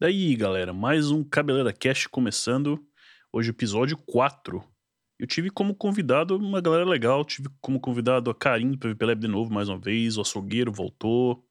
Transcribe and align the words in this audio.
Daí, 0.00 0.34
galera, 0.34 0.72
mais 0.72 1.10
um 1.10 1.22
Cabeleira 1.22 1.74
Cast 1.74 2.08
começando. 2.08 2.82
Hoje, 3.30 3.50
episódio 3.50 3.98
4. 3.98 4.64
Eu 5.18 5.26
tive 5.26 5.50
como 5.50 5.74
convidado 5.74 6.38
uma 6.38 6.58
galera 6.62 6.86
legal. 6.86 7.22
Tive 7.22 7.50
como 7.60 7.78
convidado 7.78 8.30
a 8.30 8.34
Karim 8.34 8.70
do 8.70 8.78
PVP 8.78 9.04
Lab 9.04 9.20
de 9.20 9.28
novo, 9.28 9.52
mais 9.52 9.68
uma 9.68 9.78
vez. 9.78 10.16
O 10.16 10.22
Açougueiro 10.22 10.72
voltou. 10.72 11.46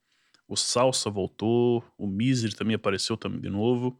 O 0.48 0.56
Salsa 0.58 1.12
voltou. 1.12 1.84
O 1.96 2.08
Miser 2.08 2.52
também 2.56 2.74
apareceu 2.74 3.16
também 3.16 3.40
de 3.40 3.52
novo. 3.52 4.00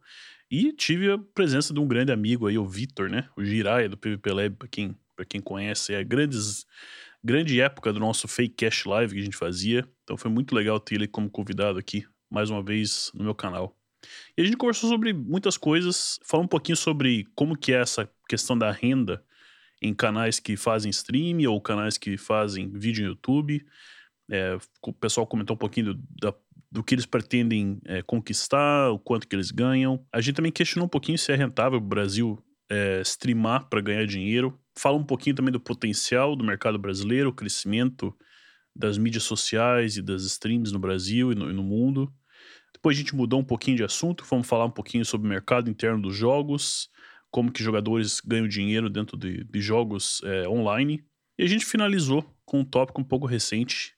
E 0.50 0.72
tive 0.72 1.12
a 1.12 1.16
presença 1.16 1.72
de 1.72 1.78
um 1.78 1.86
grande 1.86 2.10
amigo 2.10 2.48
aí, 2.48 2.58
o 2.58 2.66
Vitor, 2.66 3.08
né? 3.08 3.28
O 3.36 3.44
Jiraya 3.44 3.88
do 3.88 3.96
PVP 3.96 4.32
Lab, 4.32 4.56
pra 4.56 4.66
quem, 4.66 4.96
pra 5.14 5.24
quem 5.24 5.40
conhece. 5.40 5.94
É 5.94 6.02
grandes, 6.02 6.66
grande 7.22 7.60
época 7.60 7.92
do 7.92 8.00
nosso 8.00 8.26
Fake 8.26 8.56
Cash 8.56 8.84
Live 8.84 9.14
que 9.14 9.20
a 9.20 9.24
gente 9.24 9.36
fazia. 9.36 9.88
Então 10.02 10.16
foi 10.16 10.28
muito 10.28 10.56
legal 10.56 10.80
ter 10.80 10.96
ele 10.96 11.06
como 11.06 11.30
convidado 11.30 11.78
aqui, 11.78 12.04
mais 12.28 12.50
uma 12.50 12.64
vez, 12.64 13.12
no 13.14 13.22
meu 13.22 13.34
canal. 13.36 13.79
E 14.36 14.42
a 14.42 14.44
gente 14.44 14.56
conversou 14.56 14.88
sobre 14.88 15.12
muitas 15.12 15.56
coisas, 15.56 16.18
falou 16.24 16.44
um 16.44 16.48
pouquinho 16.48 16.76
sobre 16.76 17.26
como 17.34 17.56
que 17.56 17.72
é 17.72 17.80
essa 17.80 18.08
questão 18.28 18.56
da 18.56 18.70
renda 18.70 19.22
em 19.82 19.94
canais 19.94 20.38
que 20.38 20.56
fazem 20.56 20.90
stream 20.90 21.50
ou 21.50 21.60
canais 21.60 21.96
que 21.96 22.16
fazem 22.16 22.70
vídeo 22.70 23.04
no 23.04 23.10
YouTube. 23.10 23.64
É, 24.30 24.56
o 24.82 24.92
pessoal 24.92 25.26
comentou 25.26 25.54
um 25.54 25.58
pouquinho 25.58 25.94
do, 25.94 26.02
da, 26.20 26.34
do 26.70 26.84
que 26.84 26.94
eles 26.94 27.06
pretendem 27.06 27.80
é, 27.84 28.02
conquistar, 28.02 28.90
o 28.90 28.98
quanto 28.98 29.26
que 29.26 29.34
eles 29.34 29.50
ganham. 29.50 30.04
A 30.12 30.20
gente 30.20 30.36
também 30.36 30.52
questionou 30.52 30.86
um 30.86 30.90
pouquinho 30.90 31.18
se 31.18 31.32
é 31.32 31.36
rentável 31.36 31.78
o 31.78 31.82
Brasil 31.82 32.38
é, 32.70 33.00
streamar 33.00 33.68
para 33.68 33.80
ganhar 33.80 34.06
dinheiro. 34.06 34.58
Fala 34.76 34.96
um 34.96 35.04
pouquinho 35.04 35.34
também 35.34 35.52
do 35.52 35.60
potencial 35.60 36.36
do 36.36 36.44
mercado 36.44 36.78
brasileiro, 36.78 37.30
o 37.30 37.34
crescimento 37.34 38.14
das 38.74 38.96
mídias 38.96 39.24
sociais 39.24 39.96
e 39.96 40.02
das 40.02 40.22
streams 40.22 40.72
no 40.72 40.78
Brasil 40.78 41.32
e 41.32 41.34
no, 41.34 41.50
e 41.50 41.52
no 41.52 41.62
mundo. 41.62 42.12
Depois 42.80 42.96
a 42.96 43.00
gente 43.00 43.14
mudou 43.14 43.38
um 43.38 43.44
pouquinho 43.44 43.76
de 43.76 43.84
assunto, 43.84 44.24
vamos 44.24 44.48
falar 44.48 44.64
um 44.64 44.70
pouquinho 44.70 45.04
sobre 45.04 45.26
o 45.26 45.30
mercado 45.30 45.68
interno 45.68 46.00
dos 46.00 46.16
jogos, 46.16 46.88
como 47.30 47.52
que 47.52 47.62
jogadores 47.62 48.20
ganham 48.24 48.48
dinheiro 48.48 48.88
dentro 48.88 49.18
de, 49.18 49.44
de 49.44 49.60
jogos 49.60 50.22
é, 50.24 50.48
online. 50.48 51.04
E 51.38 51.42
a 51.42 51.46
gente 51.46 51.66
finalizou 51.66 52.24
com 52.42 52.60
um 52.60 52.64
tópico 52.64 52.98
um 52.98 53.04
pouco 53.04 53.26
recente, 53.26 53.94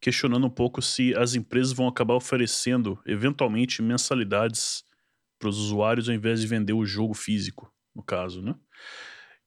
questionando 0.00 0.48
um 0.48 0.50
pouco 0.50 0.82
se 0.82 1.14
as 1.16 1.36
empresas 1.36 1.72
vão 1.72 1.86
acabar 1.86 2.14
oferecendo, 2.14 3.00
eventualmente, 3.06 3.80
mensalidades 3.80 4.82
para 5.38 5.48
os 5.48 5.56
usuários 5.56 6.08
ao 6.08 6.14
invés 6.14 6.40
de 6.40 6.48
vender 6.48 6.72
o 6.72 6.84
jogo 6.84 7.14
físico, 7.14 7.72
no 7.94 8.02
caso, 8.02 8.42
né? 8.42 8.56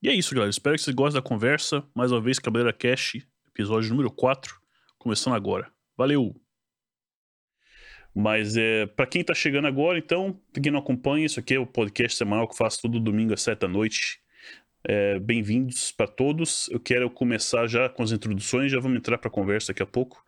E 0.02 0.08
é 0.08 0.14
isso, 0.14 0.34
galera. 0.34 0.50
Espero 0.50 0.78
que 0.78 0.82
vocês 0.82 0.96
gostem 0.96 1.22
da 1.22 1.28
conversa. 1.28 1.86
Mais 1.94 2.10
uma 2.10 2.22
vez, 2.22 2.40
Cabeleira 2.40 2.72
Cash, 2.72 3.18
episódio 3.50 3.90
número 3.90 4.10
4, 4.10 4.56
começando 4.98 5.36
agora. 5.36 5.70
Valeu! 5.98 6.41
Mas 8.14 8.58
é, 8.58 8.86
para 8.88 9.06
quem 9.06 9.24
tá 9.24 9.34
chegando 9.34 9.68
agora, 9.68 9.98
então, 9.98 10.38
quem 10.62 10.72
não 10.72 10.80
acompanha, 10.80 11.26
isso 11.26 11.40
aqui 11.40 11.54
é 11.54 11.60
o 11.60 11.66
podcast 11.66 12.18
semanal 12.18 12.46
que 12.46 12.54
eu 12.54 12.58
faço 12.58 12.82
todo 12.82 13.00
domingo 13.00 13.34
às 13.34 13.42
7 13.42 13.60
da 13.60 13.68
noite. 13.68 14.20
É, 14.84 15.18
Bem-vindos 15.20 15.92
para 15.92 16.08
todos. 16.08 16.70
Eu 16.70 16.80
quero 16.80 17.10
começar 17.10 17.68
já 17.68 17.88
com 17.88 18.04
as 18.04 18.12
introduções, 18.12 18.72
já 18.72 18.80
vamos 18.80 18.98
entrar 18.98 19.18
para 19.18 19.30
a 19.30 19.32
conversa 19.32 19.68
daqui 19.72 19.82
a 19.82 19.86
pouco, 19.86 20.24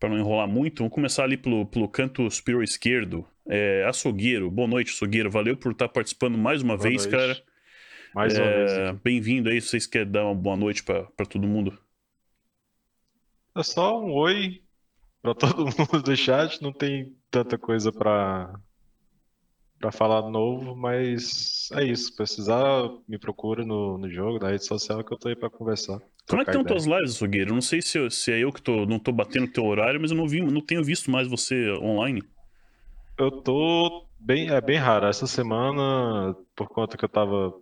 para 0.00 0.08
não 0.08 0.18
enrolar 0.18 0.48
muito. 0.48 0.78
Vamos 0.78 0.92
começar 0.92 1.22
ali 1.22 1.36
pelo, 1.36 1.66
pelo 1.66 1.88
canto 1.88 2.28
superior 2.30 2.64
esquerdo. 2.64 3.24
É, 3.46 3.84
açougueiro, 3.84 4.50
boa 4.50 4.66
noite, 4.66 4.90
açougueiro. 4.90 5.30
Valeu 5.30 5.56
por 5.56 5.70
estar 5.70 5.88
participando 5.88 6.36
mais 6.36 6.62
uma 6.62 6.76
boa 6.76 6.88
vez, 6.88 7.06
noite. 7.06 7.16
cara. 7.16 7.42
Mais 8.12 8.36
uma 8.36 8.46
é, 8.46 8.64
vez. 8.64 9.00
Bem-vindo 9.04 9.50
aí, 9.50 9.60
se 9.60 9.68
vocês 9.68 9.86
querem 9.86 10.10
dar 10.10 10.24
uma 10.24 10.34
boa 10.34 10.56
noite 10.56 10.82
para 10.82 11.26
todo 11.28 11.46
mundo. 11.46 11.78
É 13.56 13.62
só 13.62 14.02
um 14.02 14.10
oi 14.10 14.63
para 15.24 15.34
todo 15.34 15.64
mundo 15.64 16.02
do 16.02 16.14
chat. 16.14 16.62
Não 16.62 16.70
tem 16.70 17.16
tanta 17.30 17.56
coisa 17.56 17.90
para 17.90 18.54
para 19.78 19.90
falar 19.90 20.30
novo, 20.30 20.74
mas 20.74 21.68
é 21.72 21.84
isso. 21.84 22.14
Precisar, 22.14 22.88
me 23.08 23.18
procura 23.18 23.64
no, 23.64 23.98
no 23.98 24.08
jogo, 24.08 24.38
na 24.38 24.50
rede 24.50 24.64
social, 24.64 25.04
que 25.04 25.12
eu 25.12 25.18
tô 25.18 25.28
aí 25.28 25.36
para 25.36 25.50
conversar. 25.50 26.00
Como 26.26 26.40
é 26.40 26.44
que 26.44 26.50
estão 26.50 26.64
tuas 26.64 26.86
lives, 26.86 27.16
Sugueiro? 27.16 27.52
Não 27.52 27.60
sei 27.60 27.82
se, 27.82 28.10
se 28.10 28.32
é 28.32 28.38
eu 28.38 28.50
que 28.50 28.62
tô, 28.62 28.86
não 28.86 28.98
tô 28.98 29.12
batendo 29.12 29.50
teu 29.50 29.64
horário, 29.64 30.00
mas 30.00 30.10
eu 30.10 30.16
não, 30.16 30.26
vi, 30.26 30.40
não 30.40 30.62
tenho 30.62 30.82
visto 30.82 31.10
mais 31.10 31.28
você 31.28 31.70
online. 31.72 32.22
Eu 33.18 33.30
tô 33.30 34.06
bem, 34.18 34.48
é 34.48 34.60
bem 34.60 34.78
raro. 34.78 35.06
Essa 35.06 35.26
semana, 35.26 36.34
por 36.56 36.68
conta 36.68 36.96
que 36.96 37.04
eu 37.04 37.08
tava 37.08 37.52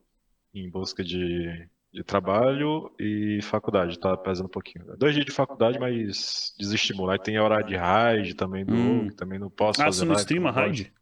em 0.55 0.71
busca 0.71 1.03
de, 1.03 1.69
de 1.92 2.03
trabalho 2.03 2.91
e 2.98 3.41
faculdade, 3.42 3.98
tá 3.98 4.16
pesando 4.16 4.47
um 4.47 4.50
pouquinho. 4.50 4.97
Dois 4.97 5.12
dias 5.14 5.26
de 5.26 5.32
faculdade, 5.32 5.78
mas 5.78 6.54
desestimula. 6.58 7.12
Aí 7.12 7.19
tem 7.19 7.38
horário 7.38 7.66
de 7.66 7.76
raid 7.76 8.34
também 8.34 8.64
do 8.64 8.75
hum. 8.75 9.08
também 9.10 9.38
não 9.38 9.50
posso 9.50 9.82
ah, 9.82 9.84
fazer 9.84 9.98
você 9.98 10.04
não 10.06 10.14
streama 10.14 10.50
raid? 10.50 10.92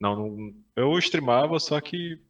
Não, 0.00 0.14
não, 0.16 0.54
eu 0.76 0.96
streamava, 0.98 1.58
só 1.58 1.80
que 1.80 2.20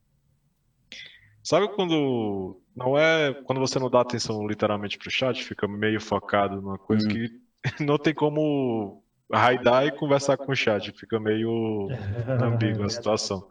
sabe 1.42 1.68
quando 1.74 2.60
não 2.74 2.96
é 2.96 3.34
quando 3.34 3.58
você 3.58 3.78
não 3.78 3.90
dá 3.90 4.00
atenção 4.00 4.46
literalmente 4.46 4.96
pro 4.96 5.10
chat, 5.10 5.44
fica 5.44 5.68
meio 5.68 6.00
focado 6.00 6.62
numa 6.62 6.78
coisa 6.78 7.06
hum. 7.06 7.10
que 7.10 7.40
não 7.84 7.98
tem 7.98 8.14
como 8.14 9.04
raidar 9.30 9.86
e 9.86 9.92
conversar 9.92 10.38
com 10.38 10.52
o 10.52 10.56
chat, 10.56 10.90
fica 10.92 11.20
meio 11.20 11.88
ambígua 12.42 12.86
a 12.86 12.90
situação. 12.90 13.46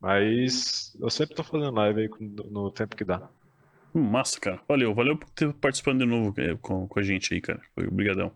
Mas 0.00 0.96
eu 1.00 1.10
sempre 1.10 1.34
tô 1.34 1.42
fazendo 1.42 1.74
live 1.74 2.02
aí 2.02 2.10
no 2.50 2.70
tempo 2.70 2.96
que 2.96 3.04
dá. 3.04 3.28
Hum, 3.94 4.02
massa, 4.02 4.38
cara. 4.38 4.60
Valeu, 4.68 4.94
valeu 4.94 5.16
por 5.16 5.28
ter 5.30 5.52
participando 5.54 6.00
de 6.00 6.06
novo 6.06 6.38
é, 6.40 6.54
com, 6.56 6.86
com 6.86 6.98
a 6.98 7.02
gente 7.02 7.32
aí, 7.32 7.40
cara. 7.40 7.60
Obrigadão. 7.76 8.32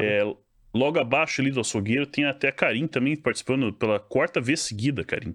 É, 0.00 0.22
logo 0.74 0.98
abaixo 0.98 1.40
ali 1.40 1.50
do 1.50 1.60
açougueiro 1.60 2.06
tem 2.06 2.24
até 2.24 2.48
a 2.48 2.52
Karim 2.52 2.86
também 2.86 3.16
participando 3.16 3.72
pela 3.72 3.98
quarta 3.98 4.40
vez 4.40 4.60
seguida, 4.60 5.04
Karim. 5.04 5.34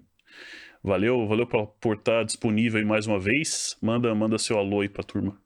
Valeu, 0.82 1.26
valeu 1.26 1.46
por, 1.46 1.66
por 1.80 1.96
estar 1.96 2.24
disponível 2.24 2.78
aí 2.78 2.84
mais 2.84 3.06
uma 3.06 3.18
vez. 3.18 3.76
Manda, 3.82 4.14
manda 4.14 4.38
seu 4.38 4.58
alô 4.58 4.80
aí 4.80 4.88
pra 4.88 5.02
turma. 5.02 5.36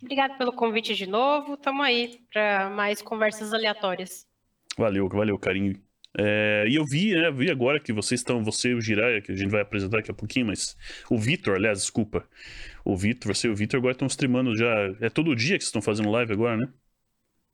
Obrigado 0.00 0.36
pelo 0.38 0.52
convite 0.52 0.94
de 0.94 1.06
novo. 1.06 1.56
Tamo 1.56 1.82
aí 1.82 2.20
para 2.32 2.70
mais 2.70 3.02
conversas 3.02 3.52
aleatórias. 3.52 4.26
Valeu, 4.78 5.08
valeu, 5.08 5.38
Karim. 5.38 5.74
É, 6.18 6.64
e 6.66 6.76
eu 6.76 6.84
vi, 6.84 7.14
né, 7.14 7.30
vi 7.30 7.50
agora 7.50 7.78
que 7.78 7.92
vocês 7.92 8.20
estão, 8.20 8.42
você 8.42 8.70
e 8.70 8.74
o 8.74 8.80
Jiraya, 8.80 9.20
que 9.20 9.30
a 9.30 9.36
gente 9.36 9.50
vai 9.50 9.60
apresentar 9.60 9.98
daqui 9.98 10.10
a 10.10 10.14
pouquinho, 10.14 10.46
mas 10.46 10.74
o 11.10 11.18
Vitor, 11.18 11.56
aliás, 11.56 11.80
desculpa, 11.80 12.26
o 12.84 12.96
Vitor, 12.96 13.34
você 13.34 13.48
e 13.48 13.50
o 13.50 13.54
Vitor 13.54 13.78
agora 13.78 13.92
estão 13.92 14.06
streamando 14.06 14.56
já, 14.56 14.94
é 15.00 15.10
todo 15.10 15.36
dia 15.36 15.58
que 15.58 15.64
vocês 15.64 15.68
estão 15.68 15.82
fazendo 15.82 16.10
live 16.10 16.32
agora, 16.32 16.56
né? 16.56 16.68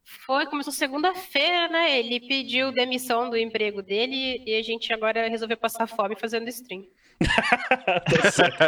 Foi, 0.04 0.46
começou 0.46 0.72
segunda-feira, 0.72 1.68
né, 1.68 1.98
ele 1.98 2.20
pediu 2.20 2.70
demissão 2.70 3.28
do 3.28 3.36
emprego 3.36 3.82
dele 3.82 4.42
e 4.46 4.54
a 4.54 4.62
gente 4.62 4.92
agora 4.92 5.28
resolveu 5.28 5.56
passar 5.56 5.88
fome 5.88 6.14
fazendo 6.16 6.48
stream. 6.48 6.86
tá 8.22 8.30
certo. 8.30 8.60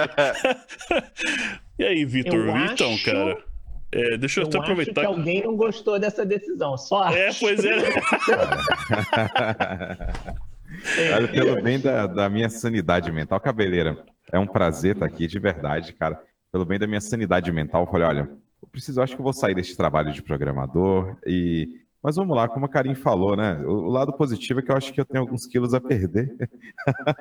e 1.78 1.84
aí, 1.84 2.04
Vitor, 2.04 2.48
então, 2.72 2.94
acho... 2.94 3.04
cara... 3.04 3.53
É, 3.94 4.16
deixa 4.16 4.40
eu, 4.40 4.44
eu 4.44 4.48
até 4.48 4.58
aproveitar. 4.58 5.02
que 5.02 5.06
alguém 5.06 5.44
não 5.44 5.56
gostou 5.56 6.00
dessa 6.00 6.26
decisão, 6.26 6.76
só 6.76 7.08
É, 7.10 7.30
pois 7.38 7.64
é. 7.64 7.76
Olha, 11.14 11.28
pelo 11.28 11.62
bem 11.62 11.78
da, 11.78 12.08
da, 12.08 12.28
minha 12.28 12.50
sanidade 12.50 13.12
mental, 13.12 13.38
cabeleira, 13.38 14.04
é 14.32 14.38
um 14.38 14.48
prazer 14.48 14.94
estar 14.94 15.06
aqui, 15.06 15.28
de 15.28 15.38
verdade, 15.38 15.92
cara. 15.92 16.20
Pelo 16.50 16.64
bem 16.64 16.76
da 16.76 16.88
minha 16.88 17.00
sanidade 17.00 17.52
mental, 17.52 17.84
eu 17.84 17.90
falei, 17.90 18.08
olha, 18.08 18.28
eu 18.60 18.68
preciso, 18.68 19.00
acho 19.00 19.14
que 19.14 19.20
eu 19.20 19.24
vou 19.24 19.32
sair 19.32 19.54
desse 19.54 19.76
trabalho 19.76 20.12
de 20.12 20.22
programador 20.22 21.16
e. 21.24 21.84
Mas 22.02 22.16
vamos 22.16 22.36
lá, 22.36 22.48
como 22.48 22.66
a 22.66 22.68
Karim 22.68 22.94
falou, 22.94 23.34
né? 23.34 23.62
O, 23.64 23.86
o 23.86 23.88
lado 23.88 24.12
positivo 24.12 24.60
é 24.60 24.62
que 24.62 24.70
eu 24.70 24.76
acho 24.76 24.92
que 24.92 25.00
eu 25.00 25.06
tenho 25.06 25.22
alguns 25.22 25.46
quilos 25.46 25.72
a 25.72 25.80
perder. 25.80 26.36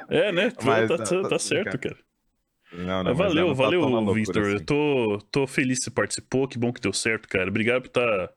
É, 0.10 0.30
né? 0.32 0.52
Mas, 0.62 0.90
tá, 0.90 0.98
tá, 0.98 1.30
tá 1.30 1.40
certo, 1.40 1.78
cara. 1.78 1.96
Não, 2.74 3.04
não, 3.04 3.16
valeu, 3.16 3.48
não 3.48 3.56
valeu, 3.56 4.06
tá 4.06 4.14
Victor. 4.14 4.44
Assim. 4.44 4.54
Eu 4.54 4.66
tô, 4.66 5.20
tô 5.32 5.48
feliz 5.48 5.80
que 5.80 5.86
você 5.86 5.92
participou. 5.92 6.48
Que 6.48 6.58
bom 6.58 6.74
que 6.74 6.82
deu 6.82 6.94
certo, 6.94 7.28
cara. 7.28 7.50
Obrigado 7.50 7.82
por 7.82 7.88
estar 7.88 8.28
tá, 8.28 8.34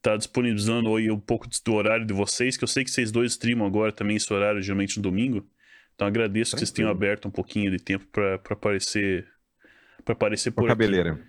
tá 0.00 0.16
disponibilizando 0.16 0.94
aí 0.96 1.10
um 1.10 1.20
pouco 1.20 1.46
do 1.64 1.74
horário 1.74 2.06
de 2.06 2.14
vocês, 2.14 2.56
que 2.56 2.64
eu 2.64 2.68
sei 2.68 2.84
que 2.84 2.90
vocês 2.90 3.12
dois 3.12 3.32
streamam 3.32 3.66
agora 3.66 3.92
também 3.92 4.16
esse 4.16 4.32
horário, 4.32 4.62
geralmente 4.62 4.96
no 4.96 5.02
domingo. 5.02 5.46
Então 5.94 6.06
agradeço 6.06 6.52
que 6.52 6.58
vocês 6.58 6.70
tenham 6.70 6.90
aberto 6.90 7.28
um 7.28 7.30
pouquinho 7.30 7.70
de 7.70 7.78
tempo 7.78 8.06
para 8.06 8.36
aparecer 8.50 9.26
para 10.04 10.12
aparecer 10.12 10.52
por 10.52 10.64
Ô, 10.64 10.66
Cabeleira, 10.68 11.12
aqui. 11.12 11.22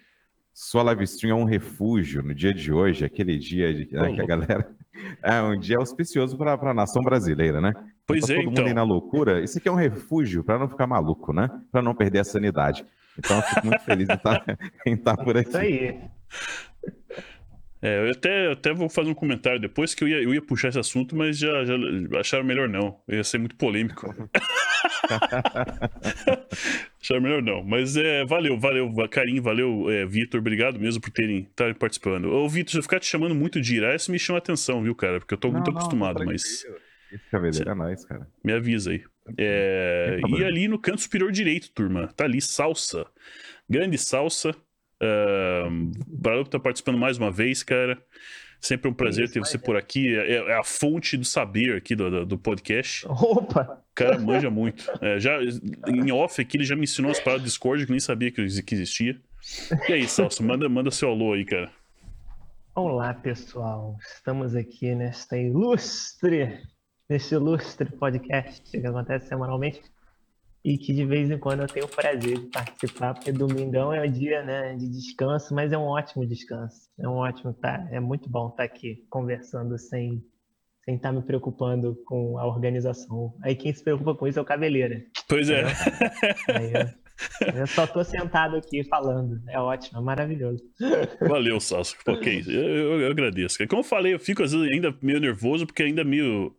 sua 0.53 0.83
live 0.83 1.03
stream 1.03 1.37
é 1.37 1.41
um 1.41 1.43
refúgio 1.43 2.23
no 2.23 2.33
dia 2.33 2.53
de 2.53 2.71
hoje, 2.71 3.03
aquele 3.03 3.37
dia 3.37 3.73
de, 3.73 3.91
né, 3.91 4.13
que 4.13 4.21
a 4.21 4.25
galera 4.25 4.69
é 5.23 5.41
um 5.41 5.59
dia 5.59 5.77
auspicioso 5.77 6.37
para 6.37 6.53
a 6.53 6.73
nação 6.73 7.01
brasileira, 7.01 7.59
né? 7.59 7.73
Pois 8.09 8.25
tá 8.25 8.33
é, 8.33 8.37
todo 8.37 8.49
então. 8.49 8.63
mundo 8.63 8.67
aí 8.67 8.73
na 8.73 8.83
loucura. 8.83 9.43
Isso 9.43 9.59
aqui 9.59 9.69
é 9.69 9.71
um 9.71 9.75
refúgio 9.75 10.43
para 10.43 10.57
não 10.57 10.67
ficar 10.67 10.87
maluco, 10.87 11.31
né? 11.31 11.47
Para 11.71 11.83
não 11.83 11.93
perder 11.93 12.19
a 12.19 12.23
sanidade. 12.23 12.83
Então, 13.17 13.37
eu 13.37 13.43
fico 13.43 13.67
muito 13.67 13.83
feliz 13.83 14.09
em 14.09 14.13
estar, 14.13 14.39
tá, 14.39 14.57
em 14.85 14.93
estar 14.93 15.15
tá 15.15 15.23
por 15.23 15.37
aqui. 15.37 15.49
Isso 15.49 15.57
aí. 15.57 15.99
É, 17.81 18.07
eu 18.07 18.11
até, 18.11 18.47
eu 18.47 18.51
até 18.53 18.73
vou 18.73 18.89
fazer 18.89 19.09
um 19.11 19.13
comentário 19.13 19.59
depois 19.59 19.93
que 19.93 20.03
eu 20.03 20.07
ia, 20.07 20.21
eu 20.23 20.33
ia 20.33 20.41
puxar 20.41 20.69
esse 20.69 20.79
assunto, 20.79 21.15
mas 21.15 21.37
já, 21.37 21.63
já 21.63 21.75
acharam 22.19 22.43
melhor 22.43 22.67
não. 22.67 22.99
Ia 23.07 23.23
ser 23.23 23.37
muito 23.37 23.55
polêmico. 23.55 24.13
acharam 26.99 27.21
melhor 27.21 27.43
não. 27.43 27.63
Mas 27.63 27.95
é, 27.95 28.25
valeu, 28.25 28.59
valeu, 28.59 28.91
Carinho, 29.09 29.43
valeu, 29.43 29.89
é, 29.89 30.03
Vitor, 30.05 30.39
obrigado 30.39 30.79
mesmo 30.79 30.99
por 30.99 31.11
terem 31.11 31.47
estarem 31.49 31.75
participando. 31.75 32.25
Ô, 32.25 32.49
Vitor, 32.49 32.71
se 32.71 32.77
eu 32.79 32.83
ficar 32.83 32.99
te 32.99 33.05
chamando 33.05 33.35
muito 33.35 33.61
de 33.61 33.75
Ira, 33.75 33.95
isso 33.95 34.11
me 34.11 34.17
chama 34.17 34.39
atenção, 34.39 34.81
viu, 34.81 34.95
cara? 34.95 35.19
Porque 35.19 35.35
eu 35.35 35.37
tô 35.37 35.47
não, 35.47 35.55
muito 35.55 35.71
não, 35.71 35.77
acostumado, 35.77 36.25
mas. 36.25 36.65
Esse 37.11 37.29
cabeleiro 37.29 37.69
é 37.69 37.75
nóis, 37.75 38.05
cara. 38.05 38.27
Me 38.43 38.53
avisa 38.53 38.91
aí. 38.91 39.03
É, 39.37 40.11
Tem 40.11 40.21
problema. 40.21 40.45
e 40.45 40.47
ali 40.47 40.67
no 40.67 40.79
canto 40.79 41.01
superior 41.01 41.31
direito, 41.31 41.71
turma, 41.71 42.07
tá 42.07 42.23
ali 42.23 42.41
Salsa. 42.41 43.05
Grande 43.69 43.97
Salsa. 43.97 44.55
Uh, 45.01 45.91
por 46.21 46.41
estar 46.41 46.59
participando 46.59 46.97
mais 46.97 47.17
uma 47.17 47.31
vez, 47.31 47.63
cara. 47.63 48.01
Sempre 48.59 48.89
um 48.89 48.93
prazer 48.93 49.25
Isso 49.25 49.33
ter 49.33 49.39
você 49.39 49.57
né? 49.57 49.63
por 49.63 49.77
aqui. 49.77 50.13
É, 50.13 50.35
é 50.35 50.57
a 50.57 50.63
fonte 50.63 51.15
do 51.15 51.23
saber 51.23 51.77
aqui 51.77 51.95
do, 51.95 52.11
do, 52.11 52.25
do 52.25 52.37
podcast. 52.37 53.07
Opa! 53.07 53.81
O 53.91 53.95
cara 53.95 54.19
manja 54.19 54.49
muito. 54.49 54.85
É, 55.01 55.19
já, 55.19 55.39
em 55.87 56.11
off 56.11 56.41
aqui, 56.41 56.57
ele 56.57 56.65
já 56.65 56.75
me 56.75 56.83
ensinou 56.83 57.11
as 57.11 57.19
paradas 57.19 57.43
do 57.43 57.45
Discord 57.45 57.85
que 57.85 57.91
eu 57.91 57.93
nem 57.93 57.99
sabia 57.99 58.31
que, 58.31 58.41
existia. 58.41 59.19
E 59.87 59.93
aí, 59.93 60.07
Salsa, 60.07 60.43
manda, 60.43 60.67
manda 60.67 60.91
seu 60.91 61.09
alô 61.09 61.33
aí, 61.33 61.45
cara. 61.45 61.71
Olá, 62.75 63.13
pessoal. 63.13 63.97
Estamos 64.13 64.55
aqui 64.55 64.93
nesta 64.93 65.37
ilustre, 65.37 66.61
neste 67.09 67.33
ilustre 67.33 67.89
podcast 67.91 68.61
que 68.69 68.85
acontece 68.85 69.27
semanalmente 69.27 69.81
e 70.63 70.77
que 70.77 70.93
de 70.93 71.05
vez 71.05 71.31
em 71.31 71.37
quando 71.37 71.61
eu 71.61 71.67
tenho 71.67 71.85
o 71.85 71.89
prazer 71.89 72.37
de 72.37 72.47
participar, 72.51 73.13
porque 73.13 73.31
domingão 73.31 73.93
é 73.93 74.05
o 74.05 74.11
dia, 74.11 74.43
né, 74.43 74.75
de 74.75 74.87
descanso, 74.89 75.55
mas 75.55 75.71
é 75.71 75.77
um 75.77 75.83
ótimo 75.85 76.25
descanso. 76.27 76.89
É 76.99 77.07
um 77.07 77.13
ótimo, 77.13 77.53
tá? 77.53 77.87
É 77.91 77.99
muito 77.99 78.29
bom 78.29 78.49
estar 78.49 78.63
aqui 78.63 79.05
conversando 79.09 79.77
sem 79.77 80.23
sem 80.85 80.95
estar 80.95 81.11
me 81.11 81.21
preocupando 81.21 81.95
com 82.05 82.37
a 82.39 82.47
organização. 82.47 83.35
Aí 83.43 83.55
quem 83.55 83.71
se 83.71 83.83
preocupa 83.83 84.15
com 84.15 84.27
isso 84.27 84.39
é 84.39 84.41
o 84.41 84.45
Cabeleira. 84.45 85.03
Pois 85.27 85.47
é. 85.49 85.63
Eu, 87.41 87.53
eu 87.59 87.67
só 87.67 87.85
tô 87.85 88.03
sentado 88.03 88.55
aqui 88.55 88.83
falando. 88.85 89.39
É 89.49 89.59
ótimo, 89.59 89.99
é 89.99 90.01
maravilhoso. 90.01 90.63
Valeu, 91.21 91.59
Salso. 91.59 91.95
Isso. 92.25 92.49
Eu, 92.51 92.63
eu- 92.63 93.01
eu 93.01 93.11
agradeço. 93.11 93.57
Como 93.67 93.81
eu 93.81 93.85
falei, 93.85 94.13
eu 94.15 94.19
fico 94.19 94.41
às 94.41 94.51
vezes 94.51 94.67
ainda 94.71 94.95
meio 95.01 95.19
nervoso, 95.19 95.65
porque 95.67 95.83
ainda 95.83 96.03
meio. 96.03 96.55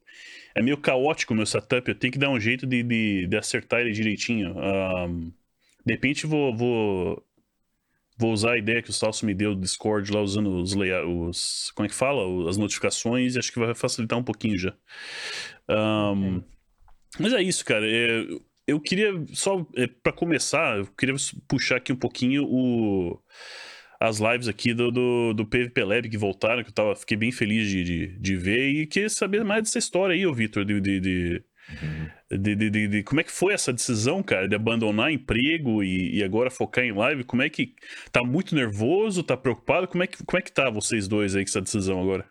É 0.54 0.62
meio 0.62 0.76
caótico 0.76 1.32
o 1.32 1.36
meu 1.36 1.46
setup. 1.46 1.88
Eu 1.88 1.94
tenho 1.94 2.12
que 2.12 2.18
dar 2.18 2.30
um 2.30 2.40
jeito 2.40 2.66
de, 2.66 2.82
de, 2.82 3.26
de 3.26 3.36
acertar 3.36 3.80
ele 3.80 3.92
direitinho. 3.92 4.58
Ahn, 4.58 5.30
de 5.84 5.92
repente 5.92 6.26
vou, 6.26 6.54
vou. 6.54 7.26
Vou 8.18 8.32
usar 8.32 8.52
a 8.52 8.58
ideia 8.58 8.82
que 8.82 8.90
o 8.90 8.92
Salso 8.92 9.24
me 9.24 9.32
deu 9.32 9.54
do 9.54 9.62
Discord 9.62 10.12
lá, 10.12 10.20
usando 10.20 10.54
os 10.56 10.74
layouts. 10.74 11.72
Como 11.74 11.86
é 11.86 11.88
que 11.88 11.94
fala? 11.94 12.50
As 12.50 12.58
notificações, 12.58 13.34
e 13.34 13.38
acho 13.38 13.50
que 13.50 13.58
vai 13.58 13.74
facilitar 13.74 14.18
um 14.18 14.22
pouquinho 14.22 14.58
já. 14.58 14.74
Ahn, 15.66 16.42
Mas 17.18 17.32
é 17.32 17.42
isso, 17.42 17.64
cara. 17.64 17.86
É, 17.88 18.26
eu 18.66 18.78
queria 18.78 19.12
só 19.32 19.66
é, 19.74 19.86
para 19.86 20.12
começar, 20.12 20.78
eu 20.78 20.86
queria 20.86 21.14
puxar 21.48 21.76
aqui 21.76 21.92
um 21.92 21.96
pouquinho 21.96 22.44
o 22.44 23.18
as 24.00 24.18
lives 24.18 24.48
aqui 24.48 24.72
do, 24.72 24.90
do, 24.90 25.34
do 25.34 25.44
PVP 25.46 25.84
Lab 25.84 26.08
que 26.08 26.16
voltaram, 26.16 26.62
que 26.64 26.70
eu 26.70 26.74
tava, 26.74 26.96
fiquei 26.96 27.16
bem 27.18 27.30
feliz 27.30 27.68
de, 27.68 27.84
de, 27.84 28.06
de 28.18 28.36
ver 28.36 28.68
e 28.70 28.86
queria 28.86 29.10
saber 29.10 29.44
mais 29.44 29.62
dessa 29.64 29.78
história 29.78 30.14
aí, 30.14 30.26
ô 30.26 30.32
Vitor, 30.32 30.64
de, 30.64 30.80
de, 30.80 30.98
de, 31.00 31.42
de, 32.30 32.54
de- 32.56 32.70
de- 32.70 32.88
de- 32.88 33.02
como 33.02 33.20
é 33.20 33.24
que 33.24 33.30
foi 33.30 33.52
essa 33.52 33.72
decisão, 33.72 34.22
cara, 34.22 34.48
de 34.48 34.54
abandonar 34.56 35.12
emprego 35.12 35.82
e, 35.82 36.16
e 36.16 36.24
agora 36.24 36.50
focar 36.50 36.82
em 36.82 36.92
live, 36.92 37.24
como 37.24 37.42
é 37.42 37.50
que, 37.50 37.74
tá 38.10 38.24
muito 38.24 38.54
nervoso, 38.54 39.22
tá 39.22 39.36
preocupado, 39.36 39.86
como 39.86 40.02
é 40.02 40.06
que, 40.06 40.24
como 40.24 40.38
é 40.38 40.42
que 40.42 40.50
tá 40.50 40.70
vocês 40.70 41.06
dois 41.06 41.36
aí 41.36 41.44
com 41.44 41.50
essa 41.50 41.60
decisão 41.60 42.00
agora? 42.00 42.24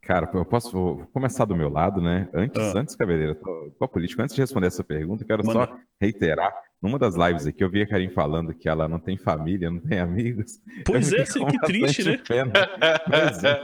Cara, 0.00 0.30
eu 0.32 0.44
posso 0.44 0.70
vou 0.70 1.06
começar 1.12 1.44
do 1.44 1.56
meu 1.56 1.68
lado, 1.68 2.00
né? 2.00 2.28
Antes, 2.32 2.62
Ah. 2.62 2.78
antes, 2.78 2.94
Cabeleira, 2.94 3.34
tô, 3.34 3.72
tô 3.78 3.88
político, 3.88 4.22
antes 4.22 4.34
de 4.34 4.40
responder 4.40 4.68
essa 4.68 4.82
pergunta, 4.84 5.22
eu 5.22 5.26
quero 5.26 5.44
Manda. 5.44 5.66
só 5.66 5.78
reiterar. 6.00 6.50
Numa 6.80 6.98
das 6.98 7.16
lives 7.16 7.46
aqui, 7.46 7.64
eu 7.64 7.70
vi 7.70 7.82
a 7.82 7.88
Karim 7.88 8.08
falando 8.10 8.54
que 8.54 8.68
ela 8.68 8.86
não 8.86 9.00
tem 9.00 9.16
família, 9.16 9.70
não 9.70 9.80
tem 9.80 9.98
amigos. 9.98 10.60
Pois 10.86 11.12
é, 11.12 11.24
que 11.24 11.58
triste, 11.60 12.04
né? 12.04 12.18
pena. 12.18 12.52
É. 12.54 13.58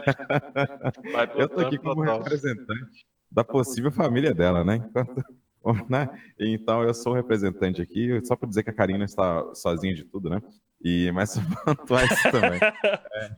Eu 1.41 1.49
tô 1.49 1.61
aqui 1.61 1.79
como 1.79 2.03
representante 2.03 3.07
da 3.31 3.43
possível 3.43 3.91
família 3.91 4.33
dela, 4.33 4.65
né? 4.65 4.77
Enquanto, 4.77 5.25
né? 5.91 6.09
Então 6.39 6.83
eu 6.83 6.95
sou 6.95 7.13
o 7.13 7.17
representante 7.17 7.83
aqui, 7.83 8.21
só 8.25 8.37
para 8.37 8.49
dizer 8.49 8.63
que 8.63 8.71
a 8.71 8.75
Karina 8.75 9.05
está 9.05 9.55
sozinha 9.55 9.95
de 9.95 10.05
tudo, 10.05 10.31
né? 10.31 10.41
E 10.83 11.11
mas 11.13 11.37
pontuar 11.65 12.05
isso 12.05 12.31
também. 12.31 12.61
É. 12.63 13.31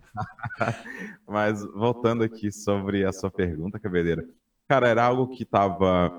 Mas 1.27 1.65
voltando 1.65 2.25
aqui 2.25 2.53
sobre 2.53 3.05
a 3.05 3.13
sua 3.13 3.31
pergunta, 3.31 3.79
Cabeleira. 3.79 4.27
Cara, 4.69 4.89
era 4.89 5.05
algo 5.05 5.29
que 5.29 5.45
estava 5.45 6.19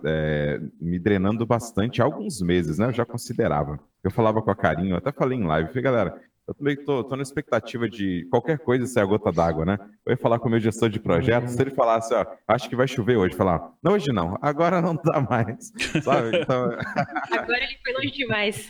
me 0.79 0.97
drenando 0.97 1.45
bastante 1.45 2.01
há 2.01 2.05
alguns 2.05 2.41
meses, 2.41 2.77
né? 2.77 2.85
Eu 2.87 2.93
já 2.93 3.05
considerava. 3.05 3.79
Eu 4.03 4.09
falava 4.11 4.41
com 4.41 4.49
a 4.49 4.55
Karina, 4.55 4.91
eu 4.91 4.97
até 4.97 5.11
falei 5.11 5.37
em 5.37 5.43
live, 5.45 5.67
falei, 5.69 5.83
galera, 5.83 6.21
eu 6.47 6.53
também 6.53 6.77
tô, 6.77 7.03
tô 7.03 7.17
na 7.17 7.23
expectativa 7.23 7.89
de 7.89 8.25
qualquer 8.31 8.57
coisa 8.59 8.87
ser 8.87 9.01
a 9.01 9.05
gota 9.05 9.33
d'água, 9.33 9.65
né? 9.65 9.77
Eu 10.05 10.11
ia 10.11 10.17
falar 10.17 10.39
com 10.39 10.47
o 10.47 10.51
meu 10.51 10.61
gestor 10.61 10.87
de 10.89 10.97
projetos, 10.97 11.51
se 11.53 11.61
ele 11.61 11.71
falasse, 11.71 12.13
ó, 12.13 12.25
acho 12.47 12.69
que 12.69 12.75
vai 12.75 12.87
chover 12.87 13.17
hoje, 13.17 13.35
falar, 13.35 13.73
não, 13.83 13.91
hoje 13.93 14.13
não, 14.13 14.37
agora 14.41 14.81
não 14.81 14.95
dá 14.95 15.19
mais, 15.19 15.73
sabe? 16.01 16.39
Então, 16.39 16.69
Agora 17.31 17.63
ele 17.63 17.77
foi 17.83 17.93
longe 17.93 18.11
demais. 18.11 18.69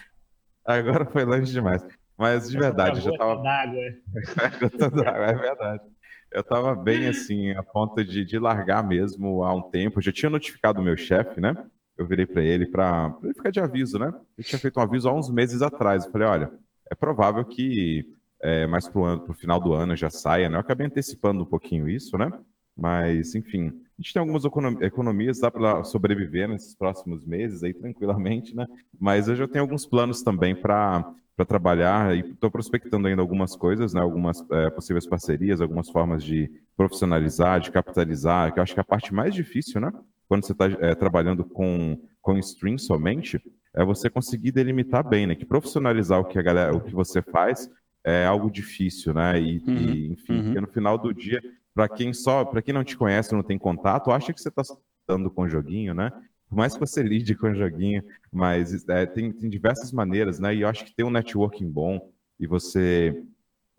agora 0.66 1.06
foi 1.06 1.24
longe 1.24 1.52
demais. 1.52 1.86
Mas 2.18 2.50
de 2.50 2.58
verdade, 2.58 2.98
eu 2.98 3.04
já 3.04 3.12
Gota 3.12 3.24
tava 3.24 3.44
d'água. 3.44 3.84
Gota 4.60 4.90
d'água, 4.90 5.26
é 5.26 5.34
verdade. 5.36 5.84
Eu 6.32 6.44
tava 6.44 6.76
bem 6.76 7.08
assim, 7.08 7.52
a 7.52 7.64
ponto 7.64 8.04
de, 8.04 8.24
de 8.26 8.38
largar 8.40 8.84
mesmo 8.84 9.44
há 9.44 9.54
um 9.54 9.70
tempo. 9.70 10.00
Eu 10.00 10.04
já 10.04 10.12
tinha 10.12 10.30
notificado 10.30 10.82
o 10.82 10.84
meu 10.84 10.98
chefe, 10.98 11.40
né? 11.40 11.56
Eu 11.98 12.06
virei 12.08 12.26
para 12.26 12.44
ele 12.44 12.66
para 12.68 13.16
ele 13.24 13.34
ficar 13.34 13.50
de 13.52 13.60
aviso, 13.60 13.98
né? 13.98 14.14
Eu 14.38 14.44
tinha 14.44 14.60
feito 14.60 14.80
um 14.80 14.84
aviso 14.84 15.10
há 15.10 15.14
uns 15.14 15.30
meses 15.30 15.62
atrás. 15.62 16.06
Eu 16.06 16.12
falei, 16.12 16.28
olha, 16.28 16.52
é 16.92 16.96
provável 16.96 17.44
que 17.46 18.06
é, 18.42 18.68
mais 18.68 18.88
pro, 18.88 19.04
ano, 19.04 19.22
pro 19.22 19.34
final 19.34 19.60
do 19.60 19.74
ano 19.74 19.96
já 19.96 20.10
saia, 20.10 20.50
né? 20.50 20.58
Eu 20.58 20.62
acabei 20.62 20.86
antecipando 20.86 21.44
um 21.44 21.46
pouquinho 21.46 21.90
isso, 21.90 22.18
né? 22.18 22.32
Mas, 22.76 23.34
enfim, 23.34 23.70
a 23.70 24.02
gente 24.02 24.14
tem 24.14 24.20
algumas 24.20 24.46
econom- 24.46 24.78
economias, 24.82 25.40
dá 25.40 25.50
para 25.50 25.84
sobreviver 25.84 26.48
nesses 26.48 26.76
próximos 26.76 27.26
meses 27.26 27.64
aí 27.64 27.74
tranquilamente, 27.74 28.56
né? 28.56 28.68
Mas 29.00 29.28
eu 29.28 29.36
já 29.36 29.48
tenho 29.48 29.64
alguns 29.64 29.86
planos 29.86 30.22
também 30.22 30.56
para 30.56 31.12
para 31.38 31.46
trabalhar 31.46 32.18
e 32.18 32.32
estou 32.32 32.50
prospectando 32.50 33.08
ainda 33.08 33.22
algumas 33.22 33.56
coisas, 33.56 33.94
né? 33.94 34.02
Algumas 34.02 34.44
é, 34.52 34.72
possíveis 34.72 35.06
parcerias, 35.06 35.62
algumas 35.62 35.88
formas 35.88 36.24
de 36.24 36.52
profissionalizar, 36.76 37.60
de 37.60 37.72
capitalizar, 37.72 38.52
que 38.52 38.60
eu 38.60 38.64
acho 38.64 38.74
que 38.74 38.80
é 38.80 38.82
a 38.82 38.86
parte 38.86 39.14
mais 39.14 39.36
difícil, 39.36 39.80
né? 39.80 39.92
Quando 40.28 40.44
você 40.44 40.52
está 40.52 40.96
trabalhando 40.96 41.46
com, 41.46 41.98
com 42.22 42.38
stream 42.40 42.78
somente, 42.80 43.40
é 43.74 43.86
você 43.86 44.10
conseguir 44.10 44.52
delimitar 44.52 45.08
bem, 45.08 45.28
né? 45.28 45.36
Que 45.36 45.46
profissionalizar 45.46 46.20
o 46.20 46.26
que 46.26 46.40
a 46.40 46.42
galera, 46.42 46.76
o 46.76 46.82
que 46.82 46.94
você 46.94 47.22
faz 47.22 47.70
é 48.04 48.26
algo 48.26 48.50
difícil, 48.50 49.14
né? 49.14 49.40
E, 49.40 49.60
Uhum, 49.60 49.76
e, 49.76 50.14
enfim, 50.14 50.56
uhum. 50.56 50.62
no 50.62 50.68
final 50.68 50.98
do 50.98 51.14
dia, 51.14 51.40
para 51.74 51.88
quem 51.88 52.14
só, 52.14 52.44
para 52.44 52.64
quem 52.64 52.74
não 52.74 52.84
te 52.84 52.98
conhece, 52.98 53.36
não 53.36 53.44
tem 53.44 53.60
contato, 53.60 54.10
acha 54.10 54.34
que 54.34 54.42
você 54.42 54.50
está 54.50 54.64
dando 55.08 55.30
com 55.30 55.44
o 55.44 55.50
joguinho, 55.50 55.94
né? 55.94 56.12
Por 56.50 56.56
mais 56.56 56.74
que 56.74 56.80
você 56.80 57.04
lide 57.04 57.36
com 57.36 57.48
o 57.48 57.56
joguinho, 57.56 58.04
mas 58.32 58.88
é, 58.90 59.06
tem, 59.06 59.32
tem 59.32 59.50
diversas 59.50 59.92
maneiras, 59.92 60.40
né? 60.40 60.56
E 60.56 60.62
eu 60.62 60.68
acho 60.68 60.86
que 60.86 60.96
ter 60.96 61.04
um 61.04 61.10
networking 61.10 61.70
bom 61.70 62.00
e 62.40 62.48
você 62.48 63.22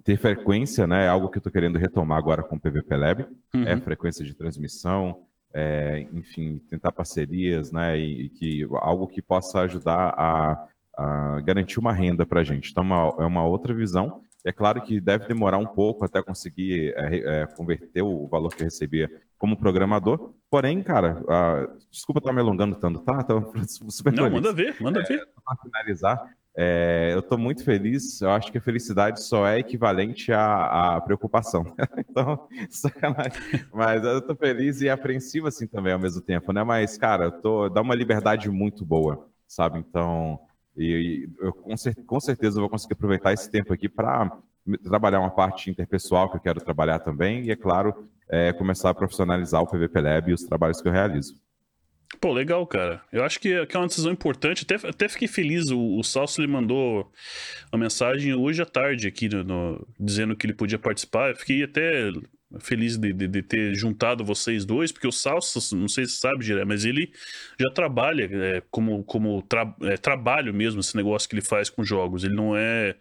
ter 0.04 0.16
frequência, 0.18 0.86
né? 0.86 1.06
É 1.06 1.08
algo 1.08 1.28
que 1.28 1.38
eu 1.38 1.42
tô 1.42 1.50
querendo 1.50 1.78
retomar 1.78 2.18
agora 2.18 2.42
com 2.42 2.56
o 2.56 2.60
PVP 2.60 2.96
Lab, 2.96 3.26
é 3.54 3.74
Uhum. 3.74 3.80
frequência 3.80 4.24
de 4.24 4.34
transmissão, 4.34 5.22
é, 5.52 6.06
enfim, 6.12 6.58
tentar 6.70 6.92
parcerias, 6.92 7.72
né? 7.72 7.98
E, 7.98 8.26
e 8.26 8.28
que 8.30 8.68
algo 8.74 9.06
que 9.08 9.22
possa 9.22 9.60
ajudar 9.62 10.14
a, 10.16 10.68
a 10.96 11.40
garantir 11.40 11.80
uma 11.80 11.92
renda 11.92 12.26
para 12.26 12.40
a 12.40 12.44
gente. 12.44 12.70
Então, 12.70 12.84
uma- 12.84 13.14
é 13.18 13.24
uma 13.24 13.44
outra 13.46 13.74
visão. 13.74 14.22
É 14.44 14.52
claro 14.52 14.80
que 14.82 15.00
deve 15.00 15.26
demorar 15.26 15.58
um 15.58 15.66
pouco 15.66 16.04
até 16.04 16.22
conseguir 16.22 16.94
é, 16.96 17.42
é, 17.42 17.46
converter 17.46 18.02
o 18.02 18.26
valor 18.28 18.54
que 18.54 18.62
eu 18.62 18.66
recebia 18.66 19.10
como 19.36 19.56
programador. 19.56 20.34
Porém, 20.50 20.82
cara, 20.82 21.22
ah, 21.28 21.68
desculpa 21.90 22.20
estar 22.20 22.32
me 22.32 22.40
alongando 22.40 22.76
tanto, 22.76 23.00
tá? 23.00 23.22
Tô 23.22 23.52
super 23.90 24.12
Não, 24.12 24.30
manda 24.30 24.52
ver, 24.52 24.76
manda 24.80 25.02
ver. 25.02 25.26
para 25.44 25.56
finalizar, 25.56 26.34
é, 26.56 27.10
eu 27.12 27.20
estou 27.20 27.38
muito 27.38 27.62
feliz. 27.62 28.20
Eu 28.20 28.30
acho 28.30 28.50
que 28.50 28.58
a 28.58 28.60
felicidade 28.60 29.22
só 29.22 29.46
é 29.46 29.60
equivalente 29.60 30.32
à, 30.32 30.96
à 30.96 31.00
preocupação. 31.00 31.72
então, 31.98 32.48
sacanagem. 32.68 33.64
Mas 33.72 34.02
eu 34.02 34.18
estou 34.18 34.34
feliz 34.34 34.80
e 34.80 34.90
apreensivo 34.90 35.46
assim 35.46 35.68
também 35.68 35.92
ao 35.92 36.00
mesmo 36.00 36.20
tempo, 36.20 36.52
né? 36.52 36.64
Mas, 36.64 36.98
cara, 36.98 37.26
eu 37.26 37.32
tô, 37.32 37.68
dá 37.68 37.80
uma 37.80 37.94
liberdade 37.94 38.50
muito 38.50 38.84
boa, 38.84 39.28
sabe? 39.46 39.78
Então, 39.78 40.40
e, 40.78 41.28
eu 41.40 41.52
com, 41.52 41.76
cer- 41.76 41.96
com 42.06 42.20
certeza 42.20 42.60
vou 42.60 42.68
conseguir 42.68 42.94
aproveitar 42.94 43.32
esse 43.32 43.50
tempo 43.50 43.72
aqui 43.72 43.88
para 43.88 44.30
trabalhar 44.84 45.20
uma 45.20 45.30
parte 45.30 45.70
interpessoal 45.70 46.30
que 46.30 46.36
eu 46.36 46.40
quero 46.40 46.60
trabalhar 46.60 46.98
também 47.00 47.44
e, 47.44 47.50
é 47.50 47.56
claro, 47.56 48.08
é, 48.28 48.52
começar 48.52 48.90
a 48.90 48.94
profissionalizar 48.94 49.62
o 49.62 49.66
PVP 49.66 50.00
Lab 50.00 50.30
e 50.30 50.34
os 50.34 50.42
trabalhos 50.44 50.80
que 50.80 50.88
eu 50.88 50.92
realizo. 50.92 51.34
Pô, 52.20 52.32
legal, 52.32 52.66
cara. 52.66 53.02
Eu 53.12 53.22
acho 53.22 53.38
que, 53.38 53.52
é 53.52 53.78
uma 53.78 53.86
decisão 53.86 54.10
importante. 54.10 54.64
Até, 54.64 54.88
até 54.88 55.08
fiquei 55.08 55.28
feliz. 55.28 55.70
O, 55.70 55.98
o 55.98 56.02
Salso 56.02 56.40
ele 56.40 56.48
mandou 56.50 57.12
uma 57.72 57.78
mensagem 57.80 58.34
hoje 58.34 58.62
à 58.62 58.66
tarde 58.66 59.06
aqui, 59.06 59.28
no, 59.28 59.44
no- 59.44 59.86
dizendo 60.00 60.34
que 60.34 60.46
ele 60.46 60.54
podia 60.54 60.78
participar. 60.78 61.30
Eu 61.30 61.36
fiquei 61.36 61.62
até 61.62 62.10
feliz 62.60 62.96
de, 62.96 63.12
de- 63.12 63.28
de 63.28 63.42
ter 63.42 63.74
juntado 63.74 64.24
vocês 64.24 64.64
dois, 64.64 64.90
porque 64.90 65.06
o 65.06 65.12
Salso, 65.12 65.76
não 65.76 65.88
sei 65.88 66.06
se 66.06 66.12
você 66.12 66.20
sabe, 66.20 66.44
Giré, 66.44 66.64
mas 66.64 66.84
ele 66.84 67.12
já 67.60 67.70
trabalha 67.70 68.28
é, 68.32 68.62
como, 68.70 69.04
como 69.04 69.42
tra- 69.42 69.74
é, 69.82 69.96
trabalho 69.96 70.54
mesmo, 70.54 70.80
esse 70.80 70.96
negócio 70.96 71.28
que 71.28 71.34
ele 71.34 71.42
faz 71.42 71.68
com 71.68 71.84
jogos. 71.84 72.24
Ele 72.24 72.34
não 72.34 72.56
é, 72.56 72.96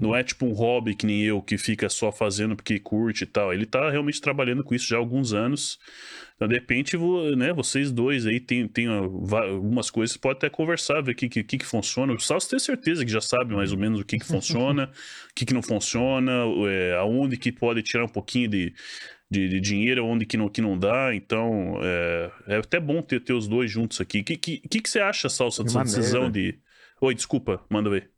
não 0.00 0.16
é 0.16 0.22
tipo 0.22 0.46
um 0.46 0.52
hobby 0.52 0.94
que 0.94 1.04
nem 1.06 1.22
eu, 1.22 1.42
que 1.42 1.58
fica 1.58 1.88
só 1.88 2.10
fazendo 2.10 2.56
porque 2.56 2.78
curte 2.78 3.24
e 3.24 3.26
tal. 3.26 3.52
Ele 3.52 3.66
tá 3.66 3.90
realmente 3.90 4.20
trabalhando 4.20 4.64
com 4.64 4.74
isso 4.74 4.86
já 4.86 4.96
há 4.96 4.98
alguns 4.98 5.32
anos. 5.32 5.78
Então, 6.36 6.46
de 6.46 6.54
repente, 6.54 6.98
né, 7.34 7.50
vocês 7.50 7.90
dois 7.90 8.26
aí 8.26 8.38
tem, 8.38 8.68
tem 8.68 8.86
algumas 8.88 9.90
coisas, 9.90 10.18
pode 10.18 10.36
até 10.36 10.50
conversar, 10.50 11.00
ver 11.00 11.12
o 11.12 11.14
que, 11.14 11.28
que, 11.30 11.42
que 11.42 11.64
funciona. 11.64 12.12
O 12.12 12.20
Salso 12.20 12.50
tem 12.50 12.58
certeza 12.58 13.06
que 13.06 13.10
já 13.10 13.22
sabe 13.22 13.54
mais 13.54 13.72
ou 13.72 13.78
menos 13.78 14.00
o 14.00 14.04
que, 14.04 14.18
que 14.18 14.26
funciona, 14.26 14.84
o 15.32 15.34
que, 15.34 15.46
que 15.46 15.54
não 15.54 15.62
funciona, 15.62 16.32
é, 16.68 16.94
aonde 16.96 17.38
que 17.38 17.50
pode 17.50 17.82
tirar 17.82 18.04
um 18.04 18.08
pouquinho 18.08 18.50
de, 18.50 18.74
de, 19.30 19.48
de, 19.48 19.60
dinheiro, 19.60 20.04
onde 20.04 20.26
que 20.26 20.36
não, 20.36 20.50
que 20.50 20.60
não 20.60 20.78
dá. 20.78 21.14
Então, 21.14 21.78
é, 21.82 22.30
é 22.48 22.56
até 22.56 22.78
bom 22.78 23.00
ter, 23.00 23.20
ter 23.20 23.32
os 23.32 23.48
dois 23.48 23.70
juntos 23.70 23.98
aqui. 23.98 24.20
O 24.20 24.24
que, 24.24 24.36
que, 24.36 24.58
que, 24.58 24.80
que 24.82 24.90
você 24.90 25.00
acha, 25.00 25.30
Salso, 25.30 25.64
dessa 25.64 25.82
decisão 25.84 26.30
de. 26.30 26.58
Oi, 27.00 27.14
desculpa, 27.14 27.64
manda 27.70 27.88
ver. 27.88 28.10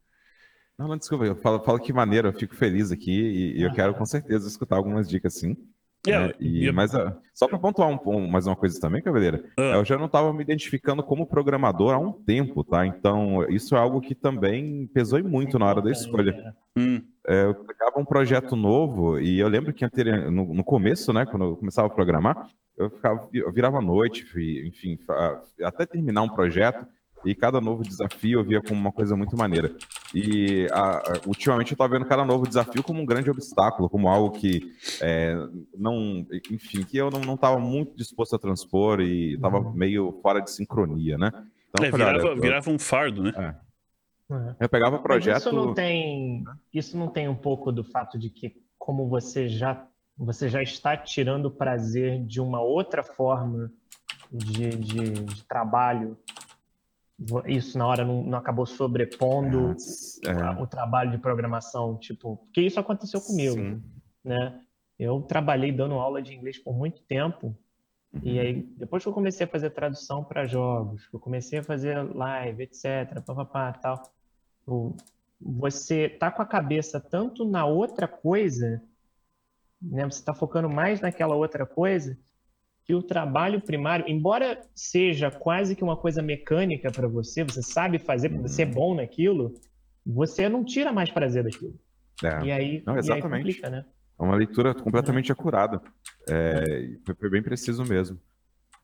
Não, 0.76 0.88
não, 0.88 0.96
desculpa, 0.96 1.24
eu 1.24 1.36
falo, 1.36 1.62
falo 1.62 1.78
que 1.78 1.92
maneiro, 1.92 2.28
eu 2.28 2.32
fico 2.32 2.56
feliz 2.56 2.90
aqui 2.90 3.12
e, 3.12 3.58
e 3.58 3.62
eu 3.62 3.72
quero 3.72 3.94
com 3.94 4.04
certeza 4.04 4.48
escutar 4.48 4.76
algumas 4.76 5.08
dicas 5.08 5.34
sim. 5.34 5.56
É, 6.06 6.34
e, 6.38 6.70
Mas 6.72 6.94
uh, 6.94 7.12
só 7.34 7.48
para 7.48 7.58
pontuar 7.58 7.88
um, 7.88 7.98
um, 8.06 8.28
mais 8.28 8.46
uma 8.46 8.56
coisa 8.56 8.80
também, 8.80 9.02
Cavaleira, 9.02 9.44
uh. 9.58 9.62
eu 9.62 9.84
já 9.84 9.98
não 9.98 10.06
estava 10.06 10.32
me 10.32 10.42
identificando 10.42 11.02
como 11.02 11.26
programador 11.26 11.92
há 11.92 11.98
um 11.98 12.12
tempo, 12.12 12.62
tá? 12.62 12.86
Então, 12.86 13.44
isso 13.48 13.74
é 13.74 13.78
algo 13.78 14.00
que 14.00 14.14
também 14.14 14.86
pesou 14.94 15.22
muito 15.24 15.58
na 15.58 15.66
hora 15.66 15.82
da 15.82 15.90
escolha. 15.90 16.54
Hum. 16.76 17.02
É, 17.26 17.44
eu 17.44 17.54
pegava 17.54 17.98
um 17.98 18.04
projeto 18.04 18.56
novo 18.56 19.18
e 19.18 19.38
eu 19.38 19.48
lembro 19.48 19.72
que 19.72 19.84
no, 20.30 20.54
no 20.54 20.64
começo, 20.64 21.12
né, 21.12 21.26
quando 21.26 21.44
eu 21.44 21.56
começava 21.56 21.88
a 21.88 21.90
programar, 21.90 22.48
eu, 22.76 22.88
ficava, 22.90 23.28
eu 23.34 23.52
virava 23.52 23.78
à 23.78 23.82
noite, 23.82 24.24
enfim, 24.66 24.98
até 25.62 25.84
terminar 25.84 26.22
um 26.22 26.28
projeto, 26.28 26.86
e 27.24 27.34
cada 27.34 27.60
novo 27.60 27.82
desafio 27.82 28.40
eu 28.40 28.44
via 28.44 28.62
como 28.62 28.80
uma 28.80 28.92
coisa 28.92 29.16
muito 29.16 29.36
maneira. 29.36 29.74
E 30.14 30.66
a, 30.70 30.98
a, 30.98 31.20
ultimamente 31.26 31.72
eu 31.72 31.74
estava 31.74 31.92
vendo 31.92 32.06
cada 32.06 32.24
novo 32.24 32.46
desafio 32.46 32.82
como 32.82 33.00
um 33.00 33.06
grande 33.06 33.30
obstáculo, 33.30 33.88
como 33.88 34.08
algo 34.08 34.38
que 34.38 34.72
é, 35.00 35.34
não, 35.76 36.26
enfim, 36.50 36.82
que 36.82 36.96
eu 36.96 37.10
não 37.10 37.34
estava 37.34 37.58
muito 37.58 37.96
disposto 37.96 38.36
a 38.36 38.38
transpor 38.38 39.00
e 39.00 39.34
estava 39.34 39.58
uhum. 39.58 39.72
meio 39.72 40.18
fora 40.22 40.40
de 40.40 40.50
sincronia, 40.50 41.18
né? 41.18 41.30
Então, 41.70 41.86
é, 41.86 41.90
falei, 41.90 42.06
virava, 42.06 42.40
virava, 42.40 42.70
um 42.70 42.78
fardo, 42.78 43.22
né? 43.22 43.32
É. 43.36 43.68
É. 44.30 44.56
Eu 44.60 44.68
pegava 44.68 44.98
projeto. 44.98 45.34
Mas 45.34 45.42
isso 45.42 45.54
não 45.54 45.74
tem, 45.74 46.44
isso 46.72 46.98
não 46.98 47.08
tem 47.08 47.28
um 47.28 47.34
pouco 47.34 47.72
do 47.72 47.82
fato 47.82 48.18
de 48.18 48.28
que 48.28 48.56
como 48.78 49.08
você 49.08 49.48
já 49.48 49.86
você 50.16 50.48
já 50.48 50.60
está 50.60 50.96
tirando 50.96 51.46
o 51.46 51.50
prazer 51.50 52.24
de 52.24 52.40
uma 52.40 52.60
outra 52.60 53.04
forma 53.04 53.70
de, 54.32 54.70
de, 54.70 55.10
de 55.12 55.44
trabalho 55.44 56.18
isso 57.46 57.76
na 57.76 57.86
hora 57.86 58.04
não, 58.04 58.22
não 58.22 58.38
acabou 58.38 58.64
sobrepondo 58.64 59.74
é. 60.24 60.62
o 60.62 60.66
trabalho 60.66 61.10
de 61.10 61.18
programação, 61.18 61.96
tipo, 61.96 62.36
porque 62.36 62.60
isso 62.60 62.78
aconteceu 62.78 63.20
comigo, 63.20 63.56
Sim. 63.56 63.82
né? 64.24 64.60
Eu 64.98 65.20
trabalhei 65.22 65.72
dando 65.72 65.94
aula 65.94 66.22
de 66.22 66.34
inglês 66.34 66.58
por 66.58 66.74
muito 66.74 67.02
tempo 67.02 67.56
uhum. 68.12 68.20
e 68.22 68.38
aí 68.38 68.62
depois 68.76 69.02
que 69.02 69.08
eu 69.08 69.12
comecei 69.12 69.46
a 69.46 69.48
fazer 69.48 69.70
tradução 69.70 70.22
para 70.22 70.46
jogos, 70.46 71.06
que 71.08 71.14
eu 71.14 71.20
comecei 71.20 71.58
a 71.58 71.62
fazer 71.62 71.96
live, 72.14 72.62
etc, 72.62 73.20
papapá, 73.24 73.72
tal, 73.72 74.02
você 75.40 76.08
tá 76.08 76.30
com 76.30 76.42
a 76.42 76.46
cabeça 76.46 77.00
tanto 77.00 77.44
na 77.44 77.64
outra 77.64 78.06
coisa, 78.06 78.80
né? 79.82 80.04
Você 80.04 80.20
está 80.20 80.34
focando 80.34 80.68
mais 80.68 81.00
naquela 81.00 81.34
outra 81.34 81.66
coisa 81.66 82.16
que 82.88 82.94
o 82.94 83.02
trabalho 83.02 83.60
primário, 83.60 84.06
embora 84.08 84.62
seja 84.74 85.30
quase 85.30 85.76
que 85.76 85.84
uma 85.84 85.94
coisa 85.94 86.22
mecânica 86.22 86.90
para 86.90 87.06
você, 87.06 87.44
você 87.44 87.60
sabe 87.60 87.98
fazer, 87.98 88.32
uhum. 88.32 88.40
você 88.40 88.62
é 88.62 88.66
bom 88.66 88.94
naquilo, 88.94 89.52
você 90.06 90.48
não 90.48 90.64
tira 90.64 90.90
mais 90.90 91.10
prazer 91.10 91.44
daquilo. 91.44 91.78
É. 92.24 92.46
E 92.46 92.50
aí, 92.50 92.82
não, 92.86 92.96
exatamente. 92.96 93.26
Aí 93.26 93.42
complica, 93.42 93.68
né? 93.68 93.84
É 94.18 94.22
uma 94.22 94.34
leitura 94.34 94.74
completamente 94.74 95.30
acurada. 95.30 95.82
É, 96.26 96.88
foi 97.20 97.28
bem 97.28 97.42
preciso 97.42 97.84
mesmo. 97.84 98.18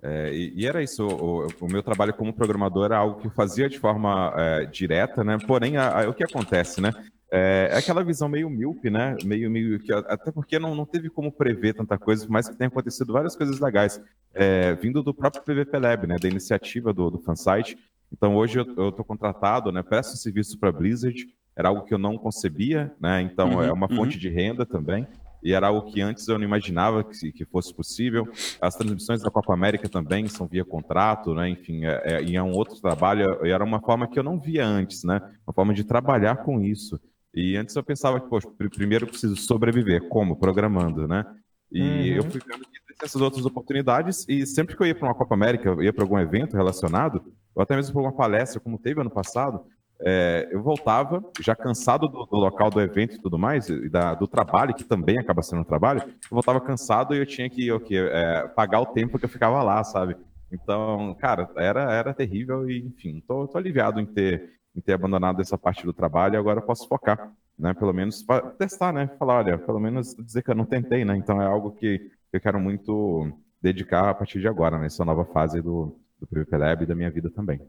É, 0.03 0.31
e, 0.35 0.53
e, 0.55 0.67
era 0.67 0.83
isso, 0.83 1.07
o, 1.07 1.47
o, 1.63 1.67
meu 1.67 1.83
trabalho 1.83 2.13
como 2.13 2.31
programador 2.35 2.85
era 2.85 2.99
algo 2.99 3.23
que 3.23 3.27
eu 3.27 3.31
fazia 3.31 3.71
de 3.71 3.79
forma 3.79 4.35
é, 4.37 4.67
direta, 4.67 5.25
né? 5.25 5.39
Porém, 5.47 5.79
a, 5.79 6.03
a, 6.03 6.11
o 6.11 6.13
que 6.13 6.23
acontece, 6.23 6.79
né? 6.79 6.93
É, 7.31 7.69
é, 7.73 7.77
aquela 7.77 8.05
visão 8.05 8.29
meio 8.29 8.49
míope, 8.49 8.91
né? 8.91 9.17
Meio, 9.25 9.51
meio 9.51 9.79
que 9.81 9.93
até 9.93 10.31
porque 10.31 10.59
não, 10.59 10.75
não 10.75 10.87
teve 10.87 11.09
como 11.11 11.33
prever 11.33 11.75
tanta 11.75 11.99
coisa, 11.99 12.27
mas 12.29 12.49
que 12.49 12.57
tem 12.57 12.67
acontecido 12.67 13.13
várias 13.13 13.35
coisas 13.35 13.59
legais, 13.59 14.01
é, 14.33 14.75
vindo 14.75 15.03
do 15.03 15.15
próprio 15.15 15.43
PVP 15.43 15.79
Lab, 15.79 16.07
né? 16.07 16.17
Da 16.21 16.29
iniciativa 16.29 16.93
do, 16.93 17.11
do 17.11 17.19
fansite. 17.19 17.77
Então 18.13 18.37
hoje 18.37 18.59
eu 18.59 18.89
estou 18.89 19.05
contratado, 19.05 19.73
né? 19.73 19.83
Presto 19.83 20.17
serviço 20.17 20.59
para 20.59 20.71
Blizzard. 20.71 21.27
Era 21.57 21.69
algo 21.69 21.85
que 21.85 21.95
eu 21.95 21.99
não 21.99 22.17
concebia, 22.17 22.93
né? 23.01 23.21
Então 23.23 23.55
uhum, 23.55 23.63
é 23.63 23.73
uma 23.73 23.89
fonte 23.89 24.15
uhum. 24.15 24.21
de 24.21 24.29
renda 24.29 24.65
também. 24.65 25.07
E 25.45 25.53
era 25.53 25.67
algo 25.67 25.93
que 25.93 26.01
antes 26.01 26.27
eu 26.27 26.39
não 26.39 26.45
imaginava 26.45 27.05
que, 27.05 27.31
que 27.31 27.45
fosse 27.45 27.73
possível. 27.73 28.27
As 28.61 28.75
transmissões 28.75 29.23
da 29.23 29.31
Copa 29.31 29.53
América 29.53 29.89
também 29.89 30.27
são 30.27 30.47
via 30.47 30.65
contrato, 30.65 31.35
né? 31.35 31.51
Enfim, 31.51 31.85
é, 31.85 32.03
é, 32.05 32.23
e 32.23 32.35
é 32.35 32.43
um 32.43 32.53
outro 32.53 32.81
trabalho. 32.81 33.45
E 33.45 33.51
era 33.51 33.63
uma 33.63 33.79
forma 33.79 34.09
que 34.09 34.19
eu 34.19 34.23
não 34.23 34.41
via 34.41 34.65
antes, 34.67 35.05
né? 35.05 35.21
Uma 35.47 35.53
forma 35.53 35.75
de 35.75 35.85
trabalhar 35.85 36.37
com 36.37 36.63
isso. 36.63 36.99
E 37.35 37.57
antes 37.57 37.75
eu 37.75 37.83
pensava 37.83 38.21
que, 38.21 38.29
poxa, 38.29 38.49
primeiro 38.73 39.05
eu 39.05 39.09
preciso 39.09 39.37
sobreviver, 39.37 40.09
como? 40.09 40.37
Programando, 40.37 41.09
né? 41.09 41.25
E 41.71 41.81
uhum. 41.83 42.17
eu 42.17 42.23
fui 42.23 42.41
vendo 42.47 42.65
que 42.65 43.05
essas 43.05 43.21
outras 43.21 43.45
oportunidades, 43.45 44.25
e 44.29 44.47
sempre 44.47 44.77
que 44.77 44.83
eu 44.83 44.87
ia 44.87 44.95
para 44.95 45.09
uma 45.09 45.15
Copa 45.15 45.35
América, 45.35 45.69
eu 45.69 45.83
ia 45.83 45.93
para 45.93 46.05
algum 46.05 46.19
evento 46.19 46.57
relacionado, 46.57 47.23
ou 47.55 47.63
até 47.63 47.75
mesmo 47.75 47.93
para 47.93 48.03
uma 48.03 48.13
palestra, 48.13 48.61
como 48.61 48.79
teve 48.79 49.01
ano 49.01 49.11
passado, 49.11 49.65
é, 50.01 50.49
eu 50.51 50.63
voltava, 50.63 51.25
já 51.41 51.55
cansado 51.55 52.09
do, 52.09 52.25
do, 52.27 52.37
local 52.37 52.71
do 52.71 52.81
evento 52.81 53.17
e 53.17 53.21
tudo 53.21 53.39
mais, 53.39 53.69
e 53.69 53.89
da, 53.89 54.15
do 54.15 54.27
trabalho, 54.27 54.75
que 54.75 54.85
também 54.85 55.19
acaba 55.19 55.43
sendo 55.43 55.63
um 55.63 55.65
trabalho, 55.65 56.03
eu 56.03 56.31
voltava 56.31 56.61
cansado 56.61 57.15
e 57.15 57.19
eu 57.19 57.27
tinha 57.27 57.49
que 57.49 57.71
okay, 57.71 57.99
é, 57.99 58.49
pagar 58.49 58.81
o 58.81 58.87
tempo 58.87 59.19
que 59.19 59.25
eu 59.25 59.29
ficava 59.29 59.63
lá, 59.63 59.83
sabe? 59.83 60.17
Então, 60.53 61.17
cara, 61.21 61.51
era, 61.57 61.93
era 61.93 62.15
terrível 62.15 62.69
e, 62.71 62.79
enfim, 62.79 63.23
tô, 63.27 63.49
tô 63.49 63.59
aliviado 63.59 64.01
em 64.01 64.07
ter 64.07 64.53
em 64.75 64.81
ter 64.81 64.95
abandonado 64.95 65.41
essa 65.41 65.57
parte 65.57 65.85
do 65.85 65.93
trabalho 65.93 66.35
e 66.35 66.37
agora 66.37 66.61
posso 66.61 66.89
focar, 66.89 67.33
né? 67.59 67.73
Pelo 67.75 67.93
menos 67.93 68.25
testar, 68.59 68.93
né? 68.93 69.09
Falar, 69.19 69.39
olha, 69.39 69.59
pelo 69.59 69.79
menos 69.79 70.15
dizer 70.15 70.43
que 70.43 70.51
eu 70.51 70.55
não 70.55 70.65
tentei, 70.65 71.05
né? 71.05 71.17
Então 71.17 71.41
é 71.41 71.47
algo 71.47 71.73
que 71.73 72.11
eu 72.33 72.41
quero 72.41 72.59
muito 72.59 73.31
dedicar 73.63 74.11
a 74.11 74.15
partir 74.15 74.41
de 74.41 74.49
agora, 74.49 74.79
nessa 74.79 75.05
nova 75.05 75.25
fase 75.25 75.63
do, 75.63 75.97
do 76.21 76.27
PVP 76.27 76.57
Lab 76.57 76.83
e 76.83 76.87
da 76.87 76.95
minha 76.95 77.11
vida 77.11 77.31
também. 77.31 77.61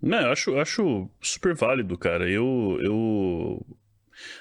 Não, 0.00 0.18
eu 0.20 0.32
acho, 0.32 0.58
acho 0.58 1.08
super 1.20 1.54
válido, 1.54 1.96
cara. 1.96 2.28
Eu, 2.28 2.78
eu 2.80 3.66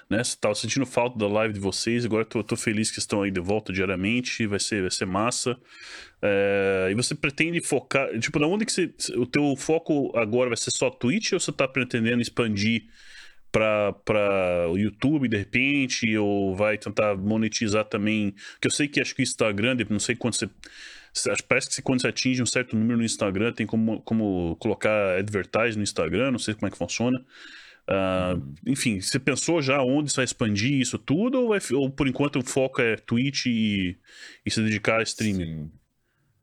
né? 0.10 0.22
Tava 0.40 0.56
sentindo 0.56 0.86
falta 0.86 1.18
da 1.18 1.28
live 1.28 1.54
de 1.54 1.60
vocês, 1.60 2.06
agora 2.06 2.26
tô, 2.26 2.44
tô 2.44 2.56
feliz 2.56 2.92
que 2.92 3.00
estão 3.00 3.22
aí 3.24 3.32
de 3.32 3.40
volta 3.40 3.72
diariamente, 3.72 4.46
vai 4.48 4.60
ser, 4.60 4.82
vai 4.82 4.92
ser 4.92 5.06
massa. 5.06 5.58
É, 6.22 6.90
e 6.92 6.96
você 6.96 7.16
pretende 7.16 7.62
focar, 7.62 8.18
tipo, 8.20 8.38
na 8.40 8.48
onde 8.48 8.66
que 8.66 8.72
você, 8.72 8.94
o 9.16 9.26
teu 9.26 9.56
foco 9.56 10.16
agora 10.16 10.50
vai 10.50 10.58
ser 10.58 10.72
só 10.72 10.90
Twitch 10.90 11.34
ou 11.34 11.40
você 11.40 11.52
tá 11.52 11.68
pretendendo 11.68 12.22
expandir 12.22 12.84
para 13.52 14.68
o 14.70 14.78
YouTube 14.78 15.28
de 15.28 15.38
repente, 15.38 16.18
ou 16.18 16.56
vai 16.56 16.78
tentar 16.78 17.16
monetizar 17.18 17.86
também? 17.86 18.34
Que 18.62 18.68
eu 18.68 18.72
sei 18.72 18.88
que 18.88 19.02
acho 19.02 19.14
que 19.14 19.22
o 19.22 19.24
Instagram, 19.24 19.78
não 19.90 20.00
sei 20.00 20.16
quando 20.16 20.36
você. 20.36 20.50
Parece 21.48 21.70
que 21.70 21.82
quando 21.82 22.02
você 22.02 22.08
atinge 22.08 22.42
um 22.42 22.46
certo 22.46 22.76
número 22.76 22.98
no 22.98 23.04
Instagram, 23.04 23.52
tem 23.52 23.68
como, 23.68 24.02
como 24.02 24.56
colocar 24.58 25.18
advertise 25.18 25.76
no 25.76 25.84
Instagram, 25.84 26.32
não 26.32 26.40
sei 26.40 26.54
como 26.54 26.68
é 26.68 26.72
que 26.72 26.78
funciona. 26.78 27.22
Uh, 27.92 28.54
enfim, 28.66 29.02
você 29.02 29.20
pensou 29.20 29.62
já 29.62 29.82
onde 29.84 30.12
você 30.12 30.18
vai 30.18 30.26
expandir 30.26 30.80
isso 30.80 30.98
tudo? 30.98 31.42
Ou, 31.42 31.52
ou 31.74 31.92
por 31.92 32.08
enquanto 32.08 32.40
o 32.40 32.44
foco 32.44 32.82
é 32.82 32.96
Twitch 32.96 33.48
e, 33.48 33.98
e 34.46 34.52
se 34.52 34.62
dedicar 34.62 35.00
a 35.02 35.04
streaming? 35.04 35.66
Sim. 35.66 35.81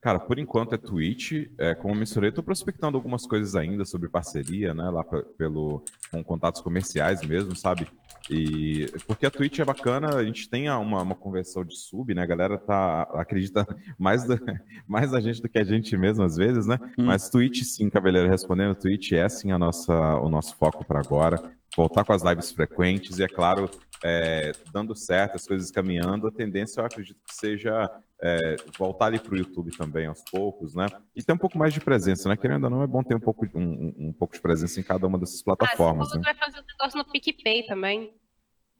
Cara, 0.01 0.21
por 0.21 0.39
enquanto 0.39 0.75
é 0.75 0.79
Twitch. 0.79 1.49
É, 1.59 1.75
como 1.75 1.93
eu 1.93 1.99
mencionei, 1.99 2.31
estou 2.31 2.45
prospectando 2.45 2.97
algumas 2.97 3.27
coisas 3.27 3.57
ainda 3.57 3.85
sobre 3.85 4.09
parceria, 4.09 4.73
né? 4.73 4.89
Lá 4.91 5.03
pelo, 5.37 5.83
com 6.11 6.23
contatos 6.23 6.61
comerciais 6.61 7.21
mesmo, 7.23 7.57
sabe? 7.57 7.89
E 8.31 8.87
porque 9.07 9.27
a 9.27 9.31
Twitch 9.31 9.59
é 9.59 9.65
bacana, 9.65 10.15
a 10.15 10.25
gente 10.25 10.49
tem 10.49 10.71
uma, 10.71 11.03
uma 11.03 11.15
conversão 11.15 11.65
de 11.65 11.77
sub, 11.77 12.15
né? 12.15 12.23
A 12.23 12.27
galera 12.27 12.59
tá, 12.59 13.03
acredita 13.15 13.67
mais, 13.99 14.25
do, 14.25 14.39
mais 14.87 15.13
a 15.13 15.21
gente 15.21 15.43
do 15.43 15.49
que 15.49 15.59
a 15.59 15.65
gente 15.65 15.97
mesmo, 15.97 16.23
às 16.23 16.37
vezes, 16.37 16.67
né? 16.67 16.79
Hum. 16.97 17.07
Mas 17.07 17.29
Twitch, 17.29 17.63
sim, 17.65 17.91
Cavaleiro, 17.91 18.29
respondendo, 18.29 18.77
Twitch 18.77 19.13
é 19.13 19.29
sim 19.29 19.51
a 19.51 19.59
nossa, 19.59 19.95
o 20.21 20.29
nosso 20.29 20.55
foco 20.57 20.85
para 20.85 21.01
agora. 21.01 21.43
Voltar 21.77 22.05
com 22.05 22.13
as 22.13 22.23
lives 22.23 22.53
frequentes 22.53 23.19
e, 23.19 23.25
é 23.25 23.29
claro, 23.29 23.71
é, 24.05 24.53
dando 24.73 24.95
certo, 24.95 25.37
as 25.37 25.47
coisas 25.47 25.71
caminhando, 25.71 26.27
a 26.27 26.33
tendência 26.33 26.81
eu 26.81 26.87
acredito 26.87 27.19
que 27.27 27.35
seja 27.35 27.91
é, 28.23 28.57
voltar 28.77 29.07
ali 29.07 29.19
para 29.19 29.33
o 29.33 29.37
YouTube 29.37 29.77
também 29.77 30.07
aos 30.07 30.23
poucos, 30.31 30.75
né? 30.75 30.87
E 31.15 31.23
ter 31.23 31.33
um 31.33 31.39
pouco 31.39 31.57
mais 31.57 31.73
de 31.73 31.81
presença, 31.81 32.29
né? 32.29 32.37
Querendo 32.37 32.65
ou 32.65 32.71
não, 32.71 32.83
é 32.83 32.87
bom 32.87 33.03
ter 33.03 33.15
um 33.15 33.21
pouco, 33.21 33.47
um, 33.55 33.95
um 33.97 34.13
pouco 34.13 34.35
de 34.35 34.41
presença 34.41 34.81
em 34.81 34.83
cada 34.83 35.07
uma 35.07 35.19
dessas 35.19 35.43
plataformas. 35.43 36.13
Ah, 36.13 36.17
né? 36.17 36.23
vai 36.25 36.35
fazer 36.35 36.59
um 36.59 36.65
negócio 36.67 36.99
no 36.99 37.05
PicPay 37.05 37.67
também. 37.67 38.13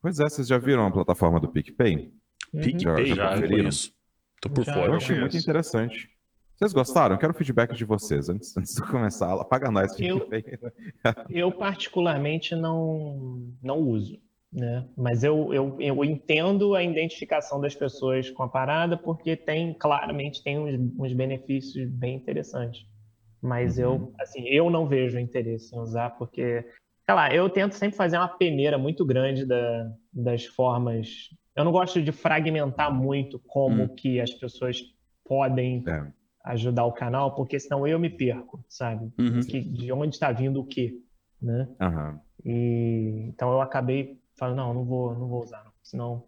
Pois 0.01 0.19
é, 0.19 0.29
vocês 0.29 0.47
já 0.47 0.57
viram 0.57 0.85
a 0.85 0.91
plataforma 0.91 1.39
do 1.39 1.49
PicPay? 1.49 2.13
Uhum. 2.53 2.61
PicPay, 2.61 3.07
já, 3.07 3.15
já, 3.15 3.35
já 3.37 3.47
conheço. 3.47 3.93
Tô 4.41 4.49
por 4.49 4.63
já, 4.63 4.73
fora. 4.73 4.87
Eu 4.87 4.95
achei 4.95 5.19
muito 5.19 5.37
interessante. 5.37 6.09
Vocês 6.59 6.73
gostaram? 6.73 7.17
Quero 7.17 7.33
feedback 7.33 7.73
de 7.73 7.85
vocês 7.85 8.27
antes, 8.27 8.55
antes 8.57 8.75
de 8.75 8.81
começar 8.81 9.27
a 9.27 9.29
aula. 9.29 9.45
Paga 9.45 9.71
nós. 9.71 9.97
Eu, 9.97 10.27
eu 11.29 11.51
particularmente 11.53 12.53
não, 12.53 13.53
não 13.63 13.77
uso. 13.77 14.19
Né? 14.51 14.87
Mas 14.97 15.23
eu, 15.23 15.53
eu, 15.53 15.77
eu 15.79 16.03
entendo 16.03 16.73
a 16.75 16.83
identificação 16.83 17.61
das 17.61 17.75
pessoas 17.75 18.29
com 18.31 18.43
a 18.43 18.47
parada 18.49 18.97
porque 18.97 19.35
tem, 19.35 19.73
claramente, 19.73 20.43
tem 20.43 20.57
uns, 20.57 20.93
uns 20.97 21.13
benefícios 21.13 21.89
bem 21.89 22.15
interessantes. 22.15 22.81
Mas 23.41 23.77
Uhum. 23.77 23.83
eu, 23.83 24.13
assim, 24.19 24.47
eu 24.47 24.69
não 24.69 24.87
vejo 24.87 25.17
interesse 25.19 25.73
em 25.75 25.79
usar 25.79 26.09
porque, 26.17 26.65
sei 27.05 27.15
lá, 27.15 27.33
eu 27.33 27.49
tento 27.49 27.73
sempre 27.73 27.95
fazer 27.95 28.17
uma 28.17 28.27
peneira 28.27 28.77
muito 28.77 29.05
grande 29.05 29.45
da, 29.45 29.91
das 30.11 30.45
formas. 30.45 31.29
Eu 31.55 31.63
não 31.63 31.71
gosto 31.71 32.01
de 32.01 32.11
fragmentar 32.11 32.93
muito 32.93 33.39
como 33.47 33.83
Hum. 33.83 33.95
que 33.95 34.19
as 34.19 34.31
pessoas 34.33 34.81
podem 35.23 35.83
É. 35.87 36.07
ajudar 36.45 36.85
o 36.85 36.91
canal, 36.91 37.35
porque 37.35 37.59
senão 37.59 37.85
eu 37.87 37.99
me 37.99 38.09
perco, 38.09 38.63
sabe? 38.67 39.11
Uhum. 39.19 39.39
Que, 39.41 39.61
de 39.61 39.91
onde 39.91 40.15
está 40.15 40.31
vindo 40.31 40.59
o 40.59 40.65
quê, 40.65 40.95
né? 41.41 41.69
E 42.43 43.25
então 43.29 43.51
eu 43.51 43.61
acabei 43.61 44.18
falando, 44.39 44.57
não, 44.57 44.73
não 44.73 44.85
vou, 44.85 45.13
não 45.13 45.27
vou 45.27 45.43
usar, 45.43 45.63
não. 45.63 45.71
senão, 45.83 46.23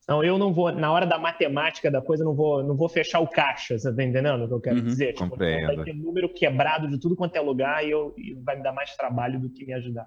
senão 0.00 0.22
eu 0.22 0.38
não 0.38 0.52
vou, 0.52 0.70
na 0.72 0.92
hora 0.92 1.06
da 1.06 1.18
matemática 1.18 1.90
da 1.90 2.00
coisa, 2.02 2.24
não 2.24 2.34
vou, 2.34 2.62
não 2.62 2.76
vou 2.76 2.88
fechar 2.88 3.20
o 3.20 3.26
caixa, 3.28 3.78
você 3.78 3.94
tá 3.94 4.02
entendendo 4.04 4.44
o 4.44 4.48
que 4.48 4.54
eu 4.54 4.60
quero 4.60 4.78
Uhum, 4.78 4.84
dizer? 4.84 5.14
Tipo, 5.14 5.36
vai 5.36 5.84
ter 5.84 5.94
número 5.94 6.28
quebrado 6.32 6.88
de 6.88 6.98
tudo 7.00 7.16
quanto 7.16 7.34
é 7.36 7.40
lugar 7.40 7.84
e, 7.84 7.90
eu, 7.90 8.14
e 8.16 8.34
vai 8.34 8.56
me 8.56 8.62
dar 8.62 8.72
mais 8.72 8.94
trabalho 8.94 9.40
do 9.40 9.50
que 9.50 9.64
me 9.66 9.72
ajudar. 9.72 10.06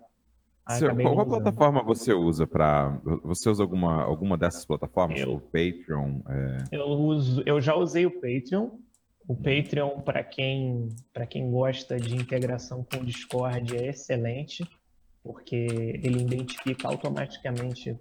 Seu- 0.69 0.87
acabei 0.87 1.05
qual, 1.05 1.15
não 1.15 1.25
plataforma 1.25 1.81
você 1.81 2.13
usa 2.13 2.45
para? 2.45 2.89
Você 3.23 3.49
usa 3.49 3.63
alguma, 3.63 4.03
alguma 4.03 4.37
dessas 4.37 4.65
plataformas? 4.65 5.19
Eu. 5.21 5.35
O 5.35 5.39
Patreon? 5.39 6.19
é, 6.27 6.75
Eu 6.77 6.87
uso, 6.87 7.41
eu 7.45 7.61
já 7.61 7.73
usei 7.73 8.05
o 8.05 8.11
Patreon. 8.11 8.69
O 9.27 9.35
Patreon, 9.35 10.01
para 10.01 10.23
quem, 10.23 10.87
para 11.13 11.25
quem 11.25 11.49
gosta 11.51 11.99
de 11.99 12.15
integração 12.15 12.83
com 12.83 12.97
o 12.97 13.05
Discord, 13.05 13.75
é 13.75 13.87
excelente, 13.89 14.63
porque 15.27 15.55
ele 15.55 16.21
identifica 16.21 16.87
automaticamente 16.87 17.99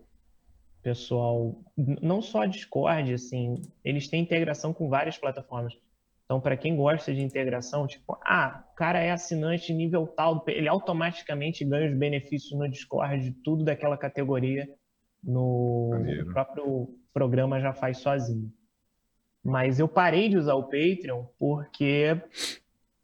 pessoal, 0.81 1.61
não 1.77 2.23
só 2.23 2.45
Discord, 2.45 3.13
assim, 3.13 3.61
eles 3.85 4.07
têm 4.07 4.23
integração 4.23 4.73
com 4.73 4.89
várias 4.89 5.19
plataformas. 5.19 5.77
Então, 6.25 6.41
para 6.41 6.57
quem 6.57 6.77
gosta 6.77 7.13
de 7.13 7.23
integração, 7.23 7.89
tipo, 7.89 8.17
ah, 8.25 8.65
o 8.73 8.77
cara 8.77 9.01
é 9.01 9.11
assinante 9.11 9.73
nível 9.73 10.07
tal, 10.07 10.45
ele 10.47 10.69
automaticamente 10.69 11.65
ganha 11.65 11.91
os 11.91 11.99
benefícios 11.99 12.57
no 12.57 12.69
Discord, 12.69 13.33
tudo 13.45 13.65
daquela 13.65 13.97
categoria, 13.97 14.69
no, 15.23 15.91
próprio 16.33 16.89
programa 17.13 17.61
já 17.61 17.73
faz 17.73 17.99
sozinho. 17.99 18.53
Mas 19.43 19.81
eu 19.81 19.89
parei 19.89 20.29
de 20.29 20.37
usar 20.37 20.55
o 20.55 20.65
Patreon 20.65 21.25
porque, 21.39 22.21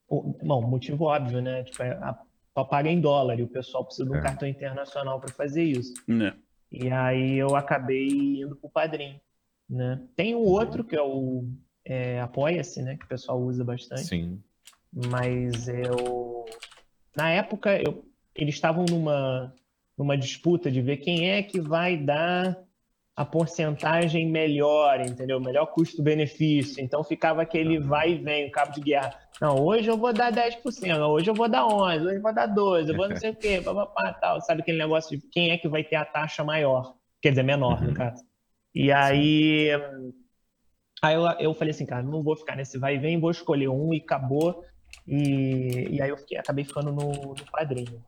bom, 0.08 0.62
motivo 0.62 1.04
óbvio, 1.04 1.40
né? 1.40 1.64
Tipo, 1.64 1.82
é 1.82 1.92
a- 1.92 2.22
só 2.54 2.64
paga 2.64 2.90
em 2.90 3.00
dólar 3.00 3.38
e 3.38 3.42
o 3.42 3.48
pessoal 3.48 3.84
precisa 3.84 4.04
de 4.04 4.12
um 4.14 4.18
É. 4.18 4.22
cartão 4.22 4.48
internacional 4.48 5.20
para 5.20 5.32
fazer 5.32 5.62
isso. 5.62 5.94
Né? 6.06 6.34
E 6.70 6.90
aí 6.90 7.36
eu 7.36 7.54
acabei 7.56 8.08
indo 8.42 8.56
pro 8.56 8.70
Padrim, 8.70 9.20
né? 9.68 10.00
Tem 10.16 10.34
um 10.34 10.44
outro 10.44 10.84
que 10.84 10.96
é 10.96 11.02
o 11.02 11.44
é, 11.84 12.20
Apoia-se, 12.20 12.80
né? 12.82 12.96
Que 12.96 13.04
o 13.04 13.08
pessoal 13.08 13.40
usa 13.40 13.64
bastante. 13.64 14.02
Sim. 14.02 14.40
Mas 14.92 15.68
eu... 15.68 16.44
Na 17.16 17.30
época, 17.30 17.76
eu... 17.80 18.04
eles 18.34 18.54
estavam 18.54 18.84
numa, 18.88 19.54
numa 19.98 20.16
disputa 20.16 20.70
de 20.70 20.80
ver 20.80 20.98
quem 20.98 21.30
é 21.30 21.42
que 21.42 21.60
vai 21.60 21.96
dar 21.96 22.58
a 23.14 23.24
porcentagem 23.24 24.30
melhor, 24.30 25.00
entendeu? 25.00 25.40
Melhor 25.40 25.66
custo-benefício. 25.66 26.82
Então 26.82 27.04
ficava 27.04 27.42
aquele 27.42 27.78
vai 27.78 28.12
e 28.12 28.18
vem, 28.18 28.48
o 28.48 28.50
cabo 28.50 28.72
de 28.72 28.80
guerra. 28.80 29.18
Não, 29.40 29.58
hoje 29.64 29.88
eu 29.88 29.96
vou 29.96 30.12
dar 30.12 30.32
10%, 30.32 31.08
hoje 31.08 31.28
eu 31.28 31.34
vou 31.34 31.48
dar 31.48 31.64
11%, 31.64 32.02
hoje 32.02 32.16
eu 32.16 32.22
vou 32.22 32.34
dar 32.34 32.48
12%, 32.48 32.88
eu 32.88 32.96
vou 32.96 33.08
não 33.08 33.16
sei 33.16 33.30
o 33.30 33.36
quê, 33.36 33.60
papapá, 33.60 34.12
tal. 34.14 34.40
Sabe 34.40 34.60
aquele 34.62 34.78
negócio 34.78 35.18
de 35.18 35.26
quem 35.28 35.50
é 35.50 35.58
que 35.58 35.68
vai 35.68 35.82
ter 35.82 35.96
a 35.96 36.04
taxa 36.04 36.44
maior? 36.44 36.96
Quer 37.20 37.30
dizer, 37.30 37.42
menor, 37.42 37.80
no 37.82 37.88
Uhum. 37.88 37.94
caso. 37.94 38.24
E 38.74 38.92
aí... 38.92 39.70
Aí 41.02 41.16
eu, 41.16 41.22
eu 41.40 41.54
falei 41.54 41.72
assim, 41.72 41.84
cara, 41.84 42.02
não 42.02 42.22
vou 42.22 42.36
ficar 42.36 42.54
nesse 42.54 42.78
vai 42.78 42.94
e 42.94 42.98
vem, 42.98 43.18
vou 43.18 43.32
escolher 43.32 43.68
um 43.68 43.92
e 43.92 43.98
acabou. 43.98 44.64
E, 45.06 45.88
e 45.90 46.00
aí 46.00 46.10
eu 46.10 46.16
fiquei, 46.16 46.38
acabei 46.38 46.64
ficando 46.64 46.92
no, 46.92 47.10
no 47.10 47.50
padrinho. 47.50 48.00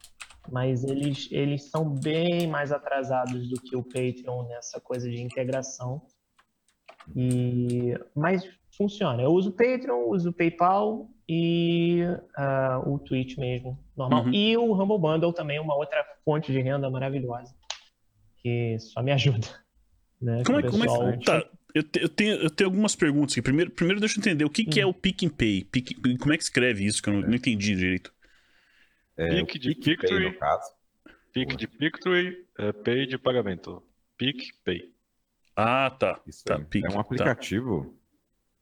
Mas 0.48 0.84
eles, 0.84 1.28
eles 1.32 1.70
são 1.70 1.88
bem 1.88 2.46
mais 2.46 2.70
atrasados 2.70 3.48
do 3.48 3.60
que 3.60 3.74
o 3.74 3.82
Patreon 3.82 4.44
nessa 4.46 4.80
coisa 4.80 5.10
de 5.10 5.20
integração. 5.20 6.02
E, 7.16 7.98
mas 8.14 8.48
funciona. 8.76 9.20
Eu 9.22 9.30
uso 9.32 9.50
o 9.50 9.52
Patreon, 9.52 10.08
uso 10.10 10.30
o 10.30 10.32
PayPal 10.32 11.08
e 11.28 12.00
ah, 12.36 12.80
o 12.84 12.98
Twitch 12.98 13.36
mesmo, 13.38 13.78
normal. 13.96 14.24
Uhum. 14.24 14.32
E 14.34 14.56
o 14.56 14.72
Humble 14.72 14.98
Bundle 14.98 15.32
também, 15.32 15.58
uma 15.60 15.74
outra 15.76 16.04
fonte 16.24 16.52
de 16.52 16.60
renda 16.60 16.88
maravilhosa, 16.90 17.54
que 18.38 18.78
só 18.78 19.02
me 19.02 19.12
ajuda. 19.12 19.46
Né? 20.20 20.42
Como 20.44 20.58
é, 20.60 20.62
como 20.70 20.84
é 20.84 21.16
que. 21.16 21.24
Tá, 21.24 21.44
eu, 21.74 21.82
te- 21.82 22.00
eu 22.02 22.08
tenho, 22.08 22.34
eu 22.36 22.50
tenho 22.50 22.68
algumas 22.70 22.94
perguntas 22.94 23.32
aqui. 23.32 23.42
Primeiro, 23.42 23.70
primeiro 23.70 24.00
deixa 24.00 24.16
eu 24.16 24.20
entender 24.20 24.44
o 24.44 24.50
que, 24.50 24.64
que 24.64 24.80
é 24.80 24.86
Hum. 24.86 24.90
o 24.90 24.94
Pick 24.94 25.22
and 25.24 25.30
Pay. 25.30 25.64
Pick- 25.64 26.18
como 26.18 26.32
é 26.32 26.36
que 26.36 26.44
escreve 26.44 26.84
isso? 26.84 27.02
Que 27.02 27.08
eu 27.10 27.14
não, 27.14 27.20
não 27.22 27.34
entendi 27.34 27.74
direito. 27.74 28.12
É, 29.16 29.28
Pique 29.42 29.58
de 29.58 29.74
PicPay, 29.74 29.96
Pictory. 29.96 30.24
no 30.32 30.38
caso. 30.38 30.72
Pique 31.32 31.56
de 31.56 31.66
Pictory, 31.66 32.46
é, 32.58 32.72
Pay 32.72 33.06
de 33.06 33.18
pagamento. 33.18 33.82
PicPay. 34.16 34.92
Ah, 35.56 35.90
tá. 35.90 36.20
Isso 36.26 36.44
Tá, 36.44 36.56
aí. 36.56 36.64
Pique, 36.64 36.86
é 36.86 36.90
um 36.90 37.02
tá. 37.16 37.36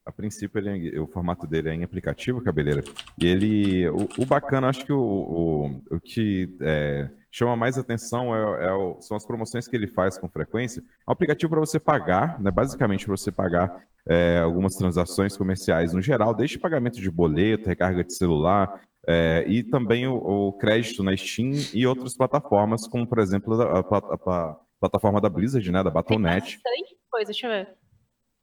A 0.05 0.11
princípio, 0.11 0.59
ele 0.59 0.97
é- 0.97 1.01
o 1.01 1.07
formato 1.07 1.47
dele 1.47 1.69
é 1.69 1.75
em 1.75 1.85
aplicativo, 1.85 2.41
cabeleira. 2.43 2.83
E 3.21 3.27
ele. 3.27 3.89
O, 3.91 4.09
o 4.19 4.27
bacana, 4.27 4.69
acho 4.69 4.85
que 4.85 4.93
o, 4.93 4.99
o, 5.01 5.83
o 5.97 6.01
que 6.01 6.57
é, 6.61 7.09
chama 7.31 7.55
mais 7.57 7.79
atenção 7.79 8.35
é, 8.35 8.67
é 8.67 8.73
o- 8.73 9.01
são 9.01 9.17
as 9.17 9.25
promoções 9.25 9.69
que 9.69 9.77
ele 9.77 9.87
faz 9.87 10.19
com 10.19 10.29
frequência. 10.29 10.81
É 10.81 11.11
um 11.11 11.13
aplicativo 11.13 11.51
para 11.51 11.61
você 11.61 11.79
pagar, 11.79 12.41
né? 12.41 12.51
Basicamente 12.51 13.05
para 13.07 13.17
você 13.17 13.31
pagar 13.31 13.85
é, 14.09 14.41
algumas 14.41 14.75
transações 14.75 15.37
comerciais 15.37 15.93
no 15.93 16.03
geral, 16.03 16.35
desde 16.35 16.59
pagamento 16.59 17.01
de 17.01 17.09
boleto, 17.09 17.69
recarga 17.69 18.03
de 18.03 18.13
celular, 18.17 18.83
é, 19.07 19.45
e 19.47 19.63
também 19.63 20.09
o, 20.09 20.53
crédito 20.55 21.05
na 21.05 21.17
Steam 21.17 21.53
e 21.73 21.87
outras 21.87 22.17
plataformas, 22.17 22.89
como 22.89 23.07
por 23.07 23.21
exemplo 23.21 23.55
a, 23.63 23.79
a 23.79 23.83
pla- 23.85 23.99
a 24.17 24.57
plataforma 24.81 25.21
da 25.21 25.29
Blizzard, 25.29 25.71
né? 25.71 25.79
Da 25.79 25.85
Tem 25.85 25.93
Battle.net. 25.93 26.61
bastante 26.61 26.97
coisa, 27.09 27.27
deixa 27.31 27.47
eu 27.47 27.51
ver. 27.53 27.82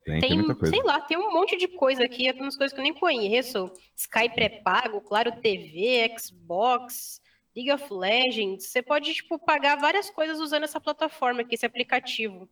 Tem, 0.09 0.21
Tem, 0.21 0.55
tem 0.55 0.69
sei 0.69 0.83
lá, 0.83 1.01
tem 1.01 1.17
um 1.17 1.31
monte 1.31 1.57
de 1.57 1.67
coisa 1.67 2.03
aqui, 2.03 2.27
algumas 2.27 2.57
coisas 2.57 2.73
que 2.73 2.79
eu 2.79 2.83
nem 2.83 2.93
conheço. 2.93 3.71
Skype 3.95 4.35
pré-pago, 4.35 5.01
Claro 5.01 5.31
TV, 5.41 6.13
Xbox, 6.17 7.21
League 7.55 7.71
of 7.71 7.93
Legends. 7.93 8.67
Você 8.67 8.81
pode, 8.81 9.13
tipo, 9.13 9.37
pagar 9.37 9.75
várias 9.77 10.09
coisas 10.09 10.39
usando 10.39 10.63
essa 10.63 10.79
plataforma 10.79 11.41
aqui, 11.41 11.55
esse 11.55 11.65
aplicativo. 11.65 12.49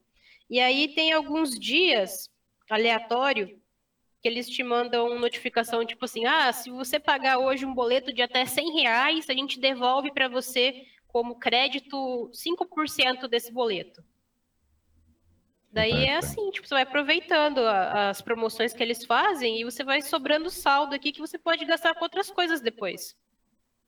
E 0.50 0.60
aí 0.60 0.90
tem 0.90 1.12
alguns 1.12 1.58
dias 1.60 2.30
aleatório 2.70 3.60
que 4.22 4.28
eles 4.28 4.50
te 4.50 4.64
mandam 4.64 5.20
notificação, 5.20 5.86
tipo 5.86 6.04
assim, 6.06 6.26
ah, 6.26 6.52
se 6.52 6.70
você 6.70 7.00
pagar 7.00 7.38
hoje 7.38 7.66
um 7.66 7.74
boleto 7.74 8.14
de 8.14 8.22
até 8.22 8.46
100 8.46 8.82
reais, 8.82 9.30
a 9.30 9.34
gente 9.34 9.60
devolve 9.60 10.12
para 10.12 10.28
você 10.28 10.86
como 11.08 11.40
crédito 11.40 12.30
5% 12.34 13.28
desse 13.28 13.52
boleto. 13.52 14.04
Daí 15.78 16.06
é 16.06 16.18
assim, 16.18 16.50
tipo, 16.52 16.68
você 16.68 16.74
vai 16.74 16.84
aproveitando 16.84 17.60
a- 17.60 18.10
as 18.10 18.22
promoções 18.22 18.74
que 18.74 18.82
eles 18.82 19.06
fazem 19.06 19.62
e 19.62 19.64
você 19.64 19.84
vai 19.84 20.02
sobrando 20.02 20.50
saldo 20.50 20.96
aqui 20.96 21.12
que 21.12 21.20
você 21.22 21.38
pode 21.38 21.64
gastar 21.66 21.94
com 21.94 22.04
outras 22.04 22.32
coisas 22.32 22.60
depois. 22.62 23.16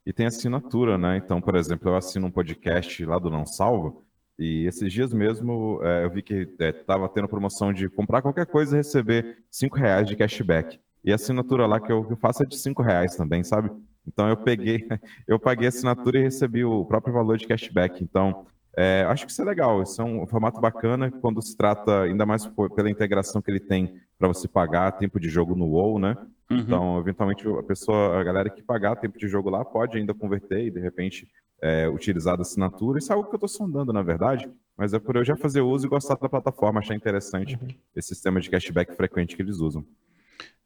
E 0.06 0.14
tem 0.14 0.26
assinatura, 0.28 0.98
né? 0.98 1.18
Então, 1.18 1.42
por 1.42 1.56
exemplo, 1.56 1.90
eu 1.90 1.96
assino 1.96 2.28
um 2.28 2.32
podcast 2.32 3.04
lá 3.06 3.18
do 3.20 3.30
Não 3.30 3.46
Salvo, 3.46 4.06
e 4.38 4.66
esses 4.66 4.94
dias 4.94 5.12
mesmo 5.14 5.80
é, 5.84 6.06
eu 6.06 6.10
vi 6.10 6.22
que 6.22 6.48
estava 6.60 7.10
tendo 7.10 7.28
promoção 7.28 7.74
de 7.74 7.90
comprar 7.90 8.22
qualquer 8.22 8.46
coisa 8.46 8.76
e 8.76 8.78
receber 8.78 9.44
5 9.52 9.76
reais 9.78 10.08
de 10.08 10.16
cashback. 10.16 10.80
E 11.04 11.12
a 11.12 11.16
assinatura 11.16 11.66
lá 11.66 11.80
que 11.80 11.92
eu, 11.92 12.04
que 12.06 12.14
eu 12.14 12.18
faço 12.18 12.44
é 12.44 12.46
de 12.46 12.58
5 12.58 12.82
reais 12.82 13.16
também, 13.16 13.44
sabe? 13.44 13.70
Então 14.08 14.30
eu 14.30 14.38
peguei, 14.38 14.88
eu 15.28 15.38
paguei 15.40 15.66
a 15.66 15.70
assinatura 15.70 16.20
e 16.20 16.24
recebi 16.24 16.64
o 16.64 16.86
próprio 16.86 17.14
valor 17.14 17.38
de 17.38 17.48
cashback. 17.48 18.04
Então, 18.04 18.46
é, 18.78 19.04
acho 19.08 19.26
que 19.26 19.32
isso 19.32 19.42
é 19.42 19.46
legal, 19.46 19.82
isso 19.84 20.02
é 20.02 20.06
um 20.06 20.26
formato 20.28 20.60
bacana 20.60 21.12
quando 21.22 21.42
se 21.42 21.56
trata, 21.56 22.04
ainda 22.04 22.26
mais 22.26 22.46
por- 22.46 22.70
pela 22.70 22.90
integração 22.90 23.42
que 23.42 23.50
ele 23.52 23.60
tem 23.60 23.94
para 24.18 24.28
você 24.28 24.48
pagar 24.48 24.92
tempo 24.94 25.20
de 25.20 25.30
jogo 25.30 25.56
no 25.56 25.66
WoW, 25.66 26.00
né? 26.00 26.18
Uhum. 26.50 26.58
Então, 26.58 27.00
eventualmente, 27.00 27.48
a 27.48 27.64
pessoa, 27.64 28.20
a 28.20 28.24
galera 28.24 28.50
que 28.50 28.62
pagar 28.64 28.96
tempo 28.96 29.18
de 29.18 29.28
jogo 29.28 29.50
lá 29.50 29.64
pode 29.64 29.98
ainda 29.98 30.14
converter 30.14 30.66
e, 30.66 30.72
de 30.72 30.80
repente, 30.80 31.28
é, 31.62 31.88
utilizar 31.90 32.36
da 32.38 32.42
assinatura. 32.42 33.00
Isso 33.00 33.12
é 33.12 33.16
algo 33.16 33.28
que 33.30 33.36
eu 33.36 33.38
estou 33.38 33.50
sondando, 33.50 33.92
na 33.94 34.02
verdade, 34.02 34.50
mas 34.78 34.94
é 34.94 35.00
por 35.00 35.16
eu 35.16 35.26
já 35.26 35.36
fazer 35.36 35.62
uso 35.62 35.86
e 35.86 35.90
gostar 35.90 36.16
da 36.16 36.30
plataforma, 36.30 36.80
achar 36.80 36.96
interessante 36.96 37.56
Uhum. 37.62 37.68
esse 37.96 38.10
sistema 38.10 38.40
de 38.40 38.50
cashback 38.50 38.96
frequente 38.96 39.36
que 39.36 39.42
eles 39.42 39.58
usam. 39.60 39.86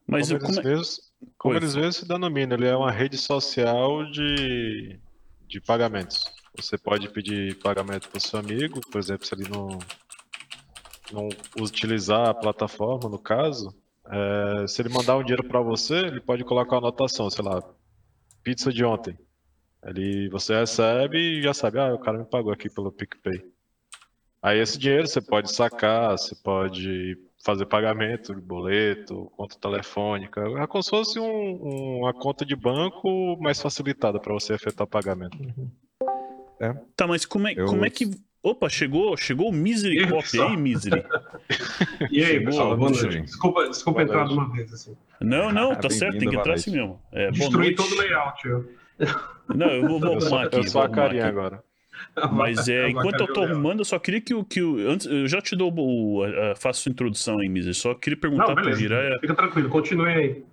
Mas 0.08 0.28
como 0.28 0.38
eu- 0.38 0.39
como 0.42 0.54
eles, 0.54 0.66
é- 0.66 0.70
mesmos, 0.70 1.00
como 1.38 1.56
eles 1.56 1.76
mesmos 1.76 1.96
se 1.98 2.08
denominam, 2.08 2.58
ele 2.58 2.68
é 2.68 2.76
uma 2.76 2.92
rede 2.92 3.18
social 3.18 4.06
de, 4.12 5.00
de 5.48 5.62
pagamentos. 5.62 6.24
Você 6.56 6.78
pode 6.78 7.10
pedir 7.10 7.56
pagamento 7.60 8.10
para 8.10 8.18
o 8.18 8.22
seu 8.22 8.39
amigo, 8.39 8.80
por 8.92 9.00
exemplo, 9.00 9.26
se 9.26 9.34
ele 9.34 9.50
não, 9.50 9.80
não 11.12 11.30
utilizar 11.58 12.30
a 12.30 12.34
plataforma, 12.34 13.10
no 13.10 13.18
caso, 13.18 13.74
é, 14.08 14.68
se 14.68 14.82
ele 14.82 14.89
mandar 14.89 15.18
um 15.18 15.24
dinheiro 15.24 15.44
para 15.44 15.62
você, 15.62 15.96
ele 15.96 16.22
pode 16.22 16.44
colocar 16.44 16.76
uma 16.76 16.88
anotação, 16.89 17.30
sei 17.30 17.44
lá, 17.44 17.62
pizza 18.44 18.72
de 18.72 18.84
ontem. 18.86 19.18
Ele, 19.84 20.30
você 20.30 20.56
recebe 20.56 21.18
e 21.18 21.42
já 21.42 21.54
sabe, 21.54 21.80
ah, 21.80 21.94
o 21.94 22.00
cara 22.00 22.20
me 22.20 22.26
pagou 22.26 22.54
aqui 22.54 22.70
pelo 22.70 22.92
PicPay. 22.92 23.44
Aí 24.42 24.60
esse 24.60 24.78
dinheiro 24.78 25.08
você 25.08 25.22
pode 25.22 25.52
sacar, 25.54 26.12
você 26.12 26.36
pode 26.36 27.18
fazer 27.44 27.66
pagamento 27.66 28.34
boleto, 28.42 29.32
conta 29.36 29.58
telefônica. 29.60 30.42
É 30.42 30.68
como 30.68 30.84
se 30.84 30.89
fosse 30.89 31.20
um- 31.20 32.00
uma 32.00 32.13
conta 32.13 32.46
de 32.46 32.56
banco 32.56 33.38
mais 33.42 33.62
facilitada 33.62 34.20
para 34.20 34.34
você 34.34 34.54
efetuar 34.54 34.88
pagamento. 34.88 35.38
Tá, 36.95 37.08
mas 37.08 37.26
como 37.26 37.47
é, 37.47 37.54
Eu- 37.56 37.65
como 37.65 37.86
é 37.86 37.89
que. 37.89 38.10
Opa, 38.41 38.67
chegou, 38.67 39.15
chegou 39.15 39.49
o 39.49 39.54
Misery 39.54 40.06
Cop 40.08 40.26
aí, 40.41 40.58
Misery. 40.58 41.02
E 42.12 42.23
aí, 42.23 42.43
pessoal, 42.43 42.76
boa 42.76 42.89
Misery. 42.89 43.15
noite. 43.15 43.26
Desculpa, 43.28 43.67
desculpa 43.69 44.04
Boa 44.04 44.04
entrar 44.04 44.28
de 44.28 44.34
uma 44.34 44.52
vez, 44.52 44.73
assim. 44.73 44.95
Não, 45.21 45.52
não, 45.52 45.73
tá 45.76 45.89
certo, 45.89 46.17
tem 46.19 46.30
que 46.30 46.36
entrar 46.36 46.54
assim 46.56 46.71
mesmo. 46.71 46.99
É, 47.12 47.32
noite. 47.71 47.76
todo 47.76 47.91
o 47.93 47.97
layout. 47.97 48.45
Eu. 48.47 48.69
Não, 49.56 49.67
eu 49.67 49.88
vou, 49.88 49.99
vou 49.99 50.15
arrumar 50.17 50.43
aqui. 50.45 50.58
eu 50.58 50.63
sou 50.65 50.82
vou 50.82 50.84
a 50.84 50.89
carinha 50.89 51.26
agora. 51.26 51.63
Mas 52.34 52.67
é, 52.67 52.89
enquanto 52.89 53.21
eu 53.21 53.28
tô 53.34 53.43
arrumando, 53.43 53.80
eu 53.80 53.86
só 53.86 53.97
queria 53.97 54.19
que 54.19 54.34
o. 54.34 54.43
Que 54.43 54.62
o 54.62 54.89
antes, 54.89 55.06
eu 55.08 55.28
já 55.28 55.41
te 55.41 55.56
dou 55.56 55.73
o. 55.73 56.23
a- 56.23 56.52
a- 56.52 56.56
faço 56.56 56.82
sua 56.82 56.91
introdução 56.91 57.39
aí, 57.39 57.47
Misery. 57.47 57.73
Só 57.76 57.93
queria 57.93 58.17
perguntar 58.19 58.47
Não, 58.47 58.56
pro 58.56 58.63
beleza. 58.63 58.80
Jiraya. 58.82 59.17
Fica 59.21 59.36
tranquilo, 59.36 59.69
continue 59.69 60.10
aí. 60.12 60.43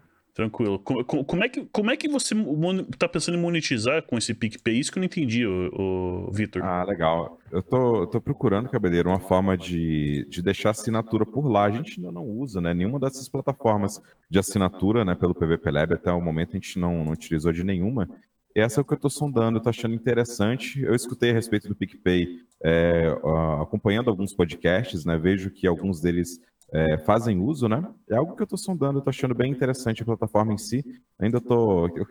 Tranquilo. 0.40 0.79
Co- 0.79 1.05
co- 1.05 1.22
Como, 1.22 1.44
é 1.44 1.48
que, 1.50 1.66
como 1.70 1.90
é 1.90 1.96
que 1.98 2.09
você 2.09 2.35
mon- 2.35 2.83
tá 2.98 3.07
pensando 3.07 3.37
em 3.37 3.40
monetizar 3.40 4.03
com 4.05 4.16
esse 4.16 4.33
PicPay? 4.33 4.79
Isso 4.79 4.90
que 4.90 4.98
eu 4.98 5.03
não 5.03 5.05
entendi, 5.07 5.46
o, 5.46 6.31
Vitor. 6.33 6.62
Ah, 6.64 6.83
legal. 6.83 7.38
Eu 7.53 7.62
tô, 7.62 8.07
tô 8.07 8.20
procurando, 8.22 8.70
Cabeleiro, 8.70 9.11
uma 9.11 9.20
forma 9.20 9.55
de, 9.55 10.26
de 10.31 10.40
deixar 10.40 10.70
assinatura 10.70 11.26
por 11.26 11.46
lá. 11.46 11.64
A 11.64 11.70
gente 11.70 12.00
ainda 12.00 12.11
não 12.11 12.24
usa, 12.24 12.59
né? 12.59 12.72
Nenhuma 12.72 12.98
dessas 12.98 13.29
plataformas 13.29 14.00
de 14.31 14.38
assinatura, 14.38 15.05
né? 15.05 15.14
Pelo 15.14 15.35
PVP 15.35 15.70
Lab, 15.70 15.92
até 15.92 16.11
o 16.11 16.22
momento 16.22 16.50
a 16.50 16.55
gente 16.55 16.79
não, 16.79 17.05
não 17.05 17.12
utilizou 17.12 17.53
de 17.53 17.62
nenhuma. 17.62 18.09
Essa 18.55 18.81
é 18.81 18.83
o 18.83 18.85
que 18.85 18.94
eu 18.94 18.98
tô 18.98 19.11
sondando, 19.11 19.61
tô 19.61 19.68
achando 19.68 19.94
interessante. 19.94 20.81
Eu 20.83 20.94
escutei 20.94 21.31
a 21.31 21.35
respeito 21.35 21.68
do 21.68 21.74
PicPay, 21.76 22.40
é, 22.64 23.14
acompanhando 23.61 24.09
alguns 24.09 24.33
podcasts, 24.33 25.05
né? 25.05 25.18
Vejo 25.18 25.50
que 25.50 25.66
alguns 25.66 26.00
deles 26.00 26.40
é, 26.72 26.98
fazem 26.98 27.38
uso, 27.40 27.68
né? 27.68 27.83
É 28.09 28.16
algo 28.16 28.37
que 28.37 28.42
eu 28.42 28.46
tô 28.46 28.56
sondando, 28.56 28.98
eu 28.98 29.02
tô 29.02 29.11
achando 29.11 29.35
bem 29.35 29.50
interessante 29.52 30.02
a 30.02 30.04
plataforma 30.06 30.52
em 30.52 30.59
si. 30.59 30.85
Ainda 31.18 31.40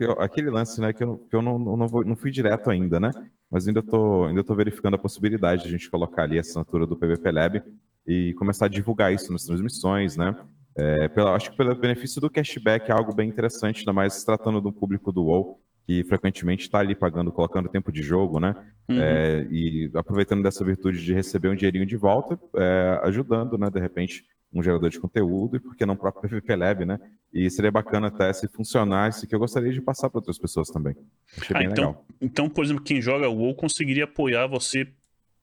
eu- 0.04 0.12
Aquele 0.20 0.50
lance, 0.50 0.80
né, 0.82 0.94
que 0.94 1.04
eu, 1.04 1.18
que 1.30 1.36
eu 1.36 1.42
não, 1.42 1.58
não, 1.60 1.88
vou- 1.88 2.04
não 2.06 2.16
fui 2.16 2.32
direto 2.32 2.70
ainda, 2.70 3.00
né? 3.00 3.12
Mas 3.50 3.68
ainda 3.68 3.82
tô, 3.82 4.26
ainda 4.26 4.44
tô 4.44 4.54
verificando 4.56 4.96
a 4.96 4.98
possibilidade 5.00 5.64
de 5.64 5.70
a 5.70 5.72
gente 5.72 5.90
colocar 5.90 6.24
ali 6.24 6.38
a 6.38 6.42
assinatura 6.42 6.86
do 6.86 6.96
PVP 6.96 7.32
Lab 7.32 7.64
e 8.08 8.34
começar 8.38 8.66
a 8.66 8.70
divulgar 8.70 9.14
isso 9.14 9.32
nas 9.32 9.44
transmissões, 9.46 10.16
né? 10.18 10.36
É, 10.78 11.08
pela, 11.10 11.36
acho 11.36 11.52
que 11.52 11.58
pelo 11.58 11.76
benefício 11.76 12.22
do 12.22 12.30
cashback 12.30 12.90
é 12.90 12.94
algo 12.94 13.14
bem 13.14 13.28
interessante, 13.28 13.80
ainda 13.80 13.94
mais 13.94 14.14
se 14.14 14.26
tratando 14.26 14.62
do 14.62 14.72
público 14.72 15.12
do 15.12 15.24
WoW, 15.26 15.60
que 15.86 16.04
frequentemente 16.04 16.64
está 16.64 16.80
ali 16.80 16.96
pagando, 16.96 17.32
colocando 17.32 17.68
tempo 17.68 17.92
de 17.92 18.02
jogo, 18.04 18.40
né? 18.40 18.56
Uhum. 18.88 19.00
É, 19.00 19.48
e 19.52 19.92
aproveitando 19.96 20.44
dessa 20.44 20.64
virtude 20.64 21.04
de 21.04 21.14
receber 21.14 21.50
um 21.50 21.56
dinheirinho 21.56 21.86
de 21.86 21.98
volta, 21.98 22.40
é, 22.56 23.00
ajudando, 23.04 23.58
né, 23.58 23.70
de 23.70 23.80
repente, 23.80 24.24
um 24.54 24.64
gerador 24.64 24.90
de 24.90 25.00
conteúdo 25.00 25.58
e, 25.58 25.60
por 25.60 25.76
que 25.76 25.86
não, 25.86 25.94
o 25.94 25.98
próprio 25.98 26.24
PVP 26.30 26.56
Lab, 26.56 26.86
né? 26.86 27.00
E 27.32 27.50
seria 27.52 27.72
bacana 27.72 28.08
até 28.08 28.34
se 28.34 28.48
funcionasse, 28.48 29.28
que 29.28 29.36
eu 29.36 29.40
gostaria 29.40 29.72
de 29.72 29.82
passar 29.82 30.10
para 30.10 30.18
outras 30.20 30.40
pessoas 30.40 30.70
também. 30.70 30.96
Achei 31.40 31.56
Ah, 31.56 31.60
bem 31.60 31.68
então- 31.70 31.88
legal. 31.90 32.06
Então, 32.20 32.50
por 32.50 32.64
exemplo, 32.66 32.84
quem 32.84 33.02
joga 33.02 33.30
WoW 33.30 33.54
conseguiria 33.56 34.06
apoiar 34.06 34.48
você 34.48 34.88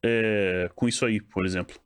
é, 0.03 0.71
com 0.75 0.88
isso 0.88 1.05
aí, 1.07 1.21
por 1.21 1.45
exemplo. 1.47 1.77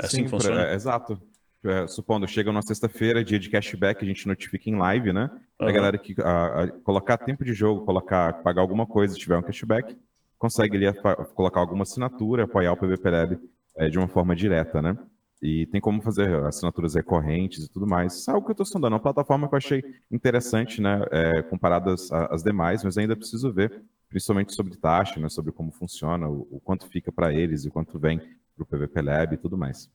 É 0.00 0.06
assim 0.06 0.18
Sim, 0.18 0.24
que 0.24 0.30
funciona? 0.30 0.66
é, 0.68 0.74
exato. 0.74 1.20
É, 1.64 1.86
supondo, 1.86 2.26
chega 2.28 2.52
na 2.52 2.62
sexta-feira, 2.62 3.24
dia 3.24 3.38
de 3.38 3.50
cashback, 3.50 4.02
a 4.04 4.06
gente 4.08 4.26
notifica 4.26 4.70
em 4.70 4.76
live, 4.76 5.12
né? 5.12 5.30
A 5.58 5.64
Aham. 5.64 5.72
galera 5.72 5.98
que 5.98 6.14
a- 6.22 6.62
a- 6.64 6.68
colocar 6.84 7.18
tempo 7.18 7.44
de 7.44 7.52
jogo, 7.52 7.84
colocar, 7.84 8.42
pagar 8.42 8.60
alguma 8.62 8.86
coisa, 8.86 9.12
se 9.14 9.18
tiver 9.20 9.36
um 9.36 9.42
cashback, 9.42 9.96
consegue 10.38 10.76
ali 10.76 10.86
afa- 10.86 11.16
colocar 11.34 11.60
alguma 11.60 11.82
assinatura, 11.82 12.44
apoiar 12.44 12.72
o 12.72 12.76
PVP 12.76 13.10
Lab 13.10 13.38
é, 13.76 13.88
de 13.88 13.98
uma 13.98 14.08
forma 14.08 14.34
direta, 14.36 14.80
né? 14.80 14.96
E 15.40 15.66
tem 15.66 15.80
como 15.80 16.02
fazer 16.02 16.34
assinaturas 16.44 16.94
recorrentes 16.94 17.64
e 17.64 17.68
tudo 17.70 17.86
mais. 17.86 18.14
Isso 18.14 18.30
é 18.30 18.34
algo 18.34 18.44
que 18.44 18.50
eu 18.50 18.54
estou 18.54 18.66
sondando. 18.66 18.94
É 18.94 18.96
uma 18.96 19.02
plataforma 19.02 19.48
que 19.48 19.54
eu 19.54 19.58
achei 19.58 19.84
interessante, 20.10 20.80
né? 20.80 21.00
É, 21.12 21.42
comparadas 21.42 22.10
a- 22.10 22.26
às 22.34 22.42
demais, 22.42 22.82
mas 22.82 22.98
ainda 22.98 23.14
preciso 23.16 23.52
ver, 23.52 23.82
principalmente 24.08 24.52
sobre 24.54 24.76
taxa, 24.76 25.20
né? 25.20 25.28
Sobre 25.28 25.52
como 25.52 25.70
funciona, 25.70 26.28
o, 26.28 26.48
o 26.50 26.60
quanto 26.60 26.86
fica 26.88 27.12
para 27.12 27.32
eles 27.32 27.64
e 27.64 27.70
quanto 27.70 27.98
vem 27.98 28.18
para 28.18 28.62
o 28.62 28.66
PVP 28.66 29.00
Lab 29.00 29.34
e 29.34 29.38
tudo 29.38 29.56
mais. 29.56 29.88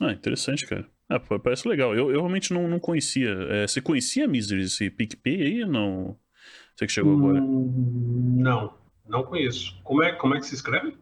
Ah, 0.00 0.12
interessante, 0.12 0.66
cara. 0.66 0.86
Ah, 1.08 1.18
pô, 1.18 1.40
parece 1.40 1.66
legal. 1.66 1.94
Eu, 1.94 2.10
eu 2.10 2.18
realmente 2.20 2.52
não, 2.52 2.68
não 2.68 2.78
conhecia. 2.78 3.30
É, 3.48 3.66
você 3.66 3.80
conhecia 3.80 4.28
Misery, 4.28 4.62
esse 4.64 4.90
PicPay 4.90 5.42
aí 5.42 5.62
ou 5.64 5.68
não? 5.70 6.16
Você 6.76 6.86
que 6.86 6.92
chegou 6.92 7.14
agora. 7.18 7.40
Hum, 7.40 8.36
Não, 8.38 8.74
não 9.08 9.24
conheço. 9.24 9.80
Como 9.82 10.02
é, 10.04 10.12
como 10.12 10.34
é 10.34 10.38
que 10.40 10.46
se 10.46 10.54
escreve? 10.54 10.96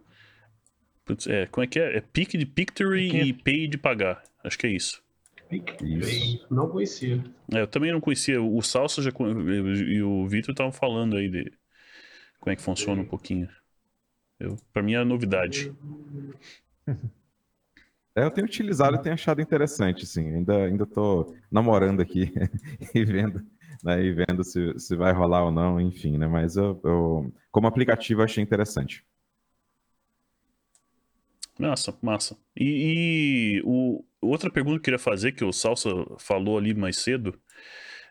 Putz, 1.07 1.27
é, 1.29 1.47
como 1.47 1.65
é 1.65 1.69
que 1.69 1.79
é? 1.79 1.97
É 1.99 2.01
Pic 2.01 2.37
de 2.37 2.45
Pictory 2.45 3.09
Pique. 3.11 3.17
e 3.29 3.33
Pay 3.33 3.69
de 3.69 3.79
pagar. 3.79 4.23
Acho 4.45 4.59
que 4.59 4.67
é 4.67 4.71
isso. 4.71 5.03
PicPay. 5.49 6.41
Não 6.51 6.69
conhecia. 6.69 7.25
É, 7.55 7.61
eu 7.61 7.67
também 7.69 7.93
não 7.93 8.01
conhecia. 8.01 8.43
O 8.43 8.61
Salsa 8.61 9.01
já, 9.01 9.11
e 9.11 10.03
o 10.03 10.27
Vitor 10.27 10.51
estavam 10.51 10.73
falando 10.73 11.17
aí 11.17 11.29
de 11.31 11.53
como 12.41 12.53
é 12.53 12.57
que 12.57 12.63
funciona 12.63 13.01
um 13.01 13.07
pouquinho. 13.07 13.49
Eu, 14.41 14.57
pra 14.73 14.83
mim 14.83 14.95
é 14.95 15.05
novidade. 15.05 15.73
É, 18.17 18.25
eu 18.25 18.31
tenho 18.31 18.47
utilizado 18.47 18.97
e 18.97 19.03
tenho 19.03 19.15
achado 19.15 19.41
interessante, 19.41 20.07
sim. 20.07 20.35
Ainda, 20.35 20.65
ainda 20.65 20.87
tô 20.87 21.37
namorando 21.51 22.01
aqui 22.01 22.33
e 22.95 23.05
vendo, 23.05 23.45
né, 23.85 24.03
e 24.03 24.13
vendo 24.13 24.43
se, 24.43 24.79
se 24.79 24.97
vai 24.97 25.13
rolar 25.13 25.45
ou 25.45 25.53
não, 25.53 25.81
enfim, 25.81 26.19
né? 26.19 26.27
Mas 26.27 26.57
eu, 26.57 26.81
eu- 26.83 27.33
como 27.53 27.67
aplicativo, 27.69 28.21
eu 28.21 28.25
achei 28.25 28.43
interessante. 28.43 29.05
Massa, 31.59 31.97
massa. 32.03 32.37
E, 32.55 33.59
e 33.59 33.63
o, 33.65 34.05
outra 34.21 34.51
pergunta 34.51 34.75
que 34.77 34.81
eu 34.81 34.85
queria 34.85 34.99
fazer, 34.99 35.33
que 35.33 35.45
o 35.45 35.53
Salsa 35.53 35.89
falou 36.19 36.59
ali 36.59 36.75
mais 36.75 36.99
cedo, 36.99 37.41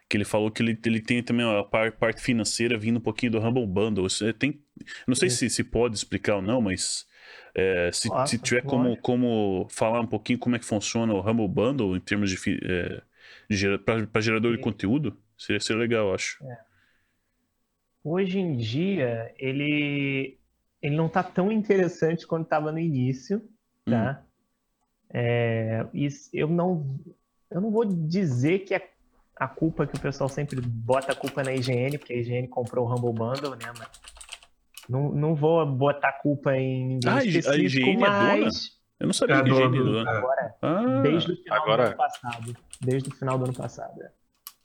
que 0.10 0.17
ele 0.17 0.25
falou 0.25 0.51
que 0.51 0.63
ele, 0.63 0.79
ele 0.86 1.01
tem 1.01 1.23
também 1.23 1.45
a 1.45 1.63
par- 1.63 1.91
parte 1.93 2.21
financeira 2.21 2.77
vindo 2.77 2.97
um 2.97 3.01
pouquinho 3.01 3.34
do 3.34 3.39
Humble 3.39 3.67
Bundle. 3.67 4.10
Você 4.10 4.34
tem, 4.34 4.62
não 5.08 5.15
sei 5.15 5.29
se, 5.29 5.49
se 5.49 5.63
pode 5.63 5.95
explicar 5.95 6.38
ou 6.38 6.41
não, 6.41 6.62
mas 6.62 7.08
é, 7.55 7.91
se, 7.91 8.10
se 8.25 8.39
tiver 8.39 8.62
como, 8.63 8.97
como 8.97 9.67
falar 9.69 10.01
um 10.01 10.08
pouquinho 10.08 10.39
como 10.39 10.55
é 10.55 10.60
que 10.60 10.65
funciona 10.65 11.13
o 11.13 11.21
Humble 11.21 11.47
Bundle 11.47 11.95
em 11.95 11.99
termos 11.99 12.29
de, 12.31 12.38
é, 12.63 13.01
de 13.49 13.77
para 13.79 14.21
gerador 14.21 14.55
de 14.55 14.62
conteúdo, 14.62 15.17
seria, 15.38 15.60
seria 15.60 15.81
legal, 15.81 16.13
acho. 16.13 16.38
Hoje 18.03 18.38
em 18.39 18.55
dia, 18.55 19.34
ele, 19.38 20.38
ele 20.86 20.95
não 20.95 21.10
tá 21.10 21.24
tão 21.24 21.52
interessante 21.52 22.26
quanto 22.28 22.43
estava 22.45 22.71
no 22.71 22.80
início, 22.80 23.41
tá? 23.86 24.21
É, 25.13 25.86
isso, 25.93 26.30
eu 26.34 26.48
não, 26.48 26.98
eu 27.50 27.62
não 27.62 27.71
vou 27.71 27.86
dizer 27.86 28.60
que 28.60 28.74
é 28.76 28.89
a 29.38 29.48
culpa 29.48 29.86
que 29.88 29.95
o 29.95 30.00
pessoal 30.00 30.30
sempre 30.30 30.60
bota 30.62 31.12
a 31.12 31.15
culpa 31.15 31.43
na 31.43 31.54
IGN, 31.54 31.98
porque 31.98 32.13
a 32.13 32.17
IGN 32.17 32.48
comprou 32.48 32.88
o 32.88 32.91
Humble 32.93 33.13
Bundle, 33.13 33.52
né? 33.56 33.71
Mas 33.78 33.89
não, 34.89 35.12
não 35.12 35.36
vou 35.36 35.65
botar 35.65 36.10
a 36.10 36.13
culpa 36.21 36.56
em 36.56 36.86
ninguém 36.88 37.12
Ah, 37.12 37.17
a 37.17 37.24
IG 37.26 37.39
específico, 37.39 37.89
é 37.89 37.93
dona? 37.95 38.38
mas 38.45 38.76
Eu 39.00 39.08
não 39.08 39.13
sabia 39.13 39.36
É, 39.36 39.43
que 39.43 39.50
do- 39.50 39.56
higiene 39.56 39.78
do- 39.78 39.91
do- 39.91 40.08
é. 40.08 40.17
agora, 40.17 40.56
Ah, 40.62 41.02
desde 41.02 41.32
o 41.34 41.36
final 41.43 41.62
agora- 41.63 41.84
do 41.84 41.88
ano 41.89 41.98
passado. 41.98 42.58
Desde 42.82 43.10
o 43.10 43.12
final 43.15 43.38
do 43.38 43.43
ano 43.45 43.54
passado. 43.54 44.02
é. 44.04 44.12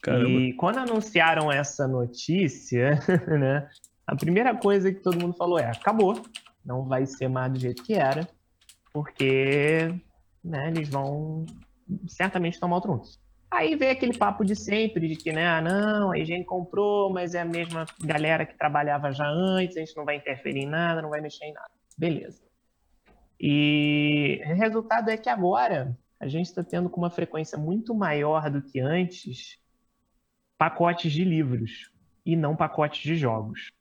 caramba. 0.01 0.29
E 0.29 0.53
quando 0.53 0.77
anunciaram 0.79 1.51
essa 1.51 1.87
notícia, 1.87 2.91
né, 3.39 3.69
a 4.11 4.15
primeira 4.15 4.53
coisa 4.53 4.91
que 4.91 4.99
todo 4.99 5.21
mundo 5.21 5.37
falou 5.37 5.57
é: 5.57 5.71
acabou, 5.71 6.21
não 6.65 6.83
vai 6.83 7.05
ser 7.05 7.29
mais 7.29 7.53
do 7.53 7.57
jeito 7.57 7.81
que 7.81 7.93
era, 7.93 8.27
porque 8.91 9.87
né, 10.43 10.67
eles 10.67 10.89
vão 10.89 11.45
certamente 12.07 12.59
tomar 12.59 12.75
outro 12.75 12.91
rumo. 12.91 13.05
Aí 13.49 13.73
veio 13.77 13.93
aquele 13.93 14.17
papo 14.17 14.43
de 14.43 14.53
sempre, 14.53 15.07
de 15.07 15.15
que, 15.15 15.31
né, 15.31 15.47
ah, 15.47 15.61
não, 15.61 16.11
a 16.11 16.19
higiene 16.19 16.43
comprou, 16.43 17.09
mas 17.09 17.35
é 17.35 17.39
a 17.39 17.45
mesma 17.45 17.85
galera 18.01 18.45
que 18.45 18.57
trabalhava 18.57 19.13
já 19.13 19.27
antes, 19.27 19.77
a 19.77 19.79
gente 19.79 19.95
não 19.95 20.03
vai 20.03 20.17
interferir 20.17 20.59
em 20.59 20.69
nada, 20.69 21.01
não 21.01 21.09
vai 21.09 21.21
mexer 21.21 21.45
em 21.45 21.53
nada. 21.53 21.71
Beleza. 21.97 22.41
E 23.39 24.41
o 24.45 24.55
resultado 24.55 25.09
é 25.09 25.15
que 25.15 25.29
agora 25.29 25.97
a 26.19 26.27
gente 26.27 26.47
está 26.47 26.63
tendo 26.63 26.89
com 26.89 26.99
uma 26.99 27.09
frequência 27.09 27.57
muito 27.57 27.95
maior 27.95 28.49
do 28.49 28.61
que 28.61 28.81
antes 28.81 29.57
pacotes 30.57 31.13
de 31.13 31.23
livros 31.23 31.91
e 32.25 32.35
não 32.35 32.57
pacotes 32.57 33.01
de 33.01 33.15
jogos. 33.15 33.71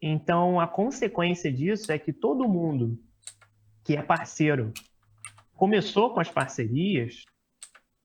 Então, 0.00 0.58
a 0.58 0.66
consequência 0.66 1.52
disso 1.52 1.92
é 1.92 1.98
que 1.98 2.12
todo 2.12 2.48
mundo 2.48 2.98
que 3.84 3.96
é 3.96 4.02
parceiro 4.02 4.72
começou 5.54 6.14
com 6.14 6.20
as 6.20 6.30
parcerias 6.30 7.24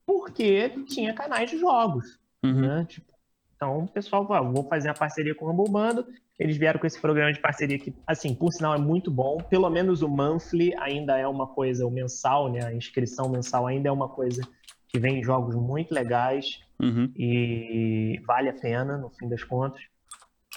porque 0.05 0.69
tinha 0.87 1.13
canais 1.13 1.49
de 1.49 1.57
jogos. 1.57 2.19
Uhum. 2.43 2.61
né? 2.61 2.85
Tipo, 2.87 3.13
então, 3.55 3.79
o 3.79 3.87
pessoal 3.87 4.27
falou, 4.27 4.53
vou 4.53 4.67
fazer 4.67 4.89
a 4.89 4.93
parceria 4.93 5.33
com 5.33 5.45
o 5.45 5.51
Rumble 5.51 5.71
Bando. 5.71 6.05
Eles 6.37 6.57
vieram 6.57 6.79
com 6.79 6.85
esse 6.85 6.99
programa 6.99 7.31
de 7.31 7.39
parceria 7.39 7.79
que, 7.79 7.95
assim, 8.05 8.35
por 8.35 8.51
sinal 8.51 8.75
é 8.75 8.77
muito 8.77 9.09
bom. 9.09 9.37
Pelo 9.37 9.69
menos 9.69 10.01
o 10.01 10.09
monthly 10.09 10.75
ainda 10.77 11.17
é 11.17 11.25
uma 11.25 11.47
coisa, 11.47 11.87
o 11.87 11.91
mensal, 11.91 12.51
né? 12.51 12.65
A 12.65 12.73
inscrição 12.73 13.29
mensal 13.29 13.65
ainda 13.65 13.87
é 13.87 13.91
uma 13.91 14.09
coisa 14.09 14.41
que 14.89 14.99
vem 14.99 15.19
em 15.19 15.23
jogos 15.23 15.55
muito 15.55 15.93
legais 15.93 16.59
Uhum. 16.77 17.09
e 17.15 18.21
vale 18.25 18.49
a 18.49 18.53
pena, 18.53 18.97
no 18.97 19.09
fim 19.09 19.29
das 19.29 19.43
contas. 19.43 19.81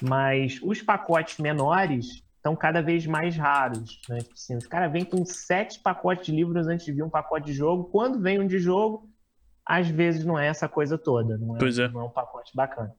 Mas 0.02 0.60
os 0.62 0.80
pacotes 0.82 1.38
menores, 1.38 2.22
estão 2.38 2.56
cada 2.56 2.80
vez 2.80 3.06
mais 3.06 3.36
raros. 3.36 4.00
Né? 4.08 4.18
Tipo 4.18 4.32
assim, 4.32 4.56
os 4.56 4.66
caras 4.66 4.90
vêm 4.90 5.04
com 5.04 5.24
sete 5.24 5.80
pacotes 5.80 6.26
de 6.26 6.32
livros 6.32 6.66
antes 6.66 6.86
de 6.86 6.92
vir 6.92 7.02
um 7.02 7.10
pacote 7.10 7.46
de 7.46 7.52
jogo. 7.52 7.84
Quando 7.84 8.20
vem 8.20 8.40
um 8.40 8.46
de 8.46 8.58
jogo, 8.58 9.08
às 9.64 9.88
vezes 9.88 10.24
não 10.24 10.38
é 10.38 10.46
essa 10.46 10.68
coisa 10.68 10.96
toda. 10.96 11.36
Não 11.36 11.56
é, 11.56 11.58
é. 11.58 11.88
não 11.88 12.00
é 12.00 12.04
um 12.04 12.10
pacote 12.10 12.54
bacana. 12.54 12.94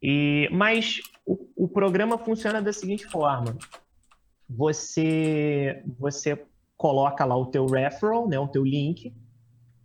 E, 0.00 0.48
mas 0.52 1.00
o, 1.26 1.64
o 1.64 1.68
programa 1.68 2.18
funciona 2.18 2.60
da 2.60 2.72
seguinte 2.72 3.06
forma: 3.06 3.56
você 4.48 5.82
você 5.98 6.44
coloca 6.76 7.24
lá 7.24 7.36
o 7.36 7.46
teu 7.46 7.66
referral, 7.66 8.28
né, 8.28 8.38
o 8.38 8.48
teu 8.48 8.64
link. 8.64 9.14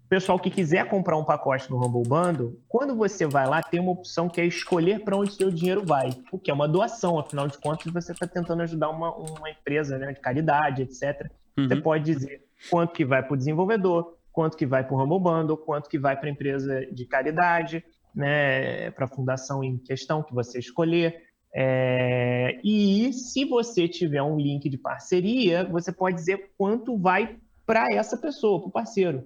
Pessoal 0.10 0.40
que 0.40 0.50
quiser 0.50 0.88
comprar 0.88 1.18
um 1.18 1.26
pacote 1.26 1.70
no 1.70 1.78
Humble 1.78 2.08
Bundle, 2.08 2.58
quando 2.68 2.96
você 2.96 3.26
vai 3.26 3.46
lá, 3.46 3.62
tem 3.62 3.80
uma 3.80 3.92
opção 3.92 4.30
que 4.30 4.40
é 4.40 4.46
escolher 4.46 5.04
para 5.04 5.18
onde 5.18 5.34
seu 5.34 5.52
dinheiro 5.52 5.84
vai, 5.86 6.10
o 6.32 6.40
que 6.40 6.50
é 6.50 6.54
uma 6.54 6.68
doação, 6.68 7.20
afinal 7.20 7.48
de 7.48 7.58
contas, 7.58 7.92
você 7.92 8.14
está 8.14 8.26
tentando 8.26 8.62
ajudar 8.62 8.90
uma, 8.90 9.14
uma 9.14 9.50
empresa 9.50 9.98
né, 9.98 10.14
de 10.14 10.22
caridade, 10.22 10.84
etc. 10.84 11.30
Você 11.58 11.74
Uhum. 11.74 11.82
pode 11.82 12.04
dizer 12.06 12.46
quanto 12.70 12.94
que 12.94 13.04
vai 13.04 13.24
para 13.24 13.34
o 13.34 13.38
desenvolvedor, 13.38 14.16
quanto 14.32 14.56
que 14.56 14.66
vai 14.66 14.86
para 14.86 14.96
o 14.96 15.04
Humble 15.04 15.20
Bundle, 15.20 15.58
quanto 15.58 15.90
que 15.90 15.98
vai 15.98 16.16
para 16.16 16.30
a 16.30 16.32
empresa 16.32 16.86
de 16.92 17.06
caridade, 17.06 17.84
né, 18.16 18.92
para 18.92 19.06
a 19.06 19.10
fundação 19.10 19.64
em 19.64 19.78
questão 19.78 20.24
que 20.24 20.34
você 20.34 20.60
escolher. 20.60 21.22
É, 21.54 22.60
e 22.64 23.12
se 23.12 23.44
você 23.46 23.88
tiver 23.88 24.22
um 24.22 24.38
link 24.38 24.70
de 24.70 24.78
parceria, 24.78 25.64
você 25.66 25.92
pode 25.92 26.16
dizer 26.16 26.52
quanto 26.58 26.98
vai 26.98 27.38
para 27.66 27.88
essa 27.92 28.16
pessoa, 28.16 28.60
para 28.60 28.70
o 28.70 28.72
parceiro. 28.72 29.24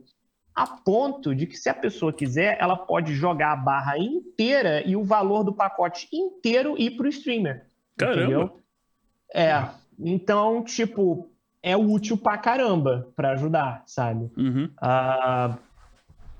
A 0.53 0.67
ponto 0.67 1.33
de 1.33 1.47
que, 1.47 1.55
se 1.55 1.69
a 1.69 1.73
pessoa 1.73 2.11
quiser, 2.11 2.57
ela 2.59 2.75
pode 2.75 3.13
jogar 3.13 3.53
a 3.53 3.55
barra 3.55 3.97
inteira 3.97 4.85
e 4.85 4.95
o 4.95 5.03
valor 5.03 5.43
do 5.43 5.53
pacote 5.53 6.07
inteiro 6.11 6.75
ir 6.77 6.91
para 6.91 7.05
o 7.05 7.09
streamer. 7.09 7.67
Caramba. 7.97 8.21
Entendeu? 8.21 8.59
É. 9.33 9.69
Então, 9.97 10.63
tipo, 10.63 11.29
é 11.63 11.77
útil 11.77 12.17
pra 12.17 12.37
caramba 12.37 13.07
para 13.15 13.31
ajudar, 13.31 13.83
sabe? 13.85 14.29
Uhum. 14.35 14.69
Ah, 14.77 15.57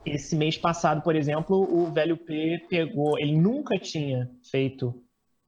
esse 0.05 0.35
mês 0.35 0.57
passado, 0.57 1.01
por 1.01 1.15
exemplo, 1.15 1.57
o 1.57 1.91
Velho 1.91 2.17
P 2.17 2.65
pegou. 2.69 3.17
Ele 3.19 3.37
nunca 3.37 3.77
tinha 3.77 4.29
feito 4.43 5.01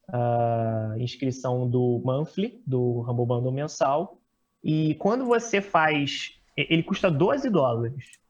a 0.08 0.95
inscrição 0.99 1.67
do 1.67 2.02
monthly, 2.04 2.62
do 2.65 3.02
Rumble 3.02 3.26
Bundle 3.26 3.52
mensal. 3.52 4.19
E 4.63 4.95
quando 4.95 5.26
você 5.26 5.60
faz. 5.60 6.39
Ele 6.56 6.84
custa 6.84 7.10
12 7.10 7.49
dólares. 7.49 8.22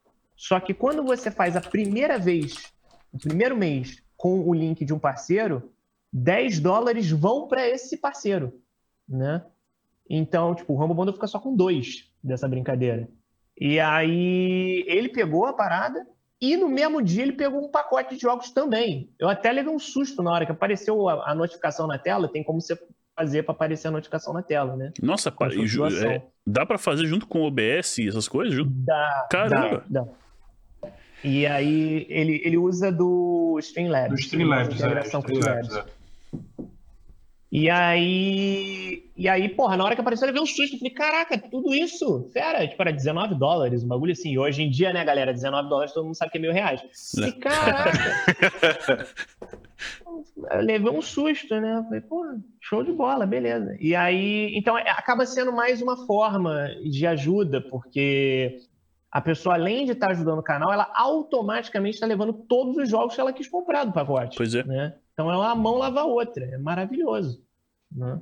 Só 0.45 0.60
que 0.60 0.73
quando 0.73 1.06
você 1.06 1.32
faz 1.32 1.56
a 1.56 1.62
primeira 1.62 2.19
vez, 2.19 2.73
o 3.13 3.17
primeiro 3.17 3.56
mês, 3.56 4.03
com 4.17 4.41
o 4.41 4.53
link 4.53 4.84
de 4.84 4.93
um 4.93 4.99
parceiro, 4.99 5.71
10 6.12 6.60
dólares 6.60 7.10
vão 7.10 7.47
para 7.47 7.65
esse 7.65 7.95
parceiro, 7.95 8.51
né? 9.08 9.41
Então, 10.10 10.53
tipo, 10.53 10.73
o 10.73 10.75
Rumble 10.75 10.95
Bundle 10.97 11.13
fica 11.13 11.27
só 11.27 11.39
com 11.39 11.56
dois 11.56 12.12
dessa 12.21 12.45
brincadeira. 12.45 13.08
E 13.58 13.79
aí 13.79 14.84
ele 14.86 15.08
pegou 15.08 15.45
a 15.45 15.53
parada 15.53 16.06
e 16.41 16.58
no 16.58 16.67
mesmo 16.67 17.01
dia 17.01 17.23
ele 17.23 17.32
pegou 17.32 17.63
um 17.65 17.71
pacote 17.71 18.13
de 18.15 18.21
jogos 18.21 18.51
também. 18.51 19.10
Eu 19.17 19.29
até 19.29 19.49
levei 19.49 19.73
um 19.73 19.79
susto 19.79 20.21
na 20.21 20.29
hora 20.34 20.45
que 20.45 20.51
apareceu 20.51 21.08
a, 21.08 21.32
a 21.32 21.34
notificação 21.34 21.88
na 21.88 21.97
tela. 21.97 22.27
Tem 22.27 22.43
como 22.43 22.60
você 22.60 22.77
fazer 23.15 23.43
para 23.43 23.53
aparecer 23.53 23.88
a 23.88 23.91
notificação 23.91 24.34
na 24.34 24.43
tela, 24.43 24.75
né? 24.75 24.91
Nossa, 25.01 25.32
pa- 25.32 25.47
é, 25.47 26.21
dá 26.45 26.65
pra 26.65 26.77
fazer 26.77 27.06
junto 27.06 27.25
com 27.27 27.43
o 27.43 27.45
OBS 27.47 27.99
e 27.99 28.10
essas 28.10 28.27
coisas? 28.27 28.53
Junto? 28.53 28.71
Dá, 28.71 29.27
Caramba! 29.32 29.86
dá, 29.88 30.03
dá. 30.03 30.22
E 31.23 31.45
aí 31.45 32.05
ele, 32.09 32.41
ele 32.43 32.57
usa 32.57 32.91
do 32.91 33.57
Streamlabs. 33.59 34.09
Do 34.09 34.19
Streamlabs, 34.19 34.81
é. 34.81 34.88
O 34.88 34.99
Streamlabs, 34.99 35.07
Streamlabs. 35.07 35.75
é. 35.75 36.03
E 37.55 37.69
aí, 37.69 39.12
e 39.15 39.29
aí, 39.29 39.47
porra, 39.47 39.77
na 39.77 39.83
hora 39.83 39.93
que 39.93 40.01
apareceu, 40.01 40.25
ele 40.25 40.31
veio 40.33 40.41
um 40.41 40.47
susto. 40.47 40.73
Eu 40.73 40.79
falei, 40.79 40.91
caraca, 40.91 41.38
tudo 41.38 41.71
isso? 41.71 42.27
Fera, 42.33 42.67
tipo, 42.67 42.81
era 42.81 42.91
19 42.91 43.36
dólares, 43.36 43.83
um 43.83 43.88
bagulho 43.88 44.12
assim. 44.12 44.31
E 44.31 44.39
hoje 44.39 44.63
em 44.63 44.71
dia, 44.71 44.91
né, 44.91 45.05
galera, 45.05 45.31
19 45.31 45.69
dólares 45.69 45.93
todo 45.93 46.03
mundo 46.03 46.15
sabe 46.15 46.31
que 46.31 46.39
é 46.39 46.41
mil 46.41 46.51
reais. 46.51 46.81
E 47.15 47.31
caraca! 47.33 47.91
eu 50.51 50.62
levei 50.62 50.89
um 50.89 50.99
susto, 50.99 51.53
né? 51.62 51.77
Eu 51.77 51.83
falei, 51.83 52.01
pô, 52.01 52.25
show 52.59 52.83
de 52.83 52.91
bola, 52.91 53.27
beleza. 53.27 53.77
E 53.79 53.95
aí, 53.95 54.51
então, 54.57 54.75
é- 54.75 54.89
acaba 54.89 55.23
sendo 55.27 55.53
mais 55.53 55.79
uma 55.79 56.07
forma 56.07 56.69
de 56.83 57.05
ajuda, 57.05 57.62
porque 57.62 58.62
a 59.13 59.21
pessoa, 59.21 59.54
além 59.54 59.86
de 59.86 59.91
estar 59.91 60.10
ajudando 60.10 60.39
o 60.39 60.43
canal, 60.43 60.73
ela 60.73 60.91
automaticamente 60.95 61.93
está 61.93 62.08
levando 62.08 62.34
todos 62.34 62.76
os 62.78 62.89
jogos 62.89 63.13
que 63.13 63.21
ela 63.21 63.32
quis 63.32 63.47
comprar 63.47 63.84
do 63.84 63.93
pacote 63.93 64.36
Pois 64.36 64.56
é. 64.56 64.63
né? 64.63 64.95
Então 65.13 65.32
é 65.32 65.38
uma 65.38 65.54
mão 65.54 65.78
lava 65.78 66.02
a 66.02 66.06
outra, 66.06 66.43
é 66.43 66.58
maravilhoso, 66.58 67.39
né? 67.91 68.19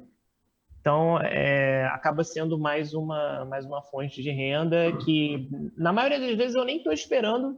Então 0.82 1.17
é, 1.21 1.86
acaba 1.93 2.25
sendo 2.25 2.60
mais 2.60 2.93
uma 2.93 3.45
mais 3.45 3.65
uma 3.65 3.82
fonte 3.82 4.21
de 4.21 4.32
renda 4.32 4.91
que 4.97 5.47
na 5.77 5.93
maioria 5.93 6.19
das 6.19 6.36
vezes 6.36 6.56
eu 6.56 6.65
nem 6.65 6.77
estou 6.77 6.91
esperando 6.91 7.56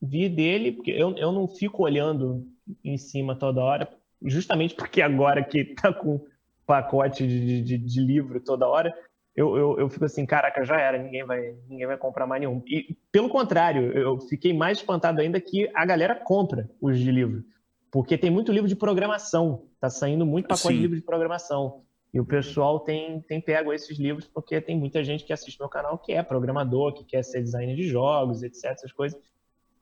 vir 0.00 0.30
dele, 0.30 0.72
porque 0.72 0.90
eu, 0.90 1.14
eu 1.18 1.32
não 1.32 1.46
fico 1.46 1.82
olhando 1.82 2.46
em 2.82 2.96
cima 2.96 3.36
toda 3.36 3.62
hora, 3.62 3.86
justamente 4.22 4.74
porque 4.74 5.02
agora 5.02 5.44
que 5.44 5.66
tá 5.76 5.92
com 5.92 6.18
pacote 6.66 7.26
de, 7.26 7.60
de, 7.60 7.76
de 7.76 8.00
livro 8.00 8.40
toda 8.40 8.66
hora, 8.66 8.94
eu, 9.36 9.56
eu, 9.56 9.78
eu 9.80 9.88
fico 9.88 10.04
assim, 10.04 10.24
caraca, 10.24 10.64
já 10.64 10.80
era, 10.80 10.96
ninguém 10.96 11.24
vai, 11.24 11.56
ninguém 11.68 11.86
vai 11.86 11.96
comprar 11.96 12.26
mais 12.26 12.40
nenhum. 12.40 12.62
E 12.66 12.96
pelo 13.10 13.28
contrário, 13.28 13.92
eu 13.92 14.20
fiquei 14.20 14.52
mais 14.52 14.78
espantado 14.78 15.20
ainda 15.20 15.40
que 15.40 15.68
a 15.74 15.84
galera 15.84 16.14
compra 16.14 16.70
os 16.80 16.98
de 16.98 17.10
livro. 17.10 17.42
Porque 17.90 18.16
tem 18.16 18.30
muito 18.30 18.52
livro 18.52 18.68
de 18.68 18.76
programação. 18.76 19.66
Tá 19.80 19.90
saindo 19.90 20.24
muito 20.24 20.46
pacote 20.46 20.68
Sim. 20.68 20.74
de 20.74 20.80
livro 20.80 20.96
de 20.96 21.02
programação. 21.02 21.84
E 22.12 22.20
o 22.20 22.24
pessoal 22.24 22.78
tem, 22.78 23.20
tem 23.22 23.40
pego 23.40 23.72
esses 23.72 23.98
livros 23.98 24.28
porque 24.28 24.60
tem 24.60 24.78
muita 24.78 25.02
gente 25.02 25.24
que 25.24 25.32
assiste 25.32 25.58
meu 25.58 25.68
canal 25.68 25.98
que 25.98 26.12
é 26.12 26.22
programador, 26.22 26.94
que 26.94 27.04
quer 27.04 27.24
ser 27.24 27.42
designer 27.42 27.74
de 27.74 27.88
jogos, 27.88 28.44
etc, 28.44 28.66
essas 28.66 28.92
coisas. 28.92 29.20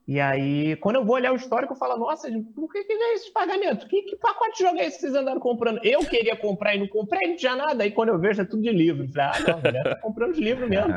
E 0.07 0.19
aí, 0.19 0.75
quando 0.77 0.97
eu 0.97 1.05
vou 1.05 1.15
olhar 1.15 1.33
o 1.33 1.37
histórico, 1.37 1.75
eu 1.75 1.79
falo, 1.79 1.97
nossa, 1.97 2.29
por 2.55 2.73
que 2.73 2.83
que 2.83 2.97
veio 2.97 3.15
esses 3.15 3.29
pagamentos? 3.29 3.87
Que, 3.87 4.03
que 4.03 4.17
pacote 4.17 4.59
de 4.59 4.65
jogo 4.65 4.79
é 4.79 4.87
esse 4.87 4.97
que 4.97 5.03
vocês 5.03 5.15
andaram 5.15 5.41
comprando? 5.41 5.81
Eu 5.85 6.01
queria 6.01 6.35
comprar 6.37 6.75
e 6.75 6.81
não 6.81 6.89
comprei, 6.89 7.29
não 7.29 7.37
tinha 7.37 7.55
nada. 7.55 7.85
Aí 7.85 7.93
quando 7.93 8.09
eu 8.09 8.19
vejo, 8.19 8.43
é 8.43 8.45
tudo 8.45 8.63
de 8.63 8.73
livro. 8.73 9.09
Falei, 9.09 9.31
ah, 9.33 9.53
não, 9.53 9.61
galera 9.61 9.91
tá 9.91 10.01
comprando 10.01 10.33
os 10.33 10.39
livros 10.39 10.69
mesmo. 10.69 10.93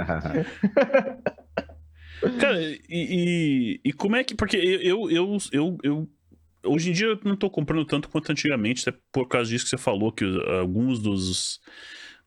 Cara, 2.40 2.60
e, 2.62 2.82
e, 2.90 3.82
e 3.84 3.94
como 3.94 4.16
é 4.16 4.24
que. 4.24 4.34
Porque 4.34 4.58
eu, 4.58 5.10
eu, 5.12 5.38
eu, 5.52 5.78
eu. 5.84 6.10
Hoje 6.66 6.90
em 6.90 6.94
dia 6.94 7.08
eu 7.08 7.20
não 7.24 7.36
tô 7.36 7.50
comprando 7.50 7.86
tanto 7.86 8.10
quanto 8.10 8.32
antigamente, 8.32 8.90
até 8.90 8.98
por 9.12 9.28
causa 9.28 9.50
disso 9.50 9.66
que 9.66 9.70
você 9.70 9.78
falou, 9.78 10.12
que 10.12 10.26
alguns 10.60 11.00
dos, 11.00 11.60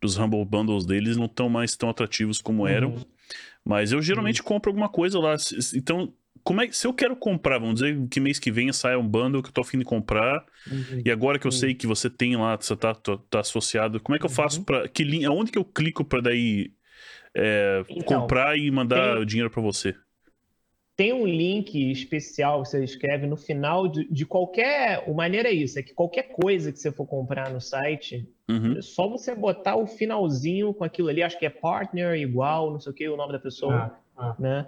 dos 0.01 0.17
Humble 0.17 0.45
Bundles 0.45 0.87
deles 0.87 1.17
não 1.17 1.27
estão 1.27 1.49
mais 1.49 1.75
tão 1.75 1.91
atrativos 1.91 2.41
como 2.41 2.67
eram. 2.67 2.91
Uhum. 2.91 3.05
Mas 3.65 3.91
eu 3.91 4.01
geralmente 4.01 4.43
compro 4.43 4.71
alguma 4.71 4.89
coisa 4.89 5.19
lá. 5.19 5.35
Então, 5.75 6.15
como 6.45 6.61
é, 6.63 6.71
se 6.73 6.87
eu 6.87 6.93
quero 6.95 7.17
comprar, 7.17 7.59
vamos 7.59 7.77
dizer 7.81 8.09
que 8.09 8.21
mês 8.21 8.39
que 8.39 8.51
vem 8.51 8.73
sai 8.73 8.97
um 8.97 9.07
bundle 9.07 9.43
que 9.43 9.49
eu 9.49 9.53
tô 9.53 9.61
afim 9.61 9.79
de 9.79 9.85
comprar, 9.85 10.45
Uhum. 10.71 11.03
e 11.05 11.11
agora 11.11 11.39
que 11.39 11.47
eu 11.47 11.51
Sim. 11.53 11.59
sei 11.61 11.75
que 11.75 11.87
você 11.87 12.09
tem 12.11 12.37
lá, 12.37 12.57
você 12.57 12.77
tá, 12.77 12.95
tá, 12.95 13.19
tá 13.31 13.41
associado, 13.41 14.01
como 14.01 14.17
é 14.17 14.19
que 14.19 14.27
eu 14.27 14.31
faço 14.31 14.59
Uhum. 14.59 14.65
pra. 14.65 14.89
Que 14.89 15.05
linha, 15.05 15.29
aonde 15.29 15.51
que 15.53 15.59
eu 15.59 15.65
clico 15.65 16.05
pra 16.05 16.21
daí 16.21 16.73
é, 17.37 17.85
Então, 17.89 18.21
comprar 18.21 18.59
e 18.59 18.71
mandar 18.71 19.15
tem- 19.15 19.23
o 19.23 19.27
dinheiro 19.27 19.51
pra 19.51 19.63
você? 19.63 19.95
tem 20.97 21.13
um 21.13 21.25
link 21.27 21.93
especial 21.93 22.61
que 22.63 22.71
você 22.71 22.83
escreve 22.83 23.25
no 23.29 23.37
final 23.37 23.87
de, 23.87 24.11
de 24.11 24.27
qualquer. 24.27 25.05
O 25.07 25.15
maneiro 25.15 25.47
é 25.47 25.53
isso, 25.53 25.79
é 25.79 25.83
que 25.83 25.95
qualquer 25.95 26.25
coisa 26.33 26.73
que 26.73 26.79
você 26.81 26.91
for 26.91 27.07
comprar 27.07 27.51
no 27.51 27.61
site, 27.61 28.29
Uhum. 28.51 28.77
é 28.79 28.83
só 28.83 29.07
você 29.09 29.33
botar 29.35 29.77
o 29.77 29.87
finalzinho 29.87 30.75
com 30.75 30.83
aquilo 30.83 31.09
ali, 31.09 31.23
acho 31.23 31.39
que 31.39 31.47
é 31.47 31.51
partner 31.51 32.19
igual, 32.19 32.73
não 32.73 32.81
sei 32.81 32.91
o 32.91 32.95
que, 32.95 33.09
o 33.09 33.17
nome 33.17 33.33
da 33.33 33.39
pessoa, 33.39 33.97
Ah, 34.17 34.35
né? 34.41 34.67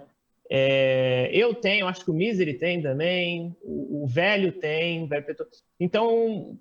É, 0.53 1.29
eu 1.31 1.55
tenho, 1.55 1.87
acho 1.87 2.03
que 2.03 2.11
o 2.11 2.13
Misery 2.13 2.55
tem 2.55 2.81
também, 2.81 3.55
o, 3.63 4.03
o 4.03 4.07
velho 4.07 4.51
tem, 4.51 5.01
o 5.01 5.07
velho 5.07 5.25
Petro- 5.25 5.45
Então, 5.79 6.57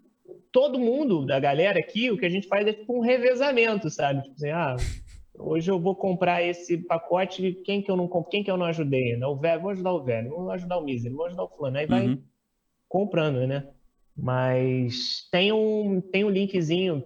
todo 0.53 0.79
mundo 0.79 1.27
da 1.27 1.41
galera 1.41 1.81
aqui, 1.81 2.09
o 2.09 2.17
que 2.17 2.25
a 2.25 2.29
gente 2.31 2.47
faz 2.47 2.65
é 2.69 2.73
tipo 2.73 2.97
um 2.97 3.01
revezamento, 3.01 3.91
sabe? 3.91 4.23
Tipo 4.23 4.35
assim, 4.37 4.51
ah, 4.51 4.77
hoje 5.37 5.69
eu 5.69 5.81
vou 5.81 5.97
comprar 5.97 6.41
esse 6.41 6.79
pacote, 6.79 7.53
quem 7.65 7.83
que 7.83 7.91
eu 7.91 7.97
não 7.97 8.07
comp- 8.07 8.29
quem 8.31 8.45
que 8.45 8.51
eu 8.51 8.57
não 8.57 8.67
ajudei 8.67 9.15
ainda? 9.15 9.29
O 9.29 9.35
velho, 9.37 9.61
vou 9.61 9.71
ajudar 9.73 9.93
o 9.93 10.05
velho, 10.05 10.31
vou 10.31 10.51
ajudar 10.53 10.79
o 10.79 10.85
Misery, 10.85 11.13
vou 11.13 11.27
ajudar 11.27 11.43
o 11.43 11.49
fulano, 11.49 11.77
aí 11.79 11.87
vai 11.87 12.07
Uhum. 12.07 12.23
comprando, 12.89 13.45
né? 13.45 13.67
Mas 14.17 15.29
tem 15.33 15.51
um, 15.51 16.01
tem 16.01 16.25
um 16.25 16.31
linkzinho. 16.31 17.05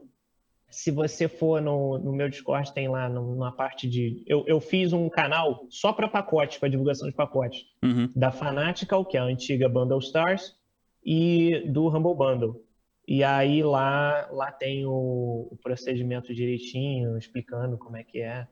Se 0.75 0.91
você 0.91 1.29
for 1.29 1.61
no, 1.63 1.99
no 1.99 2.13
meu 2.13 2.29
Discord, 2.29 2.73
tem 2.75 2.89
lá 2.89 3.09
na 3.09 3.53
parte 3.53 3.89
de. 3.89 4.25
Eu, 4.27 4.45
eu 4.47 4.61
fiz 4.61 4.93
um 4.93 5.09
canal 5.09 5.67
só 5.71 5.93
para 5.93 6.09
pacotes, 6.09 6.59
para 6.59 6.69
divulgação 6.69 7.09
de 7.09 7.15
pacotes. 7.15 7.65
Uhum. 7.83 8.11
Da 8.15 8.31
Fanatical, 8.33 9.05
que 9.05 9.17
é 9.17 9.21
a 9.21 9.25
antiga 9.25 9.69
Bundle 9.69 10.01
Stars, 10.01 10.57
e 11.05 11.63
do 11.69 11.89
Humble 11.89 12.15
Bundle. 12.17 12.61
E 13.07 13.23
aí 13.23 13.63
lá, 13.63 14.29
lá 14.33 14.51
tem 14.51 14.85
o, 14.87 15.49
o 15.53 15.59
procedimento 15.63 16.35
direitinho, 16.35 17.17
explicando 17.19 17.79
como 17.79 17.97
é 17.97 18.03
que 18.03 18.21
é. 18.21 18.47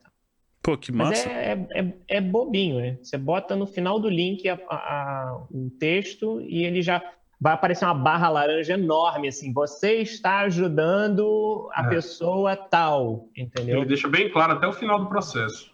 Pô, 0.61 0.77
que 0.77 0.91
Mas 0.93 1.09
massa. 1.09 1.29
é, 1.29 1.51
é, 1.73 1.79
é, 1.81 1.93
é 2.07 2.21
bobinho, 2.21 2.77
né? 2.79 2.97
Você 3.01 3.17
bota 3.17 3.53
no 3.55 3.67
final 3.67 3.99
do 3.99 4.07
link 4.07 4.47
a, 4.47 4.53
a- 4.69 4.75
a- 4.75 5.47
um 5.51 5.69
texto 5.69 6.39
e 6.41 6.63
ele 6.63 6.81
já. 6.81 7.01
Vai 7.43 7.53
aparecer 7.55 7.83
uma 7.83 7.93
barra 7.93 8.29
laranja 8.29 8.73
enorme, 8.75 9.27
assim, 9.27 9.51
você 9.51 9.95
está 9.95 10.39
ajudando 10.39 11.69
a 11.73 11.85
É. 11.87 11.89
pessoa 11.89 12.55
tal, 12.55 13.27
entendeu? 13.35 13.79
Ele 13.79 13.85
deixa 13.85 14.07
bem 14.07 14.31
claro 14.31 14.53
até 14.53 14.65
o 14.65 14.71
final 14.71 14.97
do 14.97 15.09
processo. 15.09 15.69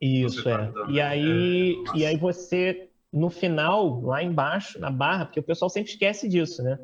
Isso, 0.00 0.42
tá 0.42 0.50
é. 0.50 0.54
ajudando. 0.54 0.90
E 0.90 1.00
aí, 1.00 1.76
É, 1.94 1.98
e 1.98 2.06
aí 2.06 2.16
você, 2.16 2.88
no 3.12 3.30
final, 3.30 4.00
lá 4.00 4.20
embaixo, 4.20 4.80
na 4.80 4.90
barra, 4.90 5.26
porque 5.26 5.38
o 5.38 5.44
pessoal 5.44 5.68
sempre 5.68 5.92
esquece 5.92 6.28
disso, 6.28 6.60
né? 6.60 6.76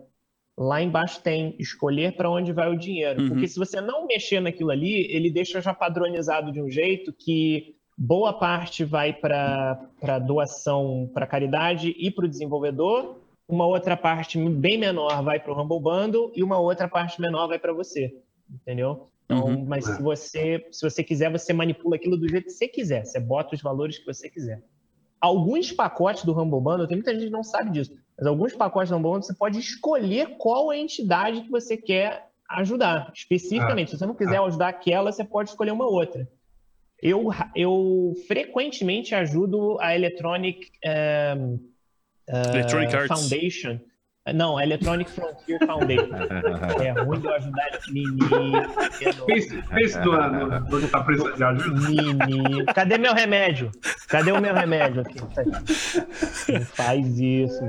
Lá 0.56 0.80
embaixo 0.80 1.20
tem 1.20 1.56
escolher 1.58 2.12
para 2.12 2.30
onde 2.30 2.52
vai 2.52 2.70
o 2.72 2.78
dinheiro. 2.78 3.20
Uhum. 3.20 3.28
Porque 3.30 3.48
se 3.48 3.58
você 3.58 3.80
não 3.80 4.06
mexer 4.06 4.38
naquilo 4.38 4.70
ali, 4.70 5.04
ele 5.10 5.32
deixa 5.32 5.60
já 5.60 5.74
padronizado 5.74 6.52
de 6.52 6.62
um 6.62 6.70
jeito 6.70 7.12
que 7.12 7.74
boa 7.96 8.32
parte 8.32 8.84
vai 8.84 9.12
para 9.12 10.18
doação 10.24 11.10
para 11.12 11.26
caridade 11.26 11.92
e 11.98 12.08
para 12.08 12.24
o 12.24 12.28
desenvolvedor, 12.28 13.16
uma 13.48 13.66
outra 13.66 13.96
parte 13.96 14.38
bem 14.38 14.76
menor 14.78 15.22
vai 15.24 15.40
para 15.40 15.52
o 15.52 15.60
Humble 15.60 15.80
Bundle 15.80 16.30
e 16.36 16.42
uma 16.42 16.58
outra 16.58 16.86
parte 16.86 17.20
menor 17.20 17.48
vai 17.48 17.58
para 17.58 17.72
você. 17.72 18.14
Entendeu? 18.50 19.08
Então, 19.24 19.46
Uhum. 19.46 19.64
mas 19.66 19.84
se 19.84 20.02
você, 20.02 20.66
se 20.70 20.88
você 20.88 21.02
quiser, 21.02 21.30
você 21.30 21.52
manipula 21.52 21.96
aquilo 21.96 22.16
do 22.16 22.28
jeito 22.28 22.44
que 22.44 22.50
você 22.52 22.68
quiser. 22.68 23.04
Você 23.04 23.18
bota 23.18 23.54
os 23.54 23.62
valores 23.62 23.98
que 23.98 24.06
você 24.06 24.28
quiser. 24.28 24.62
Alguns 25.20 25.72
pacotes 25.72 26.24
do 26.24 26.32
Humble 26.32 26.60
Bundle, 26.60 26.86
tem 26.86 26.96
muita 26.96 27.12
gente 27.12 27.24
que 27.24 27.30
não 27.30 27.42
sabe 27.42 27.70
disso, 27.70 27.92
mas 28.16 28.26
alguns 28.26 28.54
pacotes 28.54 28.90
do 28.90 28.96
Humble 28.96 29.10
Bundle 29.10 29.22
você 29.26 29.34
pode 29.34 29.58
escolher 29.58 30.36
qual 30.38 30.72
é 30.72 30.76
a 30.76 30.78
entidade 30.78 31.42
que 31.42 31.50
você 31.50 31.76
quer 31.76 32.28
ajudar, 32.50 33.10
especificamente. 33.14 33.90
Se 33.90 33.98
você 33.98 34.06
não 34.06 34.14
quiser 34.14 34.38
ajudar 34.38 34.68
aquela, 34.68 35.10
você 35.10 35.24
pode 35.24 35.50
escolher 35.50 35.72
uma 35.72 35.86
outra. 35.86 36.28
Eu, 37.02 37.30
eu 37.54 38.14
frequentemente 38.26 39.14
ajudo 39.14 39.78
a 39.80 39.94
Electronic 39.94 40.70
eh, 40.84 41.36
Electronic 42.28 42.94
Arts. 42.94 43.08
Foundation. 43.08 43.80
Não, 44.34 44.58
a 44.58 44.62
Electronic 44.62 45.10
Frontier 45.10 45.58
Foundation. 45.66 46.08
É 46.84 46.90
ruim 46.92 47.20
de 47.20 47.26
eu 47.26 47.34
ajudar 47.34 47.68
esse 47.74 47.92
menino. 47.92 48.28
Pense, 49.26 49.62
pense 49.62 50.00
do 50.00 50.12
ano, 50.12 50.66
quando 50.68 50.88
tá 50.90 51.02
precisando 51.02 51.36
de 51.36 51.44
ajuda. 51.44 51.88
Menino. 51.88 52.66
Cadê 52.66 52.98
meu 52.98 53.14
remédio? 53.14 53.70
Cadê 54.08 54.32
o 54.32 54.40
meu 54.40 54.54
remédio 54.54 55.02
aqui? 55.02 55.18
Não 56.52 56.60
faz 56.66 57.18
isso. 57.18 57.62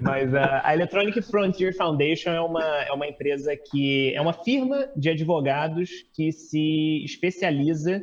Mas 0.00 0.34
a, 0.34 0.66
a 0.66 0.74
Electronic 0.74 1.20
Frontier 1.22 1.74
Foundation 1.76 2.30
é 2.30 2.40
uma, 2.40 2.64
é 2.64 2.92
uma 2.92 3.06
empresa 3.06 3.56
que 3.56 4.14
é 4.14 4.20
uma 4.20 4.32
firma 4.32 4.88
de 4.96 5.10
advogados 5.10 5.90
que 6.14 6.32
se 6.32 7.04
especializa 7.04 8.02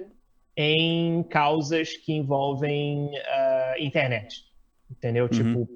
em 0.58 1.24
causas 1.24 1.98
que 1.98 2.14
envolvem 2.14 3.12
a 3.28 3.76
internet. 3.80 4.44
Entendeu? 4.90 5.28
Tipo, 5.28 5.68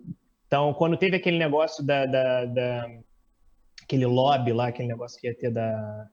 então, 0.48 0.74
quando 0.74 0.98
teve 0.98 1.18
aquele 1.18 1.38
negócio 1.38 1.86
da, 1.86 2.06
da, 2.06 2.46
da- 2.46 2.90
aquele 3.84 4.06
lobby 4.06 4.54
lá, 4.54 4.68
aquele 4.68 4.88
negócio 4.88 5.20
que 5.20 5.28
ia 5.28 5.36
ter 5.36 5.52
da 5.52 6.08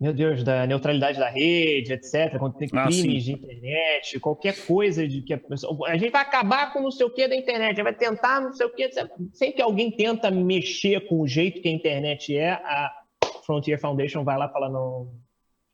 meu 0.00 0.14
Deus, 0.14 0.42
da 0.42 0.66
neutralidade 0.66 1.18
da 1.18 1.28
rede, 1.28 1.92
etc. 1.92 2.38
Quando 2.38 2.54
tem 2.56 2.70
Ah, 2.72 2.86
crimes 2.86 3.22
de 3.22 3.32
internet, 3.32 4.18
qualquer 4.18 4.56
coisa 4.66 5.06
de 5.06 5.20
que 5.20 5.34
a 5.34 5.38
pessoa. 5.38 5.90
A 5.90 5.96
gente 5.98 6.10
vai 6.10 6.22
acabar 6.22 6.72
com 6.72 6.80
não 6.80 6.90
sei 6.90 7.04
o 7.04 7.10
que 7.10 7.28
da 7.28 7.36
internet, 7.36 7.82
vai 7.82 7.94
tentar 7.94 8.40
não 8.40 8.50
sei 8.54 8.64
o 8.64 8.70
que. 8.74 8.90
Sempre 9.34 9.56
que 9.56 9.62
alguém 9.62 9.90
tenta 9.90 10.30
mexer 10.30 11.06
com 11.06 11.20
o 11.20 11.28
jeito 11.28 11.60
que 11.60 11.68
a 11.68 11.72
internet 11.72 12.34
é, 12.34 12.52
a 12.52 12.90
Frontier 13.44 13.78
Foundation 13.78 14.24
vai 14.24 14.38
lá 14.38 14.46
e 14.46 14.52
fala 14.52 14.70
não. 14.70 15.12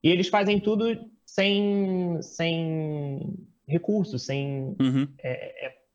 E 0.03 0.11
eles 0.11 0.27
fazem 0.27 0.59
tudo 0.59 1.09
sem, 1.27 2.19
sem 2.23 3.35
recursos, 3.69 4.25
sem 4.25 4.75
Uhum. 4.81 5.07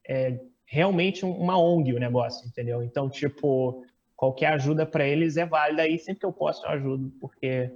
é 0.07 0.39
realmente 0.65 1.25
um- 1.25 1.31
uma 1.37 1.57
ONG 1.57 1.93
o 1.93 1.99
negócio, 1.99 2.47
entendeu? 2.47 2.83
Então, 2.83 3.09
tipo, 3.09 3.83
qualquer 4.15 4.47
ajuda 4.53 4.85
para 4.85 5.05
eles 5.07 5.37
é 5.37 5.45
válida 5.45 5.87
e 5.87 5.97
sempre 5.97 6.19
que 6.19 6.25
eu 6.25 6.31
posso 6.33 6.65
eu 6.65 6.69
ajudo, 6.71 7.11
porque 7.19 7.71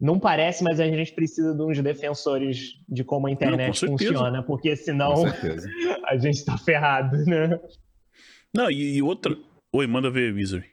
não 0.00 0.18
parece, 0.18 0.62
mas 0.62 0.78
a 0.80 0.86
gente 0.86 1.12
precisa 1.12 1.54
de 1.54 1.62
uns 1.62 1.80
defensores 1.82 2.78
de 2.88 3.02
como 3.02 3.26
a 3.26 3.30
internet 3.30 3.78
certeza. 3.78 4.04
funciona, 4.12 4.42
porque 4.42 4.76
senão 4.76 5.14
a 6.06 6.16
gente 6.16 6.44
tá 6.44 6.56
ferrado, 6.58 7.16
né? 7.26 7.58
Não, 8.54 8.70
e, 8.70 8.96
e 8.96 9.02
outra. 9.02 9.36
Oi, 9.72 9.86
manda 9.86 10.10
ver, 10.10 10.32
Wizard. 10.34 10.64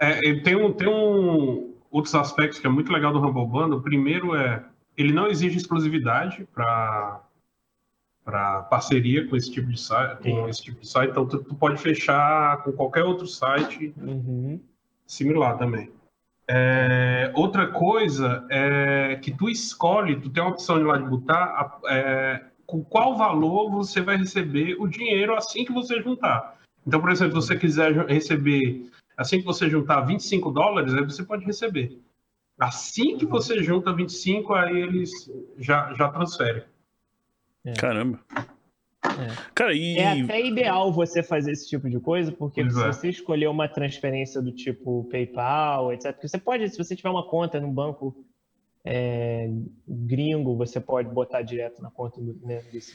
É, 0.00 0.20
tem 0.40 0.54
um, 0.56 0.72
tem 0.72 0.88
um 0.88 1.74
outros 1.90 2.14
aspectos 2.14 2.58
que 2.60 2.66
é 2.66 2.70
muito 2.70 2.92
legal 2.92 3.12
do 3.12 3.18
Humble 3.18 3.46
Bundle. 3.46 3.78
O 3.78 3.82
primeiro 3.82 4.34
é 4.34 4.64
ele 4.98 5.12
não 5.12 5.28
exige 5.28 5.56
exclusividade 5.56 6.46
para 6.52 7.22
para 8.24 8.62
parceria 8.64 9.26
com 9.26 9.36
esse 9.36 9.50
tipo 9.50 9.70
de 9.70 9.80
site, 9.80 10.18
com 10.18 10.22
Sim. 10.24 10.48
esse 10.50 10.62
tipo 10.64 10.80
de 10.80 10.86
site. 10.86 11.10
Então 11.12 11.26
tu, 11.26 11.42
tu 11.42 11.54
pode 11.54 11.80
fechar 11.80 12.62
com 12.62 12.72
qualquer 12.72 13.02
outro 13.02 13.26
site 13.26 13.94
Uhum. 13.96 14.60
similar 15.06 15.56
também. 15.56 15.90
É, 16.46 17.32
outra 17.34 17.68
coisa 17.68 18.46
é 18.50 19.16
que 19.22 19.30
tu 19.30 19.48
escolhe, 19.48 20.20
tu 20.20 20.28
tem 20.28 20.42
a 20.42 20.48
opção 20.48 20.76
de 20.78 20.84
lá 20.84 20.98
de 20.98 21.04
botar 21.04 21.78
é, 21.86 22.44
com 22.66 22.84
qual 22.84 23.16
valor 23.16 23.70
você 23.70 24.02
vai 24.02 24.18
receber 24.18 24.76
o 24.78 24.86
dinheiro 24.86 25.34
assim 25.34 25.64
que 25.64 25.72
você 25.72 26.02
juntar. 26.02 26.58
Então, 26.86 27.00
por 27.00 27.10
exemplo, 27.10 27.40
se 27.40 27.48
você 27.48 27.56
quiser 27.58 27.94
receber, 28.06 28.90
assim 29.16 29.38
que 29.38 29.44
você 29.46 29.70
juntar 29.70 30.02
25 30.02 30.50
dólares, 30.50 30.92
aí 30.92 31.02
você 31.02 31.22
pode 31.22 31.46
receber. 31.46 31.98
Assim 32.58 33.16
que 33.16 33.24
você 33.24 33.62
junta 33.62 33.92
25, 33.92 34.52
aí 34.52 34.80
eles 34.80 35.10
já, 35.58 35.92
já 35.94 36.08
transferem. 36.08 36.64
Caramba. 37.78 38.20
Cara, 39.54 39.74
e. 39.74 39.96
É 39.96 40.22
até 40.22 40.44
ideal 40.44 40.92
você 40.92 41.22
fazer 41.22 41.52
esse 41.52 41.68
tipo 41.68 41.88
de 41.88 42.00
coisa, 42.00 42.32
porque 42.32 42.62
Pois 42.62 42.74
se 42.74 42.82
é. 42.82 42.92
você 42.92 43.08
escolher 43.08 43.46
uma 43.48 43.68
transferência 43.68 44.42
do 44.42 44.52
tipo 44.52 45.04
PayPal, 45.04 45.92
etc., 45.92 46.12
porque 46.12 46.28
você 46.28 46.38
pode, 46.38 46.68
se 46.68 46.76
você 46.76 46.96
tiver 46.96 47.10
uma 47.10 47.28
conta 47.28 47.60
num 47.60 47.72
banco 47.72 48.24
é, 48.84 49.50
gringo, 49.86 50.56
você 50.56 50.80
pode 50.80 51.08
botar 51.10 51.42
direto 51.42 51.82
na 51.82 51.90
conta 51.90 52.20
do, 52.20 52.38
né, 52.44 52.62
desse 52.72 52.94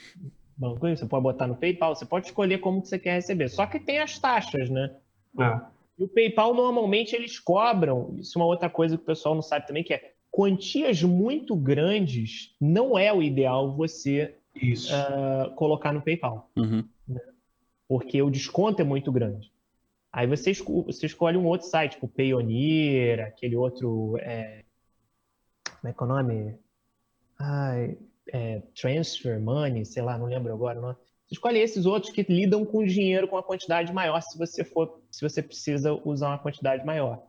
banco, 0.58 0.88
você 0.88 1.06
pode 1.06 1.24
botar 1.24 1.48
no 1.48 1.56
PayPal, 1.56 1.96
você 1.96 2.06
pode 2.06 2.28
escolher 2.28 2.60
como 2.60 2.82
que 2.82 2.90
você 2.90 3.00
quer 3.00 3.14
receber. 3.14 3.50
Só 3.50 3.66
que 3.66 3.80
tem 3.80 4.00
as 4.00 4.20
taxas, 4.20 4.70
né? 4.70 4.96
É. 5.40 5.73
E 5.98 6.04
o 6.04 6.08
PayPal, 6.08 6.54
normalmente, 6.54 7.16
eles 7.16 7.40
cobram, 7.40 8.16
isso 8.18 8.38
é 8.38 8.42
uma 8.42 8.48
outra 8.48 8.70
coisa 8.70 8.98
que 8.98 9.04
o 9.04 9.06
pessoal 9.06 9.36
não 9.36 9.42
sabe 9.42 9.68
também, 9.68 9.84
que 9.84 9.94
é 9.94 10.14
quantias 10.32 11.04
muito 11.04 11.56
grandes 11.56 12.56
não 12.60 12.98
é 12.98 13.14
o 13.14 13.22
ideal 13.22 13.76
você 13.76 14.36
Isso. 14.56 14.92
ah, 14.94 15.54
colocar 15.56 15.94
no 15.94 16.02
PayPal 16.02 16.50
Uhum. 16.58 16.84
porque 17.88 18.20
o 18.22 18.32
desconto 18.32 18.82
é 18.82 18.86
muito 18.86 19.12
grande. 19.12 19.52
Aí 20.12 20.26
você, 20.28 20.52
esco- 20.52 20.84
você 20.84 21.06
escolhe 21.06 21.38
um 21.38 21.46
outro 21.46 21.68
site, 21.68 21.94
tipo 21.94 22.08
Payoneer, 22.08 23.20
aquele 23.28 23.56
outro. 23.56 24.18
é, 24.20 24.64
como 25.80 25.90
é 25.90 25.94
que 25.94 26.02
é 26.02 26.06
o 26.06 26.08
nome? 26.08 26.58
Ai, 27.40 27.98
é, 28.32 28.60
Transfer 28.80 29.40
Money, 29.40 29.86
sei 29.86 30.02
lá, 30.02 30.18
não 30.18 30.26
lembro 30.28 30.54
agora. 30.54 30.80
Não. 30.80 30.94
Você 30.94 31.13
escolhe 31.34 31.60
esses 31.60 31.86
outros 31.86 32.12
que 32.12 32.24
lidam 32.30 32.64
com 32.66 32.86
dinheiro 32.86 33.28
com 33.28 33.36
uma 33.36 33.44
quantidade 33.44 33.92
maior 33.92 34.22
se 34.22 34.38
você 34.38 34.64
for, 34.64 35.02
se 35.12 35.22
você 35.28 35.42
precisa 35.42 35.94
usar 36.06 36.30
uma 36.30 36.40
quantidade 36.40 36.86
maior. 36.86 37.24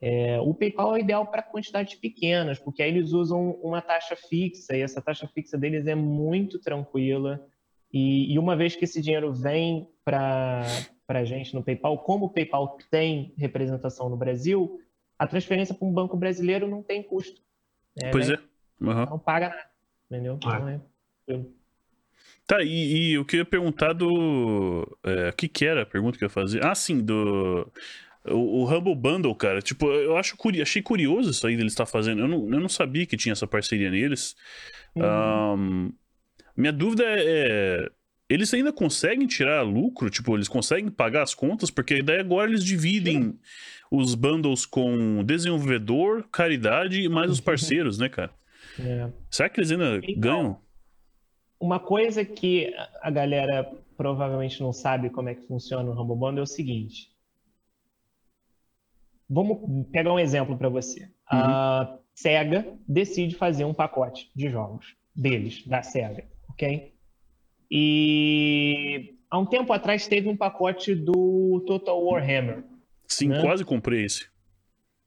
É, 0.00 0.40
o 0.40 0.54
PayPal 0.54 0.96
é 0.96 1.00
ideal 1.00 1.26
para 1.26 1.42
quantidades 1.42 1.94
pequenas, 1.94 2.58
porque 2.58 2.82
aí 2.82 2.90
eles 2.90 3.12
usam 3.12 3.52
uma 3.62 3.82
taxa 3.82 4.16
fixa 4.16 4.76
e 4.76 4.80
essa 4.80 5.02
taxa 5.02 5.26
fixa 5.26 5.58
deles 5.58 5.86
é 5.86 5.94
muito 5.94 6.58
tranquila. 6.58 7.44
E, 7.92 8.32
e 8.32 8.38
uma 8.38 8.56
vez 8.56 8.76
que 8.76 8.84
esse 8.84 9.00
dinheiro 9.00 9.32
vem 9.32 9.88
para 10.04 10.64
a 11.08 11.24
gente 11.24 11.54
no 11.54 11.62
PayPal, 11.62 11.98
como 11.98 12.26
o 12.26 12.30
PayPal 12.30 12.78
tem 12.90 13.34
representação 13.36 14.08
no 14.08 14.16
Brasil, 14.16 14.80
a 15.18 15.26
transferência 15.26 15.74
para 15.74 15.86
um 15.86 15.92
banco 15.92 16.16
brasileiro 16.16 16.68
não 16.68 16.82
tem 16.82 17.02
custo. 17.02 17.42
né? 18.00 18.10
Pois 18.10 18.30
é. 18.30 18.38
Aham. 18.82 19.06
Não 19.10 19.18
paga 19.18 19.48
nada. 19.48 19.70
Entendeu? 20.10 20.36
Então 20.36 20.68
é 20.68 20.80
tranquilo. 21.26 21.59
Tá, 22.50 22.64
e, 22.64 22.66
e 22.66 23.12
eu 23.12 23.24
queria 23.24 23.44
perguntar 23.44 23.92
do. 23.92 24.84
é, 25.04 25.28
O 25.28 25.32
que, 25.34 25.46
que 25.46 25.64
era 25.64 25.82
a 25.82 25.86
pergunta 25.86 26.18
que 26.18 26.24
eu 26.24 26.26
ia 26.26 26.30
fazer? 26.30 26.66
Ah, 26.66 26.74
sim, 26.74 27.00
do. 27.00 27.70
O, 28.24 28.64
o 28.64 28.68
Humble 28.68 28.96
Bundle, 28.96 29.32
cara. 29.36 29.62
Tipo, 29.62 29.86
eu 29.86 30.16
acho 30.16 30.36
curi... 30.36 30.60
achei 30.60 30.82
curioso 30.82 31.30
isso 31.30 31.46
aí 31.46 31.56
deles 31.56 31.72
estar 31.72 31.86
fazendo. 31.86 32.22
Eu 32.22 32.26
não, 32.26 32.52
eu 32.52 32.58
não 32.58 32.68
sabia 32.68 33.06
que 33.06 33.16
tinha 33.16 33.34
essa 33.34 33.46
parceria 33.46 33.88
neles. 33.88 34.34
Uhum. 34.96 35.04
Ahn, 35.04 35.90
minha 36.56 36.72
dúvida 36.72 37.04
é, 37.04 37.84
é, 37.84 37.88
Eles 38.28 38.52
ainda 38.52 38.72
conseguem 38.72 39.28
tirar 39.28 39.62
lucro? 39.62 40.10
Tipo, 40.10 40.36
eles 40.36 40.48
conseguem 40.48 40.90
pagar 40.90 41.22
as 41.22 41.34
contas? 41.34 41.70
Porque 41.70 42.02
daí 42.02 42.18
agora 42.18 42.50
eles 42.50 42.64
dividem 42.64 43.38
os 43.92 44.16
bundles 44.16 44.66
com 44.66 45.22
desenvolvedor, 45.22 46.24
caridade 46.32 47.00
e 47.00 47.08
mais 47.08 47.30
os 47.30 47.40
parceiros, 47.40 47.96
né, 47.96 48.08
cara? 48.08 48.32
É. 48.76 49.08
Será 49.30 49.48
que 49.48 49.60
eles 49.60 49.70
ainda 49.70 50.00
Então, 50.02 50.20
ganham? 50.20 50.69
Uma 51.60 51.78
coisa 51.78 52.24
que 52.24 52.74
a 53.02 53.10
galera 53.10 53.70
provavelmente 53.96 54.62
não 54.62 54.72
sabe 54.72 55.10
como 55.10 55.28
é 55.28 55.34
que 55.34 55.46
funciona 55.46 55.90
o 55.90 55.92
Humble 55.92 56.16
Bundle 56.16 56.40
é 56.40 56.42
o 56.42 56.46
seguinte. 56.46 57.10
Vamos 59.28 59.86
pegar 59.92 60.12
um 60.12 60.18
exemplo 60.18 60.56
para 60.56 60.70
você. 60.70 61.08
A 61.30 61.98
Sega 62.14 62.66
decide 62.88 63.36
fazer 63.36 63.64
um 63.64 63.74
pacote 63.74 64.30
de 64.34 64.48
jogos 64.48 64.96
deles, 65.14 65.64
da 65.66 65.82
Sega, 65.82 66.26
ok? 66.48 66.94
E 67.70 69.16
há 69.30 69.38
um 69.38 69.46
tempo 69.46 69.72
atrás 69.72 70.08
teve 70.08 70.28
um 70.28 70.36
pacote 70.36 70.94
do 70.94 71.62
Total 71.66 72.02
Warhammer. 72.02 72.64
Sim, 73.06 73.28
Né? 73.28 73.42
quase 73.42 73.64
comprei 73.64 74.04
esse. 74.06 74.28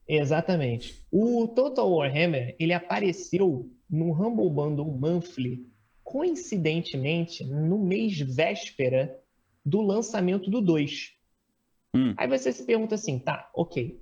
Exatamente. 0.07 1.03
O 1.11 1.47
Total 1.47 1.89
Warhammer, 1.91 2.55
ele 2.59 2.73
apareceu 2.73 3.69
no 3.89 4.11
Humble 4.11 4.49
Bundle 4.49 4.97
Monthly, 4.97 5.65
coincidentemente, 6.03 7.43
no 7.45 7.79
mês 7.79 8.19
véspera 8.19 9.19
do 9.65 9.81
lançamento 9.81 10.49
do 10.49 10.61
2. 10.61 11.13
Hum. 11.95 12.13
Aí 12.17 12.27
você 12.27 12.51
se 12.51 12.63
pergunta 12.63 12.95
assim, 12.95 13.19
tá, 13.19 13.49
ok. 13.53 14.01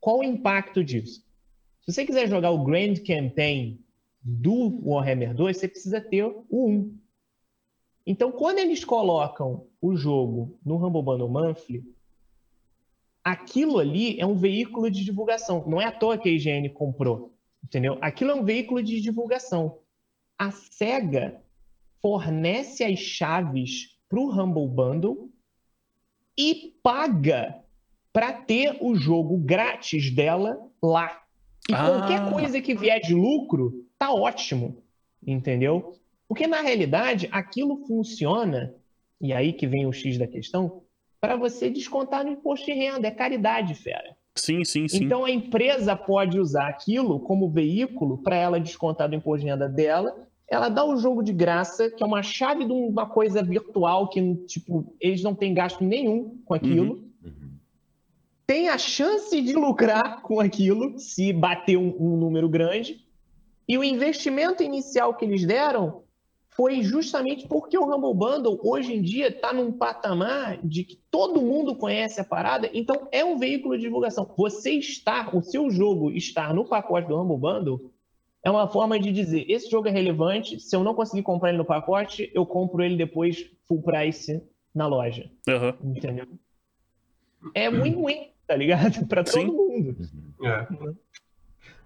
Qual 0.00 0.18
o 0.18 0.24
impacto 0.24 0.82
disso? 0.82 1.24
Se 1.82 1.92
você 1.92 2.04
quiser 2.04 2.28
jogar 2.28 2.50
o 2.50 2.64
Grand 2.64 2.94
Campaign 2.96 3.80
do 4.20 4.80
Warhammer 4.84 5.34
2, 5.34 5.56
você 5.56 5.68
precisa 5.68 6.00
ter 6.00 6.24
o 6.24 6.46
1. 6.50 6.98
Então, 8.06 8.32
quando 8.32 8.58
eles 8.58 8.84
colocam 8.84 9.66
o 9.80 9.96
jogo 9.96 10.58
no 10.64 10.76
Humble 10.76 11.02
Bundle 11.02 11.28
Monthly, 11.28 11.84
aquilo 13.22 13.78
ali 13.78 14.18
é 14.20 14.26
um 14.26 14.36
veículo 14.36 14.90
de 14.90 15.04
divulgação. 15.04 15.64
Não 15.66 15.80
é 15.80 15.86
à 15.86 15.92
toa 15.92 16.18
que 16.18 16.28
a 16.28 16.32
IGN 16.32 16.68
comprou, 16.70 17.34
entendeu? 17.62 17.98
Aquilo 18.02 18.30
é 18.30 18.34
um 18.34 18.44
veículo 18.44 18.82
de 18.82 19.00
divulgação. 19.00 19.78
A 20.38 20.50
SEGA 20.50 21.42
fornece 22.02 22.84
as 22.84 22.98
chaves 22.98 23.98
para 24.08 24.18
o 24.20 24.30
Humble 24.30 24.68
Bundle 24.68 25.30
e 26.36 26.74
paga 26.82 27.62
para 28.12 28.32
ter 28.32 28.76
o 28.80 28.94
jogo 28.94 29.38
grátis 29.38 30.10
dela 30.10 30.58
lá. 30.82 31.22
E 31.68 31.72
Ah. 31.74 31.88
qualquer 31.88 32.30
coisa 32.30 32.60
que 32.60 32.74
vier 32.74 33.00
de 33.00 33.14
lucro, 33.14 33.86
tá 33.98 34.12
ótimo, 34.12 34.82
entendeu? 35.26 35.98
Porque 36.28 36.46
na 36.46 36.60
realidade 36.60 37.28
aquilo 37.32 37.86
funciona, 37.86 38.74
e 39.20 39.32
aí 39.32 39.52
que 39.52 39.66
vem 39.66 39.86
o 39.86 39.92
X 39.92 40.18
da 40.18 40.26
questão, 40.26 40.82
para 41.20 41.36
você 41.36 41.70
descontar 41.70 42.24
no 42.24 42.32
imposto 42.32 42.66
de 42.66 42.72
renda, 42.72 43.08
é 43.08 43.10
caridade, 43.10 43.74
fera. 43.74 44.16
Sim, 44.34 44.64
sim, 44.64 44.88
sim. 44.88 45.04
Então 45.04 45.24
a 45.24 45.30
empresa 45.30 45.94
pode 45.94 46.38
usar 46.38 46.68
aquilo 46.68 47.20
como 47.20 47.50
veículo 47.50 48.18
para 48.18 48.36
ela 48.36 48.60
descontar 48.60 49.08
do 49.08 49.14
imposto 49.14 49.44
de 49.44 49.50
renda 49.50 49.68
dela. 49.68 50.26
Ela 50.48 50.68
dá 50.68 50.84
o 50.84 50.96
jogo 50.96 51.22
de 51.22 51.32
graça, 51.32 51.90
que 51.90 52.02
é 52.02 52.06
uma 52.06 52.22
chave 52.22 52.64
de 52.64 52.72
uma 52.72 53.06
coisa 53.06 53.42
virtual 53.42 54.08
que 54.08 54.34
tipo 54.46 54.94
eles 55.00 55.22
não 55.22 55.34
têm 55.34 55.54
gasto 55.54 55.84
nenhum 55.84 56.38
com 56.44 56.54
aquilo. 56.54 56.94
Uhum. 57.24 57.50
Tem 58.46 58.68
a 58.68 58.76
chance 58.76 59.40
de 59.40 59.54
lucrar 59.54 60.20
com 60.20 60.40
aquilo 60.40 60.98
se 60.98 61.32
bater 61.32 61.78
um, 61.78 61.94
um 61.98 62.16
número 62.16 62.48
grande. 62.48 63.04
E 63.66 63.78
o 63.78 63.84
investimento 63.84 64.62
inicial 64.62 65.14
que 65.14 65.24
eles 65.24 65.46
deram 65.46 66.03
foi 66.56 66.82
justamente 66.82 67.48
porque 67.48 67.76
o 67.76 67.84
Humble 67.84 68.14
Bundle 68.14 68.60
hoje 68.62 68.94
em 68.94 69.02
dia 69.02 69.28
está 69.28 69.52
num 69.52 69.72
patamar 69.72 70.58
de 70.64 70.84
que 70.84 71.00
todo 71.10 71.42
mundo 71.42 71.74
conhece 71.74 72.20
a 72.20 72.24
parada, 72.24 72.70
então 72.72 73.08
é 73.10 73.24
um 73.24 73.36
veículo 73.36 73.76
de 73.76 73.82
divulgação. 73.82 74.32
Você 74.36 74.72
estar, 74.72 75.34
o 75.34 75.42
seu 75.42 75.68
jogo 75.68 76.12
estar 76.12 76.54
no 76.54 76.64
pacote 76.64 77.08
do 77.08 77.20
Humble 77.20 77.38
Bundle 77.38 77.90
é 78.44 78.50
uma 78.50 78.68
forma 78.68 78.98
de 79.00 79.10
dizer: 79.10 79.44
esse 79.48 79.68
jogo 79.68 79.88
é 79.88 79.90
relevante, 79.90 80.60
se 80.60 80.76
eu 80.76 80.84
não 80.84 80.94
conseguir 80.94 81.22
comprar 81.22 81.48
ele 81.48 81.58
no 81.58 81.64
pacote, 81.64 82.30
eu 82.32 82.46
compro 82.46 82.84
ele 82.84 82.96
depois 82.96 83.50
full 83.66 83.82
price 83.82 84.40
na 84.72 84.86
loja. 84.86 85.30
Aham. 85.48 85.74
Entendeu? 85.82 86.26
É 87.52 87.68
win-win, 87.68 88.28
tá 88.46 88.54
ligado? 88.54 89.06
Para 89.08 89.24
todo 89.24 89.34
Sim. 89.34 89.46
mundo. 89.46 89.96
É. 90.42 90.66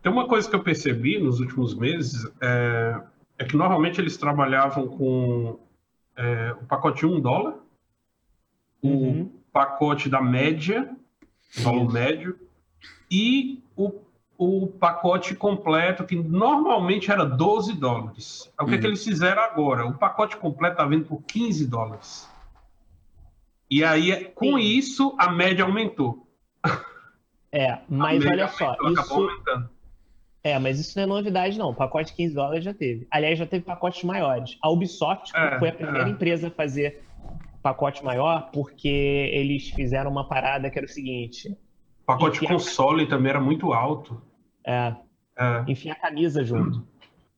Tem 0.03 0.13
uma 0.13 0.29
coisa 0.29 0.49
que 0.49 0.55
eu 0.55 0.63
percebi 0.63 1.19
nos 1.19 1.41
últimos 1.41 1.75
meses 1.75 2.25
é, 2.41 3.01
é 3.39 3.45
que 3.45 3.57
normalmente 3.57 4.01
eles 4.01 4.17
trabalhavam 4.17 4.89
com 4.89 5.59
é, 6.17 6.53
o 6.61 6.67
pacote 6.67 7.01
de 7.01 7.07
um 7.07 7.21
dólar, 7.21 7.55
Uhum. 8.83 9.23
o 9.23 9.31
pacote 9.53 10.09
da 10.09 10.21
média, 10.21 10.95
valor 11.59 11.93
médio, 11.93 12.39
e 13.11 13.63
o, 13.77 13.93
o 14.37 14.67
pacote 14.69 15.35
completo, 15.35 16.05
que 16.05 16.15
normalmente 16.15 17.11
era 17.11 17.25
12 17.25 17.75
dólares. 17.75 18.53
O 18.61 18.65
que, 18.67 18.75
Uhum. 18.75 18.81
que 18.81 18.87
eles 18.87 19.03
fizeram 19.05 19.43
agora? 19.43 19.87
O 19.87 19.95
pacote 19.99 20.37
completo 20.37 20.75
está 20.75 20.85
vindo 20.87 21.07
por 21.07 21.23
15 21.23 21.67
dólares. 21.67 22.29
E 23.71 23.83
aí, 23.85 24.27
com 24.35 24.57
Sim. 24.57 24.61
isso, 24.61 25.15
a 25.19 25.31
média 25.31 25.65
aumentou. 25.65 26.27
É, 27.51 27.81
mas 27.89 28.25
olha 28.25 28.49
só, 28.49 28.77
isso, 28.91 29.13
aumentando. 29.15 29.71
É, 30.43 30.59
mas 30.59 30.79
isso 30.79 30.97
não 30.97 31.03
é 31.03 31.07
novidade, 31.07 31.59
não. 31.59 31.71
O 31.71 31.75
pacote 31.75 32.11
de 32.11 32.17
15 32.17 32.35
dólares 32.35 32.65
já 32.65 32.73
teve. 32.73 33.07
Aliás, 33.11 33.39
já 33.39 33.47
teve 33.47 33.65
pacotes 33.65 34.05
maiores. 34.05 34.57
A 34.63 34.71
Ubisoft 34.71 35.33
É, 35.37 35.59
foi 35.59 35.69
a 35.69 35.73
primeira 35.73 36.09
é. 36.09 36.11
empresa 36.13 36.49
a 36.49 36.51
fazer 36.51 37.05
pacote 37.63 38.05
maior 38.05 38.51
porque 38.53 38.89
eles 39.33 39.69
fizeram 39.71 40.11
uma 40.11 40.29
parada 40.29 40.71
que 40.71 40.79
era 40.79 40.87
o 40.87 40.89
seguinte: 40.89 41.49
O 41.51 42.07
pacote 42.07 42.45
a- 42.47 42.49
console 42.49 43.07
também 43.09 43.31
era 43.31 43.41
muito 43.41 43.73
alto. 43.73 44.23
é, 44.65 44.95
É. 45.37 45.65
enfiar 45.67 45.95
a 45.95 46.01
camisa 46.01 46.45
junto. 46.45 46.87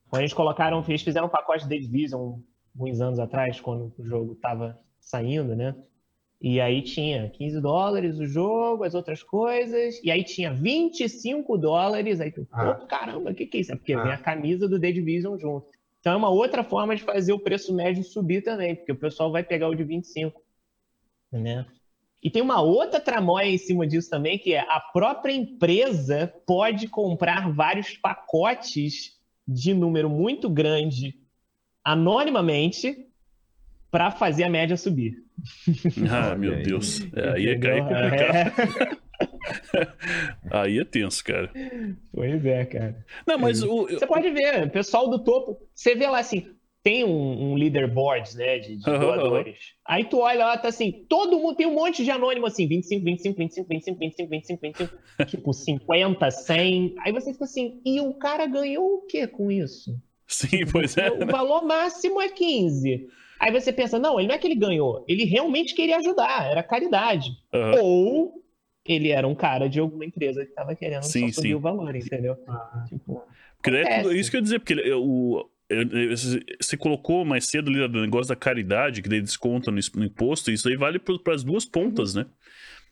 Quando 0.09 0.22
eles 0.22 0.32
colocaram, 0.34 0.84
eles 0.88 1.03
fizeram 1.03 1.26
um 1.26 1.30
pacote 1.30 1.62
de 1.64 1.68
The 1.68 1.78
Division 1.78 2.38
uns 2.78 3.01
anos 3.01 3.18
atrás, 3.18 3.61
quando 3.61 3.92
o 3.98 4.05
jogo 4.05 4.32
estava 4.32 4.78
saindo, 5.01 5.55
né? 5.57 5.74
E 6.41 6.59
aí 6.59 6.80
tinha 6.80 7.28
15 7.28 7.61
dólares 7.61 8.18
o 8.18 8.26
jogo, 8.26 8.84
as 8.84 8.95
outras 8.95 9.22
coisas, 9.22 10.01
e 10.03 10.11
aí 10.11 10.24
tinha 10.24 10.53
25 10.53 11.59
dólares, 11.59 12.18
aí 12.20 12.30
tu, 12.30 12.47
Ah. 12.51 12.74
pô, 12.74 12.86
caramba, 12.86 13.30
o 13.30 13.34
que 13.34 13.45
que 13.47 13.59
é 13.59 13.61
isso? 13.61 13.72
É 13.72 13.76
porque 13.76 13.93
Ah. 13.93 14.03
vem 14.03 14.12
a 14.12 14.18
camisa 14.18 14.66
do 14.66 14.80
The 14.80 14.91
Division 14.91 15.38
junto. 15.38 15.66
Então 16.01 16.14
é 16.14 16.16
uma 16.16 16.30
outra 16.30 16.64
forma 16.64 16.97
de 16.97 17.03
fazer 17.03 17.34
o 17.34 17.38
preço 17.38 17.74
médio 17.74 18.03
subir 18.03 18.43
também, 18.43 18.74
porque 18.74 18.93
o 18.93 18.97
pessoal 18.97 19.30
vai 19.30 19.43
pegar 19.45 19.68
o 19.68 19.74
de 19.74 19.84
25, 19.84 20.43
né? 21.30 21.66
E 22.22 22.30
tem 22.30 22.41
uma 22.43 22.62
outra 22.62 22.99
tramóia 23.01 23.51
em 23.51 23.59
cima 23.59 23.86
disso 23.86 24.09
também, 24.09 24.38
que 24.38 24.55
é 24.55 24.61
a 24.61 24.80
própria 24.80 25.32
empresa 25.32 26.32
pode 26.47 26.88
comprar 26.88 27.53
vários 27.53 27.97
pacotes 27.99 29.18
de 29.47 29.74
número 29.74 30.09
muito 30.09 30.49
grande 30.49 31.18
anonimamente 31.84 33.09
para 33.91 34.11
fazer 34.11 34.45
a 34.45 34.49
média 34.51 34.76
subir. 34.76 35.16
Ah, 36.11 36.34
meu. 36.36 36.62
Deus. 36.62 37.01
É, 37.14 37.30
aí, 37.30 37.47
é, 37.49 37.51
aí 37.51 37.78
é 37.78 37.80
complicado. 37.80 38.36
É. 38.97 39.11
Aí 40.51 40.78
é 40.78 40.84
tenso, 40.84 41.22
cara. 41.24 41.51
Pois 42.12 42.45
é, 42.45 42.64
cara. 42.64 43.05
Não, 43.26 43.38
mas 43.38 43.62
o. 43.62 43.88
eu- 43.88 43.99
Você 43.99 44.07
pode 44.07 44.30
ver, 44.30 44.64
o 44.66 44.70
pessoal 44.70 45.09
do 45.11 45.22
topo, 45.22 45.59
você 45.74 45.95
vê 45.95 46.07
lá 46.09 46.18
assim, 46.20 46.47
tem 46.82 47.05
um, 47.05 47.51
um 47.53 47.55
leaderboard, 47.55 48.34
né, 48.36 48.59
de, 48.59 48.76
de 48.76 48.82
doadores. 48.84 49.59
Aí 49.86 50.05
tu 50.05 50.20
olha 50.20 50.47
lá, 50.47 50.57
tá 50.57 50.68
assim, 50.68 51.05
todo 51.09 51.38
mundo 51.38 51.57
tem 51.57 51.66
um 51.66 51.74
monte 51.74 52.03
de 52.03 52.11
anônimo 52.11 52.47
assim, 52.47 52.66
25, 52.66 53.05
25, 53.05 53.38
25, 53.38 53.68
25, 53.68 53.99
25, 53.99 54.30
25, 54.30 54.61
25, 54.62 55.26
tipo 55.26 55.53
50, 55.53 56.30
100. 56.30 56.95
Aí 57.01 57.12
você 57.12 57.32
fica 57.32 57.45
assim, 57.45 57.80
e 57.84 58.01
o 58.01 58.14
cara 58.14 58.47
ganhou 58.47 58.95
o 58.95 59.03
que 59.07 59.26
com 59.26 59.51
isso? 59.53 59.95
Sim, 60.26 60.64
pois 60.70 60.97
é. 60.97 61.11
O 61.11 61.26
valor 61.26 61.62
máximo 61.66 62.22
é 62.22 62.28
15. 62.30 63.07
Aí 63.41 63.51
você 63.51 63.72
pensa, 63.72 63.99
não, 63.99 64.18
ele 64.20 64.28
não 64.28 64.34
é 64.34 64.38
que 64.38 64.47
ele 64.47 64.55
ganhou, 64.55 65.03
ele 65.09 65.24
realmente 65.24 65.74
queria 65.74 65.97
ajudar, 65.97 66.45
era 66.51 66.62
caridade. 66.62 67.30
Aham. 67.53 67.80
Ou 67.82 68.45
ele 68.84 69.09
era 69.09 69.26
um 69.26 69.34
cara 69.34 69.66
de 69.68 69.80
alguma 69.80 70.05
empresa 70.05 70.45
que 70.45 70.53
tava 70.53 70.74
querendo 70.76 71.03
Sim, 71.05 71.28
só 71.28 71.34
subir 71.36 71.49
sim. 71.49 71.55
o 71.55 71.61
valor, 71.61 71.95
entendeu? 71.97 72.36
Tipo, 72.88 73.22
Porque 73.57 73.70
daí 73.70 73.82
é 73.82 74.03
tudo- 74.03 74.14
isso 74.14 74.30
que 74.30 74.36
eu 74.36 74.41
ia 74.41 74.43
dizer, 74.43 74.59
porque 74.59 74.74
ele- 74.74 74.93
o. 74.93 75.49
Você 76.61 76.76
colocou 76.76 77.24
mais 77.24 77.47
cedo 77.47 77.70
ali 77.70 77.80
o 77.80 77.88
negócio 77.88 78.28
da 78.28 78.34
caridade, 78.36 79.01
que 79.03 79.09
daí 79.09 79.20
desconta 79.20 79.70
no 79.70 80.05
imposto, 80.05 80.51
isso 80.51 80.68
aí 80.68 80.76
vale 80.76 80.99
para 80.99 81.32
as 81.34 81.45
duas 81.45 81.64
pontas, 81.64 82.14
né? 82.14 82.26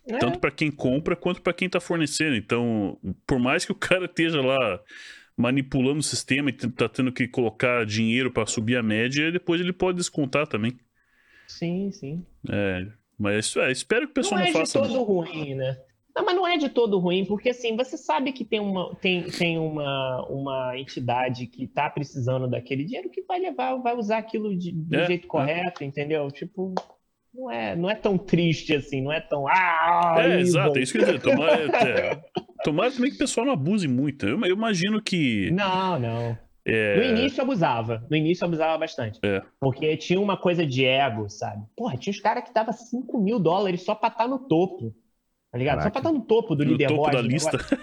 é, 0.08 0.18
Tanto 0.18 0.38
para 0.38 0.50
quem 0.52 0.70
compra 0.70 1.16
quanto 1.16 1.42
para 1.42 1.52
quem 1.52 1.68
tá 1.68 1.80
fornecendo. 1.80 2.36
Então, 2.36 2.96
por 3.26 3.38
mais 3.40 3.64
que 3.64 3.72
o 3.72 3.74
cara 3.74 4.04
esteja 4.04 4.40
lá 4.40 4.80
manipulando 5.38 6.00
o 6.00 6.04
sistema 6.04 6.50
e 6.50 6.54
tá 6.54 6.88
tendo 6.90 7.12
que 7.12 7.28
colocar 7.28 7.86
dinheiro 7.86 8.32
para 8.32 8.46
subir 8.46 8.76
a 8.76 8.82
média, 8.84 9.32
depois 9.32 9.60
ele 9.60 9.72
pode 9.72 9.98
descontar 9.98 10.46
também. 10.48 10.78
sim, 11.46 11.90
sim. 11.92 12.26
É, 12.50 12.86
mas 13.18 13.56
é, 13.56 13.70
espero 13.72 14.06
que 14.06 14.12
o 14.12 14.14
pessoal 14.14 14.38
não 14.40 14.44
não, 14.44 14.48
é 14.48 14.52
de 14.52 14.58
faça. 14.60 14.72
todo 14.72 15.02
ruim, 15.02 15.54
né? 15.54 15.76
Não, 16.14 16.24
mas 16.24 16.34
não 16.34 16.46
é 16.46 16.56
de 16.56 16.68
todo 16.68 16.98
ruim, 16.98 17.24
porque 17.24 17.50
assim, 17.50 17.76
você 17.76 17.96
sabe 17.96 18.32
que 18.32 18.44
tem 18.44 18.58
uma, 18.58 18.94
tem, 18.96 19.22
tem 19.30 19.58
uma, 19.58 20.26
uma 20.28 20.78
entidade 20.78 21.46
que 21.46 21.66
tá 21.68 21.88
precisando 21.88 22.48
daquele 22.48 22.84
dinheiro 22.84 23.10
que 23.10 23.22
vai 23.22 23.38
levar, 23.38 23.76
vai 23.76 23.94
usar 23.96 24.18
aquilo 24.18 24.56
de- 24.56 24.72
do 24.72 24.96
É, 24.96 25.04
jeito 25.04 25.26
é. 25.26 25.28
correto, 25.28 25.84
entendeu? 25.84 26.28
Tipo, 26.30 26.74
não 27.32 27.50
é, 27.50 27.76
não 27.76 27.90
é 27.90 27.94
tão 27.94 28.18
triste 28.18 28.74
assim, 28.74 29.02
não 29.02 29.12
é 29.12 29.20
tão. 29.20 29.46
Ah, 29.48 30.22
É, 30.22 30.40
exato, 30.40 30.78
é 30.78 30.82
isso 30.82 30.92
que 30.92 30.98
eu 30.98 31.02
dizer. 31.04 31.20
Tomara, 31.20 31.72
é, 31.80 32.20
tomara 32.62 32.90
também 32.90 33.10
que 33.10 33.16
o 33.16 33.20
pessoal 33.20 33.46
não 33.46 33.52
abuse 33.52 33.88
muito. 33.88 34.26
Eu, 34.26 34.40
eu 34.40 34.54
imagino 34.54 35.02
que. 35.02 35.50
Não, 35.50 35.98
não. 35.98 36.38
é, 36.66 36.96
No 36.96 37.18
início 37.18 37.42
abusava. 37.42 38.06
No 38.10 38.16
início 38.16 38.44
abusava 38.44 38.76
bastante. 38.78 39.18
É. 39.24 39.42
Porque 39.60 39.96
tinha 39.96 40.20
uma 40.20 40.36
coisa 40.36 40.66
de 40.66 40.84
ego, 40.84 41.28
sabe? 41.28 41.64
Porra, 41.76 41.96
tinha 41.96 42.12
os 42.12 42.20
caras 42.20 42.44
que 42.44 42.52
dava 42.54 42.72
5 42.72 43.18
mil 43.20 43.38
dólares 43.38 43.84
só 43.84 43.94
pra 43.94 44.08
estar 44.08 44.28
no 44.28 44.38
topo. 44.40 44.94
Tá 45.50 45.58
ligado? 45.58 45.78
Só 45.78 45.90
Caraca. 45.90 46.00
pra 46.00 46.10
estar 46.10 46.12
no 46.12 46.24
topo 46.26 46.54
do 46.54 46.64
no 46.64 46.70
leaderboard. 46.70 47.04
topo 47.04 47.16
da 47.16 47.22
do 47.22 47.28
lista. 47.28 47.56
negócio. 47.56 47.78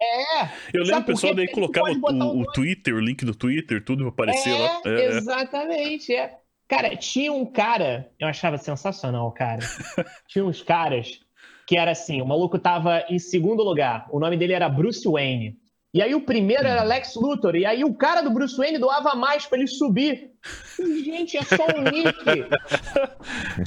É, 0.00 0.42
Eu 0.74 0.82
lembro 0.84 1.02
o 1.02 1.04
pessoal 1.04 1.34
daí 1.34 1.48
colocava 1.48 1.90
o, 1.90 2.12
um 2.12 2.40
o 2.40 2.52
Twitter, 2.52 2.94
o 2.94 3.00
link 3.00 3.24
do 3.24 3.34
Twitter, 3.34 3.84
tudo 3.84 4.04
pra 4.04 4.24
aparecer 4.24 4.50
é, 4.50 4.58
lá. 4.58 4.80
É, 4.86 4.90
é. 4.90 5.06
exatamente. 5.18 6.14
É. 6.14 6.38
Cara, 6.66 6.96
tinha 6.96 7.30
um 7.32 7.44
cara, 7.44 8.10
eu 8.18 8.26
achava 8.26 8.56
sensacional, 8.56 9.30
cara. 9.32 9.60
tinha 10.26 10.44
uns 10.44 10.62
caras 10.62 11.20
que 11.66 11.76
era 11.76 11.90
assim, 11.92 12.20
o 12.20 12.26
maluco 12.26 12.58
tava 12.58 13.04
em 13.08 13.18
segundo 13.18 13.62
lugar, 13.62 14.06
o 14.10 14.18
nome 14.18 14.36
dele 14.36 14.52
era 14.52 14.68
Bruce 14.68 15.08
Wayne. 15.08 15.56
E 15.94 16.00
aí 16.00 16.14
o 16.14 16.22
primeiro 16.22 16.66
era 16.66 16.82
Lex 16.82 17.14
Luthor, 17.16 17.54
e 17.54 17.66
aí 17.66 17.84
o 17.84 17.92
cara 17.92 18.22
do 18.22 18.30
Bruce 18.30 18.56
Wayne 18.56 18.78
doava 18.78 19.14
mais 19.14 19.44
pra 19.44 19.58
ele 19.58 19.66
subir. 19.66 20.30
Gente, 20.78 21.36
é 21.36 21.42
só 21.42 21.66
um 21.76 21.82
nick. 21.82 22.46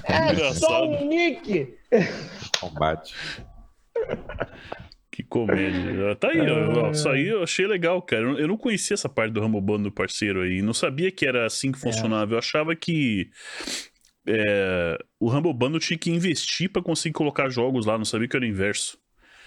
É 0.05 0.53
só 0.53 0.85
um 0.87 1.05
nick. 1.07 1.75
Combate. 2.59 3.13
Que 5.11 5.23
comédia. 5.23 6.15
Tá 6.15 6.29
aí, 6.29 6.41
ó, 6.41 6.89
isso 6.91 7.07
aí 7.07 7.27
eu 7.27 7.43
achei 7.43 7.65
legal, 7.67 8.01
cara. 8.01 8.23
Eu- 8.23 8.47
não 8.47 8.57
conhecia 8.57 8.95
essa 8.95 9.07
parte 9.07 9.31
do 9.31 9.39
Rumble 9.41 9.61
Bundle 9.61 9.91
parceiro 9.91 10.41
aí. 10.41 10.61
Não 10.61 10.73
sabia 10.73 11.11
que 11.11 11.25
era 11.25 11.45
assim 11.45 11.71
que 11.71 11.79
funcionava. 11.79 12.33
Eu 12.33 12.39
achava 12.39 12.75
que 12.75 13.29
é, 14.27 14.97
o 15.19 15.29
Rumble 15.29 15.53
Bundle 15.53 15.79
tinha 15.79 15.97
que 15.97 16.09
investir 16.11 16.71
pra 16.71 16.81
conseguir 16.81 17.13
colocar 17.13 17.49
jogos 17.49 17.85
lá. 17.85 17.97
Não 17.97 18.05
sabia 18.05 18.27
que 18.27 18.35
era 18.35 18.45
o 18.45 18.47
inverso. 18.47 18.97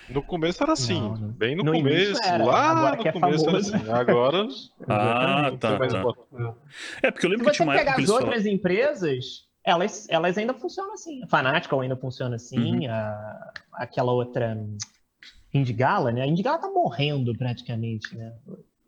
No 0.09 0.23
começo 0.23 0.63
era 0.63 0.73
assim, 0.73 0.99
Não, 0.99 1.17
não. 1.19 1.29
bem 1.29 1.55
no, 1.55 1.65
No 1.65 1.73
começo, 1.73 2.19
era, 2.25 2.43
lá 2.45 2.71
agora 2.71 2.97
no 2.97 3.03
que 3.03 3.09
é 3.09 3.13
começo 3.13 3.45
famoso. 3.45 3.75
era 3.75 3.79
assim. 3.79 3.91
Agora 3.91 4.49
Ah, 4.89 5.53
tá, 5.61 5.79
tá. 5.79 6.15
É, 7.03 7.11
porque 7.11 7.27
eu 7.27 7.31
Se 7.31 7.37
lembro 7.37 7.45
que 7.45 7.51
você 7.51 7.57
tinha 7.57 7.67
uma 7.67 7.75
época 7.75 7.79
pegar 7.79 7.85
que 7.85 7.91
as 7.91 7.99
eles 7.99 8.09
falavam... 8.09 8.27
outras 8.29 8.47
empresas, 8.47 9.25
elas, 9.63 10.07
elas 10.09 10.39
ainda 10.39 10.55
funcionam 10.55 10.95
assim. 10.95 11.23
A 11.23 11.27
Fanatical 11.27 11.81
ainda 11.83 11.97
funciona 11.97 12.37
assim, 12.37 12.87
Uhum. 12.87 12.91
a- 12.91 13.53
aquela 13.75 14.13
outra 14.13 14.55
hum, 14.57 14.79
Indigala, 15.53 16.11
né? 16.11 16.23
A 16.23 16.27
Indigala 16.27 16.59
tá 16.59 16.69
morrendo 16.69 17.37
praticamente, 17.37 18.17
né? 18.17 18.33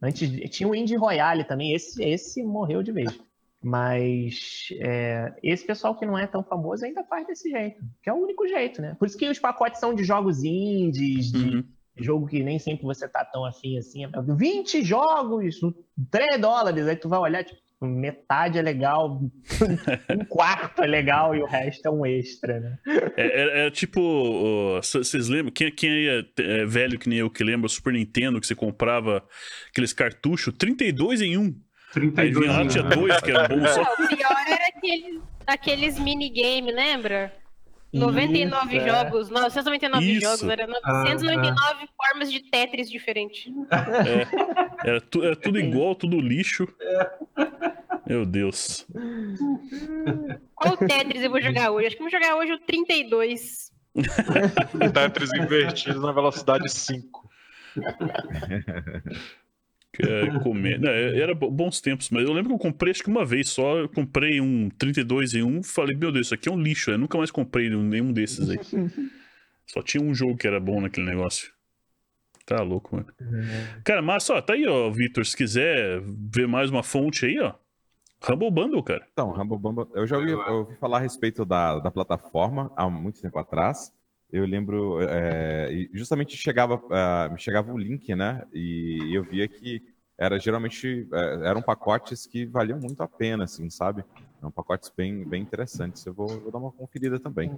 Antes 0.03 0.31
tinha 0.51 0.67
o 0.69 0.75
Indie 0.75 0.97
Royale 0.97 1.45
também, 1.45 1.75
esse, 1.75 2.03
esse 2.03 2.43
morreu 2.43 2.83
de 2.83 2.93
vez. 2.93 3.19
Mas 3.63 4.69
é, 4.81 5.33
esse 5.43 5.67
pessoal 5.67 5.95
que 5.97 6.07
não 6.07 6.19
é 6.19 6.27
tão 6.27 6.43
famoso 6.43 6.85
ainda 6.85 7.05
faz 7.05 7.27
desse 7.27 7.51
jeito, 7.51 7.81
que 8.03 8.09
é 8.09 8.13
o 8.13 8.17
único 8.17 8.47
jeito, 8.49 8.81
né? 8.81 8.97
Por 8.99 9.07
isso 9.07 9.19
que 9.19 9.29
os 9.29 9.39
pacotes 9.39 9.79
são 9.81 9.95
de 9.95 10.03
jogos 10.03 10.43
indies, 10.43 11.31
de 11.31 11.57
Uhum. 11.57 11.65
jogo 11.99 12.27
que 12.27 12.43
nem 12.43 12.59
sempre 12.59 12.85
você 12.85 13.07
tá 13.07 13.25
tão 13.25 13.45
afim 13.45 13.77
assim. 13.77 14.03
20 14.37 14.83
jogos, 14.83 15.61
3 16.11 16.41
dólares, 16.41 16.87
aí 16.87 16.97
tu 16.97 17.09
vai 17.09 17.19
olhar, 17.19 17.45
tipo, 17.45 17.61
metade 17.83 18.59
é 18.59 18.63
legal, 18.63 19.21
um 20.11 20.25
quarto 20.27 20.83
é 20.83 20.87
legal 20.87 21.35
e 21.35 21.43
o 21.43 21.47
resto 21.47 21.87
é 21.87 21.91
um 21.91 22.05
extra, 22.07 22.61
né? 22.61 22.79
É, 23.17 23.63
é- 23.63 23.67
é 23.67 23.71
tipo. 23.71 24.01
Vocês 24.83 25.29
lembram? 25.29 25.53
Quem, 25.53 25.71
quem 25.75 25.91
aí 25.91 26.09
é, 26.39 26.43
é 26.63 26.65
velho 26.67 26.99
que 26.99 27.09
nem 27.09 27.19
eu 27.19 27.31
que 27.31 27.45
lembra 27.45 27.67
o 27.67 27.71
Super 27.71 27.93
Nintendo 27.93 28.41
que 28.41 28.47
você 28.47 28.55
comprava 28.55 29.23
aqueles 29.71 29.93
cartuchos 29.93 30.55
32 30.57 31.21
em 31.23 31.37
1. 31.37 31.55
Aí 31.97 32.33
32 32.33 32.35
vinha 32.39 32.53
lá, 32.53 32.61
anos. 32.61 32.73
tinha 32.73 32.85
dois, 32.85 33.21
que 33.21 33.31
era 33.31 33.49
bom 33.49 33.67
só. 33.67 33.83
Não, 33.83 33.93
o 34.05 34.09
pior 34.09 34.45
era 34.49 34.67
aqueles, 34.69 35.21
aqueles 35.47 35.99
minigame, 35.99 36.71
lembra? 36.73 37.33
99 37.93 38.77
Isso, 38.77 38.87
é. 38.87 38.89
jogos, 38.89 39.31
999 39.31 40.05
Isso. 40.13 40.21
jogos, 40.21 40.43
era 40.45 40.65
999 40.69 41.89
formas 41.97 42.31
de 42.31 42.39
Tetris 42.49 42.89
diferentes. 42.89 43.53
Era, 44.85 45.01
tu- 45.01 45.25
era 45.25 45.35
tudo 45.35 45.59
igual, 45.59 45.97
tudo 45.97 46.21
lixo. 46.21 46.69
Meu 48.07 48.25
Deus. 48.25 48.87
Qual 50.55 50.77
Tetris 50.77 51.23
eu 51.25 51.31
vou 51.31 51.41
jogar 51.43 51.73
hoje? 51.73 51.89
Acho 51.89 51.97
que 51.97 52.03
vou 52.03 52.11
jogar 52.13 52.37
hoje 52.37 52.53
o 52.53 52.59
32. 52.61 53.73
Tetris 54.95 55.33
invertido 55.35 56.01
na 56.01 56.13
velocidade 56.13 56.69
5. 56.71 57.29
É, 59.99 60.39
comer. 60.41 60.79
Não, 60.79 60.89
é- 60.91 61.19
era 61.19 61.35
bo- 61.35 61.51
bons 61.51 61.81
tempos, 61.81 62.11
mas 62.11 62.23
eu 62.25 62.33
lembro 62.33 62.51
que 62.51 62.55
eu 62.55 62.59
comprei 62.71 62.93
acho 62.93 63.03
que 63.03 63.11
uma 63.11 63.25
vez 63.25 63.49
só. 63.49 63.79
Eu 63.79 63.89
comprei 63.89 64.41
um 64.41 64.69
32 64.71 65.35
em 65.35 65.43
1. 65.43 65.63
Falei, 65.63 65.97
meu 65.97 66.13
Deus, 66.13 66.27
isso 66.29 66.35
aqui 66.35 66.49
é 66.49 66.53
um 66.53 66.61
lixo. 66.61 66.91
Eu 66.91 66.99
nunca 66.99 67.19
mais 67.19 67.31
comprei 67.31 67.69
nenhum 67.69 68.13
desses 68.13 68.49
aí. 68.51 68.59
Só 69.67 69.83
tinha 69.83 70.03
um 70.03 70.13
jogo 70.15 70.37
que 70.37 70.47
era 70.49 70.59
bom 70.59 70.81
naquele 70.81 71.07
negócio. 71.07 71.53
Tá 72.45 72.61
louco, 72.63 72.97
mano. 72.97 73.07
Cara, 73.85 74.03
mas 74.03 74.29
ó, 74.31 74.41
tá 74.43 74.55
aí, 74.55 74.67
ó, 74.67 74.91
Vitor. 74.91 75.25
Se 75.25 75.37
quiser 75.37 76.01
ver 76.05 76.49
mais 76.49 76.71
uma 76.71 76.83
fonte 76.83 77.27
aí, 77.27 77.39
ó. 77.39 77.55
Humble 78.29 78.51
Bundle, 78.51 78.83
cara. 78.83 79.07
Então, 79.13 79.31
Rumble 79.31 79.59
Bumble, 79.59 79.87
eu 79.95 80.07
já 80.07 80.19
ouvi, 80.19 80.33
eu 80.33 80.39
ouvi 80.39 80.75
falar 80.77 80.99
a 80.99 81.01
respeito 81.01 81.45
da, 81.45 81.79
da 81.79 81.91
plataforma 81.91 82.71
há 82.77 82.91
muito 82.91 83.21
tempo 83.23 83.39
atrás. 83.39 83.93
Eu 84.33 84.45
lembro, 84.47 84.99
é, 85.03 85.89
justamente 85.93 86.37
chegava, 86.37 86.81
me 87.31 87.39
chegava 87.39 87.73
o 87.73 87.79
link, 87.79 88.15
né? 88.15 88.45
E 88.53 89.11
eu 89.13 89.25
via 89.25 89.49
que 89.49 89.83
era 90.17 90.39
geralmente 90.39 91.09
é, 91.13 91.49
eram 91.49 91.63
pacotes 91.63 92.27
que 92.27 92.45
valiam 92.47 92.79
muito 92.79 93.03
a 93.03 93.09
pena, 93.09 93.45
assim, 93.45 93.69
sabe? 93.71 94.05
Eram 94.39 94.51
pacotes 94.51 94.93
bem, 94.97 95.25
bem 95.25 95.43
interessantes. 95.43 96.05
Eu 96.07 96.15
vou, 96.15 96.29
vou 96.29 96.53
dar 96.53 96.59
uma 96.59 96.71
conferida 96.71 97.19
também. 97.19 97.51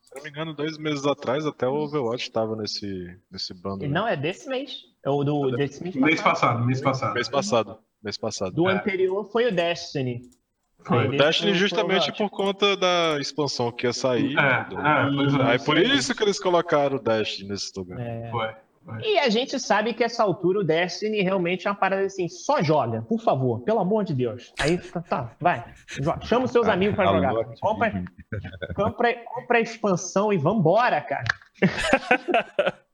Se 0.00 0.14
não 0.14 0.22
me 0.22 0.30
engano, 0.30 0.54
dois 0.54 0.78
meses 0.78 1.04
atrás 1.04 1.44
até 1.44 1.68
o 1.68 1.74
Overwatch 1.74 2.22
estava 2.24 2.56
nesse, 2.56 3.14
nesse 3.30 3.52
bando. 3.52 3.84
E 3.84 3.88
Não, 3.88 4.08
é 4.08 4.16
desse 4.16 4.48
mês. 4.48 4.86
É 5.04 5.10
o 5.10 5.22
do, 5.22 5.50
desse 5.50 5.82
mês, 5.82 5.94
Mês 5.94 6.20
passado, 6.22 6.64
mês 6.64 6.80
passado. 6.80 7.14
Mês 7.14 7.28
passado. 7.28 7.78
Mês 8.02 8.16
passado. 8.16 8.54
Do 8.54 8.68
É. 8.68 8.72
anterior 8.72 9.24
foi 9.30 9.46
o 9.46 9.52
Destiny. 9.54 10.22
Foi. 10.84 11.08
Destiny 11.16 11.54
justamente 11.54 12.12
por 12.12 12.30
conta 12.30 12.76
da 12.76 13.18
expansão 13.20 13.70
que 13.70 13.86
ia 13.86 13.92
sair. 13.92 14.36
É, 14.38 14.64
do- 14.64 14.80
é, 14.80 15.10
pois 15.14 15.34
é. 15.34 15.42
Aí 15.42 15.58
por 15.58 15.76
isso 15.78 16.14
que 16.14 16.22
eles 16.22 16.40
colocaram 16.40 16.96
o 16.96 17.00
Destiny 17.00 17.48
nesse 17.50 17.72
lugar. 17.76 17.98
É. 18.00 18.30
Foi. 18.30 18.48
E 19.02 19.18
a 19.18 19.28
gente 19.28 19.60
sabe 19.60 19.92
que 19.92 20.02
essa 20.02 20.22
altura 20.22 20.60
o 20.60 20.64
Destiny 20.64 21.20
realmente 21.20 21.66
é 21.68 21.70
uma 21.70 21.76
parada 21.76 22.06
assim, 22.06 22.26
só 22.26 22.62
joga, 22.62 23.02
por 23.02 23.20
favor, 23.20 23.60
pelo 23.60 23.80
amor 23.80 24.02
de 24.02 24.14
Deus. 24.14 24.54
Aí 24.58 24.78
tá, 24.78 25.02
tá, 25.02 25.32
vai, 25.38 25.62
joga. 26.00 26.24
chama 26.24 26.46
os 26.46 26.50
seus 26.52 26.66
amigos 26.68 26.96
pra 26.96 27.04
jogar. 27.04 27.34
Compra, 27.60 28.02
compra, 28.74 29.14
compra 29.26 29.58
a 29.58 29.60
expansão 29.60 30.32
e 30.32 30.38
vambora, 30.38 31.02
cara. 31.02 31.24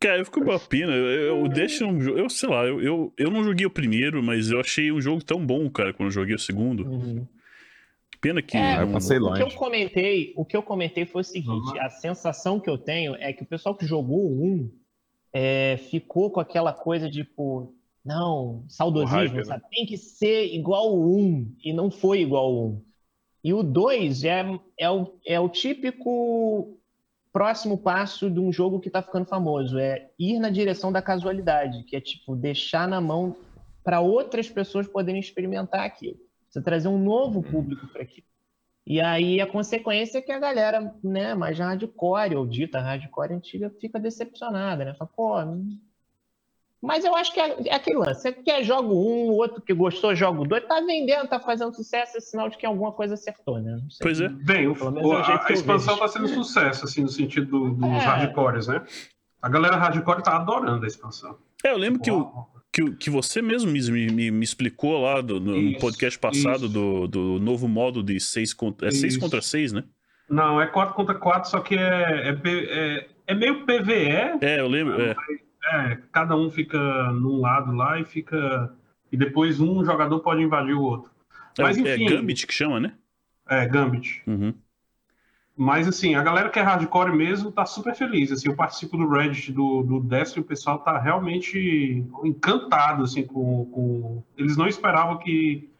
Cara, 0.00 0.18
eu 0.18 0.24
fico 0.24 0.42
com 0.42 0.50
uma 0.50 0.58
pena. 0.58 0.92
Eu, 0.92 1.06
eu, 1.06 1.42
o 1.42 1.46
é 1.46 1.86
um 1.86 2.00
jogo. 2.00 2.18
Eu 2.18 2.28
sei 2.28 2.48
lá, 2.48 2.64
eu, 2.64 2.80
eu, 2.80 3.12
eu 3.16 3.30
não 3.30 3.44
joguei 3.44 3.64
o 3.66 3.70
primeiro, 3.70 4.22
mas 4.22 4.50
eu 4.50 4.60
achei 4.60 4.90
um 4.90 5.00
jogo 5.00 5.22
tão 5.24 5.44
bom, 5.44 5.70
cara, 5.70 5.92
quando 5.92 6.08
eu 6.08 6.12
joguei 6.12 6.34
o 6.34 6.38
segundo. 6.38 7.28
Pena 8.20 8.42
que. 8.42 8.56
É, 8.56 8.60
Ah, 8.78 8.82
eu 8.82 8.92
passei 8.92 9.18
O 9.18 9.32
que 9.32 9.40
eu 9.42 9.44
longe. 9.46 9.56
comentei, 9.56 10.32
o 10.36 10.44
que 10.44 10.56
eu 10.56 10.62
comentei 10.62 11.06
foi 11.06 11.20
o 11.20 11.24
seguinte: 11.24 11.48
Uhum. 11.70 11.80
a 11.80 11.88
sensação 11.90 12.58
que 12.58 12.68
eu 12.68 12.76
tenho 12.78 13.14
é 13.16 13.32
que 13.32 13.42
o 13.42 13.46
pessoal 13.46 13.74
que 13.74 13.86
jogou 13.86 14.18
o 14.18 14.44
1 14.44 14.70
é, 15.32 15.76
ficou 15.90 16.30
com 16.30 16.40
aquela 16.40 16.72
coisa 16.72 17.08
de, 17.08 17.22
tipo, 17.24 17.74
não, 18.04 18.64
saudosismo, 18.68 19.16
hype, 19.16 19.34
né? 19.34 19.44
sabe? 19.44 19.64
Tem 19.70 19.86
que 19.86 19.96
ser 19.96 20.46
igual 20.54 20.94
o 20.94 21.18
1 21.18 21.56
e 21.64 21.72
não 21.72 21.90
foi 21.90 22.20
igual 22.20 22.52
o 22.52 22.68
1. 22.68 22.82
E 23.44 23.54
o 23.54 23.62
2 23.62 24.24
é, 24.24 24.44
é, 24.78 24.90
o, 24.90 25.14
é 25.24 25.38
o 25.38 25.48
típico 25.48 26.78
próximo 27.36 27.76
passo 27.76 28.30
de 28.30 28.40
um 28.40 28.50
jogo 28.50 28.80
que 28.80 28.88
tá 28.88 29.02
ficando 29.02 29.26
famoso, 29.26 29.78
é 29.78 30.08
ir 30.18 30.38
na 30.38 30.48
direção 30.48 30.90
da 30.90 31.02
casualidade, 31.02 31.84
que 31.84 31.94
é 31.94 32.00
tipo 32.00 32.34
deixar 32.34 32.88
na 32.88 32.98
mão 32.98 33.36
para 33.84 34.00
outras 34.00 34.48
pessoas 34.48 34.88
poderem 34.88 35.20
experimentar 35.20 35.84
aquilo. 35.84 36.16
Você 36.48 36.62
trazer 36.62 36.88
um 36.88 36.96
novo 36.96 37.42
público 37.42 37.88
para 37.88 38.04
aquilo. 38.04 38.26
E 38.86 39.02
aí 39.02 39.38
a 39.38 39.46
consequência 39.46 40.16
é 40.16 40.22
que 40.22 40.32
a 40.32 40.38
galera, 40.38 40.94
né, 41.04 41.34
mais 41.34 41.58
hardcore, 41.58 42.36
ou 42.36 42.46
dita 42.46 42.80
hardcore 42.80 43.34
antiga, 43.34 43.68
fica 43.68 44.00
decepcionada, 44.00 44.86
né? 44.86 44.94
Fala, 44.94 45.10
pô. 45.14 45.34
Mas 46.86 47.04
eu 47.04 47.14
acho 47.14 47.32
que 47.34 47.40
é, 47.40 47.56
é 47.66 47.74
aquele 47.74 47.98
lance. 47.98 48.22
Você 48.22 48.32
quer 48.32 48.62
jogo 48.62 48.92
um, 48.94 49.28
o 49.30 49.36
outro 49.36 49.60
que 49.60 49.74
gostou, 49.74 50.14
jogo 50.14 50.46
dois, 50.46 50.64
tá 50.66 50.80
vendendo, 50.80 51.28
tá 51.28 51.40
fazendo 51.40 51.74
sucesso, 51.74 52.16
é 52.16 52.20
sinal 52.20 52.48
de 52.48 52.56
que 52.56 52.64
alguma 52.64 52.92
coisa 52.92 53.14
acertou, 53.14 53.58
né? 53.60 53.78
Não 53.82 53.90
sei. 53.90 53.98
Pois 54.04 54.20
é. 54.20 54.28
Bem, 54.28 54.68
o- 54.68 54.72
é 54.74 54.84
o 55.06 55.12
a, 55.12 55.46
a 55.46 55.52
expansão 55.52 55.94
vejo. 55.96 56.04
está 56.04 56.08
sendo 56.08 56.28
sucesso, 56.28 56.84
assim, 56.84 57.02
no 57.02 57.08
sentido 57.08 57.46
do- 57.46 57.74
dos 57.74 57.88
É. 57.88 57.98
hardcores, 57.98 58.68
né? 58.68 58.82
A 59.42 59.48
galera 59.48 59.76
hardcore 59.76 60.22
tá 60.22 60.36
adorando 60.36 60.84
a 60.84 60.86
expansão. 60.88 61.36
É, 61.64 61.70
eu 61.72 61.76
lembro 61.76 62.00
que, 62.00 62.10
o, 62.10 62.18
Uau. 62.18 62.50
que, 62.72 62.82
o- 62.82 62.96
que 62.96 63.10
você 63.10 63.42
mesmo 63.42 63.70
me, 63.70 63.80
me, 64.10 64.30
me 64.30 64.44
explicou 64.44 65.00
lá 65.02 65.20
do- 65.20 65.40
no, 65.40 65.56
Isso, 65.56 65.80
podcast 65.80 66.18
passado 66.18 66.66
isso. 66.66 66.68
do, 66.68 67.06
do 67.08 67.38
novo 67.40 67.66
modo 67.68 68.02
de 68.02 68.18
6 68.20 68.52
contra, 68.54 68.88
é 68.88 68.90
seis 68.90 69.16
contra 69.16 69.40
6, 69.42 69.72
né? 69.72 69.84
Não, 70.28 70.60
é 70.60 70.66
4 70.66 70.94
contra 70.94 71.14
4, 71.14 71.48
só 71.50 71.60
que 71.60 71.76
é, 71.76 72.30
é, 72.30 72.36
é, 72.44 73.06
é 73.28 73.34
meio 73.34 73.64
PVE. 73.64 74.38
É, 74.40 74.58
eu 74.60 74.66
lembro. 74.66 75.00
É, 75.00 75.14
É, 75.72 75.98
cada 76.12 76.36
um 76.36 76.50
fica 76.50 76.78
num 77.12 77.40
lado 77.40 77.72
lá 77.72 77.98
e 77.98 78.04
fica. 78.04 78.72
E 79.10 79.16
depois 79.16 79.60
um 79.60 79.84
jogador 79.84 80.20
pode 80.20 80.42
invadir 80.42 80.74
o 80.74 80.82
outro. 80.82 81.10
Mas 81.58 81.78
é, 81.78 81.80
é 81.80 81.94
enfim. 81.94 82.06
Gambit 82.06 82.46
que 82.46 82.54
chama, 82.54 82.78
né? 82.78 82.94
É, 83.48 83.66
Gambit. 83.66 84.22
Uhum. 84.26 84.54
Mas 85.56 85.88
assim, 85.88 86.14
a 86.14 86.22
galera 86.22 86.50
que 86.50 86.58
é 86.58 86.62
hardcore 86.62 87.16
mesmo 87.16 87.50
tá 87.50 87.64
super 87.64 87.94
feliz. 87.94 88.30
Assim, 88.30 88.48
eu 88.48 88.54
participo 88.54 88.96
do 88.96 89.08
Reddit 89.08 89.52
do, 89.52 89.82
do 89.82 90.00
Destiny 90.00 90.44
o 90.44 90.46
pessoal 90.46 90.78
tá 90.80 90.98
realmente 90.98 92.04
encantado 92.24 93.02
assim, 93.02 93.24
com, 93.24 93.64
com. 93.66 94.22
Eles 94.36 94.56
não 94.56 94.68
esperavam 94.68 95.18
que, 95.18 95.70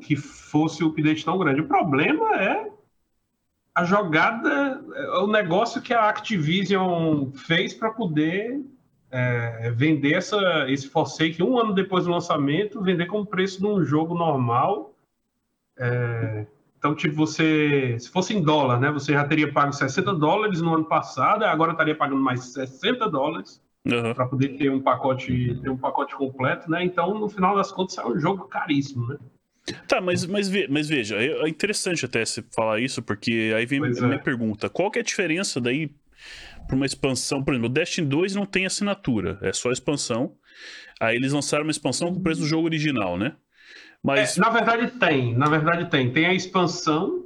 que 0.00 0.14
fosse 0.14 0.84
o 0.84 0.88
update 0.88 1.24
tão 1.24 1.36
grande. 1.36 1.60
O 1.60 1.66
problema 1.66 2.40
é 2.40 2.70
a 3.74 3.84
jogada, 3.84 4.84
é 4.94 5.18
o 5.18 5.26
negócio 5.26 5.82
que 5.82 5.92
a 5.92 6.08
Activision 6.08 7.32
fez 7.32 7.74
para 7.74 7.90
poder 7.90 8.60
é, 9.12 9.70
vender 9.72 10.14
essa, 10.14 10.38
esse 10.68 10.88
Forsake 10.88 11.42
um 11.42 11.58
ano 11.58 11.74
depois 11.74 12.04
do 12.04 12.10
lançamento, 12.10 12.82
vender 12.82 13.06
como 13.06 13.26
preço 13.26 13.60
de 13.60 13.66
um 13.66 13.84
jogo 13.84 14.14
normal 14.14 14.94
É, 15.78 16.46
então, 16.78 16.94
tipo, 16.94 17.14
você, 17.14 17.96
se 17.98 18.10
fosse 18.10 18.34
em 18.34 18.42
dólar, 18.42 18.80
né, 18.80 18.90
você 18.90 19.12
já 19.12 19.24
teria 19.24 19.52
pago 19.52 19.72
60 19.72 20.12
dólares 20.14 20.60
no 20.60 20.74
ano 20.74 20.84
passado, 20.84 21.44
agora 21.44 21.72
estaria 21.72 21.96
pagando 21.96 22.20
mais 22.20 22.52
60 22.52 23.08
dólares 23.08 23.60
Aham. 23.86 24.14
para 24.14 24.26
poder 24.26 24.56
ter 24.58 24.70
um 24.70 24.80
pacote, 24.82 25.56
ter 25.62 25.70
um 25.70 25.78
pacote 25.78 26.14
completo, 26.16 26.70
né? 26.70 26.84
Então, 26.84 27.18
no 27.18 27.28
final 27.28 27.56
das 27.56 27.72
contas, 27.72 27.98
é 27.98 28.06
um 28.06 28.18
jogo 28.20 28.48
caríssimo, 28.48 29.06
né? 29.08 29.18
Tá, 29.86 30.00
mas, 30.00 30.24
mas, 30.26 30.48
mas 30.68 30.88
veja, 30.88 31.16
é 31.16 31.26
é 31.44 31.48
interessante 31.48 32.04
até 32.04 32.24
você 32.24 32.42
falar 32.54 32.80
isso, 32.80 33.02
porque 33.02 33.52
aí 33.56 33.64
vem 33.66 33.80
Pois 33.80 33.98
a 34.02 34.06
minha 34.06 34.18
é. 34.18 34.18
pergunta. 34.18 34.68
Qual 34.68 34.90
que 34.90 34.98
é 34.98 35.02
a 35.02 35.04
diferença 35.04 35.60
daí 35.60 35.94
para 36.66 36.76
uma 36.76 36.86
expansão? 36.86 37.42
Por 37.42 37.54
exemplo, 37.54 37.68
o 37.68 37.72
Destiny 37.72 38.06
2 38.06 38.34
não 38.34 38.46
tem 38.46 38.66
assinatura, 38.66 39.38
é 39.42 39.52
só 39.52 39.70
expansão. 39.70 40.36
Aí 41.00 41.16
eles 41.16 41.32
lançaram 41.32 41.64
uma 41.64 41.70
expansão 41.70 42.12
com 42.12 42.20
o 42.20 42.22
preço 42.22 42.40
do 42.40 42.46
jogo 42.46 42.66
original, 42.66 43.18
né? 43.18 43.34
Mas. 44.02 44.36
É, 44.36 44.40
na 44.40 44.50
verdade 44.50 44.98
tem, 44.98 45.34
na 45.36 45.48
verdade 45.48 45.90
tem. 45.90 46.12
Tem 46.12 46.26
a 46.26 46.34
expansão, 46.34 47.24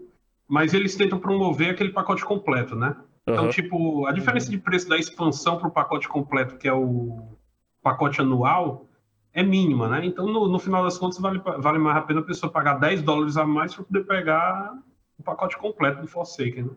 mas 0.48 0.74
eles 0.74 0.94
tentam 0.94 1.18
promover 1.18 1.70
aquele 1.70 1.90
pacote 1.90 2.24
completo, 2.24 2.74
né? 2.74 2.96
Então, 3.22 3.44
Aham. 3.44 3.50
tipo, 3.50 4.06
a 4.06 4.12
diferença 4.12 4.50
de 4.50 4.58
preço 4.58 4.88
da 4.88 4.96
expansão 4.96 5.58
para 5.58 5.68
o 5.68 5.72
pacote 5.72 6.06
completo, 6.08 6.56
que 6.56 6.68
é 6.68 6.72
o 6.72 7.36
pacote 7.82 8.20
anual, 8.20 8.88
é 9.32 9.42
mínima, 9.42 9.88
né? 9.88 10.06
Então, 10.06 10.26
no, 10.26 10.48
no 10.48 10.58
final 10.58 10.84
das 10.84 10.96
contas, 10.96 11.18
vale, 11.18 11.40
vale 11.40 11.78
mais 11.78 11.96
a 11.96 12.02
pena 12.02 12.20
a 12.20 12.24
pessoa 12.24 12.50
pagar 12.50 12.74
10 12.74 13.02
dólares 13.02 13.36
a 13.36 13.44
mais 13.44 13.74
para 13.74 13.84
poder 13.84 14.04
pegar 14.04 14.72
o 15.18 15.22
pacote 15.22 15.58
completo 15.58 16.00
do 16.00 16.06
Forsaken, 16.06 16.64
né? 16.64 16.70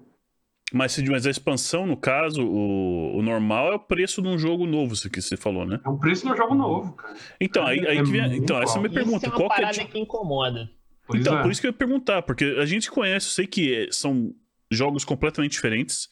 Mas, 0.72 0.92
se- 0.92 1.04
mas 1.10 1.26
a 1.26 1.32
expansão, 1.32 1.88
no 1.88 1.98
caso, 1.98 2.44
o, 2.46 3.18
o 3.18 3.22
normal 3.24 3.72
é 3.72 3.76
o 3.76 3.80
preço 3.80 4.22
de 4.22 4.28
um 4.28 4.38
jogo 4.38 4.68
novo, 4.68 4.94
isso 4.94 5.10
que 5.10 5.20
você 5.22 5.36
falou, 5.36 5.66
né? 5.66 5.80
É 5.84 5.90
um 5.90 5.98
preço 5.98 6.28
no 6.28 6.36
jogo 6.38 6.54
novo, 6.54 6.94
cara. 6.94 7.16
Então, 7.42 7.66
aí, 7.66 7.80
aí 7.88 7.98
É 7.98 8.04
que 8.04 8.10
vem, 8.12 8.36
então 8.38 8.62
essa 8.62 8.76
é 8.76 8.78
a 8.78 8.82
minha 8.82 8.94
pergunta. 8.94 9.18
Isso 9.18 9.26
é 9.26 9.30
uma 9.30 9.36
qual 9.38 9.50
que 9.50 9.54
é 9.56 9.58
a 9.58 9.68
parada 9.68 9.84
di- 9.86 9.92
que 9.92 10.00
incomoda. 10.00 10.70
Pois 11.08 11.22
então, 11.22 11.40
é. 11.40 11.42
por 11.42 11.52
isso 11.52 11.60
que 11.60 11.66
eu 11.66 11.72
ia 11.72 11.78
perguntar, 11.78 12.22
porque 12.22 12.56
a 12.60 12.66
gente 12.66 12.92
conhece, 12.92 13.28
eu 13.28 13.32
sei 13.32 13.48
que 13.48 13.74
é- 13.74 13.88
são 13.92 14.32
jogos 14.72 15.04
completamente 15.04 15.54
diferentes, 15.54 16.08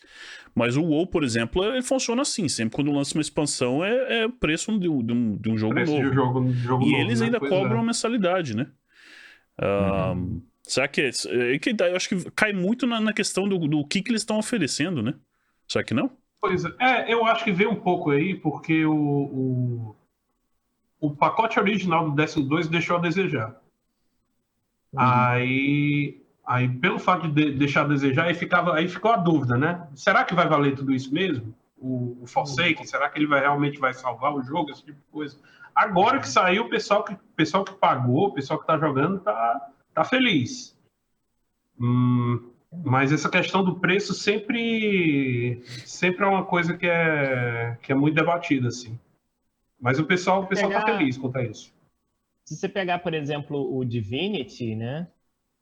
mas 0.56 0.76
o 0.76 0.82
WoW, 0.84 1.06
por 1.06 1.24
exemplo, 1.24 1.64
ele 1.64 1.84
funciona 1.84 2.24
assim. 2.24 2.50
Sempre 2.50 2.76
quando 2.78 2.92
lança 2.92 3.14
uma 3.16 3.22
expansão, 3.22 3.86
é, 3.86 4.22
é 4.22 4.26
o 4.26 4.32
preço 4.32 4.76
de 4.80 4.90
um, 4.90 5.06
de 5.06 5.14
um- 5.14 5.38
de 5.38 5.52
um 5.52 5.58
jogo 5.60 5.76
preço 5.76 5.92
novo. 5.92 6.10
de 6.10 6.16
jogo, 6.16 6.46
de 6.46 6.54
jogo 6.54 6.84
E 6.84 6.92
novo, 6.94 7.04
eles 7.04 7.20
né? 7.20 7.26
ainda 7.28 7.40
Pois 7.40 7.52
cobram 7.52 7.74
é. 7.74 7.76
uma 7.76 7.86
mensalidade, 7.86 8.56
né? 8.58 8.66
Ah, 9.60 10.16
Será 10.68 10.88
que 10.88 11.02
é, 11.02 11.10
é 11.56 11.60
que 11.60 11.70
eu 11.70 11.96
acho 11.96 12.10
que 12.10 12.32
cai 12.32 12.52
muito 12.52 12.86
na, 12.86 13.00
na 13.00 13.14
questão 13.14 13.48
do, 13.48 13.58
do 13.58 13.86
que, 13.86 14.02
que 14.02 14.12
eles 14.12 14.22
estão 14.22 14.38
oferecendo, 14.38 15.02
né? 15.02 15.14
Será 15.68 15.84
que 15.84 15.94
não? 15.94 16.12
Pois 16.42 16.66
é. 16.66 16.70
É, 16.80 17.14
eu 17.14 17.26
acho 17.26 17.44
que 17.44 17.52
veio 17.52 17.72
um 17.72 17.76
pouco 17.80 18.12
aí, 18.12 18.36
porque 18.36 18.86
o, 18.86 18.94
o, 18.94 19.96
o 21.00 21.16
pacote 21.16 21.60
original 21.60 22.10
do 22.10 22.16
Destiny 22.16 22.48
2 22.48 22.68
deixou 22.68 22.98
a 22.98 23.00
desejar. 23.00 23.56
Aí, 24.96 26.22
aí, 26.46 26.68
pelo 26.68 27.00
fato 27.00 27.28
de, 27.28 27.52
de- 27.52 27.58
deixar 27.58 27.82
a 27.86 27.88
desejar, 27.88 28.26
aí, 28.26 28.34
ficava, 28.34 28.76
aí 28.76 28.88
ficou 28.88 29.12
a 29.12 29.18
dúvida, 29.18 29.58
né? 29.58 29.88
Será 29.96 30.24
que 30.24 30.36
vai 30.36 30.48
valer 30.48 30.76
tudo 30.76 30.94
isso 30.94 31.14
mesmo? 31.14 31.54
O, 31.78 32.18
o 32.22 32.28
Forsaken, 32.28 32.86
será 32.86 33.10
que 33.10 33.20
ele 33.20 33.28
vai, 33.28 33.42
realmente 33.42 33.80
vai 33.80 33.94
salvar 33.94 34.34
o 34.34 34.42
jogo, 34.42 34.72
esse 34.72 34.84
tipo 34.84 34.98
de 34.98 35.12
coisa? 35.12 35.38
Agora 35.76 36.20
que 36.20 36.28
saiu, 36.28 36.64
o 36.64 36.70
pessoal 36.70 37.04
que, 37.04 37.16
pessoal 37.36 37.64
que 37.64 37.74
pagou, 37.74 38.28
o 38.28 38.34
pessoal 38.34 38.60
que 38.60 38.66
tá 38.66 38.78
jogando, 38.78 39.20
tá, 39.20 39.70
tá 39.98 40.04
feliz. 40.04 40.78
Hum, 41.80 42.52
mas 42.86 43.12
essa 43.12 43.30
questão 43.30 43.64
do 43.64 43.80
preço 43.80 44.14
sempre, 44.14 45.62
sempre 45.86 46.24
é 46.24 46.28
uma 46.28 46.46
coisa 46.46 46.78
que 46.78 46.86
é, 46.86 47.78
que 47.82 47.92
é 47.92 47.96
muito 47.96 48.14
debatida, 48.16 48.68
assim. 48.68 49.00
Mas 49.80 49.98
o 50.00 50.06
pessoal, 50.06 50.44
o 50.44 50.48
pessoal 50.48 50.72
tá 50.72 50.82
Pegar- 50.84 50.98
feliz 50.98 51.18
quanto 51.18 51.38
a 51.38 51.44
isso. 51.44 51.74
Se 52.46 52.56
você 52.56 52.70
pegar, 52.70 53.00
por 53.00 53.14
exemplo, 53.14 53.76
o 53.76 53.84
Divinity, 53.84 54.76
né? 54.76 55.08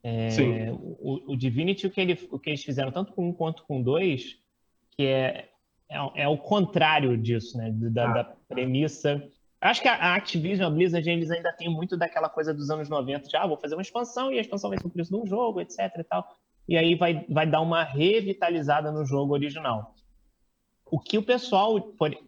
É, 0.02 0.30
Sim. 0.30 0.70
o, 0.70 1.32
o 1.32 1.36
Divinity, 1.36 1.86
o 1.86 1.90
que, 1.90 2.00
ele- 2.00 2.28
o 2.30 2.38
que 2.38 2.50
eles 2.50 2.62
fizeram 2.62 2.92
tanto 2.92 3.12
com 3.12 3.28
um 3.28 3.32
quanto 3.32 3.64
com 3.64 3.82
dois, 3.82 4.38
que 4.96 5.02
é, 5.04 5.48
é, 5.88 6.22
é 6.22 6.28
o 6.28 6.36
contrário 6.38 7.16
disso, 7.16 7.56
né? 7.58 7.70
Da, 7.72 8.10
Ah. 8.10 8.12
da 8.12 8.24
premissa. 8.48 9.26
Acho 9.60 9.80
que 9.80 9.88
a 9.88 10.14
Activision, 10.14 10.66
a 10.66 10.70
Blizzard, 10.70 11.08
eles 11.08 11.30
ainda 11.30 11.52
tem 11.52 11.68
muito 11.68 11.96
daquela 11.96 12.28
coisa 12.28 12.52
dos 12.52 12.70
anos 12.70 12.88
90, 12.88 13.26
de 13.28 13.36
ah, 13.36 13.46
vou 13.46 13.56
fazer 13.56 13.74
uma 13.74 13.82
expansão 13.82 14.30
e 14.30 14.38
a 14.38 14.40
expansão 14.40 14.68
vai 14.68 14.78
ser 14.78 14.86
o 14.86 14.90
preço 14.90 15.10
de 15.10 15.16
um 15.16 15.26
jogo, 15.26 15.60
etc 15.60 15.78
e 15.98 16.04
tal. 16.04 16.26
E 16.68 16.76
aí 16.76 16.94
vai, 16.94 17.24
vai 17.28 17.46
dar 17.46 17.60
uma 17.60 17.82
revitalizada 17.82 18.92
no 18.92 19.04
jogo 19.04 19.32
original. 19.32 19.94
O 20.90 21.00
que 21.00 21.16
o 21.18 21.22
pessoal, 21.22 21.76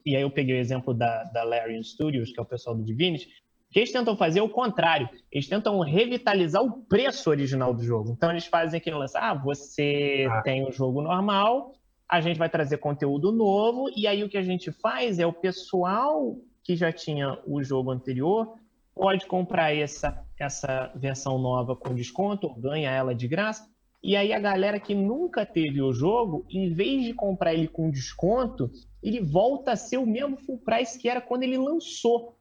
e 0.04 0.16
aí 0.16 0.22
eu 0.22 0.30
peguei 0.30 0.56
o 0.56 0.58
exemplo 0.58 0.94
da, 0.94 1.24
da 1.24 1.44
Larian 1.44 1.82
Studios, 1.82 2.32
que 2.32 2.40
é 2.40 2.42
o 2.42 2.46
pessoal 2.46 2.74
do 2.74 2.82
Divinity, 2.84 3.26
o 3.26 3.72
que 3.72 3.80
eles 3.80 3.92
tentam 3.92 4.16
fazer 4.16 4.38
é 4.38 4.42
o 4.42 4.48
contrário. 4.48 5.08
Eles 5.30 5.46
tentam 5.46 5.78
revitalizar 5.80 6.62
o 6.62 6.82
preço 6.86 7.28
original 7.28 7.74
do 7.74 7.82
jogo. 7.82 8.10
Então 8.10 8.30
eles 8.30 8.46
fazem 8.46 8.78
aquele 8.78 8.96
lance, 8.96 9.16
ah, 9.16 9.34
você 9.34 10.26
Ah. 10.30 10.40
tem 10.42 10.66
o 10.66 10.72
jogo 10.72 11.02
normal, 11.02 11.74
a 12.08 12.20
gente 12.20 12.38
vai 12.38 12.48
trazer 12.48 12.78
conteúdo 12.78 13.30
novo, 13.30 13.90
e 13.94 14.06
aí 14.06 14.24
o 14.24 14.28
que 14.28 14.38
a 14.38 14.42
gente 14.42 14.72
faz 14.72 15.18
é 15.18 15.26
o 15.26 15.32
pessoal 15.32 16.36
que 16.68 16.76
já 16.76 16.92
tinha 16.92 17.38
o 17.46 17.62
jogo 17.62 17.90
anterior 17.90 18.58
pode 18.94 19.24
comprar 19.24 19.74
essa, 19.74 20.22
essa 20.38 20.92
versão 20.94 21.38
nova 21.38 21.74
com 21.74 21.94
desconto, 21.94 22.54
ganha 22.60 22.90
ela 22.90 23.14
de 23.14 23.26
graça, 23.26 23.66
e 24.02 24.14
aí 24.14 24.34
a 24.34 24.38
galera 24.38 24.78
que 24.78 24.94
nunca 24.94 25.46
teve 25.46 25.80
o 25.80 25.94
jogo, 25.94 26.44
em 26.50 26.70
vez 26.74 27.06
de 27.06 27.14
comprar 27.14 27.54
ele 27.54 27.68
com 27.68 27.90
desconto, 27.90 28.70
ele 29.02 29.18
volta 29.18 29.72
a 29.72 29.76
ser 29.76 29.96
o 29.96 30.04
mesmo 30.04 30.36
full 30.36 30.58
price 30.58 30.98
que 30.98 31.08
era 31.08 31.22
quando 31.22 31.44
ele 31.44 31.56
lançou, 31.56 32.36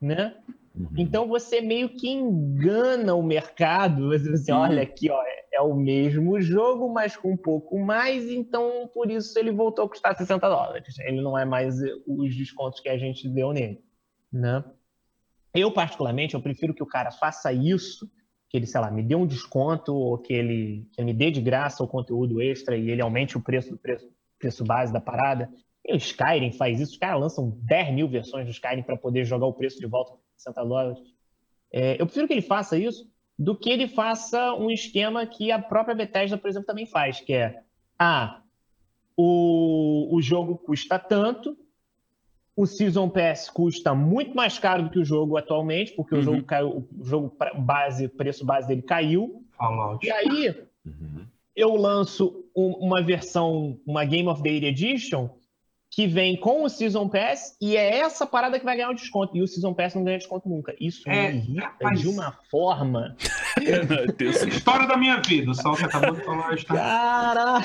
né? 0.00 0.34
Uhum. 0.78 0.88
Então 0.96 1.26
você 1.26 1.60
meio 1.60 1.88
que 1.88 2.08
engana 2.08 3.14
o 3.14 3.22
mercado. 3.22 4.08
Você, 4.08 4.30
você 4.30 4.52
Uhum. 4.52 4.58
olha 4.60 4.82
aqui, 4.82 5.10
ó, 5.10 5.20
é- 5.22 5.44
é 5.54 5.60
o 5.60 5.74
mesmo 5.74 6.40
jogo, 6.40 6.88
mas 6.92 7.16
com 7.16 7.32
um 7.32 7.36
pouco 7.36 7.78
mais, 7.78 8.30
então 8.30 8.88
por 8.94 9.10
isso 9.10 9.36
ele 9.38 9.50
voltou 9.50 9.84
a 9.86 9.88
custar 9.88 10.16
60 10.16 10.48
dólares. 10.48 10.96
Ele 11.00 11.20
não 11.20 11.36
é 11.36 11.44
mais 11.44 11.82
eh, 11.82 11.90
os 12.06 12.36
descontos 12.36 12.80
que 12.80 12.88
a 12.88 12.96
gente 12.96 13.28
deu 13.28 13.52
nele, 13.52 13.80
né? 14.32 14.64
Eu, 15.54 15.72
particularmente, 15.72 16.34
eu 16.34 16.42
prefiro 16.42 16.72
que 16.74 16.82
o 16.82 16.86
cara 16.86 17.10
faça 17.10 17.52
isso, 17.52 18.08
que 18.48 18.56
ele, 18.56 18.66
sei 18.66 18.80
lá, 18.80 18.90
me 18.90 19.02
dê 19.02 19.14
um 19.16 19.26
desconto, 19.26 19.92
ou 19.94 20.16
que 20.18 20.32
ele, 20.32 20.86
que 20.92 21.00
ele 21.00 21.06
me 21.06 21.14
dê 21.14 21.30
de 21.30 21.40
graça 21.40 21.82
o 21.82 21.88
conteúdo 21.88 22.40
extra 22.40 22.76
e 22.76 22.90
ele 22.90 23.02
aumente 23.02 23.36
o 23.36 23.42
preço 23.42 23.70
do 23.70 23.78
preço, 23.78 24.08
preço 24.38 24.64
base 24.64 24.92
da 24.92 25.00
parada. 25.00 25.50
E 25.84 25.92
o 25.92 25.96
Skyrim 25.96 26.52
faz 26.52 26.78
isso, 26.80 26.92
os 26.92 26.98
caras 26.98 27.20
lançam 27.20 27.50
10 27.64 27.92
mil 27.92 28.08
versões 28.08 28.44
do 28.44 28.50
Skyrim 28.52 28.82
para 28.82 28.96
poder 28.96 29.24
jogar 29.24 29.46
o 29.46 29.54
preço 29.54 29.80
de 29.80 29.86
volta 29.86 30.12
60 30.38 30.64
dólares. 30.64 30.98
É, 31.72 32.00
eu 32.00 32.06
prefiro 32.06 32.26
que 32.26 32.32
ele 32.34 32.42
faça 32.42 32.78
isso 32.78 33.06
do 33.38 33.54
que 33.54 33.68
ele 33.70 33.86
faça 33.86 34.54
um 34.54 34.70
esquema 34.70 35.26
que 35.26 35.52
a 35.52 35.58
própria 35.60 35.94
Bethesda, 35.94 36.36
por 36.38 36.48
exemplo, 36.48 36.66
também 36.66 36.86
faz, 36.86 37.20
que 37.20 37.32
é, 37.32 37.62
ah, 37.98 38.42
o, 39.16 40.08
o 40.16 40.22
jogo 40.22 40.56
custa 40.58 40.98
tanto, 40.98 41.56
o 42.56 42.66
Season 42.66 43.08
Pass 43.08 43.48
custa 43.48 43.94
muito 43.94 44.34
mais 44.34 44.58
caro 44.58 44.84
do 44.84 44.90
que 44.90 44.98
o 44.98 45.04
jogo 45.04 45.36
atualmente, 45.36 45.92
porque 45.92 46.14
Uhum. 46.14 46.20
o 46.20 46.24
jogo 46.24 46.42
caiu, 46.44 46.88
o 46.98 47.04
jogo 47.04 47.36
base, 47.60 48.06
o 48.06 48.10
preço 48.10 48.44
base 48.44 48.66
dele 48.66 48.82
caiu. 48.82 49.44
Fallout. 49.56 50.04
E 50.04 50.10
aí 50.10 50.66
Uhum. 50.84 51.24
eu 51.54 51.76
lanço 51.76 52.44
um- 52.56 52.72
uma 52.80 53.00
versão, 53.02 53.78
uma 53.86 54.04
Game 54.04 54.28
of 54.28 54.42
the 54.42 54.48
Year 54.50 54.64
Edition, 54.64 55.28
que 55.90 56.06
vem 56.06 56.36
com 56.38 56.62
o 56.64 56.68
Season 56.68 57.08
Pass, 57.08 57.56
e 57.60 57.76
é 57.76 57.98
essa 57.98 58.26
parada 58.26 58.58
que 58.58 58.64
vai 58.64 58.76
ganhar 58.76 58.90
o 58.90 58.94
desconto. 58.94 59.36
E 59.36 59.42
o 59.42 59.46
Season 59.48 59.72
Pass 59.74 59.94
não 59.94 60.04
ganha 60.04 60.18
desconto 60.18 60.48
nunca. 60.48 60.74
Isso 60.78 61.08
É, 61.08 61.32
me 61.32 61.38
irrita 61.38 61.66
rapaz. 61.66 62.00
de 62.00 62.08
uma 62.08 62.32
forma. 62.50 63.16
História 64.48 64.86
da 64.86 64.96
minha 64.96 65.20
vida, 65.20 65.50
o 65.50 65.54
Salto 65.54 65.84
acabou 65.84 66.14
de 66.14 66.24
falar 66.24 66.50
a 66.50 66.54
história. 66.54 66.82
Cara! 66.82 67.60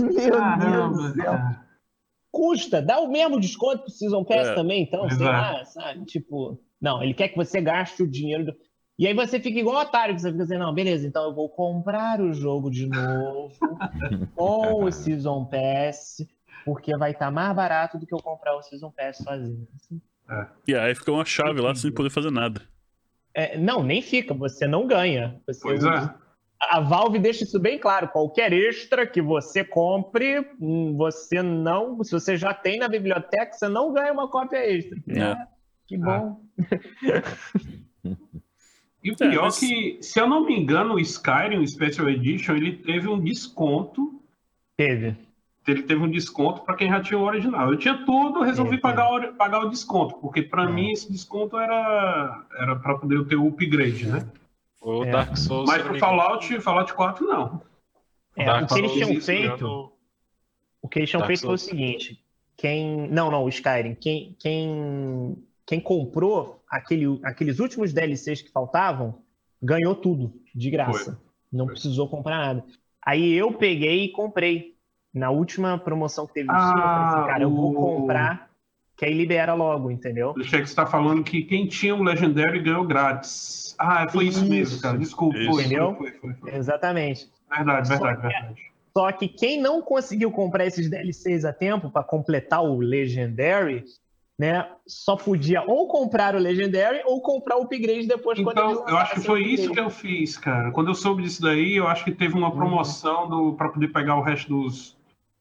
Meu 0.00 0.12
Deus 0.12 0.30
Caramba, 0.36 1.08
do 1.08 1.14
céu. 1.14 1.38
Custa, 2.30 2.82
dá 2.82 3.00
o 3.00 3.10
mesmo 3.10 3.40
desconto 3.40 3.84
pro 3.84 3.90
Season 3.90 4.24
Pass 4.24 4.48
É, 4.48 4.54
também, 4.54 4.82
então, 4.82 5.08
sei 5.08 5.26
é. 5.26 5.30
lá, 5.30 5.64
sabe? 5.64 6.04
Tipo, 6.04 6.60
não, 6.80 7.02
ele 7.02 7.14
quer 7.14 7.28
que 7.28 7.36
você 7.36 7.60
gaste 7.62 8.02
o 8.02 8.10
dinheiro. 8.10 8.44
Do... 8.46 8.54
E 8.98 9.06
aí 9.06 9.14
você 9.14 9.40
fica 9.40 9.58
igual 9.58 9.80
otário, 9.80 10.14
que 10.14 10.20
você 10.20 10.30
fica 10.30 10.42
assim, 10.44 10.58
não, 10.58 10.74
beleza, 10.74 11.06
então 11.06 11.24
eu 11.24 11.34
vou 11.34 11.48
comprar 11.48 12.20
o 12.20 12.34
jogo 12.34 12.70
de 12.70 12.86
novo 12.86 13.54
com 14.36 14.84
o 14.84 14.92
Season 14.92 15.46
Pass, 15.46 16.16
porque 16.66 16.94
vai 16.98 17.12
estar 17.12 17.30
mais 17.30 17.54
barato 17.54 17.96
do 17.96 18.04
que 18.04 18.12
eu 18.12 18.18
comprar 18.18 18.56
o 18.56 18.62
Season 18.62 18.90
Pass 18.90 19.18
sozinho. 19.18 19.66
E 20.66 20.74
aí 20.74 20.92
fica 20.96 21.12
uma 21.12 21.24
chave 21.24 21.60
lá 21.60 21.72
sem 21.76 21.92
poder 21.92 22.10
fazer 22.10 22.32
nada. 22.32 22.60
É, 23.32 23.56
não, 23.56 23.82
nem 23.84 24.02
fica, 24.02 24.34
você 24.34 24.66
não 24.66 24.86
ganha. 24.86 25.40
Você 25.46 25.60
Pois 25.62 25.84
é. 25.84 26.14
A 26.58 26.80
Valve 26.80 27.18
deixa 27.20 27.44
isso 27.44 27.60
bem 27.60 27.78
claro. 27.78 28.08
Qualquer 28.08 28.52
extra 28.52 29.06
que 29.06 29.22
você 29.22 29.62
compre, 29.62 30.40
hum, 30.60 30.96
você 30.96 31.42
não. 31.42 32.02
Se 32.02 32.10
você 32.12 32.36
já 32.36 32.52
tem 32.52 32.78
na 32.78 32.88
biblioteca, 32.88 33.52
você 33.52 33.68
não 33.68 33.92
ganha 33.92 34.12
uma 34.12 34.28
cópia 34.28 34.56
extra. 34.68 34.98
É. 35.08 35.22
Ah, 35.22 35.46
que 35.86 35.96
bom. 35.98 36.40
E 39.04 39.12
o 39.12 39.16
pior 39.16 39.32
É, 39.32 39.38
mas- 39.42 39.58
que, 39.60 39.98
se 40.00 40.18
eu 40.18 40.26
não 40.26 40.44
me 40.44 40.58
engano, 40.58 40.94
o 40.94 40.98
Skyrim 40.98 41.58
o 41.58 41.68
Special 41.68 42.08
Edition, 42.08 42.56
ele 42.56 42.78
teve 42.78 43.06
um 43.06 43.20
desconto. 43.20 44.20
Teve. 44.76 45.14
Ele 45.66 45.82
teve 45.82 46.00
um 46.02 46.10
desconto 46.10 46.62
para 46.62 46.76
quem 46.76 46.88
já 46.88 47.00
tinha 47.00 47.18
o 47.18 47.22
original. 47.24 47.70
Eu 47.72 47.76
tinha 47.78 48.04
tudo, 48.04 48.38
eu 48.38 48.44
resolvi 48.44 48.76
É, 48.76 48.80
pagar, 48.80 49.10
o- 49.12 49.32
pagar 49.34 49.60
o 49.64 49.68
desconto, 49.68 50.16
porque 50.20 50.42
para 50.42 50.64
É. 50.64 50.72
mim 50.72 50.90
esse 50.92 51.10
desconto 51.10 51.56
era 51.58 52.44
era 52.60 52.76
para 52.76 52.96
poder 52.98 53.24
ter 53.26 53.36
o 53.36 53.48
upgrade, 53.48 54.06
né? 54.06 54.26
O 54.80 55.02
É. 55.04 55.10
Dark 55.10 55.36
Souls. 55.36 55.68
Mas 55.68 55.82
pro 55.82 55.98
Fallout, 55.98 56.60
Fallout 56.60 56.94
4 56.94 57.26
não. 57.26 57.60
É, 58.36 58.44
Dark 58.44 58.70
o 58.70 58.74
que 58.74 58.80
eles 58.80 58.90
Souls, 58.92 59.06
tinham 59.08 59.20
feito. 59.22 59.54
engano, 59.64 59.92
O 60.82 60.88
que 60.88 60.98
eles 61.00 61.10
tinham 61.10 61.20
Dark 61.20 61.28
feito 61.28 61.40
foi 61.40 61.54
o 61.54 61.58
Souls. 61.58 61.62
seguinte: 61.62 62.22
quem. 62.56 63.08
Não, 63.08 63.30
não, 63.30 63.42
o 63.44 63.48
Skyrim. 63.48 63.94
Quem, 63.96 64.36
quem, 64.38 65.36
quem 65.66 65.80
comprou 65.80 66.62
aquele, 66.70 67.18
aqueles 67.24 67.58
últimos 67.58 67.92
DLCs 67.92 68.40
que 68.42 68.52
faltavam 68.52 69.18
ganhou 69.60 69.96
tudo, 69.96 70.32
de 70.54 70.70
graça. 70.70 71.20
Não 71.52 71.64
Foi. 71.64 71.74
precisou 71.74 72.08
comprar 72.08 72.38
nada. 72.38 72.64
Aí 73.04 73.32
eu 73.32 73.52
peguei 73.52 74.04
e 74.04 74.08
comprei. 74.10 74.75
Na 75.16 75.30
última 75.30 75.78
promoção 75.78 76.26
que 76.26 76.34
teve 76.34 76.48
Steam, 76.48 76.76
eu 76.76 76.82
falei 76.82 77.08
assim, 77.08 77.18
Ah, 77.20 77.26
cara, 77.26 77.42
eu 77.42 77.50
vou 77.50 77.72
comprar, 77.72 78.50
que 78.94 79.04
aí 79.06 79.14
libera 79.14 79.54
logo, 79.54 79.90
entendeu? 79.90 80.34
Eu 80.36 80.42
achei 80.42 80.60
que 80.60 80.66
você 80.68 80.76
tá 80.76 80.84
falando 80.84 81.24
que 81.24 81.42
quem 81.42 81.66
tinha 81.66 81.94
o 81.94 82.02
Legendary 82.02 82.60
ganhou 82.60 82.84
grátis. 82.84 83.74
Ah, 83.78 84.06
foi 84.10 84.26
isso, 84.26 84.40
Isso. 84.40 84.50
mesmo, 84.50 84.80
cara. 84.82 84.98
Desculpa, 84.98 85.38
Isso. 85.38 85.50
foi, 85.52 85.64
Entendeu? 85.64 85.94
foi, 85.96 86.10
foi, 86.12 86.34
foi. 86.34 86.54
Exatamente. 86.54 87.30
Verdade, 87.50 87.88
Só 87.88 87.94
verdade, 87.94 88.16
que- 88.20 88.26
verdade. 88.28 88.60
Só 88.96 89.12
que 89.12 89.28
quem 89.28 89.60
não 89.60 89.80
conseguiu 89.80 90.30
comprar 90.30 90.66
esses 90.66 90.88
DLCs 90.90 91.44
a 91.46 91.52
tempo 91.52 91.90
para 91.90 92.02
completar 92.02 92.62
o 92.62 92.78
Legendary, 92.78 93.84
né, 94.38 94.66
só 94.86 95.16
podia 95.16 95.62
ou 95.62 95.88
comprar 95.88 96.34
o 96.34 96.38
Legendary 96.38 97.00
ou 97.06 97.20
comprar 97.22 97.56
o 97.58 97.62
upgrade 97.62 98.06
depois 98.06 98.38
quando 98.42 98.58
eles 98.58 98.72
Então, 98.72 98.88
eu 98.88 98.96
acho 98.98 99.14
que 99.14 99.20
foi 99.20 99.42
o 99.42 99.46
isso 99.46 99.64
que 99.70 99.80
upgrade. 99.80 99.80
eu 99.80 99.90
fiz, 99.90 100.36
cara. 100.38 100.70
Quando 100.72 100.88
eu 100.88 100.94
soube 100.94 101.22
disso 101.22 101.40
daí, 101.42 101.74
eu 101.76 101.86
acho 101.88 102.04
que 102.04 102.12
teve 102.12 102.34
uma 102.34 102.50
promoção 102.54 103.28
do 103.28 103.54
para 103.54 103.68
poder 103.70 103.88
pegar 103.88 104.16
o 104.16 104.22
resto 104.22 104.48
dos, 104.48 104.95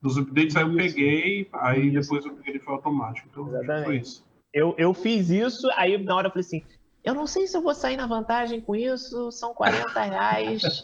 dos 0.06 0.18
updates, 0.18 0.56
aí 0.56 0.64
eu 0.64 0.76
peguei, 0.76 1.50
aí 1.54 1.88
Isso. 1.88 2.02
depois 2.12 2.26
o 2.26 2.30
upgrade 2.30 2.60
foi 2.60 2.74
automático. 2.76 3.28
Então, 3.32 3.46
que 3.46 3.52
foi 3.52 3.60
Exatamente. 3.64 4.04
isso. 4.04 4.24
Eu, 4.54 4.76
eu 4.78 4.94
fiz 4.94 5.30
isso, 5.30 5.68
aí 5.76 5.98
na 5.98 6.16
hora 6.16 6.28
eu 6.28 6.32
falei 6.32 6.46
assim, 6.46 6.64
eu 7.04 7.14
não 7.14 7.26
sei 7.28 7.48
se 7.48 7.58
eu 7.58 7.62
vou 7.62 7.74
sair 7.74 7.98
na 7.98 8.06
vantagem 8.08 8.62
com 8.62 8.76
isso, 8.76 9.32
são 9.32 9.54
40 9.54 10.00
reais, 10.02 10.84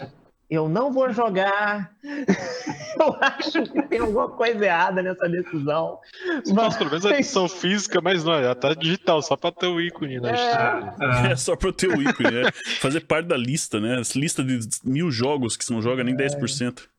eu 0.49 0.67
não 0.67 0.91
vou 0.91 1.09
jogar. 1.13 1.95
eu 2.03 3.15
acho 3.21 3.63
que 3.63 3.81
tem 3.83 3.99
alguma 3.99 4.27
coisa 4.29 4.65
errada 4.65 5.01
nessa 5.01 5.29
decisão. 5.29 5.99
Se 6.43 6.53
fosse 6.53 6.77
pelo 6.77 6.89
menos 6.89 7.05
a 7.05 7.11
edição 7.11 7.47
física, 7.47 8.01
mas 8.01 8.23
não, 8.25 8.41
já 8.43 8.53
tá 8.53 8.73
digital, 8.73 9.21
só 9.21 9.37
pra 9.37 9.51
ter 9.51 9.67
o 9.67 9.79
ícone 9.79 10.19
na 10.19 10.31
É. 10.31 10.33
história. 10.33 10.93
É, 11.29 11.31
É 11.31 11.35
só 11.37 11.55
pra 11.55 11.69
eu 11.69 11.73
ter 11.73 11.87
o 11.87 12.01
ícone, 12.01 12.31
né? 12.31 12.51
Fazer 12.81 12.99
parte 13.01 13.27
da 13.27 13.37
lista, 13.37 13.79
né? 13.79 14.01
Essa 14.01 14.19
lista 14.19 14.43
de 14.43 14.59
mil 14.83 15.09
jogos 15.09 15.55
que 15.55 15.63
você 15.63 15.71
não 15.73 15.81
joga 15.81 16.03
nem 16.03 16.15
10%. 16.15 16.89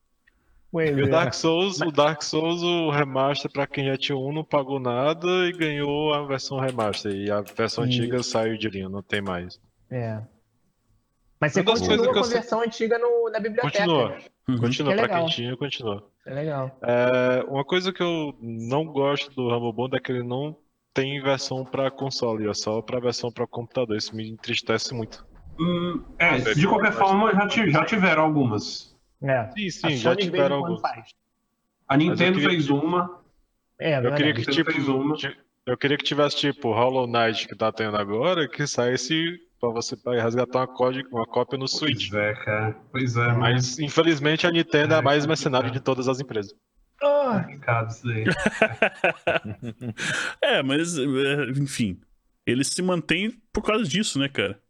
Pois 0.73 0.89
E 0.97 1.03
o 1.03 1.05
é. 1.05 1.09
Dark 1.09 1.35
Souls, 1.35 1.81
o 1.83 1.91
Dark 1.93 2.23
Souls, 2.23 2.63
o 2.63 2.91
remaster 2.91 3.51
pra 3.53 3.67
quem 3.67 3.85
já 3.87 3.97
tinha 3.97 4.17
um 4.17 4.33
não 4.33 4.43
pagou 4.43 4.81
nada 4.81 5.29
e 5.47 5.53
ganhou 5.53 6.15
a 6.15 6.27
versão 6.27 6.59
remaster. 6.59 7.13
E 7.15 7.31
a 7.31 7.43
versão 7.43 7.85
Isso. 7.85 8.01
antiga 8.01 8.23
saiu 8.23 8.57
de 8.57 8.69
linha, 8.71 8.89
não 8.89 9.03
tem 9.03 9.21
mais. 9.21 9.61
É. 9.91 10.23
Mas 11.39 11.53
você 11.53 11.63
continua 11.63 12.13
com 12.13 12.21
a 12.21 12.25
sei- 12.25 12.35
versão 12.35 12.63
antiga 12.63 12.99
no- 12.99 13.29
na 13.31 13.39
biblioteca. 13.39 13.79
Continua. 13.85 14.09
né? 14.11 14.19
Uhum. 14.49 14.59
Continua, 14.59 14.93
é 14.95 14.97
pra 14.97 15.09
quem 15.09 15.27
tinha, 15.27 15.57
continua. 15.57 16.09
É 16.27 16.35
legal. 16.35 16.79
É, 16.83 17.45
uma 17.49 17.65
coisa 17.65 17.93
que 17.93 18.03
eu 18.03 18.35
não 18.41 18.85
gosto 18.87 19.31
do 19.35 19.49
Rumble 19.51 19.73
Bond 19.73 19.97
é 19.97 20.01
que 20.01 20.11
ele 20.11 20.23
não 20.23 20.57
tem 20.95 21.21
versão 21.21 21.65
pra 21.65 21.91
console, 21.91 22.49
é 22.49 22.55
só 22.55 22.81
pra 22.81 22.99
versão 23.01 23.31
pra 23.31 23.47
computador. 23.47 23.97
Isso 23.97 24.15
me 24.17 24.29
entristece 24.29 24.95
muito. 24.95 25.25
hum, 25.61 26.03
é, 26.19 26.39
de 26.55 26.67
qualquer 26.67 26.93
forma, 26.93 27.31
já, 27.35 27.47
já 27.69 27.85
tiveram 27.85 28.23
algumas. 28.23 28.92
É. 29.23 29.51
Sim, 29.53 29.67
A 29.67 29.71
sim, 29.91 29.97
já 29.97 30.11
Sony 30.11 30.23
tiveram 30.25 30.57
alguns. 30.57 30.81
faz. 30.81 31.09
A 31.89 31.97
Nintendo 31.97 32.39
queria- 32.39 32.51
fez 32.51 32.71
uma. 32.71 33.21
É, 33.79 33.99
Eu 33.99 34.15
queria 34.15 34.35
que, 34.35 34.43
tipo, 34.47 34.71
fez 34.73 34.89
uma. 34.89 35.17
eu 35.67 35.77
queria 35.77 35.97
que 35.99 36.05
tivesse, 36.05 36.37
tipo, 36.37 36.73
Hollow 36.73 37.07
Knight 37.07 37.47
que 37.49 37.57
tá 37.57 37.71
tendo 37.73 37.97
agora, 37.97 38.49
que 38.49 38.67
saísse 38.67 39.41
pra 39.61 39.71
você 39.71 39.97
resgatar 40.05 40.61
uma, 40.61 40.67
código, 40.69 41.09
uma 41.17 41.27
cópia 41.27 41.59
no 41.59 41.69
Switch. 41.69 42.11
Pois 42.11 42.23
é, 42.23 42.35
cara. 42.45 42.77
Pois 42.91 43.17
é, 43.17 43.27
mas 43.33 43.39
Mas, 43.39 43.79
infelizmente, 43.79 44.47
a 44.47 44.51
Nintendo 44.51 44.95
é 44.95 44.97
a 44.97 44.99
Ai, 44.99 45.05
mais 45.05 45.25
complicado. 45.25 45.29
mercenária 45.29 45.71
de 45.71 45.81
todas 45.81 46.09
as 46.09 46.21
empresas. 46.21 46.55
Ah, 47.03 47.45
daí. 48.05 48.25
É, 50.41 50.63
mas, 50.63 50.97
é, 50.99 51.03
enfim. 51.57 52.01
Ele 52.47 52.65
se 52.65 52.81
mantém 52.83 53.31
por 53.53 53.63
causa 53.63 53.85
disso, 53.85 54.19
né, 54.19 54.29
cara? 54.29 54.61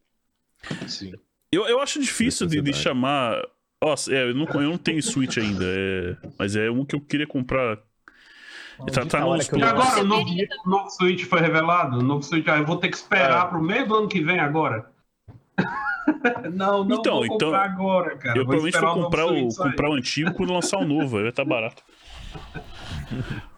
Sim. 0.87 1.13
Eu, 1.51 1.67
eu 1.67 1.81
acho 1.81 2.01
difícil 2.01 2.47
de, 2.47 2.61
de 2.61 2.73
chamar. 2.73 3.43
Nossa, 3.83 4.15
é, 4.15 4.31
eu 4.31 4.35
não, 4.35 4.47
eu 4.47 4.61
não 4.71 4.79
tenho 4.79 5.03
Switch 5.03 5.37
ainda, 5.39 5.65
é, 5.67 6.17
mas 6.39 6.55
é 6.55 6.71
um 6.71 6.85
que 6.85 6.95
eu 6.95 7.01
queria 7.01 7.27
comprar. 7.27 7.79
Tá- 8.93 9.05
tá 9.07 9.21
nos 9.21 9.49
que 9.49 9.55
eu- 9.55 9.59
E 9.59 9.63
agora, 9.63 10.01
o 10.01 10.05
novo, 10.05 10.31
o 10.65 10.69
novo 10.71 10.91
Switch 10.91 11.25
foi 11.25 11.41
revelado? 11.41 11.99
O 11.99 12.03
novo 12.03 12.23
Switch, 12.23 12.47
ah, 12.49 12.59
eu 12.59 12.65
vou 12.65 12.77
ter 12.77 12.89
que 12.89 12.97
esperar 12.97 13.47
É. 13.47 13.49
pro 13.49 13.63
meio 13.63 13.87
do 13.87 13.95
ano 13.97 14.09
que 14.09 14.21
vem 14.21 14.39
agora. 14.39 14.87
não, 16.55 16.85
não 16.85 16.97
Então, 16.99 17.15
vou 17.21 17.29
comprar 17.29 17.47
então, 17.47 17.55
agora, 17.55 18.17
cara. 18.17 18.39
eu 18.39 18.45
provavelmente 18.45 18.75
esperar 18.75 18.93
vou 18.95 18.99
o 18.99 19.03
novo 19.03 19.11
comprar 19.11 19.27
o, 19.27 19.51
sair. 19.51 19.71
comprar 19.71 19.91
o 19.91 19.95
antigo 19.95 20.35
quando 20.35 20.53
lançar 20.53 20.79
o 20.79 20.85
novo, 20.87 21.19
vai 21.21 21.29
estar 21.29 21.45
barato. 21.45 21.83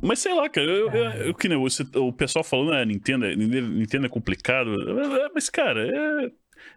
Mas 0.00 0.18
sei 0.18 0.34
lá, 0.34 0.48
cara, 0.48 0.66
eu, 0.66 0.90
eu, 0.90 1.04
eu- 1.28 1.34
que 1.34 1.48
nem 1.48 1.56
o 1.56 2.12
pessoal 2.12 2.42
falando, 2.44 2.72
ah, 2.72 2.84
Nintendo, 2.84 3.24
é- 3.24 3.36
Nintendo 3.36 4.06
é 4.06 4.08
complicado. 4.08 4.74
É, 5.00 5.28
Mas, 5.32 5.48
cara, 5.48 5.86
é, 5.86 6.30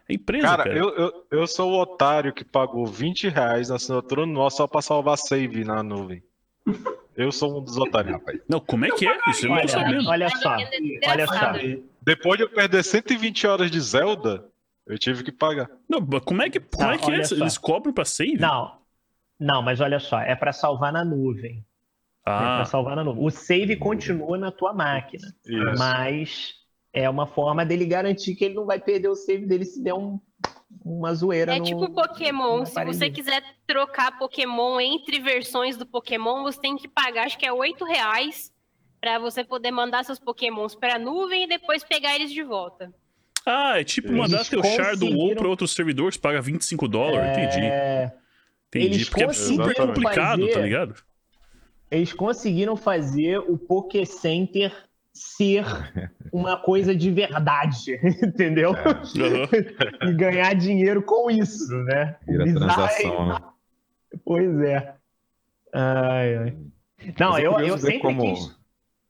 é 0.09 0.13
empresa, 0.13 0.47
cara. 0.47 0.63
Cara, 0.63 0.77
eu, 0.77 0.89
eu, 0.95 1.25
eu 1.31 1.47
sou 1.47 1.71
o 1.71 1.79
otário 1.81 2.33
que 2.33 2.43
pagou 2.43 2.85
20 2.85 3.29
reais 3.29 3.69
na 3.69 3.75
assinatura 3.75 4.25
nossa 4.25 4.57
só 4.57 4.67
pra 4.67 4.81
salvar 4.81 5.17
save 5.17 5.63
na 5.63 5.81
nuvem. 5.83 6.21
Eu 7.15 7.31
sou 7.31 7.59
um 7.59 7.63
dos 7.63 7.77
otários, 7.77 8.13
rapaz. 8.13 8.39
Não, 8.49 8.59
como 8.59 8.85
é 8.85 8.89
que 8.91 9.07
é? 9.07 9.17
Isso 9.29 9.45
eu 9.45 9.49
não 9.49 9.55
tô 9.57 9.61
Olha, 9.63 9.67
sabendo. 9.69 10.09
olha 10.09 10.29
só. 10.29 10.55
É 10.59 11.09
Olha 11.09 11.27
só. 11.27 11.51
Depois 12.01 12.37
de 12.37 12.43
eu 12.43 12.49
perder 12.49 12.83
120 12.83 13.47
horas 13.47 13.71
de 13.71 13.79
Zelda, 13.79 14.45
eu 14.85 14.97
tive 14.99 15.23
que 15.23 15.31
pagar. 15.31 15.69
Não, 15.87 16.01
mas 16.01 16.21
como 16.23 16.41
é 16.41 16.49
que, 16.49 16.59
como 16.59 16.85
Tá, 16.87 16.93
é, 16.93 16.97
que 16.97 17.09
é? 17.09 17.13
olha 17.13 17.23
só. 17.25 17.35
Eles 17.35 17.57
cobram 17.57 17.93
pra 17.93 18.03
save? 18.05 18.37
Não. 18.37 18.77
Não, 19.39 19.61
mas 19.61 19.79
olha 19.81 19.99
só, 19.99 20.19
é 20.19 20.35
para 20.35 20.51
salvar 20.51 20.91
na 20.91 21.05
nuvem. 21.05 21.65
É 22.27 22.31
Ah, 22.31 22.55
para 22.57 22.65
salvar 22.65 22.95
na 22.95 23.03
nuvem. 23.03 23.23
O 23.25 23.29
save 23.29 23.75
continua 23.77 24.37
na 24.37 24.51
tua 24.51 24.73
máquina, 24.73 25.27
Isso. 25.45 25.77
mas 25.79 26.53
é 26.95 27.09
uma 27.09 27.27
forma 27.27 27.65
dele 27.65 27.85
garantir 27.85 28.33
que 28.35 28.45
ele 28.45 28.55
não 28.55 28.65
vai 28.65 28.79
perder 28.79 29.09
o 29.09 29.15
save 29.15 29.45
dele 29.45 29.65
se 29.65 29.83
der 29.83 29.93
um- 29.93 30.19
uma 30.83 31.13
zoeira 31.13 31.55
É 31.55 31.59
no 31.59 31.65
tipo 31.65 31.89
Pokémon. 31.93 32.59
no 32.59 32.65
Se 32.65 32.83
você 32.85 33.09
quiser 33.09 33.43
trocar 33.67 34.17
Pokémon 34.17 34.79
entre 34.79 35.19
versões 35.19 35.75
do 35.77 35.85
Pokémon, 35.85 36.43
você 36.43 36.59
tem 36.59 36.75
que 36.77 36.87
pagar, 36.87 37.25
acho 37.25 37.37
que 37.37 37.45
é 37.45 37.51
8 37.53 37.83
reais 37.85 38.51
pra 39.01 39.19
você 39.19 39.43
poder 39.43 39.71
mandar 39.71 40.03
seus 40.05 40.19
Pokémons 40.19 40.73
pra 40.75 40.97
nuvem 40.97 41.43
e 41.43 41.47
depois 41.47 41.83
pegar 41.83 42.15
eles 42.15 42.31
de 42.31 42.41
volta. 42.43 42.91
ah, 43.45 43.79
é 43.79 43.83
tipo 43.83 44.07
Eles 44.07 44.17
mandar 44.17 44.43
teu 44.45 44.63
char 44.63 44.95
do 44.95 45.05
WoW 45.05 45.13
conseguiram- 45.15 45.35
pra 45.37 45.47
outro 45.49 45.67
servidor 45.67 46.11
que 46.11 46.17
paga 46.19 46.41
25 46.41 46.87
dólares. 46.87 47.37
Entendi. 47.37 47.65
É, 47.65 48.11
Entendi. 48.69 48.85
eles 48.95 49.09
Porque 49.09 49.23
é 49.23 49.33
super 49.33 49.57
conseguiram 49.67 49.87
complicado, 49.87 50.39
fazer- 50.41 50.53
tá 50.53 50.59
ligado? 50.61 50.95
eles 51.91 52.11
conseguiram 52.13 52.75
fazer 52.75 53.37
o 53.39 53.57
Poké 53.57 54.03
Center 54.05 54.73
ser 55.15 55.65
uma 56.31 56.57
coisa 56.57 56.93
de 56.93 57.09
verdade, 57.09 57.97
entendeu? 58.21 58.71
Aham. 58.71 60.09
e 60.09 60.13
ganhar 60.13 60.53
dinheiro 60.53 61.01
com 61.01 61.31
isso, 61.31 61.73
né? 61.83 62.17
Vira 62.27 62.43
bizarro 62.43 62.65
é- 62.65 62.75
transação, 62.75 63.27
né? 63.29 63.39
Pois 64.25 64.59
é. 64.59 64.93
Ai, 65.73 66.37
ai. 66.37 66.57
Não, 67.19 67.37
é 67.37 67.41
eu, 67.41 67.59
eu 67.59 67.77
sempre 67.77 67.99
como... 67.99 68.21
quis. 68.21 68.55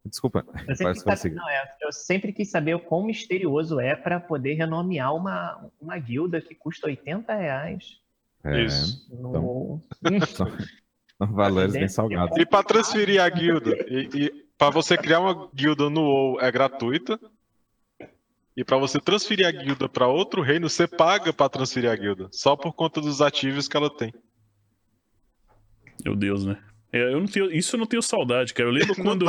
Desculpa, 0.06 0.46
Eu 0.68 0.76
sempre, 0.76 0.94
quis 0.94 1.34
não, 1.34 1.50
é, 1.50 1.64
eu 1.82 1.92
sempre 1.92 2.32
quis 2.32 2.52
saber 2.52 2.76
o 2.76 2.80
quão 2.80 3.04
misterioso 3.04 3.80
é 3.80 3.96
para 3.96 4.20
poder 4.20 4.54
renomear 4.54 5.16
uma, 5.16 5.68
uma 5.82 5.98
guilda 5.98 6.40
que 6.40 6.54
custa 6.54 6.86
80 6.86 7.34
reais. 7.34 8.00
É, 8.44 8.62
Isso. 8.62 9.08
No... 9.12 9.82
são, 10.28 10.52
são 11.18 11.34
valores 11.34 11.74
bem 11.74 11.88
salgados. 11.88 12.38
E 12.38 12.46
pra 12.46 12.62
transferir 12.62 13.20
a 13.20 13.28
guilda, 13.28 13.72
e, 13.88 14.10
e 14.14 14.45
para 14.58 14.70
você 14.70 14.98
criar 14.98 15.20
uma 15.20 15.50
guilda 15.54 15.90
no 15.90 16.02
WoW 16.02 16.42
é 16.42 16.52
gratuita. 16.52 17.20
E 18.58 18.64
pra 18.64 18.78
você 18.78 19.02
transferir 19.02 19.46
a 19.46 19.52
guilda 19.52 19.90
pra 19.90 20.08
outro 20.08 20.42
reino, 20.42 20.70
você 20.70 20.88
paga 20.88 21.34
pra 21.34 21.50
transferir 21.50 21.92
a 21.92 21.96
guilda, 21.96 22.30
só 22.32 22.56
por 22.56 22.72
conta 22.72 23.02
dos 23.02 23.22
ativos 23.22 23.68
que 23.68 23.76
ela 23.76 23.90
tem. 23.90 24.14
Meu 26.06 26.16
Deus, 26.16 26.46
né? 26.46 26.58
É, 26.94 27.02
eu 27.14 27.20
não 27.20 27.28
tenho, 27.28 27.52
isso 27.52 27.76
eu 27.76 27.80
não 27.80 27.86
tenho 27.86 28.02
saudade, 28.02 28.54
cara. 28.54 28.70
Eu 28.70 28.74
lembro 28.74 28.96
quando, 29.04 29.26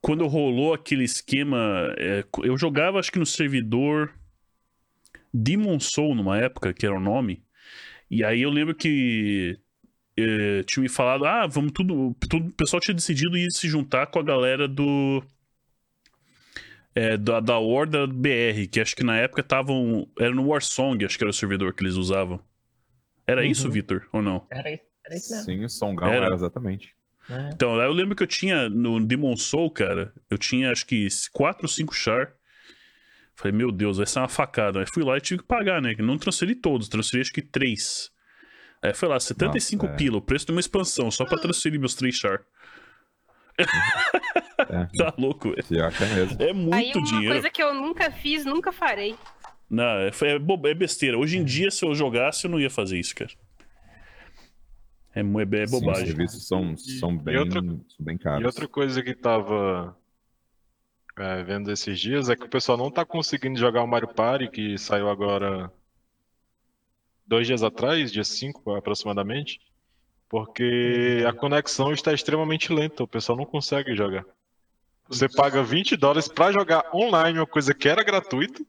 quando 0.00 0.26
rolou 0.26 0.72
aquele 0.72 1.04
esquema. 1.04 1.94
é, 1.98 2.24
eu 2.42 2.56
jogava, 2.56 2.98
acho 2.98 3.12
que 3.12 3.18
no 3.18 3.26
servidor 3.26 4.14
Demon 5.32 5.78
Soul, 5.78 6.14
numa 6.14 6.38
época, 6.38 6.72
que 6.72 6.86
era 6.86 6.96
o 6.96 7.00
nome. 7.00 7.42
E 8.10 8.24
aí 8.24 8.40
eu 8.40 8.50
lembro 8.50 8.74
que 8.74 9.58
eh, 10.22 10.62
tinha 10.64 10.82
me 10.82 10.88
falado, 10.88 11.24
ah, 11.24 11.46
vamos 11.46 11.72
tudo, 11.72 12.14
tudo. 12.28 12.48
O 12.48 12.52
pessoal 12.52 12.80
tinha 12.80 12.94
decidido 12.94 13.36
ir 13.36 13.50
se 13.50 13.68
juntar 13.68 14.06
com 14.06 14.18
a 14.18 14.22
galera 14.22 14.68
do. 14.68 15.22
É, 16.94 17.16
da, 17.16 17.40
da 17.40 17.58
Horda 17.58 18.06
BR, 18.06 18.68
que 18.70 18.78
acho 18.78 18.94
que 18.94 19.02
na 19.02 19.16
época 19.16 19.40
estavam. 19.40 20.06
Era 20.18 20.34
no 20.34 20.46
Warsong, 20.46 21.04
acho 21.04 21.16
que 21.16 21.24
era 21.24 21.30
o 21.30 21.34
servidor 21.34 21.72
que 21.74 21.82
eles 21.82 21.94
usavam. 21.94 22.40
Era 23.26 23.42
uhum. 23.42 23.46
isso, 23.46 23.70
Vitor, 23.70 24.06
ou 24.12 24.20
não? 24.20 24.46
Era, 24.50 24.68
era 24.68 25.16
isso 25.16 25.32
mesmo. 25.32 25.44
Sim, 25.44 25.64
o 25.64 25.68
Songão 25.68 26.08
era. 26.08 26.26
era 26.26 26.34
exatamente. 26.34 26.94
É. 27.30 27.50
Então, 27.54 27.80
eu 27.80 27.92
lembro 27.92 28.14
que 28.14 28.22
eu 28.22 28.26
tinha 28.26 28.68
no 28.68 29.04
Demon 29.04 29.36
Soul, 29.36 29.70
cara, 29.70 30.12
eu 30.28 30.36
tinha 30.36 30.70
acho 30.70 30.84
que 30.86 31.08
4 31.32 31.64
ou 31.64 31.68
5 31.68 31.94
char. 31.94 32.32
Falei, 33.34 33.56
meu 33.56 33.72
Deus, 33.72 33.96
vai 33.96 34.06
ser 34.06 34.18
é 34.18 34.22
uma 34.22 34.28
facada. 34.28 34.80
Aí 34.80 34.86
fui 34.86 35.02
lá 35.02 35.16
e 35.16 35.20
tive 35.20 35.40
que 35.40 35.48
pagar, 35.48 35.80
né? 35.80 35.94
Não 35.98 36.18
transferi 36.18 36.54
todos, 36.54 36.88
transferi 36.88 37.22
acho 37.22 37.32
que 37.32 37.40
3. 37.40 38.11
É, 38.82 38.92
foi 38.92 39.08
lá, 39.08 39.20
75 39.20 39.86
Nossa, 39.86 39.96
pila, 39.96 40.16
é. 40.16 40.18
o 40.18 40.22
preço 40.22 40.46
de 40.46 40.52
uma 40.52 40.60
expansão, 40.60 41.10
só 41.10 41.24
pra 41.24 41.36
ah. 41.36 41.40
transferir 41.40 41.78
meus 41.78 41.94
3 41.94 42.14
char. 42.14 42.42
É. 43.56 43.64
tá 44.98 45.14
louco. 45.16 45.50
É, 45.50 46.48
é 46.48 46.52
muito 46.52 46.74
Aí 46.74 46.90
é 46.90 46.96
uma 46.96 47.06
dinheiro. 47.06 47.34
coisa 47.34 47.50
que 47.50 47.62
eu 47.62 47.72
nunca 47.74 48.10
fiz, 48.10 48.44
nunca 48.44 48.72
farei. 48.72 49.14
Não, 49.70 49.84
é, 49.84 50.08
é, 50.08 50.70
é, 50.70 50.74
besteira. 50.74 51.16
Hoje 51.16 51.38
em 51.38 51.42
é. 51.42 51.44
dia, 51.44 51.70
se 51.70 51.84
eu 51.84 51.94
jogasse, 51.94 52.44
eu 52.44 52.50
não 52.50 52.60
ia 52.60 52.68
fazer 52.68 52.98
isso, 52.98 53.14
cara. 53.14 53.30
É, 55.14 55.20
é, 55.20 55.22
bobagem. 55.22 55.68
Sim, 55.68 55.90
os 55.90 55.98
serviços 55.98 56.48
são, 56.48 56.76
são, 56.76 57.16
bem, 57.16 57.36
são 57.50 57.80
bem 58.00 58.18
caros. 58.18 58.42
E 58.42 58.46
outra 58.46 58.66
coisa 58.66 59.02
que 59.02 59.14
tava 59.14 59.96
é, 61.16 61.42
vendo 61.42 61.70
esses 61.70 62.00
dias 62.00 62.28
é 62.28 62.36
que 62.36 62.46
o 62.46 62.50
pessoal 62.50 62.78
não 62.78 62.90
tá 62.90 63.04
conseguindo 63.04 63.58
jogar 63.58 63.82
o 63.82 63.86
Mario 63.86 64.08
Party, 64.08 64.48
que 64.48 64.78
saiu 64.78 65.08
agora 65.08 65.70
dois 67.26 67.46
dias 67.46 67.62
atrás, 67.62 68.12
dia 68.12 68.24
5 68.24 68.74
aproximadamente, 68.74 69.60
porque 70.28 71.24
a 71.28 71.32
conexão 71.32 71.92
está 71.92 72.12
extremamente 72.12 72.72
lenta, 72.72 73.02
o 73.02 73.08
pessoal 73.08 73.36
não 73.36 73.44
consegue 73.44 73.94
jogar. 73.94 74.24
Você 75.08 75.28
paga 75.28 75.62
20 75.62 75.96
dólares 75.96 76.28
pra 76.28 76.52
jogar 76.52 76.84
online, 76.94 77.38
uma 77.38 77.46
coisa 77.46 77.74
que 77.74 77.88
era 77.88 78.02
gratuita, 78.02 78.64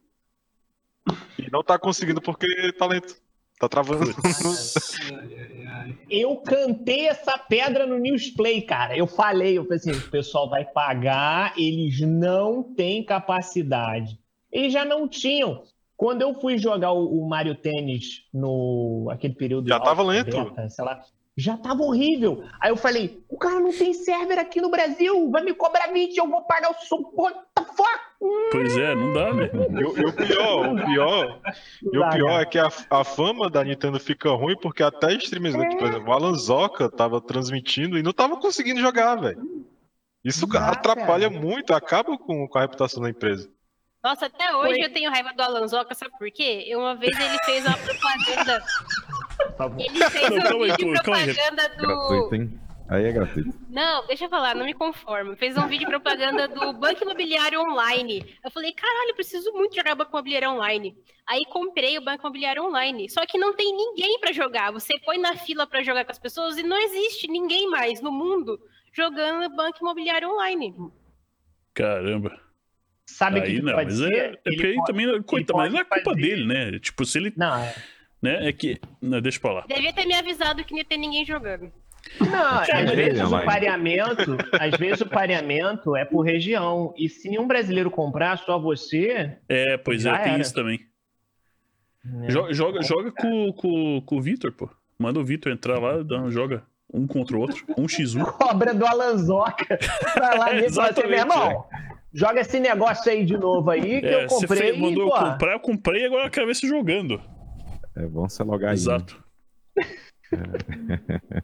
e 1.38 1.50
não 1.52 1.64
tá 1.64 1.78
conseguindo 1.80 2.22
porque 2.22 2.48
tá 2.74 2.86
lento. 2.86 3.16
Tá 3.60 3.70
travando. 3.70 4.12
Eu 6.10 6.38
cantei 6.38 7.08
essa 7.08 7.38
pedra 7.38 7.86
no 7.86 7.98
Newsplay, 7.98 8.62
cara. 8.62 8.96
Eu 8.98 9.08
falei, 9.08 9.58
eu 9.58 9.64
falei 9.64 9.78
assim, 9.78 9.92
o 9.92 10.10
pessoal 10.10 10.50
vai 10.50 10.64
pagar, 10.66 11.54
eles 11.58 12.00
não 12.02 12.64
têm 12.64 13.04
capacidade. 13.04 14.20
Eles 14.52 14.72
já 14.72 14.86
não 14.86 15.08
tinham. 15.08 15.64
Quando 16.04 16.22
eu 16.22 16.34
fui 16.34 16.58
jogar 16.58 16.92
o, 16.92 17.06
o 17.18 17.30
Mario 17.30 17.56
Tênis 17.56 18.26
no 18.34 19.08
aquele 19.10 19.36
período 19.36 19.70
Já 19.70 19.80
tava 19.80 20.04
lento. 20.04 20.36
beta, 20.36 20.70
sei 20.70 20.84
lá, 20.84 21.00
já 21.38 21.56
tava 21.56 21.82
horrível. 21.82 22.44
Aí 22.60 22.72
eu 22.72 22.76
falei, 22.76 23.24
o 23.30 23.38
cara 23.38 23.62
não 23.62 23.72
tem 23.72 23.94
server 23.94 24.38
aqui 24.38 24.60
no 24.60 24.70
Brasil, 24.70 25.32
vai 25.32 25.42
me 25.42 25.54
cobrar 25.54 25.94
20, 25.94 26.18
eu 26.18 26.30
vou 26.30 26.42
pagar 26.42 26.72
o 26.72 26.74
suporte. 26.74 27.38
What 27.38 27.48
the 27.56 27.64
fuck? 27.64 28.00
Pois 28.52 28.78
é, 28.78 28.94
não 28.94 29.14
dá, 29.14 29.34
né? 29.34 29.50
E 29.54 29.86
o, 29.86 29.98
e 29.98 30.06
o 30.06 30.12
pior, 30.12 30.74
o 30.74 30.86
pior, 30.86 31.42
e 31.94 31.98
o 31.98 32.10
pior 32.10 32.42
é 32.42 32.46
que 32.48 32.60
a, 32.60 32.68
a 32.90 33.04
fama 33.06 33.50
da 33.50 33.64
Nintendo 33.64 33.98
fica 33.98 34.30
ruim 34.32 34.58
porque 34.62 34.84
até 34.84 35.14
streamers, 35.14 35.56
por 35.56 35.88
exemplo, 35.88 36.10
o 36.10 36.12
Alan 36.12 36.34
Zoka 36.34 36.90
tava 36.90 37.22
transmitindo 37.22 37.98
e 37.98 38.04
não 38.04 38.12
tava 38.12 38.36
conseguindo 38.36 38.82
jogar, 38.82 39.16
velho. 39.16 39.42
Isso 40.22 40.46
atrapalha 40.54 41.30
cara. 41.30 41.42
muito, 41.42 41.74
acaba 41.74 42.18
com, 42.18 42.46
com 42.46 42.58
a 42.58 42.62
reputação 42.62 43.02
da 43.02 43.10
empresa. 43.10 43.50
Nossa, 44.04 44.26
até 44.26 44.54
hoje 44.54 44.76
Foi. 44.76 44.86
eu 44.86 44.92
tenho 44.92 45.10
raiva 45.10 45.32
do 45.34 45.42
Alanzoca, 45.42 45.96
sabe 45.96 46.12
por 46.18 46.30
quê? 46.30 46.66
Eu, 46.68 46.80
uma 46.80 46.94
vez 46.94 47.18
ele 47.18 47.38
fez 47.46 47.66
uma 47.66 47.78
propaganda. 47.78 48.64
Favor. 49.58 49.80
Ele 49.80 50.10
fez 50.10 50.30
um 50.30 50.60
vídeo 50.60 50.92
propaganda 50.92 51.70
do. 51.70 51.88
Gratuito, 51.88 52.36
hein? 52.36 52.60
Aí 52.90 53.06
é 53.06 53.12
gratuito. 53.14 53.58
Não, 53.70 54.06
deixa 54.06 54.26
eu 54.26 54.30
falar, 54.30 54.56
não 54.56 54.66
me 54.66 54.74
conformo. 54.74 55.38
Fez 55.38 55.58
um 55.58 55.68
vídeo 55.68 55.88
propaganda 55.88 56.50
do 56.50 56.74
Banco 56.74 57.02
Imobiliário 57.02 57.62
Online. 57.62 58.38
Eu 58.44 58.52
falei, 58.52 58.74
caralho, 58.74 59.12
eu 59.12 59.16
preciso 59.16 59.54
muito 59.54 59.74
jogar 59.74 59.96
Banco 59.96 60.12
Imobiliário 60.12 60.50
Online. 60.50 60.96
Aí 61.26 61.46
comprei 61.46 61.98
o 61.98 62.04
Banco 62.04 62.24
Imobiliário 62.24 62.62
Online. 62.62 63.10
Só 63.10 63.26
que 63.26 63.38
não 63.38 63.56
tem 63.56 63.74
ninguém 63.74 64.20
pra 64.20 64.34
jogar. 64.34 64.72
Você 64.74 65.00
põe 65.00 65.18
na 65.18 65.38
fila 65.38 65.66
pra 65.66 65.82
jogar 65.82 66.04
com 66.04 66.12
as 66.12 66.20
pessoas 66.20 66.58
e 66.58 66.64
não 66.64 66.78
existe 66.78 67.28
ninguém 67.30 67.70
mais 67.70 68.02
no 68.02 68.12
mundo 68.12 68.60
jogando 68.92 69.56
Banco 69.56 69.78
Imobiliário 69.82 70.30
Online. 70.30 70.76
Caramba. 71.74 72.43
Sabe 73.06 73.40
o 73.40 73.44
que, 73.44 73.62
não, 73.62 73.74
pode 73.74 73.86
mas 73.86 73.98
ser? 73.98 74.14
é, 74.14 74.18
é 74.18 74.28
Ele 74.28 74.38
porque 74.56 74.66
aí 74.68 74.76
pode- 74.76 74.86
também, 74.88 75.22
coitado, 75.24 75.58
mas 75.60 75.74
não 75.74 75.80
é 75.80 75.84
pode 75.84 76.04
culpa 76.04 76.18
fazer- 76.20 76.30
dele, 76.36 76.46
né? 76.46 76.80
Tipo, 76.80 77.06
se 77.06 77.18
ele, 77.18 77.34
Não, 77.36 77.56
é. 77.58 77.76
né, 78.22 78.48
é 78.48 78.54
que, 78.54 78.80
não, 79.02 79.22
deixa 79.22 79.40
pra 79.40 79.52
lá. 79.54 79.66
Devia 79.68 79.94
ter 79.94 80.06
me 80.06 80.14
avisado 80.16 80.64
que 80.64 80.72
não 80.72 80.80
ia 80.80 80.86
ter 80.86 80.98
ninguém 80.98 81.26
jogando. 81.26 81.72
Não, 82.20 82.60
às 82.60 82.92
vezes 82.92 83.22
o 83.22 83.30
mas- 83.32 83.46
pareamento, 83.46 84.38
às 84.60 84.78
vezes 84.78 85.02
o 85.02 85.06
pareamento 85.06 85.96
é 85.96 86.04
por 86.04 86.22
região. 86.22 86.94
E 86.98 87.08
se 87.08 87.30
nenhum 87.30 87.48
brasileiro 87.48 87.90
comprar, 87.90 88.38
só 88.40 88.60
você. 88.60 89.38
É, 89.48 89.78
pois 89.78 90.06
é, 90.06 90.18
tem 90.18 90.34
era. 90.34 90.42
isso 90.42 90.54
também. 90.54 90.80
né? 92.04 92.30
Joga, 92.30 92.54
joga, 92.54 92.82
joga 92.82 93.12
com, 93.12 93.54
com, 93.54 94.02
com 94.02 94.18
o 94.18 94.22
Vitor, 94.22 94.52
pô. 94.52 94.70
Manda 95.00 95.20
o 95.20 95.24
Vitor 95.24 95.52
entrar 95.52 95.80
lá, 95.80 96.04
dá, 96.04 96.30
joga 96.30 96.64
um 96.94 97.08
contra 97.08 97.36
o 97.38 97.40
outro, 97.40 97.64
um 97.78 97.86
x1. 97.86 98.24
Cobra 98.38 98.74
do 98.74 98.86
Alanzoca. 98.86 99.80
Vai 100.18 100.38
lá 100.38 100.54
e 100.60 100.70
fala 100.72 100.90
assim, 100.90 101.08
meu 101.08 101.20
irmão, 101.20 101.66
joga 102.14 102.42
esse 102.42 102.60
negócio 102.60 103.12
aí 103.12 103.26
de 103.26 103.38
novo 103.38 103.70
aí 103.70 104.00
que 104.02 104.06
É, 104.08 104.24
eu 104.26 104.30
você 104.30 104.48
comprei. 104.48 104.70
fez- 104.70 104.78
mandou 104.80 105.04
e, 105.04 105.08
eu 105.08 105.10
pô, 105.12 105.20
comprar, 105.32 105.54
eu 105.54 105.60
comprei, 105.60 106.06
agora 106.06 106.26
eu 106.28 106.32
quero 106.32 106.46
ver 106.48 106.56
você 106.56 106.68
jogando. 106.68 107.22
É 107.96 108.06
bom 108.08 108.28
você 108.30 108.44
logar 108.44 108.70
aí. 108.72 108.76
Exato. 108.76 109.24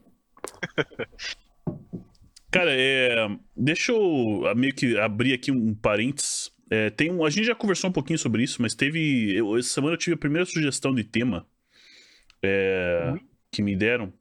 Cara, 2.52 2.72
é, 2.76 3.28
deixa 3.56 3.92
eu 3.92 4.48
ah, 4.48 4.56
meio 4.56 4.74
que 4.74 4.98
abrir 4.98 5.34
aqui 5.34 5.52
um 5.52 5.76
parênteses. 5.76 6.52
É, 6.72 6.90
tem 6.90 7.12
um, 7.12 7.24
a 7.24 7.30
gente 7.30 7.46
já 7.46 7.54
conversou 7.56 7.90
um 7.90 7.94
pouquinho 7.94 8.18
sobre 8.18 8.44
isso, 8.44 8.62
mas 8.62 8.74
teve. 8.74 9.36
eu- 9.36 9.58
essa 9.58 9.70
semana 9.70 9.94
eu 9.94 9.98
tive 9.98 10.16
a 10.16 10.18
primeira 10.20 10.46
sugestão 10.46 10.94
de 10.94 11.04
tema 11.04 11.46
é, 12.44 13.14
que 13.52 13.62
me 13.62 13.76
deram. 13.76 14.12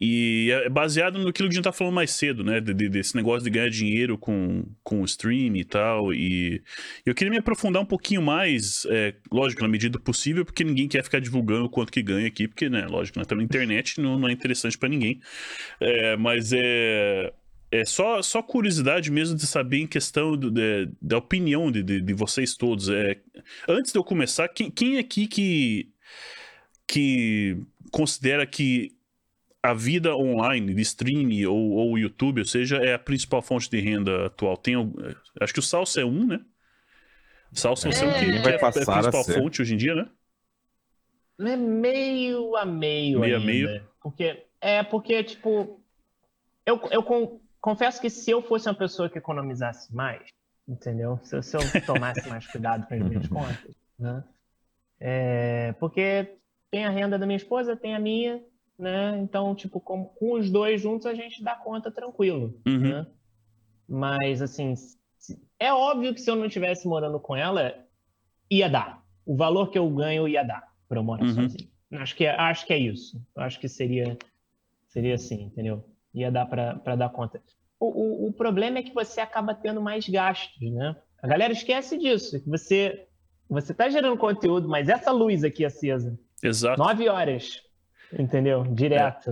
E 0.00 0.50
é 0.52 0.68
baseado 0.68 1.18
no 1.18 1.32
que 1.32 1.42
a 1.42 1.46
gente 1.46 1.62
tá 1.62 1.72
falando 1.72 1.94
mais 1.94 2.10
cedo, 2.12 2.44
né? 2.44 2.60
de- 2.60 2.72
de- 2.74 2.88
desse 2.88 3.16
negócio 3.16 3.42
de 3.44 3.50
ganhar 3.50 3.68
dinheiro 3.68 4.16
com, 4.16 4.64
com 4.84 5.02
o 5.02 5.04
stream 5.04 5.56
e 5.56 5.64
tal. 5.64 6.12
E 6.14 6.62
eu 7.04 7.14
queria 7.14 7.30
me 7.30 7.38
aprofundar 7.38 7.82
um 7.82 7.86
pouquinho 7.86 8.22
mais, 8.22 8.86
é, 8.90 9.14
lógico, 9.32 9.62
na 9.62 9.68
medida 9.68 9.98
possível, 9.98 10.44
porque 10.44 10.62
ninguém 10.64 10.86
quer 10.88 11.02
ficar 11.02 11.20
divulgando 11.20 11.68
quanto 11.68 11.90
que 11.92 12.02
ganha 12.02 12.26
aqui, 12.28 12.46
porque, 12.46 12.68
né, 12.68 12.86
lógico, 12.86 13.18
nós 13.18 13.24
estamos 13.26 13.42
na 13.42 13.46
internet, 13.46 14.00
não, 14.00 14.18
não 14.18 14.28
é 14.28 14.32
interessante 14.32 14.78
pra 14.78 14.88
ninguém. 14.88 15.20
É, 15.80 16.16
mas 16.16 16.52
é. 16.52 17.32
É 17.70 17.84
só, 17.84 18.22
só 18.22 18.40
curiosidade 18.42 19.10
mesmo 19.10 19.36
de 19.36 19.46
saber 19.46 19.76
em 19.80 19.86
questão 19.86 20.34
do- 20.34 20.50
de- 20.50 20.88
da 21.02 21.18
opinião 21.18 21.70
de, 21.70 21.82
de, 21.82 22.00
de 22.00 22.14
vocês 22.14 22.54
todos. 22.54 22.88
É, 22.88 23.18
antes 23.68 23.92
de 23.92 23.98
eu 23.98 24.02
começar, 24.02 24.48
quem, 24.48 24.70
quem 24.70 24.96
aqui 24.96 25.26
que, 25.26 25.90
que 26.86 27.58
considera 27.90 28.46
que 28.46 28.92
a 29.62 29.74
vida 29.74 30.14
online, 30.16 30.72
de 30.74 30.80
streaming 30.82 31.44
ou, 31.46 31.70
ou 31.72 31.98
YouTube, 31.98 32.40
ou 32.40 32.46
seja, 32.46 32.76
é 32.78 32.94
a 32.94 32.98
principal 32.98 33.42
fonte 33.42 33.68
de 33.68 33.80
renda 33.80 34.26
atual? 34.26 34.56
Tem, 34.56 34.74
algum- 34.74 34.94
acho 35.40 35.52
que 35.52 35.58
o 35.58 35.62
Salsa 35.62 36.00
é 36.00 36.04
um, 36.04 36.26
né? 36.26 36.40
Salsa 37.52 37.88
é, 37.88 37.90
o 37.90 37.94
que, 37.94 38.00
É. 38.00 38.12
que 38.36 38.38
Vai 38.42 38.52
é 38.52 38.56
a 38.56 38.58
passar 38.60 38.82
a 38.82 38.94
principal 39.00 39.24
ser. 39.24 39.34
fonte 39.34 39.62
hoje 39.62 39.74
em 39.74 39.76
dia, 39.76 39.94
né? 39.94 40.08
É 41.40 41.56
meio 41.56 42.56
a 42.56 42.64
meio 42.64 43.20
Meio 43.20 43.34
a 43.36 43.38
ainda. 43.38 43.46
meio? 43.46 43.88
Porque, 44.02 44.44
é 44.60 44.82
porque, 44.82 45.22
tipo, 45.24 45.80
eu, 46.66 46.80
eu 46.90 47.02
con- 47.02 47.40
confesso 47.60 48.00
que 48.00 48.10
se 48.10 48.30
eu 48.30 48.42
fosse 48.42 48.68
uma 48.68 48.74
pessoa 48.74 49.08
que 49.08 49.18
economizasse 49.18 49.94
mais, 49.94 50.28
entendeu? 50.68 51.18
Se, 51.22 51.36
eu- 51.36 51.42
se 51.42 51.56
eu 51.56 51.60
tomasse 51.86 52.28
mais 52.28 52.46
cuidado 52.46 52.86
com 52.86 52.94
as 52.94 53.00
minhas 53.00 53.26
contas, 53.28 53.74
né? 53.98 54.24
É, 55.00 55.72
porque 55.78 56.36
tem 56.70 56.84
a 56.84 56.90
renda 56.90 57.18
da 57.18 57.24
minha 57.26 57.36
esposa, 57.36 57.76
tem 57.76 57.94
a 57.94 58.00
minha, 58.00 58.42
né? 58.78 59.18
Então, 59.18 59.54
tipo, 59.54 59.80
com, 59.80 60.04
com 60.04 60.32
os 60.34 60.50
dois 60.50 60.80
juntos 60.80 61.06
a 61.06 61.14
gente 61.14 61.42
dá 61.42 61.54
conta 61.56 61.90
tranquilo, 61.90 62.60
Uhum. 62.66 62.78
né? 62.80 63.06
Mas, 63.88 64.42
assim, 64.42 64.74
é 65.58 65.72
óbvio 65.72 66.14
que 66.14 66.20
se 66.20 66.30
eu 66.30 66.36
não 66.36 66.46
estivesse 66.46 66.86
morando 66.86 67.18
com 67.18 67.34
ela, 67.34 67.74
ia 68.50 68.68
dar. 68.68 69.02
O 69.26 69.36
valor 69.36 69.70
que 69.70 69.78
eu 69.78 69.88
ganho 69.90 70.28
ia 70.28 70.42
dar 70.42 70.62
para 70.88 70.98
eu 70.98 71.02
morar 71.04 71.24
Uhum. 71.24 71.34
sozinho. 71.34 71.68
Acho 71.92 72.14
que, 72.14 72.24
é- 72.24 72.34
acho 72.38 72.66
que 72.66 72.72
é 72.72 72.78
isso. 72.78 73.20
Acho 73.36 73.58
que 73.58 73.68
seria, 73.68 74.16
seria 74.88 75.14
assim, 75.14 75.44
entendeu? 75.44 75.84
Ia 76.14 76.30
dar 76.30 76.46
para 76.46 76.96
dar 76.96 77.08
conta. 77.10 77.42
O, 77.80 77.86
o, 77.86 78.28
o 78.28 78.32
problema 78.32 78.78
é 78.78 78.82
que 78.82 78.92
você 78.94 79.20
acaba 79.20 79.54
tendo 79.54 79.80
mais 79.80 80.08
gastos, 80.08 80.70
né? 80.72 80.96
A 81.22 81.26
galera 81.26 81.52
esquece 81.52 81.96
disso. 81.98 82.40
que 82.42 82.48
Você 82.48 83.04
você 83.50 83.72
tá 83.72 83.88
gerando 83.88 84.18
conteúdo, 84.18 84.68
mas 84.68 84.90
essa 84.90 85.10
luz 85.10 85.42
aqui 85.42 85.64
acesa, 85.64 86.18
Exato. 86.42 86.78
nove 86.78 87.08
horas, 87.08 87.62
entendeu? 88.16 88.62
Direto. 88.64 89.30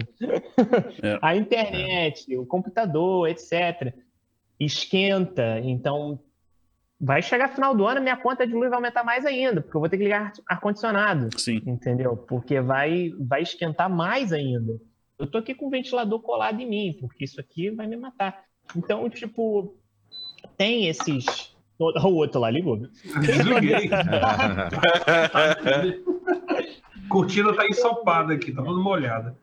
É. 1.02 1.18
A 1.22 1.36
internet, 1.36 2.36
o 2.36 2.46
computador, 2.46 3.28
etc. 3.28 3.94
Esquenta. 4.58 5.60
Então, 5.60 6.18
vai 7.00 7.22
chegar 7.22 7.48
final 7.48 7.74
do 7.74 7.86
ano, 7.86 8.00
minha 8.00 8.16
conta 8.16 8.46
de 8.46 8.52
luz 8.52 8.70
vai 8.70 8.78
aumentar 8.78 9.04
mais 9.04 9.26
ainda, 9.26 9.60
porque 9.60 9.76
eu 9.76 9.80
vou 9.80 9.88
ter 9.88 9.98
que 9.98 10.04
ligar 10.04 10.32
ar-condicionado, 10.48 11.28
Sim. 11.38 11.62
entendeu? 11.66 12.16
Porque 12.16 12.60
vai, 12.60 13.12
vai 13.18 13.42
esquentar 13.42 13.90
mais 13.90 14.32
ainda. 14.32 14.80
Eu 15.18 15.26
tô 15.26 15.38
aqui 15.38 15.54
com 15.54 15.66
o 15.66 15.70
ventilador 15.70 16.20
colado 16.20 16.60
em 16.60 16.68
mim, 16.68 16.96
porque 17.00 17.24
isso 17.24 17.40
aqui 17.40 17.70
vai 17.70 17.86
me 17.86 17.96
matar. 17.96 18.44
Então, 18.74 19.08
tipo, 19.08 19.76
tem 20.56 20.88
esses. 20.88 21.54
O 21.78 22.08
outro 22.08 22.40
lá 22.40 22.50
ligou. 22.50 22.76
Desliguei. 23.20 23.90
Cortina 27.08 27.54
tá 27.54 27.66
ensopada 27.66 28.34
aqui, 28.34 28.52
tá 28.52 28.62
toda 28.62 28.80
molhada. 28.80 29.36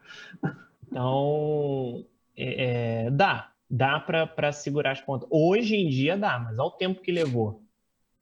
Então, 0.90 2.06
é, 2.36 3.06
é, 3.06 3.12
dá. 3.12 3.52
Dá 3.70 4.00
para 4.00 4.52
segurar 4.52 4.92
as 4.92 5.02
pontas. 5.02 5.28
Hoje 5.32 5.76
em 5.76 5.90
dia 5.90 6.16
dá, 6.16 6.38
mas 6.38 6.60
olha 6.60 6.68
o 6.68 6.72
tempo 6.72 7.02
que 7.02 7.12
levou. 7.12 7.64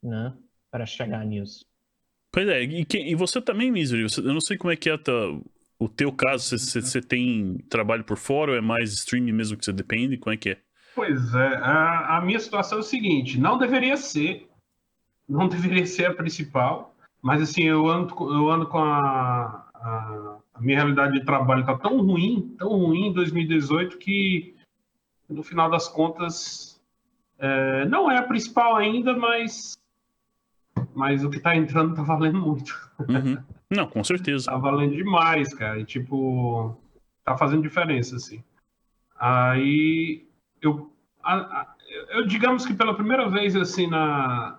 Né? 0.01 0.33
para 0.71 0.85
chegar 0.85 1.25
nisso. 1.25 1.65
Pois 2.31 2.47
é, 2.47 2.63
e, 2.63 2.85
que- 2.85 2.97
e 2.97 3.13
você 3.13 3.41
também, 3.41 3.69
Misery, 3.69 4.03
você- 4.03 4.21
eu 4.21 4.33
não 4.33 4.39
sei 4.39 4.57
como 4.57 4.71
é 4.71 4.75
que 4.77 4.89
é 4.89 4.97
tua- 4.97 5.37
o 5.77 5.89
teu 5.89 6.13
caso, 6.13 6.45
se 6.45 6.57
se 6.57 6.81
você 6.81 7.01
tem 7.01 7.57
trabalho 7.69 8.05
por 8.05 8.17
fora 8.17 8.51
ou 8.51 8.57
é 8.57 8.61
mais 8.61 8.93
streaming 8.93 9.33
mesmo 9.33 9.57
que 9.57 9.65
você 9.65 9.73
depende, 9.73 10.17
como 10.17 10.33
é 10.33 10.37
que 10.37 10.51
é? 10.51 10.57
Pois 10.95 11.35
é, 11.35 11.55
a, 11.57 12.17
a 12.17 12.21
minha 12.21 12.39
situação 12.39 12.77
é 12.77 12.81
o 12.81 12.83
seguinte, 12.85 13.37
não 13.37 13.57
deveria 13.57 13.97
ser, 13.97 14.47
não 15.27 15.49
deveria 15.49 15.85
ser 15.85 16.05
a 16.05 16.13
principal, 16.13 16.90
mas 17.21 17.41
assim, 17.41 17.63
eu 17.63 17.87
ando, 17.87 18.13
eu 18.33 18.49
ando 18.49 18.65
com 18.67 18.77
a, 18.79 19.65
a, 19.75 20.37
a 20.55 20.61
minha 20.61 20.77
realidade 20.77 21.13
de 21.19 21.25
trabalho 21.25 21.65
tá 21.65 21.77
tão 21.77 22.01
ruim, 22.01 22.55
tão 22.57 22.69
ruim 22.69 23.07
em 23.07 23.13
2018 23.13 23.97
que 23.97 24.55
no 25.29 25.43
final 25.43 25.69
das 25.69 25.87
contas 25.87 26.81
é, 27.39 27.85
não 27.85 28.09
é 28.11 28.17
a 28.17 28.23
principal 28.23 28.75
ainda, 28.75 29.15
mas, 29.15 29.77
mas 30.93 31.23
o 31.23 31.29
que 31.29 31.39
tá 31.39 31.55
entrando 31.55 31.95
tá 31.95 32.03
valendo 32.03 32.39
muito. 32.39 32.75
Uhum. 33.07 33.37
Não, 33.71 33.87
com 33.87 34.03
certeza. 34.03 34.51
Tá 34.51 34.57
valendo 34.57 34.93
demais, 34.97 35.53
cara. 35.53 35.79
E, 35.79 35.85
tipo, 35.85 36.77
tá 37.23 37.37
fazendo 37.37 37.61
diferença, 37.61 38.17
assim. 38.17 38.43
Aí, 39.17 40.27
eu, 40.61 40.91
a- 41.23 41.35
a- 41.61 41.75
eu 42.09 42.27
digamos 42.27 42.65
que 42.65 42.73
pela 42.73 42.93
primeira 42.93 43.29
vez, 43.29 43.55
assim, 43.55 43.87
na, 43.87 44.57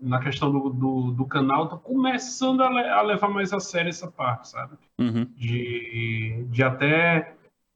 na 0.00 0.20
questão 0.20 0.50
do, 0.50 0.70
do, 0.70 1.10
do 1.12 1.26
canal, 1.26 1.68
tô 1.68 1.76
começando 1.78 2.62
a, 2.62 2.70
le- 2.70 2.88
a 2.88 3.02
levar 3.02 3.28
mais 3.28 3.52
a 3.52 3.60
sério 3.60 3.90
essa 3.90 4.10
parte, 4.10 4.48
sabe? 4.48 4.74
Uhum. 4.98 5.26
De, 5.36 6.44
de 6.48 6.62
até... 6.62 7.34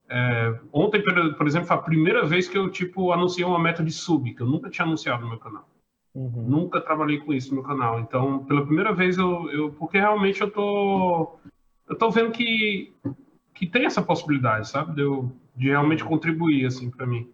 é, 0.08 0.58
ontem, 0.72 1.02
por, 1.02 1.34
por 1.34 1.46
exemplo, 1.46 1.68
foi 1.68 1.76
a 1.76 1.80
primeira 1.80 2.24
vez 2.24 2.48
que 2.48 2.56
eu, 2.56 2.70
tipo, 2.70 3.12
anunciei 3.12 3.44
uma 3.44 3.58
meta 3.58 3.84
de 3.84 3.92
sub, 3.92 4.32
que 4.34 4.40
eu 4.40 4.46
nunca 4.46 4.70
tinha 4.70 4.86
anunciado 4.86 5.22
no 5.22 5.28
meu 5.28 5.38
canal. 5.38 5.68
Uhum. 6.14 6.44
Nunca 6.46 6.80
trabalhei 6.80 7.18
com 7.18 7.32
isso 7.34 7.50
no 7.50 7.56
meu 7.56 7.64
canal. 7.64 8.00
Então, 8.00 8.44
pela 8.44 8.64
primeira 8.64 8.92
vez, 8.92 9.18
eu, 9.18 9.50
eu 9.50 9.72
porque 9.72 9.98
realmente 9.98 10.40
eu 10.40 10.50
tô, 10.50 11.36
eu 11.88 11.98
tô 11.98 12.10
vendo 12.10 12.30
que, 12.30 12.92
que 13.52 13.66
tem 13.66 13.84
essa 13.84 14.00
possibilidade, 14.00 14.68
sabe? 14.68 14.94
De, 14.94 15.02
eu, 15.02 15.30
de 15.56 15.68
realmente 15.68 16.04
contribuir, 16.04 16.66
assim, 16.66 16.88
para 16.90 17.06
mim. 17.06 17.28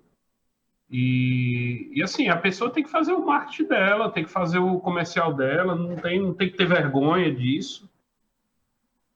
E, 0.91 1.89
e, 1.95 2.03
assim, 2.03 2.29
a 2.29 2.37
pessoa 2.37 2.71
tem 2.71 2.83
que 2.83 2.91
fazer 2.91 3.13
o 3.13 3.25
marketing 3.25 3.69
dela, 3.69 4.11
tem 4.11 4.25
que 4.25 4.31
fazer 4.31 4.59
o 4.59 4.81
comercial 4.81 5.33
dela, 5.33 5.75
não 5.77 5.95
tem, 5.95 6.21
não 6.21 6.35
tem 6.35 6.51
que 6.51 6.57
ter 6.57 6.67
vergonha 6.67 7.33
disso. 7.33 7.89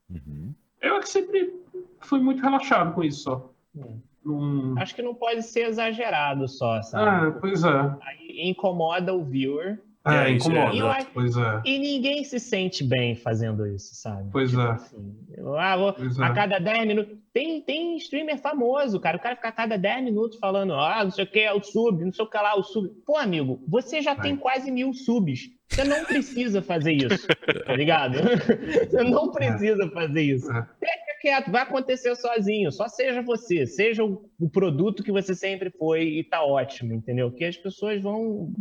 Uhum. 0.09 0.55
Eu 0.81 0.97
é 0.97 1.01
que 1.01 1.09
sempre 1.09 1.53
fui 2.01 2.21
muito 2.21 2.41
relaxado 2.43 2.95
com 2.95 3.03
isso, 3.03 3.23
só. 3.23 3.51
Hum. 3.75 3.99
Não... 4.25 4.75
Acho 4.79 4.95
que 4.95 5.03
não 5.03 5.15
pode 5.15 5.43
ser 5.43 5.67
exagerado 5.69 6.49
só, 6.49 6.77
Ah, 6.77 6.83
sabe? 6.83 7.41
pois 7.41 7.63
é. 7.65 7.97
Aí 8.03 8.49
incomoda 8.49 9.13
o 9.13 9.23
viewer 9.23 9.79
É, 10.07 10.29
É, 10.29 10.31
isso, 10.33 10.51
é, 10.51 10.53
incomoda. 10.53 10.77
exato. 10.77 11.11
Pois 11.15 11.37
é. 11.37 11.63
e 11.65 11.79
ninguém 11.79 12.25
se 12.25 12.39
sente 12.39 12.85
bem 12.85 13.17
fazendo 13.17 13.67
isso, 13.67 13.95
sabe? 13.95 14.29
Pois 14.31 14.51
Tipo 14.51 14.63
é. 14.63 14.71
assim, 14.73 15.17
eu, 15.35 15.57
ah, 15.57 15.77
vou- 15.77 15.93
Pois 15.95 16.21
a 16.21 16.27
é. 16.29 16.35
cada 16.35 16.59
10 16.59 16.87
minutos. 16.87 17.17
Tem, 17.33 17.61
tem 17.63 17.97
streamer 17.97 18.39
famoso, 18.39 19.01
cara. 19.01 19.17
O 19.17 19.21
cara 19.21 19.35
fica 19.35 19.49
a 19.49 19.53
cada 19.53 19.77
10 19.79 20.05
minutos 20.05 20.39
falando, 20.39 20.75
ah, 20.75 21.03
não 21.05 21.11
sei 21.11 21.25
o 21.25 21.31
que, 21.31 21.41
é 21.41 21.53
o 21.53 21.63
sub, 21.63 22.05
não 22.05 22.13
sei 22.13 22.25
o 22.25 22.29
que 22.29 22.37
lá, 22.37 22.55
o 22.55 22.63
sub. 22.63 22.89
Pô, 23.07 23.17
amigo, 23.17 23.63
você 23.67 24.03
já 24.03 24.15
tem 24.15 24.37
quase 24.37 24.71
mil 24.71 24.93
subs. 24.93 25.49
Você 25.71 25.83
não 25.85 26.05
precisa 26.05 26.61
fazer 26.61 26.93
isso, 26.93 27.27
tá 27.67 27.75
ligado? 27.75 28.19
Você 28.91 29.03
não 29.03 29.33
precisa 29.33 29.91
fazer 29.91 30.23
isso. 30.23 30.53
É. 30.53 30.63
Fica 30.79 31.21
quieto, 31.23 31.51
vai 31.51 31.63
acontecer 31.63 32.15
sozinho. 32.15 32.71
Só 32.71 32.87
seja 32.87 33.23
você, 33.23 33.67
seja 33.67 34.05
o, 34.05 34.31
o 34.39 34.49
produto 34.51 35.03
que 35.03 35.11
você 35.11 35.35
sempre 35.35 35.71
foi 35.71 36.03
e 36.05 36.23
tá 36.25 36.45
ótimo, 36.45 36.93
entendeu? 36.93 37.33
Que 37.33 37.47
as 37.47 37.57
pessoas 37.57 38.01
vão. 38.01 38.53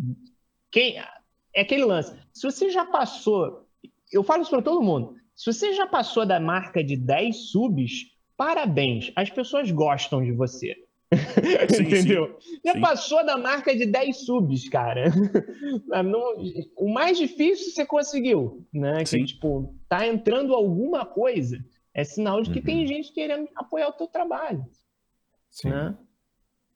Quem... 0.72 0.96
É 1.56 1.62
aquele 1.62 1.86
lance. 1.86 2.14
Se 2.34 2.44
você 2.44 2.70
já 2.70 2.86
passou. 2.86 3.68
Eu 4.12 4.24
falo 4.24 4.42
isso 4.42 4.52
pra 4.52 4.62
todo 4.62 4.82
mundo. 4.82 5.16
Se 5.36 5.52
você 5.52 5.74
já 5.74 5.88
passou 5.88 6.26
da 6.26 6.40
marca 6.40 6.84
de 6.84 6.96
10 6.96 7.50
subs, 7.52 8.06
parabéns. 8.38 9.12
As 9.16 9.30
pessoas 9.30 9.72
gostam 9.72 10.24
de 10.24 10.32
você. 10.32 10.76
Sim, 11.76 11.84
Entendeu? 11.86 12.38
Já 12.66 12.74
Sim. 12.74 12.82
passou 12.82 13.26
da 13.26 13.38
marca 13.38 13.76
de 13.76 13.86
10 13.86 14.26
subs, 14.26 14.68
cara. 14.70 15.06
Não- 16.04 16.36
o 16.78 16.92
mais 16.92 17.18
difícil 17.18 17.72
você 17.72 17.86
conseguiu, 17.86 18.66
né? 18.74 19.00
Que, 19.00 19.06
Sim. 19.08 19.26
tipo, 19.26 19.76
tá 19.90 20.08
entrando 20.08 20.54
alguma 20.54 21.06
coisa, 21.06 21.64
é 21.94 22.04
sinal 22.04 22.42
de 22.42 22.52
que 22.52 22.60
Uhum. 22.60 22.66
tem 22.66 22.88
gente 22.88 23.12
querendo 23.14 23.48
apoiar 23.56 23.90
o 23.90 23.94
teu 23.94 24.08
trabalho, 24.08 24.66
Sim. 25.52 25.70
né? 25.70 25.96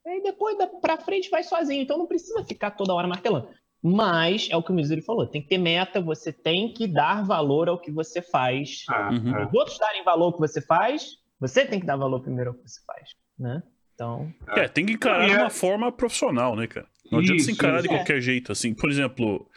Aí 0.05 0.21
depois, 0.23 0.55
pra 0.81 0.97
frente, 0.97 1.29
vai 1.29 1.43
sozinho. 1.43 1.81
Então 1.81 1.97
não 1.97 2.05
precisa 2.07 2.43
ficar 2.43 2.71
toda 2.71 2.93
hora 2.93 3.07
martelando. 3.07 3.49
Mas, 3.95 4.47
é 4.51 4.57
o 4.57 4.63
que 4.63 4.71
o 4.71 4.75
Misery 4.75 5.01
falou, 5.01 5.25
tem 5.25 5.41
que 5.41 5.47
ter 5.47 5.57
meta, 5.57 6.01
você 6.01 6.31
tem 6.33 6.73
que 6.73 6.87
dar 6.87 7.23
valor 7.25 7.69
ao 7.69 7.79
que 7.79 7.91
você 7.91 8.21
faz. 8.21 8.83
É, 8.91 9.13
Uhum. 9.13 9.35
é. 9.35 9.45
Os 9.47 9.53
outros 9.53 9.77
darem 9.79 10.03
valor 10.03 10.25
ao 10.25 10.33
que 10.33 10.39
você 10.39 10.61
faz, 10.61 11.17
você 11.39 11.65
tem 11.65 11.79
que 11.79 11.85
dar 11.85 11.95
valor 11.95 12.19
primeiro 12.21 12.49
ao 12.51 12.55
que 12.55 12.67
você 12.67 12.81
faz, 12.85 13.11
né? 13.39 13.63
Então, 13.95 14.31
É, 14.49 14.67
tem 14.67 14.85
que 14.85 14.93
encarar 14.93 15.25
de 15.27 15.33
é- 15.33 15.37
uma 15.41 15.49
forma 15.49 15.91
profissional, 15.91 16.55
né, 16.55 16.67
cara? 16.67 16.85
Não 17.11 17.19
adianta 17.19 17.41
se 17.43 17.51
encarar 17.51 17.79
isso. 17.79 17.83
de 17.83 17.89
qualquer 17.95 18.19
jeito, 18.21 18.51
assim. 18.51 18.73
Por 18.73 18.89
exemplo, 18.91 19.49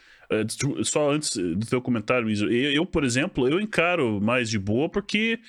só 0.83 1.11
antes 1.11 1.35
do 1.35 1.65
teu 1.65 1.81
comentário, 1.81 2.29
eu, 2.49 2.85
por 2.85 3.03
exemplo, 3.03 3.47
eu 3.47 3.59
encaro 3.59 4.21
mais 4.21 4.49
de 4.49 4.57
boa 4.57 4.87
porque 4.87 5.39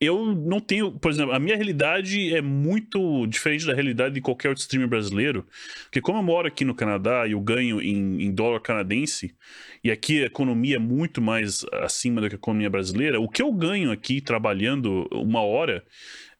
eu 0.00 0.34
não 0.34 0.60
tenho... 0.60 0.92
Por 0.92 1.10
exemplo, 1.10 1.34
a 1.34 1.38
minha 1.38 1.56
realidade 1.56 2.34
é 2.34 2.40
muito 2.40 3.26
diferente 3.26 3.66
da 3.66 3.74
realidade 3.74 4.14
de 4.14 4.20
qualquer 4.20 4.48
outro 4.48 4.62
streamer 4.62 4.88
brasileiro. 4.88 5.46
Porque 5.84 6.00
como 6.00 6.18
eu 6.18 6.22
moro 6.22 6.48
aqui 6.48 6.64
no 6.64 6.74
Canadá 6.74 7.26
e 7.26 7.32
eu 7.32 7.40
ganho 7.40 7.80
em, 7.80 8.22
em 8.22 8.32
dólar 8.32 8.60
canadense, 8.60 9.34
e 9.84 9.90
aqui 9.90 10.22
a 10.22 10.26
economia 10.26 10.76
é 10.76 10.78
muito 10.78 11.20
mais 11.20 11.64
acima 11.82 12.20
do 12.20 12.28
que 12.28 12.34
a 12.34 12.38
economia 12.38 12.70
brasileira, 12.70 13.20
o 13.20 13.28
que 13.28 13.42
eu 13.42 13.52
ganho 13.52 13.90
aqui 13.90 14.20
trabalhando 14.20 15.08
uma 15.12 15.42
hora... 15.42 15.84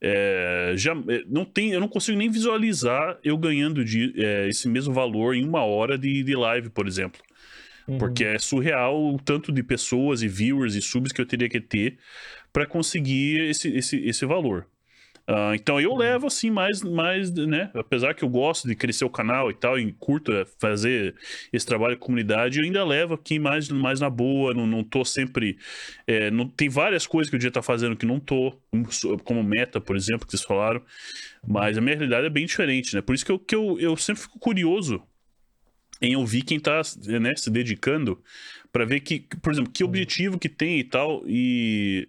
É, 0.03 0.73
já 0.77 0.95
não 1.29 1.45
tem, 1.45 1.73
eu 1.73 1.79
não 1.79 1.87
consigo 1.87 2.17
nem 2.17 2.31
visualizar 2.31 3.19
eu 3.23 3.37
ganhando 3.37 3.85
de, 3.85 4.15
é, 4.17 4.49
esse 4.49 4.67
mesmo 4.67 4.95
valor 4.95 5.35
em 5.35 5.45
uma 5.45 5.63
hora 5.63 5.99
de, 5.99 6.23
de 6.23 6.35
live, 6.35 6.71
por 6.71 6.89
exemplo. 6.89 7.21
Uhum. 7.87 7.99
Porque 7.99 8.25
é 8.25 8.39
surreal 8.39 9.15
o 9.15 9.19
tanto 9.19 9.53
de 9.53 9.63
pessoas 9.63 10.23
e 10.23 10.29
viewers 10.29 10.75
e 10.75 10.83
subs 10.83 11.13
que 11.13 11.21
eu 11.21 11.27
teria 11.27 11.49
que 11.49 11.61
ter 11.61 11.99
para 12.53 12.67
conseguir 12.67 13.41
esse, 13.41 13.69
esse, 13.69 13.97
esse 13.97 14.27
valor. 14.27 14.67
Ah, 15.33 15.53
então 15.55 15.81
eu 15.81 15.95
levo 15.95 16.27
assim 16.27 16.51
mais, 16.51 16.83
mais, 16.83 17.33
né? 17.33 17.71
Apesar 17.75 18.15
que 18.15 18.25
eu 18.25 18.29
gosto 18.29 18.67
de 18.67 18.75
crescer 18.75 19.05
o 19.05 19.11
canal 19.11 19.49
e 19.49 19.55
tal, 19.55 19.79
e 19.79 19.93
curto 19.93 20.33
é, 20.33 20.45
fazer 20.59 21.15
esse 21.53 21.65
trabalho 21.65 21.95
de 21.95 22.01
comunidade, 22.01 22.59
eu 22.59 22.65
ainda 22.65 22.85
levo 22.85 23.15
aqui 23.15 23.39
mais, 23.39 23.69
mais 23.69 24.01
na 24.01 24.11
boa, 24.11 24.53
não, 24.53 24.67
não 24.67 24.83
tô 24.83 25.05
sempre. 25.05 25.57
é, 26.05 26.33
não, 26.33 26.49
tem 26.49 26.69
várias 26.69 27.07
coisas 27.07 27.31
que 27.31 27.37
eu 27.37 27.39
devia 27.39 27.51
estar 27.51 27.63
fazendo 27.63 27.97
que 27.97 28.05
não 28.05 28.19
tô, 28.19 28.53
como 29.23 29.41
meta, 29.45 29.81
por 29.81 29.95
exemplo, 29.95 30.27
que 30.27 30.33
vocês 30.33 30.43
falaram. 30.43 30.83
Mas 31.47 31.79
a 31.79 31.81
minha 31.81 31.95
realidade 31.95 32.27
é 32.27 32.31
bem 32.31 32.45
diferente, 32.47 32.97
né? 32.97 33.01
Por 33.01 33.15
isso 33.15 33.25
que 33.25 33.31
eu, 33.31 33.39
que 33.39 33.55
eu, 33.55 33.79
eu 33.79 33.97
sempre 33.97 34.23
fico 34.23 34.39
curioso 34.39 35.01
em 36.01 36.17
ouvir 36.17 36.43
quem 36.43 36.59
tá 36.59 36.81
né, 37.21 37.35
se 37.37 37.51
dedicando 37.51 38.23
para 38.73 38.85
ver 38.85 39.01
que, 39.01 39.21
por 39.43 39.53
exemplo, 39.53 39.71
que 39.73 39.85
objetivo 39.85 40.39
que 40.39 40.49
tem 40.49 40.79
e 40.79 40.85
tal. 40.85 41.23
E 41.27 42.09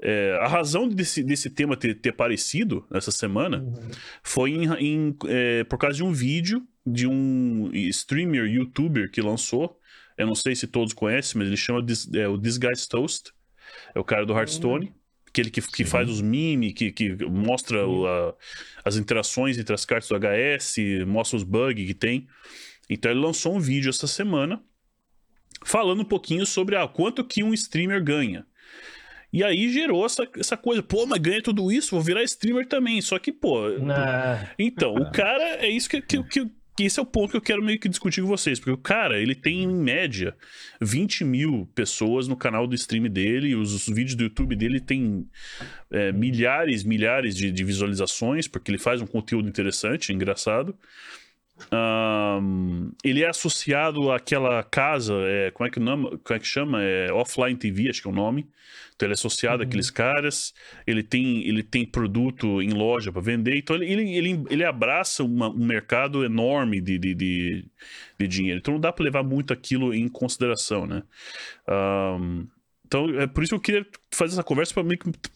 é, 0.00 0.38
a 0.40 0.48
razão 0.48 0.88
desse, 0.88 1.22
desse 1.22 1.48
tema 1.50 1.76
ter, 1.76 1.94
ter 1.94 2.10
aparecido 2.10 2.84
essa 2.92 3.10
semana 3.12 3.58
Uhum. 3.58 3.90
foi 4.22 4.50
em, 4.50 4.72
em, 4.80 5.16
é, 5.28 5.64
por 5.64 5.78
causa 5.78 5.96
de 5.96 6.02
um 6.02 6.12
vídeo 6.12 6.66
de 6.84 7.06
um 7.06 7.70
streamer, 7.72 8.46
youtuber 8.46 9.10
que 9.10 9.20
lançou. 9.20 9.78
Eu 10.18 10.26
não 10.26 10.34
sei 10.34 10.54
se 10.56 10.66
todos 10.66 10.92
conhecem, 10.92 11.38
mas 11.38 11.46
ele 11.46 11.56
chama 11.56 11.84
é, 12.14 12.26
o 12.28 12.36
This 12.38 12.58
Guy's 12.58 12.86
Toast. 12.88 13.30
É 13.94 14.00
o 14.00 14.04
cara 14.04 14.26
do 14.26 14.32
Hearthstone. 14.32 14.92
Aquele 15.28 15.48
que, 15.50 15.62
que 15.62 15.84
Sim. 15.84 15.90
faz 15.90 16.10
os 16.10 16.20
memes, 16.20 16.74
que, 16.74 16.90
que 16.92 17.14
mostra 17.24 17.78
a- 17.84 18.34
as 18.84 18.96
interações 18.96 19.56
entre 19.56 19.72
as 19.74 19.84
cartas 19.86 20.08
do 20.08 20.16
HS, 20.16 20.76
mostra 21.06 21.36
os 21.38 21.42
bugs 21.44 21.86
que 21.86 21.94
tem. 21.94 22.26
Então 22.88 23.10
ele 23.10 23.20
lançou 23.20 23.54
um 23.56 23.60
vídeo 23.60 23.90
essa 23.90 24.06
semana 24.06 24.62
falando 25.64 26.00
um 26.00 26.04
pouquinho 26.04 26.44
sobre 26.46 26.76
ah, 26.76 26.86
quanto 26.88 27.24
que 27.24 27.42
um 27.42 27.54
streamer 27.54 28.02
ganha. 28.02 28.44
E 29.32 29.42
aí 29.42 29.72
gerou 29.72 30.04
essa, 30.04 30.28
essa 30.36 30.56
coisa, 30.58 30.82
pô, 30.82 31.06
mas 31.06 31.18
ganha 31.18 31.40
tudo 31.40 31.72
isso, 31.72 31.92
vou 31.92 32.02
virar 32.02 32.22
streamer 32.24 32.66
também. 32.66 33.00
Só 33.00 33.18
que, 33.18 33.32
pô, 33.32 33.68
Na- 33.78 34.50
então, 34.58 34.94
o 34.94 35.10
cara, 35.10 35.42
é 35.64 35.68
isso 35.68 35.88
que, 35.88 36.02
que, 36.02 36.22
que, 36.24 36.46
que 36.76 36.84
esse 36.84 36.98
é 37.00 37.02
o 37.02 37.06
ponto 37.06 37.30
que 37.30 37.36
eu 37.38 37.40
quero 37.40 37.64
meio 37.64 37.80
que 37.80 37.88
discutir 37.88 38.20
com 38.20 38.26
vocês. 38.26 38.58
Porque 38.58 38.72
o 38.72 38.76
cara, 38.76 39.18
ele 39.18 39.34
tem 39.34 39.62
em 39.62 39.72
média 39.74 40.36
20 40.82 41.24
mil 41.24 41.66
pessoas 41.74 42.28
no 42.28 42.36
canal 42.36 42.66
do 42.66 42.74
stream 42.74 43.04
dele, 43.04 43.54
os, 43.54 43.72
os 43.72 43.86
vídeos 43.94 44.16
do 44.16 44.24
YouTube 44.24 44.54
dele 44.54 44.80
tem 44.80 45.26
é, 45.90 46.12
milhares, 46.12 46.84
milhares 46.84 47.34
de, 47.34 47.50
de 47.50 47.64
visualizações, 47.64 48.46
porque 48.46 48.70
ele 48.70 48.78
faz 48.78 49.00
um 49.00 49.06
conteúdo 49.06 49.48
interessante, 49.48 50.12
engraçado. 50.12 50.76
Um, 51.70 52.90
ele 53.04 53.22
é 53.22 53.28
associado 53.28 54.10
àquela 54.10 54.62
casa, 54.62 55.14
é, 55.26 55.50
como, 55.50 55.66
é 55.66 55.70
que 55.70 55.78
nome, 55.80 56.18
como 56.18 56.36
é 56.36 56.38
que 56.38 56.46
chama? 56.46 56.82
É 56.82 57.12
Offline 57.12 57.56
TV, 57.56 57.88
acho 57.90 58.02
que 58.02 58.08
é 58.08 58.10
o 58.10 58.14
nome. 58.14 58.46
Então 58.94 59.06
ele 59.06 59.12
é 59.12 59.14
associado 59.14 59.62
Uhum. 59.62 59.68
àqueles 59.68 59.90
caras, 59.90 60.54
ele 60.86 61.02
tem, 61.02 61.46
ele 61.46 61.62
tem 61.62 61.84
produto 61.84 62.60
em 62.62 62.70
loja 62.70 63.10
para 63.12 63.20
vender, 63.22 63.56
então 63.56 63.74
ele, 63.76 63.86
ele, 63.90 64.16
ele, 64.16 64.44
ele 64.50 64.64
abraça 64.64 65.24
uma- 65.24 65.48
um 65.50 65.64
mercado 65.64 66.24
enorme 66.24 66.80
de, 66.80 66.98
de, 66.98 67.14
de, 67.14 67.64
de 68.18 68.28
dinheiro. 68.28 68.58
Então 68.60 68.74
não 68.74 68.80
dá 68.80 68.92
para 68.92 69.04
levar 69.04 69.22
muito 69.22 69.52
aquilo 69.52 69.92
em 69.94 70.08
consideração, 70.08 70.86
né? 70.86 71.02
Um, 71.68 72.46
então 72.92 73.08
é 73.18 73.26
por 73.26 73.42
isso 73.42 73.50
que 73.50 73.54
eu 73.56 73.60
queria 73.60 73.86
fazer 74.12 74.34
essa 74.34 74.44
conversa 74.44 74.74
para 74.74 74.84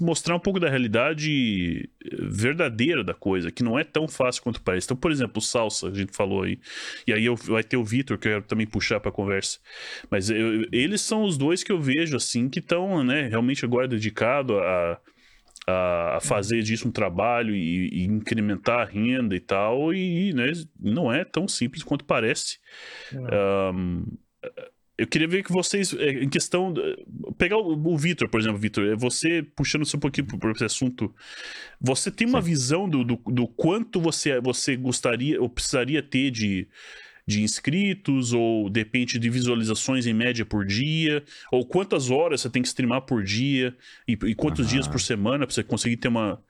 mostrar 0.02 0.36
um 0.36 0.38
pouco 0.38 0.60
da 0.60 0.68
realidade 0.68 1.88
verdadeira 2.20 3.02
da 3.02 3.14
coisa, 3.14 3.50
que 3.50 3.62
não 3.62 3.78
é 3.78 3.82
tão 3.82 4.06
fácil 4.06 4.42
quanto 4.42 4.60
parece. 4.60 4.86
Então, 4.86 4.96
por 4.96 5.10
exemplo, 5.10 5.38
o 5.38 5.40
Salsa, 5.40 5.88
a 5.88 5.94
gente 5.94 6.14
falou 6.14 6.42
aí, 6.42 6.58
e 7.06 7.14
aí 7.14 7.24
eu, 7.24 7.34
vai 7.34 7.64
ter 7.64 7.78
o 7.78 7.84
Vitor, 7.84 8.18
que 8.18 8.28
eu 8.28 8.32
quero 8.32 8.42
também 8.44 8.66
puxar 8.66 9.00
para 9.00 9.08
a 9.08 9.12
conversa. 9.12 9.58
Mas 10.10 10.28
eu- 10.28 10.66
eles 10.70 11.00
são 11.00 11.24
os 11.24 11.38
dois 11.38 11.64
que 11.64 11.72
eu 11.72 11.80
vejo 11.80 12.14
assim 12.14 12.46
que 12.50 12.58
estão 12.58 13.02
né, 13.02 13.26
realmente 13.26 13.64
agora 13.64 13.88
dedicados 13.88 14.54
a, 14.58 15.00
a, 15.66 16.16
a 16.16 16.20
fazer 16.20 16.62
disso 16.62 16.86
um 16.88 16.92
trabalho 16.92 17.54
e, 17.56 17.88
e 17.88 18.04
incrementar 18.04 18.80
a 18.80 18.84
renda 18.84 19.34
e 19.34 19.40
tal, 19.40 19.94
e 19.94 20.34
né, 20.34 20.52
não 20.78 21.10
é 21.10 21.24
tão 21.24 21.48
simples 21.48 21.82
quanto 21.82 22.04
parece. 22.04 22.58
Um, 23.74 24.04
eu 24.98 25.06
queria 25.06 25.28
ver 25.28 25.42
que 25.42 25.52
vocês, 25.52 25.92
eh, 25.92 26.22
em 26.24 26.28
questão. 26.28 26.72
de- 26.72 27.04
Pegar 27.36 27.58
o, 27.58 27.72
o 27.72 27.96
Vitor, 27.98 28.28
por 28.28 28.40
exemplo, 28.40 28.58
Vitor, 28.58 28.84
é 28.86 28.96
você 28.96 29.42
puxando-se 29.42 29.96
um 29.96 30.00
pouquinho 30.00 30.26
por 30.26 30.50
esse 30.52 30.64
assunto. 30.64 31.14
Você 31.80 32.10
tem 32.10 32.26
uma 32.26 32.40
visão 32.40 32.88
do, 32.88 33.04
do, 33.04 33.16
do 33.26 33.46
quanto 33.46 34.00
você, 34.00 34.40
você 34.40 34.76
gostaria 34.76 35.40
ou 35.40 35.48
precisaria 35.50 36.02
ter 36.02 36.30
de, 36.30 36.66
de 37.26 37.42
inscritos, 37.42 38.32
ou 38.32 38.70
de 38.70 38.80
repente 38.80 39.18
de 39.18 39.28
visualizações 39.28 40.06
em 40.06 40.14
média 40.14 40.46
por 40.46 40.64
dia, 40.64 41.22
ou 41.52 41.66
quantas 41.66 42.10
horas 42.10 42.40
você 42.40 42.48
tem 42.48 42.62
que 42.62 42.68
streamar 42.68 43.02
por 43.02 43.22
dia, 43.22 43.76
e, 44.08 44.12
e 44.12 44.34
quantos 44.34 44.66
Aham. 44.66 44.74
dias 44.74 44.88
por 44.88 45.00
semana 45.00 45.46
para 45.46 45.54
você 45.54 45.62
conseguir 45.62 45.98
ter 45.98 46.08
uma, 46.08 46.40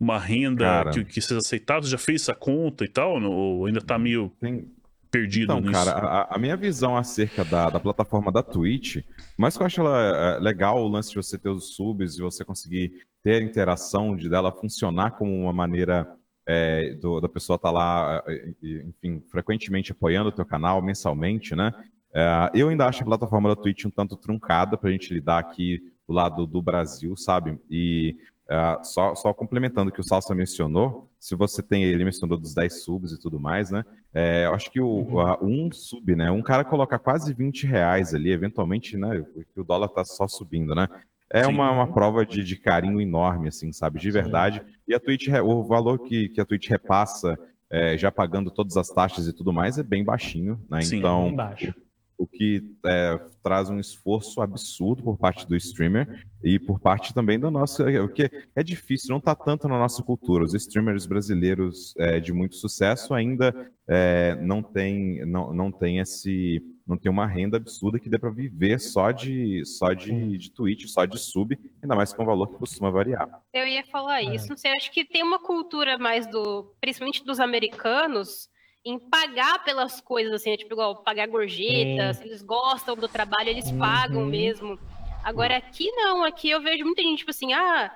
uma 0.00 0.18
renda 0.18 0.64
Cara. 0.64 0.90
que, 0.90 1.04
que 1.04 1.20
seja 1.20 1.38
aceitável? 1.38 1.84
Você 1.84 1.90
já 1.90 1.98
fez 1.98 2.22
essa 2.22 2.34
conta 2.34 2.84
e 2.84 2.88
tal? 2.88 3.22
Ou 3.22 3.66
ainda 3.66 3.80
tá 3.80 3.98
meio 3.98 4.32
Tem, 4.40 4.68
perdido 5.10 5.44
Então, 5.44 5.60
nisso? 5.60 5.72
cara, 5.72 5.92
a, 5.92 6.36
a 6.36 6.38
minha 6.38 6.56
visão 6.56 6.96
acerca 6.96 7.44
da, 7.44 7.70
da 7.70 7.80
plataforma 7.80 8.30
da 8.32 8.42
Twitch, 8.42 9.04
mas 9.38 9.56
que 9.56 9.62
eu 9.62 9.66
acho 9.66 9.80
ela 9.80 10.36
é, 10.36 10.38
legal 10.40 10.82
o 10.82 10.88
lance 10.88 11.10
de 11.10 11.16
você 11.16 11.38
ter 11.38 11.48
os 11.48 11.74
subs 11.74 12.16
e 12.18 12.22
você 12.22 12.44
conseguir 12.44 12.92
ter 13.22 13.42
a 13.42 13.44
interação 13.44 14.16
de 14.16 14.28
dela 14.28 14.52
funcionar 14.52 15.12
como 15.12 15.32
uma 15.34 15.52
maneira 15.52 16.06
é, 16.48 16.94
do- 16.94 17.20
da 17.20 17.28
pessoa 17.28 17.56
estar 17.56 17.70
lá, 17.72 18.22
é, 18.26 18.52
enfim, 18.86 19.20
frequentemente 19.30 19.90
apoiando 19.92 20.28
o 20.28 20.32
teu 20.32 20.44
canal 20.46 20.80
mensalmente, 20.80 21.54
né? 21.56 21.72
É, 22.14 22.50
eu 22.54 22.68
ainda 22.68 22.86
acho 22.86 23.02
a 23.02 23.06
plataforma 23.06 23.48
da 23.48 23.60
Twitch 23.60 23.84
um 23.84 23.90
tanto 23.90 24.16
truncada 24.16 24.76
para 24.78 24.88
a 24.88 24.92
gente 24.92 25.12
lidar 25.12 25.38
aqui 25.38 25.80
do 26.08 26.14
lado 26.14 26.46
do 26.46 26.62
Brasil, 26.62 27.16
sabe? 27.16 27.58
E 27.68 28.16
é, 28.48 28.78
só, 28.84 29.14
só 29.16 29.34
complementando 29.34 29.90
o 29.90 29.92
que 29.92 30.00
o 30.00 30.04
Salsa 30.04 30.34
mencionou, 30.34 31.10
se 31.26 31.34
você 31.34 31.60
tem, 31.60 31.82
ele 31.82 32.04
mencionou 32.04 32.38
dos 32.38 32.54
10 32.54 32.84
subs 32.84 33.10
e 33.10 33.18
tudo 33.20 33.40
mais, 33.40 33.68
né? 33.68 33.84
É, 34.14 34.46
eu 34.46 34.54
acho 34.54 34.70
que 34.70 34.80
o, 34.80 35.18
a- 35.18 35.36
um 35.42 35.72
sub, 35.72 36.14
né? 36.14 36.30
Um 36.30 36.40
cara 36.40 36.62
coloca 36.64 37.00
quase 37.00 37.34
20 37.34 37.66
reais 37.66 38.14
ali, 38.14 38.30
eventualmente, 38.30 38.96
né? 38.96 39.24
O, 39.56 39.60
o 39.60 39.64
dólar 39.64 39.88
tá 39.88 40.04
só 40.04 40.28
subindo, 40.28 40.72
né? 40.72 40.86
É 41.28 41.42
Sim. 41.42 41.50
uma, 41.50 41.68
uma 41.72 41.92
prova 41.92 42.24
de, 42.24 42.44
de 42.44 42.54
carinho 42.54 43.00
enorme, 43.00 43.48
assim, 43.48 43.72
sabe? 43.72 43.98
De 43.98 44.08
verdade. 44.08 44.62
E 44.86 44.94
a 44.94 45.00
Twitch, 45.00 45.26
o 45.42 45.64
valor 45.64 45.98
que, 45.98 46.28
que 46.28 46.40
a 46.40 46.44
Twitch 46.44 46.68
repassa, 46.68 47.36
é, 47.68 47.98
já 47.98 48.12
pagando 48.12 48.48
todas 48.48 48.76
as 48.76 48.88
taxas 48.88 49.26
e 49.26 49.32
tudo 49.32 49.52
mais, 49.52 49.78
é 49.78 49.82
bem 49.82 50.04
baixinho, 50.04 50.60
né? 50.70 50.80
Sim. 50.82 50.98
Então, 50.98 51.26
Embaixo. 51.26 51.74
O 52.18 52.26
que 52.26 52.62
é, 52.84 53.18
traz 53.42 53.68
um 53.68 53.78
esforço 53.78 54.40
absurdo 54.40 55.02
por 55.02 55.18
parte 55.18 55.46
do 55.46 55.54
streamer 55.56 56.24
e 56.42 56.58
por 56.58 56.80
parte 56.80 57.12
também 57.12 57.38
da 57.38 57.50
nossa. 57.50 57.84
O 58.02 58.08
que 58.08 58.30
é 58.54 58.62
difícil, 58.62 59.10
não 59.10 59.18
está 59.18 59.34
tanto 59.34 59.68
na 59.68 59.78
nossa 59.78 60.02
cultura. 60.02 60.44
Os 60.44 60.54
streamers 60.54 61.06
brasileiros 61.06 61.94
é, 61.98 62.18
de 62.20 62.32
muito 62.32 62.56
sucesso 62.56 63.12
ainda 63.14 63.54
é, 63.88 64.34
não 64.40 64.62
tem, 64.62 65.24
não, 65.26 65.52
não 65.52 65.70
tem 65.70 65.98
esse. 65.98 66.62
Não 66.86 66.96
tem 66.96 67.10
uma 67.10 67.26
renda 67.26 67.56
absurda 67.56 67.98
que 67.98 68.08
dê 68.08 68.16
para 68.16 68.30
viver 68.30 68.78
só 68.78 69.10
de 69.10 69.64
só 69.64 69.92
de, 69.92 70.38
de 70.38 70.52
Twitch, 70.52 70.86
só 70.86 71.04
de 71.04 71.18
sub, 71.18 71.58
ainda 71.82 71.96
mais 71.96 72.12
com 72.12 72.22
um 72.22 72.26
valor 72.26 72.46
que 72.46 72.58
costuma 72.58 72.90
variar. 72.92 73.28
Eu 73.52 73.66
ia 73.66 73.84
falar 73.84 74.22
É. 74.22 74.34
isso. 74.36 74.48
Não 74.48 74.56
sei, 74.56 74.70
acho 74.70 74.92
que 74.92 75.04
tem 75.04 75.22
uma 75.24 75.40
cultura 75.40 75.98
mais 75.98 76.28
do, 76.28 76.72
principalmente 76.80 77.24
dos 77.24 77.40
americanos, 77.40 78.48
em 78.86 78.98
pagar 79.00 79.64
pelas 79.64 80.00
coisas, 80.00 80.32
assim, 80.32 80.50
né? 80.50 80.56
tipo, 80.56 80.72
igual 80.72 81.02
pagar 81.02 81.26
gorjeta, 81.26 82.14
Sim. 82.14 82.20
se 82.20 82.28
eles 82.28 82.40
gostam 82.40 82.94
do 82.94 83.08
trabalho, 83.08 83.48
eles 83.50 83.68
Uhum. 83.72 83.78
pagam 83.78 84.24
mesmo. 84.26 84.78
Agora 85.24 85.56
aqui 85.56 85.90
não, 85.90 86.22
aqui 86.22 86.50
eu 86.50 86.62
vejo 86.62 86.84
muita 86.84 87.02
gente, 87.02 87.18
tipo 87.18 87.32
assim, 87.32 87.52
ah, 87.52 87.92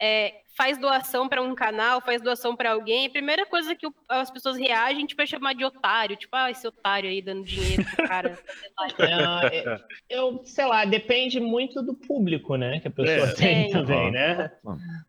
é, 0.00 0.39
faz 0.56 0.76
doação 0.78 1.28
para 1.28 1.40
um 1.42 1.54
canal, 1.54 2.00
faz 2.00 2.20
doação 2.20 2.54
para 2.56 2.72
alguém. 2.72 3.06
A 3.06 3.10
primeira 3.10 3.46
coisa 3.46 3.74
que 3.74 3.86
as 4.08 4.30
pessoas 4.30 4.56
reagem, 4.58 5.06
tipo, 5.06 5.22
é 5.22 5.26
chamar 5.26 5.54
de 5.54 5.64
otário. 5.64 6.16
Tipo, 6.16 6.36
ah, 6.36 6.50
esse 6.50 6.66
otário 6.66 7.08
aí 7.08 7.22
dando 7.22 7.44
dinheiro 7.44 7.84
pro 7.96 8.06
cara. 8.08 8.38
É, 8.98 9.80
eu, 10.08 10.40
sei 10.44 10.64
lá, 10.66 10.84
depende 10.84 11.38
muito 11.40 11.82
do 11.82 11.94
público, 11.94 12.56
né? 12.56 12.80
Que 12.80 12.88
a 12.88 12.90
pessoa 12.90 13.28
É. 13.28 13.34
tem 13.34 13.68
É. 13.68 13.72
também, 13.72 14.10
né? 14.10 14.50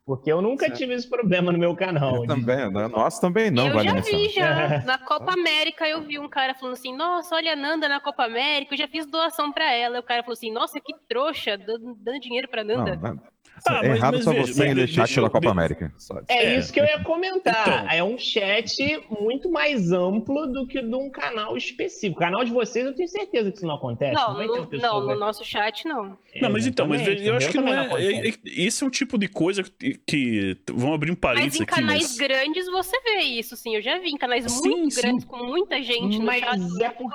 Porque 0.05 0.31
eu 0.31 0.41
nunca 0.41 0.69
tive 0.69 0.93
esse 0.93 1.09
problema 1.09 1.51
no 1.51 1.57
meu 1.57 1.75
canal. 1.75 2.25
Também, 2.25 2.71
né? 2.71 2.87
nós 2.87 3.19
também 3.19 3.49
não, 3.51 3.67
eu 3.67 3.73
vale 3.73 3.89
já 3.89 3.99
vi, 3.99 4.29
já. 4.29 4.79
Na 4.85 4.97
Copa 4.97 5.33
América, 5.33 5.87
eu 5.87 6.01
vi 6.01 6.19
um 6.19 6.29
cara 6.29 6.53
falando 6.53 6.73
assim, 6.73 6.95
nossa, 6.95 7.35
olha 7.35 7.53
a 7.53 7.55
Nanda 7.55 7.87
na 7.89 7.99
Copa 7.99 8.25
América, 8.25 8.73
eu 8.73 8.77
já 8.77 8.87
fiz 8.87 9.05
doação 9.05 9.51
pra 9.51 9.71
ela. 9.73 9.97
E 9.97 9.99
o 9.99 10.03
cara 10.03 10.21
falou 10.23 10.33
assim, 10.33 10.51
nossa, 10.51 10.79
que 10.79 10.93
trouxa, 11.07 11.57
dando, 11.57 11.95
dando 11.95 12.19
dinheiro 12.19 12.47
pra 12.47 12.63
Não, 12.63 12.77
Nanda. 12.77 12.95
não. 12.95 13.21
Ah, 13.67 13.79
é 13.83 13.87
mas- 13.89 13.97
errado 13.97 14.13
mas 14.15 14.23
só 14.23 14.31
veja, 14.31 14.53
você 14.53 14.59
mas 14.59 14.71
em 14.71 14.75
deixar 14.75 15.01
deixa 15.03 15.15
pela 15.15 15.29
Copa 15.29 15.39
de- 15.45 15.47
América. 15.51 15.93
Só. 15.97 16.19
É, 16.27 16.45
É. 16.45 16.57
isso 16.57 16.71
que 16.73 16.79
eu 16.79 16.85
ia 16.85 16.99
comentar. 17.03 17.67
Então. 17.83 17.89
É 17.91 18.03
um 18.03 18.17
chat 18.17 18.77
muito 19.21 19.49
mais 19.51 19.91
amplo 19.91 20.47
do 20.47 20.65
que 20.67 20.81
de 20.81 20.95
um 20.95 21.09
canal 21.09 21.55
específico. 21.57 22.17
O 22.17 22.19
canal 22.19 22.43
de 22.43 22.51
vocês, 22.51 22.85
eu 22.85 22.93
tenho 22.95 23.07
certeza 23.09 23.51
que 23.51 23.57
isso 23.57 23.65
não 23.67 23.75
acontece. 23.75 24.13
Não, 24.13 24.35
ter 24.37 24.47
no, 24.47 24.81
não, 24.81 25.01
no 25.07 25.15
nosso 25.15 25.43
chat, 25.45 25.85
não. 25.87 26.17
Não, 26.41 26.49
mas 26.49 26.65
então, 26.65 26.87
mas 26.87 27.05
eu 27.07 27.33
o 27.33 27.37
acho 27.37 27.49
que 27.49 27.57
não 27.57 27.67
é, 27.67 27.87
é- 28.03 28.29
é- 28.29 28.33
Esse 28.45 28.83
é 28.83 28.87
um 28.87 28.89
tipo 28.89 29.17
de 29.17 29.27
coisa 29.27 29.63
que. 29.63 29.99
que 30.05 30.57
vamos 30.71 30.95
abrir 30.95 31.11
um 31.11 31.13
Mas 31.13 31.19
parênteses 31.21 31.59
em 31.59 31.63
aqui, 31.63 31.73
canais 31.75 32.01
mas. 32.03 32.17
grandes 32.17 32.65
você 32.71 32.99
vê 33.01 33.19
isso, 33.21 33.55
sim. 33.55 33.75
Eu 33.75 33.81
já 33.81 33.97
vi 33.99 34.09
em 34.09 34.17
canais 34.17 34.49
Sim, 34.51 34.69
muito 34.69 34.91
sim. 34.95 35.01
grandes, 35.01 35.25
com 35.25 35.37
muita 35.45 35.81
gente 35.81 36.17
no 36.19 36.25
Mas 36.25 36.39
chat. 36.39 36.83
é 36.83 36.89
por- 36.89 37.11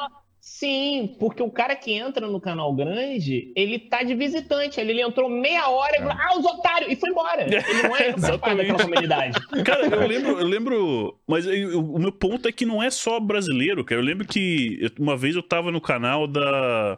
Sim, 0.48 1.16
porque 1.18 1.42
o 1.42 1.50
cara 1.50 1.74
que 1.74 1.92
entra 1.92 2.28
no 2.28 2.40
canal 2.40 2.72
grande, 2.72 3.52
ele 3.56 3.80
tá 3.80 4.04
de 4.04 4.14
visitante. 4.14 4.80
Ele, 4.80 4.92
ele 4.92 5.02
entrou 5.02 5.28
meia 5.28 5.68
hora 5.68 5.96
e 5.96 5.98
falou, 5.98 6.12
ah, 6.12 6.38
os 6.38 6.44
otários, 6.46 6.92
e 6.92 6.94
foi 6.94 7.10
embora. 7.10 7.42
Ele 7.68 7.82
não 7.82 7.96
é 7.96 8.12
parte 8.12 8.56
daquela 8.56 8.78
comunidade. 8.78 9.38
Cara, 9.66 9.86
eu 9.86 10.06
lembro, 10.06 10.38
eu 10.38 10.46
lembro. 10.46 11.18
Mas 11.26 11.46
eu- 11.46 11.84
o 11.84 11.98
meu 11.98 12.12
ponto 12.12 12.46
é 12.46 12.52
que 12.52 12.64
não 12.64 12.80
é 12.80 12.90
só 12.90 13.18
brasileiro, 13.18 13.84
cara. 13.84 14.00
Eu 14.00 14.04
lembro 14.04 14.24
que 14.24 14.78
eu- 14.80 14.90
uma 15.00 15.16
vez 15.16 15.34
eu 15.34 15.42
tava 15.42 15.72
no 15.72 15.80
canal 15.80 16.28
da. 16.28 16.96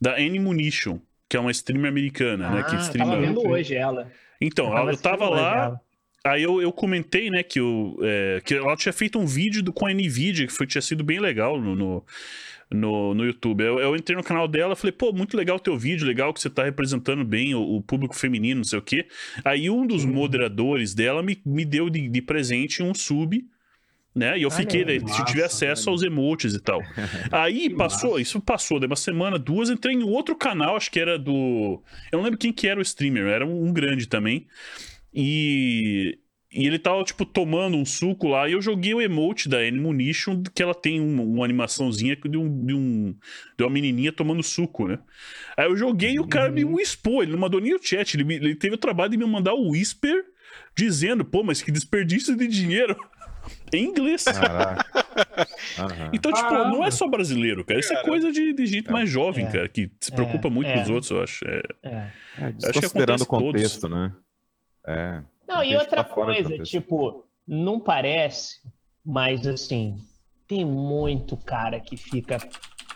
Da 0.00 0.14
Animunition, 0.14 1.00
que 1.28 1.36
é 1.36 1.40
uma 1.40 1.50
streamer 1.50 1.90
americana, 1.90 2.48
né? 2.50 2.62
Que 2.62 2.76
Ah, 2.76 2.80
streama. 2.80 3.12
tava 3.14 3.26
vendo 3.26 3.48
hoje 3.48 3.74
ela. 3.74 4.12
Então, 4.40 4.70
tava 4.70 4.92
eu 4.92 4.96
tava 4.96 5.24
assistindo 5.24 5.32
hoje 5.32 5.42
lá. 5.42 5.80
Aí 6.24 6.42
eu, 6.42 6.60
eu 6.62 6.72
comentei, 6.72 7.30
né, 7.30 7.42
que, 7.42 7.58
eu, 7.60 7.96
é, 8.02 8.40
que 8.44 8.54
ela 8.54 8.76
tinha 8.76 8.92
feito 8.92 9.18
um 9.18 9.24
vídeo 9.26 9.62
do, 9.62 9.72
com 9.72 9.86
a 9.86 9.92
NVIDIA, 9.92 10.46
que 10.46 10.52
foi, 10.52 10.66
tinha 10.66 10.82
sido 10.82 11.02
bem 11.04 11.18
legal 11.20 11.58
no, 11.60 11.74
no, 11.76 12.04
no, 12.70 13.14
no 13.14 13.24
YouTube. 13.24 13.62
Eu, 13.62 13.78
eu 13.78 13.96
entrei 13.96 14.16
no 14.16 14.24
canal 14.24 14.48
dela 14.48 14.76
falei, 14.76 14.92
pô, 14.92 15.12
muito 15.12 15.36
legal 15.36 15.56
o 15.56 15.60
teu 15.60 15.76
vídeo, 15.76 16.06
legal 16.06 16.32
que 16.32 16.40
você 16.40 16.50
tá 16.50 16.64
representando 16.64 17.24
bem 17.24 17.54
o, 17.54 17.60
o 17.60 17.82
público 17.82 18.14
feminino, 18.16 18.58
não 18.58 18.64
sei 18.64 18.78
o 18.78 18.82
quê. 18.82 19.06
Aí 19.44 19.70
um 19.70 19.86
dos 19.86 20.04
moderadores 20.04 20.94
dela 20.94 21.22
me, 21.22 21.40
me 21.44 21.64
deu 21.64 21.88
de, 21.88 22.08
de 22.08 22.22
presente 22.22 22.82
um 22.82 22.94
sub, 22.94 23.44
né? 24.14 24.38
E 24.38 24.42
eu 24.42 24.50
fiquei, 24.50 24.80
aí, 24.80 24.86
daí, 24.86 25.00
massa, 25.00 25.24
tive 25.24 25.42
acesso 25.42 25.84
velho. 25.84 25.92
aos 25.92 26.02
emotes 26.02 26.54
e 26.54 26.60
tal. 26.60 26.80
Aí 27.30 27.68
Que 27.68 27.74
passou, 27.74 28.12
massa. 28.12 28.22
isso 28.22 28.40
passou, 28.40 28.80
de 28.80 28.86
uma 28.86 28.96
semana, 28.96 29.38
duas, 29.38 29.68
entrei 29.68 29.94
em 29.94 30.02
outro 30.02 30.34
canal, 30.34 30.74
acho 30.74 30.90
que 30.90 30.98
era 30.98 31.18
do. 31.18 31.82
Eu 32.10 32.16
não 32.16 32.22
lembro 32.22 32.38
quem 32.38 32.50
que 32.50 32.66
era 32.66 32.78
o 32.80 32.82
streamer, 32.82 33.26
era 33.26 33.44
um, 33.44 33.66
um 33.66 33.72
grande 33.74 34.08
também. 34.08 34.46
E. 35.12 36.18
E 36.56 36.66
ele 36.66 36.78
tava, 36.78 37.04
tipo, 37.04 37.26
tomando 37.26 37.76
um 37.76 37.84
suco 37.84 38.28
lá, 38.28 38.48
e 38.48 38.52
eu 38.52 38.62
joguei 38.62 38.94
o 38.94 39.00
emote 39.02 39.48
da 39.48 39.58
Animunition, 39.58 40.42
que 40.54 40.62
ela 40.62 40.74
tem 40.74 41.00
um- 41.00 41.22
uma 41.34 41.44
animaçãozinha 41.44 42.16
de, 42.16 42.38
um, 42.38 42.64
de, 42.66 42.72
um, 42.74 43.14
de 43.58 43.62
uma 43.64 43.70
menininha 43.70 44.10
tomando 44.10 44.42
suco, 44.42 44.88
né? 44.88 44.98
Aí 45.56 45.66
eu 45.66 45.76
joguei 45.76 46.12
e 46.14 46.20
o 46.20 46.26
cara 46.26 46.50
me 46.50 46.64
wispou, 46.64 47.22
ele 47.22 47.32
não 47.32 47.38
mandou 47.38 47.60
nem 47.60 47.74
o 47.74 47.78
chat, 47.82 48.14
ele, 48.14 48.24
me- 48.24 48.36
ele 48.36 48.54
teve 48.54 48.74
o 48.74 48.78
trabalho 48.78 49.10
de 49.10 49.18
me 49.18 49.26
mandar 49.26 49.52
o 49.54 49.70
whisper, 49.72 50.24
dizendo, 50.74 51.24
pô, 51.24 51.42
mas 51.42 51.60
que 51.60 51.70
desperdício 51.70 52.34
de 52.34 52.46
dinheiro. 52.48 52.96
em 53.72 53.84
inglês. 53.84 54.24
Então, 56.12 56.32
tipo, 56.32 56.48
Caramba. 56.48 56.70
não 56.70 56.84
é 56.84 56.90
só 56.90 57.06
brasileiro, 57.08 57.64
cara. 57.64 57.78
Isso 57.80 57.92
é 57.92 58.02
coisa 58.02 58.32
de, 58.32 58.52
de 58.52 58.66
gente 58.66 58.90
mais 58.90 59.08
jovem, 59.08 59.46
É. 59.46 59.50
cara, 59.52 59.68
que 59.68 59.90
se 60.00 60.10
preocupa 60.10 60.48
É, 60.48 60.50
muito 60.50 60.68
é. 60.70 60.74
com 60.74 60.82
os 60.82 60.90
outros, 60.90 61.10
eu 61.10 61.22
acho. 61.22 61.44
É. 61.46 61.62
É. 61.82 61.88
É, 61.88 62.10
que 62.36 62.42
acontece 62.42 62.72
desconsiderando 62.72 63.22
o 63.22 63.26
todos. 63.26 63.42
contexto, 63.52 63.88
né? 63.88 64.12
É. 64.86 65.22
Não, 65.46 65.62
e 65.62 65.76
outra 65.76 66.02
tá 66.02 66.04
coisa, 66.04 66.58
tipo, 66.58 67.24
não 67.46 67.78
parece, 67.78 68.60
mas 69.04 69.46
assim, 69.46 69.96
tem 70.48 70.64
muito 70.64 71.36
cara 71.36 71.80
que 71.80 71.96
fica 71.96 72.38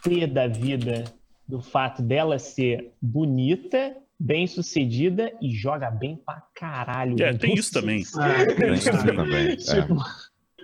pé 0.02 0.26
da 0.26 0.46
vida 0.46 1.04
do 1.46 1.60
fato 1.60 2.02
dela 2.02 2.38
ser 2.38 2.92
bonita, 3.00 3.96
bem 4.18 4.46
sucedida 4.46 5.32
e 5.40 5.50
joga 5.50 5.90
bem 5.90 6.16
pra 6.16 6.42
caralho. 6.54 7.20
É, 7.22 7.32
tem 7.34 7.54
isso 7.54 7.72
também. 7.72 8.02
É, 8.02 8.46
Tem 8.54 8.72
isso 8.72 8.90
também. 8.90 9.52
é. 9.52 9.56
Tipo, 9.56 9.96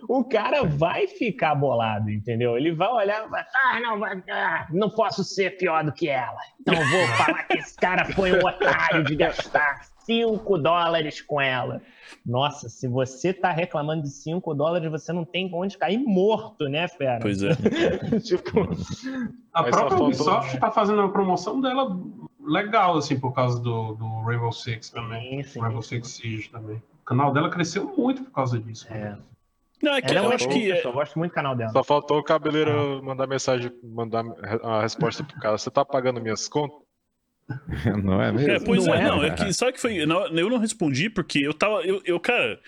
o 0.09 0.25
cara 0.25 0.63
vai 0.65 1.09
ficar 1.09 1.55
bolado, 1.55 2.11
entendeu? 2.11 2.57
Ele 2.57 2.73
vai 2.73 2.89
olhar 2.89 3.27
e 3.27 3.29
vai, 3.29 3.43
ah, 3.43 3.81
não, 3.81 4.05
ah, 4.05 4.69
não 4.71 4.91
posso 4.91 5.25
ser 5.25 5.57
pior 5.57 5.85
do 5.85 5.93
que 5.93 6.09
ela. 6.09 6.39
Então 6.61 6.75
eu 6.75 6.89
vou 6.89 7.07
falar 7.17 7.43
que 7.45 7.59
esse 7.59 7.75
cara 7.77 8.05
foi 8.13 8.33
um 8.33 8.47
otário 8.47 9.05
de 9.05 9.17
gastar 9.17 9.81
5 10.07 10.59
dólares 10.59 11.21
com 11.21 11.41
ela. 11.41 11.83
Nossa, 12.25 12.69
se 12.69 12.87
você 12.87 13.33
tá 13.33 13.51
reclamando 13.51 14.03
de 14.03 14.11
5 14.11 14.55
dólares, 14.55 14.91
você 14.91 15.13
não 15.13 15.25
tem 15.25 15.51
onde 15.53 15.77
cair 15.77 15.99
morto, 15.99 16.69
né, 16.69 16.87
fera? 16.87 17.19
Pois 17.21 17.43
é. 17.43 17.51
tipo, 18.25 18.61
A 19.53 19.63
Mas 19.63 19.71
própria 19.77 20.03
Ubisoft 20.03 20.59
tá 20.59 20.71
fazendo 20.71 21.01
uma 21.01 21.13
promoção 21.13 21.61
dela 21.61 21.99
legal, 22.41 22.97
assim, 22.97 23.19
por 23.19 23.33
causa 23.33 23.61
do, 23.61 23.95
do 23.95 24.21
Rainbow 24.23 24.53
Six 24.53 24.91
também. 24.91 25.43
sim, 25.43 25.51
sim. 25.51 25.61
Rainbow 25.61 25.83
Six 25.83 26.09
Siege 26.09 26.49
também. 26.51 26.77
O 26.77 27.05
canal 27.05 27.33
dela 27.33 27.51
cresceu 27.51 27.93
muito 27.97 28.23
por 28.23 28.31
causa 28.31 28.59
disso. 28.59 28.87
É. 28.91 29.17
Não, 29.83 29.95
é 29.95 30.01
que 30.01 30.11
Ela 30.11 30.21
é 30.21 30.31
eu 30.31 30.35
acho 30.35 30.49
que. 30.49 30.73
é- 30.73 30.87
eu 30.87 30.93
gosto 30.93 31.19
muito 31.19 31.33
do 31.33 31.35
canal 31.35 31.55
dela. 31.55 31.71
Só 31.71 31.85
faltou 31.85 32.19
o 32.19 32.23
cabeleiro 32.23 33.03
mandar 33.03 33.27
mensagem, 33.27 33.71
mandar 33.83 34.25
a 34.63 34.81
resposta 34.81 35.23
pro 35.23 35.39
cara. 35.39 35.59
Você 35.59 35.71
tá 35.71 35.85
pagando 35.85 36.21
minhas 36.21 36.49
contas? 36.49 36.86
Não 38.03 38.21
é 38.21 38.33
mesmo? 38.33 38.51
É, 38.51 38.59
pois 38.59 38.85
Não 38.85 38.95
é, 38.95 38.99
é, 39.01 39.03
não. 39.05 39.25
É 39.25 39.31
que, 39.31 39.53
sabe 39.53 39.73
que 39.73 39.81
foi. 39.81 40.05
não, 40.05 40.27
eu 40.27 40.51
não 40.51 40.59
respondi 40.59 41.09
porque 41.09 41.39
eu 41.39 41.55
tava. 41.55 41.83
Eu, 41.83 42.03
eu 42.05 42.19
cara. 42.19 42.61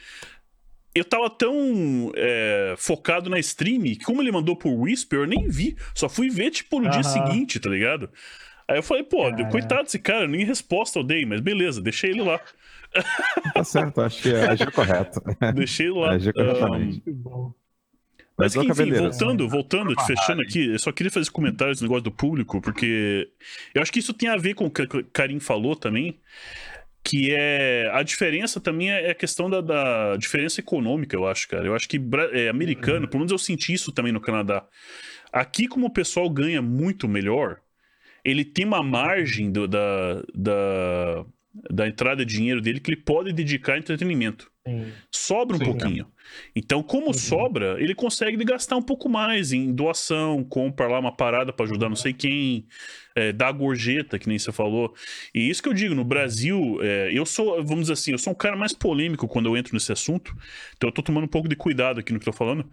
Eu 0.94 1.04
tava 1.04 1.30
tão 1.30 2.10
é, 2.16 2.74
focado 2.76 3.28
na 3.30 3.38
stream 3.38 3.82
que, 3.82 4.04
como 4.04 4.20
ele 4.22 4.32
mandou 4.32 4.56
por 4.56 4.70
Whisper, 4.72 5.20
eu 5.20 5.26
nem 5.26 5.48
vi. 5.48 5.76
Só 5.94 6.08
fui 6.08 6.28
ver, 6.28 6.50
tipo, 6.50 6.80
no 6.80 6.88
dia 6.88 7.00
Aham. 7.00 7.02
seguinte, 7.02 7.60
tá 7.60 7.68
ligado? 7.70 8.10
Aí 8.66 8.78
eu 8.78 8.82
falei, 8.82 9.02
pô, 9.04 9.30
Cara. 9.30 9.44
coitado 9.46 9.84
desse 9.84 9.98
cara, 9.98 10.26
nem 10.26 10.44
resposta 10.44 10.98
eu 10.98 11.04
dei, 11.04 11.24
mas 11.24 11.40
beleza, 11.40 11.80
deixei 11.80 12.10
ele 12.10 12.22
lá. 12.22 12.40
Tá 13.54 13.64
certo, 13.64 14.00
acho 14.00 14.22
que 14.22 14.34
agiu 14.34 14.72
correto. 14.72 15.22
Deixei 15.54 15.86
ele 15.86 15.98
lá. 15.98 16.12
Agiu 16.12 16.32
Ah, 16.36 16.44
corretamente. 16.44 17.02
Bom. 17.06 17.52
Mas, 18.38 18.54
Mas, 18.54 18.64
enfim, 18.78 18.92
voltando, 19.10 19.48
voltando, 19.48 19.94
fechando 20.06 20.42
aqui, 20.42 20.66
eu 20.68 20.78
só 20.78 20.92
queria 20.92 21.10
fazer 21.10 21.22
esse 21.22 21.30
comentário 21.32 21.72
desse 21.72 21.82
negócio 21.82 22.04
do 22.04 22.12
público, 22.12 22.60
porque 22.60 23.28
eu 23.74 23.82
acho 23.82 23.92
que 23.92 23.98
isso 23.98 24.14
tem 24.14 24.28
a 24.28 24.36
ver 24.36 24.54
com 24.54 24.66
o 24.66 24.70
que 24.70 24.82
o 24.82 25.04
Karim 25.12 25.40
falou 25.40 25.74
também, 25.74 26.20
que 27.02 27.32
é 27.32 27.90
a 27.92 28.02
diferença 28.02 28.60
também 28.60 28.90
é 28.90 29.10
a 29.10 29.14
questão 29.14 29.48
da, 29.50 29.60
da 29.60 30.16
diferença 30.16 30.60
econômica, 30.60 31.16
eu 31.16 31.26
acho, 31.26 31.48
cara. 31.48 31.66
Eu 31.66 31.74
acho 31.74 31.88
que 31.88 32.00
é, 32.32 32.48
americano, 32.48 33.08
pelo 33.08 33.20
menos 33.20 33.32
eu 33.32 33.38
senti 33.38 33.72
isso 33.72 33.90
também 33.92 34.12
no 34.12 34.20
Canadá. 34.20 34.64
Aqui, 35.32 35.66
como 35.66 35.86
o 35.86 35.90
pessoal 35.90 36.28
ganha 36.30 36.62
muito 36.62 37.08
melhor, 37.08 37.60
ele 38.24 38.44
tem 38.44 38.64
uma 38.64 38.82
margem 38.82 39.50
do- 39.50 39.66
da, 39.66 40.22
da, 40.34 41.24
da 41.70 41.88
entrada 41.88 42.24
de 42.24 42.34
dinheiro 42.36 42.60
dele 42.60 42.78
que 42.80 42.90
ele 42.90 43.00
pode 43.00 43.32
dedicar 43.32 43.74
a 43.74 43.78
entretenimento 43.78 44.50
Sim. 44.68 44.92
sobra 45.10 45.56
um 45.56 45.58
Sim. 45.58 45.64
pouquinho. 45.64 46.06
Então, 46.54 46.82
como 46.82 47.06
Uhum. 47.06 47.12
sobra, 47.14 47.76
ele 47.80 47.94
consegue 47.94 48.42
gastar 48.44 48.76
um 48.76 48.82
pouco 48.82 49.08
mais 49.08 49.52
em 49.52 49.72
doação, 49.72 50.44
compra 50.44 50.86
lá 50.86 50.98
uma 50.98 51.10
parada 51.14 51.52
pra 51.52 51.64
ajudar 51.64 51.88
não 51.88 51.96
sei 51.96 52.12
quem, 52.12 52.66
é, 53.14 53.32
dar 53.32 53.50
gorjeta, 53.52 54.18
que 54.18 54.28
nem 54.28 54.38
você 54.38 54.52
falou. 54.52 54.94
E 55.34 55.48
isso 55.48 55.62
que 55.62 55.68
eu 55.68 55.74
digo, 55.74 55.94
no 55.94 56.04
Brasil, 56.04 56.78
é, 56.82 57.10
eu 57.12 57.24
sou, 57.24 57.56
vamos 57.64 57.82
dizer 57.84 57.94
assim, 57.94 58.12
eu 58.12 58.18
sou 58.18 58.32
um 58.32 58.36
cara 58.36 58.56
mais 58.56 58.72
polêmico 58.74 59.26
quando 59.26 59.46
eu 59.46 59.56
entro 59.56 59.72
nesse 59.74 59.90
assunto, 59.90 60.36
então 60.76 60.88
eu 60.88 60.92
tô 60.92 61.02
tomando 61.02 61.24
um 61.24 61.28
pouco 61.28 61.48
de 61.48 61.56
cuidado 61.56 61.98
aqui 62.00 62.12
no 62.12 62.18
que 62.20 62.28
eu 62.28 62.32
tô 62.32 62.36
falando, 62.38 62.68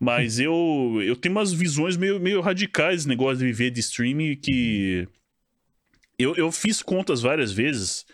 mas 0.00 0.40
eu, 0.40 0.98
eu 1.02 1.14
tenho 1.14 1.34
umas 1.34 1.52
visões 1.52 1.96
meio, 1.96 2.18
meio 2.18 2.40
radicais 2.40 2.96
desse 2.96 3.08
negócio 3.08 3.38
de 3.38 3.44
viver 3.44 3.70
de 3.70 3.80
streaming 3.80 4.36
que. 4.36 5.06
Eu, 6.18 6.34
eu 6.36 6.50
fiz 6.50 6.82
contas 6.82 7.20
várias 7.22 7.52
vezes 7.52 8.06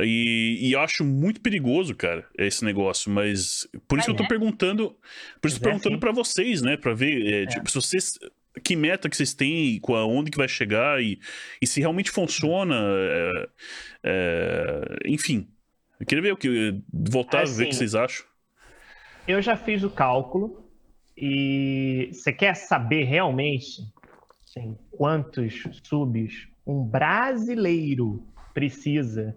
e, 0.00 0.58
e 0.62 0.72
eu 0.72 0.80
acho 0.80 1.04
muito 1.04 1.40
perigoso, 1.40 1.94
cara, 1.94 2.26
esse 2.38 2.64
negócio. 2.64 3.10
Mas 3.10 3.68
por 3.86 3.98
isso 3.98 4.10
Ah, 4.10 4.12
eu 4.12 4.16
tô 4.16 4.24
é? 4.24 4.28
perguntando, 4.28 4.96
por 5.40 5.48
isso 5.48 5.58
eu 5.58 5.60
tô 5.62 5.68
é 5.68 5.70
perguntando 5.70 5.94
assim. 5.96 6.00
pra 6.00 6.12
vocês, 6.12 6.62
né, 6.62 6.76
Pra 6.76 6.94
ver, 6.94 7.42
é, 7.42 7.46
tipo, 7.46 7.68
se 7.70 7.74
vocês 7.74 8.18
que 8.62 8.76
meta 8.76 9.08
que 9.10 9.16
vocês 9.16 9.34
têm, 9.34 9.80
com 9.80 9.96
a- 9.96 10.06
onde 10.06 10.30
que 10.30 10.38
vai 10.38 10.46
chegar 10.48 11.02
e, 11.02 11.18
e 11.60 11.66
se 11.66 11.80
realmente 11.80 12.10
funciona, 12.10 12.76
é, 12.78 13.48
é, 14.04 14.98
enfim. 15.06 15.48
Eu 16.00 16.06
queria 16.06 16.22
ver 16.22 16.32
o 16.32 16.36
que 16.36 16.80
voltar 16.92 17.40
a 17.40 17.44
ver 17.44 17.50
o 17.52 17.56
que 17.56 17.62
Assim, 17.62 17.72
vocês 17.72 17.94
acham. 17.94 18.24
Eu 19.26 19.40
já 19.42 19.56
fiz 19.56 19.82
o 19.82 19.90
cálculo 19.90 20.64
e 21.16 22.10
você 22.12 22.32
quer 22.32 22.54
saber 22.54 23.04
realmente 23.04 23.82
assim, 24.46 24.76
quantos 24.90 25.62
subs 25.82 26.46
um 26.66 26.82
brasileiro 26.84 28.26
precisa 28.52 29.36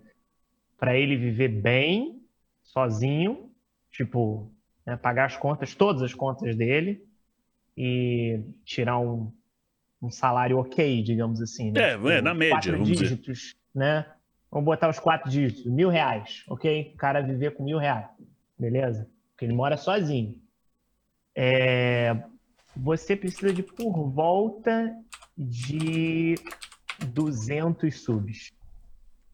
para 0.77 0.97
ele 0.97 1.17
viver 1.17 1.49
bem, 1.49 2.21
sozinho, 2.63 3.51
tipo, 3.91 4.51
né, 4.85 4.95
pagar 4.95 5.25
as 5.25 5.35
contas, 5.35 5.73
todas 5.73 6.01
as 6.01 6.13
contas 6.13 6.55
dele 6.55 7.03
e 7.75 8.41
tirar 8.63 8.99
um, 8.99 9.31
um 10.01 10.09
salário 10.09 10.57
ok, 10.57 11.01
digamos 11.01 11.41
assim. 11.41 11.71
Né? 11.71 11.81
É, 11.81 12.17
é, 12.17 12.21
na 12.21 12.33
média, 12.33 12.55
quatro 12.55 12.83
dizer. 12.83 13.03
dígitos, 13.03 13.55
né? 13.73 14.05
Vamos 14.49 14.65
botar 14.65 14.89
os 14.89 14.99
quatro 14.99 15.29
dígitos, 15.29 15.65
mil 15.65 15.89
reais, 15.89 16.43
ok? 16.47 16.93
O 16.93 16.97
cara 16.97 17.21
viver 17.21 17.53
com 17.53 17.63
mil 17.63 17.77
reais, 17.77 18.07
beleza? 18.57 19.09
Porque 19.31 19.45
ele 19.45 19.53
mora 19.53 19.75
sozinho. 19.75 20.39
É, 21.35 22.15
você 22.75 23.15
precisa 23.15 23.53
de 23.53 23.61
por 23.61 24.09
volta 24.09 24.95
de 25.37 26.35
200 27.05 27.99
subs. 28.01 28.51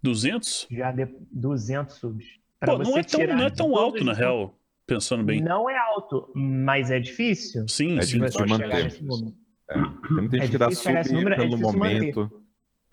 200? 0.02 0.68
Já 0.70 0.92
de 0.92 1.08
200 1.32 1.96
subs. 1.96 2.26
Pra 2.60 2.74
Pô, 2.74 2.78
não 2.80 2.86
você 2.92 3.00
é 3.00 3.04
tão, 3.04 3.38
não 3.38 3.46
é 3.46 3.50
tão 3.50 3.76
alto, 3.78 4.04
na 4.04 4.14
real, 4.14 4.58
pensando 4.86 5.24
bem. 5.24 5.42
Não 5.42 5.70
é 5.70 5.78
alto, 5.78 6.32
mas 6.36 6.92
é 6.92 7.00
difícil. 7.00 7.68
Sim, 7.68 7.98
É 7.98 8.02
sim. 8.04 8.20
difícil 8.20 8.48
manter. 8.48 9.02
número. 9.02 9.34
Tem 9.68 10.12
muita 10.12 10.38
É 10.38 10.40
gente 10.42 10.52
que 10.52 10.58
dá 10.58 10.72
sub 10.72 10.94
número, 11.14 11.34
é 11.34 11.38
pelo 11.38 11.52
manter. 11.58 11.66
momento. 11.78 12.44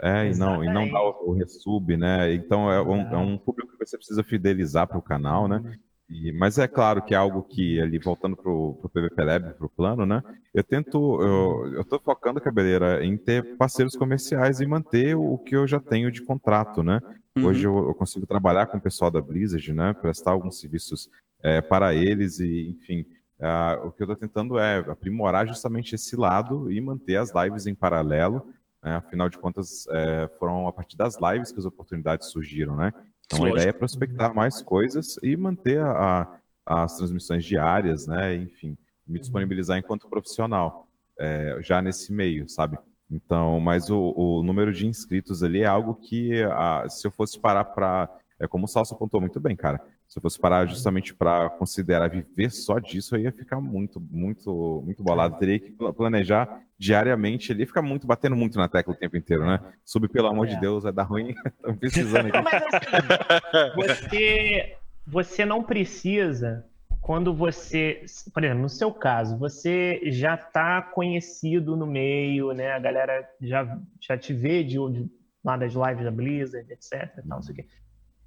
É, 0.02 0.30
e 0.30 0.34
não, 0.38 0.64
e 0.64 0.72
não 0.72 0.90
dá 0.90 0.98
o, 1.02 1.30
o 1.30 1.32
resub, 1.34 1.94
né? 1.96 2.32
Então 2.32 2.70
é 2.72 2.80
um, 2.80 3.00
é 3.12 3.16
um 3.18 3.36
público 3.36 3.72
que 3.76 3.86
você 3.86 3.98
precisa 3.98 4.24
fidelizar 4.24 4.86
para 4.86 4.96
o 4.96 5.02
canal, 5.02 5.46
né? 5.46 5.78
E- 6.10 6.32
mas 6.32 6.58
é 6.58 6.68
claro 6.68 7.02
que 7.02 7.14
é 7.14 7.16
algo 7.18 7.44
que, 7.44 7.80
ali, 7.80 7.98
voltando 7.98 8.36
pro, 8.36 8.76
pro 8.80 8.90
PVP 8.90 9.24
Lab, 9.24 9.54
pro 9.54 9.70
plano, 9.70 10.06
né? 10.06 10.22
Eu 10.54 10.64
tento, 10.64 11.22
eu, 11.22 11.84
tô 11.84 12.00
focando, 12.00 12.40
Cabeleira, 12.40 13.04
em 13.04 13.16
ter 13.16 13.44
parceiros 13.56 13.94
comerciais 13.96 14.60
e 14.60 14.66
manter 14.66 15.14
o 15.16 15.38
que 15.38 15.54
eu 15.56 15.66
já 15.66 15.80
tenho 15.80 16.10
de 16.10 16.20
contrato, 16.22 16.82
né? 16.82 17.00
Uhum. 17.36 17.44
Hoje 17.46 17.66
eu, 17.68 17.76
eu 17.88 17.94
consigo 17.94 18.26
trabalhar 18.26 18.66
com 18.66 18.78
o 18.78 18.80
pessoal 18.80 19.10
da 19.10 19.22
Blizzard, 19.22 19.72
né? 19.72 19.94
Prestar 19.94 20.32
alguns 20.32 20.58
serviços 20.58 21.08
é, 21.42 21.62
para 21.62 21.94
eles 21.94 22.40
e, 22.40 22.68
enfim, 22.70 23.06
ah, 23.40 23.80
o 23.84 23.92
que 23.92 24.02
eu 24.02 24.06
estou 24.06 24.16
tentando 24.16 24.58
é 24.58 24.78
aprimorar 24.90 25.46
justamente 25.46 25.94
esse 25.94 26.16
lado 26.16 26.70
e 26.70 26.80
manter 26.80 27.16
as 27.16 27.32
lives 27.32 27.66
em 27.66 27.74
paralelo. 27.74 28.44
né? 28.82 28.96
Afinal 28.96 29.28
de 29.28 29.38
contas, 29.38 29.86
é, 29.90 30.28
foram 30.38 30.66
a 30.66 30.72
partir 30.72 30.96
das 30.96 31.16
lives 31.20 31.52
que 31.52 31.60
as 31.60 31.64
oportunidades 31.66 32.26
surgiram, 32.28 32.76
né? 32.76 32.92
Então 33.30 33.44
a 33.44 33.50
ideia 33.50 33.68
é 33.68 33.72
prospectar 33.72 34.34
mais 34.34 34.60
coisas 34.62 35.16
e 35.22 35.36
manter 35.36 35.78
a- 35.80 36.22
a- 36.66 36.82
as 36.84 36.96
transmissões 36.96 37.44
diárias, 37.44 38.06
né? 38.06 38.34
Enfim, 38.34 38.76
me 39.06 39.18
disponibilizar 39.18 39.78
enquanto 39.78 40.08
profissional 40.08 40.88
é, 41.18 41.58
já 41.60 41.80
nesse 41.82 42.12
meio, 42.12 42.48
sabe? 42.48 42.78
Então, 43.10 43.60
mas 43.60 43.90
o, 43.90 44.14
o 44.16 44.42
número 44.42 44.72
de 44.72 44.86
inscritos 44.86 45.42
ali 45.42 45.60
é 45.62 45.66
algo 45.66 45.94
que, 45.94 46.42
ah, 46.44 46.86
se 46.88 47.06
eu 47.06 47.10
fosse 47.10 47.38
parar 47.38 47.64
para. 47.64 48.08
É 48.38 48.46
como 48.48 48.64
o 48.64 48.68
Salso 48.68 48.94
apontou 48.94 49.20
muito 49.20 49.38
bem, 49.38 49.54
cara. 49.54 49.80
Se 50.10 50.18
eu 50.18 50.22
fosse 50.22 50.40
parar 50.40 50.66
justamente 50.66 51.14
para 51.14 51.48
considerar 51.50 52.08
viver 52.08 52.50
só 52.50 52.80
disso, 52.80 53.14
eu 53.14 53.20
ia 53.20 53.30
ficar 53.32 53.60
muito, 53.60 54.00
muito, 54.00 54.82
muito 54.84 55.04
bolado. 55.04 55.38
Teria 55.38 55.60
que 55.60 55.70
pla- 55.70 55.92
planejar 55.92 56.62
diariamente 56.76 57.52
ali, 57.52 57.64
ficar 57.64 57.80
muito, 57.80 58.08
batendo 58.08 58.34
muito 58.34 58.58
na 58.58 58.66
tecla 58.68 58.92
o 58.92 58.96
tempo 58.96 59.16
inteiro, 59.16 59.46
né? 59.46 59.60
Sub, 59.84 60.08
pelo 60.08 60.26
amor 60.26 60.48
de 60.48 60.56
É. 60.56 60.60
Deus, 60.60 60.82
vai 60.82 60.92
dar 60.92 61.04
ruim. 61.04 61.32
Estão 61.46 61.76
precisando 61.76 62.26
aqui. 62.26 62.42
Mas 62.42 62.62
assim, 62.74 63.72
você, 63.76 64.76
você 65.06 65.44
não 65.44 65.62
precisa, 65.62 66.66
quando 67.00 67.32
você, 67.32 68.04
por 68.34 68.42
exemplo, 68.42 68.62
no 68.62 68.68
seu 68.68 68.92
caso, 68.92 69.38
você 69.38 70.00
já 70.10 70.34
está 70.34 70.82
conhecido 70.82 71.76
no 71.76 71.86
meio, 71.86 72.50
né? 72.52 72.72
A 72.72 72.80
galera 72.80 73.28
já, 73.40 73.78
já 74.00 74.18
te 74.18 74.32
vê 74.32 74.64
de, 74.64 74.70
de 74.90 75.08
lá 75.44 75.56
das 75.56 75.72
lives 75.72 76.02
da 76.04 76.10
Blizzard, 76.10 76.68
etc. 76.72 77.14
Tal, 77.14 77.38
não 77.38 77.42
sei 77.42 77.52
o 77.52 77.56
quê. 77.56 77.66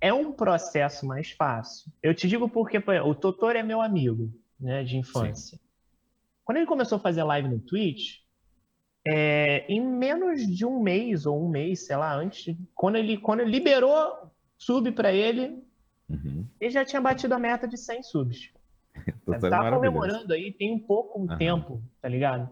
É 0.04 0.12
um 0.12 0.34
processo 0.34 1.06
mais 1.06 1.32
fácil. 1.32 1.90
Eu 2.04 2.14
te 2.14 2.28
digo 2.28 2.50
porque 2.50 2.78
por 2.78 2.94
exemplo, 2.94 3.10
o 3.10 3.16
Totor 3.16 3.56
é 3.56 3.64
meu 3.64 3.80
amigo, 3.80 4.30
né, 4.60 4.84
de 4.84 4.98
infância. 4.98 5.58
Quando 6.44 6.58
ele 6.58 6.66
começou 6.66 6.98
a 6.98 7.02
fazer 7.02 7.24
live 7.24 7.48
no 7.48 7.62
Twitch, 7.62 8.18
é, 9.08 9.66
em 9.72 9.80
menos 9.80 10.46
de 10.46 10.66
um 10.66 10.82
mês 10.82 11.26
ou 11.26 11.42
um 11.42 11.48
mês, 11.48 11.86
sei 11.86 11.96
lá, 11.96 12.14
antes, 12.14 12.54
quando 12.76 12.98
ele, 12.98 13.18
quando 13.18 13.40
ele 13.40 13.52
liberou 13.52 14.30
sub 14.58 14.92
pra 14.92 15.14
ele, 15.14 15.64
Uhum. 16.10 16.46
ele 16.60 16.70
já 16.70 16.84
tinha 16.84 17.02
batido 17.02 17.34
a 17.34 17.40
meta 17.40 17.66
de 17.66 17.78
100 17.78 18.04
subs. 18.04 18.52
Tá 19.50 19.72
comemorando 19.72 20.34
aí 20.34 20.52
tem 20.52 20.74
um 20.74 20.80
pouco 20.80 21.26
Aham. 21.30 21.38
tempo, 21.38 21.82
tá 22.02 22.10
ligado? 22.10 22.50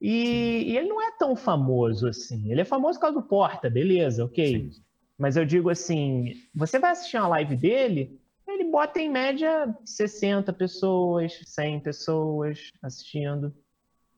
E, 0.00 0.62
e 0.68 0.78
ele 0.78 0.86
não 0.86 1.02
é 1.02 1.10
tão 1.18 1.34
famoso 1.34 2.06
assim. 2.06 2.52
Ele 2.52 2.60
é 2.60 2.64
famoso 2.64 3.00
por 3.00 3.06
causa 3.06 3.20
do 3.20 3.26
Porta, 3.26 3.68
beleza, 3.68 4.24
ok. 4.24 4.46
Sim. 4.46 4.84
Mas 5.18 5.36
eu 5.36 5.44
digo 5.44 5.70
assim, 5.70 6.34
você 6.54 6.78
vai 6.78 6.90
assistir 6.90 7.16
uma 7.16 7.28
live 7.28 7.56
dele, 7.56 8.20
ele 8.46 8.64
bota 8.64 9.00
em 9.00 9.08
média 9.08 9.74
60 9.84 10.52
pessoas, 10.52 11.40
100 11.46 11.80
pessoas 11.80 12.72
assistindo, 12.82 13.54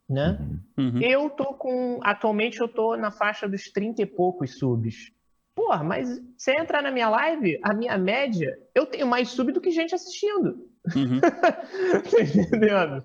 né? 0.09 0.39
Uhum. 0.77 1.01
Eu 1.01 1.31
tô 1.31 1.55
com. 1.55 2.01
Atualmente 2.03 2.61
eu 2.61 2.69
tô 2.69 2.97
na 2.97 3.11
faixa 3.11 3.49
dos 3.49 3.71
30 3.71 4.03
e 4.03 4.07
poucos 4.07 4.59
subs. 4.59 5.13
Porra, 5.55 5.83
mas 5.83 6.21
você 6.37 6.53
entrar 6.53 6.83
na 6.83 6.91
minha 6.91 7.09
live, 7.09 7.59
a 7.63 7.73
minha 7.73 7.97
média, 7.97 8.59
eu 8.75 8.85
tenho 8.87 9.07
mais 9.07 9.31
sub 9.31 9.53
do 9.53 9.61
que 9.61 9.71
gente 9.71 9.95
assistindo. 9.95 10.69
Uhum. 10.95 11.19
tá 11.21 12.23
entendendo? 12.23 13.05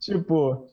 Tipo, 0.00 0.68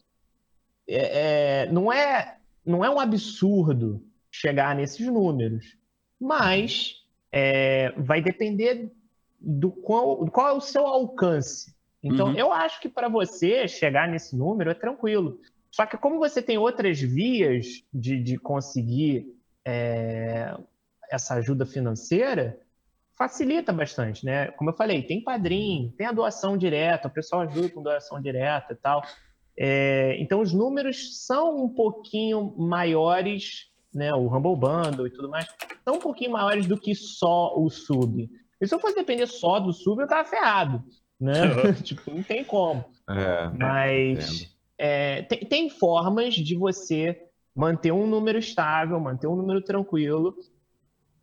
é- 0.88 1.66
é, 1.68 1.72
não, 1.72 1.94
é, 1.94 2.38
não 2.66 2.84
é 2.84 2.90
um 2.90 3.00
absurdo 3.00 4.04
chegar 4.32 4.76
nesses 4.76 5.06
números, 5.06 5.78
mas 6.20 6.96
é, 7.32 7.92
vai 7.98 8.22
depender 8.22 8.92
do 9.40 9.72
qual, 9.72 10.26
qual 10.28 10.48
é 10.50 10.54
o 10.54 10.62
seu 10.62 10.86
alcance. 10.86 11.74
Então, 12.04 12.28
Uhum. 12.30 12.36
eu 12.38 12.52
acho 12.52 12.80
que 12.82 12.90
para 12.90 13.08
você 13.08 13.68
chegar 13.68 14.08
nesse 14.08 14.36
número 14.36 14.70
é 14.70 14.74
tranquilo. 14.74 15.40
Só 15.72 15.86
que 15.86 15.98
como 15.98 16.18
você 16.18 16.42
tem 16.42 16.58
outras 16.58 17.00
vias 17.00 17.84
de, 17.94 18.22
de 18.22 18.38
conseguir 18.38 19.28
é, 19.66 20.56
essa 21.12 21.36
ajuda 21.36 21.66
financeira, 21.66 22.60
facilita 23.18 23.74
bastante, 23.74 24.26
né? 24.26 24.48
Como 24.52 24.70
eu 24.70 24.76
falei, 24.76 25.04
tem 25.04 25.22
padrinho, 25.22 25.92
tem 25.92 26.08
a 26.08 26.12
doação 26.12 26.58
direta, 26.58 27.08
o 27.08 27.12
pessoal 27.12 27.42
ajuda 27.42 27.70
com 27.70 27.84
doação 27.84 28.22
direta 28.22 28.74
e 28.74 28.76
tal. 28.78 29.04
É, 29.58 30.16
então 30.20 30.40
os 30.40 30.54
números 30.54 31.26
são 31.26 31.66
um 31.66 31.70
pouquinho 31.70 32.56
maiores, 32.58 33.69
né? 33.94 34.14
O 34.14 34.28
Humble 34.28 34.56
Bundle 34.56 35.08
e 35.08 35.12
tudo 35.12 35.30
mais, 35.30 35.48
são 35.84 35.96
um 35.96 36.00
pouquinho 36.00 36.32
maiores 36.32 36.66
do 36.66 36.80
que 36.80 36.94
só 36.96 37.54
o 37.58 37.70
sub. 37.70 38.30
E 38.62 38.68
se 38.68 38.74
eu 38.76 38.80
fosse 38.80 38.96
depender 38.96 39.28
só 39.28 39.60
do 39.60 39.72
sub, 39.74 40.02
eu 40.02 40.08
tava 40.08 40.28
ferrado, 40.28 40.84
né? 41.20 41.42
tipo, 41.84 42.12
não 42.14 42.24
tem 42.24 42.44
como. 42.44 42.92
É, 43.10 43.50
Mas 43.58 44.42
entendo. 44.42 44.52
é, 44.78 45.22
tem, 45.24 45.40
tem 45.40 45.70
formas 45.70 46.36
de 46.36 46.56
você 46.56 47.20
manter 47.56 47.92
um 47.92 48.06
número 48.08 48.38
estável, 48.38 49.00
manter 49.00 49.28
um 49.28 49.36
número 49.36 49.62
tranquilo 49.62 50.36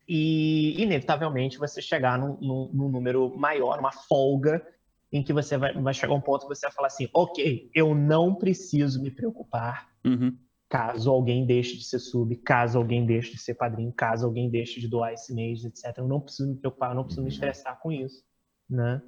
e, 0.08 0.80
inevitavelmente, 0.80 1.58
você 1.58 1.82
chegar 1.82 2.18
num, 2.18 2.36
num- 2.40 2.70
num 2.72 2.88
número 2.88 3.36
maior, 3.36 3.78
uma 3.78 3.92
folga, 3.92 4.64
em 5.12 5.22
que 5.22 5.32
você 5.32 5.56
vai, 5.56 5.72
vai 5.72 5.94
chegar 5.94 6.12
a 6.12 6.16
um 6.16 6.20
ponto 6.20 6.42
que 6.42 6.54
você 6.54 6.66
vai 6.66 6.74
falar 6.74 6.88
assim: 6.88 7.08
ok, 7.12 7.70
eu 7.74 7.94
não 7.94 8.34
preciso 8.34 9.00
me 9.02 9.10
preocupar 9.10 9.88
Uhum. 10.04 10.36
Caso 10.68 11.10
alguém 11.10 11.46
deixe 11.46 11.76
de 11.76 11.84
ser 11.84 11.98
sub, 11.98 12.34
caso 12.38 12.78
alguém 12.78 13.06
deixe 13.06 13.32
de 13.32 13.38
ser 13.38 13.54
padrinho, 13.54 13.92
caso 13.92 14.26
alguém 14.26 14.50
deixe 14.50 14.80
de 14.80 14.88
doar 14.88 15.12
esse 15.12 15.32
mês, 15.34 15.64
etc. 15.64 15.98
Eu 15.98 16.08
não 16.08 16.20
preciso 16.20 16.48
me 16.50 16.56
preocupar, 16.56 16.90
eu 16.90 16.96
não 16.96 17.04
preciso 17.04 17.22
me 17.22 17.28
Uhum. 17.28 17.32
estressar 17.34 17.78
com 17.80 17.92
isso, 17.92 18.24
né? 18.68 19.00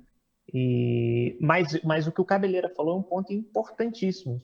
E 0.53 1.37
mas, 1.41 1.83
mas 1.83 2.07
o 2.07 2.13
que 2.13 2.21
o 2.21 2.25
Cabeleira 2.25 2.69
falou 2.75 2.97
é 2.97 2.99
um 2.99 3.03
ponto 3.03 3.33
importantíssimo. 3.33 4.41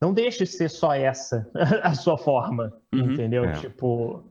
Não 0.00 0.12
deixe 0.12 0.44
de 0.44 0.50
ser 0.50 0.68
só 0.68 0.92
essa 0.94 1.50
a 1.82 1.94
sua 1.94 2.18
forma, 2.18 2.72
Uhum. 2.94 3.12
entendeu? 3.12 3.44
É. 3.44 3.60
Tipo, 3.60 4.22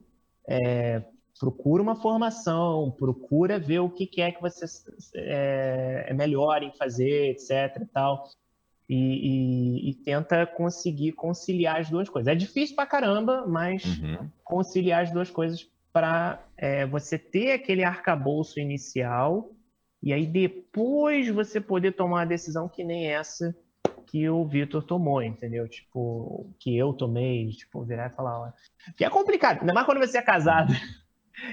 é, 0.48 1.04
procura 1.40 1.82
uma 1.82 1.96
formação, 1.96 2.92
procura 2.92 3.60
ver 3.60 3.80
o 3.80 3.90
que, 3.90 4.06
que 4.06 4.22
é 4.22 4.32
que 4.32 4.42
você 4.42 4.66
é, 5.16 6.06
é 6.10 6.14
melhor 6.14 6.62
em 6.62 6.72
fazer, 6.78 7.32
etc. 7.32 7.82
E 7.82 7.86
tal 7.88 8.24
e, 8.88 8.96
e- 8.96 9.90
e 9.90 9.94
tenta 9.96 10.46
conseguir 10.46 11.14
conciliar 11.14 11.80
as 11.82 11.90
duas 11.90 12.08
coisas. 12.10 12.32
É 12.32 12.36
difícil 12.36 12.76
pra 12.76 12.86
caramba, 12.86 13.46
mas 13.48 13.84
Uhum. 14.00 14.30
conciliar 14.44 15.04
as 15.04 15.12
duas 15.12 15.30
coisas 15.32 15.68
para 15.92 16.40
você 16.92 17.18
ter 17.18 17.54
aquele 17.54 17.84
arcabouço 17.84 18.60
inicial 18.60 19.52
e 20.04 20.12
aí 20.14 20.26
depois 20.26 21.28
você 21.30 21.60
poder 21.62 21.94
tomar 21.94 22.18
uma 22.18 22.26
decisão 22.26 22.68
que 22.70 22.84
nem 22.84 23.08
essa 23.08 23.56
que 24.08 24.30
o 24.30 24.46
Vitor 24.46 24.84
tomou, 24.84 25.22
entendeu? 25.24 25.68
Tipo, 25.68 26.54
que 26.60 26.78
eu 26.78 26.94
tomei, 26.94 27.50
tipo, 27.50 27.84
virar 27.84 28.08
e 28.12 28.16
falar, 28.16 28.40
ó, 28.40 28.52
que 28.96 29.04
é 29.04 29.10
complicado, 29.10 29.62
ainda 29.62 29.74
mais 29.74 29.86
quando 29.86 29.98
você 30.00 30.18
é 30.20 30.22
casado. 30.22 30.72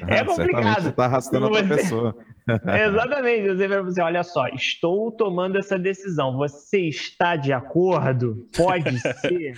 É 0.07 0.19
Ah, 0.21 0.25
complicado. 0.25 0.83
Você 0.83 0.93
tá 0.93 1.07
arrastando 1.07 1.47
outra 1.47 1.65
Você- 1.67 1.75
pessoa. 1.77 2.17
Exatamente, 2.87 3.49
você 3.55 3.69
vai 3.69 3.85
dizer, 3.85 4.03
olha 4.03 4.23
só, 4.23 4.47
estou 4.49 5.11
tomando 5.13 5.59
essa 5.59 5.79
decisão, 5.79 6.37
você 6.37 6.81
está 6.89 7.37
de 7.37 7.53
acordo? 7.53 8.47
Pode 8.57 8.99
ser? 8.99 9.55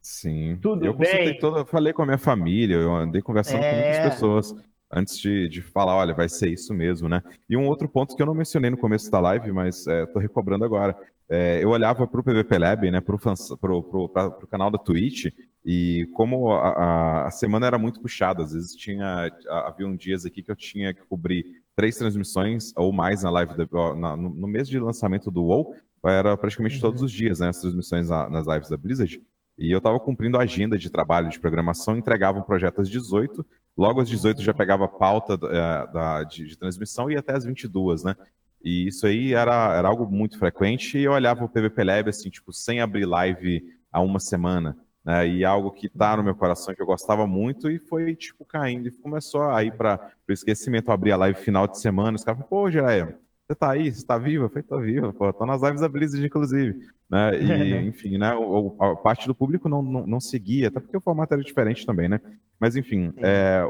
Sim. 0.00 0.58
Tudo 0.60 0.84
eu 0.84 0.94
consultei 0.94 1.24
bem? 1.32 1.38
toda, 1.38 1.60
eu 1.60 1.66
falei 1.66 1.92
com 1.92 2.02
a 2.02 2.06
minha 2.06 2.18
família, 2.18 2.76
eu 2.76 2.94
andei 2.94 3.22
conversando 3.22 3.60
com 3.60 3.64
É. 3.66 3.74
muitas 3.74 4.12
pessoas 4.12 4.54
antes 4.92 5.18
de, 5.18 5.48
de 5.48 5.60
falar, 5.62 5.96
olha, 5.96 6.14
vai 6.14 6.28
ser 6.28 6.50
isso 6.50 6.72
mesmo, 6.74 7.08
né? 7.08 7.22
E 7.48 7.56
um 7.56 7.66
outro 7.66 7.88
ponto 7.88 8.14
que 8.14 8.22
eu 8.22 8.26
não 8.26 8.34
mencionei 8.34 8.70
no 8.70 8.76
começo 8.76 9.10
da 9.10 9.18
live, 9.18 9.50
mas 9.50 9.86
estou 9.86 10.20
recobrando 10.22 10.64
agora. 10.64 10.96
É, 11.28 11.58
eu 11.64 11.70
olhava 11.70 12.06
para 12.06 12.20
o 12.20 12.22
PVP 12.22 12.58
Lab, 12.58 12.90
né, 12.90 13.00
para 13.00 13.14
o 13.16 14.46
canal 14.48 14.70
da 14.70 14.78
Twitch, 14.78 15.32
e 15.64 16.06
como 16.12 16.52
a, 16.52 16.68
a- 16.68 17.26
a 17.26 17.30
semana 17.30 17.66
era 17.66 17.78
muito 17.78 17.98
puxada, 18.00 18.42
às 18.42 18.52
vezes 18.52 18.74
tinha, 18.76 19.32
havia 19.48 19.86
um 19.86 19.96
dias 19.96 20.26
aqui 20.26 20.42
que 20.42 20.50
eu 20.50 20.56
tinha 20.56 20.92
que 20.92 21.00
cobrir 21.06 21.46
três 21.76 21.96
transmissões 21.96 22.72
ou 22.76 22.92
mais 22.92 23.22
na 23.22 23.30
live, 23.30 23.54
da- 23.56 23.94
na- 23.94 24.16
no, 24.16 24.46
mês 24.46 24.68
de 24.68 24.78
lançamento 24.78 25.30
do 25.30 25.44
WoW, 25.44 25.74
era 26.04 26.36
praticamente 26.36 26.76
Uhum. 26.76 26.80
todos 26.82 27.02
os 27.02 27.10
dias, 27.10 27.40
né, 27.40 27.48
as 27.48 27.60
transmissões 27.60 28.08
na- 28.08 28.28
nas 28.28 28.46
lives 28.46 28.68
da 28.68 28.76
Blizzard, 28.76 29.20
e 29.58 29.70
eu 29.70 29.78
estava 29.78 29.98
cumprindo 29.98 30.36
a 30.38 30.42
agenda 30.42 30.76
de 30.76 30.90
trabalho 30.90 31.28
de 31.30 31.38
programação, 31.40 31.96
entregava 31.96 32.38
um 32.38 32.42
projeto 32.42 32.80
às 32.80 32.88
18, 32.90 33.44
logo 33.76 34.00
às 34.00 34.08
18 34.08 34.42
já 34.42 34.52
pegava 34.54 34.84
a 34.84 34.88
pauta 34.88 35.34
eh, 35.34 35.92
da- 35.92 36.22
de, 36.24 36.46
de 36.46 36.56
transmissão 36.58 37.10
e 37.10 37.16
até 37.16 37.32
às 37.34 37.44
22, 37.44 38.04
né? 38.04 38.14
E 38.62 38.86
isso 38.88 39.06
aí 39.06 39.34
era, 39.34 39.74
era 39.76 39.88
algo 39.88 40.10
muito 40.10 40.38
frequente 40.38 40.96
e 40.98 41.04
eu 41.04 41.12
olhava 41.12 41.44
o 41.44 41.48
PVP 41.48 41.84
Lab 41.84 42.08
assim, 42.08 42.30
tipo, 42.30 42.52
sem 42.52 42.80
abrir 42.80 43.04
live 43.04 43.62
há 43.92 44.00
uma 44.00 44.18
semana, 44.18 44.76
né? 45.04 45.26
E 45.28 45.44
algo 45.44 45.70
que 45.70 45.88
tá 45.88 46.16
no 46.16 46.22
meu 46.24 46.34
coração, 46.34 46.74
que 46.74 46.82
eu 46.82 46.86
gostava 46.86 47.26
muito 47.26 47.70
e 47.70 47.78
foi, 47.78 48.14
tipo, 48.16 48.44
caindo 48.44 48.88
e 48.88 48.92
começou 48.92 49.42
a 49.50 49.62
ir 49.64 49.72
para 49.76 50.00
o 50.28 50.32
esquecimento. 50.32 50.88
Eu 50.90 50.94
abri 50.94 51.12
a 51.12 51.16
live 51.16 51.38
final 51.38 51.66
de 51.68 51.78
semana, 51.78 52.16
os 52.16 52.24
caras 52.24 52.38
falaram, 52.38 52.48
pô, 52.48 52.70
Jiraya, 52.70 53.18
você 53.46 53.54
tá 53.54 53.70
aí? 53.72 53.92
Você 53.92 54.04
tá 54.06 54.16
viva? 54.18 54.44
Eu 54.46 54.48
falei, 54.48 54.62
tô 54.64 54.80
viva, 54.80 55.12
pô, 55.12 55.32
tô 55.32 55.44
nas 55.46 55.62
lives 55.62 55.80
da 55.80 55.88
Blizzard, 55.88 56.24
inclusive. 56.26 56.74
Né? 57.10 57.38
E, 57.42 57.86
enfim, 57.88 58.16
né? 58.18 58.34
o- 58.34 58.74
a 58.80 58.96
parte 58.96 59.26
do 59.26 59.34
público 59.34 59.68
não, 59.68 59.82
não, 59.82 60.06
não 60.06 60.20
seguia, 60.20 60.68
até 60.68 60.80
porque 60.80 60.96
o 60.96 61.00
formato 61.00 61.34
era 61.34 61.42
diferente 61.42 61.84
também, 61.84 62.08
né? 62.08 62.20
Mas, 62.58 62.76
enfim, 62.76 63.12
é, 63.22 63.62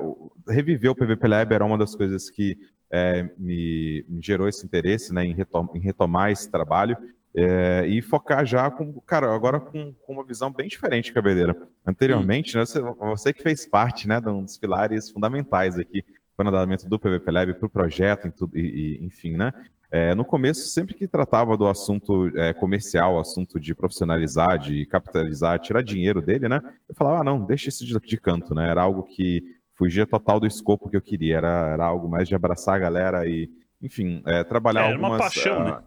reviver 0.49 0.91
o 0.91 0.95
PVP 0.95 1.27
Lab 1.29 1.53
era 1.55 1.65
uma 1.65 1.79
das 1.79 1.95
coisas 1.95 2.31
que 2.31 2.57
é, 2.91 3.25
me, 3.39 4.05
me 4.09 4.23
gerou 4.23 4.49
esse 4.49 4.65
interesse 4.65 5.13
né, 5.13 5.25
em, 5.25 5.35
retom- 5.35 5.69
em 5.75 5.81
retomar 5.81 6.31
esse 6.31 6.49
trabalho 6.51 6.97
é, 7.37 7.85
e 7.89 8.01
focar 8.01 8.47
já 8.47 8.71
com, 8.71 9.01
cara, 9.01 9.35
agora 9.35 9.59
com, 9.59 9.93
com 9.93 10.13
uma 10.13 10.25
visão 10.25 10.53
bem 10.53 10.69
diferente, 10.69 11.13
Cabeleira. 11.13 11.57
Anteriormente, 11.85 12.57
né, 12.57 12.65
você, 12.65 12.81
você 12.81 13.33
que 13.33 13.43
fez 13.43 13.67
parte 13.67 14.07
né, 14.07 14.21
de 14.21 14.29
um 14.29 14.45
dos 14.45 14.57
pilares 14.57 15.11
fundamentais 15.11 15.79
aqui 15.79 16.05
para 16.37 16.47
o 16.47 16.49
andamento 16.49 16.89
do 16.89 16.99
PVP 16.99 17.31
Lab, 17.31 17.55
para 17.55 17.67
o 17.67 17.71
projeto, 17.71 18.29
em 18.29 18.31
tudo, 18.31 18.57
e, 18.57 18.99
e, 19.01 19.05
enfim, 19.05 19.37
né? 19.37 19.53
É, 19.91 20.13
no 20.13 20.25
começo, 20.25 20.67
sempre 20.69 20.93
que 20.93 21.07
tratava 21.07 21.57
do 21.57 21.69
assunto 21.69 22.27
é, 22.37 22.53
comercial, 22.53 23.19
assunto 23.19 23.61
de 23.61 23.75
profissionalizar, 23.75 24.59
de 24.59 24.85
capitalizar, 24.87 25.61
tirar 25.61 25.83
dinheiro 25.83 26.21
dele, 26.21 26.49
né? 26.49 26.61
Eu 26.89 26.95
falava, 26.97 27.21
ah, 27.21 27.25
não, 27.25 27.45
deixa 27.45 27.69
isso 27.69 27.87
de, 27.87 27.97
de 28.01 28.17
canto, 28.17 28.55
né? 28.57 28.69
Era 28.69 28.83
algo 28.83 29.05
que 29.05 29.45
fugia 29.77 30.05
total 30.05 30.41
do 30.41 30.47
escopo 30.47 30.89
que 30.89 30.97
eu 30.97 31.03
queria, 31.03 31.37
era, 31.37 31.71
era 31.73 31.85
algo 31.85 32.09
mais 32.09 32.27
de 32.27 32.35
abraçar 32.35 32.75
a 32.75 32.79
galera 32.79 33.25
e, 33.29 33.49
enfim, 33.81 34.21
é, 34.27 34.43
trabalhar 34.43 34.87
É, 34.87 34.89
era 34.89 34.99
uma 34.99 35.09
algumas... 35.09 35.33
paixão, 35.33 35.61
ah, 35.61 35.65
né? 35.65 35.87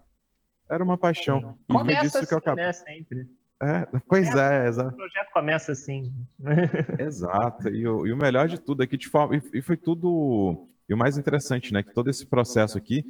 Era 0.70 0.84
uma 0.84 0.98
paixão. 0.98 1.58
E 1.70 1.74
foi 1.74 1.82
Começa 1.82 2.02
disso 2.02 2.18
assim, 2.18 2.28
que 2.28 2.34
eu 2.34 2.38
acabei. 2.38 2.66
né, 2.66 2.74
sempre. 2.74 3.28
É, 3.62 3.88
pois 4.08 4.36
é, 4.36 4.68
exato. 4.68 4.90
O 4.90 4.98
projeto 4.98 5.32
começa 5.34 5.72
assim. 5.72 6.14
Exato. 7.00 7.70
E 7.70 7.88
o, 7.88 8.06
e 8.06 8.12
o 8.12 8.18
melhor 8.18 8.48
de 8.48 8.60
tudo 8.60 8.84
é 8.84 8.88
que 8.88 9.04
forma, 9.08 9.36
e, 9.36 9.42
e 9.56 9.62
foi 9.62 9.76
tudo. 9.76 10.68
E 10.88 10.94
o 10.94 10.98
mais 10.98 11.18
interessante, 11.18 11.74
né? 11.74 11.82
Que 11.82 11.92
todo 11.94 12.10
esse 12.10 12.26
processo 12.26 12.78
aqui 12.78 13.04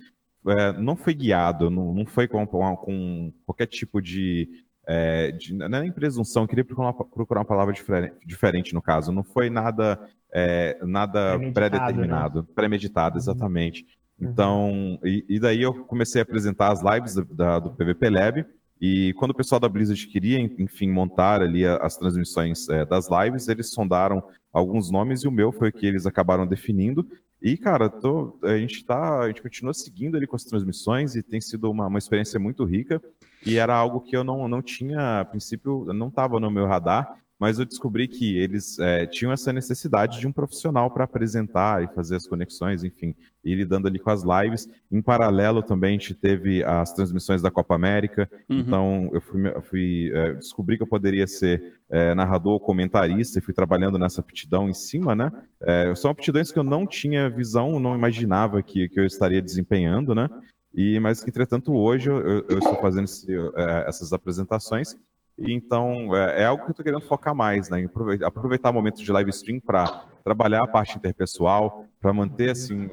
é, 0.47 0.71
não 0.73 0.95
foi 0.95 1.13
guiado, 1.13 1.69
não, 1.69 1.93
não 1.93 2.05
foi 2.05 2.27
com, 2.27 2.45
com- 2.47 3.33
qualquer 3.45 3.67
tipo 3.67 4.01
de. 4.01 4.47
É, 4.89 5.31
de 5.33 5.53
não 5.53 5.65
é 5.65 5.81
nem 5.81 5.91
presunção, 5.91 6.43
eu 6.43 6.47
queria 6.47 6.63
procurar 6.63 6.91
uma, 6.91 7.05
procurar 7.05 7.41
uma 7.41 7.45
palavra 7.45 7.73
diferente, 7.73 8.15
diferente 8.25 8.73
no 8.73 8.81
caso. 8.81 9.11
Não 9.11 9.21
foi 9.23 9.49
nada, 9.49 9.99
é, 10.33 10.77
nada 10.85 11.31
Premeditado, 11.31 11.53
pré-determinado, 11.53 12.43
premeditado, 12.55 13.17
exatamente. 13.17 13.85
Então, 14.19 14.99
e, 15.03 15.23
e 15.29 15.39
daí 15.39 15.61
eu 15.61 15.73
comecei 15.85 16.21
a 16.21 16.23
apresentar 16.23 16.71
as 16.71 16.81
lives 16.81 17.15
da- 17.15 17.25
da- 17.29 17.59
do 17.59 17.71
PVP 17.71 18.09
Lab. 18.09 18.45
E 18.79 19.13
quando 19.17 19.31
o 19.31 19.35
pessoal 19.35 19.59
da 19.59 19.69
Blizzard 19.69 20.05
queria, 20.07 20.39
enfim, 20.39 20.89
montar 20.91 21.41
ali 21.41 21.65
as 21.65 21.97
transmissões 21.97 22.67
eh, 22.69 22.85
das 22.85 23.07
lives, 23.09 23.47
eles 23.47 23.71
sondaram 23.71 24.23
alguns 24.53 24.91
nomes 24.91 25.21
e 25.23 25.27
o 25.27 25.31
meu 25.31 25.51
foi 25.51 25.69
o 25.69 25.71
que 25.71 25.85
eles 25.85 26.05
acabaram 26.05 26.45
definindo. 26.45 27.07
E, 27.41 27.57
cara, 27.57 27.89
tô, 27.89 28.39
a, 28.43 28.57
gente 28.57 28.83
tá, 28.85 29.19
a 29.21 29.27
gente 29.27 29.41
continua 29.41 29.73
seguindo 29.73 30.15
ali 30.17 30.25
com 30.27 30.35
as 30.35 30.43
transmissões 30.43 31.15
e 31.15 31.21
tem 31.23 31.39
sido 31.41 31.69
uma, 31.69 31.87
uma 31.87 31.97
experiência 31.99 32.39
muito 32.39 32.63
rica. 32.65 33.01
E 33.45 33.57
era 33.57 33.75
algo 33.75 34.01
que 34.01 34.15
eu 34.15 34.23
não, 34.23 34.47
não 34.47 34.61
tinha, 34.61 35.21
a 35.21 35.25
princípio, 35.25 35.85
não 35.93 36.07
estava 36.07 36.39
no 36.39 36.49
meu 36.49 36.65
radar 36.65 37.19
mas 37.39 37.59
eu 37.59 37.65
descobri 37.65 38.07
que 38.07 38.37
eles 38.37 38.79
é, 38.79 39.05
tinham 39.05 39.31
essa 39.31 39.53
necessidade 39.53 40.19
de 40.19 40.27
um 40.27 40.31
profissional 40.31 40.89
para 40.89 41.03
apresentar 41.03 41.83
e 41.83 41.87
fazer 41.93 42.15
as 42.15 42.27
conexões, 42.27 42.83
enfim, 42.83 43.15
e 43.43 43.53
lidando 43.53 43.87
ali 43.87 43.99
com 43.99 44.09
as 44.09 44.23
lives. 44.23 44.67
Em 44.91 45.01
paralelo 45.01 45.61
também 45.61 45.89
a 45.89 45.99
gente 45.99 46.13
teve 46.13 46.63
as 46.63 46.93
transmissões 46.93 47.41
da 47.41 47.51
Copa 47.51 47.75
América, 47.75 48.29
uhum. 48.49 48.59
então 48.59 49.09
eu 49.13 49.21
fui, 49.21 49.47
eu 49.47 49.61
fui 49.61 50.11
é, 50.13 50.33
descobri 50.33 50.77
que 50.77 50.83
eu 50.83 50.87
poderia 50.87 51.27
ser 51.27 51.79
é, 51.89 52.15
narrador, 52.15 52.59
comentarista, 52.59 53.37
e 53.37 53.41
fui 53.41 53.53
trabalhando 53.53 53.99
nessa 53.99 54.21
aptidão 54.21 54.67
em 54.67 54.73
cima, 54.73 55.15
né? 55.15 55.31
É, 55.61 55.93
são 55.95 56.11
aptidões 56.11 56.51
que 56.51 56.59
eu 56.59 56.63
não 56.63 56.85
tinha 56.87 57.29
visão, 57.29 57.79
não 57.79 57.95
imaginava 57.95 58.61
que, 58.63 58.89
que 58.89 58.99
eu 58.99 59.05
estaria 59.05 59.41
desempenhando, 59.41 60.15
né? 60.15 60.27
E, 60.73 60.99
mas, 60.99 61.25
entretanto, 61.27 61.73
hoje 61.73 62.09
eu, 62.09 62.45
eu 62.47 62.59
estou 62.59 62.75
fazendo 62.75 63.05
esse, 63.05 63.27
é, 63.55 63.85
essas 63.87 64.13
apresentações 64.13 64.95
então, 65.37 66.15
é, 66.15 66.41
é 66.41 66.45
algo 66.45 66.63
que 66.63 66.69
eu 66.69 66.71
estou 66.71 66.83
querendo 66.83 67.01
focar 67.01 67.35
mais, 67.35 67.69
né? 67.69 67.83
Aproveitar, 67.85 68.27
aproveitar 68.27 68.69
o 68.71 68.73
momento 68.73 69.03
de 69.03 69.11
live 69.11 69.29
stream 69.29 69.59
para 69.59 70.05
trabalhar 70.23 70.63
a 70.63 70.67
parte 70.67 70.97
interpessoal, 70.97 71.85
para 72.01 72.11
manter, 72.11 72.49
assim, 72.49 72.89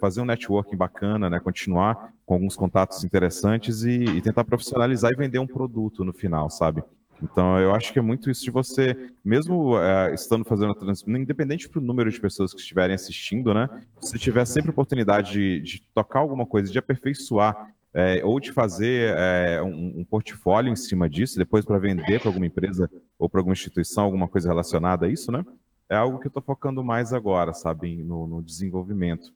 fazer 0.00 0.20
um 0.20 0.24
networking 0.24 0.76
bacana, 0.76 1.28
né? 1.28 1.40
Continuar 1.40 2.12
com 2.24 2.34
alguns 2.34 2.54
contatos 2.54 3.02
interessantes 3.04 3.82
e, 3.82 4.04
e, 4.04 4.22
tentar 4.22 4.44
profissionalizar 4.44 5.12
e 5.12 5.16
vender 5.16 5.38
um 5.38 5.46
produto 5.46 6.04
no 6.04 6.12
final, 6.12 6.48
sabe? 6.48 6.82
Então, 7.22 7.58
eu 7.58 7.74
acho 7.74 7.92
que 7.92 7.98
é 7.98 8.02
muito 8.02 8.30
isso 8.30 8.44
de 8.44 8.50
você, 8.50 9.10
mesmo 9.24 9.78
é, 9.78 10.14
estando 10.14 10.44
fazendo 10.44 10.72
a 10.72 10.74
transmissão, 10.74 11.16
independente 11.16 11.68
do 11.68 11.80
número 11.80 12.10
de 12.10 12.20
pessoas 12.20 12.52
que 12.52 12.60
estiverem 12.60 12.94
assistindo, 12.94 13.52
né? 13.52 13.68
Se 14.00 14.18
tiver 14.18 14.44
sempre 14.44 14.70
oportunidade 14.70 15.32
de, 15.32 15.60
de 15.60 15.82
tocar 15.94 16.20
alguma 16.20 16.46
coisa, 16.46 16.70
de 16.70 16.78
aperfeiçoar 16.78 17.73
é, 17.94 18.24
ou 18.24 18.40
de 18.40 18.50
fazer 18.50 19.16
é, 19.16 19.62
um, 19.62 20.00
um, 20.00 20.04
portfólio 20.04 20.72
em 20.72 20.76
cima 20.76 21.08
disso, 21.08 21.38
depois 21.38 21.64
para 21.64 21.78
vender 21.78 22.18
para 22.18 22.28
alguma 22.28 22.46
empresa 22.46 22.90
ou 23.16 23.28
para 23.28 23.40
alguma 23.40 23.52
instituição, 23.52 24.04
alguma 24.04 24.26
coisa 24.26 24.48
relacionada 24.48 25.06
a 25.06 25.08
isso, 25.08 25.30
né? 25.30 25.44
É 25.88 25.94
algo 25.94 26.18
que 26.18 26.26
eu 26.26 26.30
estou 26.30 26.42
focando 26.42 26.82
mais 26.82 27.12
agora, 27.12 27.54
sabe, 27.54 28.02
no, 28.02 28.26
no, 28.26 28.42
desenvolvimento. 28.42 29.32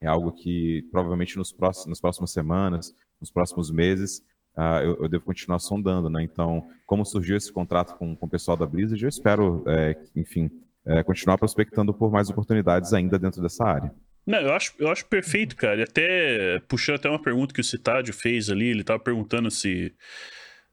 É 0.00 0.06
algo 0.08 0.32
que 0.32 0.84
provavelmente 0.90 1.36
nos 1.36 1.52
próximos, 1.52 1.86
nas 1.86 2.00
próximas 2.00 2.32
semanas, 2.32 2.92
nos 3.20 3.30
próximos 3.30 3.70
meses, 3.70 4.18
uh, 4.56 4.82
eu, 4.82 5.02
eu, 5.02 5.08
devo 5.08 5.24
continuar 5.24 5.60
sondando, 5.60 6.10
né? 6.10 6.24
Então, 6.24 6.66
como 6.86 7.04
surgiu 7.04 7.36
esse 7.36 7.52
contrato 7.52 7.96
com, 7.96 8.16
com 8.16 8.26
o 8.26 8.28
pessoal 8.28 8.56
da 8.56 8.66
Blizzard, 8.66 9.00
eu 9.00 9.08
espero, 9.08 9.62
é, 9.66 9.96
enfim, 10.16 10.50
é, 10.84 11.02
continuar 11.04 11.38
prospectando 11.38 11.94
por 11.94 12.10
mais 12.10 12.30
oportunidades 12.30 12.92
ainda 12.92 13.18
dentro 13.18 13.40
dessa 13.40 13.64
área. 13.64 13.94
Não, 14.26 14.40
eu 14.40 14.52
acho, 14.52 14.72
eu 14.78 14.88
acho 14.88 15.04
perfeito, 15.06 15.54
cara. 15.54 15.80
E 15.80 15.82
até 15.84 16.58
puxando 16.66 16.96
até 16.96 17.08
uma 17.08 17.22
pergunta 17.22 17.54
que 17.54 17.60
o 17.60 17.64
Citádio 17.64 18.12
fez 18.12 18.50
ali, 18.50 18.66
ele 18.66 18.82
tava 18.82 18.98
perguntando 18.98 19.50
se. 19.50 19.94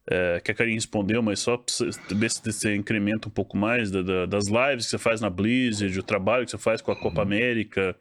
É, 0.09 0.41
que 0.43 0.51
a 0.51 0.53
Karin 0.53 0.73
respondeu, 0.73 1.21
mas 1.21 1.39
só 1.39 1.55
pra 1.55 2.17
ver 2.17 2.29
se 2.29 2.43
você 2.43 2.75
incrementa 2.75 3.29
um 3.29 3.31
pouco 3.31 3.55
mais 3.55 3.89
da, 3.89 4.01
da, 4.01 4.25
das 4.25 4.47
lives 4.47 4.85
que 4.85 4.91
você 4.91 4.97
faz 4.97 5.21
na 5.21 5.29
Blizzard, 5.29 5.97
o 5.97 6.03
trabalho 6.03 6.43
que 6.43 6.51
você 6.51 6.57
faz 6.57 6.81
com 6.81 6.91
a 6.91 6.95
Copa 6.95 7.17
uhum. 7.17 7.21
América. 7.21 7.95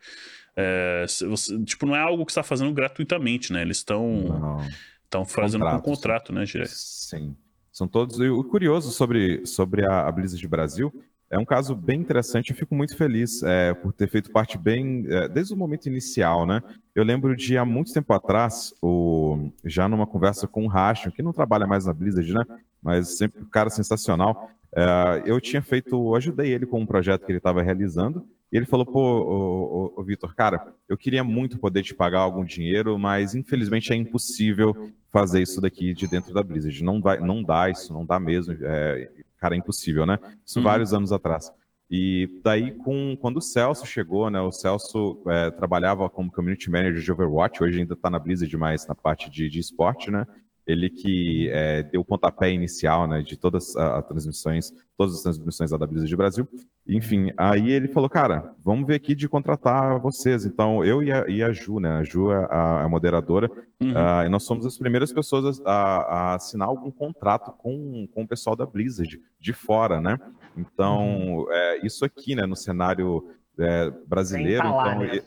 É, 0.56 1.04
você, 1.06 1.62
tipo, 1.64 1.86
não 1.86 1.94
é 1.94 2.00
algo 2.00 2.26
que 2.26 2.32
você 2.32 2.40
está 2.40 2.48
fazendo 2.48 2.72
gratuitamente, 2.72 3.52
né? 3.52 3.62
Eles 3.62 3.76
estão 3.76 4.58
estão 5.04 5.24
fazendo 5.26 5.64
com 5.64 5.80
contrato, 5.80 6.32
né, 6.32 6.44
Direto? 6.44 6.70
Sim. 6.70 7.36
São 7.70 7.86
todos. 7.86 8.18
E 8.18 8.28
o 8.28 8.42
curioso 8.44 8.90
sobre, 8.90 9.46
sobre 9.46 9.84
a, 9.84 10.08
a 10.08 10.12
Blizzard 10.12 10.46
Brasil 10.48 10.92
é 11.32 11.38
um 11.38 11.46
caso 11.46 11.74
bem 11.74 11.98
interessante, 11.98 12.50
eu 12.50 12.56
fico 12.56 12.74
muito 12.74 12.94
feliz 12.94 13.42
é, 13.42 13.72
por 13.72 13.90
ter 13.90 14.06
feito 14.06 14.30
parte 14.30 14.58
bem, 14.58 15.06
é, 15.08 15.26
desde 15.26 15.54
o 15.54 15.56
momento 15.56 15.86
inicial, 15.86 16.44
né? 16.44 16.62
Eu 16.94 17.02
lembro 17.02 17.34
de 17.34 17.56
há 17.56 17.64
muito 17.64 17.90
tempo 17.90 18.12
atrás, 18.12 18.74
o, 18.82 19.50
já 19.64 19.88
numa 19.88 20.06
conversa 20.06 20.46
com 20.46 20.66
o 20.66 20.68
Racho, 20.68 21.10
que 21.10 21.22
não 21.22 21.32
trabalha 21.32 21.66
mais 21.66 21.86
na 21.86 21.94
Blizzard, 21.94 22.30
né? 22.34 22.44
Mas 22.82 23.16
sempre 23.16 23.40
um 23.42 23.46
cara 23.46 23.70
sensacional. 23.70 24.50
É, 24.76 25.22
eu 25.24 25.40
tinha 25.40 25.62
feito, 25.62 26.14
ajudei 26.14 26.52
ele 26.52 26.66
com 26.66 26.78
um 26.78 26.86
projeto 26.86 27.24
que 27.24 27.32
ele 27.32 27.38
estava 27.38 27.62
realizando, 27.62 28.26
e 28.52 28.56
ele 28.58 28.66
falou, 28.66 28.84
pô, 28.84 29.92
ô 29.96 30.02
Vitor, 30.04 30.34
cara, 30.34 30.74
eu 30.86 30.98
queria 30.98 31.24
muito 31.24 31.58
poder 31.58 31.82
te 31.82 31.94
pagar 31.94 32.20
algum 32.20 32.44
dinheiro, 32.44 32.98
mas 32.98 33.34
infelizmente 33.34 33.90
é 33.90 33.96
impossível 33.96 34.92
fazer 35.10 35.40
isso 35.40 35.62
daqui 35.62 35.94
de 35.94 36.06
dentro 36.06 36.34
da 36.34 36.42
Blizzard. 36.42 36.84
Não, 36.84 37.00
vai, 37.00 37.18
não 37.18 37.42
dá 37.42 37.70
isso, 37.70 37.90
não 37.94 38.04
dá 38.04 38.20
mesmo. 38.20 38.54
É, 38.60 39.08
cara, 39.42 39.56
é 39.56 39.58
impossível, 39.58 40.06
né? 40.06 40.20
Isso 40.46 40.60
uhum. 40.60 40.64
vários 40.64 40.94
anos 40.94 41.10
atrás. 41.10 41.50
E 41.90 42.40
daí, 42.44 42.70
com, 42.70 43.16
quando 43.20 43.38
o 43.38 43.42
Celso 43.42 43.84
chegou, 43.84 44.30
né? 44.30 44.40
O 44.40 44.52
Celso 44.52 45.20
é, 45.26 45.50
trabalhava 45.50 46.08
como 46.08 46.30
community 46.30 46.70
manager 46.70 47.02
de 47.02 47.12
Overwatch, 47.12 47.62
hoje 47.62 47.80
ainda 47.80 47.94
está 47.94 48.08
na 48.08 48.20
Blizzard 48.20 48.56
mais 48.56 48.86
na 48.86 48.94
parte 48.94 49.28
de, 49.28 49.50
de 49.50 49.58
esporte, 49.58 50.10
né? 50.10 50.24
Ele 50.66 50.88
que 50.88 51.48
é, 51.50 51.82
deu 51.82 52.00
o 52.00 52.04
pontapé 52.04 52.52
inicial, 52.52 53.06
né? 53.06 53.22
De 53.22 53.36
todas 53.36 53.76
as 53.76 54.04
transmissões, 54.06 54.72
todas 54.96 55.14
as 55.16 55.22
transmissões 55.22 55.70
da 55.70 55.86
Blizzard 55.86 56.08
de 56.08 56.16
Brasil. 56.16 56.48
Enfim, 56.86 57.32
aí 57.36 57.70
ele 57.70 57.88
falou, 57.88 58.08
cara, 58.08 58.54
vamos 58.62 58.86
ver 58.86 58.96
aqui 58.96 59.14
de 59.14 59.28
contratar 59.28 60.00
vocês. 60.00 60.44
Então, 60.44 60.84
eu 60.84 61.02
e 61.02 61.12
a, 61.12 61.28
e 61.28 61.42
a 61.42 61.52
Ju, 61.52 61.78
né? 61.78 61.90
A 61.98 62.02
Ju 62.02 62.30
é 62.30 62.46
a, 62.50 62.84
a 62.84 62.88
moderadora, 62.88 63.50
uhum. 63.80 63.92
uh, 63.92 64.26
e 64.26 64.28
nós 64.28 64.42
somos 64.42 64.66
as 64.66 64.76
primeiras 64.78 65.12
pessoas 65.12 65.60
a, 65.64 65.72
a, 65.72 66.34
assinar 66.34 66.68
algum 66.68 66.90
contrato 66.90 67.52
com, 67.52 68.08
com 68.12 68.22
o 68.22 68.28
pessoal 68.28 68.56
da 68.56 68.66
Blizzard, 68.66 69.20
de 69.38 69.52
fora, 69.52 70.00
né? 70.00 70.18
Então, 70.56 71.38
uhum. 71.38 71.52
é, 71.52 71.86
isso 71.86 72.04
aqui, 72.04 72.34
né, 72.34 72.46
no 72.46 72.56
cenário 72.56 73.28
é, 73.58 73.90
brasileiro. 74.06 74.62
Falar, 74.62 74.96
então, 74.96 75.06
né? 75.06 75.22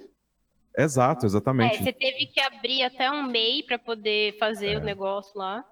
Exato, 0.77 1.26
exatamente. 1.26 1.77
É, 1.77 1.84
você 1.84 1.93
teve 1.93 2.26
que 2.27 2.39
abrir 2.39 2.84
até 2.84 3.10
um 3.10 3.23
MEI 3.27 3.64
para 3.64 3.80
poder 3.80 4.38
fazer 4.38 4.73
é. 4.73 4.77
o 4.77 4.84
negócio 4.84 5.38
lá. 5.38 5.64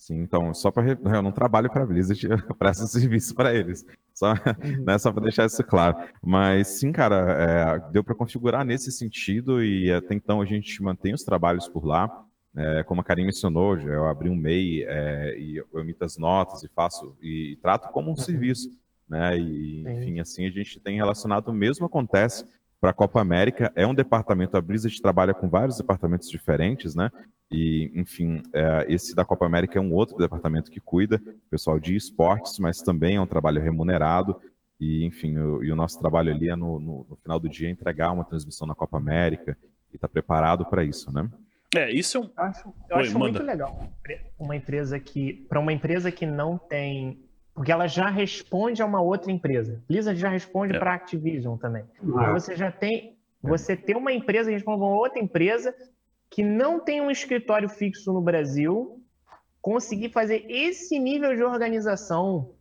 Sim, 0.00 0.22
então, 0.22 0.54
só 0.54 0.70
para. 0.70 0.92
Eu 0.92 1.22
não 1.22 1.30
trabalho 1.30 1.68
para 1.68 1.82
a 1.82 1.86
Blizzard, 1.86 2.24
eu 2.48 2.54
presto 2.54 2.86
serviço 2.86 3.34
para 3.34 3.54
eles. 3.54 3.84
Só, 4.14 4.32
uhum. 4.32 4.84
né, 4.84 4.98
só 4.98 5.12
para 5.12 5.24
deixar 5.24 5.44
isso 5.44 5.62
claro. 5.62 5.96
Mas 6.22 6.68
sim, 6.68 6.90
cara, 6.90 7.82
é, 7.86 7.92
deu 7.92 8.02
para 8.02 8.14
configurar 8.14 8.64
nesse 8.64 8.90
sentido 8.90 9.62
e 9.62 9.92
até 9.92 10.14
então 10.14 10.40
a 10.40 10.46
gente 10.46 10.82
mantém 10.82 11.12
os 11.12 11.22
trabalhos 11.22 11.68
por 11.68 11.84
lá. 11.84 12.24
É, 12.56 12.82
como 12.82 13.02
a 13.02 13.04
Karim 13.04 13.26
mencionou, 13.26 13.78
eu 13.78 14.06
abri 14.06 14.30
um 14.30 14.34
MEI 14.34 14.84
é, 14.84 15.38
e 15.38 15.56
eu 15.58 15.80
emito 15.80 16.02
as 16.02 16.16
notas 16.16 16.64
e 16.64 16.68
faço 16.68 17.14
e, 17.20 17.52
e 17.52 17.56
trato 17.56 17.92
como 17.92 18.08
um 18.08 18.10
uhum. 18.10 18.16
serviço. 18.16 18.70
Né? 19.06 19.38
E, 19.38 19.80
enfim, 19.80 20.18
assim 20.18 20.46
a 20.46 20.50
gente 20.50 20.80
tem 20.80 20.96
relacionado, 20.96 21.48
o 21.48 21.52
mesmo 21.52 21.84
acontece 21.84 22.46
para 22.80 22.90
a 22.90 22.94
Copa 22.94 23.20
América. 23.20 23.70
É 23.76 23.86
um 23.86 23.94
departamento, 23.94 24.56
a 24.56 24.60
Blizzard 24.60 25.00
trabalha 25.02 25.34
com 25.34 25.48
vários 25.48 25.76
departamentos 25.76 26.28
diferentes, 26.28 26.94
né? 26.94 27.10
E, 27.50 27.90
enfim, 27.94 28.42
é, 28.52 28.86
esse 28.88 29.14
da 29.14 29.24
Copa 29.24 29.44
América 29.44 29.78
é 29.78 29.82
um 29.82 29.92
outro 29.92 30.16
departamento 30.16 30.70
que 30.70 30.80
cuida, 30.80 31.20
pessoal 31.50 31.78
de 31.78 31.94
esportes, 31.94 32.58
mas 32.58 32.80
também 32.80 33.16
é 33.16 33.20
um 33.20 33.26
trabalho 33.26 33.60
remunerado. 33.60 34.40
E, 34.80 35.04
enfim, 35.04 35.36
o, 35.36 35.62
e 35.62 35.70
o 35.70 35.76
nosso 35.76 35.98
trabalho 35.98 36.32
ali 36.32 36.48
é, 36.48 36.56
no, 36.56 36.80
no, 36.80 37.06
no, 37.10 37.16
final 37.16 37.38
do 37.38 37.48
dia, 37.48 37.68
entregar 37.68 38.12
uma 38.12 38.24
transmissão 38.24 38.66
na 38.66 38.74
Copa 38.74 38.96
América 38.96 39.58
e 39.92 39.96
estar 39.96 40.08
tá 40.08 40.12
preparado 40.12 40.64
para 40.64 40.82
isso, 40.84 41.12
né? 41.12 41.28
É, 41.76 41.90
isso 41.90 42.16
é 42.16 42.20
um. 42.20 42.24
Eu 42.24 42.44
acho, 42.44 42.74
eu 42.88 42.96
Oi, 42.96 43.02
acho 43.02 43.18
muito 43.18 43.42
legal. 43.42 43.92
Uma 44.38 44.56
empresa 44.56 44.98
que. 44.98 45.34
Para 45.48 45.60
uma 45.60 45.72
empresa 45.72 46.10
que 46.10 46.26
não 46.26 46.56
tem 46.56 47.20
porque 47.60 47.72
ela 47.72 47.86
já 47.86 48.08
responde 48.08 48.80
a 48.80 48.86
uma 48.86 49.02
outra 49.02 49.30
empresa. 49.30 49.82
Blizzard 49.86 50.18
já 50.18 50.30
responde 50.30 50.74
é. 50.74 50.78
para 50.78 50.94
Activision 50.94 51.58
também. 51.58 51.84
Então 52.02 52.32
você 52.32 52.56
já 52.56 52.72
tem, 52.72 53.18
você 53.42 53.76
tem 53.76 53.94
uma 53.94 54.10
empresa 54.10 54.48
que 54.48 54.54
responde 54.54 54.82
a 54.82 54.86
uma 54.86 54.96
outra 54.96 55.20
empresa 55.20 55.74
que 56.30 56.42
não 56.42 56.80
tem 56.80 57.02
um 57.02 57.10
escritório 57.10 57.68
fixo 57.68 58.14
no 58.14 58.22
Brasil, 58.22 59.04
conseguir 59.60 60.08
fazer 60.08 60.46
esse 60.48 60.98
nível 60.98 61.36
de 61.36 61.42
organização 61.42 62.54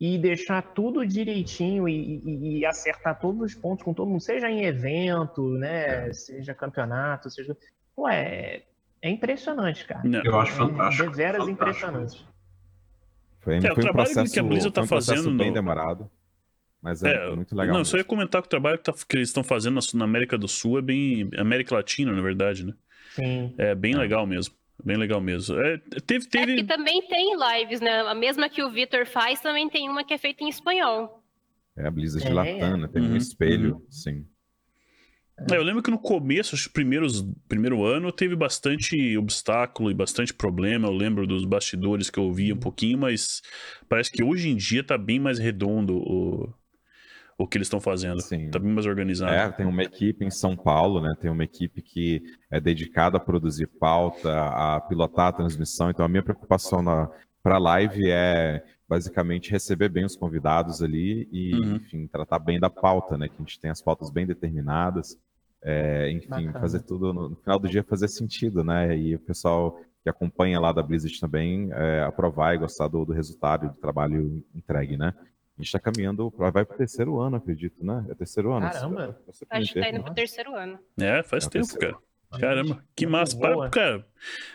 e 0.00 0.18
deixar 0.18 0.60
tudo 0.74 1.06
direitinho 1.06 1.88
e, 1.88 2.18
e, 2.24 2.58
e, 2.58 2.66
acertar 2.66 3.20
todos 3.20 3.40
os 3.42 3.54
pontos 3.54 3.84
com 3.84 3.94
todo 3.94 4.08
mundo, 4.08 4.20
seja 4.20 4.50
em 4.50 4.64
evento, 4.64 5.50
né, 5.50 6.08
é. 6.08 6.12
seja 6.12 6.52
campeonato, 6.52 7.30
seja... 7.30 7.56
Ué, 7.96 8.64
é 9.00 9.08
impressionante, 9.08 9.86
cara. 9.86 10.02
Eu 10.24 10.40
acho 10.40 10.52
é, 10.54 10.56
fantástico. 10.56 11.10
Deveras 11.10 11.46
impressionante. 11.46 12.31
Foi, 13.42 13.56
é, 13.56 13.60
foi 13.60 13.70
o 13.70 13.74
trabalho 13.74 14.10
um 14.10 14.14
processo, 14.14 14.32
que 14.32 14.40
a 14.40 14.42
Blizzard 14.42 14.72
tá 14.72 14.82
um 14.82 14.86
fazendo 14.86 15.30
bem 15.36 15.48
no... 15.48 15.54
demorado. 15.54 16.10
Mas 16.80 17.02
é, 17.02 17.14
é, 17.14 17.30
muito 17.34 17.54
legal. 17.54 17.76
Não, 17.76 17.84
só 17.84 17.96
ia 17.96 18.04
comentar 18.04 18.40
que 18.42 18.46
o 18.46 18.50
trabalho 18.50 18.78
que, 18.78 18.84
tá, 18.84 18.92
que 18.92 19.16
eles 19.16 19.28
estão 19.28 19.44
fazendo 19.44 19.78
na 19.94 20.04
América 20.04 20.36
do 20.36 20.48
Sul 20.48 20.78
é 20.78 20.82
bem. 20.82 21.30
América 21.36 21.74
Latina, 21.74 22.12
na 22.12 22.22
verdade, 22.22 22.64
né? 22.64 22.74
Sim. 23.14 23.54
É 23.58 23.74
bem 23.74 23.94
é. 23.94 23.98
legal 23.98 24.26
mesmo. 24.26 24.54
Bem 24.84 24.96
legal 24.96 25.20
mesmo. 25.20 25.60
É, 25.60 25.78
teve, 26.04 26.26
teve... 26.26 26.52
É 26.54 26.56
que 26.56 26.64
também 26.64 27.06
tem 27.06 27.36
lives, 27.36 27.80
né? 27.80 28.00
A 28.00 28.14
mesma 28.14 28.48
que 28.48 28.62
o 28.62 28.70
Vitor 28.70 29.06
faz, 29.06 29.40
também 29.40 29.68
tem 29.68 29.88
uma 29.88 30.02
que 30.02 30.12
é 30.12 30.18
feita 30.18 30.42
em 30.42 30.48
espanhol. 30.48 31.22
É 31.76 31.86
a 31.86 31.90
Blizzard 31.90 32.26
de 32.26 32.32
Latana, 32.32 32.88
tem 32.88 33.02
uhum, 33.02 33.12
um 33.12 33.16
espelho, 33.16 33.74
uhum. 33.76 33.86
sim. 33.88 34.26
É, 35.50 35.56
eu 35.56 35.62
lembro 35.62 35.82
que 35.82 35.90
no 35.90 35.98
começo, 35.98 36.54
os 36.54 36.66
primeiros 36.68 37.22
primeiro 37.48 37.84
ano, 37.84 38.12
teve 38.12 38.36
bastante 38.36 39.16
obstáculo 39.16 39.90
e 39.90 39.94
bastante 39.94 40.32
problema. 40.32 40.88
Eu 40.88 40.92
lembro 40.92 41.26
dos 41.26 41.44
bastidores 41.44 42.10
que 42.10 42.18
eu 42.18 42.32
via 42.32 42.54
um 42.54 42.58
pouquinho, 42.58 42.98
mas 42.98 43.40
parece 43.88 44.10
que 44.10 44.22
hoje 44.22 44.48
em 44.48 44.56
dia 44.56 44.84
tá 44.84 44.98
bem 44.98 45.18
mais 45.18 45.38
redondo 45.38 45.96
o, 45.96 46.52
o 47.38 47.46
que 47.46 47.56
eles 47.56 47.66
estão 47.66 47.80
fazendo. 47.80 48.20
Sim. 48.20 48.50
Tá 48.50 48.58
bem 48.58 48.72
mais 48.72 48.86
organizado. 48.86 49.32
É, 49.32 49.50
tem 49.50 49.66
uma 49.66 49.82
equipe 49.82 50.24
em 50.24 50.30
São 50.30 50.54
Paulo, 50.54 51.00
né? 51.00 51.14
Tem 51.20 51.30
uma 51.30 51.44
equipe 51.44 51.82
que 51.82 52.22
é 52.50 52.60
dedicada 52.60 53.16
a 53.16 53.20
produzir 53.20 53.66
pauta, 53.66 54.30
a 54.32 54.80
pilotar 54.80 55.28
a 55.28 55.32
transmissão. 55.32 55.90
Então, 55.90 56.04
a 56.04 56.08
minha 56.08 56.22
preocupação 56.22 56.84
para 57.42 57.56
a 57.56 57.58
live 57.58 58.10
é 58.10 58.62
basicamente 58.92 59.50
receber 59.50 59.88
bem 59.88 60.04
os 60.04 60.14
convidados 60.16 60.82
ali 60.82 61.26
e, 61.32 61.54
Uhum. 61.54 61.76
enfim, 61.76 62.06
tratar 62.06 62.38
bem 62.38 62.60
da 62.60 62.68
pauta, 62.68 63.16
né? 63.16 63.26
Que 63.26 63.34
a 63.34 63.38
gente 63.38 63.58
tem 63.58 63.70
as 63.70 63.80
pautas 63.80 64.10
bem 64.10 64.26
determinadas. 64.26 65.18
É, 65.62 66.10
enfim, 66.10 66.28
Bacana. 66.28 66.60
fazer 66.60 66.80
tudo 66.82 67.12
no, 67.14 67.28
no 67.30 67.36
final 67.36 67.58
do 67.58 67.68
dia 67.68 67.82
fazer 67.82 68.08
sentido, 68.08 68.62
né? 68.62 68.94
E 68.96 69.14
o 69.14 69.18
pessoal 69.20 69.80
que 70.02 70.10
acompanha 70.10 70.60
lá 70.60 70.72
da 70.72 70.82
Blizzard 70.82 71.18
também 71.20 71.70
é, 71.72 72.02
aprovar 72.02 72.54
e 72.54 72.58
gostar 72.58 72.88
do, 72.88 73.04
do 73.04 73.12
resultado 73.12 73.68
do 73.70 73.76
trabalho 73.80 74.44
entregue, 74.54 74.96
né? 74.98 75.14
A 75.16 75.62
gente 75.62 75.66
está 75.68 75.78
caminhando, 75.78 76.28
vai 76.36 76.50
para 76.52 76.74
o 76.74 76.76
terceiro 76.76 77.18
ano, 77.20 77.36
acredito, 77.36 77.84
né? 77.84 78.04
É 78.08 78.12
o 78.12 78.16
terceiro 78.16 78.52
ano. 78.52 78.68
Caramba. 78.70 79.18
Você 79.26 79.46
Acho 79.48 79.72
que 79.72 79.80
tá 79.80 79.88
indo 79.88 79.98
né? 79.98 80.04
pro 80.04 80.14
terceiro 80.14 80.54
ano. 80.54 80.78
É, 80.98 81.22
faz 81.22 81.44
É 81.44 81.46
o 81.46 81.50
tempo, 81.50 81.66
terceiro. 81.68 81.94
cara. 81.96 82.11
Caramba, 82.38 82.82
que 82.96 83.06
Muito 83.06 83.12
massa. 83.18 83.36
boa. 83.36 83.68
Para, 83.68 83.70
cara, 83.70 84.06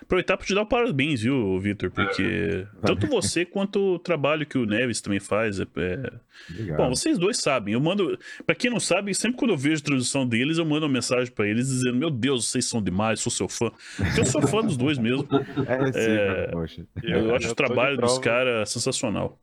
aproveitar 0.01 0.37
para 0.37 0.45
te 0.45 0.53
dar 0.53 0.61
o 0.61 0.65
parabéns, 0.65 1.21
viu, 1.21 1.59
Vitor? 1.59 1.91
Porque 1.91 2.65
tanto 2.81 3.07
você 3.07 3.45
quanto 3.45 3.95
o 3.95 3.99
trabalho 3.99 4.45
que 4.45 4.57
o 4.57 4.65
Neves 4.65 5.01
também 5.01 5.19
faz. 5.19 5.59
É, 5.59 5.63
é-. 5.75 6.75
Bom, 6.75 6.89
vocês 6.89 7.17
dois 7.17 7.37
sabem. 7.37 7.73
Eu 7.73 7.79
mando. 7.81 8.17
Pra 8.45 8.55
quem 8.55 8.71
não 8.71 8.79
sabe, 8.79 9.13
sempre 9.13 9.37
quando 9.37 9.51
eu 9.51 9.57
vejo 9.57 9.81
a 9.81 9.85
tradução 9.85 10.27
deles, 10.27 10.57
eu 10.57 10.65
mando 10.65 10.85
uma 10.85 10.91
mensagem 10.93 11.31
pra 11.33 11.47
eles 11.47 11.67
dizendo: 11.67 11.97
Meu 11.97 12.09
Deus, 12.09 12.47
vocês 12.49 12.65
são 12.65 12.81
demais, 12.81 13.19
sou 13.19 13.31
seu 13.31 13.47
fã. 13.47 13.71
Porque 13.97 14.21
eu 14.21 14.25
sou 14.25 14.41
fã 14.47 14.61
dos 14.61 14.77
dois 14.77 14.97
mesmo. 14.97 15.27
É, 15.67 15.91
sim, 15.91 15.99
É, 15.99 16.47
poxa. 16.51 16.87
Eu, 17.03 17.35
acho 17.35 17.47
eu 17.47 17.51
o 17.51 17.55
tô 17.55 17.63
de 17.63 17.67
trabalho 17.67 17.97
dos 17.97 18.17
caras 18.19 18.69
sensacional. 18.69 19.39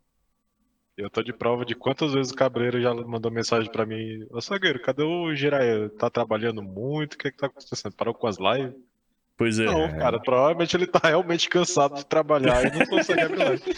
Eu 0.97 1.11
tô 1.11 1.23
de 1.23 1.33
prova 1.33 1.65
de 1.65 1.75
quantas 1.75 2.15
vezes 2.15 2.31
o 2.31 2.37
Cabreiro 2.37 2.81
já 2.81 2.95
mandou 2.95 3.31
mensagem 3.31 3.71
pra 3.71 3.85
mim. 3.85 4.25
Ô 4.31 4.41
Sagueiro, 4.41 4.81
cadê 4.81 5.03
o 5.03 5.35
Jiraiya? 5.35 5.91
Tá 5.91 6.09
trabalhando 6.09 6.63
muito? 6.63 7.15
O 7.15 7.19
que 7.19 7.33
que 7.33 7.37
tá 7.37 7.47
acontecendo? 7.47 7.93
Parou 7.95 8.15
com 8.15 8.29
as 8.29 8.37
lives? 8.39 8.75
Pois 9.37 9.59
é. 9.59 9.65
Não, 9.65 9.89
cara, 9.99 10.21
provavelmente 10.21 10.77
ele 10.77 10.87
tá 10.87 11.01
realmente 11.09 11.49
cansado 11.49 11.97
de 11.97 12.07
trabalhar 12.07 12.65
e 12.65 12.79
não 12.79 12.87
consegue 12.87 13.23
abrir 13.23 13.39
live. 13.39 13.63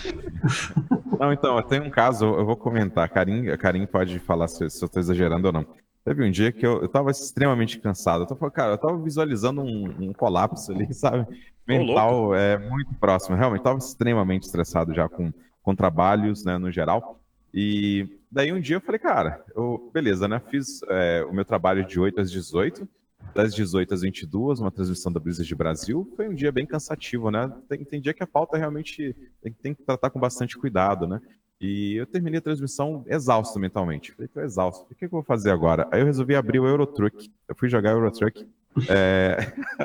Não, 1.19 1.33
então, 1.33 1.63
tem 1.63 1.81
um 1.81 1.89
caso, 1.89 2.27
eu 2.27 2.45
vou 2.45 2.57
comentar. 2.57 3.09
Karim, 3.09 3.47
Karim 3.57 3.87
pode 3.87 4.19
falar 4.19 4.49
se, 4.49 4.69
se 4.69 4.85
eu 4.85 4.89
tô 4.89 4.99
exagerando 4.99 5.47
ou 5.47 5.53
não. 5.53 5.67
Teve 6.05 6.23
um 6.23 6.31
dia 6.31 6.53
que 6.53 6.67
eu, 6.67 6.83
eu 6.83 6.89
tava 6.89 7.11
extremamente 7.11 7.79
cansado. 7.79 8.25
Eu 8.25 8.27
tava, 8.27 8.51
cara, 8.51 8.73
eu 8.73 8.79
tava 8.79 8.99
visualizando 8.99 9.63
um, 9.63 9.87
um 9.99 10.13
colapso 10.13 10.73
ali, 10.73 10.93
sabe? 10.95 11.27
Mental, 11.67 12.35
é 12.35 12.59
muito 12.59 12.93
próximo. 13.01 13.35
Realmente, 13.35 13.63
tava 13.63 13.79
extremamente 13.79 14.43
estressado 14.43 14.93
já 14.93 15.09
com, 15.09 15.33
com 15.67 15.75
trabalhos, 15.75 16.45
né, 16.45 16.57
no 16.59 16.71
geral. 16.71 17.21
E 17.53 18.09
daí 18.31 18.53
um 18.53 18.61
dia 18.61 18.77
eu 18.77 18.81
falei, 18.81 19.01
cara, 19.01 19.45
eu, 19.57 19.91
beleza, 19.93 20.29
né? 20.29 20.41
Fiz 20.49 20.81
é, 20.89 21.25
o 21.29 21.35
meu 21.35 21.45
trabalho 21.45 21.85
de 21.85 21.99
8 21.99 22.21
às 22.21 22.31
18, 22.31 22.89
das 23.35 23.53
18 23.53 23.93
às 23.93 24.03
22, 24.03 24.61
uma 24.61 24.71
transmissão 24.71 25.13
da 25.13 25.19
Blizzard 25.19 25.49
de 25.49 25.55
Brasil. 25.57 26.09
Foi 26.15 26.29
um 26.29 26.35
dia 26.35 26.53
bem 26.53 26.65
cansativo, 26.65 27.33
né? 27.33 27.53
Tem, 27.69 27.85
tem 27.85 28.01
dia 28.01 28.15
que 28.15 28.23
a 28.23 28.29
pauta 28.29 28.57
realmente 28.57 29.17
tem, 29.43 29.53
tem 29.53 29.75
que 29.75 29.83
tratar 29.83 30.11
com 30.11 30.21
bastante 30.21 30.57
cuidado, 30.57 31.09
né? 31.09 31.21
E 31.61 31.97
eu 31.97 32.07
terminei 32.07 32.39
a 32.39 32.43
transmissão 32.43 33.05
exausto 33.09 33.59
mentalmente. 33.59 34.13
Falei, 34.13 34.29
tô 34.29 34.41
exausto. 34.41 34.85
O 34.85 34.89
que, 34.91 34.95
que 34.95 35.05
eu 35.07 35.11
vou 35.11 35.25
fazer 35.25 35.51
agora? 35.51 35.89
Aí 35.91 36.01
eu 36.01 36.07
resolvi 36.07 36.37
abrir 36.37 36.61
o 36.61 36.69
Eurotruck. 36.69 37.29
Eu 37.49 37.57
fui 37.57 37.69
jogar 37.69 37.91
Eurotruck. 37.91 38.47
É... 38.89 39.37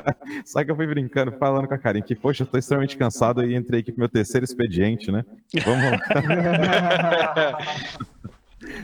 Só 0.44 0.62
que 0.64 0.70
eu 0.70 0.76
fui 0.76 0.86
brincando, 0.86 1.32
falando 1.32 1.66
com 1.68 1.74
a 1.74 1.78
Karin 1.78 2.02
que, 2.02 2.14
poxa, 2.14 2.42
eu 2.42 2.46
tô 2.46 2.58
extremamente 2.58 2.96
cansado 2.96 3.44
e 3.44 3.54
entrei 3.54 3.80
aqui 3.80 3.92
pro 3.92 4.00
meu 4.00 4.08
terceiro 4.08 4.44
expediente, 4.44 5.10
né? 5.10 5.24
Vamos 5.64 5.84
lá. 5.90 7.58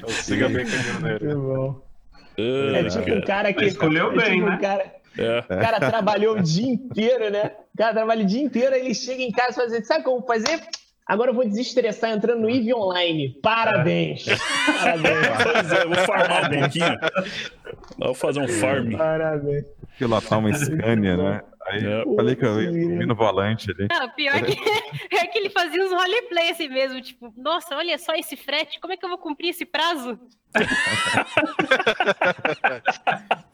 Eu 0.03 0.09
siga 0.23 0.49
bem 0.49 0.67
caminhoneiro. 0.67 1.25
Muito 1.27 1.41
bom. 1.41 1.83
Ah, 2.39 2.79
É 2.79 2.85
tipo 2.85 3.13
um 3.15 3.21
cara. 3.23 3.53
que. 3.53 3.65
Escolheu 3.65 4.13
é 4.13 4.17
bem, 4.17 4.35
tipo 4.35 4.47
um 4.47 4.51
né? 4.51 4.59
cara, 4.59 4.93
É. 5.19 5.39
o 5.41 5.61
cara 5.61 5.81
trabalhou 5.81 6.37
o 6.39 6.43
dia 6.43 6.67
inteiro, 6.69 7.31
né? 7.31 7.53
O 7.75 7.79
cara 7.79 7.93
trabalha 7.95 8.23
o 8.23 8.27
dia 8.27 8.43
inteiro, 8.43 8.75
aí 8.75 8.81
ele 8.85 8.95
chega 8.95 9.23
em 9.23 9.31
casa 9.33 9.51
e 9.51 9.55
fala 9.55 9.67
assim: 9.69 9.85
sabe 9.85 10.01
o 10.01 10.03
que 10.05 10.09
eu 10.09 10.19
vou 10.19 10.27
fazer? 10.27 10.61
Agora 11.09 11.31
eu 11.31 11.35
vou 11.35 11.47
desestressar 11.49 12.11
entrando 12.11 12.43
no 12.43 12.51
EVE 12.51 12.75
Online. 12.75 13.31
Parabéns. 13.43 14.27
Parabéns. 14.27 15.17
Pois 15.43 15.73
é, 15.73 15.85
vou 15.87 15.97
farmar 16.05 16.53
um 16.53 16.59
pouquinho. 16.61 16.99
Vou 17.99 18.15
fazer 18.15 18.41
um 18.41 18.49
farm. 18.49 18.93
Parabéns. 18.93 19.65
Pilotar 19.99 20.39
uma 20.39 20.53
Scania, 20.53 21.17
né? 21.17 21.41
Aí 21.67 21.85
É. 21.85 22.03
eu 22.03 22.15
falei 22.15 22.37
que 22.37 22.45
eu 22.45 22.63
ia 22.63 22.71
subir 22.71 23.07
no 23.07 23.15
volante 23.15 23.71
ali. 23.71 23.89
Não, 23.91 24.09
pior 24.11 24.41
que, 24.43 24.53
é 25.17 25.27
que 25.27 25.39
ele 25.39 25.51
fazia 25.51 25.83
uns 25.83 25.93
roleplay 25.93 26.51
assim 26.51 26.69
mesmo, 26.69 27.01
tipo, 27.01 27.33
nossa, 27.37 27.75
olha 27.77 27.97
só 27.99 28.15
esse 28.15 28.37
frete, 28.37 28.79
como 28.81 28.93
é 28.93 28.97
que 28.97 29.05
eu 29.05 29.09
vou 29.11 29.19
cumprir 29.19 29.51
esse 29.51 29.65
prazo? 29.67 30.19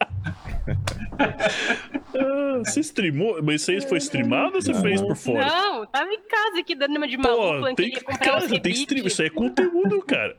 Ah, 2.17 2.59
você 2.59 2.79
streamou? 2.79 3.41
Mas 3.43 3.61
isso 3.61 3.71
aí 3.71 3.81
foi 3.81 3.97
streamado 3.97 4.55
ou 4.55 4.61
você 4.61 4.73
fez 4.73 5.01
por 5.01 5.15
fora? 5.15 5.45
Não, 5.45 5.85
tava 5.85 6.09
em 6.09 6.21
casa 6.21 6.59
aqui 6.59 6.73
dando 6.75 6.95
uma 6.97 7.07
de 7.07 7.17
maluco, 7.17 7.67
Pô, 7.67 7.75
tem 7.75 7.91
que 7.91 8.01
cara, 8.01 8.47
tem 8.47 8.61
que 8.61 8.69
streamar. 8.69 9.07
Isso 9.07 9.21
aí 9.21 9.27
é 9.27 9.31
conteúdo, 9.31 10.01
cara. 10.01 10.37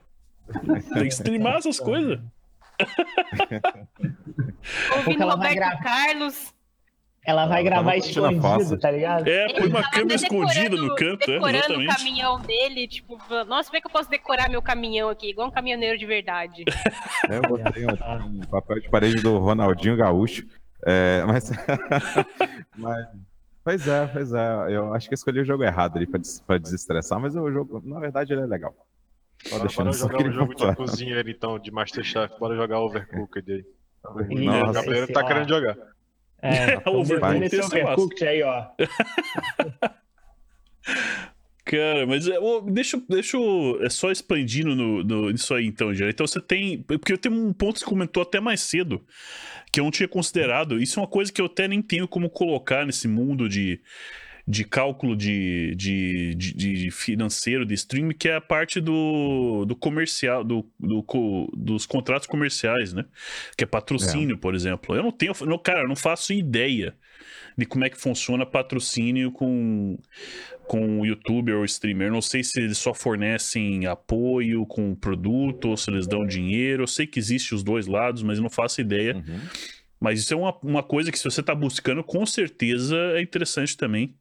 Tem 0.94 1.02
que 1.02 1.14
streamar 1.14 1.56
essas 1.56 1.78
coisas. 1.78 2.18
Ouvindo 4.96 5.28
Roberto. 5.28 5.82
Carlos. 5.82 6.54
Ela 7.26 7.46
vai 7.46 7.60
Ela 7.60 7.68
gravar 7.70 7.92
curtindo 7.94 8.26
a 8.26 8.32
escondido, 8.32 8.78
tá 8.78 8.90
ligado? 8.90 9.26
É, 9.28 9.52
põe 9.52 9.66
uma 9.68 9.90
câmera 9.90 10.14
escondida 10.14 10.76
no 10.76 10.94
canto, 10.94 11.22
é, 11.28 11.34
Decorando 11.34 11.56
o 11.56 11.82
exatamente. 11.82 11.96
caminhão 11.96 12.40
dele, 12.40 12.86
tipo, 12.86 13.18
nossa, 13.48 13.68
como 13.68 13.76
é 13.78 13.80
que 13.80 13.86
eu 13.88 13.90
posso 13.90 14.08
decorar 14.08 14.48
meu 14.48 14.62
caminhão 14.62 15.08
aqui? 15.08 15.30
Igual 15.30 15.48
um 15.48 15.50
caminhoneiro 15.50 15.98
de 15.98 16.06
verdade. 16.06 16.64
É, 17.28 17.38
eu 17.38 17.42
botei 17.42 17.84
um, 17.84 18.26
um 18.38 18.40
papel 18.42 18.80
de 18.80 18.88
parede 18.88 19.20
do 19.20 19.38
Ronaldinho 19.38 19.96
Gaúcho. 19.96 20.46
É, 20.86 21.24
mas... 21.26 21.50
mas. 22.76 23.06
Pois 23.64 23.88
é, 23.88 24.06
pois 24.06 24.32
é. 24.32 24.54
Eu 24.70 24.94
acho 24.94 25.08
que 25.08 25.14
escolhi 25.14 25.40
o 25.40 25.44
jogo 25.44 25.64
errado 25.64 25.96
ali 25.96 26.06
pra, 26.06 26.20
des- 26.20 26.40
pra 26.40 26.56
desestressar, 26.58 27.18
mas 27.18 27.34
o 27.34 27.50
jogo, 27.50 27.82
na 27.84 27.98
verdade, 27.98 28.32
ele 28.32 28.42
é 28.42 28.46
legal. 28.46 28.72
Só 29.44 29.58
Bora, 29.58 29.68
bora 29.76 29.92
jogar 29.92 30.22
um 30.22 30.32
jogo 30.32 30.54
de 30.54 30.56
pontuar. 30.56 30.76
cozinheiro, 30.76 31.28
então, 31.28 31.58
de 31.58 31.70
Masterchef. 31.72 32.38
Bora 32.38 32.54
jogar 32.54 32.78
Overcooked 32.80 33.50
aí. 33.52 33.64
O 34.04 34.20
esse, 34.92 35.12
tá 35.12 35.24
querendo 35.24 35.48
jogar. 35.48 35.76
É, 36.42 36.76
O 36.88 36.98
Overcooked 37.00 37.44
esse 37.46 37.56
é. 37.78 37.82
Overcooked 37.84 38.24
aí, 38.28 38.42
ó. 38.42 38.66
Cara, 41.64 42.06
mas 42.06 42.28
é, 42.28 42.34
deixa, 42.70 42.96
eu- 42.96 43.02
deixa 43.08 43.36
eu- 43.36 43.78
é 43.82 43.90
só 43.90 44.12
expandindo 44.12 44.76
no, 44.76 45.02
no- 45.02 45.30
nisso 45.30 45.52
aí 45.52 45.66
então, 45.66 45.92
já. 45.92 46.08
Então 46.08 46.24
você 46.24 46.40
tem. 46.40 46.80
Porque 46.82 47.12
eu 47.12 47.18
tenho 47.18 47.34
um 47.34 47.52
ponto 47.52 47.74
que 47.74 47.80
você 47.80 47.84
comentou 47.86 48.22
até 48.22 48.38
mais 48.38 48.60
cedo, 48.60 49.04
que 49.72 49.80
eu 49.80 49.84
não 49.84 49.90
tinha 49.90 50.06
considerado. 50.06 50.80
Isso 50.80 51.00
é 51.00 51.02
uma 51.02 51.08
coisa 51.08 51.32
que 51.32 51.40
eu 51.40 51.46
até 51.46 51.66
nem 51.66 51.82
tenho 51.82 52.06
como 52.06 52.30
colocar 52.30 52.86
nesse 52.86 53.08
mundo 53.08 53.48
de, 53.48 53.80
de 54.48 54.64
cálculo 54.64 55.16
de, 55.16 55.74
de, 55.74 56.34
de, 56.36 56.52
de 56.54 56.90
financeiro 56.90 57.66
de 57.66 57.74
stream, 57.74 58.10
que 58.10 58.28
é 58.28 58.36
a 58.36 58.40
parte 58.40 58.80
do, 58.80 59.64
do 59.64 59.74
comercial, 59.74 60.44
do, 60.44 60.64
do 60.78 61.04
dos 61.56 61.84
contratos 61.84 62.28
comerciais, 62.28 62.92
né? 62.92 63.04
Que 63.56 63.64
é 63.64 63.66
patrocínio, 63.66 64.38
por 64.38 64.54
exemplo. 64.54 64.94
Eu 64.94 65.02
não 65.02 65.10
tenho. 65.10 65.32
Não, 65.46 65.58
cara, 65.58 65.80
eu 65.80 65.88
não 65.88 65.96
faço 65.96 66.32
ideia 66.32 66.94
de 67.58 67.66
como 67.66 67.84
é 67.84 67.90
que 67.90 67.98
funciona 67.98 68.46
patrocínio 68.46 69.32
com 69.32 69.98
com 70.66 71.00
o 71.00 71.06
youtuber 71.06 71.56
ou 71.56 71.64
streamer. 71.64 72.08
Eu 72.08 72.12
não 72.12 72.22
sei 72.22 72.42
se 72.42 72.60
eles 72.60 72.76
só 72.76 72.92
fornecem 72.92 73.86
apoio 73.86 74.66
com 74.66 74.90
o 74.90 74.96
produto 74.96 75.68
ou 75.68 75.76
se 75.76 75.90
eles 75.90 76.06
dão 76.06 76.26
dinheiro. 76.26 76.82
Eu 76.82 76.86
sei 76.88 77.06
que 77.06 77.18
existe 77.18 77.54
os 77.54 77.62
dois 77.62 77.86
lados, 77.86 78.22
mas 78.22 78.40
não 78.40 78.50
faço 78.50 78.80
ideia. 78.80 79.14
Uhum. 79.14 79.40
Mas 79.98 80.20
isso 80.20 80.34
é 80.34 80.36
uma, 80.36 80.54
uma 80.62 80.82
coisa 80.82 81.10
que, 81.10 81.18
se 81.18 81.24
você 81.24 81.42
tá 81.42 81.54
buscando, 81.54 82.04
com 82.04 82.24
certeza 82.26 82.96
é 83.14 83.22
interessante 83.22 83.76
também. 83.76 84.14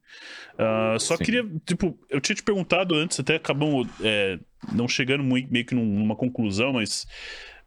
Ah, 0.58 0.96
só 1.00 1.18
Sim. 1.18 1.24
queria, 1.26 1.46
tipo, 1.66 2.00
eu 2.10 2.22
tinha 2.22 2.36
te 2.36 2.42
perguntado 2.44 2.96
antes, 2.96 3.20
até 3.20 3.36
acabamos 3.36 3.88
é, 4.02 4.40
não 4.74 4.88
chegando 4.88 5.24
muito, 5.24 5.52
meio 5.52 5.66
que 5.66 5.76
num- 5.76 6.00
numa 6.00 6.16
conclusão, 6.16 6.72
mas 6.74 7.06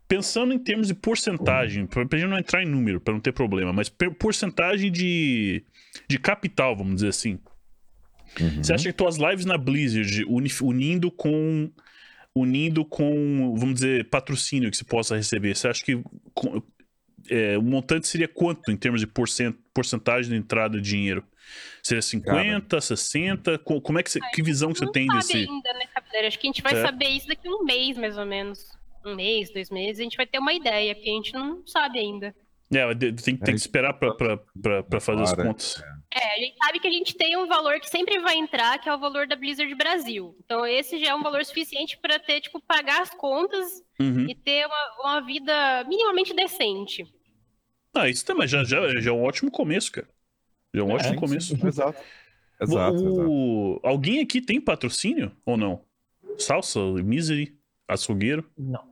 pensando 0.08 0.54
em 0.54 0.58
termos 0.58 0.86
de 0.88 0.94
porcentagem, 0.94 1.86
pra, 1.86 2.06
pra 2.06 2.18
gente 2.18 2.30
não 2.30 2.38
entrar 2.38 2.62
em 2.62 2.66
número, 2.66 2.98
pra 2.98 3.12
não 3.12 3.20
ter 3.20 3.32
problema, 3.32 3.74
mas 3.74 3.90
porcentagem 4.18 4.90
de, 4.90 5.62
de 6.08 6.18
capital, 6.18 6.74
vamos 6.74 6.94
dizer 6.96 7.08
assim. 7.08 7.38
Uhum. 8.40 8.62
Você 8.64 8.72
acha 8.72 8.84
que 8.84 8.92
tuas 8.96 9.16
lives 9.18 9.44
na 9.44 9.58
Blizzard, 9.58 10.24
uni- 10.26 10.50
unindo 10.62 11.10
com. 11.10 11.70
Unindo 12.34 12.84
com, 12.84 13.54
vamos 13.58 13.74
dizer, 13.76 14.08
patrocínio 14.10 14.70
que 14.70 14.76
você 14.76 14.84
possa 14.84 15.16
receber, 15.16 15.56
você 15.56 15.66
acha 15.66 15.84
que 15.84 16.00
é, 17.30 17.58
o 17.58 17.62
montante 17.62 18.06
seria 18.08 18.28
quanto 18.28 18.70
em 18.70 18.76
termos 18.76 19.00
de 19.00 19.06
porcent, 19.06 19.54
porcentagem 19.74 20.30
de 20.30 20.36
entrada 20.36 20.80
de 20.80 20.88
dinheiro? 20.88 21.24
Seria 21.82 22.02
50, 22.02 22.80
60? 22.80 23.58
Co- 23.58 23.80
Como 23.80 23.98
é 23.98 24.02
que 24.02 24.10
você, 24.10 24.20
que 24.34 24.42
visão 24.42 24.72
que 24.72 24.78
você 24.78 24.84
não 24.84 24.92
tem 24.92 25.06
sabe 25.06 25.18
desse. 25.18 25.36
ainda, 25.38 25.72
né? 25.72 26.26
Acho 26.26 26.38
que 26.38 26.46
a 26.46 26.50
gente 26.50 26.62
vai 26.62 26.74
É. 26.74 26.82
saber 26.82 27.08
isso 27.08 27.26
daqui 27.26 27.48
a 27.48 27.50
um 27.50 27.64
mês, 27.64 27.96
mais 27.96 28.18
ou 28.18 28.26
menos. 28.26 28.66
Um 29.06 29.14
mês, 29.14 29.50
dois 29.52 29.70
meses, 29.70 30.00
a 30.00 30.02
gente 30.02 30.16
vai 30.16 30.26
ter 30.26 30.38
uma 30.38 30.52
ideia, 30.52 30.94
porque 30.94 31.08
a 31.08 31.12
gente 31.14 31.32
não 31.32 31.66
sabe 31.66 31.98
ainda. 32.00 32.34
É, 32.70 32.94
tem, 32.94 33.14
tem 33.14 33.36
que 33.36 33.52
esperar 33.52 33.94
pra, 33.94 34.12
pra, 34.12 34.36
pra, 34.60 34.82
pra 34.82 35.00
fazer 35.00 35.22
as 35.22 35.32
contas. 35.34 35.82
É, 36.14 36.34
a 36.34 36.38
gente 36.38 36.56
sabe 36.62 36.80
que 36.80 36.88
a 36.88 36.90
gente 36.90 37.14
tem 37.16 37.34
um 37.38 37.46
valor 37.46 37.80
que 37.80 37.88
sempre 37.88 38.18
vai 38.18 38.36
entrar, 38.36 38.78
que 38.78 38.88
é 38.88 38.94
o 38.94 38.98
valor 38.98 39.26
da 39.26 39.36
Blizzard 39.36 39.74
Brasil. 39.74 40.36
Então 40.44 40.66
esse 40.66 40.98
já 40.98 41.10
é 41.10 41.14
um 41.14 41.22
valor 41.22 41.42
suficiente 41.46 41.96
para 41.98 42.18
ter, 42.18 42.40
tipo, 42.42 42.60
pagar 42.60 43.00
as 43.00 43.10
contas 43.10 43.82
Uhum. 43.98 44.26
e 44.28 44.34
ter 44.34 44.66
uma, 44.66 44.92
uma 45.02 45.20
vida 45.20 45.84
minimamente 45.88 46.34
decente. 46.34 47.04
Ah, 47.98 48.08
isso 48.08 48.24
também 48.24 48.46
já, 48.48 48.62
já, 48.64 48.88
já 49.00 49.10
é 49.10 49.12
um 49.12 49.22
ótimo 49.22 49.50
começo, 49.50 49.90
cara. 49.92 50.06
Já 50.74 50.80
é 50.82 50.84
um 50.84 50.90
ótimo 50.90 51.10
Sim, 51.14 51.16
começo. 51.16 51.56
sim, 51.56 51.66
Exato. 51.66 51.98
Exato, 52.60 52.96
exato. 52.96 53.30
O- 53.30 53.80
Alguém 53.84 54.20
aqui 54.20 54.40
tem 54.40 54.60
patrocínio 54.60 55.30
ou 55.46 55.56
não? 55.56 55.82
Salsa, 56.38 56.80
Misery, 56.80 57.56
açougueiro? 57.86 58.44
Não. 58.58 58.82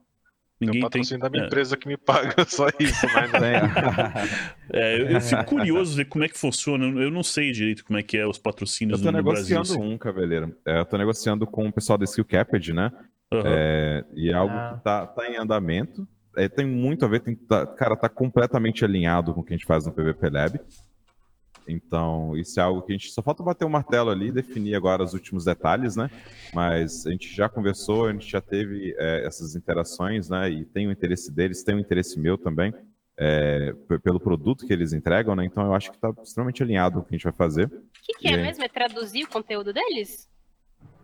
Tem 0.58 0.68
Ninguém 0.68 0.84
o 0.84 0.90
tem. 0.90 1.02
patrocínio 1.02 1.20
da 1.20 1.28
minha 1.30 1.42
É. 1.42 1.46
empresa 1.46 1.76
que 1.76 1.86
me 1.86 1.96
paga, 1.96 2.34
só 2.48 2.68
isso, 2.78 3.06
mas 3.12 3.30
não. 3.32 3.40
Tem- 3.40 4.80
É, 4.80 5.00
eu, 5.00 5.10
eu 5.10 5.20
fico 5.20 5.44
curioso 5.44 5.94
ver 5.96 6.06
como 6.06 6.24
é 6.24 6.28
que 6.28 6.38
funciona. 6.38 6.84
Eu 7.00 7.10
não 7.10 7.22
sei 7.22 7.52
direito 7.52 7.84
como 7.84 7.98
é 7.98 8.02
que 8.02 8.16
é 8.16 8.26
os 8.26 8.36
Eu 8.38 8.42
patrocínios 8.42 9.00
tô 9.02 9.12
no 9.12 9.22
Brasil. 9.22 9.56
negociando 9.58 9.82
assim. 9.84 9.94
um, 9.94 9.98
Cavaleiro. 9.98 10.56
É, 10.64 10.78
eu 10.80 10.84
tô 10.86 10.96
negociando 10.96 11.46
com 11.46 11.66
o 11.68 11.72
pessoal 11.72 11.98
da 11.98 12.04
Skill 12.04 12.24
Caped, 12.24 12.72
né? 12.72 12.90
Aham. 13.32 13.42
É, 13.46 14.04
e 14.14 14.30
é 14.30 14.32
algo 14.34 14.54
Ah. 14.54 14.74
que 14.78 14.84
tá, 14.84 15.06
tá 15.06 15.28
em 15.28 15.36
andamento. 15.36 16.06
É, 16.36 16.48
tem 16.48 16.66
muito 16.66 17.04
a 17.04 17.08
ver, 17.08 17.20
tem, 17.20 17.34
tá- 17.34 17.66
cara, 17.66 17.96
tá 17.96 18.08
completamente 18.08 18.84
alinhado 18.84 19.32
com 19.32 19.40
o 19.40 19.44
que 19.44 19.54
a 19.54 19.56
gente 19.56 19.66
faz 19.66 19.86
no 19.86 19.92
PVP 19.92 20.28
Lab. 20.28 20.60
Então, 21.68 22.36
isso 22.36 22.60
é 22.60 22.62
algo 22.62 22.82
que 22.82 22.92
a 22.92 22.96
gente 22.96 23.10
só 23.10 23.20
falta 23.22 23.42
bater 23.42 23.64
o 23.64 23.70
martelo 23.70 24.10
ali, 24.10 24.30
definir 24.30 24.74
agora 24.76 25.02
os 25.02 25.14
últimos 25.14 25.44
detalhes, 25.44 25.96
né? 25.96 26.08
Mas 26.54 27.06
a 27.06 27.10
gente 27.10 27.34
já 27.34 27.48
conversou, 27.48 28.06
a 28.06 28.12
gente 28.12 28.30
já 28.30 28.40
teve 28.40 28.94
é, 28.98 29.26
essas 29.26 29.56
interações, 29.56 30.28
né? 30.28 30.48
E 30.48 30.64
tem 30.64 30.86
o 30.86 30.92
interesse 30.92 31.32
deles, 31.32 31.64
tem 31.64 31.74
o 31.74 31.80
interesse 31.80 32.20
meu 32.20 32.38
também, 32.38 32.72
é, 33.18 33.72
pelo 34.04 34.20
produto 34.20 34.64
que 34.66 34.72
eles 34.72 34.92
entregam, 34.92 35.34
né? 35.34 35.44
Então 35.44 35.64
eu 35.64 35.74
acho 35.74 35.90
que 35.90 35.98
tá 35.98 36.12
extremamente 36.22 36.62
alinhado 36.62 37.00
com 37.00 37.06
o 37.06 37.08
que 37.08 37.14
a 37.14 37.18
gente 37.18 37.24
vai 37.24 37.32
fazer. 37.32 37.66
O 37.66 37.82
que, 38.02 38.14
que 38.14 38.28
é 38.28 38.36
mesmo? 38.36 38.62
É 38.62 38.68
traduzir 38.68 39.24
o 39.24 39.28
conteúdo 39.28 39.72
deles? 39.72 40.28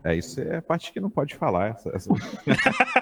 É, 0.04 0.16
isso 0.16 0.40
é 0.40 0.56
a 0.56 0.62
parte 0.62 0.92
que 0.92 0.98
não 1.00 1.08
pode 1.08 1.34
falar. 1.36 1.68
Essa, 1.70 1.90
essa- 1.94 2.10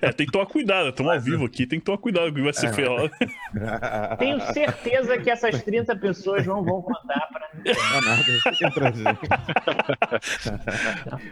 É, 0.00 0.12
tem 0.12 0.26
que 0.26 0.32
tomar 0.32 0.46
cuidado, 0.46 0.88
estamos 0.90 1.12
ao 1.12 1.20
vivo 1.20 1.44
aqui, 1.44 1.66
tem 1.66 1.78
que 1.78 1.84
tomar 1.84 1.98
cuidado 1.98 2.26
com 2.26 2.32
o 2.32 2.34
que 2.34 2.42
vai 2.42 2.52
ser 2.52 2.72
falado. 2.72 3.10
Tenho 4.18 4.40
certeza 4.52 5.18
que 5.18 5.30
essas 5.30 5.62
30 5.62 5.94
pessoas 5.96 6.44
não 6.46 6.62
vão 6.64 6.82
contar 6.82 7.28
pra 7.32 7.48
mim. 7.54 7.62
Não 7.64 7.72
é 7.72 8.00
nada, 8.00 8.24
tranquilos. 8.72 9.18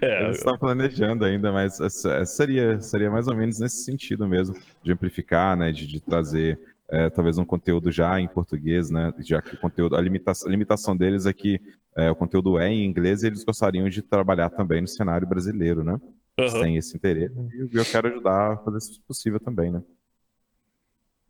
É, 0.00 0.22
Eles 0.24 0.38
estão 0.38 0.56
planejando 0.58 1.24
ainda, 1.24 1.50
mas 1.52 1.80
essa- 1.80 2.24
seria, 2.24 2.80
seria 2.80 3.10
mais 3.10 3.26
ou 3.28 3.34
menos 3.36 3.58
nesse 3.58 3.84
sentido 3.84 4.26
mesmo, 4.28 4.56
de 4.82 4.92
amplificar, 4.92 5.56
né, 5.56 5.72
de, 5.72 5.86
de 5.86 6.00
trazer 6.00 6.58
é, 6.90 7.08
talvez 7.10 7.38
um 7.38 7.44
conteúdo 7.44 7.90
já 7.90 8.20
em 8.20 8.28
português, 8.28 8.90
né, 8.90 9.12
já 9.20 9.40
que 9.40 9.54
o 9.54 9.58
conteúdo, 9.60 9.96
a 9.96 10.00
limitação, 10.00 10.48
a 10.48 10.50
limitação 10.50 10.96
deles 10.96 11.26
é 11.26 11.32
que 11.32 11.60
é, 11.96 12.10
o 12.10 12.16
conteúdo 12.16 12.58
é 12.58 12.68
em 12.68 12.84
inglês 12.84 13.22
e 13.22 13.26
eles 13.26 13.44
gostariam 13.44 13.88
de 13.88 14.02
trabalhar 14.02 14.50
também 14.50 14.80
no 14.80 14.88
cenário 14.88 15.26
brasileiro, 15.28 15.84
né? 15.84 15.98
Eles 16.38 16.54
aham. 16.54 16.62
têm 16.62 16.76
esse 16.76 16.96
interesse 16.96 17.34
e 17.72 17.76
eu 17.76 17.84
quero 17.84 18.08
ajudar 18.08 18.52
a 18.52 18.56
fazer 18.58 18.78
isso 18.78 19.02
possível 19.06 19.38
também, 19.40 19.70
né? 19.70 19.82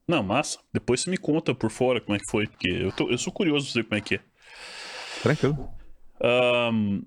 Não, 0.07 0.23
massa. 0.23 0.59
Depois 0.73 1.01
você 1.01 1.11
me 1.11 1.17
conta 1.17 1.55
por 1.55 1.71
fora 1.71 2.01
como 2.01 2.17
é 2.17 2.19
que 2.19 2.31
foi, 2.31 2.47
porque 2.47 2.69
eu, 2.69 2.93
tô, 2.93 3.11
eu 3.11 3.19
sou 3.19 3.33
curioso 3.33 3.67
pra 3.67 3.73
saber 3.73 3.85
como 3.89 3.99
é 3.99 4.01
que 4.01 4.15
é. 4.17 4.21
Tranquilo. 5.23 5.69
Ahn, 6.21 7.03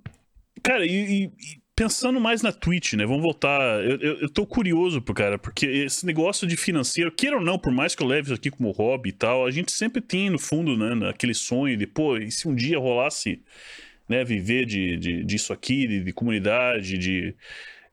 cara, 0.64 0.86
e- 0.86 1.26
e 1.26 1.32
pensando 1.76 2.20
mais 2.20 2.42
na 2.42 2.52
Twitch, 2.52 2.94
né? 2.94 3.06
Vamos 3.06 3.22
voltar. 3.22 3.84
Eu, 3.84 4.00
eu, 4.00 4.20
eu 4.22 4.30
tô 4.30 4.46
curioso, 4.48 5.02
pro 5.02 5.14
cara, 5.14 5.38
porque 5.38 5.66
esse 5.66 6.06
negócio 6.06 6.48
de 6.48 6.56
financeiro, 6.56 7.12
queira 7.12 7.38
ou 7.38 7.44
não, 7.44 7.60
por 7.60 7.74
mais 7.74 7.94
que 7.94 8.02
eu 8.02 8.08
leve 8.08 8.28
isso 8.28 8.34
aqui 8.34 8.50
como 8.50 8.72
hobby 8.72 9.10
e 9.10 9.14
tal, 9.14 9.46
a 9.46 9.52
gente 9.52 9.72
sempre 9.72 10.02
tem 10.02 10.30
no 10.30 10.40
fundo, 10.40 10.78
né, 10.78 11.10
aquele 11.10 11.34
sonho 11.34 11.76
de, 11.76 11.86
pô, 11.86 12.18
e 12.18 12.32
se 12.32 12.48
um 12.48 12.56
dia 12.56 12.80
rolasse, 12.80 13.42
né, 14.08 14.24
viver 14.24 14.66
de, 14.66 14.98
de, 14.98 15.24
disso 15.24 15.52
aqui, 15.52 15.86
de, 15.88 16.04
de 16.04 16.14
comunidade, 16.14 16.98
de, 16.98 17.36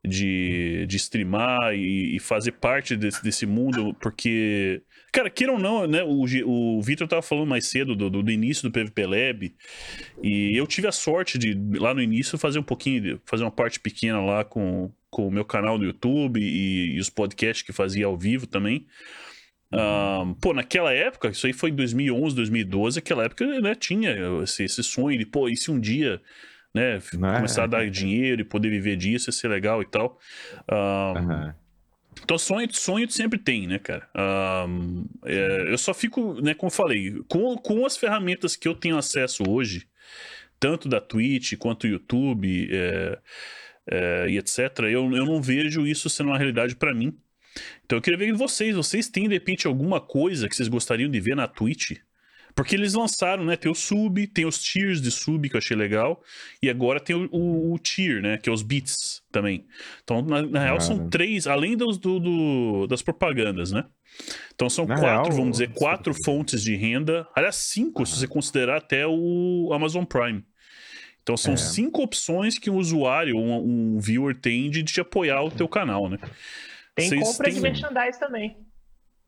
de, 0.04 0.86
de 0.86 0.96
streamar 0.96 1.74
e, 1.74 2.16
e 2.16 2.20
fazer 2.20 2.52
parte 2.52 2.96
desse, 2.96 3.22
desse 3.22 3.46
mundo, 3.46 3.94
porque. 4.00 4.82
Cara, 5.12 5.28
queira 5.28 5.52
ou 5.52 5.58
não, 5.58 5.86
né? 5.86 6.02
O, 6.02 6.24
o 6.46 6.82
Vitor 6.82 7.06
tava 7.06 7.20
falando 7.20 7.46
mais 7.46 7.66
cedo 7.66 7.94
do, 7.94 8.08
do, 8.08 8.22
do 8.22 8.30
início 8.30 8.62
do 8.62 8.72
PVP 8.72 9.06
Lab. 9.06 9.54
E 10.22 10.56
eu 10.56 10.66
tive 10.66 10.88
a 10.88 10.92
sorte 10.92 11.36
de, 11.36 11.54
lá 11.78 11.92
no 11.92 12.00
início, 12.00 12.38
fazer 12.38 12.58
um 12.58 12.62
pouquinho, 12.62 13.20
fazer 13.26 13.44
uma 13.44 13.50
parte 13.50 13.78
pequena 13.78 14.22
lá 14.22 14.42
com, 14.42 14.90
com 15.10 15.28
o 15.28 15.30
meu 15.30 15.44
canal 15.44 15.76
no 15.76 15.84
YouTube 15.84 16.40
e, 16.40 16.94
e 16.94 16.98
os 16.98 17.10
podcasts 17.10 17.62
que 17.62 17.72
fazia 17.72 18.06
ao 18.06 18.16
vivo 18.16 18.46
também. 18.46 18.86
Ahn, 19.70 20.34
pô, 20.34 20.52
naquela 20.54 20.92
época, 20.92 21.28
isso 21.28 21.46
aí 21.46 21.52
foi 21.52 21.70
em 21.70 21.74
2011, 21.74 22.36
2012, 22.36 22.98
aquela 22.98 23.24
época, 23.24 23.60
né, 23.60 23.74
tinha 23.74 24.14
esse, 24.42 24.64
esse 24.64 24.82
sonho 24.82 25.18
de, 25.18 25.24
pô, 25.24 25.48
e 25.48 25.56
se 25.56 25.70
um 25.70 25.80
dia, 25.80 26.20
né, 26.74 27.00
Né? 27.14 27.36
começar 27.36 27.64
a 27.64 27.66
dar 27.66 27.90
dinheiro 27.90 28.42
e 28.42 28.44
poder 28.44 28.68
viver 28.68 28.96
disso, 28.96 29.30
ia 29.30 29.32
ser 29.32 29.48
legal 29.48 29.80
e 29.82 29.86
tal. 29.86 30.18
Ahn, 30.70 31.16
Aham. 31.16 31.61
Então, 32.20 32.38
sonho, 32.38 32.72
sonho 32.72 33.10
sempre 33.10 33.38
tem, 33.38 33.66
né, 33.66 33.78
cara? 33.78 34.08
Ahn, 34.14 35.04
é, 35.24 35.72
eu 35.72 35.78
só 35.78 35.94
fico, 35.94 36.34
né, 36.42 36.54
como 36.54 36.68
eu 36.68 36.74
falei, 36.74 37.22
com, 37.28 37.56
com 37.56 37.86
as 37.86 37.96
ferramentas 37.96 38.54
que 38.54 38.68
eu 38.68 38.74
tenho 38.74 38.96
acesso 38.96 39.42
hoje, 39.48 39.88
tanto 40.60 40.88
da 40.88 41.00
Twitch 41.00 41.56
quanto 41.56 41.86
YouTube 41.86 42.68
é, 42.70 43.18
é, 43.90 44.26
e 44.30 44.38
etc., 44.38 44.58
eu, 44.90 45.10
eu 45.12 45.26
não 45.26 45.40
vejo 45.40 45.86
isso 45.86 46.08
sendo 46.10 46.28
uma 46.28 46.38
realidade 46.38 46.76
pra 46.76 46.94
mim. 46.94 47.16
Então, 47.84 47.98
eu 47.98 48.02
queria 48.02 48.18
ver 48.18 48.26
de 48.26 48.38
vocês. 48.38 48.74
Vocês 48.74 49.08
têm, 49.08 49.28
de 49.28 49.34
repente, 49.34 49.66
alguma 49.66 50.00
coisa 50.00 50.48
que 50.48 50.56
vocês 50.56 50.68
gostariam 50.68 51.10
de 51.10 51.20
ver 51.20 51.36
na 51.36 51.46
Twitch? 51.46 51.98
Porque 52.54 52.74
eles 52.76 52.94
lançaram, 52.94 53.44
né? 53.44 53.56
Tem 53.56 53.70
o 53.70 53.74
sub, 53.74 54.26
tem 54.26 54.44
os 54.44 54.62
tiers 54.62 55.00
de 55.00 55.10
sub 55.10 55.48
que 55.48 55.56
eu 55.56 55.58
achei 55.58 55.76
legal. 55.76 56.22
E 56.62 56.68
agora 56.68 57.00
tem 57.00 57.16
o, 57.16 57.28
o- 57.32 57.72
o 57.72 57.78
tier, 57.78 58.20
né? 58.20 58.36
Que 58.38 58.48
é 58.48 58.52
os 58.52 58.62
bits 58.62 59.22
também. 59.32 59.66
Então, 60.04 60.20
na, 60.22 60.42
na 60.42 60.60
real, 60.64 60.80
são 60.80 60.98
Cara. 60.98 61.10
três, 61.10 61.46
além 61.46 61.76
dos, 61.76 61.96
do, 61.98 62.18
do- 62.20 62.86
das 62.86 63.00
propagandas, 63.02 63.72
né? 63.72 63.84
Então 64.54 64.68
são 64.68 64.84
Na 64.84 64.96
quatro, 64.98 65.22
real, 65.30 65.32
vamos 65.32 65.52
dizer, 65.52 65.70
quatro 65.72 66.12
fontes 66.24 66.62
de 66.62 66.76
renda. 66.76 67.26
Aliás, 67.34 67.56
cinco, 67.56 68.04
se 68.04 68.16
você 68.18 68.28
considerar 68.28 68.76
até 68.76 69.06
o 69.06 69.70
Amazon 69.72 70.04
Prime. 70.04 70.44
Então 71.22 71.36
são 71.36 71.54
É. 71.54 71.56
cinco 71.56 72.02
opções 72.02 72.58
que 72.58 72.68
um 72.68 72.76
usuário, 72.76 73.36
um, 73.36 73.94
um 73.94 73.98
viewer 74.00 74.36
tem 74.36 74.68
de 74.68 74.82
te 74.82 75.00
apoiar 75.00 75.40
o 75.42 75.50
teu 75.50 75.66
canal, 75.68 76.08
né? 76.10 76.18
Tem 76.94 77.08
Vocês 77.08 77.22
compra 77.22 77.48
de 77.48 77.52
têm- 77.54 77.62
merchandise 77.62 78.20
também. 78.20 78.56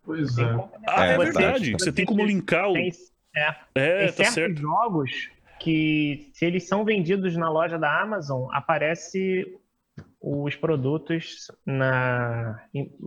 Pois 0.02 0.36
é. 0.36 0.44
de 0.44 0.60
Ah, 0.86 1.06
é, 1.06 1.14
É, 1.14 1.18
verdade. 1.18 1.72
Você 1.72 1.90
tem 1.90 2.04
como 2.04 2.22
linkar 2.22 2.68
o. 2.68 2.74
Tem, 2.74 2.92
é, 3.34 3.54
É, 3.74 3.98
tem 3.98 4.06
tá 4.08 4.12
certos 4.12 4.34
certo. 4.34 4.60
jogos 4.60 5.30
que, 5.60 6.30
se 6.34 6.44
eles 6.44 6.68
são 6.68 6.84
vendidos 6.84 7.36
na 7.36 7.50
loja 7.50 7.78
da 7.78 8.00
Amazon, 8.00 8.48
aparece 8.52 9.58
os 10.20 10.56
produtos 10.56 11.50
na 11.64 12.60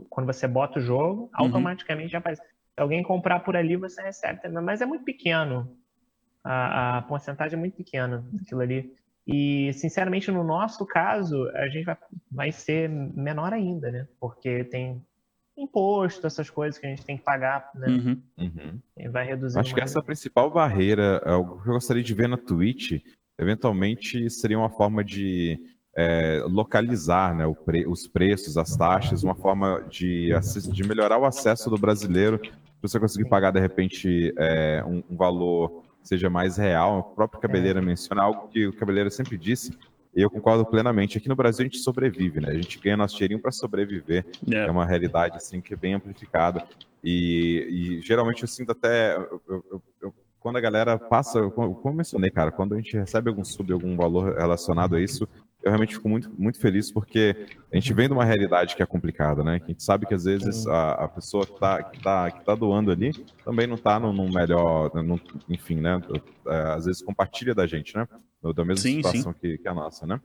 quando 0.09 0.27
você 0.27 0.47
bota 0.47 0.79
o 0.79 0.81
Uhum. 0.81 0.87
jogo, 0.87 1.29
automaticamente 1.33 2.15
aparece. 2.15 2.41
Se 2.41 2.81
alguém 2.81 3.01
comprar 3.03 3.39
por 3.41 3.55
ali, 3.55 3.75
você 3.75 4.01
recebe 4.01 4.41
também, 4.41 4.63
mas 4.63 4.81
é 4.81 4.85
muito 4.85 5.03
pequeno. 5.03 5.75
A, 6.43 6.97
a 6.99 7.01
porcentagem 7.01 7.57
é 7.57 7.59
muito 7.59 7.75
pequena 7.75 8.23
daquilo 8.31 8.61
ali. 8.61 8.93
E, 9.25 9.73
sinceramente, 9.73 10.31
no 10.31 10.43
nosso 10.43 10.85
caso, 10.85 11.49
a 11.49 11.67
gente 11.67 11.83
vai, 11.83 11.97
vai 12.31 12.51
ser 12.51 12.87
menor 12.87 13.51
ainda, 13.51 13.91
né? 13.91 14.07
Porque 14.19 14.63
tem 14.63 15.03
imposto, 15.57 16.27
essas 16.27 16.49
coisas 16.49 16.79
que 16.79 16.85
a 16.85 16.89
gente 16.89 17.03
tem 17.05 17.17
que 17.17 17.23
pagar, 17.23 17.69
né? 17.75 17.87
Uhum. 17.87 18.21
Uhum. 18.37 18.79
E 18.97 19.09
vai 19.09 19.25
reduzir. 19.25 19.59
Acho 19.59 19.73
que 19.73 19.81
essa 19.81 19.99
é 19.99 20.01
a 20.01 20.03
principal 20.03 20.51
barreira, 20.51 21.21
é 21.25 21.31
algo 21.31 21.61
que 21.61 21.69
eu 21.69 21.73
gostaria 21.73 22.03
de 22.03 22.13
ver 22.13 22.27
na 22.29 22.37
Twitch, 22.37 23.01
eventualmente 23.39 24.29
seria 24.29 24.57
uma 24.57 24.69
forma 24.69 25.03
de 25.03 25.59
é, 25.95 26.43
localizar 26.47 27.35
né, 27.35 27.45
o 27.45 27.55
pre- 27.55 27.87
os 27.87 28.07
preços, 28.07 28.57
as 28.57 28.75
taxas, 28.77 29.23
uma 29.23 29.35
forma 29.35 29.83
de, 29.89 30.29
de 30.71 30.83
melhorar 30.87 31.17
o 31.17 31.25
acesso 31.25 31.69
do 31.69 31.77
brasileiro, 31.77 32.37
para 32.39 32.51
você 32.87 32.99
conseguir 32.99 33.27
pagar, 33.27 33.51
de 33.51 33.59
repente, 33.59 34.31
é, 34.37 34.83
um, 34.85 35.03
um 35.09 35.17
valor 35.17 35.83
que 36.01 36.07
seja 36.07 36.29
mais 36.29 36.57
real. 36.57 36.99
O 36.99 37.15
próprio 37.15 37.41
Cabeleira 37.41 37.81
menciona 37.81 38.21
algo 38.21 38.47
que 38.49 38.67
o 38.67 38.73
Cabeleira 38.73 39.09
sempre 39.09 39.37
disse, 39.37 39.75
eu 40.15 40.29
concordo 40.29 40.65
plenamente. 40.65 41.17
Aqui 41.17 41.29
no 41.29 41.35
Brasil 41.35 41.63
a 41.63 41.67
gente 41.67 41.79
sobrevive, 41.79 42.39
né? 42.39 42.49
A 42.49 42.53
gente 42.55 42.79
ganha 42.79 42.97
nosso 42.97 43.15
dinheirinho 43.15 43.41
para 43.41 43.51
sobreviver 43.51 44.25
é 44.49 44.55
É. 44.55 44.71
uma 44.71 44.85
realidade 44.85 45.37
assim 45.37 45.61
que 45.61 45.73
é 45.73 45.77
bem 45.77 45.93
amplificada 45.93 46.63
e, 47.03 47.67
e 47.99 48.01
geralmente 48.01 48.41
eu 48.41 48.47
sinto 48.47 48.71
até 48.71 49.15
eu- 49.15 49.41
eu- 49.47 49.81
eu- 50.01 50.13
quando 50.39 50.57
a 50.57 50.61
galera 50.61 50.97
passa, 50.97 51.41
como 51.51 51.79
eu 51.83 51.93
mencionei, 51.93 52.29
cara, 52.29 52.51
quando 52.51 52.73
a 52.73 52.77
gente 52.77 52.95
recebe 52.95 53.29
algum 53.29 53.43
sub, 53.43 53.71
algum 53.73 53.95
valor 53.97 54.35
relacionado 54.37 54.95
a 54.95 55.01
isso, 55.01 55.27
eu 55.61 55.71
realmente 55.71 55.95
fico 55.95 56.07
muito, 56.07 56.31
muito 56.37 56.57
feliz 56.59 56.89
porque 56.91 57.35
a 57.71 57.75
gente 57.75 57.91
vem 57.93 58.07
de 58.07 58.13
uma 58.13 58.23
realidade 58.23 58.75
que 58.75 58.81
é 58.81 58.85
complicada, 58.85 59.43
né? 59.43 59.59
Que 59.59 59.65
a 59.65 59.67
gente 59.69 59.83
sabe 59.83 60.05
que 60.05 60.13
às 60.13 60.23
vezes 60.23 60.65
a, 60.67 60.91
a 60.91 61.07
pessoa 61.09 61.45
que 61.45 61.59
tá, 61.59 61.83
que, 61.83 62.01
tá, 62.01 62.31
que 62.31 62.45
tá 62.45 62.55
doando 62.55 62.91
ali 62.91 63.11
também 63.43 63.67
não 63.67 63.75
tá 63.77 63.99
num, 63.99 64.13
num 64.13 64.31
melhor, 64.31 64.89
num- 65.03 65.19
enfim, 65.49 65.81
né? 65.81 65.99
É, 66.47 66.61
Às 66.75 66.85
vezes 66.85 67.01
compartilha 67.01 67.53
da 67.53 67.67
gente, 67.67 67.93
né? 67.97 68.07
Da 68.41 68.63
mesma 68.63 68.81
Sim, 68.81 68.97
situação 68.97 69.33
Que, 69.33 69.57
que 69.57 69.67
a 69.67 69.73
nossa, 69.73 70.05
né? 70.05 70.21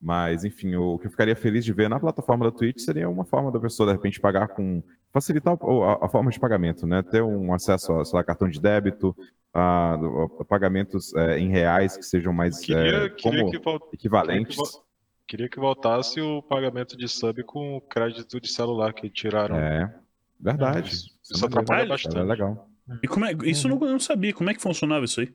Mas, 0.00 0.44
enfim, 0.44 0.76
o 0.76 0.96
que 0.98 1.06
eu 1.06 1.10
ficaria 1.10 1.34
feliz 1.34 1.64
de 1.64 1.72
ver 1.72 1.88
na 1.90 1.98
plataforma 1.98 2.44
da 2.48 2.56
Twitch 2.56 2.78
seria 2.80 3.08
uma 3.08 3.24
forma 3.24 3.50
da 3.50 3.58
pessoa, 3.58 3.88
de 3.88 3.92
repente, 3.94 4.20
pagar 4.20 4.46
com. 4.48 4.82
facilitar 5.12 5.54
a, 5.60 6.06
a 6.06 6.08
forma 6.08 6.30
de 6.30 6.38
pagamento, 6.38 6.86
né? 6.86 7.02
Ter 7.02 7.22
um 7.22 7.52
acesso 7.52 7.92
a, 7.94 8.04
sei 8.04 8.16
lá, 8.16 8.22
cartão 8.22 8.48
de 8.48 8.60
débito, 8.60 9.14
a, 9.52 9.94
a 10.40 10.44
pagamentos 10.44 11.12
é, 11.14 11.38
em 11.40 11.48
reais 11.48 11.96
que 11.96 12.04
sejam 12.04 12.32
mais 12.32 12.60
Queria, 12.60 12.80
é, 12.80 13.08
queria 13.10 13.40
como 13.40 13.50
que 13.50 13.58
vol- 13.58 13.88
equivalentes. 13.92 14.56
queria 14.56 14.66
que 14.66 14.72
vo- 14.72 14.88
Queria 15.28 15.48
que 15.50 15.60
voltasse 15.60 16.20
o 16.22 16.42
pagamento 16.42 16.96
de 16.96 17.06
sub 17.06 17.42
com 17.44 17.76
o 17.76 17.80
crédito 17.82 18.40
de 18.40 18.48
celular 18.48 18.94
que 18.94 19.10
tiraram. 19.10 19.56
É, 19.56 19.94
verdade. 20.40 20.88
Isso, 20.88 21.10
Isso 21.22 21.34
isso 21.34 21.44
é 21.44 21.48
atrapalha 21.48 21.86
bastante. 21.86 22.16
É 22.16 22.22
legal. 22.22 22.66
E 23.02 23.06
como 23.06 23.26
é, 23.26 23.32
isso 23.44 23.66
eu 23.68 23.76
não, 23.76 23.86
eu 23.86 23.92
não 23.92 24.00
sabia. 24.00 24.32
Como 24.32 24.48
é 24.48 24.54
que 24.54 24.62
funcionava 24.62 25.04
isso 25.04 25.20
aí? 25.20 25.34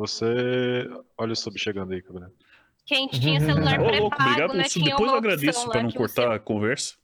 Você. 0.00 0.86
Olha 1.16 1.32
o 1.32 1.36
sub 1.36 1.58
chegando 1.58 1.94
aí, 1.94 2.02
Gabriel. 2.02 2.30
Quem 2.84 3.08
tinha 3.08 3.40
celular 3.40 3.80
Ô, 3.80 3.84
louco, 3.84 4.10
pré-pago, 4.10 4.22
obrigado 4.30 4.54
né? 4.54 4.64
Tinha 4.64 4.90
Depois 4.90 5.10
eu 5.10 5.16
agradeço 5.16 5.68
lá 5.68 5.82
não 5.82 5.90
cortar 5.90 6.28
você- 6.28 6.34
a 6.34 6.38
conversa. 6.38 6.94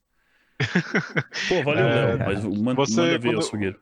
Pô, 1.48 1.62
valeu, 1.64 1.84
É, 1.88 2.04
Léo. 2.14 2.18
Mas 2.18 2.44
manda, 2.44 2.74
você, 2.74 3.00
manda 3.00 3.18
ver, 3.18 3.28
quando- 3.30 3.38
açougueiro. 3.38 3.80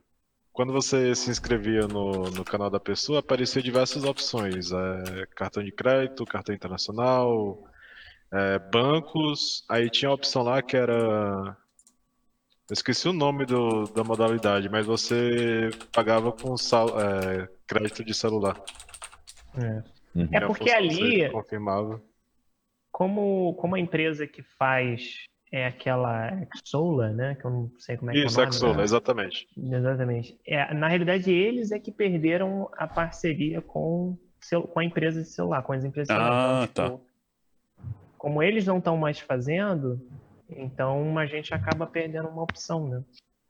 Quando 0.52 0.72
você 0.72 1.14
se 1.14 1.28
inscrevia 1.30 1.86
no, 1.88 2.30
no 2.30 2.44
canal 2.44 2.68
da 2.70 2.78
pessoa, 2.80 3.18
apareciam 3.20 3.62
diversas 3.62 4.04
opções. 4.04 4.70
é, 4.72 5.26
cartão 5.34 5.62
de 5.62 5.72
crédito, 5.72 6.24
cartão 6.24 6.54
internacional, 6.54 7.64
é, 8.32 8.58
bancos. 8.58 9.64
Aí 9.68 9.90
tinha 9.90 10.08
a 10.10 10.14
opção 10.14 10.42
lá 10.42 10.62
que 10.62 10.76
era. 10.76 11.56
Eu 12.68 12.74
esqueci 12.74 13.08
o 13.08 13.12
nome 13.12 13.44
do, 13.46 13.84
da 13.86 14.04
modalidade, 14.04 14.68
mas 14.68 14.86
você 14.86 15.70
pagava 15.92 16.30
com 16.30 16.56
sal- 16.56 17.00
é, 17.00 17.48
crédito 17.66 18.04
de 18.04 18.14
celular. 18.14 18.60
É. 19.56 19.82
Uhum. 20.14 20.28
É 20.32 20.40
porque 20.40 20.70
ali- 20.70 21.30
Confirmava. 21.30 22.02
Como, 22.92 23.54
como 23.54 23.76
a 23.76 23.80
empresa 23.80 24.26
que 24.26 24.42
faz 24.42 25.24
é 25.52 25.66
aquela 25.66 26.30
Exola, 26.64 27.10
né? 27.10 27.34
Que 27.36 27.44
eu 27.44 27.50
não 27.50 27.72
sei 27.78 27.96
como 27.96 28.10
é 28.10 28.14
que 28.14 28.20
é 28.20 28.24
Isso. 28.24 28.40
Exola, 28.40 28.76
né? 28.78 28.82
exatamente. 28.82 29.48
Exatamente. 29.56 30.38
É, 30.46 30.72
na 30.74 30.88
realidade, 30.88 31.32
eles 31.32 31.70
é 31.72 31.78
que 31.78 31.90
perderam 31.92 32.68
a 32.76 32.86
parceria 32.86 33.60
com, 33.60 34.16
com 34.72 34.80
a 34.80 34.84
empresa 34.84 35.22
de 35.22 35.28
celular, 35.28 35.62
com 35.62 35.72
as 35.72 35.84
empresas 35.84 36.08
de 36.08 36.14
celular. 36.14 36.62
Ah, 36.62 36.68
Então, 36.70 36.98
tipo, 36.98 37.06
Como 38.18 38.42
eles 38.42 38.66
não 38.66 38.78
estão 38.78 38.96
mais 38.96 39.18
fazendo, 39.20 40.00
então 40.48 41.16
a 41.18 41.26
gente 41.26 41.54
acaba 41.54 41.86
perdendo 41.86 42.28
uma 42.28 42.42
opção, 42.42 42.88
né? 42.88 43.02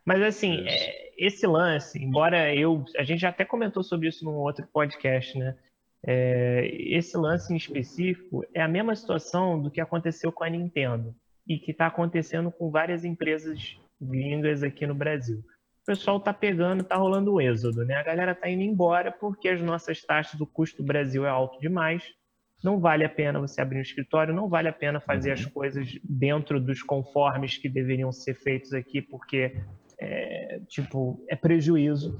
Mas 0.04 0.22
assim, 0.22 0.64
é, 0.66 1.12
esse 1.18 1.46
lance, 1.46 2.02
embora 2.02 2.54
eu. 2.54 2.84
A 2.96 3.02
gente 3.02 3.20
já 3.20 3.28
até 3.30 3.44
comentou 3.44 3.82
sobre 3.82 4.08
isso 4.08 4.24
num 4.24 4.34
outro 4.36 4.66
podcast, 4.72 5.38
né? 5.38 5.56
É, 6.06 6.66
esse 6.72 7.16
lance 7.16 7.52
em 7.52 7.56
específico 7.56 8.42
é 8.54 8.62
a 8.62 8.68
mesma 8.68 8.94
situação 8.96 9.60
do 9.60 9.70
que 9.70 9.80
aconteceu 9.80 10.32
com 10.32 10.44
a 10.44 10.48
Nintendo 10.48 11.14
e 11.46 11.58
que 11.58 11.72
está 11.72 11.86
acontecendo 11.86 12.50
com 12.50 12.70
várias 12.70 13.04
empresas 13.04 13.78
gringas 14.00 14.62
aqui 14.62 14.86
no 14.86 14.94
Brasil. 14.94 15.38
O 15.82 15.86
pessoal 15.86 16.20
tá 16.20 16.32
pegando, 16.32 16.84
tá 16.84 16.96
rolando 16.96 17.32
o 17.32 17.40
êxodo, 17.40 17.84
né? 17.84 17.94
A 17.94 18.02
galera 18.02 18.34
tá 18.34 18.48
indo 18.48 18.62
embora 18.62 19.10
porque 19.10 19.48
as 19.48 19.60
nossas 19.60 20.02
taxas, 20.02 20.40
o 20.40 20.46
custo 20.46 20.82
do 20.82 20.86
Brasil 20.86 21.26
é 21.26 21.28
alto 21.28 21.58
demais. 21.60 22.02
Não 22.62 22.78
vale 22.78 23.04
a 23.04 23.08
pena 23.08 23.40
você 23.40 23.60
abrir 23.60 23.78
um 23.78 23.82
escritório, 23.82 24.34
não 24.34 24.48
vale 24.48 24.68
a 24.68 24.72
pena 24.72 25.00
fazer 25.00 25.32
as 25.32 25.44
coisas 25.46 25.98
dentro 26.04 26.60
dos 26.60 26.82
conformes 26.82 27.56
que 27.56 27.68
deveriam 27.68 28.12
ser 28.12 28.34
feitos 28.34 28.74
aqui, 28.74 29.00
porque 29.00 29.56
é, 29.98 30.60
tipo, 30.68 31.24
é 31.28 31.34
prejuízo. 31.34 32.16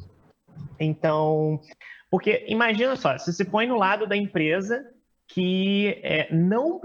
Então, 0.78 1.61
porque 2.10 2.44
imagina 2.48 2.96
só, 2.96 3.16
se 3.16 3.32
você 3.32 3.44
põe 3.44 3.66
no 3.66 3.76
lado 3.76 4.06
da 4.06 4.16
empresa 4.16 4.84
que 5.28 6.00
é, 6.02 6.34
não 6.34 6.80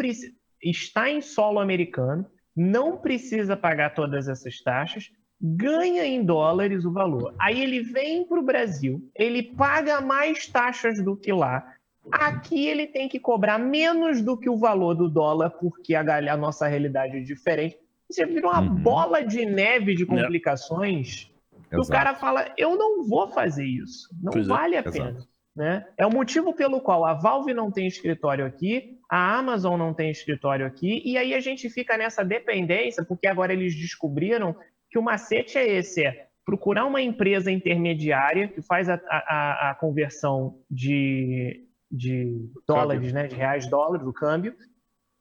está 0.62 1.10
em 1.10 1.22
solo 1.22 1.60
americano, 1.60 2.26
não 2.56 2.98
precisa 2.98 3.58
pagar 3.58 3.94
todas 3.94 4.28
essas 4.28 4.62
taxas, 4.62 5.12
ganha 5.42 6.06
em 6.06 6.24
dólares 6.24 6.86
o 6.86 6.92
valor. 6.92 7.34
Aí 7.40 7.62
ele 7.62 7.82
vem 7.82 8.26
para 8.26 8.40
o 8.40 8.44
Brasil, 8.46 9.02
ele 9.16 9.44
paga 9.44 10.00
mais 10.00 10.48
taxas 10.48 11.04
do 11.04 11.18
que 11.18 11.34
lá. 11.34 11.74
Aqui 12.12 12.68
ele 12.68 12.86
tem 12.88 13.10
que 13.10 13.20
cobrar 13.20 13.58
menos 13.58 14.22
do 14.22 14.38
que 14.38 14.50
o 14.50 14.58
valor 14.58 14.94
do 14.94 15.10
dólar, 15.10 15.50
porque 15.50 15.96
a, 15.96 16.02
a 16.32 16.38
nossa 16.38 16.68
realidade 16.68 17.18
é 17.18 17.22
diferente. 17.22 17.78
Você 18.10 18.26
vira 18.26 18.48
uma 18.48 18.62
Uhum. 18.62 18.76
bola 18.76 19.24
de 19.24 19.44
neve 19.46 19.96
de 19.96 20.06
complicações. 20.06 21.32
E 21.76 21.80
o 21.80 21.82
Exato. 21.82 21.92
cara 21.92 22.16
fala: 22.16 22.54
eu 22.58 22.76
não 22.78 23.08
vou 23.08 23.28
fazer 23.30 23.66
isso. 23.66 24.10
Não 24.22 24.32
Pois 24.32 24.46
é, 24.46 24.50
vale 24.50 24.76
a 24.78 24.80
exato. 24.80 24.92
pena. 24.98 25.28
Né? 25.56 25.88
É 25.98 26.06
o 26.06 26.12
motivo 26.12 26.54
pelo 26.54 26.82
qual 26.82 27.06
a 27.06 27.14
Valve 27.14 27.54
não 27.54 27.72
tem 27.72 27.88
escritório 27.88 28.46
aqui, 28.46 29.00
a 29.10 29.38
Amazon 29.38 29.80
não 29.80 29.94
tem 29.94 30.12
escritório 30.12 30.66
aqui, 30.66 31.02
e 31.06 31.18
aí 31.18 31.34
a 31.34 31.40
gente 31.40 31.70
fica 31.70 31.98
nessa 31.98 32.26
dependência, 32.26 33.06
porque 33.06 33.26
agora 33.26 33.54
eles 33.54 33.74
descobriram 33.74 34.54
que 34.92 35.00
o 35.00 35.02
macete 35.02 35.58
é 35.58 35.66
esse: 35.66 36.04
é 36.06 36.28
procurar 36.46 36.86
uma 36.86 37.02
empresa 37.02 37.50
intermediária 37.50 38.50
que 38.50 38.62
faz 38.62 38.90
a, 38.90 38.96
a- 39.10 39.70
a 39.72 39.76
conversão 39.76 40.60
de, 40.70 41.66
de 41.90 42.50
dólares, 42.68 43.14
né, 43.14 43.26
de 43.28 43.36
reais 43.36 43.66
dólares, 43.70 44.06
o 44.06 44.12
câmbio, 44.14 44.54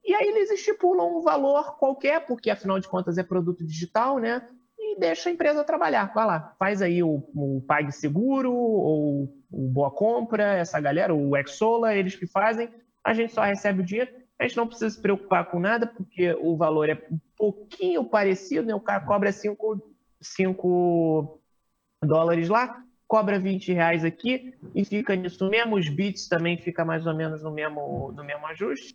e 0.05 0.13
aí 0.15 0.27
eles 0.27 0.51
estipulam 0.51 1.17
um 1.17 1.23
valor 1.23 1.79
qualquer, 1.79 2.27
porque 2.27 2.51
afinal 2.51 2.81
de 2.81 2.89
contas 2.89 3.17
é 3.19 3.23
produto 3.23 3.65
digital, 3.65 4.19
né? 4.19 4.47
E 4.87 5.01
deixa 5.01 5.31
a 5.31 5.33
empresa 5.33 5.65
trabalhar. 5.65 6.13
Vai 6.15 6.27
lá, 6.27 6.55
faz 6.59 6.83
aí 6.83 7.03
o, 7.03 7.27
o 7.35 7.63
PagSeguro 7.67 8.53
ou 8.53 9.35
o 9.51 9.69
Boa 9.69 9.91
Compra, 9.91 10.55
essa 10.55 10.79
galera, 10.79 11.15
o 11.15 11.35
Exola, 11.37 11.95
eles 11.95 12.15
que 12.15 12.27
fazem. 12.27 12.69
A 13.03 13.15
gente 13.15 13.33
só 13.33 13.43
recebe 13.43 13.81
o 13.81 13.85
dinheiro. 13.85 14.11
A 14.39 14.47
gente 14.47 14.59
não 14.59 14.67
precisa 14.67 14.91
se 14.91 15.01
preocupar 15.01 15.51
com 15.51 15.59
nada, 15.59 15.87
porque 15.87 16.35
o 16.35 16.55
valor 16.55 16.91
é 16.91 17.03
um 17.11 17.19
pouquinho 17.35 18.05
parecido, 18.05 18.67
né? 18.67 18.75
O 18.75 18.81
cara 18.81 19.01
cobra 19.01 19.33
5 19.33 19.81
dólares 22.03 22.51
lá, 22.51 22.85
cobra 23.09 23.39
20 23.39 23.73
reais 23.73 24.05
aqui 24.05 24.53
e 24.75 24.85
fica 24.85 25.17
nisso 25.17 25.49
mesmo. 25.49 25.77
Os 25.77 25.89
bits 25.89 26.29
também 26.29 26.59
fica 26.59 26.85
mais 26.85 27.07
ou 27.07 27.15
menos 27.15 27.43
no 27.43 27.51
mesmo, 27.51 28.13
no 28.13 28.23
mesmo 28.23 28.47
ajuste. 28.49 28.95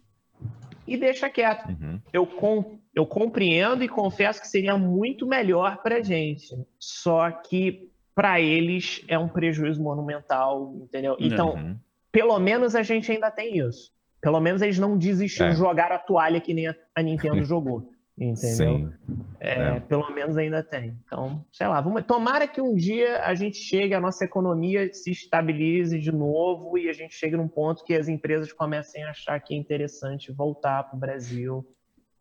E 0.86 0.98
deixa 0.98 1.30
quieto 1.30 1.70
Uhum. 1.70 2.00
eu, 2.14 2.28
com, 2.28 2.80
eu 3.00 3.06
compreendo 3.06 3.84
e 3.84 3.88
confesso 3.90 4.40
que 4.42 4.48
seria 4.48 4.78
muito 4.78 5.26
melhor 5.26 5.82
para 5.82 5.98
a 5.98 6.02
gente. 6.04 6.48
Só 6.78 7.32
que 7.32 7.90
para 8.14 8.40
eles 8.42 9.04
é 9.08 9.18
um 9.18 9.28
prejuízo 9.30 9.82
monumental, 9.82 10.74
entendeu? 10.82 11.16
Então, 11.20 11.54
Uhum. 11.56 11.78
pelo 12.12 12.38
menos 12.40 12.76
a 12.76 12.84
gente 12.84 13.12
ainda 13.12 13.32
tem 13.32 13.58
isso. 13.58 13.92
Pelo 14.22 14.40
menos 14.42 14.62
eles 14.62 14.78
não 14.78 14.98
desistiram, 14.98 15.48
É. 15.50 15.56
jogaram 15.56 15.96
a 15.96 16.00
toalha 16.00 16.42
que 16.42 16.54
nem 16.54 16.68
a, 16.68 16.76
Nintendo 17.02 17.42
jogou. 17.46 17.90
Entendeu? 18.18 18.36
Sim. 18.36 18.92
É, 19.40 19.54
É. 19.54 19.80
Pelo 19.80 20.14
menos 20.14 20.36
ainda 20.36 20.62
tem. 20.62 20.98
Então, 21.06 21.46
sei 21.54 21.68
lá, 21.68 21.80
vamos, 21.80 22.04
tomara 22.04 22.46
que 22.46 22.60
um 22.60 22.76
dia 22.76 23.24
a 23.24 23.34
gente 23.34 23.56
chegue, 23.58 23.94
a 23.94 24.02
nossa 24.02 24.26
economia 24.26 24.92
se 24.94 25.12
estabilize 25.12 25.98
de 25.98 26.12
novo 26.12 26.78
e 26.78 26.90
a 26.90 26.94
gente 26.94 27.14
chegue 27.16 27.38
num 27.38 27.48
ponto 27.48 27.86
que 27.86 27.94
as 27.94 28.10
empresas 28.10 28.52
comecem 28.52 29.02
a 29.06 29.12
achar 29.12 29.40
que 29.40 29.54
é 29.56 29.58
interessante 29.58 30.34
voltar 30.34 30.84
para 30.84 30.98
o 30.98 31.00
Brasil 31.00 31.66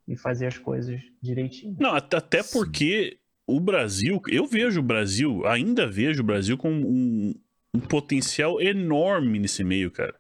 e 0.08 0.16
fazer 0.16 0.46
as 0.46 0.58
coisas 0.58 1.00
direitinho. 1.22 1.76
Não, 1.78 1.94
at- 1.94 2.14
até 2.14 2.42
Sim. 2.42 2.58
porque 2.58 3.18
o 3.46 3.60
Brasil, 3.60 4.20
eu 4.28 4.46
vejo 4.46 4.80
o 4.80 4.82
Brasil, 4.82 5.46
ainda 5.46 5.86
vejo 5.86 6.22
o 6.22 6.26
Brasil 6.26 6.56
com 6.58 6.70
um, 6.72 7.34
um 7.74 7.80
potencial 7.80 8.60
enorme 8.60 9.38
nesse 9.38 9.62
meio, 9.62 9.90
cara, 9.90 10.14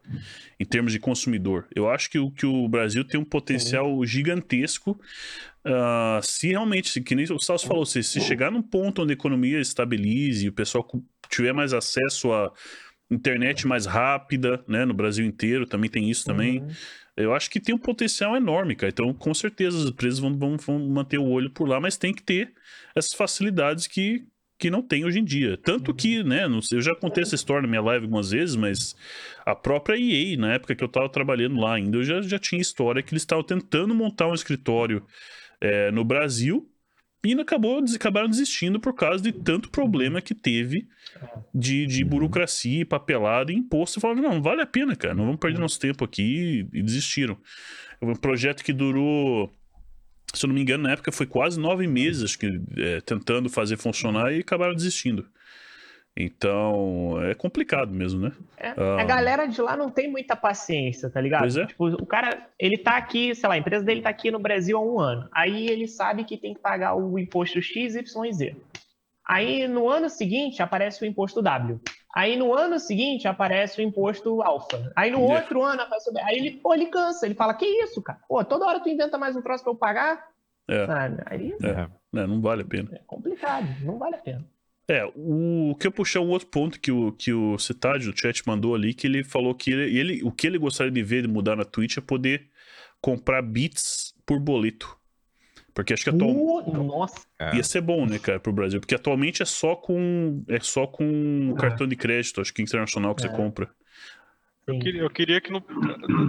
em 0.60 0.64
termos 0.64 0.92
de 0.92 0.98
consumidor. 0.98 1.66
Eu 1.74 1.88
acho 1.90 2.10
que 2.10 2.18
o, 2.18 2.30
que 2.30 2.46
o 2.46 2.68
Brasil 2.68 3.04
tem 3.04 3.18
um 3.18 3.24
potencial 3.24 4.04
gigantesco. 4.04 5.00
ah, 5.64 6.20
se 6.22 6.48
realmente, 6.48 6.88
se- 6.90 7.00
que 7.02 7.14
nem 7.14 7.24
o 7.30 7.38
Salso 7.38 7.66
falou, 7.66 7.84
se, 7.86 8.02
se 8.02 8.20
chegar 8.20 8.50
num 8.50 8.62
ponto 8.62 9.02
onde 9.02 9.12
a 9.12 9.14
economia 9.14 9.60
estabilize 9.60 10.46
e 10.46 10.48
o 10.48 10.52
pessoal 10.52 10.86
tiver 11.30 11.52
mais 11.52 11.72
acesso 11.72 12.32
a 12.32 12.52
internet 13.10 13.66
mais 13.66 13.86
rápida, 13.86 14.62
né, 14.68 14.84
no 14.84 14.92
Brasil 14.94 15.24
inteiro, 15.24 15.66
também 15.66 15.88
tem 15.90 16.10
isso 16.10 16.24
também. 16.24 16.60
Uhum. 16.60 16.68
Eu 17.18 17.34
acho 17.34 17.50
que 17.50 17.60
tem 17.60 17.74
um 17.74 17.78
potencial 17.78 18.36
enorme, 18.36 18.76
cara. 18.76 18.90
Então, 18.90 19.12
com 19.12 19.34
certeza, 19.34 19.76
as 19.78 19.90
empresas 19.90 20.18
vão, 20.20 20.36
vão- 20.38 20.56
vão 20.56 20.78
manter 20.88 21.18
o 21.18 21.26
olho 21.28 21.50
por 21.50 21.68
lá, 21.68 21.80
mas 21.80 21.96
tem 21.96 22.14
que 22.14 22.22
ter 22.22 22.52
essas 22.94 23.12
facilidades 23.12 23.86
que, 23.88 24.24
que 24.58 24.70
não 24.70 24.82
tem 24.82 25.04
hoje 25.04 25.18
em 25.18 25.24
dia. 25.24 25.56
Tanto 25.56 25.92
que, 25.94 26.22
né, 26.22 26.46
não 26.46 26.62
sei, 26.62 26.78
eu 26.78 26.82
já 26.82 26.94
contei 26.94 27.22
essa 27.22 27.34
história 27.34 27.62
na 27.62 27.68
minha 27.68 27.82
live 27.82 28.04
algumas 28.04 28.30
vezes, 28.30 28.54
mas 28.56 28.94
a 29.44 29.54
própria 29.54 29.96
EA, 29.98 30.36
na 30.38 30.54
época 30.54 30.76
que 30.76 30.84
eu 30.84 30.88
tava 30.88 31.08
trabalhando 31.08 31.60
lá 31.60 31.74
ainda, 31.74 31.96
eu 31.98 32.04
já, 32.04 32.22
já 32.22 32.38
tinha 32.38 32.60
história 32.60 33.02
que 33.02 33.12
eles 33.12 33.22
estavam 33.22 33.44
tentando 33.44 33.94
montar 33.94 34.28
um 34.28 34.34
escritório 34.34 35.04
é, 35.60 35.90
no 35.90 36.04
Brasil 36.04 36.70
ainda 37.24 37.42
acabou, 37.42 37.82
acabaram 37.94 38.28
desistindo 38.28 38.78
por 38.78 38.94
causa 38.94 39.22
de 39.22 39.32
tanto 39.32 39.70
problema 39.70 40.20
que 40.20 40.34
teve 40.34 40.86
de, 41.54 41.86
de 41.86 42.04
burocracia, 42.04 42.86
papelada 42.86 43.52
e 43.52 43.56
imposto. 43.56 44.00
Falaram, 44.00 44.22
não, 44.22 44.42
vale 44.42 44.62
a 44.62 44.66
pena, 44.66 44.94
cara, 44.94 45.14
não 45.14 45.24
vamos 45.24 45.40
perder 45.40 45.58
nosso 45.58 45.80
tempo 45.80 46.04
aqui 46.04 46.66
e 46.72 46.82
desistiram. 46.82 47.36
Um 48.00 48.14
projeto 48.14 48.62
que 48.62 48.72
durou, 48.72 49.52
se 50.32 50.46
eu 50.46 50.48
não 50.48 50.54
me 50.54 50.62
engano, 50.62 50.84
na 50.84 50.92
época 50.92 51.10
foi 51.10 51.26
quase 51.26 51.58
nove 51.58 51.86
meses 51.86 52.22
acho 52.22 52.38
que, 52.38 52.60
é, 52.76 53.00
tentando 53.00 53.48
fazer 53.48 53.76
funcionar 53.76 54.32
e 54.32 54.40
acabaram 54.40 54.74
desistindo. 54.74 55.26
Então, 56.20 57.22
é 57.22 57.34
complicado 57.34 57.92
mesmo, 57.92 58.20
né? 58.20 58.32
É, 58.56 58.70
Ah. 58.76 59.00
A 59.00 59.04
galera 59.04 59.46
de 59.46 59.60
lá 59.62 59.76
não 59.76 59.88
tem 59.88 60.10
muita 60.10 60.34
paciência, 60.34 61.08
tá 61.08 61.20
ligado? 61.20 61.40
Pois 61.42 61.56
é. 61.56 61.64
Tipo, 61.66 61.86
o 61.88 62.04
cara, 62.06 62.48
ele 62.58 62.76
tá 62.76 62.96
aqui, 62.96 63.34
sei 63.34 63.48
lá, 63.48 63.54
a 63.54 63.58
empresa 63.58 63.84
dele 63.84 64.02
tá 64.02 64.08
aqui 64.10 64.30
no 64.30 64.38
Brasil 64.40 64.76
há 64.76 64.80
um 64.80 64.98
ano. 64.98 65.28
Aí 65.32 65.68
ele 65.68 65.86
sabe 65.86 66.24
que 66.24 66.36
tem 66.36 66.54
que 66.54 66.60
pagar 66.60 66.96
o 66.96 67.18
imposto 67.18 67.62
X, 67.62 67.94
Y 67.94 68.24
e 68.26 68.32
Z. 68.32 68.56
Aí 69.24 69.68
no 69.68 69.88
ano 69.88 70.08
seguinte 70.10 70.62
aparece 70.62 71.02
o 71.04 71.06
imposto 71.06 71.40
W. 71.40 71.78
Aí 72.14 72.34
no 72.36 72.52
ano 72.54 72.78
seguinte 72.80 73.28
aparece 73.28 73.80
o 73.80 73.84
imposto 73.84 74.42
alfa. 74.42 74.90
Aí 74.96 75.10
no 75.10 75.18
É. 75.30 75.36
outro 75.36 75.62
ano 75.62 75.82
aparece 75.82 76.10
o 76.10 76.12
B. 76.12 76.20
Aí 76.22 76.36
ele, 76.36 76.50
pô, 76.52 76.74
ele 76.74 76.86
cansa. 76.86 77.26
Ele 77.26 77.34
fala, 77.34 77.54
que 77.54 77.64
isso, 77.66 78.02
cara? 78.02 78.18
Pô, 78.28 78.42
toda 78.44 78.66
hora 78.66 78.80
tu 78.80 78.88
inventa 78.88 79.16
mais 79.18 79.36
um 79.36 79.42
troço 79.42 79.62
pra 79.62 79.72
eu 79.72 79.76
pagar? 79.76 80.26
É, 80.66 80.84
Sabe? 80.86 81.22
Aí 81.26 81.54
é, 81.62 81.86
né, 82.12 82.26
não 82.26 82.40
vale 82.40 82.62
a 82.62 82.64
pena. 82.64 82.88
é 82.92 83.00
complicado. 83.06 83.66
Não 83.82 83.98
vale 83.98 84.16
a 84.16 84.18
pena. 84.18 84.44
É, 84.90 85.04
o 85.14 85.76
que 85.78 85.86
eu 85.86 85.92
puxar 85.92 86.20
um 86.20 86.28
outro 86.30 86.48
ponto 86.48 86.80
que 86.80 86.90
o, 86.90 87.12
que 87.12 87.30
o 87.32 87.58
Citádio, 87.58 88.10
do 88.10 88.18
chat, 88.18 88.42
mandou 88.46 88.74
ali, 88.74 88.94
que 88.94 89.06
ele 89.06 89.22
falou 89.22 89.54
que 89.54 89.70
ele, 89.70 89.98
ele- 89.98 90.22
o 90.24 90.32
que 90.32 90.46
ele 90.46 90.56
gostaria 90.58 90.90
de 90.90 91.02
ver 91.02 91.22
de 91.22 91.28
mudar 91.28 91.56
na 91.56 91.64
Twitch 91.64 91.98
é 91.98 92.00
poder 92.00 92.48
comprar 93.00 93.42
bits 93.42 94.14
por 94.24 94.40
boleto. 94.40 94.96
Porque 95.74 95.92
acho 95.92 96.02
que 96.02 96.10
atualmente. 96.10 96.70
Uh, 96.70 96.82
nossa. 96.82 97.20
É. 97.38 97.54
Ia 97.56 97.62
ser 97.62 97.80
bom, 97.82 98.04
né, 98.06 98.18
cara, 98.18 98.40
pro 98.40 98.52
Brasil. 98.52 98.80
Porque 98.80 98.94
atualmente 98.94 99.42
é 99.42 99.46
só 99.46 99.76
com. 99.76 100.42
É 100.48 100.58
só 100.58 100.86
com 100.88 101.54
cartão 101.56 101.86
de 101.86 101.94
crédito, 101.94 102.40
acho 102.40 102.52
que 102.52 102.62
internacional 102.62 103.14
que 103.14 103.22
você 103.22 103.28
É. 103.28 103.30
compra. 103.32 103.70
Eu 104.68 104.78
queria, 104.78 105.00
eu 105.02 105.10
queria 105.10 105.40
que 105.40 105.50
não, 105.50 105.62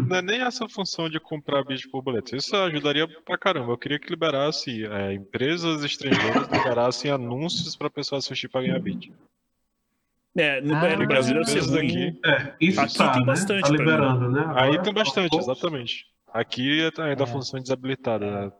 não 0.07 0.15
é 0.15 0.21
nem 0.21 0.41
essa 0.41 0.67
função 0.69 1.09
de 1.09 1.19
comprar 1.19 1.63
bit 1.63 1.89
por 1.89 2.01
boleto. 2.01 2.35
Isso 2.35 2.55
ajudaria 2.55 3.07
pra 3.25 3.37
caramba. 3.37 3.73
Eu 3.73 3.77
queria 3.77 3.99
que 3.99 4.09
liberasse 4.09 4.85
é, 4.85 5.13
empresas 5.13 5.83
estrangeiras 5.83 6.47
liberassem 6.51 7.11
anúncios 7.11 7.75
pra 7.75 7.89
pessoa 7.89 8.19
assistir 8.19 8.47
pra 8.47 8.61
ganhar 8.61 8.79
bit. 8.79 9.11
É, 10.37 10.61
no, 10.61 10.75
Ah, 10.75 10.87
é, 10.87 10.95
no 10.95 11.05
Brasil 11.07 11.33
deve 11.33 11.45
ser 11.49 11.59
ruim. 11.61 11.85
aqui. 11.87 12.19
É, 12.25 12.55
isso 12.61 12.79
Aqui 12.79 12.97
tá, 12.97 13.11
tem 13.11 13.19
né? 13.21 13.25
bastante 13.25 13.61
Tá 13.61 13.67
pra 13.67 13.71
mim. 13.77 13.77
liberando, 13.83 14.31
né? 14.31 14.41
Aí 14.55 14.69
Agora, 14.69 14.83
tem 14.83 14.93
bastante, 14.93 15.37
exatamente. 15.37 16.05
Aqui 16.31 16.81
é 16.81 17.01
ainda 17.01 17.23
a 17.23 17.27
É. 17.27 17.31
função 17.31 17.59
desabilitada. 17.59 18.25
né? 18.45 18.51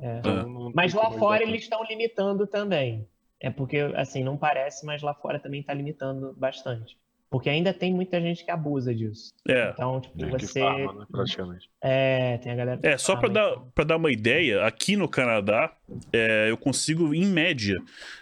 É. 0.00 0.18
Então, 0.20 0.48
não 0.48 0.72
Mas 0.74 0.94
lá 0.94 1.10
fora 1.10 1.42
eles 1.42 1.62
estão 1.64 1.84
limitando 1.84 2.46
também. 2.46 3.06
É 3.40 3.50
porque, 3.50 3.78
assim, 3.96 4.24
não 4.24 4.36
parece, 4.38 4.86
mas 4.86 5.02
lá 5.02 5.12
fora 5.12 5.38
também 5.38 5.60
está 5.60 5.74
limitando 5.74 6.32
bastante. 6.38 6.96
Porque 7.34 7.50
ainda 7.50 7.74
tem 7.74 7.92
muita 7.92 8.20
gente 8.20 8.44
que 8.44 8.50
abusa 8.52 8.94
disso. 8.94 9.34
É. 9.48 9.70
Então, 9.70 10.00
tipo. 10.00 10.16
Tem 10.16 10.30
você. 10.30 10.60
farma, 10.60 11.00
né, 11.00 11.06
praticamente. 11.10 11.68
É, 11.82 12.38
tem 12.38 12.52
a 12.52 12.54
galera. 12.54 12.78
que 12.78 12.86
É, 12.86 12.96
só 12.96 13.16
pra 13.16 13.22
farma, 13.22 13.34
dar, 13.34 13.60
pra 13.74 13.84
dar 13.84 13.96
uma 13.96 14.12
ideia, 14.12 14.64
aqui 14.64 14.94
no 14.94 15.08
Canadá, 15.08 15.76
é, 16.12 16.48
eu 16.48 16.56
consigo, 16.56 17.12
em 17.12 17.26
média, 17.26 17.74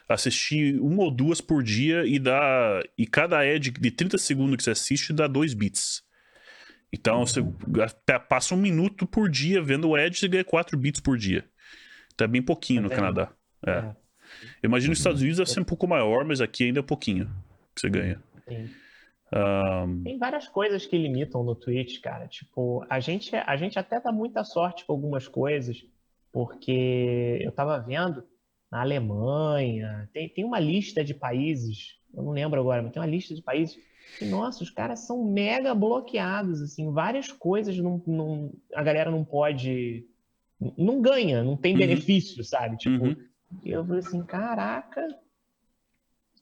assistir 0.08 0.80
uma 0.80 1.02
ou 1.02 1.10
duas 1.10 1.42
por 1.42 1.62
dia 1.62 2.06
e 2.06 2.18
dá. 2.18 2.82
E 2.96 3.06
cada 3.06 3.40
ad 3.40 3.70
de 3.70 3.90
30 3.90 4.16
segundos 4.16 4.56
que 4.56 4.62
você 4.62 4.70
assiste 4.70 5.12
dá 5.12 5.26
2 5.26 5.52
bits. 5.52 6.02
Então 6.90 7.26
você 7.26 7.44
até 7.82 8.18
passa 8.18 8.54
um 8.54 8.58
minuto 8.58 9.06
por 9.06 9.28
dia 9.28 9.60
vendo 9.60 9.90
o 9.90 9.94
ad 9.94 10.24
e 10.24 10.28
ganha 10.28 10.42
4 10.42 10.74
bits 10.78 11.02
por 11.02 11.18
dia. 11.18 11.44
Então 12.14 12.24
é 12.24 12.28
bem 12.28 12.40
pouquinho 12.40 12.80
no 12.80 12.88
vendo? 12.88 12.96
Canadá. 12.96 13.30
É. 13.66 13.70
É. 13.72 13.96
Eu 14.62 14.68
imagino 14.68 14.86
que 14.86 14.92
nos 14.92 15.00
Estados 15.00 15.20
Unidos 15.20 15.36
deve 15.36 15.50
ser 15.50 15.60
um 15.60 15.64
pouco 15.64 15.86
maior, 15.86 16.24
mas 16.24 16.40
aqui 16.40 16.64
ainda 16.64 16.80
é 16.80 16.82
pouquinho 16.82 17.26
que 17.74 17.82
você 17.82 17.90
ganha. 17.90 18.18
Sim. 18.48 18.70
Ahn, 19.34 20.02
Tem 20.04 20.18
várias 20.18 20.46
coisas 20.48 20.84
que 20.86 20.96
limitam 20.98 21.42
no 21.42 21.54
Twitch, 21.54 22.00
cara. 22.00 22.28
Tipo, 22.28 22.84
a 22.88 23.00
gente, 23.00 23.34
a 23.34 23.56
gente 23.56 23.78
até 23.78 24.00
dá 24.00 24.12
muita 24.12 24.44
sorte 24.44 24.84
com 24.84 24.92
algumas 24.92 25.26
coisas, 25.26 25.84
porque 26.30 27.38
eu 27.40 27.52
tava 27.52 27.78
vendo 27.78 28.24
na 28.70 28.80
Alemanha, 28.80 30.08
tem, 30.12 30.28
tem 30.28 30.44
uma 30.44 30.58
lista 30.58 31.04
de 31.04 31.12
países, 31.14 31.98
eu 32.14 32.22
não 32.22 32.32
lembro 32.32 32.58
agora, 32.60 32.82
mas 32.82 32.92
tem 32.92 33.00
uma 33.02 33.08
lista 33.08 33.34
de 33.34 33.42
países 33.42 33.78
que, 34.14 34.24
nossa, 34.24 34.62
os 34.62 34.70
caras 34.70 35.00
são 35.00 35.24
mega 35.24 35.74
bloqueados, 35.74 36.60
assim, 36.62 36.90
várias 36.92 37.30
coisas 37.30 37.76
não, 37.78 38.02
não, 38.06 38.52
a 38.74 38.82
galera 38.82 39.10
não 39.10 39.24
pode, 39.24 40.06
não 40.76 41.00
ganha, 41.02 41.42
não 41.42 41.56
tem 41.56 41.74
Uhum. 41.74 41.80
benefício, 41.80 42.42
sabe? 42.44 42.76
Tipo, 42.78 43.04
Uhum. 43.04 43.16
eu 43.64 43.84
falei 43.84 43.98
assim, 44.00 44.22
caraca. 44.24 45.06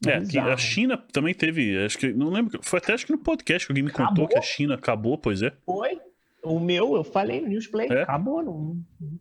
É, 0.06 0.20
que 0.20 0.38
a. 0.38 0.56
China 0.56 0.96
também 1.12 1.34
teve, 1.34 1.76
acho 1.84 1.98
que, 1.98 2.12
não 2.12 2.30
lembro, 2.30 2.58
foi 2.62 2.78
até 2.78 2.94
acho 2.94 3.04
que 3.06 3.12
no 3.12 3.18
podcast 3.18 3.66
que 3.66 3.72
alguém 3.72 3.84
me 3.84 3.90
contou 3.90 4.04
Acabou? 4.06 4.28
que 4.28 4.38
a 4.38 4.42
China 4.42 4.74
acabou, 4.74 5.18
pois 5.18 5.42
é. 5.42 5.52
Foi. 5.66 6.00
O 6.42 6.58
meu, 6.58 6.96
eu 6.96 7.04
falei 7.04 7.40
no 7.42 7.48
Newsplay, 7.48 7.86
É? 7.90 8.02
acabou, 8.02 8.42
não, 8.42 8.76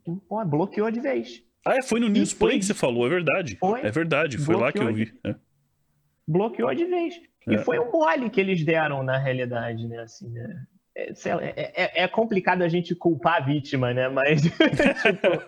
não 0.07 0.17
pode, 0.19 0.49
bloqueou 0.49 0.89
de 0.89 1.01
vez. 1.01 1.43
Ah, 1.65 1.75
é, 1.75 1.81
foi 1.83 1.99
no 1.99 2.07
Newsplay 2.07 2.51
foi- 2.53 2.59
que 2.59 2.65
você 2.65 2.73
falou, 2.73 3.05
é 3.05 3.09
verdade. 3.09 3.57
Foi. 3.59 3.81
É 3.81 3.91
verdade, 3.91 4.37
foi 4.37 4.55
lá 4.55 4.71
que 4.71 4.79
eu 4.79 4.93
vi. 4.93 5.13
É. 5.25 5.35
Bloqueou 6.25 6.73
de 6.73 6.85
vez. 6.85 7.15
E 7.47 7.55
É. 7.55 7.57
foi 7.57 7.77
um 7.79 7.91
mole 7.91 8.29
que 8.29 8.39
eles 8.39 8.63
deram 8.63 9.03
na 9.03 9.17
realidade, 9.17 9.85
né? 9.87 9.99
Assim, 9.99 10.29
né? 10.29 10.63
É, 10.95 11.13
lá, 11.13 11.41
é- 11.75 12.03
é 12.03 12.07
complicado 12.07 12.61
a 12.61 12.69
gente 12.69 12.95
culpar 12.95 13.41
a 13.41 13.45
vítima, 13.45 13.93
né? 13.93 14.07
Mas, 14.07 14.41
tipo, 14.43 15.43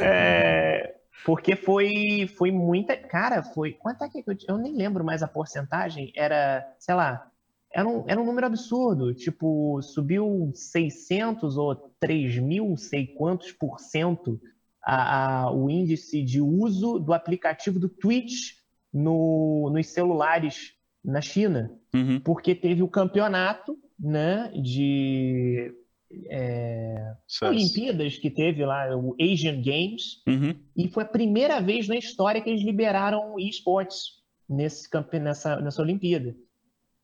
é, 0.00 0.94
porque 1.24 1.56
foi, 1.56 2.26
foi 2.36 2.50
muita. 2.50 2.96
Cara, 2.96 3.42
foi. 3.42 3.72
Quanto 3.72 4.02
é 4.04 4.08
que 4.08 4.18
eu, 4.26 4.36
eu 4.48 4.58
nem 4.58 4.74
lembro 4.74 5.04
mais 5.04 5.22
a 5.22 5.28
porcentagem? 5.28 6.12
Era, 6.16 6.66
sei 6.78 6.94
lá, 6.94 7.30
era 7.72 7.86
um, 7.88 8.04
era 8.08 8.20
um 8.20 8.24
número 8.24 8.46
absurdo. 8.46 9.14
Tipo, 9.14 9.80
subiu 9.82 10.50
600 10.54 11.56
ou 11.56 11.74
3 12.00 12.38
mil, 12.38 12.76
sei 12.76 13.06
quantos 13.06 13.52
por 13.52 13.78
cento 13.80 14.40
a, 14.82 15.44
a- 15.46 15.52
o 15.52 15.68
índice 15.68 16.22
de 16.22 16.40
uso 16.40 16.98
do 16.98 17.12
aplicativo 17.12 17.78
do 17.78 17.88
Twitch 17.88 18.56
no, 18.92 19.70
nos 19.72 19.86
celulares 19.88 20.72
na 21.04 21.20
China 21.20 21.70
Uhum. 21.94 22.20
porque 22.20 22.54
teve 22.54 22.82
o 22.82 22.88
campeonato 22.88 23.76
né, 23.98 24.50
de 24.62 25.72
é. 26.30 27.14
Olimpíadas 27.42 28.16
que 28.16 28.30
teve 28.30 28.64
lá, 28.64 28.96
o 28.96 29.14
Asian 29.20 29.60
Games, 29.62 30.22
Uhum. 30.26 30.54
e 30.76 30.88
foi 30.88 31.02
a 31.04 31.08
primeira 31.08 31.60
vez 31.60 31.86
na 31.88 31.96
história 31.96 32.40
que 32.40 32.48
eles 32.48 32.62
liberaram 32.62 33.38
esportes 33.38 34.18
nesse 34.48 34.88
nessa, 35.20 35.60
nessa 35.60 35.82
Olimpíada. 35.82 36.34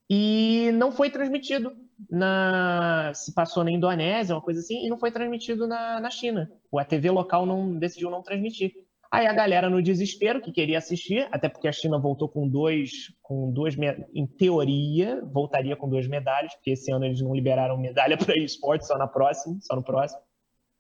E 0.09 0.70
não 0.74 0.93
foi 0.93 1.10
transmitido 1.10 1.72
na. 2.10 3.12
Se 3.14 3.32
passou 3.32 3.64
na 3.64 3.70
Indonésia, 3.70 4.35
uma 4.35 4.43
coisa 4.43 4.60
assim, 4.60 4.85
e 4.85 4.89
não 4.89 4.98
foi 4.98 5.10
transmitido 5.10 5.66
na, 5.66 6.01
na 6.01 6.10
China. 6.10 6.51
A 6.78 6.85
TV 6.85 7.10
local 7.10 7.47
não 7.47 7.78
decidiu 7.78 8.10
não 8.10 8.22
transmitir. 8.22 8.84
Aí 9.15 9.28
a 9.28 9.32
galera 9.32 9.70
no 9.70 9.81
desespero 9.81 10.41
que 10.41 10.51
queria 10.51 10.78
assistir, 10.78 11.28
até 11.31 11.49
porque 11.49 11.69
a 11.69 11.73
China 11.73 12.01
voltou 12.01 12.28
com 12.28 12.49
dois, 12.49 13.15
com 13.23 13.49
duas, 13.53 13.77
em 14.12 14.27
teoria, 14.27 15.24
voltaria 15.32 15.77
com 15.77 15.89
duas 15.89 16.09
medalhas, 16.09 16.53
porque 16.55 16.73
esse 16.73 16.91
ano 16.91 17.05
eles 17.05 17.20
não 17.20 17.32
liberaram 17.32 17.78
medalha 17.78 18.19
para 18.19 18.36
esporte, 18.36 18.85
só 18.85 18.99
na 18.99 19.07
próxima, 19.07 19.57
só 19.61 19.77
no 19.77 19.85
próximo. 19.85 20.20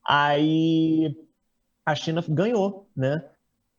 Aí 0.04 1.16
a 1.86 1.94
China 1.94 2.24
ganhou, 2.28 2.90
né? 2.96 3.24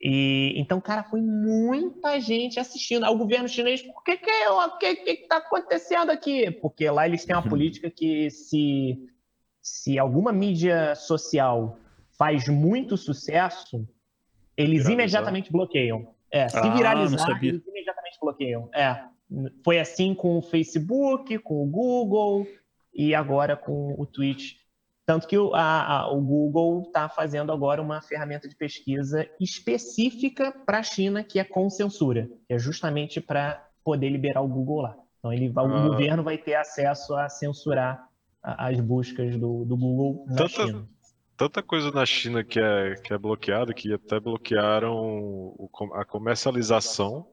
E 0.01 0.53
então, 0.55 0.79
cara, 0.79 1.03
foi 1.03 1.19
muita 1.19 2.17
gente 2.21 2.57
assistindo. 2.57 3.03
Aí 3.03 3.13
o 3.13 3.17
governo 3.17 3.49
chinês, 3.49 3.81
por 3.81 4.05
que 4.05 4.15
que, 4.15 4.29
é 4.29 4.69
que, 4.79 4.95
que 4.95 5.15
que 5.17 5.27
tá 5.27 5.35
acontecendo 5.35 6.11
aqui? 6.11 6.49
Porque 6.49 6.89
lá 6.89 7.05
eles 7.05 7.25
têm 7.25 7.35
uma 7.35 7.43
política 7.43 7.91
que 7.91 8.29
se 8.29 9.09
se 9.61 9.99
alguma 9.99 10.31
mídia 10.31 10.95
social 10.95 11.77
faz 12.17 12.47
muito 12.47 12.95
sucesso, 12.95 13.85
eles 14.57 14.83
Viralizar. 14.85 14.93
imediatamente 14.93 15.51
bloqueiam. 15.51 16.07
É, 16.31 16.47
se 16.49 16.57
Ah, 16.57 16.73
viralizar, 16.75 17.39
eles 17.43 17.65
imediatamente 17.67 18.17
bloqueiam. 18.21 18.69
É, 18.73 19.03
foi 19.63 19.79
assim 19.79 20.13
com 20.13 20.37
o 20.37 20.41
Facebook, 20.41 21.37
com 21.39 21.63
o 21.63 21.67
Google 21.67 22.45
e 22.93 23.13
agora 23.15 23.55
com 23.55 23.95
o 23.97 24.05
Twitch. 24.05 24.53
Tanto 25.05 25.27
que 25.27 25.37
o, 25.37 25.53
a- 25.53 25.99
a- 26.01 26.11
o 26.11 26.19
Google 26.19 26.81
está 26.87 27.07
fazendo 27.07 27.51
agora 27.51 27.79
uma 27.81 28.01
ferramenta 28.01 28.49
de 28.49 28.55
pesquisa 28.55 29.29
específica 29.39 30.51
para 30.65 30.79
a 30.79 30.83
China, 30.83 31.23
que 31.23 31.37
é 31.39 31.43
com 31.43 31.69
censura, 31.69 32.27
que 32.47 32.53
é 32.53 32.57
justamente 32.57 33.21
para 33.21 33.63
poder 33.83 34.09
liberar 34.09 34.41
o 34.41 34.47
Google 34.47 34.81
lá. 34.81 34.97
Então 35.19 35.31
ele 35.31 35.51
Ah. 35.55 35.61
o 35.63 35.89
governo 35.89 36.23
vai 36.23 36.37
ter 36.37 36.55
acesso 36.55 37.15
a 37.15 37.29
censurar 37.29 38.07
as 38.41 38.79
buscas 38.79 39.35
do, 39.37 39.63
do 39.65 39.75
Google 39.77 40.25
na 40.27 40.35
Tanta- 40.37 40.49
China. 40.49 40.87
Tanta 41.37 41.61
coisa 41.61 41.91
na 41.91 42.05
China 42.05 42.43
que 42.43 42.59
é, 42.59 42.95
que 42.95 43.13
é 43.13 43.17
bloqueada 43.17 43.73
que 43.73 43.93
até 43.93 44.19
bloquearam 44.19 44.95
o 44.95 45.69
a 45.93 46.05
comercialização. 46.05 47.27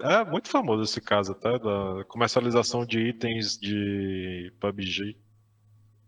É 0.00 0.24
muito 0.24 0.48
famoso 0.48 0.82
esse 0.82 1.00
caso 1.00 1.32
até, 1.32 1.58
da 1.58 2.04
comercialização 2.08 2.84
de 2.86 3.00
itens 3.00 3.58
de 3.58 4.52
PUBG. 4.60 5.16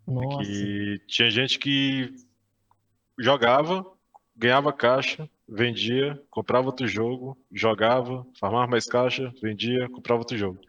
Nossa. 0.06 0.38
Que 0.38 1.00
tinha 1.08 1.30
gente 1.30 1.58
que 1.58 2.14
jogava, 3.18 3.84
ganhava 4.36 4.72
caixa, 4.72 5.28
vendia, 5.48 6.20
comprava 6.30 6.66
outro 6.66 6.86
jogo, 6.86 7.36
jogava, 7.52 8.24
farmava 8.38 8.66
mais 8.66 8.86
caixa, 8.86 9.32
vendia, 9.42 9.88
comprava 9.88 10.20
outro 10.20 10.36
jogo. 10.36 10.60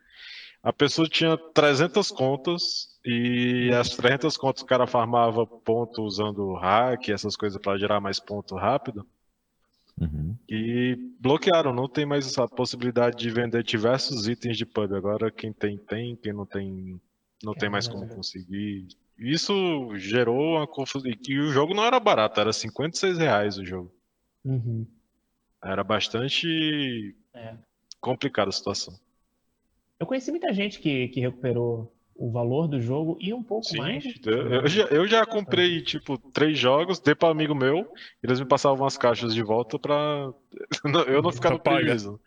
A 0.68 0.74
pessoa 0.74 1.08
tinha 1.08 1.38
300 1.38 2.12
contas 2.12 2.90
e 3.06 3.70
as 3.72 3.92
300 3.92 4.36
contas 4.36 4.62
o 4.62 4.66
cara 4.66 4.86
farmava 4.86 5.48
ponto 5.48 6.04
usando 6.04 6.56
hack, 6.56 7.08
essas 7.08 7.38
coisas 7.38 7.58
para 7.62 7.78
gerar 7.78 8.02
mais 8.02 8.20
ponto 8.20 8.54
rápido. 8.54 9.08
Uhum. 9.98 10.36
E 10.50 10.98
bloquearam, 11.22 11.74
não 11.74 11.88
tem 11.88 12.06
mais 12.06 12.28
essa 12.28 12.46
possibilidade 12.50 13.16
de 13.16 13.30
vender 13.30 13.64
diversos 13.64 14.28
itens 14.28 14.58
de 14.58 14.66
pub. 14.66 14.94
Agora 14.94 15.32
quem 15.32 15.54
tem, 15.54 15.78
tem, 15.78 16.18
quem 16.18 16.34
não 16.34 16.46
tem, 16.46 17.00
não 17.42 17.54
tem 17.54 17.70
mais 17.70 17.88
como 17.88 18.06
conseguir. 18.06 18.90
Isso 19.18 19.96
gerou 19.96 20.58
uma 20.58 20.68
confusão. 20.68 21.10
E 21.30 21.40
o 21.40 21.50
jogo 21.50 21.74
não 21.74 21.86
era 21.86 21.98
barato, 21.98 22.42
era 22.42 22.52
56 22.52 23.18
reais 23.18 23.58
o 23.58 23.64
jogo. 23.64 23.96
Uhum. 24.44 24.86
Era 25.64 25.82
bastante 25.82 27.16
É. 27.34 27.56
complicada 28.02 28.50
a 28.50 28.52
situação. 28.52 29.00
Eu 30.00 30.06
conheci 30.06 30.32
muita 30.32 30.54
gente 30.54 30.80
que, 30.80 31.08
que 31.10 31.20
recuperou 31.20 31.94
o 32.16 32.32
valor 32.32 32.68
do 32.68 32.82
jogo 32.82 33.18
e 33.22 33.34
um 33.34 33.44
pouco 33.44 33.66
Sim, 33.66 33.78
mais. 33.78 34.04
eu, 34.26 34.34
eu 34.54 34.68
já, 34.68 34.84
eu 34.86 35.08
já 35.08 35.26
comprei, 35.26 35.82
tipo, 35.82 36.18
três 36.32 36.58
jogos, 36.58 37.00
dei 37.00 37.14
para 37.14 37.30
amigo 37.30 37.54
meu, 37.54 37.80
e 38.24 38.28
eles 38.28 38.40
me 38.40 38.46
passavam 38.46 38.86
as 38.88 38.98
caixas 38.98 39.34
de 39.34 39.44
volta 39.44 39.78
pra 39.78 40.32
eu 41.08 41.22
não 41.22 41.32
ficar 41.32 41.52
no 41.52 41.60
prejuízo. 41.60 42.20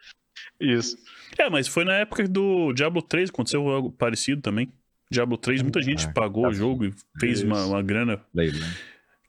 Isso. 0.61 0.97
É, 1.39 1.51
mas 1.51 1.67
foi 1.67 1.85
na 1.85 1.95
época 1.95 2.27
do 2.29 2.73
Diablo 2.73 3.03
3, 3.03 3.31
aconteceu 3.31 3.69
algo 3.69 3.91
parecido 3.91 4.41
também. 4.41 4.73
Diablo 5.11 5.37
3, 5.37 5.63
muita 5.63 5.83
gente 5.83 6.07
Ah, 6.07 6.13
pagou 6.13 6.45
tá 6.45 6.51
o 6.51 6.55
jogo 6.55 6.85
e 6.85 6.95
fez 7.19 7.43
uma, 7.43 7.65
uma 7.67 7.83
grana. 7.83 8.25
Leilão. 8.33 8.67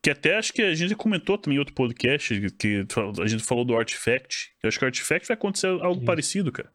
Que 0.04 0.12
até 0.12 0.38
acho 0.38 0.54
que 0.54 0.62
a 0.62 0.74
gente 0.76 0.96
comentou 0.96 1.38
também 1.38 1.58
em 1.58 1.60
outro 1.60 1.74
podcast, 1.74 2.52
que 2.52 2.86
a 3.22 3.28
gente 3.28 3.44
falou 3.44 3.66
do 3.66 3.76
Artifact. 3.76 4.52
Eu 4.62 4.68
acho 4.68 4.78
que 4.78 4.86
o 4.86 4.88
Artifact 4.88 5.28
vai 5.28 5.36
acontecer 5.36 5.68
algo 5.68 5.98
Isso. 5.98 6.06
parecido, 6.06 6.52
cara. 6.52 6.72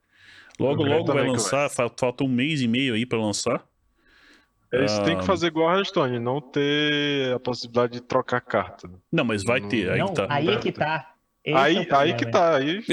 Logo, 0.59 0.83
logo 0.85 1.13
vai 1.13 1.25
que 1.25 1.31
lançar, 1.31 1.69
fa- 1.71 1.91
falta 1.99 2.25
um 2.25 2.29
mês 2.29 2.61
e 2.63 2.69
meio 2.69 2.95
aí 2.95 3.05
pra 3.05 3.19
lançar. 3.19 3.65
Eles 4.73 4.99
têm 5.01 5.15
Ah. 5.15 5.19
que 5.21 5.25
fazer 5.27 5.47
igual 5.49 5.69
a 5.69 5.75
Hearthstone, 5.77 6.19
não 6.19 6.41
ter 6.41 7.33
a 7.35 7.39
possibilidade 7.39 7.95
de 7.95 8.01
trocar 8.01 8.41
carta. 8.41 8.91
Não, 9.13 9.25
mas 9.25 9.45
vai 9.45 9.61
Não- 9.61 9.69
ter, 9.69 9.91
aí 9.91 9.99
não, 9.99 10.09
que 10.09 10.15
tá. 10.15 10.27
aí 10.31 10.49
é 10.49 10.59
que 10.59 10.73
tá. 10.73 11.13
Esse 11.45 11.55
é 11.57 11.61
Aí, 11.61 11.77
aí 11.79 11.87
problema, 11.87 12.17
que 12.19 12.25
né? 12.25 12.31
tá, 12.33 12.57
aí 12.57 12.85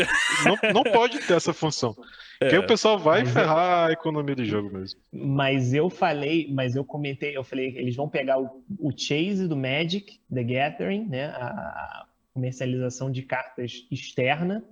não, 0.45 0.73
não 0.73 0.83
pode 0.93 1.19
ter 1.25 1.33
essa 1.33 1.51
função. 1.51 1.95
É, 2.39 2.45
Porque 2.45 2.57
o 2.59 2.67
pessoal 2.67 2.99
vai 2.99 3.21
Mas 3.21 3.29
é- 3.29 3.33
ferrar 3.39 3.87
a 3.87 3.91
economia 3.91 4.35
de 4.35 4.45
jogo 4.45 4.71
mesmo. 4.71 4.99
Mas 5.11 5.73
eu 5.73 5.89
falei, 5.89 6.47
mas 6.53 6.75
eu 6.75 6.85
comentei, 6.85 7.35
eu 7.35 7.43
falei 7.43 7.71
que 7.71 7.79
eles 7.79 7.95
vão 7.95 8.07
pegar 8.07 8.39
o, 8.39 8.63
o 8.79 8.91
Chase 8.95 9.47
do 9.47 9.57
Magic, 9.57 10.19
The 10.31 10.43
Gathering, 10.43 11.05
né? 11.05 11.25
A 11.29 12.05
comercialização 12.35 13.11
de 13.11 13.23
cartas 13.23 13.87
externa, 13.89 14.63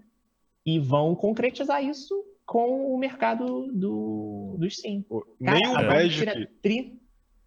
e 0.64 0.78
vão 0.78 1.16
concretizar 1.16 1.84
isso 1.84 2.14
com 2.52 2.94
o 2.94 2.98
mercado 2.98 3.68
do, 3.72 4.58
do 4.60 4.70
Steam. 4.70 5.04
Cara, 5.04 5.58
Nem 5.58 5.68
o 5.68 5.78
a 5.78 5.82
Valve 5.84 5.88
Magic. 5.88 6.48
tri- 6.62 7.00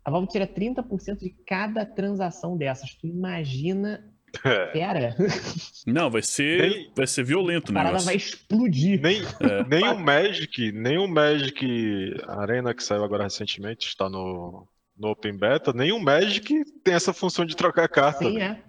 a 0.03 0.11
Valve 0.11 0.29
tira 0.29 0.47
30% 0.47 1.19
de 1.19 1.29
cada 1.47 1.85
transação 1.85 2.57
dessas. 2.57 2.95
Tu 2.95 3.07
imagina, 3.09 4.03
É, 4.43 4.67
pera, 4.69 5.15
Não, 5.87 6.11
vai 6.11 6.23
ser, 6.23 6.71
Nem- 6.71 6.93
vai 6.97 7.07
ser 7.07 7.23
violento 7.23 7.69
a 7.69 7.73
o 7.73 7.75
parada 7.75 7.99
vai 7.99 8.17
explodir. 8.17 8.99
nem, 9.03 9.21
É. 9.41 9.65
nem 9.69 9.87
o 9.91 9.99
Magic, 9.99 10.73
nem 10.73 10.97
o 10.97 11.07
Magic 11.07 12.15
Arena 12.27 12.73
que 12.75 12.83
saiu 12.83 13.05
agora 13.05 13.25
recentemente, 13.25 13.87
está 13.87 14.09
no, 14.09 14.67
no 14.97 15.09
Open 15.11 15.37
Beta, 15.37 15.71
nem 15.75 15.93
o 15.93 16.01
Magic 16.01 16.65
tem 16.83 16.95
essa 16.95 17.13
função 17.13 17.45
de 17.45 17.55
trocar 17.55 17.89
carta. 17.91 18.21
Sim, 18.25 18.41
é. 18.41 18.63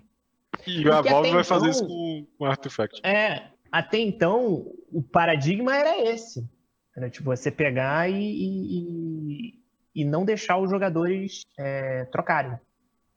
E 0.68 0.80
a 0.90 0.96
Porque 0.98 1.10
Valve 1.10 1.30
até 1.30 1.32
vai 1.32 1.44
fazer 1.46 1.70
então- 1.70 1.72
isso 1.72 1.88
com 1.88 2.28
o 2.40 2.46
Artifact. 2.46 3.00
É, 3.06 3.52
até 3.80 3.98
então, 3.98 4.72
o 4.90 5.04
paradigma 5.04 5.76
era 5.76 6.02
esse. 6.10 6.50
Era 6.96 7.10
tipo, 7.10 7.26
você 7.26 7.52
pegar 7.52 8.10
e, 8.10 8.16
e, 8.16 9.60
e- 9.94 10.06
não 10.06 10.24
deixar 10.24 10.58
os 10.58 10.70
jogadores 10.70 11.42
é, 11.60 12.06
trocarem. 12.06 12.58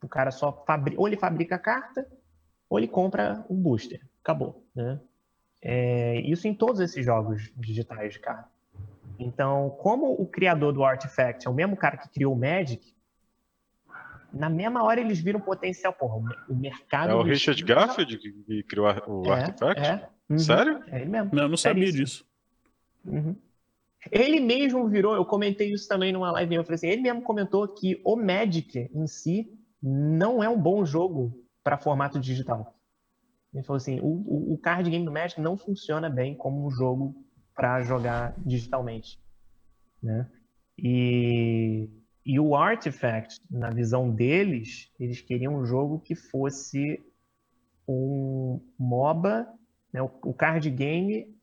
O 0.02 0.08
cara 0.08 0.32
só 0.32 0.64
fabrica, 0.66 1.00
ou 1.00 1.06
ele 1.06 1.16
fabrica 1.16 1.54
a 1.54 1.58
carta, 1.60 2.04
ou 2.68 2.76
ele 2.76 2.88
compra 2.88 3.44
um 3.48 3.54
booster. 3.54 4.00
Acabou, 4.20 4.66
né? 4.74 5.00
É, 5.62 6.20
isso 6.22 6.48
em 6.48 6.54
todos 6.54 6.80
esses 6.80 7.04
jogos 7.04 7.52
digitais 7.56 8.14
de 8.14 8.18
carta. 8.18 8.48
Então, 9.16 9.70
como 9.78 10.12
o 10.12 10.26
criador 10.26 10.72
do 10.72 10.84
Artifact 10.84 11.46
é 11.46 11.50
o 11.50 11.54
mesmo 11.54 11.76
cara 11.76 11.96
que 11.96 12.08
criou 12.08 12.32
o 12.32 12.38
Magic, 12.38 12.94
na 14.32 14.50
mesma 14.50 14.82
hora 14.82 15.00
eles 15.00 15.20
viram 15.20 15.40
potencial. 15.40 15.92
Porra, 15.92 16.16
o 16.48 16.54
mercado. 16.54 17.10
É 17.10 17.14
o 17.14 17.22
Richard 17.22 17.62
Garfield 17.64 18.18
que, 18.18 18.62
criou 18.64 18.86
o 19.06 19.26
É, 19.26 19.32
Artifact? 19.32 19.80
É, 19.80 20.08
uhum, 20.30 20.38
Sério? 20.38 20.82
É 20.88 21.00
ele 21.00 21.10
mesmo. 21.10 21.30
Não, 21.32 21.42
eu 21.44 21.48
não 21.48 21.56
sabia 21.56 21.86
Seríssimo. 21.86 22.04
disso. 22.04 22.26
Uhum. 23.04 23.36
Ele 24.12 24.40
mesmo 24.40 24.88
virou, 24.88 25.14
eu 25.14 25.24
comentei 25.24 25.72
isso 25.72 25.88
também 25.88 26.12
numa 26.12 26.30
live, 26.32 26.54
eu 26.54 26.64
falei 26.64 26.76
assim, 26.76 26.86
ele 26.88 27.02
mesmo 27.02 27.22
comentou 27.22 27.66
que 27.68 28.00
o 28.04 28.16
Magic 28.16 28.88
em 28.94 29.06
si 29.06 29.52
não 29.82 30.42
é 30.42 30.48
um 30.48 30.60
bom 30.60 30.84
jogo 30.84 31.44
para 31.64 31.76
formato 31.78 32.18
digital. 32.18 32.74
Ele 33.52 33.62
falou 33.64 33.76
assim, 33.78 33.98
o, 34.00 34.06
o- 34.06 34.52
o 34.54 34.58
card 34.58 34.88
game 34.88 35.04
do 35.04 35.10
Magic 35.12 35.40
não 35.40 35.56
funciona 35.56 36.08
bem 36.08 36.34
como 36.34 36.64
um 36.66 36.70
jogo 36.70 37.14
para 37.54 37.82
jogar 37.82 38.34
digitalmente, 38.38 39.18
né? 40.02 40.30
E, 40.78 41.88
e 42.24 42.38
o 42.38 42.54
Artifact, 42.54 43.40
na 43.50 43.70
visão 43.70 44.10
deles, 44.10 44.90
eles 45.00 45.20
queriam 45.20 45.56
um 45.56 45.66
jogo 45.66 45.98
que 45.98 46.14
fosse 46.14 47.02
um 47.88 48.60
MOBA, 48.78 49.48
né? 49.92 50.02
o, 50.02 50.10
o 50.22 50.34
card 50.34 50.68
game 50.70 51.34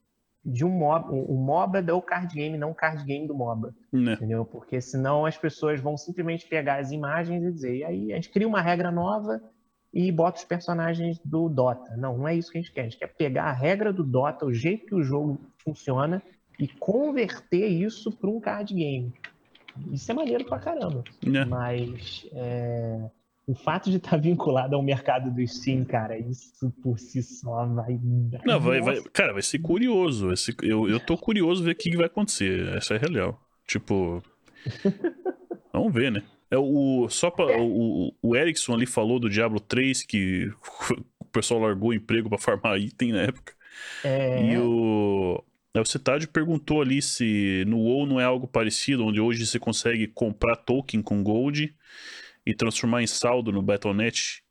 de 0.44 0.64
um 0.64 0.70
MOBA, 0.70 1.12
o 1.12 1.34
o 1.34 1.38
MOBA 1.38 1.82
do 1.82 2.00
card 2.02 2.34
game, 2.36 2.58
não 2.58 2.72
o 2.72 2.76
card 2.76 3.04
game 3.04 3.28
do 3.28 3.34
MOBA, 3.34 3.74
Né? 3.92 4.14
entendeu? 4.14 4.46
Porque 4.46 4.80
senão 4.80 5.26
as 5.26 5.38
pessoas 5.38 5.80
vão 5.82 5.98
simplesmente 5.98 6.48
pegar 6.48 6.76
as 6.80 6.92
imagens 6.92 7.44
e 7.44 7.52
dizer, 7.52 7.76
e 7.78 7.84
aí 7.84 8.14
a 8.14 8.16
gente 8.16 8.30
cria 8.30 8.48
uma 8.48 8.62
regra 8.62 8.92
nova 8.92 9.42
e 9.92 10.12
bota 10.12 10.40
os 10.40 10.46
personagens 10.46 11.20
do 11.26 11.50
Dota. 11.50 11.96
Não, 11.98 12.18
não 12.18 12.28
é 12.28 12.36
isso 12.36 12.52
que 12.52 12.58
a 12.58 12.62
gente 12.62 12.72
quer. 12.74 12.82
A 12.82 12.84
gente 12.84 12.98
quer 13.00 13.08
pegar 13.08 13.46
a 13.46 13.52
regra 13.54 13.92
do 13.94 14.04
Dota, 14.04 14.46
o 14.46 14.54
jeito 14.54 14.86
que 14.86 14.94
o 14.94 15.02
jogo 15.02 15.40
funciona 15.64 16.22
e 16.60 16.68
converter 16.68 17.68
isso 17.68 18.12
para 18.12 18.30
um 18.30 18.40
card 18.40 18.74
game. 18.74 19.14
Isso 19.92 20.12
é 20.12 20.14
maneiro 20.14 20.46
pra 20.46 20.60
caramba. 20.60 21.04
Né? 21.26 21.44
Mas 21.46 22.28
é, 22.34 23.10
o 23.48 23.54
fato 23.54 23.90
de 23.92 23.98
estar 23.98 24.18
vinculado 24.18 24.76
ao 24.76 24.82
mercado 24.82 25.30
do 25.32 25.48
Steam, 25.48 25.86
cara, 25.86 26.18
isso 26.18 26.72
por 26.82 26.98
si 27.00 27.22
só 27.22 27.66
vai. 27.68 27.98
dar- 28.02 28.42
Não, 28.46 28.60
vai, 28.60 28.82
vai, 28.82 29.02
cara, 29.14 29.34
vai 29.34 29.42
ser 29.42 29.60
curioso. 29.60 30.28
vai 30.28 30.38
ser- 30.38 30.56
eu, 30.64 30.90
eu 30.90 31.00
tô 31.00 31.18
curioso 31.18 31.64
ver 31.64 31.72
o 31.72 31.76
que 31.76 31.92
que 31.92 31.98
vai 31.98 32.08
acontecer. 32.08 32.68
Essa 32.76 32.96
é 32.96 32.98
real. 32.98 33.40
Tipo. 33.68 34.24
Vamos 35.72 35.94
ver, 35.94 36.12
né? 36.12 36.24
É 36.50 36.58
o, 36.58 37.08
só 37.10 37.30
pra, 37.30 37.46
o, 37.62 38.14
o 38.22 38.36
Erickson 38.36 38.74
ali 38.74 38.86
falou 38.86 39.20
do 39.20 39.30
Diablo 39.30 39.60
3 39.60 40.04
que 40.04 40.50
o 41.20 41.26
pessoal 41.26 41.60
largou 41.60 41.90
o 41.90 41.94
emprego 41.94 42.30
pra 42.30 42.38
farmar 42.38 42.80
item 42.80 43.12
na 43.12 43.22
época. 43.24 43.54
É, 44.04 44.54
E 44.54 44.58
o. 44.58 45.44
aí 45.74 45.82
O 45.82 45.86
Cetádio 45.86 46.30
perguntou 46.30 46.82
ali 46.82 47.02
se 47.02 47.64
no 47.68 47.78
WoW 47.80 48.06
não 48.06 48.20
é 48.22 48.24
algo 48.24 48.48
parecido, 48.48 49.06
onde 49.06 49.20
hoje 49.20 49.46
você 49.46 49.60
consegue 49.60 50.08
comprar 50.08 50.56
token 50.56 51.02
com 51.02 51.22
gold 51.22 51.76
e 52.46 52.54
transformar 52.56 53.02
em 53.04 53.08
saldo 53.08 53.52
no 53.52 53.62
Battle.net. 53.62 54.44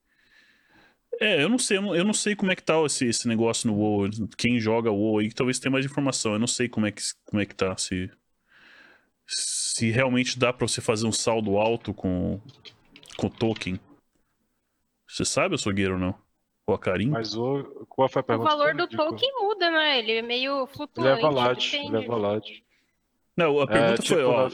É, 1.20 1.42
eu 1.42 1.48
não 1.48 1.58
sei, 1.58 1.76
eu 1.76 1.82
não, 1.82 1.94
eu 1.94 2.04
não 2.04 2.12
sei 2.12 2.34
como 2.34 2.50
é 2.50 2.56
que 2.56 2.62
tá 2.62 2.74
esse, 2.84 3.06
esse 3.06 3.28
negócio 3.28 3.68
no 3.68 3.76
WoW. 3.76 4.08
Quem 4.36 4.58
joga 4.58 4.90
WoW 4.90 5.18
aí 5.20 5.32
talvez 5.32 5.58
tenha 5.58 5.70
mais 5.70 5.86
informação. 5.86 6.32
Eu 6.32 6.38
não 6.40 6.46
sei 6.46 6.68
como 6.68 6.86
é 6.86 6.90
que, 6.92 7.02
como 7.24 7.40
é 7.40 7.46
que 7.46 7.54
tá, 7.54 7.76
se, 7.76 8.10
se 9.26 9.90
realmente 9.90 10.38
dá 10.38 10.52
pra 10.52 10.66
você 10.66 10.80
fazer 10.80 11.06
um 11.06 11.12
saldo 11.12 11.56
alto 11.56 11.94
com, 11.94 12.40
com 13.16 13.28
token. 13.28 13.78
Você 15.08 15.24
sabe, 15.24 15.54
açougueiro, 15.54 15.94
ou 15.94 16.00
não? 16.00 16.14
Ou 16.66 16.74
a 16.74 16.78
Karim? 16.78 17.10
Mas 17.10 17.36
o, 17.36 17.86
qual 17.88 18.08
foi 18.08 18.20
a 18.20 18.22
O 18.22 18.26
pergunta? 18.26 18.50
valor 18.50 18.74
do 18.74 18.88
token 18.88 19.30
muda, 19.40 19.70
né? 19.70 19.98
Ele 20.00 20.12
é 20.14 20.22
meio 20.22 20.58
Ele 20.62 20.66
flutuante. 20.66 21.18
é 21.18 21.20
volátil, 21.20 21.80
ele 21.80 21.96
é 21.96 22.06
volátil. 22.06 22.64
Não, 23.36 23.60
a 23.60 23.66
pergunta 23.66 24.02
tipo, 24.02 24.14
foi, 24.14 24.24
ó, 24.24 24.48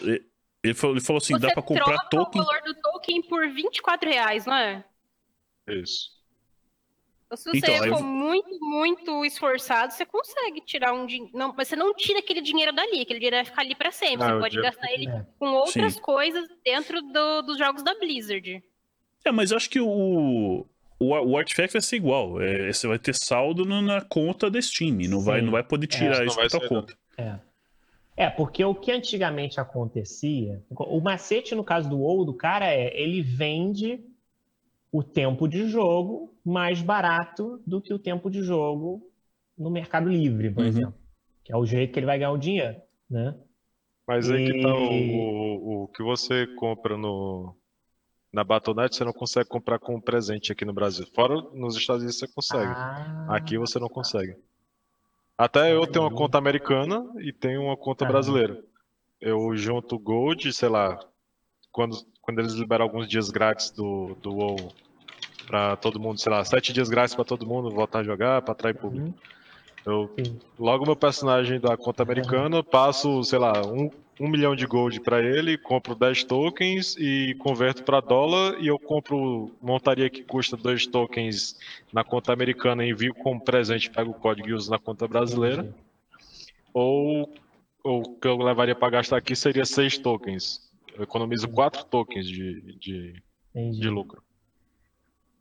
ele 0.63 0.75
falou, 0.75 0.97
ele 0.97 1.05
falou 1.05 1.19
assim, 1.19 1.35
dá 1.39 1.49
Você 1.49 1.55
pra 1.55 1.63
comprar 1.63 1.85
troca 1.85 2.09
token... 2.11 2.41
o 2.41 2.45
valor 2.45 2.63
do 2.63 2.75
token 2.75 3.23
por 3.23 3.49
24 3.49 4.09
reais, 4.11 4.47
não 4.47 4.55
é? 4.55 4.85
Isso. 5.69 6.19
Então, 7.27 7.37
se 7.37 7.45
você 7.51 7.59
Então, 7.59 7.75
aí 7.83 7.89
eu- 7.89 7.97
for 7.97 8.03
muito, 8.05 8.59
muito 8.61 9.25
esforçado, 9.25 9.93
você 9.93 10.05
consegue 10.05 10.61
tirar 10.61 10.93
um 10.93 11.07
dinheiro. 11.07 11.31
Não, 11.37 11.55
mas 11.57 11.69
você 11.69 11.77
não 11.77 11.95
tira 11.95 12.19
aquele 12.19 12.41
dinheiro 12.41 12.73
dali, 12.73 13.01
aquele 13.03 13.21
dinheiro 13.21 13.37
vai 13.37 13.45
ficar 13.45 13.63
ali 13.63 13.75
pra 13.75 13.93
sempre. 13.93 14.27
Ah, 14.27 14.35
você 14.35 14.41
pode 14.41 14.61
gastar 14.61 14.93
ele 14.93 15.09
É. 15.09 15.25
com 15.39 15.47
outras 15.53 15.95
Sim. 15.95 16.01
coisas 16.01 16.49
dentro 16.65 17.01
do- 17.01 17.43
dos 17.43 17.57
jogos 17.57 17.83
da 17.85 17.95
Blizzard. 17.95 18.63
É, 19.25 19.31
mas 19.31 19.51
eu 19.53 19.57
acho 19.57 19.71
que 19.71 19.79
o, 19.81 19.87
o, 19.89 20.67
o 21.07 21.37
Artifact 21.39 21.73
vai 21.75 21.83
ser 21.83 21.97
igual. 21.97 22.41
É, 22.43 22.73
você 22.73 22.89
vai 22.89 22.99
ter 22.99 23.15
saldo 23.15 23.65
no- 23.65 23.81
na 23.81 24.01
conta 24.01 24.51
da 24.51 24.61
Steam. 24.61 24.97
Não 25.09 25.21
vai, 25.21 25.41
não 25.41 25.53
vai 25.53 25.63
poder 25.63 25.87
tirar 25.87 26.19
não 26.19 26.27
isso 26.27 26.37
da 26.37 26.49
sair 26.51 26.69
conta. 26.69 26.97
É. 27.17 27.39
É, 28.21 28.29
porque 28.29 28.63
o 28.63 28.75
que 28.75 28.93
antigamente 28.93 29.59
acontecia, 29.59 30.63
o 30.69 31.01
macete 31.01 31.55
no 31.55 31.65
caso 31.65 31.89
do 31.89 31.99
WoW 32.01 32.27
do 32.27 32.35
cara 32.35 32.67
é, 32.67 32.95
ele 33.01 33.23
vende 33.23 34.05
o 34.93 35.03
tempo 35.03 35.49
de 35.49 35.67
jogo 35.67 36.35
mais 36.45 36.83
barato 36.83 37.63
do 37.67 37.81
que 37.81 37.95
o 37.95 37.99
tempo 37.99 38.29
de 38.31 38.43
jogo 38.43 39.11
no 39.57 39.71
Mercado 39.71 40.07
Livre, 40.11 40.51
por 40.51 40.61
Uhum. 40.61 40.69
exemplo. 40.69 40.95
Que 41.43 41.51
é 41.55 41.57
o 41.57 41.65
jeito 41.65 41.95
que 41.95 41.99
ele 41.99 42.05
vai 42.05 42.19
ganhar 42.19 42.33
o 42.33 42.37
dinheiro, 42.37 42.77
né? 43.09 43.35
Mas 44.07 44.31
aí 44.31 44.45
que 44.45 44.61
tá 44.61 44.69
o, 44.75 44.93
E- 44.93 45.17
o, 45.17 45.83
o 45.85 45.89
que 45.89 46.03
você 46.03 46.47
compra 46.59 46.99
no, 46.99 47.57
Na 48.31 48.45
Battle.net 48.45 48.95
você 48.97 49.03
não 49.05 49.15
consegue 49.15 49.49
comprar 49.49 49.79
como 49.79 50.03
presente 50.03 50.53
aqui 50.53 50.67
no 50.67 50.75
Brasil. 50.75 51.07
Fora 51.15 51.37
nos 51.55 51.75
Estados 51.75 52.03
Unidos 52.03 52.19
você 52.19 52.29
consegue. 52.29 52.75
Ah, 53.27 53.37
Aqui 53.37 53.57
você 53.57 53.79
não 53.79 53.89
consegue. 53.89 54.37
Até 55.41 55.75
eu 55.75 55.87
tenho 55.87 56.05
uma 56.05 56.15
conta 56.15 56.37
americana 56.37 57.03
e 57.19 57.33
tenho 57.33 57.63
uma 57.63 57.75
conta 57.75 58.05
brasileira. 58.05 58.63
Eu 59.19 59.57
junto 59.57 59.99
Gold, 59.99 60.53
sei 60.53 60.69
lá, 60.69 60.99
quando, 61.73 61.97
quando 62.21 62.41
eles 62.41 62.53
liberam 62.53 62.85
alguns 62.85 63.09
dias 63.09 63.31
grátis 63.31 63.71
do, 63.71 64.19
do 64.21 64.35
WoW 64.35 64.75
pra 65.47 65.77
todo 65.77 65.99
mundo, 65.99 66.21
sei 66.21 66.31
lá, 66.31 66.45
sete 66.45 66.75
dias 66.75 66.91
grátis 66.91 67.15
pra 67.15 67.25
todo 67.25 67.47
mundo 67.47 67.71
voltar 67.71 68.01
a 68.01 68.05
jogar, 68.05 68.43
pra 68.43 68.53
atrair 68.53 68.75
público. 68.75 69.07
Uhum. 69.07 69.15
Eu 69.87 70.15
Sim. 70.15 70.39
logo 70.59 70.85
meu 70.85 70.95
personagem 70.95 71.59
da 71.59 71.75
conta 71.75 72.03
americana, 72.03 72.63
passo, 72.63 73.25
sei 73.25 73.39
lá, 73.39 73.65
um, 73.65 73.91
um 74.21 74.29
milhão 74.29 74.55
de 74.55 74.67
gold 74.67 75.01
pra 75.01 75.23
ele, 75.23 75.57
compro 75.57 75.95
10 75.95 76.25
tokens 76.25 76.95
e 76.99 77.35
converto 77.39 77.83
pra 77.83 78.01
dólar 78.01 78.61
e 78.61 78.67
eu 78.67 78.79
compro 78.79 79.51
montaria 79.63 80.11
que 80.11 80.23
custa 80.23 80.59
2 80.59 80.87
tokens 80.89 81.59
na 81.91 82.05
conta 82.05 82.31
americana 82.31 82.85
e 82.85 82.91
envio 82.91 83.15
como 83.15 83.43
presente, 83.43 83.91
pego 83.91 84.11
o 84.11 84.15
código 84.15 84.47
e 84.49 84.53
uso 84.53 84.71
na 84.71 84.79
conta 84.79 85.09
brasileira. 85.09 85.75
Ou 86.75 87.33
ou 87.83 88.03
o 88.03 88.15
que 88.17 88.29
eu 88.29 88.37
levaria 88.37 88.75
pra 88.75 88.91
gastar 88.91 89.17
aqui 89.17 89.35
seria 89.35 89.65
6 89.65 89.97
tokens. 89.99 90.71
Eu 90.95 91.03
economizo 91.03 91.49
4 91.49 91.85
tokens 91.87 92.27
de, 92.29 92.77
de, 92.79 93.23
Entendi. 93.55 93.81
de 93.81 93.89
lucro. 93.89 94.23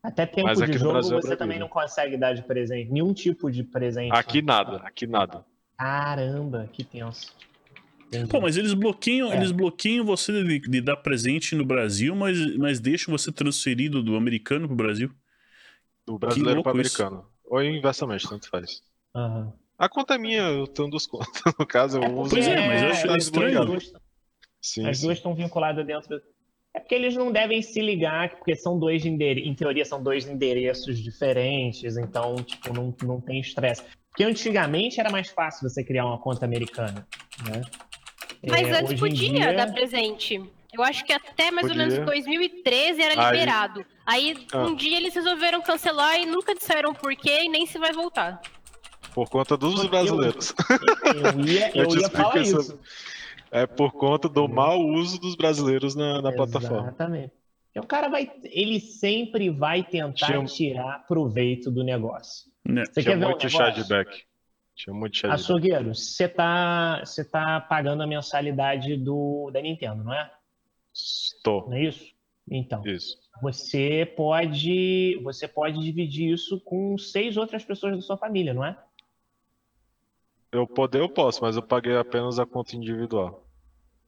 Até 0.02 0.26
tempo 0.26 0.48
Mas 0.48 0.60
de 0.60 0.78
jogo 0.78 0.94
Brasil 0.94 1.18
é 1.18 1.22
você 1.22 1.36
também 1.36 1.60
não 1.60 1.68
consegue 1.68 2.16
dar 2.16 2.34
de 2.34 2.42
presente. 2.44 2.90
Nenhum 2.90 3.14
tipo 3.14 3.52
de 3.52 3.62
presente. 3.62 4.16
Aqui 4.16 4.42
nada, 4.42 4.78
aqui 4.78 5.06
nada. 5.06 5.44
Caramba, 5.78 6.70
que 6.72 6.86
tenso. 6.86 7.36
Entendi. 8.10 8.28
Pô, 8.28 8.42
mas 8.42 8.58
eles 8.58 8.74
bloqueiam, 8.74 9.32
É. 9.32 9.38
eles 9.38 9.52
bloqueiam 9.52 10.04
você 10.04 10.44
de, 10.44 10.60
de 10.60 10.82
dar 10.82 10.98
presente 10.98 11.56
no 11.56 11.64
Brasil, 11.64 12.16
mas, 12.16 12.58
mas 12.58 12.80
deixam 12.80 13.16
você 13.16 13.32
transferido 13.32 14.02
do 14.02 14.16
americano 14.16 14.68
pro 14.68 14.76
Brasil. 14.76 15.12
Do 16.08 16.18
brasileiro 16.18 16.64
para 16.64 16.72
louco 16.74 16.88
isso. 16.88 17.02
americano. 17.04 17.30
Ou 17.46 17.64
inversamente, 17.64 18.28
tanto 18.28 18.50
faz. 18.50 18.82
Aham. 19.16 19.54
A 19.78 19.88
conta 19.88 20.16
é 20.16 20.18
minha, 20.18 20.42
eu 20.42 20.68
tenho 20.68 20.88
um 20.88 20.92
desconto. 20.92 21.30
No 21.60 21.66
caso, 21.66 22.00
eu 22.02 22.12
uso. 22.20 22.32
Pois 22.32 22.48
é, 22.48 22.68
mas 22.68 22.82
eu 22.82 22.90
acho 22.90 23.08
tá 23.08 23.16
estranho. 23.18 23.60
As 23.62 23.66
duas, 23.68 23.94
Sim, 24.62 24.88
as 24.88 24.98
sim. 24.98 25.06
duas 25.06 25.18
estão 25.20 25.36
vinculadas 25.36 25.86
dentro. 25.86 26.20
É 26.74 26.80
porque 26.80 26.96
eles 26.96 27.16
não 27.16 27.32
devem 27.32 27.62
se 27.62 27.80
ligar, 27.82 28.30
porque 28.38 28.56
são 28.56 28.78
dois 28.78 29.06
endere... 29.06 29.42
em 29.42 29.54
teoria 29.56 29.86
são 29.86 30.02
dois 30.04 30.28
endereços 30.28 31.00
diferentes, 31.00 31.96
então 31.98 32.36
tipo 32.38 32.74
não, 32.74 32.94
não 33.04 33.22
tem 33.22 33.40
estresse. 33.40 33.84
Porque 34.10 34.24
antigamente 34.24 35.00
era 35.00 35.10
mais 35.10 35.30
fácil 35.30 35.68
você 35.70 35.84
criar 35.84 36.06
uma 36.06 36.20
conta 36.20 36.46
americana, 36.46 37.08
né? 37.46 37.62
Mas 38.48 38.68
É, 38.68 38.80
antes 38.80 39.00
podia 39.00 39.30
dia- 39.32 39.54
dar 39.54 39.72
presente. 39.74 40.42
Eu 40.72 40.84
acho 40.84 41.04
que 41.04 41.12
até 41.12 41.50
mais 41.52 41.68
ou 41.68 41.74
Podia. 41.76 41.88
menos 41.88 42.06
2013 42.06 43.02
era 43.02 43.20
Aí- 43.28 43.32
liberado. 43.40 43.86
Aí, 44.06 44.38
Ah. 44.54 44.66
um 44.66 44.76
dia 44.76 44.98
eles 44.98 45.14
resolveram 45.16 45.62
cancelar 45.62 46.20
e 46.20 46.26
nunca 46.26 46.54
disseram 46.54 46.94
por 46.94 47.16
quê 47.16 47.44
e 47.46 47.50
nem 47.50 47.66
se 47.66 47.78
vai 47.80 47.92
voltar. 47.92 48.40
Por 49.14 49.28
conta 49.30 49.58
dos 49.58 49.74
Porque 49.74 49.88
eu- 49.88 49.90
brasileiros. 49.90 50.54
Eu 51.04 51.46
ia, 51.46 51.72
Eu 51.76 51.84
ia 51.84 51.88
explico 52.06 52.10
falar 52.12 52.38
isso. 52.38 52.60
isso. 52.60 52.80
É 53.52 53.66
por 53.66 53.92
conta 53.94 54.30
do 54.30 54.48
mau 54.48 54.80
uso 54.80 55.20
dos 55.20 55.36
brasileiros 55.36 55.96
na, 55.96 56.22
na 56.22 56.32
plataforma. 56.32 56.82
Exatamente. 56.90 57.34
Porque 57.74 57.80
o 57.80 57.88
cara 57.88 58.08
vai, 58.08 58.32
ele 58.44 58.80
sempre 58.80 59.50
vai 59.50 59.84
tentar 59.84 60.28
Tinha- 60.28 60.46
tirar 60.46 61.06
proveito 61.08 61.72
do 61.72 61.84
negócio. 61.84 62.48
Né? 62.64 62.84
Você 62.86 63.02
Tinha 63.02 63.16
quer 63.16 63.20
ver 63.20 63.26
um 63.26 63.28
negócio? 63.30 63.50
Tinha 64.80 64.94
muito. 64.94 65.28
Açougueiro, 65.28 65.94
você 65.94 66.30
tá, 66.30 67.02
você 67.04 67.26
tá 67.26 67.60
pagando 67.60 68.02
a 68.02 68.08
mensalidade 68.08 68.96
do, 68.96 69.52
da 69.52 69.62
Nintendo, 69.62 70.06
não 70.06 70.14
é? 70.14 70.32
Estou. 70.94 71.68
Não 71.68 71.74
é 71.74 71.84
isso? 71.84 72.16
Então, 72.50 72.82
Isso. 72.88 73.18
você 73.42 74.12
pode, 74.16 75.20
você 75.22 75.50
pode 75.50 75.80
dividir 75.82 76.34
isso 76.34 76.62
com 76.62 76.98
seis 76.98 77.36
outras 77.36 77.64
pessoas 77.64 77.98
da 77.98 78.02
sua 78.02 78.18
família, 78.18 78.54
não 78.54 78.66
é? 78.66 78.76
Eu 80.50 80.66
poder, 80.66 81.02
eu 81.02 81.10
posso, 81.10 81.44
mas 81.44 81.58
eu 81.58 81.62
paguei 81.62 81.96
apenas 81.98 82.40
a 82.40 82.46
conta 82.46 82.76
individual. 82.76 83.46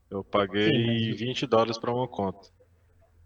Eu 0.10 0.24
paguei 0.24 0.72
Sim, 0.72 1.10
mas- 1.10 1.20
20 1.20 1.46
dólares 1.48 1.78
para 1.78 1.94
uma 1.94 2.08
conta. 2.08 2.48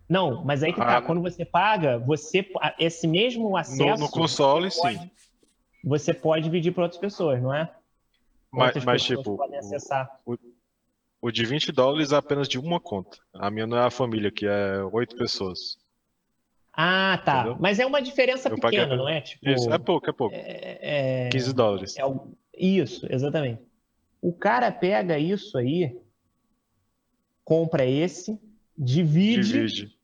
Não, 0.09 0.43
mas 0.43 0.63
aí 0.63 0.73
que 0.73 0.79
tá. 0.79 0.97
Ah. 0.97 1.01
Quando 1.01 1.21
você 1.21 1.45
paga, 1.45 1.99
você 1.99 2.45
esse 2.79 3.07
mesmo 3.07 3.51
No, 3.51 3.57
acesso 3.57 4.03
no 4.03 4.09
console, 4.09 4.69
sim. 4.71 5.09
Você 5.85 6.13
pode 6.13 6.43
dividir 6.45 6.73
para 6.73 6.83
outras 6.83 6.99
pessoas, 6.99 7.41
não 7.41 7.53
é? 7.53 7.71
Mas, 8.51 8.67
Outras 8.67 8.85
mas 8.85 9.01
pessoas 9.03 9.19
tipo, 9.25 9.37
podem 9.37 9.59
acessar. 9.59 10.19
o 11.21 11.31
de 11.31 11.45
20 11.45 11.71
dólares 11.71 12.11
é 12.11 12.15
apenas 12.15 12.47
de 12.47 12.57
uma 12.57 12.79
conta. 12.79 13.17
A 13.33 13.51
minha 13.51 13.67
não 13.67 13.77
é 13.77 13.85
a 13.85 13.91
família, 13.91 14.31
que 14.31 14.45
é 14.45 14.81
oito 14.91 15.15
pessoas. 15.15 15.77
Ah, 16.73 17.21
tá. 17.23 17.39
Entendeu? 17.41 17.57
Mas 17.59 17.79
é 17.79 17.85
uma 17.85 18.01
diferença 18.01 18.49
Eu 18.49 18.57
paguei 18.59 18.79
pequena, 18.79 18.95
a- 18.95 18.97
não 18.97 19.07
é? 19.09 19.21
Tipo, 19.21 19.47
Isso, 19.49 19.71
é 19.71 19.77
pouco, 19.77 20.09
é 20.09 20.13
pouco. 20.13 20.35
é- 20.35 21.29
15 21.31 21.53
dólares. 21.53 21.97
é 21.97 22.05
o- 22.05 22.33
Isso, 22.57 23.05
exatamente. 23.09 23.61
O 24.21 24.33
cara 24.33 24.71
pega 24.71 25.17
isso 25.19 25.57
aí, 25.57 25.97
compra 27.43 27.85
esse, 27.85 28.39
divide, 28.77 29.41
Divide. 29.41 29.97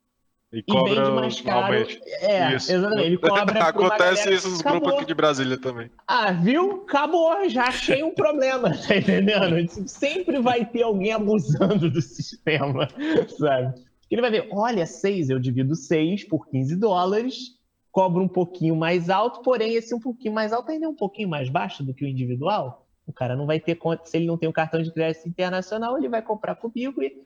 E 0.53 0.59
e 0.59 0.63
cobra 0.63 0.95
vende 0.95 1.11
mais 1.11 1.39
caro. 1.39 1.73
É, 2.19 2.55
Isso. 2.55 2.71
exatamente. 2.73 3.05
Ele 3.07 3.17
cobra 3.19 3.63
Acontece 3.63 4.33
isso 4.33 4.49
nos 4.49 4.59
Acabou. 4.59 4.81
grupos 4.81 4.97
aqui 4.97 5.05
de 5.05 5.13
Brasília 5.13 5.57
também. 5.57 5.89
Ah, 6.05 6.33
viu? 6.33 6.83
Acabou, 6.83 7.47
já 7.49 7.65
achei 7.65 8.03
um 8.03 8.13
problema, 8.13 8.69
tá 8.85 8.97
entendendo? 8.97 9.69
Sempre 9.87 10.41
vai 10.41 10.65
ter 10.65 10.83
alguém 10.83 11.13
abusando 11.13 11.89
do 11.89 12.01
sistema, 12.01 12.87
sabe? 13.39 13.81
Ele 14.09 14.19
vai 14.21 14.29
ver, 14.29 14.49
olha, 14.51 14.85
6, 14.85 15.29
eu 15.29 15.39
divido 15.39 15.73
6 15.73 16.25
por 16.25 16.49
15 16.49 16.75
dólares, 16.75 17.57
cobro 17.89 18.21
um 18.21 18.27
pouquinho 18.27 18.75
mais 18.75 19.09
alto, 19.09 19.41
porém 19.41 19.75
esse 19.75 19.95
um 19.95 20.01
pouquinho 20.01 20.33
mais 20.33 20.51
alto 20.51 20.69
ainda 20.69 20.85
é 20.85 20.89
um 20.89 20.95
pouquinho 20.95 21.29
mais 21.29 21.47
baixo 21.49 21.81
do 21.81 21.93
que 21.93 22.03
o 22.03 22.07
individual. 22.07 22.85
O 23.07 23.13
cara 23.13 23.35
não 23.37 23.45
vai 23.45 23.59
ter 23.59 23.75
conta, 23.75 24.05
se 24.05 24.17
ele 24.17 24.25
não 24.27 24.37
tem 24.37 24.49
um 24.49 24.53
cartão 24.53 24.81
de 24.81 24.91
crédito 24.91 25.27
internacional, 25.27 25.97
ele 25.97 26.09
vai 26.09 26.21
comprar 26.21 26.55
comigo 26.55 27.01
e 27.01 27.21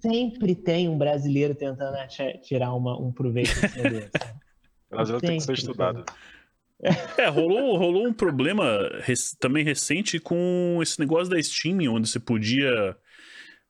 sempre 0.00 0.54
tem 0.54 0.88
um 0.88 0.96
brasileiro 0.98 1.54
tentando 1.54 1.96
tirar 2.42 2.72
uma- 2.74 2.98
um 3.00 3.12
proveito 3.12 3.50
em 3.50 3.68
cima 3.68 3.90
dele, 3.90 4.08
sabe? 4.18 4.40
O 4.90 4.96
Brasil 4.96 5.20
tem 5.20 5.38
que 5.38 5.44
ser 5.44 5.52
estudado. 5.52 6.04
É, 7.16 7.26
rolou, 7.28 7.76
rolou 7.76 8.08
um 8.08 8.12
problema 8.12 8.64
rec- 9.02 9.36
também 9.38 9.62
recente 9.62 10.18
com 10.18 10.80
esse 10.82 10.98
negócio 10.98 11.28
da 11.30 11.40
Steam, 11.40 11.78
onde 11.94 12.08
você 12.08 12.18
podia 12.18 12.96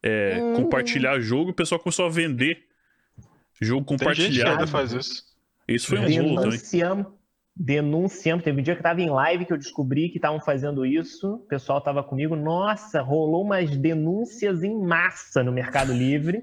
é, 0.02 0.40
Hum. 0.42 0.54
compartilhar 0.54 1.20
jogo 1.20 1.50
e 1.50 1.52
o 1.52 1.54
pessoal 1.54 1.78
começou 1.78 2.06
a 2.06 2.08
vender 2.08 2.62
jogo 3.60 3.84
Tem 3.84 3.98
gente 3.98 3.98
que 3.98 4.04
compartilhado. 4.04 4.50
ainda 4.52 4.66
faz 4.66 4.92
isso. 4.94 5.24
Isso 5.68 5.88
foi 5.88 5.98
um 5.98 6.02
rolo 6.22 6.40
também. 6.40 6.58
Denunciamos. 7.56 8.44
Teve 8.44 8.60
um 8.60 8.62
dia 8.64 8.74
que 8.74 8.80
eu 8.80 8.84
tava 8.84 9.00
em 9.00 9.10
live 9.10 9.44
que 9.44 9.52
eu 9.52 9.58
descobri 9.58 10.08
que 10.08 10.16
estavam 10.16 10.40
fazendo 10.40 10.86
isso. 10.86 11.34
O 11.34 11.38
pessoal 11.46 11.80
tava 11.80 12.02
comigo. 12.02 12.34
Nossa, 12.36 13.02
rolou 13.02 13.42
umas 13.42 13.76
denúncias 13.76 14.62
em 14.62 14.78
massa 14.78 15.42
no 15.42 15.52
Mercado 15.52 15.92
Livre. 15.92 16.42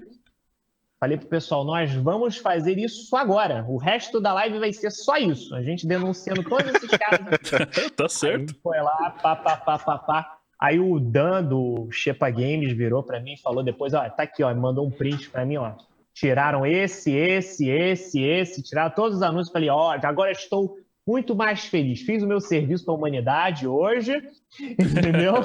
Falei 1.00 1.16
pro 1.16 1.28
pessoal, 1.28 1.64
nós 1.64 1.94
vamos 1.94 2.38
fazer 2.38 2.76
isso 2.76 3.14
agora. 3.14 3.64
O 3.68 3.76
resto 3.76 4.20
da 4.20 4.32
live 4.34 4.58
vai 4.58 4.72
ser 4.72 4.90
só 4.90 5.16
isso. 5.16 5.54
A 5.54 5.62
gente 5.62 5.86
denunciando 5.86 6.42
todos 6.42 6.74
esses 6.74 6.90
caras. 6.90 7.20
tá 7.96 8.08
certo. 8.08 8.50
Aí 8.50 8.60
foi 8.60 8.80
lá, 8.80 9.10
pá, 9.22 9.36
pá, 9.36 9.56
pá, 9.56 9.78
pá, 9.78 9.98
pá. 9.98 10.38
Aí 10.60 10.80
o 10.80 10.98
Dan 10.98 11.44
do 11.44 11.88
Shepa 11.92 12.28
Games 12.30 12.72
virou 12.72 13.04
pra 13.04 13.20
mim 13.20 13.34
e 13.34 13.40
falou 13.40 13.62
depois, 13.62 13.94
ó, 13.94 14.10
tá 14.10 14.24
aqui, 14.24 14.42
ó, 14.42 14.52
mandou 14.52 14.84
um 14.84 14.90
print 14.90 15.30
pra 15.30 15.46
mim, 15.46 15.56
ó. 15.56 15.74
Tiraram 16.12 16.66
esse, 16.66 17.12
esse, 17.12 17.68
esse, 17.68 18.20
esse, 18.20 18.60
tiraram 18.60 18.92
todos 18.92 19.18
os 19.18 19.22
anúncios. 19.22 19.52
Falei, 19.52 19.68
ó, 19.68 19.96
agora 20.02 20.32
estou 20.32 20.76
muito 21.08 21.34
mais 21.34 21.64
feliz. 21.64 22.02
Fiz 22.02 22.22
o 22.22 22.26
meu 22.26 22.38
serviço 22.40 22.84
pra 22.84 22.92
humanidade 22.94 23.66
hoje, 23.66 24.22
entendeu? 24.78 25.36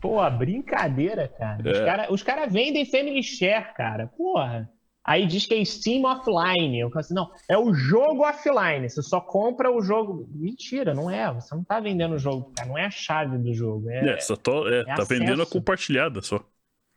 Pô, 0.00 0.28
brincadeira, 0.30 1.26
cara. 1.26 1.62
Os 1.62 1.78
É. 1.78 1.84
caras 1.84 2.22
cara 2.22 2.46
vendem 2.46 2.86
Family 2.86 3.22
Share, 3.22 3.74
cara. 3.74 4.06
Porra. 4.06 4.70
Aí 5.04 5.24
diz 5.26 5.46
que 5.46 5.54
é 5.54 5.64
Steam 5.64 6.02
Offline. 6.04 6.80
Eu 6.80 6.88
falo 6.90 7.00
assim, 7.00 7.14
não, 7.14 7.30
é 7.48 7.56
o 7.56 7.72
jogo 7.72 8.24
offline. 8.28 8.88
Você 8.88 9.00
só 9.02 9.20
compra 9.20 9.70
o 9.70 9.80
jogo. 9.80 10.28
Mentira, 10.34 10.92
não 10.94 11.08
é. 11.08 11.32
Você 11.32 11.54
não 11.54 11.62
tá 11.62 11.78
vendendo 11.78 12.14
o 12.16 12.18
jogo, 12.18 12.52
cara. 12.56 12.68
Não 12.68 12.76
é 12.76 12.86
a 12.86 12.90
chave 12.90 13.38
do 13.38 13.54
jogo. 13.54 13.88
É, 13.88 14.14
É, 14.14 14.20
só 14.20 14.34
tô- 14.36 14.68
é, 14.68 14.80
é 14.80 14.84
tá 14.84 15.04
vendendo 15.04 15.30
a 15.40 15.42
acesso. 15.44 15.52
compartilhada 15.52 16.20
só. 16.22 16.40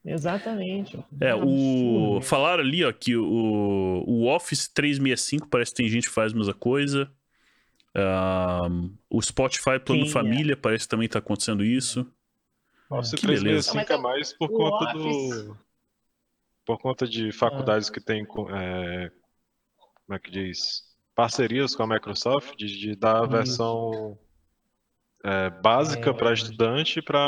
Exatamente. 0.06 1.04
É, 1.20 1.36
um 1.36 2.18
o. 2.18 2.22
Falaram 2.22 2.64
ali, 2.64 2.84
ó, 2.86 2.92
que 2.92 3.16
o, 3.16 4.04
o 4.08 4.26
Office 4.28 4.68
365 4.70 5.48
parece 5.50 5.72
que 5.72 5.78
tem 5.78 5.90
gente 5.90 6.08
que 6.08 6.14
faz 6.14 6.34
a 6.34 6.36
mesma 6.38 6.54
coisa. 6.54 7.12
Ahn, 7.96 8.92
o 9.10 9.22
Spotify 9.22 9.80
Plano 9.84 10.04
Sim, 10.04 10.10
é. 10.10 10.14
Família 10.14 10.56
parece 10.58 10.86
que 10.86 10.90
também 10.90 11.08
tá 11.10 11.20
acontecendo 11.20 11.64
isso. 11.64 12.06
Nossa, 12.90 13.16
Que 13.18 13.28
beleza. 13.28 13.72
365 13.74 13.94
é 13.94 13.98
mais 13.98 14.34
por 14.34 14.46
O 14.50 14.54
conta 14.54 14.98
Office- 14.98 15.46
do. 15.46 15.58
Por 16.66 16.78
conta 16.80 17.08
de 17.08 17.32
faculdades 17.32 17.90
que 17.90 18.00
têm. 18.00 18.24
co- 18.26 18.50
é, 18.56 19.12
como 20.06 20.16
é 20.16 20.20
que 20.20 20.30
diz? 20.32 20.84
Parcerias 21.16 21.76
com 21.76 21.84
a 21.84 21.88
Microsoft, 21.88 22.56
de, 22.56 22.68
de 22.68 22.96
dar 22.96 23.24
a 23.24 23.28
versão 23.28 24.18
é, 25.26 25.50
básica 25.50 26.12
É. 26.12 26.14
para 26.14 26.32
estudante, 26.34 27.02
para. 27.02 27.20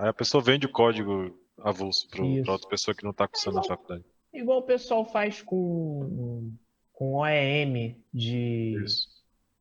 Aí 0.00 0.08
a 0.08 0.12
pessoa 0.12 0.42
vende 0.42 0.66
o 0.66 0.70
código 0.72 1.37
avulso 1.62 2.08
para 2.08 2.22
outra 2.52 2.68
pessoa 2.68 2.94
que 2.94 3.04
não 3.04 3.10
está 3.10 3.26
cursando 3.28 3.58
a 3.58 3.62
faculdade. 3.64 4.04
igual 4.32 4.58
o 4.58 4.62
pessoal 4.62 5.04
faz 5.04 5.42
com, 5.42 6.52
com 6.92 7.14
OEM 7.14 8.02
de, 8.12 8.76
Isso. 8.84 9.08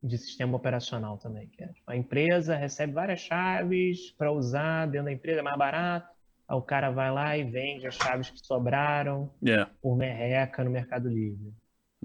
de 0.04 0.18
sistema 0.18 0.56
operacional 0.58 1.18
também. 1.18 1.48
Que 1.48 1.64
é, 1.64 1.68
tipo, 1.68 1.90
a 1.90 1.96
empresa 1.96 2.56
recebe 2.56 2.94
várias 2.94 3.22
chaves 3.22 4.12
para 4.18 4.32
usar 4.32 4.86
dentro 4.88 5.06
da 5.06 5.12
empresa, 5.14 5.40
é 5.40 5.44
mais 5.44 5.58
barato. 5.58 6.08
Aí 6.48 6.56
o 6.56 6.62
cara 6.62 6.92
vai 6.92 7.12
lá 7.12 7.38
e 7.38 7.44
vende 7.44 7.88
as 7.88 7.96
chaves 7.96 8.30
que 8.30 8.40
sobraram 8.40 9.30
Yeah. 9.46 9.70
por 9.82 9.98
merreca 9.98 10.64
no 10.64 10.72
Mercado 10.72 11.10
Livre. 11.10 11.54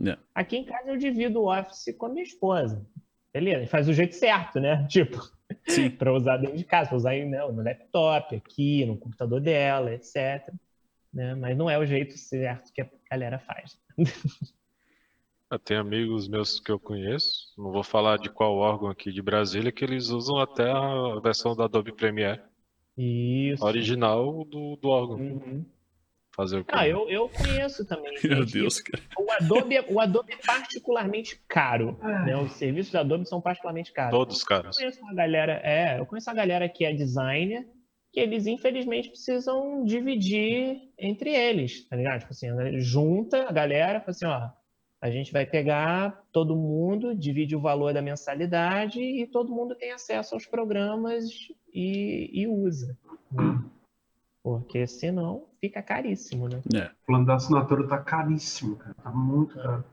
Yeah. 0.00 0.20
Aqui 0.34 0.56
em 0.56 0.64
casa 0.64 0.88
eu 0.90 0.96
divido 0.96 1.40
o 1.42 1.52
Office 1.52 1.94
com 1.96 2.06
a 2.06 2.08
minha 2.08 2.24
esposa. 2.24 2.84
Beleza, 3.32 3.66
faz 3.68 3.86
do 3.86 3.92
jeito 3.92 4.14
certo, 4.14 4.58
né? 4.58 4.84
Tipo. 4.90 5.18
Para 5.98 6.12
usar 6.12 6.36
dentro 6.36 6.56
de 6.56 6.64
casa, 6.64 6.88
para 6.88 6.96
usar 6.96 7.10
aí, 7.10 7.24
né, 7.24 7.38
no 7.46 7.62
laptop, 7.62 8.34
aqui, 8.34 8.84
no 8.84 8.96
computador 8.96 9.40
dela, 9.40 9.92
etc. 9.92 10.52
Né? 11.12 11.34
Mas 11.34 11.56
não 11.56 11.68
é 11.68 11.78
o 11.78 11.86
jeito 11.86 12.16
certo 12.16 12.72
que 12.72 12.80
a 12.80 12.88
galera 13.10 13.38
faz. 13.38 13.78
Tenho 15.64 15.80
amigos 15.80 16.28
meus 16.28 16.58
que 16.58 16.72
eu 16.72 16.80
conheço, 16.80 17.52
não 17.58 17.70
vou 17.70 17.82
falar 17.82 18.16
de 18.16 18.30
qual 18.30 18.56
órgão 18.56 18.88
aqui 18.88 19.12
de 19.12 19.20
Brasília, 19.20 19.70
que 19.70 19.84
eles 19.84 20.08
usam 20.08 20.38
até 20.38 20.70
a 20.70 21.20
versão 21.22 21.54
da 21.54 21.64
Adobe 21.64 21.92
Premiere 21.92 22.40
Isso. 22.96 23.62
original 23.62 24.44
do, 24.44 24.76
do 24.76 24.88
órgão. 24.88 25.16
Uhum. 25.16 25.66
Fazer 26.34 26.58
o 26.60 26.64
quê? 26.64 26.72
Ah, 26.74 26.88
eu, 26.88 27.08
eu 27.10 27.28
conheço 27.28 27.86
também. 27.86 28.12
Meu 28.24 28.42
gente, 28.42 28.52
Deus, 28.54 28.80
cara. 28.80 29.02
O 29.18 29.30
Adobe, 29.30 29.76
é- 29.76 29.84
o 29.88 30.00
Adobe 30.00 30.32
é 30.32 30.36
particularmente 30.36 31.38
caro. 31.46 31.98
Né? 32.02 32.34
Os 32.36 32.52
serviços 32.52 32.90
da 32.92 33.00
Adobe 33.00 33.28
são 33.28 33.40
particularmente 33.40 33.92
caros. 33.92 34.10
Todos, 34.18 34.42
caras. 34.44 34.76
Eu 34.78 34.82
conheço 34.84 35.00
uma 35.02 35.14
galera, 35.14 35.60
é, 35.62 35.98
eu 36.00 36.06
conheço 36.06 36.30
uma 36.30 36.36
galera 36.36 36.68
que 36.68 36.84
é 36.86 36.92
designer, 36.94 37.66
que 38.12 38.18
eles 38.18 38.46
infelizmente 38.46 39.10
precisam 39.10 39.84
dividir 39.84 40.80
entre 40.98 41.30
eles, 41.34 41.86
tá 41.88 41.96
ligado? 41.96 42.20
Tipo 42.20 42.32
assim, 42.32 42.48
junta 42.80 43.48
a 43.48 43.52
galera, 43.52 44.00
fala 44.00 44.10
assim, 44.10 44.26
ó, 44.26 44.50
a 45.02 45.10
gente 45.10 45.32
vai 45.32 45.44
pegar 45.44 46.22
todo 46.32 46.56
mundo, 46.56 47.14
divide 47.14 47.56
o 47.56 47.60
valor 47.60 47.92
da 47.92 48.00
mensalidade 48.00 49.00
e 49.02 49.26
todo 49.26 49.50
mundo 49.52 49.74
tem 49.74 49.92
acesso 49.92 50.34
aos 50.34 50.46
programas 50.46 51.24
e, 51.74 52.30
e 52.32 52.46
usa. 52.46 52.96
né? 53.30 53.62
Porque 54.42 54.86
senão 54.86 55.51
fica 55.62 55.80
caríssimo, 55.80 56.48
né? 56.48 56.60
É. 56.74 56.86
O 56.86 57.06
plano 57.06 57.24
da 57.24 57.36
assinatura 57.36 57.86
tá 57.86 57.98
caríssimo, 57.98 58.76
cara. 58.76 58.94
Tá 58.94 59.10
muito 59.12 59.54
caro. 59.54 59.84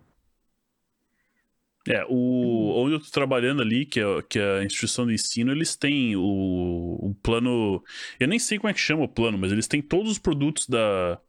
É, 1.87 2.05
o, 2.09 2.73
onde 2.83 2.95
eu 2.95 2.99
tô 2.99 3.09
trabalhando 3.11 3.61
ali, 3.61 3.85
que 3.85 3.99
é, 3.99 4.21
que 4.27 4.37
é 4.37 4.59
a 4.59 4.63
instituição 4.63 5.07
de 5.07 5.13
ensino, 5.13 5.51
eles 5.51 5.75
têm 5.75 6.15
o, 6.15 6.21
o 6.21 7.15
plano. 7.21 7.83
Eu 8.19 8.27
nem 8.27 8.39
sei 8.39 8.57
como 8.57 8.69
é 8.69 8.73
que 8.73 8.79
chama 8.79 9.03
o 9.03 9.07
plano, 9.07 9.37
mas 9.37 9.51
eles 9.51 9.67
têm 9.67 9.81
todos 9.81 10.11
os 10.11 10.19
produtos 10.19 10.67
da, 10.67 11.19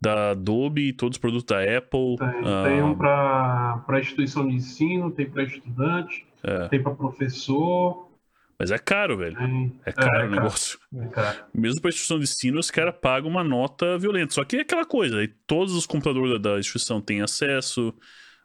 da 0.00 0.30
Adobe, 0.30 0.92
todos 0.92 1.16
os 1.16 1.20
produtos 1.20 1.44
da 1.46 1.60
Apple. 1.60 2.16
Tem, 2.16 2.28
ah, 2.44 2.64
tem 2.64 2.82
um 2.82 2.96
para 2.96 3.82
para 3.86 4.00
instituição 4.00 4.48
de 4.48 4.54
ensino, 4.54 5.10
tem 5.10 5.28
para 5.28 5.44
estudante, 5.44 6.26
É. 6.42 6.68
tem 6.68 6.82
para 6.82 6.94
professor. 6.94 8.03
Mas 8.58 8.70
é 8.70 8.78
caro, 8.78 9.16
velho. 9.16 9.36
É 9.84 9.92
caro 9.92 10.24
é 10.24 10.26
o 10.26 10.30
negócio. 10.30 10.78
É 10.96 11.06
caro. 11.06 11.44
Mesmo 11.52 11.80
pra 11.80 11.88
instituição 11.88 12.18
de 12.18 12.24
ensino, 12.24 12.58
os 12.58 12.70
caras 12.70 12.94
pagam 13.00 13.28
uma 13.28 13.44
nota 13.44 13.98
violenta. 13.98 14.34
Só 14.34 14.44
que 14.44 14.56
é 14.56 14.60
aquela 14.60 14.84
coisa, 14.84 15.18
aí 15.18 15.28
todos 15.46 15.74
os 15.74 15.86
computadores 15.86 16.40
da, 16.40 16.58
instituição 16.58 17.00
têm 17.00 17.20
acesso, 17.22 17.92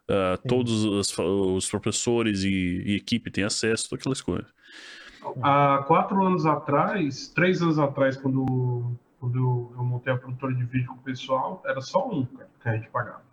Sim. 0.09 0.47
todos 0.47 0.83
os, 0.83 1.17
os 1.17 1.69
professores 1.69 2.43
e, 2.43 2.83
e 2.85 2.95
equipe 2.95 3.29
têm 3.31 3.43
acesso, 3.43 3.89
todas 3.89 4.01
aquelas 4.01 4.21
coisas. 4.21 4.47
Há 5.41 5.83
quatro 5.85 6.23
anos 6.23 6.45
atrás, 6.45 7.27
três 7.27 7.61
anos 7.61 7.77
atrás, 7.77 8.15
quando, 8.15 8.97
quando 9.19 9.71
eu 9.77 9.83
montei 9.83 10.13
a 10.13 10.17
produtora 10.17 10.53
de 10.53 10.63
vídeo 10.63 10.87
com 10.87 10.95
o 10.95 11.03
pessoal, 11.03 11.61
era 11.65 11.81
só 11.81 12.07
um 12.07 12.25
que 12.25 12.69
a 12.69 12.73
gente 12.73 12.89
pagava. 12.89 13.28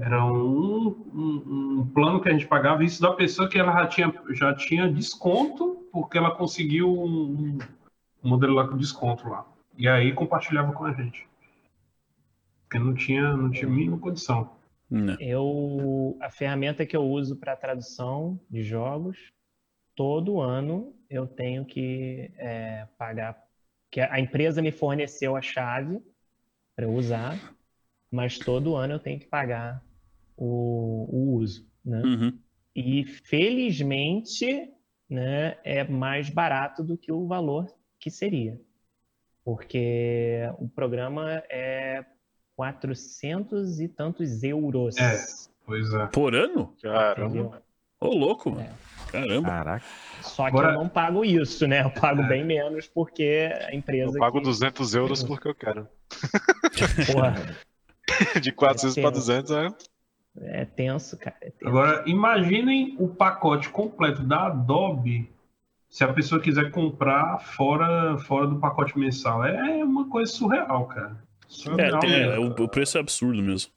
Era 0.00 0.24
um, 0.24 0.88
um, 1.14 1.80
um 1.80 1.90
plano 1.92 2.20
que 2.20 2.28
a 2.28 2.32
gente 2.32 2.46
pagava, 2.46 2.82
isso 2.82 3.02
da 3.02 3.12
pessoa 3.12 3.48
que 3.48 3.58
ela 3.58 3.72
já 3.72 3.86
tinha, 3.86 4.14
já 4.30 4.54
tinha 4.54 4.90
desconto, 4.90 5.86
porque 5.92 6.16
ela 6.16 6.34
conseguiu 6.34 6.90
um, 6.90 7.58
um 8.22 8.28
modelo 8.28 8.54
lá 8.54 8.66
com 8.66 8.76
desconto 8.76 9.28
lá. 9.28 9.46
E 9.76 9.88
aí 9.88 10.12
compartilhava 10.12 10.72
com 10.72 10.84
a 10.84 10.92
gente. 10.92 11.28
Porque 12.62 12.78
não 12.78 12.94
tinha, 12.94 13.36
não 13.36 13.50
tinha 13.50 13.68
mínima 13.68 13.98
condição. 13.98 14.56
Né? 14.90 15.16
Eu, 15.20 16.16
a 16.20 16.30
ferramenta 16.30 16.84
que 16.84 16.96
eu 16.96 17.02
uso 17.02 17.36
para 17.36 17.56
tradução 17.56 18.38
de 18.50 18.62
jogos, 18.62 19.32
todo 19.94 20.40
ano 20.40 20.94
eu 21.08 21.26
tenho 21.26 21.64
que 21.64 22.30
é, 22.36 22.86
pagar, 22.98 23.42
que 23.90 24.00
a 24.00 24.18
empresa 24.20 24.62
me 24.62 24.70
forneceu 24.70 25.36
a 25.36 25.42
chave 25.42 26.02
para 26.74 26.86
eu 26.86 26.92
usar, 26.92 27.38
mas 28.12 28.38
todo 28.38 28.76
ano 28.76 28.94
eu 28.94 28.98
tenho 28.98 29.18
que 29.18 29.26
pagar 29.26 29.82
o, 30.36 31.06
o 31.10 31.34
uso, 31.36 31.66
né? 31.84 32.02
Uhum. 32.04 32.38
E 32.76 33.04
felizmente, 33.04 34.70
né, 35.08 35.56
é 35.64 35.82
mais 35.84 36.28
barato 36.30 36.84
do 36.84 36.96
que 36.96 37.10
o 37.10 37.26
valor 37.26 37.66
que 37.98 38.10
seria. 38.10 38.60
Porque 39.44 40.40
o 40.58 40.68
programa 40.68 41.42
é 41.50 42.04
400 42.54 43.80
e 43.80 43.88
tantos 43.88 44.42
euros. 44.42 44.96
É. 44.98 45.16
Pois 45.64 45.92
é. 45.92 46.06
Por 46.06 46.34
ano? 46.34 46.74
Caramba. 46.80 47.62
Ô, 48.00 48.08
louco, 48.08 48.50
mano. 48.50 48.68
Caramba. 49.10 49.48
Caraca. 49.48 49.84
Só 50.22 50.44
que 50.44 50.48
Agora- 50.56 50.68
eu 50.72 50.74
não 50.74 50.88
pago 50.88 51.24
isso, 51.24 51.66
né? 51.66 51.82
Eu 51.82 51.90
pago 51.90 52.22
bem 52.26 52.44
menos 52.44 52.86
porque 52.86 53.50
a 53.68 53.74
empresa 53.74 54.16
Eu 54.16 54.20
pago 54.20 54.38
que, 54.38 54.44
200 54.44 54.94
euros 54.94 55.22
porque 55.24 55.48
eu 55.48 55.54
quero. 55.54 55.88
porra, 57.12 57.34
De 58.40 58.52
400 58.52 58.94
para 58.96 59.12
tenso. 59.12 59.26
200 59.26 59.50
é. 59.52 59.68
é 60.62 60.64
tenso, 60.64 61.18
cara. 61.18 61.36
É 61.40 61.50
tenso. 61.50 61.68
Agora, 61.68 62.02
imaginem 62.06 62.96
o 62.98 63.08
pacote 63.08 63.68
completo 63.68 64.22
da 64.22 64.46
Adobe 64.46 65.30
se 65.88 66.02
a 66.04 66.12
pessoa 66.12 66.40
quiser 66.40 66.70
comprar 66.70 67.38
fora, 67.40 68.16
fora 68.18 68.46
do 68.46 68.58
pacote 68.58 68.98
mensal. 68.98 69.44
É 69.44 69.84
uma 69.84 70.08
coisa 70.08 70.30
surreal, 70.32 70.86
cara. 70.86 71.10
É, 71.12 71.44
Surreal 71.48 72.00
tem- 72.00 72.12
é, 72.14 72.28
mesmo. 72.38 72.54
o, 72.58 72.64
o 72.64 72.68
preço 72.68 72.96
é 72.96 73.00
absurdo 73.00 73.42
mesmo. 73.42 73.70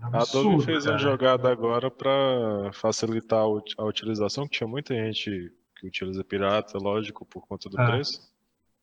A 0.00 0.06
Adobe 0.08 0.22
Absurdo, 0.22 0.62
fez 0.62 0.84
uma 0.84 0.96
cara. 0.96 0.98
jogada 0.98 1.52
agora 1.52 1.88
para 1.88 2.72
facilitar 2.72 3.38
a 3.38 3.46
ut- 3.46 3.74
a 3.78 3.84
utilização, 3.84 4.48
que 4.48 4.58
tinha 4.58 4.66
muita 4.66 4.92
gente 4.92 5.52
que 5.78 5.86
utiliza 5.86 6.24
pirata, 6.24 6.76
lógico, 6.78 7.24
por 7.24 7.46
conta 7.46 7.68
do 7.68 7.80
Ah. 7.80 7.86
preço. 7.92 8.20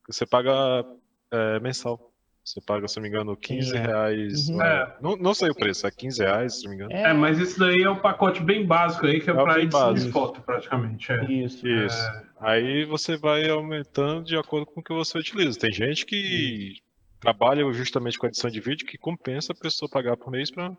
Você 0.07 0.25
paga 0.25 0.85
é, 1.31 1.59
mensal. 1.59 2.09
Você 2.43 2.59
paga, 2.61 2.87
se 2.87 2.97
não 2.97 3.03
me 3.03 3.09
engano, 3.09 3.35
15 3.37 3.75
é. 3.75 3.79
reais. 3.79 4.49
Uhum. 4.49 4.61
é, 4.61 4.83
É. 4.83 4.97
Não, 5.01 5.15
não 5.17 5.33
sei 5.33 5.49
o 5.49 5.55
preço, 5.55 5.85
é 5.85 5.91
15 5.91 6.21
reais, 6.23 6.55
se 6.59 6.63
não 6.63 6.71
me 6.71 6.75
engano. 6.77 6.91
É, 6.91 7.13
mas 7.13 7.37
isso 7.37 7.59
daí 7.59 7.81
é 7.81 7.89
o 7.89 7.99
pacote 7.99 8.41
bem 8.41 8.65
básico 8.65 9.05
aí, 9.05 9.19
que 9.21 9.29
é, 9.29 9.33
É 9.33 9.35
bem 9.45 9.63
edição 9.65 9.93
de 9.93 9.99
básico. 9.99 10.11
foto, 10.11 10.41
praticamente. 10.41 11.11
É. 11.11 11.23
Isso. 11.25 11.67
Isso. 11.67 12.11
Aí 12.39 12.85
você 12.85 13.17
vai 13.17 13.47
aumentando 13.49 14.23
de 14.23 14.35
acordo 14.37 14.65
com 14.65 14.79
o 14.79 14.83
que 14.83 14.93
você 14.93 15.17
utiliza. 15.17 15.59
Tem 15.59 15.71
gente 15.71 16.05
que 16.05 16.77
trabalha 17.19 17.71
justamente 17.73 18.17
com 18.17 18.25
edição 18.27 18.49
de 18.49 18.59
vídeo 18.59 18.87
que 18.87 18.97
compensa 18.97 19.53
a 19.53 19.55
pessoa 19.55 19.89
pagar 19.89 20.17
por 20.17 20.31
mês 20.31 20.49
para 20.49 20.71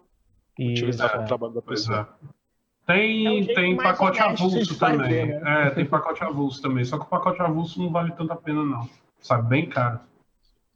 utilizar 0.59 1.19
o 1.19 1.23
é. 1.23 1.27
trabalho 1.27 1.53
da 1.53 1.63
pessoa. 1.63 2.09
é. 2.25 2.41
Tem, 2.87 3.49
É 3.51 3.55
tem 3.55 3.77
pacote 3.77 4.21
avulso 4.21 4.75
fazer, 4.75 4.97
também. 4.99 5.27
né? 5.27 5.67
É, 5.67 5.71
tem 5.71 5.85
pacote 5.85 6.25
avulso 6.25 6.61
também. 6.61 6.85
Só 6.85 6.99
que 6.99 7.05
o 7.05 7.09
pacote 7.09 7.41
avulso 7.41 7.81
não 7.81 7.91
vale 7.91 8.11
tanto 8.13 8.33
a 8.33 8.37
pena, 8.37 8.65
não. 8.65 8.89
Sabe, 9.21 9.49
bem 9.49 9.69
caro. 9.69 10.01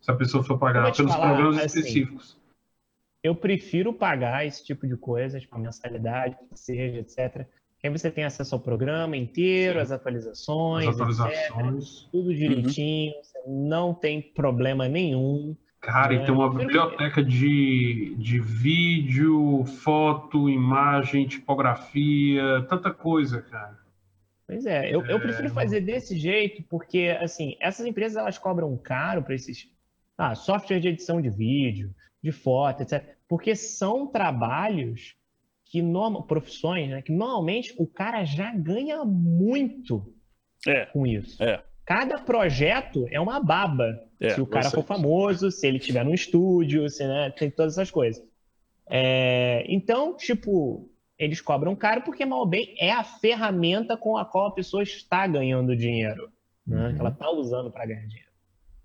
Se 0.04 0.10
a 0.10 0.14
pessoa 0.14 0.44
for 0.44 0.54
Eu 0.54 0.58
pagar 0.58 0.92
pelos 0.94 1.12
falar, 1.14 1.28
programas 1.28 1.56
assim, 1.64 1.78
específicos. 1.78 2.36
Eu 3.22 3.34
prefiro 3.34 3.90
pagar 3.90 4.44
esse 4.44 4.62
tipo 4.62 4.86
de 4.86 4.98
coisa, 4.98 5.40
tipo 5.40 5.58
mensalidade, 5.58 6.36
que 6.36 6.58
seja, 6.60 6.98
etc. 6.98 7.46
Que 7.78 7.86
aí 7.86 7.90
você 7.90 8.10
tem 8.10 8.22
acesso 8.24 8.54
ao 8.54 8.60
programa 8.60 9.16
inteiro, 9.16 9.80
às 9.80 9.90
atualizações, 9.90 10.88
As 10.88 10.96
etc. 11.00 11.20
atualizações. 11.20 12.08
Tudo 12.12 12.34
direitinho, 12.34 13.14
você 13.22 13.38
não 13.46 13.94
tem 13.94 14.20
problema 14.20 14.86
nenhum. 14.86 15.56
Cara, 15.80 16.12
e 16.12 16.18
É, 16.18 16.24
tem 16.26 16.34
uma 16.34 16.44
eu 16.48 16.50
biblioteca 16.50 17.24
de, 17.24 18.14
de 18.18 18.38
vídeo, 18.40 19.64
foto, 19.64 20.50
imagem, 20.50 21.26
tipografia, 21.26 22.66
tanta 22.68 22.90
coisa, 22.92 23.40
cara. 23.40 23.78
Pois 24.46 24.66
é, 24.66 24.94
eu, 24.94 25.02
eu 25.06 25.16
É. 25.16 25.20
prefiro 25.20 25.48
fazer 25.48 25.80
desse 25.80 26.18
jeito, 26.18 26.62
porque, 26.68 27.16
assim, 27.18 27.56
essas 27.58 27.86
empresas 27.86 28.18
elas 28.18 28.36
cobram 28.36 28.76
caro 28.76 29.22
para 29.22 29.34
esses 29.34 29.72
ah, 30.16 30.34
software 30.34 30.80
de 30.80 30.88
edição 30.88 31.20
de 31.20 31.30
vídeo, 31.30 31.94
de 32.22 32.32
foto, 32.32 32.82
etc. 32.82 33.04
Porque 33.28 33.54
são 33.54 34.06
trabalhos 34.06 35.16
que, 35.64 35.82
norma, 35.82 36.22
profissões, 36.26 36.88
né, 36.88 37.02
que 37.02 37.12
normalmente 37.12 37.74
o 37.78 37.86
cara 37.86 38.24
já 38.24 38.52
ganha 38.54 39.04
muito 39.04 40.14
É, 40.66 40.86
com 40.86 41.06
isso. 41.06 41.42
é. 41.42 41.62
Cada 41.84 42.18
projeto 42.18 43.06
é 43.10 43.20
uma 43.20 43.38
baba. 43.40 44.00
É, 44.18 44.30
se 44.30 44.40
o 44.40 44.46
cara 44.46 44.70
for 44.70 44.82
famoso, 44.84 45.50
se 45.50 45.66
ele 45.66 45.78
tiver 45.78 46.02
no 46.02 46.14
estúdio, 46.14 46.88
se, 46.88 47.06
né, 47.06 47.30
tem 47.30 47.50
todas 47.50 47.74
essas 47.74 47.90
coisas. 47.90 48.24
É, 48.88 49.64
então, 49.68 50.16
tipo, 50.16 50.88
eles 51.18 51.40
cobram 51.42 51.76
caro 51.76 52.02
porque, 52.02 52.24
mal 52.24 52.46
bem, 52.46 52.74
é 52.78 52.90
a 52.90 53.04
ferramenta 53.04 53.96
com 53.98 54.16
a 54.16 54.24
qual 54.24 54.46
a 54.46 54.54
pessoa 54.54 54.82
está 54.82 55.26
ganhando 55.26 55.76
dinheiro. 55.76 56.30
Né? 56.66 56.86
Uhum. 56.88 56.94
Que 56.94 57.00
ela 57.00 57.10
está 57.10 57.30
usando 57.30 57.70
para 57.70 57.84
ganhar 57.84 58.06
dinheiro. 58.06 58.23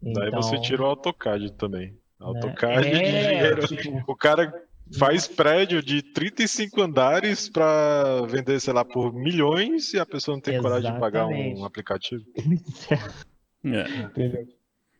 Daí 0.01 0.27
Então, 0.27 0.41
você 0.41 0.59
tira 0.61 0.81
o 0.83 0.85
AutoCAD 0.85 1.51
também. 1.53 1.97
AutoCAD 2.19 2.89
de 2.89 2.95
É, 2.95 3.27
dinheiro. 3.29 3.67
tipo, 3.67 4.03
O 4.11 4.15
cara 4.15 4.51
faz 4.97 5.27
prédio 5.27 5.83
de 5.83 6.01
35 6.01 6.81
andares 6.81 7.47
pra 7.49 8.21
vender, 8.27 8.59
sei 8.59 8.73
lá, 8.73 8.83
por 8.83 9.13
milhões 9.13 9.93
e 9.93 9.99
a 9.99 10.05
pessoa 10.05 10.35
não 10.35 10.41
tem 10.41 10.59
coragem 10.61 10.91
de 10.93 10.99
pagar 10.99 11.25
Exatamente. 11.29 11.59
um 11.59 11.65
aplicativo. 11.65 12.23
É, 13.61 13.89
entendeu? 14.03 14.47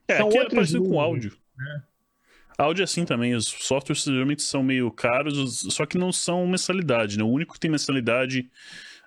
é 0.06 0.16
São 0.18 0.26
aqui 0.28 0.36
é 0.36 0.40
outros 0.42 0.54
parecido 0.54 0.80
com 0.82 0.88
números, 0.90 1.02
áudio. 1.06 1.32
Áudio 2.58 2.82
é 2.82 2.84
assim 2.84 3.06
também, 3.06 3.34
os 3.34 3.46
softwares 3.46 4.02
geralmente 4.04 4.42
são 4.42 4.62
meio 4.62 4.90
caros, 4.90 5.38
os- 5.38 5.74
só 5.74 5.86
que 5.86 5.96
não 5.96 6.12
são 6.12 6.46
mensalidade, 6.46 7.16
né? 7.16 7.24
O 7.24 7.28
único 7.28 7.54
que 7.54 7.60
tem 7.60 7.70
mensalidade 7.70 8.50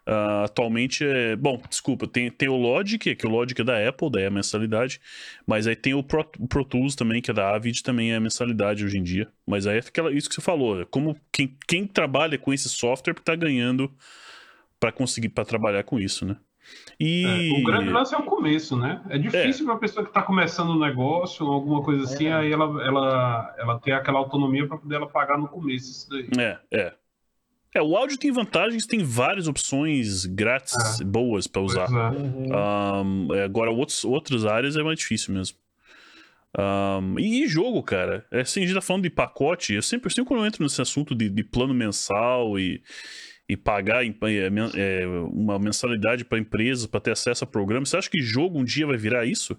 ah, 0.06 0.44
atualmente 0.44 1.06
é. 1.06 1.36
Bom, 1.36 1.62
desculpa, 1.70 2.08
tem, 2.08 2.30
tem 2.30 2.50
o 2.50 2.58
Logic, 2.58 3.16
que 3.16 3.26
o 3.26 3.30
Logic 3.30 3.60
é 3.60 3.64
da 3.64 3.88
Apple, 3.88 4.12
daí 4.12 4.24
é 4.24 4.28
a 4.28 4.32
mensalidade. 4.32 5.00
Mas 5.46 5.66
aí 5.66 5.76
tem 5.76 5.94
o 5.94 6.04
Pro, 6.04 6.26
o 6.40 6.48
Pro 6.48 6.66
Tools 6.66 6.96
também, 6.96 7.22
que 7.22 7.32
é 7.32 7.34
da 7.34 7.56
Avid, 7.56 7.82
também 7.84 8.14
é 8.14 8.20
mensalidade 8.20 8.84
hoje 8.84 8.98
em 8.98 9.04
dia. 9.04 9.30
Mas 9.46 9.66
aí 9.66 9.78
é 9.78 9.80
aquela, 9.80 10.12
isso 10.12 10.28
que 10.28 10.36
você 10.36 10.42
falou, 10.42 10.82
é 10.82 10.86
como 10.86 11.16
quem, 11.32 11.56
quem 11.68 11.88
trabalha 11.88 12.38
com 12.38 12.54
esse 12.54 12.68
software 12.70 13.14
tá 13.16 13.36
ganhando 13.36 13.92
para 14.80 14.92
conseguir 14.92 15.30
para 15.30 15.46
trabalhar 15.46 15.84
com 15.84 15.98
isso, 16.00 16.26
né? 16.26 16.36
E. 17.00 17.52
É, 17.56 17.60
o 17.60 17.64
grande 17.64 17.90
lance 17.90 18.14
é 18.14 18.18
o 18.18 18.24
começo, 18.24 18.76
né? 18.78 19.02
É 19.10 19.18
difícil 19.18 19.66
para 19.66 19.74
uma 19.74 19.80
pessoa 19.80 20.04
que 20.04 20.10
está 20.10 20.22
começando 20.22 20.72
um 20.72 20.80
negócio, 20.80 21.46
alguma 21.46 21.82
coisa 21.82 22.04
assim, 22.04 22.28
É. 22.28 22.34
aí 22.34 22.52
ela, 22.52 22.66
ela, 22.84 23.56
ela 23.58 23.80
ter 23.80 23.92
aquela 23.94 24.20
autonomia 24.20 24.68
para 24.68 24.78
poder 24.78 24.96
ela 24.96 25.08
pagar 25.08 25.38
no 25.38 25.48
começo 25.48 25.92
isso 25.92 26.10
daí. 26.10 26.28
É, 26.38 26.60
é. 26.72 26.94
É, 27.76 27.82
o 27.82 27.96
áudio 27.98 28.18
tem 28.18 28.32
vantagens, 28.32 28.86
tem 28.86 29.04
várias 29.04 29.48
opções 29.48 30.26
grátis 30.26 30.76
Ah. 31.02 31.04
boas 31.04 31.48
para 31.48 31.62
usar. 31.62 31.88
É. 31.90 32.18
Uhum. 32.18 32.54
Ahn, 32.56 33.28
é, 33.36 33.44
agora, 33.44 33.72
outros, 33.72 34.04
outras 34.06 34.46
áreas 34.46 34.76
é 34.76 34.84
mais 34.84 35.00
difícil 35.00 35.34
mesmo. 35.34 35.58
Ahn, 36.56 37.16
e, 37.20 37.48
jogo, 37.48 37.82
cara. 37.82 38.26
É, 38.32 38.42
assim, 38.42 38.62
a 38.62 38.66
gente 38.66 38.76
tá 38.76 38.82
falando 38.82 39.04
de 39.04 39.10
pacote. 39.10 39.74
Eu 39.74 39.82
sempre, 39.82 40.12
sempre 40.14 40.28
quando 40.28 40.42
eu 40.42 40.46
entro 40.46 40.64
nesse 40.64 40.82
assunto 40.82 41.16
de, 41.16 41.28
de 41.30 41.44
plano 41.44 41.74
mensal 41.74 42.60
e, 42.60 42.82
e 43.50 43.58
pagar 43.58 44.06
em- 44.06 44.16
é, 44.24 45.02
é, 45.02 45.08
uma 45.08 45.58
mensalidade 45.58 46.24
para 46.24 46.38
empresas 46.38 46.86
para 46.86 47.00
ter 47.00 47.12
acesso 47.12 47.44
a 47.44 47.48
programas, 47.48 47.90
você 47.90 47.98
acha 47.98 48.10
que 48.10 48.22
jogo 48.22 48.60
um 48.60 48.64
dia 48.64 48.86
vai 48.86 48.98
virar 48.98 49.26
isso? 49.26 49.58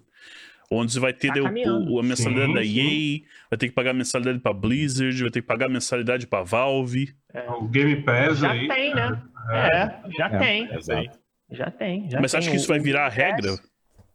Onde 0.71 0.91
você 0.93 0.99
vai 0.99 1.13
ter 1.13 1.31
Tá 1.31 1.39
o- 1.41 1.99
a 1.99 2.03
mensalidade 2.03 2.47
Sim, 2.47 2.53
da 2.55 2.63
sim. 2.63 2.79
EA, 2.79 3.21
vai 3.51 3.57
ter 3.57 3.67
que 3.69 3.73
pagar 3.75 3.93
mensalidade 3.93 4.39
para 4.39 4.53
Blizzard, 4.53 5.21
vai 5.21 5.31
ter 5.31 5.41
que 5.41 5.47
pagar 5.47 5.69
mensalidade 5.69 6.25
para 6.27 6.43
Valve. 6.43 7.15
O 7.59 7.67
Game 7.67 8.01
Pass 8.03 8.39
Já 8.39 8.51
aí. 8.51 8.67
tem, 8.67 8.95
né? 8.95 9.21
É, 9.51 10.11
já 10.17 10.25
É, 10.27 10.37
tem. 10.39 10.73
Exato. 10.73 11.19
Já 11.51 11.69
tem. 11.71 12.09
Já 12.09 12.19
Mas 12.19 12.31
você 12.31 12.37
acha 12.37 12.45
tem. 12.47 12.55
que 12.55 12.59
isso 12.59 12.67
vai 12.67 12.79
virar 12.79 13.05
a 13.05 13.09
regra, 13.09 13.55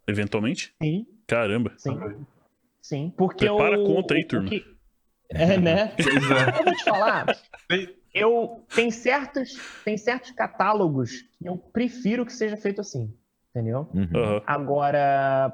eventualmente? 0.06 0.74
Sim, 0.82 1.06
Caramba. 1.26 1.72
sim. 1.76 1.96
Sim. 2.82 3.12
Porque 3.16 3.46
Prepara 3.46 3.78
o, 3.78 3.84
a 3.84 3.86
conta 3.86 4.14
aí, 4.14 4.24
turma. 4.24 4.48
que- 4.48 4.64
É, 5.28 5.56
né? 5.58 5.92
É. 5.98 6.60
Eu 6.60 6.64
vou 6.64 6.74
te 6.74 6.84
falar. 6.84 7.26
Tem- 7.68 7.88
Eu 8.12 8.64
tem 8.74 8.90
certos, 8.90 9.56
tem 9.84 9.96
certos 9.96 10.32
catálogos 10.32 11.22
que 11.38 11.46
eu 11.48 11.56
prefiro 11.56 12.26
que 12.26 12.32
seja 12.32 12.56
feito 12.56 12.80
assim, 12.80 13.14
entendeu? 13.54 13.88
Uhum. 13.94 14.42
Agora, 14.44 15.52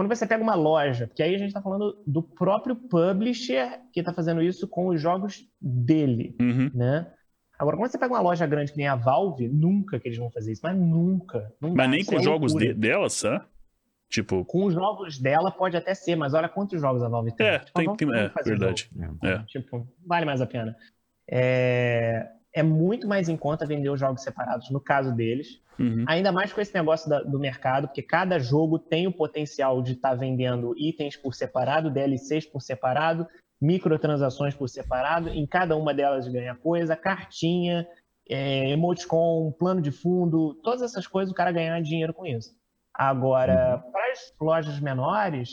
quando 0.00 0.08
você 0.16 0.26
pega 0.26 0.42
uma 0.42 0.54
loja, 0.54 1.06
porque 1.06 1.22
aí 1.22 1.34
a 1.34 1.38
gente 1.38 1.48
está 1.48 1.60
falando 1.60 2.02
do 2.06 2.22
próprio 2.22 2.74
publisher 2.74 3.80
que 3.92 4.00
está 4.00 4.14
fazendo 4.14 4.42
isso 4.42 4.66
com 4.66 4.86
os 4.88 5.00
jogos 5.00 5.46
dele, 5.60 6.34
Uhum. 6.40 6.70
né? 6.74 7.12
Agora, 7.58 7.76
quando 7.76 7.90
você 7.90 7.98
pega 7.98 8.14
uma 8.14 8.22
loja 8.22 8.46
grande 8.46 8.72
que 8.72 8.78
nem 8.78 8.88
a 8.88 8.96
Valve, 8.96 9.46
nunca 9.46 10.00
que 10.00 10.08
eles 10.08 10.16
vão 10.16 10.30
fazer 10.30 10.52
isso, 10.52 10.62
mas 10.64 10.74
nunca. 10.74 11.52
não 11.60 11.74
Mas 11.74 11.90
nem 11.90 12.00
isso 12.00 12.10
com 12.10 12.16
é 12.18 12.22
jogos 12.22 12.54
de, 12.54 12.72
dela, 12.72 13.10
sabe? 13.10 13.44
Tipo, 14.08 14.42
Com 14.46 14.64
os 14.64 14.72
jogos 14.72 15.18
dela 15.18 15.50
pode 15.50 15.76
até 15.76 15.92
ser, 15.94 16.16
mas 16.16 16.32
olha 16.32 16.48
quantos 16.48 16.80
jogos 16.80 17.02
a 17.02 17.08
Valve 17.08 17.32
tem. 17.36 17.46
é, 17.46 17.58
Tipo, 17.58 17.74
tem, 17.78 17.96
tem, 17.96 18.08
é, 18.18 18.30
verdade. 18.42 18.90
jogo. 18.96 19.18
É. 19.26 19.38
Tipo, 19.46 19.86
vale 20.06 20.24
mais 20.24 20.40
a 20.40 20.46
pena. 20.46 20.74
É, 21.30 22.26
é 22.54 22.62
muito 22.62 23.06
mais 23.06 23.28
em 23.28 23.36
conta 23.36 23.66
vender 23.66 23.90
os 23.90 24.00
jogos 24.00 24.22
separados, 24.22 24.70
no 24.70 24.80
caso 24.80 25.14
deles. 25.14 25.60
Uhum. 25.78 26.04
Ainda 26.06 26.30
mais 26.32 26.52
com 26.52 26.60
esse 26.60 26.74
negócio 26.74 27.08
da- 27.08 27.22
do 27.22 27.38
mercado, 27.38 27.86
porque 27.88 28.02
cada 28.02 28.38
jogo 28.38 28.78
tem 28.78 29.06
o 29.06 29.12
potencial 29.12 29.80
de 29.82 29.92
estar 29.92 30.14
vendendo 30.14 30.74
itens 30.76 31.16
por 31.16 31.34
separado, 31.34 31.90
DLCs 31.90 32.46
por 32.46 32.60
separado, 32.60 33.26
microtransações 33.60 34.54
por 34.54 34.68
separado. 34.68 35.28
Em 35.28 35.46
cada 35.46 35.76
uma 35.76 35.94
delas 35.94 36.26
ganha 36.28 36.54
coisa, 36.54 36.96
cartinha, 36.96 37.86
é, 38.28 38.70
emoticon, 38.70 39.52
plano 39.58 39.80
de 39.80 39.90
fundo, 39.90 40.54
todas 40.62 40.82
essas 40.82 41.06
coisas 41.06 41.32
o 41.32 41.34
cara 41.34 41.52
ganhar 41.52 41.80
dinheiro 41.80 42.12
com 42.12 42.26
isso. 42.26 42.50
Agora, 42.92 43.78
para 43.92 44.12
as 44.12 44.32
lojas 44.40 44.78
menores, 44.80 45.50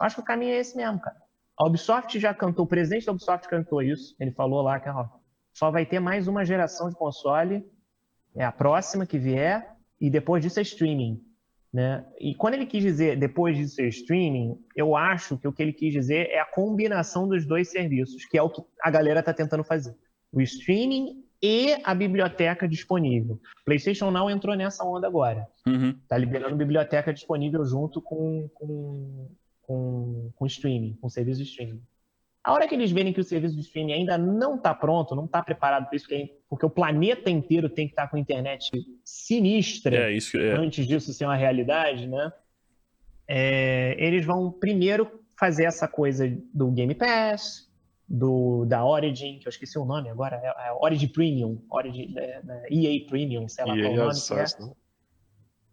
eu 0.00 0.06
acho 0.06 0.16
que 0.16 0.22
o 0.22 0.24
caminho 0.24 0.52
é 0.52 0.58
esse 0.58 0.76
mesmo, 0.76 1.00
cara. 1.00 1.16
A 1.58 1.66
Ubisoft 1.66 2.18
já 2.18 2.34
cantou, 2.34 2.64
o 2.64 2.68
presidente 2.68 3.06
da 3.06 3.12
Ubisoft 3.12 3.48
cantou 3.48 3.82
isso. 3.82 4.14
Ele 4.18 4.30
falou 4.32 4.62
lá 4.62 4.80
que 4.80 4.88
ó, 4.88 5.06
só 5.52 5.70
vai 5.70 5.84
ter 5.84 6.00
mais 6.00 6.28
uma 6.28 6.44
geração 6.44 6.88
de 6.88 6.96
console, 6.96 7.64
é 8.34 8.44
a 8.44 8.52
próxima 8.52 9.06
que 9.06 9.18
vier, 9.18 9.76
e 10.00 10.08
depois 10.08 10.42
disso 10.42 10.58
é 10.58 10.62
streaming. 10.62 11.22
Né? 11.72 12.04
E 12.18 12.34
quando 12.34 12.54
ele 12.54 12.66
quis 12.66 12.82
dizer 12.82 13.16
depois 13.16 13.56
disso 13.56 13.80
é 13.80 13.86
streaming, 13.86 14.58
eu 14.74 14.96
acho 14.96 15.38
que 15.38 15.46
o 15.46 15.52
que 15.52 15.62
ele 15.62 15.72
quis 15.72 15.92
dizer 15.92 16.28
é 16.30 16.40
a 16.40 16.44
combinação 16.44 17.28
dos 17.28 17.46
dois 17.46 17.70
serviços, 17.70 18.24
que 18.24 18.36
é 18.36 18.42
o 18.42 18.50
que 18.50 18.60
a 18.82 18.90
galera 18.90 19.20
está 19.20 19.32
tentando 19.32 19.62
fazer. 19.62 19.94
O 20.32 20.40
streaming 20.40 21.24
e 21.42 21.76
a 21.84 21.94
biblioteca 21.94 22.66
disponível. 22.66 23.40
PlayStation 23.64 24.10
Now 24.10 24.28
entrou 24.28 24.56
nessa 24.56 24.84
onda 24.84 25.06
agora. 25.06 25.46
Uhum. 25.66 25.96
Tá 26.08 26.18
liberando 26.18 26.56
biblioteca 26.56 27.12
disponível 27.12 27.64
junto 27.64 28.02
com, 28.02 28.48
com, 28.54 29.30
com, 29.62 30.30
com 30.34 30.46
streaming, 30.46 30.98
com 31.00 31.08
serviço 31.08 31.42
de 31.42 31.48
streaming. 31.48 31.82
A 32.42 32.52
hora 32.52 32.66
que 32.66 32.74
eles 32.74 32.90
verem 32.90 33.12
que 33.12 33.20
o 33.20 33.24
serviço 33.24 33.54
de 33.54 33.60
streaming 33.60 33.92
ainda 33.92 34.16
não 34.16 34.56
está 34.56 34.74
pronto, 34.74 35.14
não 35.14 35.26
está 35.26 35.42
preparado 35.42 35.86
para 35.86 35.96
isso, 35.96 36.06
porque, 36.48 36.66
o 36.66 36.70
planeta 36.70 37.30
inteiro 37.30 37.68
tem 37.68 37.86
que 37.86 37.92
estar 37.92 38.08
com 38.08 38.16
internet 38.16 38.70
sinistra 39.04 40.08
É, 40.08 40.12
isso 40.12 40.38
é. 40.38 40.52
antes 40.52 40.86
disso 40.86 41.12
ser 41.12 41.26
uma 41.26 41.36
realidade, 41.36 42.06
né? 42.06 42.32
É, 43.28 43.94
eles 43.98 44.24
vão 44.24 44.50
primeiro 44.50 45.20
fazer 45.38 45.64
essa 45.64 45.86
coisa 45.86 46.30
do 46.52 46.70
Game 46.70 46.94
Pass, 46.94 47.70
do, 48.08 48.64
da 48.64 48.84
Origin, 48.84 49.38
que 49.38 49.46
eu 49.46 49.50
esqueci 49.50 49.78
o 49.78 49.84
nome 49.84 50.08
agora, 50.08 50.36
é, 50.42 50.68
é 50.68 50.72
Origin 50.72 51.08
Premium, 51.08 51.62
Origin, 51.70 52.12
é, 52.16 52.40
é, 52.48 52.66
EA 52.70 53.06
Premium, 53.06 53.48
sei 53.48 53.64
lá 53.64 53.74
qual 53.74 53.78
o 53.78 53.94
EA 53.94 53.96
nome 53.96 54.10
Access, 54.10 54.56
que 54.56 54.62
é. 54.62 54.66
né? 54.66 54.72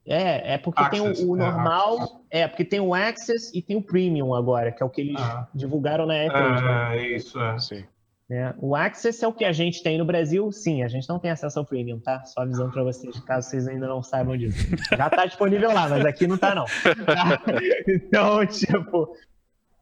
É, 0.07 0.53
é 0.53 0.57
porque 0.57 0.81
Access, 0.81 1.13
tem 1.15 1.25
o, 1.25 1.31
o 1.31 1.35
é, 1.35 1.39
normal, 1.39 2.21
é, 2.31 2.47
porque 2.47 2.63
tem 2.63 2.79
o 2.79 2.93
Access 2.93 3.51
e 3.53 3.61
tem 3.61 3.75
o 3.75 3.81
Premium 3.81 4.33
agora, 4.33 4.71
que 4.71 4.81
é 4.81 4.85
o 4.85 4.89
que 4.89 5.01
eles 5.01 5.19
Ah. 5.19 5.47
divulgaram 5.53 6.05
na 6.05 6.13
E3. 6.13 6.61
né? 6.61 6.97
É, 6.97 7.15
isso, 7.15 7.37
é. 7.41 7.59
Sim. 7.59 7.83
né? 8.29 8.53
O 8.59 8.73
Access 8.75 9.23
é 9.23 9.27
o 9.27 9.33
que 9.33 9.43
a 9.43 9.51
gente 9.51 9.83
tem 9.83 9.97
no 9.97 10.05
Brasil, 10.05 10.49
sim, 10.51 10.81
a 10.81 10.87
gente 10.87 11.07
não 11.09 11.19
tem 11.19 11.29
acesso 11.31 11.59
ao 11.59 11.65
Premium, 11.65 11.99
tá? 11.99 12.23
Só 12.23 12.41
avisando 12.41 12.71
pra 12.71 12.83
vocês, 12.83 13.19
caso 13.21 13.49
vocês 13.49 13.67
ainda 13.67 13.87
não 13.87 14.01
saibam 14.01 14.37
disso. 14.37 14.57
Já 14.97 15.09
tá 15.09 15.25
disponível 15.25 15.73
lá, 15.73 15.89
mas 15.89 16.05
aqui 16.05 16.25
não 16.25 16.37
tá 16.37 16.55
não. 16.55 16.65
Tá? 16.65 17.41
Então, 17.87 18.45
tipo, 18.45 19.13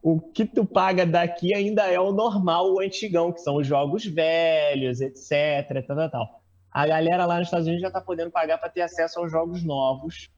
o 0.02 0.20
que 0.20 0.46
tu 0.46 0.66
paga 0.66 1.06
daqui 1.06 1.54
ainda 1.54 1.84
é 1.84 2.00
o 2.00 2.12
normal, 2.12 2.74
o 2.74 2.80
antigão, 2.80 3.32
que 3.32 3.42
são 3.42 3.58
os 3.58 3.66
jogos 3.68 4.06
velhos, 4.06 5.02
etc, 5.02 5.86
tal, 5.88 5.98
tal, 5.98 6.10
tal. 6.10 6.42
A 6.76 6.86
galera 6.86 7.26
lá 7.26 7.38
nos 7.38 7.48
Estados 7.48 7.68
Unidos 7.68 7.84
já 7.84 7.90
tá 7.90 8.02
podendo 8.02 8.30
pagar 8.30 8.58
para 8.58 8.70
ter 8.70 8.82
acesso 8.82 9.18
aos 9.18 9.32
jogos 9.32 9.64
novos. 9.64 10.30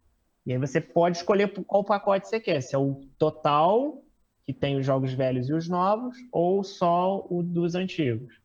E 0.45 0.53
aí 0.53 0.59
você 0.59 0.79
pode 0.79 1.17
escolher 1.17 1.51
qual 1.65 1.83
pacote 1.83 2.27
você 2.27 2.39
quer, 2.39 2.61
se 2.61 2.75
é 2.75 2.77
o 2.77 3.01
total 3.17 4.03
que 4.45 4.53
tem 4.53 4.77
os 4.77 4.85
jogos 4.85 5.11
velhos 5.13 5.49
e 5.49 5.53
os 5.53 5.67
novos, 5.67 6.15
ou 6.31 6.63
só 6.63 7.25
o 7.27 7.41
dos 7.41 7.73
antigos. 7.73 8.39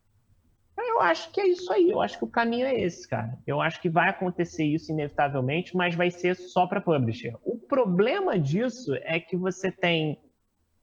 Eu 0.75 1.01
acho 1.01 1.31
que 1.31 1.39
é 1.39 1.47
isso 1.47 1.71
aí. 1.71 1.91
Eu 1.91 2.01
acho 2.01 2.17
que 2.17 2.23
o 2.23 2.31
caminho 2.31 2.65
é 2.65 2.73
esse, 2.81 3.07
cara. 3.07 3.37
Eu 3.45 3.61
acho 3.61 3.79
que 3.79 3.89
vai 3.89 4.09
acontecer 4.09 4.65
isso 4.65 4.91
inevitavelmente, 4.91 5.77
mas 5.77 5.93
vai 5.93 6.09
ser 6.09 6.35
só 6.35 6.65
para 6.65 6.81
publisher. 6.81 7.37
O 7.43 7.59
problema 7.59 8.39
disso 8.39 8.95
é 9.03 9.19
que 9.19 9.37
você 9.37 9.71
tem. 9.71 10.19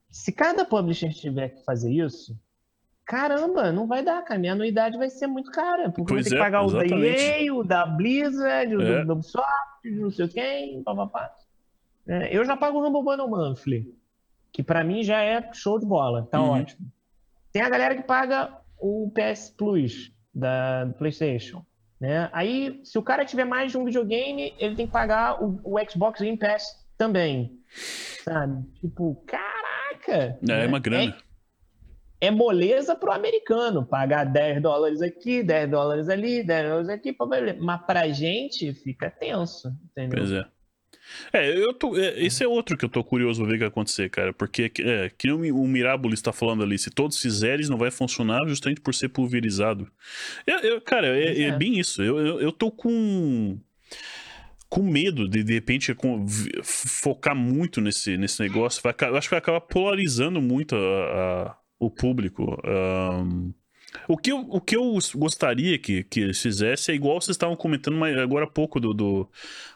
Se 0.08 0.30
cada 0.30 0.64
publisher 0.64 1.12
tiver 1.12 1.48
que 1.48 1.64
fazer 1.64 1.90
isso, 1.90 2.38
caramba, 3.10 3.72
não 3.72 3.88
vai 3.88 4.04
dar, 4.04 4.22
cara. 4.22 4.38
Minha 4.38 4.52
anuidade 4.52 4.96
vai 4.96 5.10
ser 5.10 5.26
muito 5.26 5.50
cara. 5.50 5.90
Porque 5.90 6.12
Pois 6.14 6.24
eu 6.26 6.30
vou 6.30 6.30
ter 6.30 6.34
é, 6.34 6.38
que 6.38 6.44
pagar 6.44 6.62
o 6.62 6.70
da 6.70 6.84
exatamente. 6.84 7.22
EA, 7.22 7.54
o 7.54 7.64
da 7.64 7.84
Blizzard, 7.84 8.76
o 8.76 8.80
É. 8.82 9.04
do, 9.04 9.12
Ubisoft, 9.14 9.90
não 9.90 10.10
sei 10.12 10.28
quem, 10.28 10.82
papapá. 10.84 11.34
É, 12.06 12.36
eu 12.36 12.44
já 12.44 12.56
pago 12.56 12.78
o 12.78 12.86
Humble 12.86 13.02
Bundle 13.02 13.28
Monthly, 13.28 13.92
que 14.52 14.62
pra 14.62 14.84
mim 14.84 15.02
já 15.02 15.20
é 15.20 15.52
show 15.52 15.78
de 15.80 15.86
bola, 15.86 16.28
tá 16.30 16.40
Uhum. 16.40 16.50
ótimo. 16.60 16.86
Tem 17.52 17.62
a 17.62 17.68
galera 17.68 17.96
que 17.96 18.02
paga 18.02 18.56
o 18.78 19.10
PS 19.12 19.50
Plus 19.56 20.12
da 20.32 20.84
do 20.84 20.94
PlayStation, 20.94 21.64
né? 22.00 22.30
Aí, 22.32 22.80
se 22.84 22.96
o 22.96 23.02
cara 23.02 23.24
tiver 23.24 23.44
mais 23.44 23.72
de 23.72 23.78
um 23.78 23.84
videogame, 23.84 24.54
ele 24.58 24.76
tem 24.76 24.86
que 24.86 24.92
pagar 24.92 25.42
o, 25.42 25.60
o 25.64 25.76
Xbox 25.90 26.20
Game 26.20 26.38
Pass 26.38 26.64
também, 26.96 27.58
sabe? 28.24 28.64
Tipo, 28.80 29.16
caraca! 29.26 29.58
É, 30.08 30.38
né? 30.42 30.66
uma 30.68 30.78
grana. 30.78 31.10
É, 31.10 31.29
moleza 32.28 32.96
pro 32.96 33.12
americano 33.12 33.86
pagar 33.86 34.24
10 34.24 34.60
dólares 34.60 35.00
aqui, 35.00 35.44
10 35.44 35.70
dólares 35.70 36.08
ali, 36.08 36.42
10 36.42 36.68
dólares 36.68 36.88
aqui, 36.88 37.16
mas 37.60 37.80
pra 37.86 38.08
gente 38.08 38.74
fica 38.74 39.08
tenso, 39.08 39.68
entendeu? 39.92 40.18
Pois 40.18 40.32
é. 40.32 40.44
É, 41.32 41.56
eu 41.56 41.72
tô, 41.74 41.96
é, 41.96 42.20
esse 42.22 42.44
é 42.44 42.48
outro 42.48 42.76
que 42.76 42.84
eu 42.84 42.88
tô 42.88 43.02
curioso 43.02 43.40
pra 43.40 43.48
ver 43.48 43.54
o 43.54 43.58
que 43.58 43.64
vai 43.64 43.68
acontecer, 43.68 44.08
cara. 44.10 44.32
Porque, 44.32 44.70
é, 44.80 45.10
que 45.16 45.26
nem 45.28 45.50
o 45.50 45.66
Mirabulo 45.66 46.14
está 46.14 46.32
falando 46.32 46.62
ali, 46.62 46.78
se 46.78 46.90
todos 46.90 47.20
fizerem, 47.20 47.66
não 47.68 47.78
vai 47.78 47.90
funcionar 47.90 48.46
justamente 48.46 48.80
por 48.80 48.94
ser 48.94 49.08
pulverizado. 49.08 49.90
Eu, 50.46 50.58
eu- 50.60 50.80
cara, 50.80 51.08
é, 51.18 51.36
é 51.36 51.42
é. 51.44 51.52
bem 51.56 51.78
isso. 51.78 52.02
Eu, 52.02 52.18
eu, 52.18 52.40
eu 52.40 52.52
tô 52.52 52.70
com. 52.70 53.58
Com 54.68 54.82
medo 54.84 55.28
de, 55.28 55.42
de 55.42 55.52
repente, 55.52 55.92
focar 56.62 57.34
muito 57.34 57.80
nesse, 57.80 58.16
nesse 58.16 58.40
negócio. 58.40 58.80
Vai, 58.80 58.94
acho 59.16 59.26
que 59.28 59.30
vai 59.34 59.38
acabar 59.40 59.60
polarizando 59.62 60.40
muito 60.40 60.76
a- 60.76 61.56
o 61.80 61.90
público. 61.90 62.56
Ahn, 62.64 63.52
o, 64.06 64.16
que 64.16 64.30
eu, 64.30 64.38
o 64.48 64.60
que 64.60 64.76
eu 64.76 64.96
gostaria 65.16 65.76
que, 65.78 66.04
que 66.04 66.20
eles 66.20 66.40
fizessem 66.40 66.92
é 66.92 66.96
igual 66.96 67.20
vocês 67.20 67.34
estavam 67.34 67.56
comentando 67.56 67.96
mais- 67.96 68.16
agora 68.18 68.44
há 68.44 68.48
pouco 68.48 68.78
do, 68.78 68.94
do, 68.94 69.28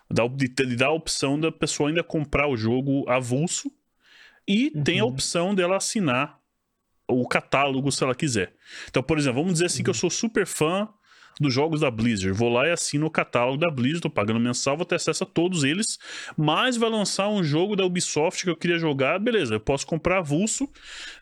da, 0.08 0.28
de, 0.28 0.46
de 0.48 0.76
dar 0.76 0.88
a 0.88 0.92
opção 0.92 1.40
da 1.40 1.50
pessoa 1.50 1.88
ainda 1.88 2.04
comprar 2.04 2.46
o 2.46 2.56
jogo 2.56 3.08
avulso 3.10 3.72
e 4.46 4.70
tem 4.84 5.00
a 5.00 5.04
Uhum. 5.04 5.10
opção 5.10 5.54
dela 5.54 5.76
assinar 5.78 6.38
o 7.08 7.26
catálogo 7.26 7.90
se 7.90 8.04
ela 8.04 8.14
quiser. 8.14 8.54
Então, 8.88 9.02
por 9.02 9.18
exemplo, 9.18 9.40
vamos 9.40 9.54
dizer 9.54 9.66
assim 9.66 9.82
que 9.82 9.90
eu 9.90 9.94
sou 9.94 10.10
super 10.10 10.46
fã 10.46 10.88
dos 11.40 11.52
jogos 11.52 11.80
da 11.80 11.90
Blizzard. 11.90 12.32
Vou 12.32 12.48
lá 12.48 12.66
e 12.68 12.70
assino 12.70 13.06
o 13.06 13.10
catálogo 13.10 13.58
da 13.58 13.70
Blizzard, 13.70 14.02
tô 14.02 14.10
pagando 14.10 14.40
mensal, 14.40 14.76
vou 14.76 14.86
ter 14.86 14.94
acesso 14.96 15.24
a 15.24 15.26
todos 15.26 15.64
eles, 15.64 15.98
mas 16.36 16.76
vai 16.76 16.88
lançar 16.90 17.28
um 17.28 17.42
jogo 17.42 17.74
da 17.76 17.84
Ubisoft 17.84 18.44
que 18.44 18.50
eu 18.50 18.56
queria 18.56 18.78
jogar, 18.78 19.18
beleza, 19.18 19.54
eu 19.54 19.60
posso 19.60 19.86
comprar 19.86 20.18
avulso, 20.18 20.68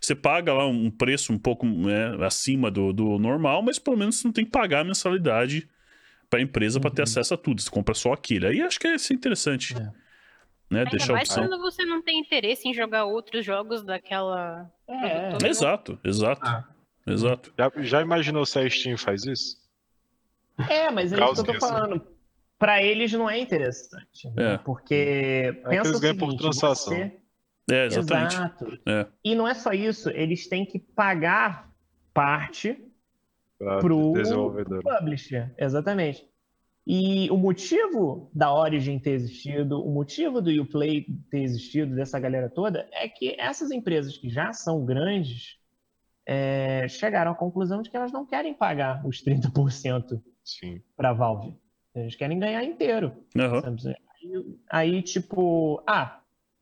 você 0.00 0.14
paga 0.14 0.52
lá 0.52 0.66
um 0.66 0.90
preço 0.90 1.32
um 1.32 1.38
pouco 1.38 1.66
né, 1.66 2.16
acima 2.24 2.70
do, 2.70 2.92
do 2.92 3.18
normal, 3.18 3.62
mas 3.62 3.78
pelo 3.78 3.96
menos 3.96 4.16
você 4.16 4.28
não 4.28 4.32
tem 4.32 4.44
que 4.44 4.50
pagar 4.50 4.80
a 4.80 4.84
mensalidade 4.84 5.68
para 6.28 6.38
a 6.40 6.42
empresa 6.42 6.80
para 6.80 6.90
ter 6.90 7.02
Uhum. 7.02 7.04
acesso 7.04 7.34
a 7.34 7.36
tudo, 7.36 7.60
você 7.60 7.70
compra 7.70 7.94
só 7.94 8.12
aquilo. 8.12 8.46
Aí 8.46 8.62
acho 8.62 8.80
que 8.80 8.86
é 8.86 8.94
é 8.94 8.96
interessante. 9.12 9.76
É. 9.76 9.80
Né? 10.70 10.78
Ainda 10.80 10.90
Deixar 10.90 11.12
mais 11.12 11.28
opção. 11.28 11.46
quando 11.46 11.60
você 11.60 11.84
não 11.84 12.00
tem 12.02 12.18
interesse 12.18 12.66
em 12.66 12.72
jogar 12.72 13.04
outros 13.04 13.44
jogos 13.44 13.84
daquela. 13.84 14.70
É, 14.88 15.28
produtora. 15.28 15.50
Exato, 15.50 15.98
exato. 16.02 16.46
Ah. 16.46 16.64
Exato. 17.06 17.52
Já, 17.58 17.72
já 17.82 18.00
imaginou 18.00 18.46
se 18.46 18.58
a 18.58 18.70
Steam 18.70 18.96
faz 18.96 19.26
isso? 19.26 19.56
É, 20.68 20.90
mas 20.90 21.12
é 21.12 21.16
isso 21.16 21.44
que 21.44 21.50
eu 21.50 21.54
tô 21.54 21.60
Caos 21.60 21.72
falando. 21.72 22.06
Pra 22.58 22.82
eles 22.82 23.12
não 23.12 23.28
é 23.28 23.38
interessante. 23.38 24.30
né? 24.36 24.54
É. 24.54 24.58
Porque 24.58 25.60
pensa 25.68 25.88
eles 25.88 25.98
o 25.98 26.00
ganham 26.00 26.16
por 26.16 26.26
seguinte, 26.26 26.40
transação. 26.40 26.94
você- 26.94 27.16
É, 27.70 27.86
exatamente. 27.86 28.34
Exato. 28.34 28.78
É. 28.86 29.06
E 29.24 29.34
não 29.34 29.48
é 29.48 29.54
só 29.54 29.72
isso, 29.72 30.10
eles 30.10 30.48
têm 30.48 30.64
que 30.64 30.78
pagar 30.78 31.70
parte 32.14 32.78
Pra 33.58 33.78
Pro- 33.78 34.12
desenvolvedor. 34.14 34.82
publisher, 34.82 35.54
exatamente. 35.58 36.28
E 36.84 37.30
o 37.30 37.36
motivo 37.36 38.28
da 38.34 38.52
Origin 38.52 38.98
ter 38.98 39.12
existido, 39.12 39.80
o 39.80 39.88
motivo 39.94 40.40
do 40.42 40.50
Uplay 40.62 41.06
ter 41.30 41.42
existido, 41.42 41.94
dessa 41.94 42.18
galera 42.18 42.48
toda, 42.50 42.88
é 42.92 43.08
que 43.08 43.36
essas 43.40 43.70
empresas 43.70 44.18
que 44.18 44.28
já 44.28 44.52
são 44.52 44.84
grandes 44.84 45.58
é, 46.26 46.86
chegaram 46.88 47.30
à 47.32 47.34
conclusão 47.36 47.82
de 47.82 47.90
que 47.90 47.96
elas 47.96 48.10
não 48.12 48.26
querem 48.26 48.52
pagar 48.54 49.04
os 49.06 49.22
30% 49.22 50.08
Sim. 50.10 50.22
Para 50.96 51.10
a 51.10 51.12
Valve. 51.12 51.54
Eles 51.94 52.16
querem 52.16 52.38
ganhar 52.38 52.64
inteiro. 52.64 53.12
Sabe? 53.60 53.96
Aí, 54.22 54.56
aí, 54.70 55.02
tipo, 55.02 55.82
ah, 55.86 56.20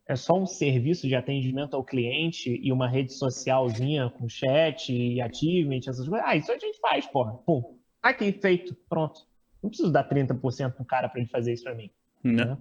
é 0.09 0.17
só 0.17 0.37
um 0.37 0.47
serviço 0.47 1.07
de 1.07 1.15
atendimento 1.15 1.75
ao 1.75 1.85
cliente 1.85 2.59
e 2.63 2.73
uma 2.73 2.89
rede 2.89 3.13
socialzinha 3.13 4.11
com 4.11 4.29
chat 4.29 4.93
e 4.93 5.21
achievement, 5.21 5.81
essas 5.87 6.09
coisas. 6.09 6.27
Ah, 6.27 6.35
isso 6.37 6.51
a 6.51 6.59
gente 6.59 6.81
faz, 6.81 7.07
porra. 7.07 7.35
Pum. 7.47 7.79
Aqui, 8.03 8.33
feito. 8.33 8.75
Pronto. 8.89 9.21
Não 9.63 9.71
preciso 9.71 9.93
dar 9.93 10.09
30% 10.09 10.73
pro 10.73 10.85
cara 10.85 11.09
para 11.09 11.21
ele 11.21 11.29
fazer 11.29 11.53
isso 11.53 11.63
para 11.63 11.75
mim. 11.75 11.91
Né? 12.25 12.59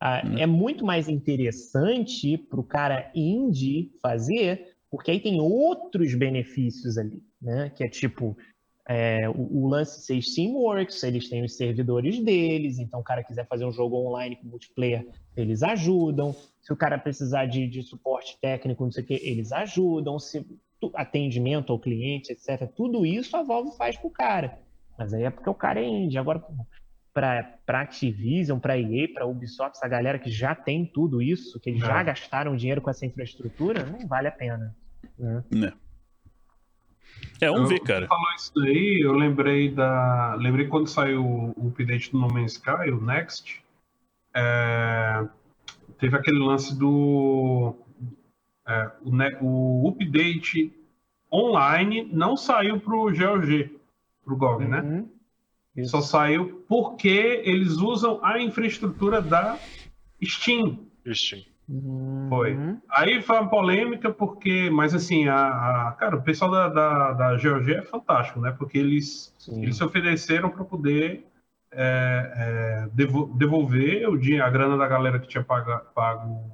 Ah, 0.00 0.24
Né. 0.24 0.42
É 0.42 0.46
muito 0.46 0.84
mais 0.84 1.08
interessante 1.08 2.38
pro 2.38 2.62
cara 2.62 3.10
indie 3.14 3.92
fazer, 4.00 4.76
porque 4.90 5.10
aí 5.10 5.20
tem 5.20 5.40
outros 5.40 6.14
benefícios 6.14 6.96
ali, 6.96 7.22
né? 7.40 7.70
Que 7.70 7.84
é 7.84 7.88
tipo 7.88 8.36
é, 8.88 9.28
o, 9.28 9.64
o 9.64 9.68
lance 9.68 10.00
ser 10.02 10.20
Steamworks, 10.22 11.02
eles 11.02 11.28
têm 11.28 11.44
os 11.44 11.56
servidores 11.56 12.18
deles, 12.22 12.78
então 12.78 13.00
o 13.00 13.04
cara 13.04 13.24
quiser 13.24 13.46
fazer 13.46 13.64
um 13.64 13.72
jogo 13.72 13.96
online 13.96 14.36
com 14.36 14.46
multiplayer, 14.48 15.06
eles 15.36 15.62
ajudam. 15.62 16.34
Se 16.62 16.72
o 16.72 16.76
cara 16.76 16.98
precisar 16.98 17.46
de, 17.46 17.66
de 17.68 17.82
suporte 17.82 18.38
técnico, 18.40 18.84
não 18.84 18.90
sei 18.92 19.02
o 19.04 19.06
que, 19.06 19.14
eles 19.14 19.52
ajudam. 19.52 20.18
Se 20.18 20.44
tu- 20.80 20.90
atendimento 20.94 21.72
ao 21.72 21.78
cliente, 21.78 22.32
etc. 22.32 22.68
Tudo 22.74 23.04
isso 23.06 23.36
a 23.36 23.42
Valve 23.42 23.76
faz 23.76 23.96
pro 23.96 24.10
cara. 24.10 24.58
Mas 24.98 25.12
aí 25.14 25.24
é 25.24 25.30
porque 25.30 25.48
o 25.50 25.54
cara 25.54 25.80
é 25.80 25.84
indie. 25.86 26.18
Agora, 26.18 26.42
para 27.12 27.80
Activision, 27.80 28.58
para 28.58 28.78
EA, 28.78 29.08
para 29.12 29.26
Ubisoft, 29.26 29.76
essa 29.76 29.88
galera 29.88 30.18
que 30.18 30.30
já 30.30 30.54
tem 30.54 30.84
tudo 30.84 31.22
isso, 31.22 31.58
que 31.60 31.70
eles 31.70 31.80
já 31.80 32.00
É. 32.00 32.04
gastaram 32.04 32.54
dinheiro 32.56 32.82
com 32.82 32.90
essa 32.90 33.06
infraestrutura, 33.06 33.84
não 33.86 34.06
vale 34.06 34.28
a 34.28 34.32
pena. 34.32 34.74
né? 35.18 35.44
Né? 35.50 35.72
É, 37.40 37.46
vamos 37.50 37.62
Eu- 37.70 37.76
ver, 37.76 37.80
cara. 37.80 38.06
falou 38.06 38.24
isso 38.36 38.52
daí, 38.54 39.00
eu 39.02 39.12
lembrei 39.12 39.70
da. 39.70 40.34
Lembrei 40.36 40.66
quando 40.68 40.86
saiu 40.88 41.24
o 41.56 41.68
update 41.68 42.10
do 42.12 42.18
No 42.18 42.28
Man's 42.28 42.52
Sky, 42.52 42.90
o 42.90 43.00
Next. 43.00 43.62
é, 44.34 45.26
teve 45.98 46.16
aquele 46.16 46.38
lance 46.38 46.76
do. 46.78 47.74
é, 48.66 48.90
o, 49.02 49.14
ne- 49.14 49.36
o 49.40 49.88
update 49.88 50.72
online 51.32 52.08
não 52.12 52.36
saiu 52.36 52.80
pro 52.80 53.10
GOG, 53.12 53.70
pro 54.24 54.36
GOG, 54.36 54.64
né? 54.66 54.80
Uhum. 54.80 55.08
Isso. 55.76 55.90
Só 55.90 56.00
saiu 56.00 56.64
porque 56.66 57.42
eles 57.44 57.72
usam 57.76 58.18
a 58.24 58.40
infraestrutura 58.40 59.20
da 59.20 59.58
Steam. 60.24 60.86
Steam. 61.12 61.42
Uhum. 61.68 62.26
Foi. 62.28 62.56
Aí 62.90 63.20
foi 63.22 63.38
uma 63.40 63.48
polêmica, 63.50 64.12
porque, 64.12 64.70
mas 64.70 64.94
assim, 64.94 65.26
a, 65.28 65.88
a- 65.88 65.92
cara, 65.92 66.16
o 66.16 66.22
pessoal 66.22 66.50
da, 66.50 66.68
da, 66.68 67.12
da 67.12 67.32
GOG 67.36 67.74
é 67.74 67.82
fantástico, 67.82 68.40
né? 68.40 68.54
Porque 68.56 68.78
eles, 68.78 69.34
Sim. 69.38 69.62
eles 69.62 69.76
se 69.76 69.82
ofereceram 69.84 70.48
para 70.50 70.64
poder 70.64 71.26
é, 71.72 72.32
é, 72.36 72.88
devo- 72.92 73.26
devolver 73.36 74.08
o 74.08 74.16
dinheiro, 74.16 74.44
a 74.44 74.50
grana 74.50 74.76
da 74.76 74.86
galera 74.86 75.18
que 75.18 75.26
tinha 75.26 75.42
paga- 75.42 75.80
pago 75.94 76.52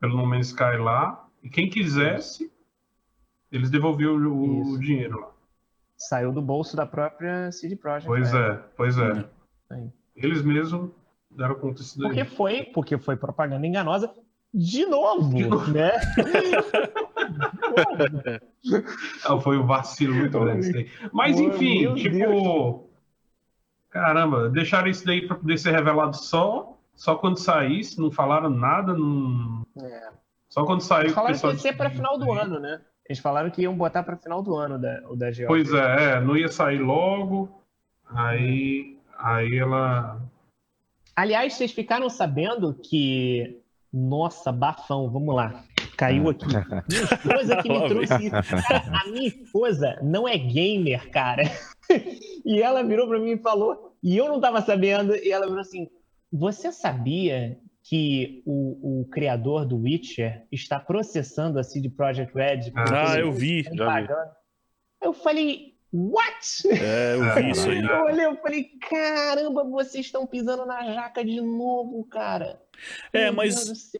pelo 0.00 0.16
No 0.16 0.26
Man's 0.26 0.48
Sky 0.48 0.76
lá, 0.78 1.26
e 1.42 1.48
quem 1.48 1.70
quisesse, 1.70 2.50
eles 3.50 3.70
devolviam 3.70 4.16
o, 4.16 4.62
Isso. 4.62 4.80
dinheiro 4.80 5.20
lá. 5.20 5.30
Saiu 5.96 6.32
do 6.32 6.42
bolso 6.42 6.76
da 6.76 6.84
própria 6.84 7.50
CD 7.52 7.76
Projekt. 7.76 8.06
Pois 8.08 8.32
né? 8.32 8.40
é, 8.40 8.54
pois 8.76 8.98
é. 8.98 9.24
Sim. 9.72 9.92
Eles 10.16 10.42
mesmos 10.42 10.90
deram 11.36 11.54
conta 11.56 11.82
disso 11.82 11.98
daí. 11.98 12.08
Porque 12.08 12.24
foi, 12.24 12.62
porque 12.64 12.98
foi 12.98 13.16
propaganda 13.16 13.66
enganosa 13.66 14.12
de 14.52 14.86
novo, 14.86 15.34
De 15.34 15.46
novo. 15.46 15.70
né? 15.72 15.92
Ah, 19.24 19.38
foi 19.40 19.58
um 19.58 19.66
vacilo 19.66 20.14
muito 20.14 20.38
grande. 20.38 20.90
Mas 21.12 21.38
enfim, 21.38 21.94
tipo. 21.94 22.16
Deus. 22.16 22.80
Caramba, 23.90 24.48
deixaram 24.48 24.88
isso 24.88 25.04
daí 25.04 25.26
pra 25.26 25.36
poder 25.36 25.58
ser 25.58 25.72
revelado 25.72 26.16
só, 26.16 26.76
só 26.94 27.16
quando 27.16 27.38
saísse, 27.38 28.00
não 28.00 28.10
falaram 28.10 28.50
nada, 28.50 28.92
não... 28.92 29.64
É. 29.80 30.08
só 30.48 30.64
quando 30.64 30.80
saiu 30.80 31.04
Eles 31.04 31.14
falaram 31.14 31.38
que 31.38 31.46
ia 31.46 31.58
ser 31.58 31.76
para 31.76 31.90
final 31.90 32.18
do 32.18 32.32
ano, 32.32 32.58
né? 32.58 32.80
Eles 33.08 33.20
falaram 33.20 33.50
que 33.50 33.62
iam 33.62 33.76
botar 33.76 34.02
para 34.02 34.16
final 34.16 34.42
do 34.42 34.56
ano 34.56 34.78
da, 34.78 35.00
o 35.08 35.14
da 35.14 35.30
GOG. 35.30 35.46
Pois 35.46 35.72
é, 35.72 36.12
é, 36.12 36.20
não 36.20 36.36
ia 36.36 36.48
sair 36.48 36.78
logo, 36.78 37.62
aí, 38.08 38.98
aí 39.18 39.58
ela. 39.58 40.20
Aliás, 41.16 41.54
vocês 41.54 41.72
ficaram 41.72 42.08
sabendo 42.08 42.74
que. 42.74 43.60
Nossa, 43.92 44.50
bafão, 44.50 45.08
vamos 45.08 45.34
lá. 45.34 45.64
Caiu 45.96 46.28
aqui. 46.28 46.46
Minha 46.46 47.02
esposa 47.04 47.62
que 47.62 47.68
me 47.68 47.80
trouxe 47.88 48.26
isso. 48.26 48.34
A 48.34 49.08
minha 49.08 49.28
esposa 49.28 49.98
não 50.02 50.26
é 50.26 50.36
gamer, 50.36 51.10
cara. 51.10 51.42
E 52.46 52.60
ela 52.60 52.82
virou 52.82 53.06
pra 53.08 53.18
mim 53.18 53.32
e 53.32 53.38
falou, 53.38 53.96
e 54.02 54.16
eu 54.18 54.28
não 54.28 54.38
tava 54.38 54.60
sabendo, 54.60 55.14
e 55.16 55.30
ela 55.30 55.46
virou 55.46 55.60
assim: 55.60 55.88
Você 56.32 56.72
sabia 56.72 57.58
que 57.82 58.42
o, 58.46 59.00
o 59.02 59.04
criador 59.06 59.64
do 59.66 59.78
Witcher 59.78 60.46
está 60.50 60.78
processando 60.80 61.58
a 61.58 61.62
CD 61.62 61.88
Projekt 61.88 62.34
Red? 62.34 62.72
Ah, 62.74 63.18
eu 63.18 63.32
vi. 63.32 63.62
já 63.62 63.70
vi. 63.70 63.76
pagando?" 63.76 64.30
Eu 65.02 65.12
falei, 65.12 65.73
what? 65.94 66.68
É, 66.68 67.14
eu 67.14 67.34
vi 67.34 67.50
isso 67.50 67.70
aí. 67.70 67.82
Eu 67.82 68.04
olhei, 68.04 68.26
eu 68.26 68.36
falei, 68.38 68.64
caramba, 68.90 69.64
vocês 69.64 70.06
estão 70.06 70.26
pisando 70.26 70.66
na 70.66 70.82
jaca 70.92 71.24
de 71.24 71.40
novo, 71.40 72.04
cara. 72.04 72.60
É, 73.12 73.24
Meu 73.24 73.34
mas-. 73.34 73.92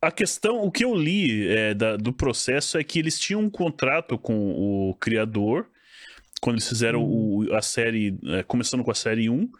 A 0.00 0.12
questão, 0.12 0.62
o 0.62 0.70
que 0.70 0.84
eu 0.84 0.94
li 0.94 1.48
é, 1.48 1.74
da- 1.74 1.96
do 1.96 2.12
processo 2.12 2.78
é 2.78 2.84
que 2.84 3.00
eles 3.00 3.18
tinham 3.18 3.40
um 3.40 3.50
contrato 3.50 4.16
com 4.16 4.52
o 4.90 4.94
criador, 4.94 5.68
quando 6.40 6.54
eles 6.56 6.68
fizeram 6.68 7.02
o- 7.02 7.52
a 7.52 7.60
série, 7.60 8.16
é, 8.26 8.44
começando 8.44 8.84
com 8.84 8.92
a 8.92 8.94
série 8.94 9.28
1. 9.28 9.50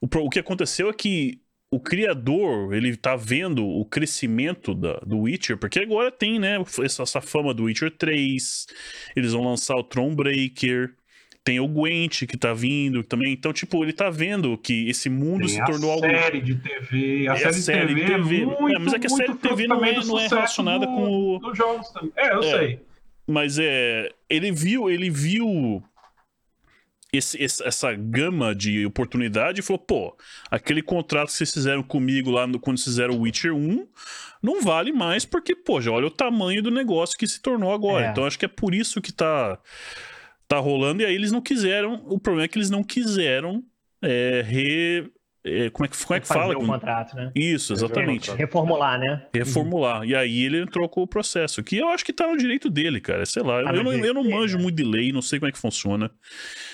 O, 0.00 0.06
o 0.20 0.30
que 0.30 0.38
aconteceu 0.38 0.88
é 0.88 0.92
que 0.94 1.42
o 1.70 1.78
criador, 1.78 2.72
ele 2.72 2.96
tá 2.96 3.14
vendo 3.14 3.62
o 3.66 3.84
crescimento 3.84 4.74
da- 4.74 5.00
do 5.00 5.18
Witcher, 5.18 5.58
porque 5.58 5.80
agora 5.80 6.10
tem, 6.10 6.38
né, 6.38 6.56
essa, 6.82 7.02
essa 7.02 7.20
fama 7.20 7.52
do 7.52 7.64
Witcher 7.64 7.90
3, 7.94 8.64
eles 9.14 9.34
vão 9.34 9.44
lançar 9.44 9.76
o 9.76 9.84
Thronebreaker, 9.84 10.94
Tem 11.44 11.58
o 11.60 11.66
Gwent 11.66 12.26
que 12.26 12.36
tá 12.36 12.52
vindo 12.52 13.02
também. 13.02 13.32
Então, 13.32 13.52
tipo, 13.54 13.82
ele 13.82 13.92
tá 13.92 14.10
vendo 14.10 14.58
que 14.58 14.88
esse 14.90 15.08
mundo 15.08 15.40
Tem 15.40 15.48
se 15.48 15.60
a 15.60 15.64
tornou 15.64 15.90
algo. 15.92 16.06
série 16.06 16.40
de 16.42 16.54
TV. 16.56 17.26
A 17.28 17.32
É, 17.32 17.36
série, 17.36 17.52
série 17.54 17.94
de 17.94 18.00
TV, 18.04 18.12
é 18.12 18.18
muito, 18.44 18.68
É, 18.76 18.78
mas 18.78 18.92
é 18.92 18.98
que 18.98 19.06
a 19.06 19.10
série 19.10 19.32
de 19.32 19.38
TV 19.38 19.66
não 19.66 19.82
é- 19.84 20.04
não 20.04 20.18
é 20.18 20.26
relacionada 20.28 20.84
do- 20.84 20.92
com 20.92 21.36
o- 21.36 21.38
dos 21.38 21.56
jogos 21.56 21.88
também. 21.90 22.12
É, 22.16 22.34
eu 22.34 22.40
É. 22.40 22.42
sei. 22.58 22.80
Mas 23.26 23.58
é. 23.58 24.10
Ele 24.28 24.50
viu, 24.52 24.90
ele 24.90 25.08
viu 25.08 25.82
esse- 27.12 27.42
esse- 27.42 27.62
essa 27.62 27.94
gama 27.94 28.54
de 28.54 28.84
oportunidade 28.84 29.60
e 29.60 29.62
falou: 29.62 29.78
pô, 29.78 30.16
aquele 30.50 30.82
contrato 30.82 31.28
que 31.28 31.32
vocês 31.34 31.52
fizeram 31.52 31.82
comigo 31.82 32.30
lá 32.30 32.46
no- 32.46 32.60
quando 32.60 32.82
fizeram 32.82 33.14
o 33.14 33.20
Witcher 33.22 33.54
1 33.54 33.86
não 34.42 34.60
vale 34.60 34.92
mais, 34.92 35.24
porque, 35.24 35.54
pô, 35.54 35.80
já 35.80 35.90
olha 35.90 36.06
o 36.06 36.10
tamanho 36.10 36.62
do 36.62 36.70
negócio 36.70 37.16
que 37.18 37.26
se 37.26 37.40
tornou 37.40 37.72
agora. 37.72 38.06
É. 38.06 38.10
Então 38.10 38.26
acho 38.26 38.38
que 38.38 38.44
é 38.44 38.48
por 38.48 38.74
isso 38.74 39.00
que 39.00 39.12
tá, 39.12 39.58
tá 40.48 40.58
rolando. 40.58 41.02
E 41.02 41.04
aí 41.06 41.14
eles 41.14 41.30
não 41.30 41.40
quiseram. 41.40 42.02
O 42.06 42.18
problema 42.18 42.44
é 42.46 42.48
que 42.48 42.58
eles 42.58 42.70
não 42.70 42.82
quiseram 42.82 43.62
é, 44.02 44.42
re. 44.44 45.10
é, 45.44 45.70
como 45.70 45.84
é 45.84 45.88
que, 45.88 46.04
como 46.04 46.16
é 46.16 46.20
que 46.20 46.26
fala? 46.26 46.56
o 46.56 46.66
contrato, 46.66 47.14
né? 47.14 47.30
Isso, 47.34 47.72
exatamente. 47.72 48.30
Reformular, 48.32 48.98
né? 48.98 49.26
Reformular. 49.34 50.04
E 50.04 50.14
aí 50.14 50.44
ele 50.44 50.62
entrou 50.62 50.88
com 50.88 51.02
o 51.02 51.06
processo, 51.06 51.62
que 51.62 51.76
eu 51.76 51.88
acho 51.88 52.04
que 52.04 52.12
tá 52.12 52.26
no 52.26 52.36
direito 52.36 52.70
dele, 52.70 53.00
cara. 53.00 53.24
Sei 53.26 53.42
lá, 53.42 53.62
Tá 53.62 53.70
eu, 53.74 53.84
no 53.84 53.92
não, 53.92 53.92
eu 53.92 54.14
não 54.14 54.24
manjo 54.24 54.56
né? 54.56 54.62
muito 54.62 54.76
de 54.76 54.84
lei, 54.84 55.12
não 55.12 55.22
sei 55.22 55.38
como 55.38 55.48
é 55.48 55.52
que 55.52 55.58
funciona. 55.58 56.10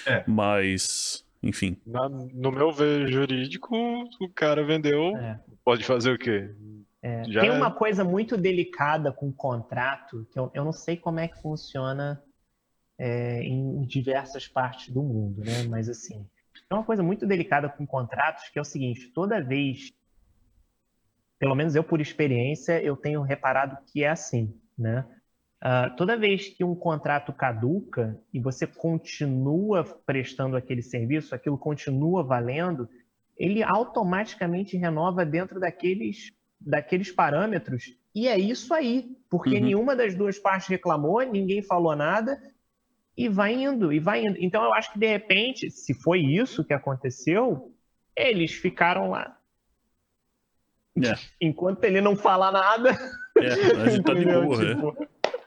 É. 0.06 0.22
Mas, 0.26 1.24
enfim. 1.42 1.76
Na- 1.86 2.08
no 2.08 2.52
meu 2.52 2.70
ver 2.70 3.08
jurídico, 3.08 3.76
o 4.20 4.28
cara 4.28 4.62
vendeu. 4.64 5.16
É. 5.16 5.40
Pode 5.64 5.82
fazer 5.84 6.12
o 6.12 6.18
quê? 6.18 6.50
É, 7.02 7.22
Já 7.28 7.40
Tem 7.42 7.50
é. 7.50 7.52
uma 7.52 7.70
coisa 7.70 8.02
muito 8.04 8.36
delicada 8.36 9.12
com 9.12 9.28
o 9.28 9.32
contrato, 9.32 10.26
que 10.32 10.38
eu, 10.38 10.50
eu 10.54 10.64
não 10.64 10.72
sei 10.72 10.96
como 10.96 11.18
é 11.20 11.28
que 11.28 11.40
funciona 11.42 12.22
é, 12.98 13.42
em 13.42 13.82
diversas 13.82 14.46
partes 14.46 14.92
do 14.92 15.02
mundo, 15.02 15.42
né? 15.44 15.62
Mas 15.64 15.88
assim, 15.88 16.26
tem 16.68 16.78
uma 16.78 16.84
coisa 16.84 17.02
muito 17.02 17.26
delicada 17.26 17.68
com 17.68 17.86
contratos, 17.86 18.48
que 18.48 18.58
é 18.58 18.62
o 18.62 18.64
seguinte, 18.64 19.10
toda 19.14 19.42
vez, 19.42 19.92
pelo 21.38 21.54
menos 21.54 21.74
eu 21.74 21.84
por 21.84 22.00
experiência, 22.00 22.82
eu 22.82 22.96
tenho 22.96 23.22
reparado 23.22 23.78
que 23.86 24.04
é 24.04 24.08
assim, 24.08 24.58
né? 24.78 25.04
Ah, 25.66 25.88
toda 25.88 26.14
vez 26.16 26.50
que 26.50 26.62
um 26.62 26.74
contrato 26.74 27.32
caduca 27.32 28.20
e 28.30 28.38
você 28.38 28.66
continua 28.66 29.82
prestando 30.04 30.56
aquele 30.56 30.82
serviço, 30.82 31.34
aquilo 31.34 31.56
continua 31.56 32.22
valendo, 32.22 32.86
ele 33.34 33.62
automaticamente 33.62 34.76
renova 34.76 35.24
dentro 35.24 35.58
daqueles, 35.58 36.30
daqueles 36.60 37.10
parâmetros. 37.10 37.96
E 38.14 38.28
é 38.28 38.38
isso 38.38 38.74
aí, 38.74 39.16
porque 39.30 39.56
Uhum. 39.56 39.62
nenhuma 39.62 39.96
das 39.96 40.14
duas 40.14 40.38
partes 40.38 40.68
reclamou, 40.68 41.22
ninguém 41.22 41.62
falou 41.62 41.96
nada, 41.96 42.38
e 43.16 43.28
vai 43.28 43.54
indo, 43.54 43.92
e 43.92 43.98
vai 43.98 44.24
indo. 44.24 44.36
Então 44.40 44.62
eu 44.62 44.74
acho 44.74 44.92
que 44.92 44.98
de 44.98 45.06
repente, 45.06 45.70
se 45.70 45.94
foi 45.94 46.20
isso 46.20 46.64
que 46.64 46.72
aconteceu, 46.72 47.72
eles 48.16 48.52
ficaram 48.52 49.10
lá. 49.10 49.36
É. 50.96 51.14
Enquanto 51.40 51.82
ele 51.84 52.00
não 52.00 52.16
falar 52.16 52.52
nada, 52.52 52.90
É, 53.36 53.48
a 53.82 53.88
gente 53.88 54.04
tá 54.04 54.14
de 54.14 54.24
boa, 54.24 54.62
né? 54.62 54.74
Tipo, 54.74 54.96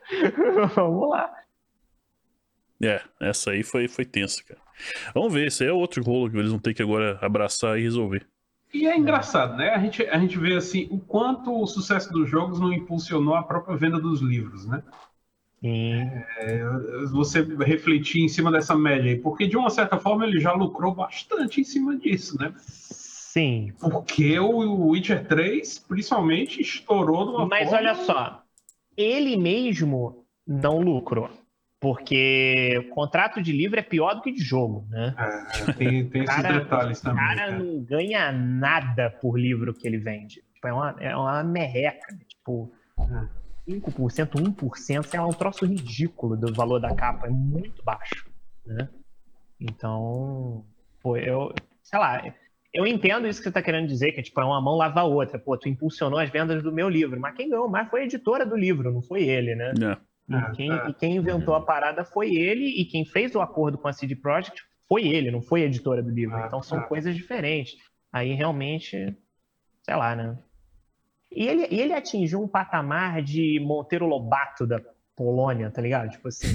Vamos 0.75 1.09
lá. 1.09 1.33
É, 2.83 3.01
essa 3.19 3.51
aí 3.51 3.63
foi, 3.63 3.87
foi 3.87 4.05
tensa, 4.05 4.43
cara. 4.43 4.59
Vamos 5.13 5.33
ver, 5.33 5.47
esse 5.47 5.63
aí 5.63 5.69
é 5.69 5.73
outro 5.73 6.03
rolo 6.03 6.29
que 6.29 6.37
eles 6.37 6.51
vão 6.51 6.59
ter 6.59 6.73
que 6.73 6.83
agora 6.83 7.17
abraçar 7.21 7.79
e 7.79 7.83
resolver. 7.83 8.27
E 8.73 8.85
é 8.85 8.95
engraçado, 8.95 9.55
né? 9.55 9.69
A 9.69 9.79
gente, 9.79 10.03
a 10.03 10.19
gente 10.19 10.37
vê 10.37 10.55
assim 10.55 10.87
o 10.91 10.99
quanto 10.99 11.61
o 11.61 11.65
sucesso 11.65 12.11
dos 12.11 12.29
jogos 12.29 12.59
não 12.59 12.71
impulsionou 12.71 13.35
a 13.35 13.43
própria 13.43 13.77
venda 13.77 13.99
dos 13.99 14.21
livros, 14.21 14.67
né? 14.67 14.83
Sim. 15.59 16.09
Você 17.11 17.41
refletir 17.41 18.21
em 18.23 18.27
cima 18.27 18.51
dessa 18.51 18.75
média 18.75 19.11
aí, 19.11 19.17
porque 19.19 19.47
de 19.47 19.57
uma 19.57 19.69
certa 19.69 19.97
forma 19.97 20.25
ele 20.25 20.39
já 20.39 20.53
lucrou 20.53 20.93
bastante 20.93 21.61
em 21.61 21.63
cima 21.63 21.97
disso, 21.97 22.37
né? 22.39 22.53
Sim. 22.57 23.73
Porque 23.79 24.39
o 24.39 24.87
Witcher 24.89 25.27
3, 25.27 25.79
principalmente, 25.79 26.61
estourou 26.61 27.25
de 27.25 27.31
uma 27.31 27.45
Mas 27.47 27.69
forma... 27.69 27.77
olha 27.77 27.95
só, 27.95 28.43
ele 28.95 29.35
mesmo 29.37 30.25
não 30.45 30.79
lucrou. 30.79 31.29
Porque 31.79 32.75
o 32.89 32.89
contrato 32.95 33.39
de 33.39 33.51
livro 33.51 33.79
é 33.79 33.83
pior 33.83 34.15
do 34.15 34.21
que 34.23 34.31
de 34.31 34.41
jogo, 34.43 34.87
né? 34.89 35.13
É, 35.67 35.73
tem, 35.73 36.09
tem 36.09 36.23
esses 36.23 36.35
Cara, 36.35 36.59
detalhes 36.59 36.99
O 36.99 37.03
também. 37.03 37.23
cara 37.23 37.35
cara. 37.51 37.59
não 37.59 37.83
ganha 37.83 38.31
nada 38.31 39.11
por 39.21 39.39
livro 39.39 39.71
que 39.75 39.87
ele 39.87 39.99
vende. 39.99 40.41
Tipo, 40.55 40.67
é, 40.67 40.73
uma, 40.73 40.95
é 40.99 41.15
uma 41.15 41.43
merreca. 41.43 42.11
né? 42.13 42.19
Tipo, 42.27 42.71
5%, 43.67 44.55
1%, 44.55 45.03
sei 45.03 45.19
lá, 45.19 45.25
é 45.25 45.29
um 45.29 45.33
troço 45.33 45.65
ridículo 45.65 46.37
do 46.37 46.53
valor 46.53 46.79
da 46.79 46.95
capa. 46.95 47.27
É 47.27 47.29
muito 47.29 47.83
baixo, 47.83 48.29
né? 48.65 48.89
Então, 49.59 50.65
pô, 51.01 51.17
eu, 51.17 51.53
sei 51.83 51.99
lá, 51.99 52.33
eu 52.73 52.85
entendo 52.85 53.27
isso 53.27 53.39
que 53.39 53.45
você 53.45 53.51
tá 53.51 53.61
querendo 53.61 53.87
dizer, 53.87 54.11
que 54.13 54.21
tipo, 54.21 54.39
é 54.39 54.45
uma 54.45 54.61
mão 54.61 54.75
lava 54.75 55.01
a 55.01 55.03
outra. 55.03 55.37
Pô, 55.37 55.57
tu 55.57 55.67
impulsionou 55.67 56.19
as 56.19 56.29
vendas 56.29 56.63
do 56.63 56.71
meu 56.71 56.87
livro. 56.87 57.19
Mas 57.19 57.35
quem 57.35 57.49
ganhou 57.49 57.67
mais 57.67 57.89
foi 57.89 58.01
a 58.01 58.05
editora 58.05 58.45
do 58.45 58.55
livro, 58.55 58.93
não 58.93 59.01
foi 59.01 59.23
ele, 59.23 59.55
né? 59.55 59.73
É. 59.81 60.07
É, 60.29 60.37
E 60.37 60.51
quem, 60.55 60.71
é. 60.71 60.89
e 60.89 60.93
quem 60.93 61.15
inventou 61.15 61.55
a 61.55 61.61
parada 61.61 62.03
foi 62.03 62.35
ele, 62.35 62.65
e 62.65 62.85
quem 62.85 63.05
fez 63.05 63.33
o 63.33 63.41
acordo 63.41 63.77
com 63.77 63.87
a 63.87 63.93
CD 63.93 64.15
Projekt 64.15 64.61
foi 64.87 65.07
ele, 65.07 65.31
não 65.31 65.41
foi 65.41 65.63
a 65.63 65.65
editora 65.65 66.03
do 66.03 66.09
livro. 66.09 66.35
Ah, 66.35 66.45
Então 66.47 66.61
são 66.61 66.79
ah. 66.79 66.83
coisas 66.83 67.15
diferentes. 67.15 67.77
Aí 68.11 68.33
realmente, 68.33 69.17
sei 69.83 69.95
lá, 69.95 70.15
né? 70.15 70.37
E 71.31 71.47
ele, 71.47 71.67
ele 71.69 71.93
atingiu 71.93 72.41
um 72.41 72.47
patamar 72.47 73.21
de 73.21 73.59
Monteiro 73.59 74.05
Lobato 74.05 74.65
da 74.65 74.79
Polônia, 75.15 75.69
tá 75.69 75.81
ligado? 75.81 76.09
Tipo 76.11 76.27
assim, 76.29 76.47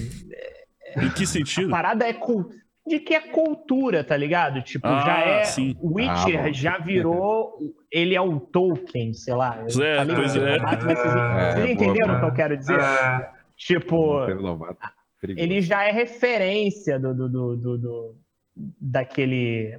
Em 0.96 1.10
que 1.10 1.24
a 1.24 1.26
sentido? 1.26 1.70
parada 1.70 2.06
é 2.06 2.12
cul... 2.12 2.48
de 2.86 2.98
que 2.98 3.14
é 3.14 3.20
cultura, 3.20 4.02
tá 4.02 4.16
ligado? 4.16 4.62
Tipo, 4.62 4.86
Ah, 4.88 5.02
já 5.04 5.18
é. 5.20 5.44
sim. 5.44 5.76
O 5.80 5.94
Witcher 5.96 6.44
Ah, 6.46 6.52
já 6.52 6.78
virou. 6.78 7.58
Ele 7.90 8.14
é 8.14 8.20
o 8.20 8.40
Tolkien, 8.40 9.12
sei 9.14 9.34
lá. 9.34 9.64
É, 9.66 9.96
Falei 9.96 10.16
pois 10.16 10.36
é. 10.36 10.56
Lobato, 10.56 10.86
mas 10.86 10.98
vocês, 10.98 11.14
É, 11.14 11.52
vocês 11.52 11.70
entenderam 11.70 12.06
boa. 12.08 12.16
o 12.16 12.20
que 12.20 12.26
eu 12.26 12.34
quero 12.34 12.56
dizer? 12.56 12.80
É, 12.80 13.30
Tipo. 13.56 13.96
Monteiro 14.20 14.40
Lobato, 14.42 14.88
perigoso. 15.20 15.44
ele 15.44 15.60
já 15.60 15.84
é 15.84 15.92
referência 15.92 16.98
do, 16.98 17.14
do, 17.14 17.28
do, 17.28 17.56
do- 17.56 17.78
do- 17.78 18.16
daquele 18.80 19.78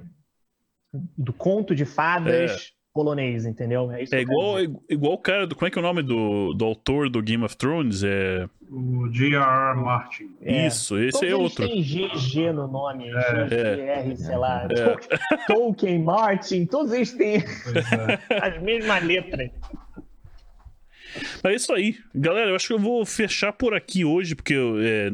do 1.18 1.32
conto 1.32 1.74
de 1.74 1.84
fadas 1.84 2.72
polonês, 2.94 3.44
entendeu? 3.44 3.90
isso 3.98 4.14
É 4.14 4.18
quero 4.18 4.32
igual, 4.32 4.56
igual 4.88 5.12
o 5.14 5.18
cara 5.18 5.46
do. 5.46 5.54
Como 5.56 5.66
é 5.66 5.70
que 5.70 5.76
é 5.78 5.80
o 5.80 5.84
nome 5.84 6.00
do, 6.02 6.54
do 6.54 6.64
autor 6.64 7.10
do 7.10 7.20
Game 7.20 7.44
of 7.44 7.56
Thrones? 7.56 8.02
É. 8.04 8.48
o 8.70 9.08
J.R.R. 9.10 9.76
Martin. 9.80 10.30
É. 10.40 10.66
Isso, 10.68 10.96
esse 10.98 11.10
Todos 11.10 11.22
é 11.22 11.26
eles 11.26 11.38
outro. 11.40 11.68
têm 11.68 11.82
GG 11.82 12.52
no 12.52 12.68
nome, 12.68 13.08
É. 13.10 14.04
GGR, 14.06 14.16
sei 14.16 14.36
lá, 14.36 14.68
É. 14.70 15.36
Tolkien, 15.46 15.98
Martin, 16.02 16.64
todos 16.66 16.92
eles 16.92 17.12
têm 17.12 17.36
é. 17.38 17.42
as 18.40 18.62
mesmas 18.62 19.02
letras. 19.02 19.50
É 21.44 21.54
isso 21.54 21.72
aí. 21.72 21.96
Galera, 22.14 22.50
eu 22.50 22.56
acho 22.56 22.68
que 22.68 22.72
eu 22.72 22.78
vou 22.78 23.04
fechar 23.04 23.52
por 23.52 23.74
aqui 23.74 24.04
hoje, 24.04 24.34
porque 24.34 24.54
eu, 24.54 24.76
é, 24.80 25.10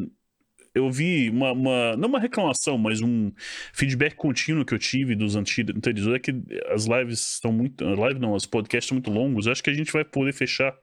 eu 0.80 0.90
vi 0.90 1.30
uma, 1.30 1.52
uma- 1.52 1.96
Não 1.96 2.08
uma 2.08 2.18
reclamação, 2.18 2.76
mas 2.76 3.00
um 3.00 3.30
feedback 3.72 4.14
contínuo 4.14 4.64
que 4.64 4.74
eu 4.74 4.78
tive 4.78 5.14
dos 5.14 5.36
anteriores. 5.36 6.06
É 6.14 6.18
que 6.18 6.32
as 6.70 6.86
lives 6.86 7.34
estão 7.34 7.52
muito. 7.52 7.84
Live 7.84 8.18
não, 8.18 8.32
os 8.32 8.46
podcasts 8.46 8.86
estão 8.86 8.96
muito 8.96 9.10
longos. 9.10 9.46
Eu 9.46 9.52
acho 9.52 9.62
que 9.62 9.70
a 9.70 9.74
gente 9.74 9.92
vai 9.92 10.04
poder 10.04 10.32
fechar. 10.32 10.74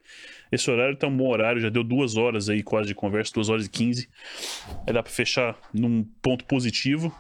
Esse 0.51 0.69
horário 0.71 0.95
tá 0.95 1.07
um 1.07 1.17
bom 1.17 1.27
horário, 1.29 1.59
já 1.61 1.69
deu 1.69 1.83
duas 1.83 2.15
horas 2.15 2.47
aí 2.49 2.63
quase 2.63 2.87
de 2.87 2.95
conversa, 2.95 3.33
duas 3.33 3.49
horas 3.49 3.65
e 3.65 3.69
quinze. 3.69 4.07
Aí 4.87 4.93
dá 4.93 5.03
pra 5.03 5.11
fechar 5.11 5.57
num 5.73 6.03
ponto 6.21 6.45
positivo. 6.45 7.13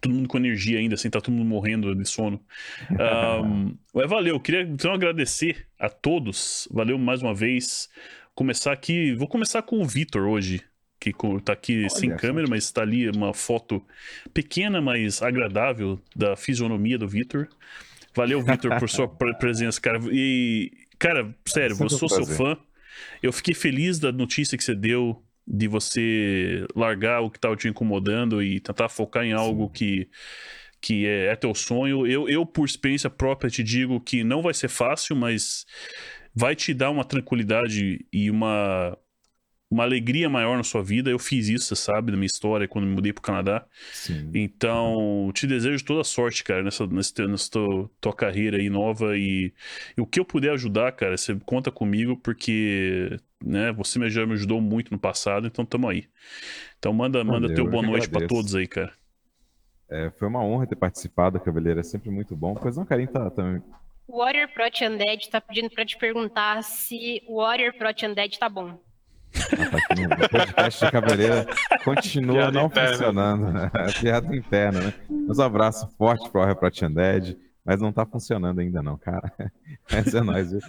Todo 0.00 0.12
mundo 0.12 0.28
com 0.28 0.36
energia 0.36 0.78
ainda, 0.80 0.94
assim, 0.94 1.08
tá 1.08 1.20
todo 1.20 1.32
mundo 1.32 1.46
morrendo 1.48 1.94
de 1.94 2.04
sono. 2.08 2.40
Ahm, 2.98 3.74
mas 3.94 4.08
valeu, 4.10 4.38
queria 4.40 4.62
então 4.62 4.92
agradecer 4.92 5.66
a 5.78 5.88
todos. 5.88 6.68
Valeu 6.72 6.98
mais 6.98 7.22
uma 7.22 7.34
vez. 7.34 7.88
Começar 8.34 8.72
aqui, 8.72 9.14
vou 9.14 9.26
começar 9.28 9.62
com 9.62 9.80
o 9.80 9.84
Vitor 9.84 10.22
hoje, 10.28 10.60
que 10.98 11.12
tá 11.44 11.52
aqui 11.52 11.88
sem 11.90 12.10
só. 12.10 12.16
câmera, 12.16 12.46
mas 12.48 12.70
tá 12.70 12.82
ali 12.82 13.08
uma 13.10 13.34
foto 13.34 13.84
pequena, 14.32 14.80
mas 14.80 15.22
agradável 15.22 16.00
da 16.14 16.36
fisionomia 16.36 16.98
do 16.98 17.06
Vitor. 17.06 17.48
Valeu, 18.14 18.42
Vitor, 18.42 18.78
por 18.78 18.88
sua 18.88 19.06
pre- 19.08 19.34
presença, 19.34 19.80
cara. 19.80 20.00
E, 20.10 20.72
cara, 20.98 21.34
sério, 21.46 21.72
eu 21.72 21.76
Sempre 21.76 21.94
um 21.94 21.98
sou 21.98 22.08
seu 22.08 22.24
fã. 22.26 22.56
Eu 23.22 23.32
fiquei 23.32 23.54
feliz 23.54 23.98
da 23.98 24.10
notícia 24.10 24.56
que 24.56 24.64
você 24.64 24.74
deu 24.74 25.22
de 25.46 25.68
você 25.68 26.66
largar 26.74 27.20
o 27.20 27.30
que 27.30 27.38
estava 27.38 27.54
te 27.54 27.68
incomodando 27.68 28.42
e 28.42 28.58
tentar 28.58 28.88
focar 28.88 29.24
em 29.24 29.32
algo 29.32 29.70
que, 29.70 30.08
que 30.80 31.06
é, 31.06 31.26
é 31.26 31.36
teu 31.36 31.54
sonho. 31.54 32.06
Eu, 32.06 32.28
eu, 32.28 32.44
por 32.44 32.64
experiência 32.64 33.08
própria, 33.10 33.50
te 33.50 33.62
digo 33.62 34.00
que 34.00 34.24
não 34.24 34.42
vai 34.42 34.54
ser 34.54 34.68
fácil, 34.68 35.14
mas 35.14 35.64
vai 36.34 36.56
te 36.56 36.74
dar 36.74 36.90
uma 36.90 37.04
tranquilidade 37.04 38.04
e 38.12 38.30
uma 38.30 38.98
uma 39.70 39.82
alegria 39.84 40.28
maior 40.28 40.56
na 40.56 40.62
sua 40.62 40.82
vida. 40.82 41.10
Eu 41.10 41.18
fiz 41.18 41.48
isso, 41.48 41.66
você 41.66 41.76
sabe, 41.76 42.10
da 42.12 42.16
minha 42.16 42.26
história 42.26 42.68
quando 42.68 42.86
me 42.86 42.94
mudei 42.94 43.12
pro 43.12 43.22
Canadá. 43.22 43.66
Sim. 43.92 44.30
Então, 44.34 45.30
te 45.34 45.46
desejo 45.46 45.84
toda 45.84 46.04
sorte, 46.04 46.44
cara, 46.44 46.62
nessa, 46.62 46.86
nessa, 46.86 47.14
teu- 47.14 47.28
nessa 47.28 47.50
tua, 47.50 47.90
tua 48.00 48.12
carreira 48.12 48.58
aí 48.58 48.70
nova. 48.70 49.16
E, 49.16 49.52
e 49.96 50.00
o 50.00 50.06
que 50.06 50.20
eu 50.20 50.24
puder 50.24 50.52
ajudar, 50.52 50.92
cara, 50.92 51.16
você 51.16 51.34
conta 51.44 51.70
comigo, 51.72 52.16
porque 52.16 53.18
né, 53.44 53.72
você 53.72 53.98
me, 53.98 54.08
já 54.08 54.24
me 54.26 54.34
ajudou 54.34 54.60
muito 54.60 54.90
no 54.92 54.98
passado, 54.98 55.46
então 55.46 55.64
tamo 55.64 55.88
aí. 55.88 56.08
Então, 56.78 56.92
manda, 56.92 57.22
manda 57.24 57.48
Valeu, 57.48 57.54
teu 57.54 57.64
eu 57.64 57.70
boa 57.70 57.82
noite 57.82 58.08
pra 58.08 58.18
agradeço. 58.18 58.28
todos 58.28 58.54
aí, 58.54 58.66
cara. 58.66 58.92
É, 59.88 60.10
foi 60.10 60.26
uma 60.28 60.42
honra 60.44 60.66
ter 60.66 60.76
participado, 60.76 61.40
Cabeleira. 61.40 61.80
É 61.80 61.82
sempre 61.82 62.10
muito 62.10 62.34
bom. 62.36 62.54
Pois 62.54 62.76
não, 62.76 62.84
Karim 62.84 63.06
tá 63.06 63.30
também. 63.30 63.62
O 64.06 64.18
Warrior 64.18 64.48
Prot 64.52 64.84
Undead 64.84 65.28
tá 65.30 65.40
pedindo 65.40 65.70
pra 65.70 65.84
te 65.84 65.96
perguntar 65.96 66.62
se 66.62 67.22
o 67.26 67.36
Warrior 67.40 67.72
Prot 67.74 68.06
Undead 68.06 68.38
tá 68.38 68.48
bom. 68.48 68.80
Ah, 69.34 69.70
tá 69.70 70.28
podcast 70.28 70.84
de 70.84 70.90
Cabeleira 70.90 71.46
continua 71.84 72.36
Piada 72.36 72.52
não 72.58 72.66
interna. 72.66 72.88
funcionando. 72.92 73.52
né? 73.52 73.70
Piada 74.00 74.36
interna, 74.36 74.80
né? 74.80 74.94
Mas 75.28 75.38
um 75.38 75.42
abraço 75.42 75.88
forte 75.98 76.28
pro 76.30 76.44
Reprat 76.44 76.82
Undead, 76.82 77.36
mas 77.66 77.80
não 77.80 77.92
tá 77.92 78.06
funcionando 78.06 78.60
ainda 78.60 78.80
não, 78.82 78.96
cara. 78.96 79.30
Mas 79.90 80.14
é 80.14 80.20
nóis, 80.20 80.52
viu? 80.52 80.60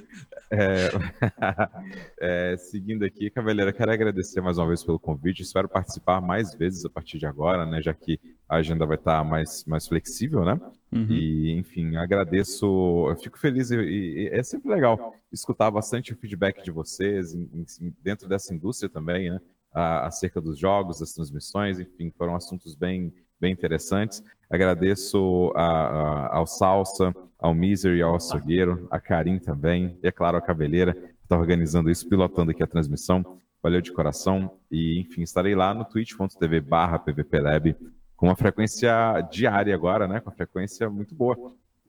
É, 0.52 0.90
é, 2.20 2.58
seguindo 2.58 3.04
aqui, 3.06 3.30
Cabeleira, 3.30 3.72
quero 3.72 3.92
agradecer 3.92 4.42
mais 4.42 4.58
uma 4.58 4.68
vez 4.68 4.84
pelo 4.84 5.00
convite. 5.00 5.42
Espero 5.44 5.70
participar 5.70 6.20
mais 6.22 6.54
vezes 6.56 6.84
a 6.86 6.90
partir 6.90 7.18
de 7.20 7.26
agora, 7.26 7.66
né? 7.66 7.82
Já 7.82 7.94
que 7.94 8.20
a 8.50 8.56
agenda 8.58 8.86
vai 8.86 8.98
estar 8.98 9.24
mais, 9.24 9.64
mais 9.66 9.88
flexível, 9.88 10.44
né? 10.44 10.60
Uhum. 10.92 11.08
E, 11.12 11.52
enfim, 11.58 11.96
agradeço, 11.98 12.66
eu 13.10 13.16
fico 13.18 13.38
feliz 13.38 13.70
e, 13.72 13.76
e 13.78 14.30
é 14.32 14.42
sempre 14.44 14.70
legal 14.70 15.14
escutar 15.32 15.70
bastante 15.70 16.14
o 16.14 16.18
feedback 16.18 16.64
de 16.64 16.72
vocês 16.72 17.34
em- 17.34 17.50
em- 17.82 17.94
dentro 18.02 18.28
dessa 18.28 18.54
indústria 18.54 18.90
também, 18.90 19.30
né? 19.30 19.40
A- 19.74 20.08
acerca 20.08 20.40
dos 20.42 20.58
jogos, 20.58 21.00
das 21.00 21.14
transmissões, 21.14 21.80
enfim, 21.80 22.12
foram 22.18 22.36
assuntos 22.36 22.74
bem, 22.76 23.14
bem 23.40 23.52
interessantes. 23.54 24.24
Agradeço 24.50 25.52
a- 25.56 25.62
a- 25.62 26.38
ao 26.38 26.48
Salsa, 26.48 27.14
ao 27.38 27.54
Misery, 27.54 28.02
ao 28.02 28.16
Açougueiro, 28.16 28.88
a 28.90 29.00
Karim 29.00 29.40
também, 29.40 29.98
e 30.02 30.08
é 30.08 30.12
claro, 30.12 30.38
a 30.38 30.42
Cabeleira, 30.42 30.94
que 30.94 31.24
está 31.24 31.38
organizando 31.38 31.90
isso, 31.90 32.08
pilotando 32.08 32.52
aqui 32.52 32.64
a 32.64 32.68
transmissão. 32.68 33.40
Valeu 33.62 33.82
de 33.82 33.92
coração. 33.92 34.52
E, 34.72 35.00
enfim, 35.02 35.22
estarei 35.24 35.54
lá 35.56 35.74
no 35.74 35.84
twitch.tv 35.84 36.62
barra 36.62 37.00
PVPLab 37.00 37.76
com 38.16 38.28
uma 38.28 38.36
frequência 38.36 39.22
diária 39.32 39.74
agora, 39.76 40.08
né? 40.08 40.20
Com 40.20 40.30
uma 40.30 40.36
frequência 40.36 40.90
muito 40.90 41.14
boa. 41.14 41.36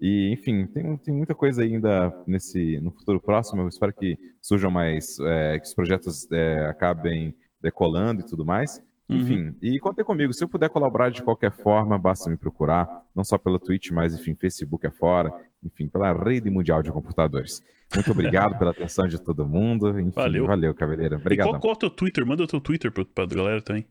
E, 0.00 0.30
enfim, 0.32 0.66
tem, 0.66 0.96
tem 0.96 1.14
muita 1.14 1.34
coisa 1.34 1.62
ainda 1.62 2.12
nesse, 2.26 2.80
no 2.80 2.90
futuro 2.90 3.20
próximo. 3.20 3.62
Eu 3.62 3.68
espero 3.68 3.92
que 3.92 4.18
surjam 4.40 4.70
mais, 4.70 5.18
é, 5.20 5.58
que 5.58 5.66
os 5.66 5.74
projetos 5.74 6.30
é, 6.32 6.66
acabem 6.66 7.34
decolando 7.60 8.20
e 8.22 8.24
tudo 8.26 8.44
mais. 8.44 8.80
Uhum. 9.08 9.16
Enfim, 9.16 9.56
e 9.62 9.78
contem 9.78 10.04
comigo. 10.04 10.32
Se 10.34 10.44
eu 10.44 10.48
puder 10.48 10.68
colaborar 10.68 11.10
de 11.10 11.22
qualquer 11.22 11.50
forma, 11.50 11.96
basta 11.98 12.28
me 12.28 12.36
procurar. 12.36 12.86
Não 13.14 13.24
só 13.24 13.38
pela 13.38 13.58
Twitch, 13.58 13.90
mas, 13.90 14.14
enfim, 14.14 14.34
Facebook 14.34 14.86
é 14.86 14.90
fora. 14.90 15.32
Enfim, 15.64 15.88
pela 15.88 16.12
rede 16.12 16.50
mundial 16.50 16.82
de 16.82 16.92
computadores. 16.92 17.62
Muito 17.94 18.10
obrigado 18.10 18.58
pela 18.58 18.70
atenção 18.70 19.08
de 19.08 19.18
todo 19.18 19.46
mundo. 19.46 19.98
Enfim, 19.98 20.10
Valeu. 20.10 20.46
valeu, 20.46 20.74
Cavaleira. 20.74 21.16
E 21.16 21.20
Obrigado. 21.20 21.48
qual, 21.48 21.60
qual 21.60 21.72
é 21.72 21.76
o 21.76 21.78
teu 21.78 21.90
Twitter? 21.90 22.26
Manda 22.26 22.42
o 22.44 22.46
teu 22.46 22.60
Twitter 22.60 22.92
pra, 22.92 23.02
pra 23.06 23.24
galera 23.24 23.62
também. 23.62 23.86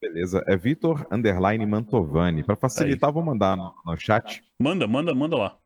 Beleza. 0.00 0.40
É 0.46 0.56
Vitor 0.56 1.04
Underline 1.10 1.66
Mantovani. 1.66 2.44
Para 2.44 2.54
facilitar, 2.54 3.10
vou 3.12 3.24
mandar 3.24 3.56
no, 3.56 3.74
no 3.84 3.96
chat. 3.96 4.40
Manda, 4.58 4.86
manda, 4.86 5.12
manda 5.14 5.36
lá. 5.36 5.56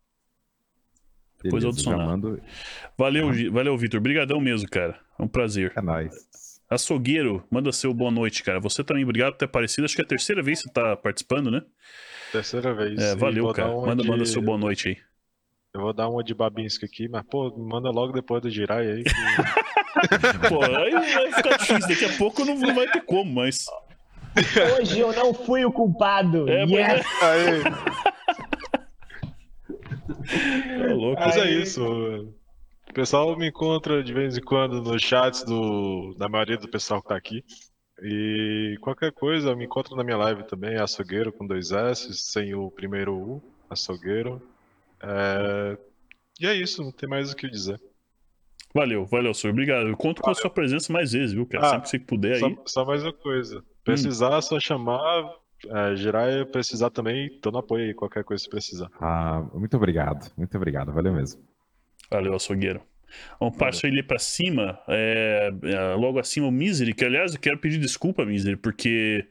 Depois 1.42 1.62
eu 1.62 1.70
Beleza, 1.70 1.90
adicionar. 1.90 2.06
mando. 2.06 2.40
Valeu, 2.96 3.32
Gi- 3.34 3.48
valeu, 3.50 3.76
Vitor. 3.76 4.00
Obrigadão 4.00 4.40
mesmo, 4.40 4.68
cara. 4.68 4.98
É 5.18 5.22
um 5.22 5.28
prazer. 5.28 5.72
É 5.76 5.80
nóis. 5.82 6.14
Açougueiro, 6.70 7.44
manda 7.50 7.72
seu 7.72 7.94
boa 7.94 8.10
noite, 8.10 8.42
cara. 8.42 8.60
Você 8.60 8.84
também, 8.84 9.02
obrigado 9.04 9.32
por 9.32 9.38
ter 9.38 9.44
aparecido. 9.46 9.84
Acho 9.86 9.94
que 9.96 10.02
é 10.02 10.04
a 10.04 10.08
terceira 10.08 10.42
vez 10.42 10.58
que 10.62 10.68
você 10.68 10.72
tá 10.74 10.96
participando, 10.96 11.50
né? 11.50 11.62
Terceira 12.30 12.74
vez. 12.74 12.98
É, 13.00 13.16
valeu, 13.16 13.50
cara. 13.52 13.74
Manda, 13.74 14.02
de- 14.02 14.08
manda 14.08 14.24
seu 14.26 14.42
boa 14.42 14.58
noite 14.58 14.88
aí. 14.88 14.96
Eu 15.74 15.80
vou 15.82 15.92
dar 15.94 16.08
uma 16.08 16.22
de 16.22 16.34
Babinski 16.34 16.84
aqui, 16.84 17.08
mas, 17.08 17.22
pô, 17.30 17.50
manda 17.56 17.90
logo 17.90 18.12
depois 18.12 18.42
do 18.42 18.50
Jirai 18.50 18.86
aí. 18.90 19.04
que- 19.04 19.10
Pô, 20.48 20.62
aí 20.62 20.90
vai 20.92 21.32
ficar 21.32 21.56
difícil. 21.56 21.88
Daqui 21.88 22.04
a 22.04 22.16
pouco 22.18 22.44
não, 22.44 22.54
não 22.56 22.74
vai 22.74 22.86
ter 22.90 23.00
como, 23.00 23.32
mas. 23.34 23.64
Hoje 24.80 25.00
eu 25.00 25.12
não 25.12 25.32
fui 25.34 25.64
o 25.64 25.72
culpado. 25.72 26.48
É, 26.48 26.64
yes! 26.64 27.06
Aí, 27.22 27.62
É 30.80 30.92
louco. 30.94 31.20
mas 31.20 31.36
é 31.36 31.50
isso. 31.50 31.82
O 31.84 32.34
pessoal 32.98 33.36
me 33.36 33.46
encontra 33.48 34.02
de 34.02 34.12
vez 34.12 34.36
em 34.36 34.40
quando 34.40 34.82
nos 34.82 35.00
chats 35.00 35.44
do, 35.44 36.14
da 36.18 36.28
maioria 36.28 36.56
do 36.56 36.68
pessoal 36.68 37.00
que 37.00 37.08
tá 37.08 37.16
aqui. 37.16 37.44
E 38.02 38.76
qualquer 38.80 39.12
coisa, 39.12 39.54
me 39.54 39.66
encontra 39.66 39.94
na 39.94 40.02
minha 40.02 40.16
live 40.16 40.42
também, 40.48 40.76
açougueiro 40.76 41.32
com 41.32 41.46
dois 41.46 41.70
S, 41.70 42.12
sem 42.14 42.56
o 42.56 42.68
primeiro 42.72 43.14
U, 43.14 43.42
açougueiro. 43.70 44.42
É, 45.00 45.78
E 46.40 46.46
é 46.48 46.54
isso, 46.54 46.82
não 46.82 46.90
tem 46.90 47.08
mais 47.08 47.30
o 47.32 47.36
que 47.36 47.48
dizer. 47.48 47.80
Valeu, 48.74 49.06
valeu, 49.06 49.32
senhor. 49.32 49.52
Obrigado. 49.52 49.88
Eu 49.88 49.96
conto 49.96 50.20
com 50.20 50.30
a 50.30 50.34
sua 50.34 50.50
presença 50.50 50.92
mais 50.92 51.12
vezes, 51.12 51.32
viu, 51.32 51.46
cara? 51.46 51.66
Ah, 51.66 51.70
Sempre 51.70 51.82
que 51.84 51.90
você 51.90 51.98
puder 52.00 52.34
aí. 52.34 52.40
Só, 52.40 52.62
só 52.66 52.84
mais 52.84 53.04
uma 53.04 53.12
coisa. 53.12 53.64
Precisar, 53.84 54.40
só 54.42 54.58
chamar. 54.58 55.24
É, 55.66 55.94
Jirai, 55.94 56.44
precisar 56.46 56.90
também, 56.90 57.38
tô 57.40 57.50
no 57.52 57.58
apoio 57.58 57.86
aí, 57.86 57.94
qualquer 57.94 58.24
coisa 58.24 58.42
se 58.42 58.50
precisar. 58.50 58.88
Ah, 59.00 59.44
muito 59.54 59.76
obrigado. 59.76 60.32
Muito 60.36 60.56
obrigado. 60.56 60.92
Valeu 60.92 61.12
mesmo. 61.12 61.40
Valeu, 62.10 62.34
açougueiro. 62.34 62.80
Vamos 63.40 63.56
passar 63.56 63.88
ele 63.88 64.02
pra 64.02 64.18
cima, 64.18 64.78
é, 64.86 65.50
é, 65.64 65.94
logo 65.94 66.18
acima 66.18 66.46
o 66.46 66.50
Misery, 66.52 66.92
que 66.92 67.04
aliás 67.04 67.34
eu 67.34 67.40
quero 67.40 67.56
pedir 67.58 67.78
desculpa, 67.78 68.22
Misery, 68.24 68.56
porque 68.56 69.26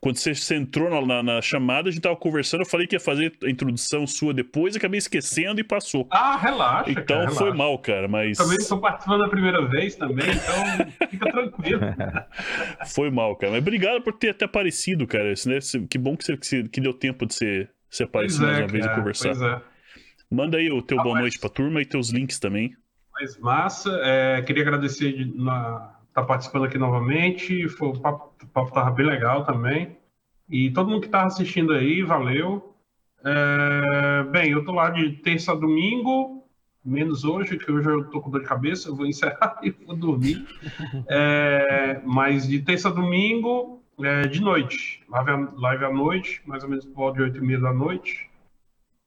quando 0.00 0.16
você, 0.16 0.34
você 0.34 0.54
entrou 0.56 0.88
na, 0.88 1.02
na- 1.06 1.22
na 1.22 1.42
chamada, 1.42 1.90
a 1.90 1.92
gente 1.92 2.00
tava 2.00 2.16
conversando, 2.16 2.62
eu 2.62 2.66
falei 2.66 2.86
que 2.86 2.96
ia 2.96 3.00
fazer 3.00 3.34
a 3.44 3.50
introdução 3.50 4.06
sua 4.06 4.32
depois, 4.32 4.74
acabei 4.74 4.96
esquecendo 4.96 5.60
e 5.60 5.64
passou. 5.64 6.08
Ah, 6.10 6.38
relaxa. 6.38 6.90
Então 6.90 7.04
cara, 7.18 7.28
foi 7.30 7.50
relaxa. 7.50 7.58
mal, 7.58 7.78
cara, 7.78 8.08
mas 8.08 8.38
Também 8.38 8.56
estou 8.56 8.80
participando 8.80 9.20
da 9.20 9.28
primeira 9.28 9.68
vez 9.68 9.96
também, 9.96 10.24
então 10.26 11.08
fica 11.10 11.30
tranquilo. 11.30 11.80
foi 12.94 13.10
mal, 13.10 13.36
cara. 13.36 13.52
Mas 13.52 13.60
obrigado 13.60 14.00
por 14.00 14.14
ter 14.14 14.30
até 14.30 14.46
aparecido, 14.46 15.06
cara. 15.06 15.30
Isso, 15.32 15.46
né? 15.46 15.58
Que 15.90 15.98
bom 15.98 16.16
que, 16.16 16.24
você, 16.24 16.38
que, 16.68 16.80
deu 16.80 16.94
tempo 16.94 17.26
de 17.26 17.34
você, 17.34 17.68
você 17.90 18.04
aparecer 18.04 18.38
Pois 18.38 18.48
mais 18.48 18.58
é, 18.58 18.62
uma 18.62 18.68
vez 18.68 18.84
e 18.84 18.88
cara, 18.88 18.98
conversar. 18.98 19.28
Pois 19.28 19.42
é. 19.42 19.60
Manda 20.30 20.58
aí 20.58 20.70
o 20.70 20.80
teu 20.80 20.98
Ah, 21.00 21.02
boa 21.02 21.14
mas- 21.14 21.22
noite 21.22 21.38
pra 21.40 21.50
turma 21.50 21.82
e 21.82 21.86
teus 21.86 22.10
links 22.10 22.38
também. 22.38 22.72
Mas 23.12 23.36
massa, 23.38 23.90
é, 24.02 24.40
queria 24.42 24.62
agradecer 24.62 25.12
de 25.12 25.24
estar 25.30 26.24
participando 26.26 26.64
aqui 26.64 26.78
novamente. 26.78 27.68
Foi, 27.68 27.88
o 27.88 28.00
papo, 28.00 28.32
o 28.42 28.46
papo 28.46 28.72
tava 28.72 28.90
bem 28.92 29.06
legal 29.06 29.44
também. 29.44 29.96
E 30.48 30.70
todo 30.70 30.88
mundo 30.88 31.02
que 31.02 31.08
tava 31.08 31.26
assistindo 31.26 31.72
aí, 31.72 32.02
valeu. 32.02 32.74
É, 33.24 34.22
bem, 34.30 34.52
eu 34.52 34.64
tô 34.64 34.72
lá 34.72 34.88
de 34.90 35.10
terça 35.16 35.52
a 35.52 35.54
domingo, 35.54 36.48
menos 36.84 37.24
hoje, 37.24 37.58
que 37.58 37.70
hoje 37.70 37.88
eu 37.88 38.04
tô 38.04 38.20
com 38.20 38.30
dor 38.30 38.40
de 38.40 38.46
cabeça, 38.48 38.88
eu 38.88 38.96
vou 38.96 39.06
encerrar 39.06 39.58
e 39.62 39.70
vou 39.70 39.94
dormir. 39.96 40.46
É, 41.08 42.00
mas 42.04 42.48
de 42.48 42.60
terça 42.60 42.88
a 42.88 42.92
domingo, 42.92 43.82
é, 44.02 44.22
de 44.28 44.40
noite. 44.40 45.02
Live, 45.10 45.30
à- 45.30 45.52
live 45.56 45.84
à 45.84 45.92
noite, 45.92 46.40
mais 46.46 46.62
ou 46.62 46.70
menos 46.70 46.86
por 46.86 46.94
volta 46.94 47.18
de 47.18 47.22
8 47.24 47.38
e 47.38 47.46
meia 47.46 47.60
da 47.60 47.72
noite 47.72 48.29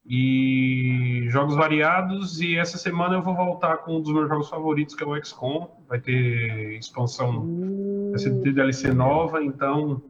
e 0.06 1.26
jogos 1.30 1.56
variados. 1.56 2.40
E 2.42 2.58
essa 2.58 2.78
semana 2.78 3.16
eu 3.16 3.22
vou 3.22 3.36
voltar 3.36 3.78
com 3.78 3.98
um 3.98 4.02
dos 4.02 4.14
meus 4.14 4.28
jogos 4.30 4.50
favoritos, 4.50 4.96
que 4.96 5.04
é 5.04 5.08
o 5.08 5.16
XCOM. 5.24 5.68
Vai 5.88 6.00
ter 6.00 6.78
expansão, 6.78 8.10
vai 8.10 8.20
ser 8.20 8.32
ter 8.42 8.54
DLC 8.54 8.94
nova, 8.94 9.44
então. 9.44 10.02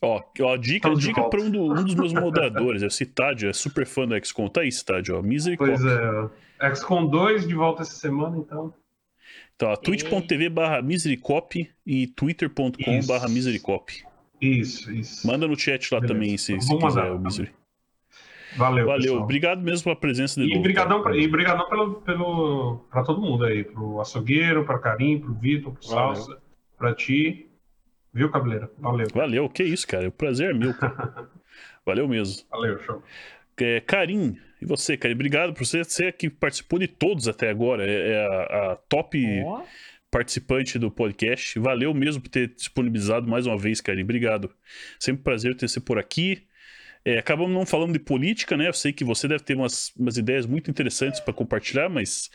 Ó, 0.00 0.22
ó 0.42 0.56
dica, 0.56 0.76
Estamos 0.88 1.00
dica 1.00 1.22
pra 1.28 1.40
um, 1.40 1.50
do- 1.50 1.72
um 1.72 1.84
dos 1.84 1.94
meus 1.94 2.12
moderadores, 2.14 2.82
é 2.82 2.86
o 2.86 2.90
Citádio, 2.90 3.48
é 3.50 3.52
super 3.52 3.84
fã 3.86 4.06
do 4.06 4.14
XCOM. 4.24 4.48
Tá 4.48 4.60
aí, 4.60 4.70
Citádio, 4.70 5.18
ó. 5.18 5.22
Misericórdia. 5.22 5.76
Pois 5.76 6.70
é. 6.70 6.74
XCOM 6.74 7.06
2 7.06 7.46
de 7.48 7.54
volta 7.54 7.82
essa 7.82 7.94
semana, 7.96 8.36
então. 8.38 8.72
Então, 9.56 9.74
twitch.tv 9.76 10.48
barra 10.50 10.80
misericop 10.80 11.68
e 11.84 12.06
twitter.com 12.06 12.70
Isso. 12.92 13.08
barra 13.08 13.28
misericop. 13.28 13.92
Isso, 14.40 14.92
isso. 14.92 15.26
Manda 15.26 15.48
no 15.48 15.58
chat 15.58 15.92
lá 15.92 15.98
Beleza. 16.00 16.14
também, 16.14 16.38
se, 16.38 16.60
se 16.60 16.68
Vou 16.68 16.78
quiser, 16.78 17.10
o 17.10 17.18
Misery. 17.18 17.50
Valeu. 18.58 18.86
Valeu, 18.86 19.02
pessoal. 19.02 19.22
obrigado 19.22 19.62
mesmo 19.62 19.84
pela 19.84 19.96
presença 19.96 20.40
de 20.40 20.52
E 20.52 20.58
brigadão, 20.58 21.00
pra, 21.00 21.16
e 21.16 21.28
brigadão 21.28 21.68
pelo, 21.68 21.94
pelo, 22.02 22.86
pra 22.90 23.04
todo 23.04 23.20
mundo 23.20 23.44
aí, 23.44 23.62
pro 23.62 24.00
açougueiro, 24.00 24.64
pra 24.64 24.78
Karim, 24.78 25.20
pro 25.20 25.32
Vitor, 25.32 25.72
pro 25.72 25.88
Valeu. 25.88 26.16
Salsa, 26.16 26.38
pra 26.76 26.92
ti. 26.94 27.48
Viu, 28.12 28.30
Cabeleira? 28.30 28.68
Valeu. 28.78 29.06
Valeu, 29.14 29.48
que 29.48 29.62
isso, 29.62 29.86
cara. 29.86 30.08
O 30.08 30.12
prazer 30.12 30.50
é 30.50 30.54
meu, 30.54 30.74
cara. 30.74 31.28
Valeu 31.86 32.08
mesmo. 32.08 32.42
Valeu, 32.50 32.78
show. 32.80 33.02
É, 33.56 33.80
Karim, 33.80 34.36
e 34.60 34.66
você, 34.66 34.96
Karim? 34.96 35.14
Obrigado 35.14 35.54
por 35.54 35.64
você 35.64 35.84
ser 35.84 36.12
que 36.14 36.28
participou 36.28 36.78
de 36.78 36.88
todos 36.88 37.28
até 37.28 37.48
agora. 37.48 37.88
É, 37.88 38.10
é 38.10 38.26
a, 38.26 38.72
a 38.72 38.76
top 38.88 39.18
Ó, 39.44 39.62
participante 40.10 40.78
do 40.78 40.90
podcast. 40.90 41.58
Valeu 41.60 41.94
mesmo 41.94 42.22
por 42.22 42.28
ter 42.28 42.48
disponibilizado 42.48 43.28
mais 43.28 43.46
uma 43.46 43.56
vez, 43.56 43.80
Karim. 43.80 44.02
Obrigado. 44.02 44.50
Sempre 44.98 45.20
um 45.20 45.24
prazer 45.24 45.56
ter 45.56 45.68
você 45.68 45.80
por 45.80 45.98
aqui. 45.98 46.42
É, 47.04 47.18
acabamos 47.18 47.52
não 47.54 47.66
falando 47.66 47.92
de 47.92 47.98
política, 47.98 48.56
né? 48.56 48.68
Eu 48.68 48.72
sei 48.72 48.92
que 48.92 49.04
você 49.04 49.26
deve 49.28 49.42
ter 49.44 49.54
umas, 49.56 49.92
umas 49.96 50.16
ideias 50.16 50.46
muito 50.46 50.70
interessantes 50.70 51.20
para 51.20 51.34
compartilhar, 51.34 51.88
mas 51.88 52.30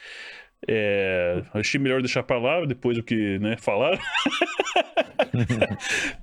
É, 0.68 1.44
achei 1.54 1.80
melhor 1.80 2.02
deixar 2.02 2.24
pra 2.24 2.40
lá, 2.40 2.66
depois 2.66 2.98
do 2.98 3.04
que 3.04 3.38
né, 3.40 3.58
falaram. 3.58 4.00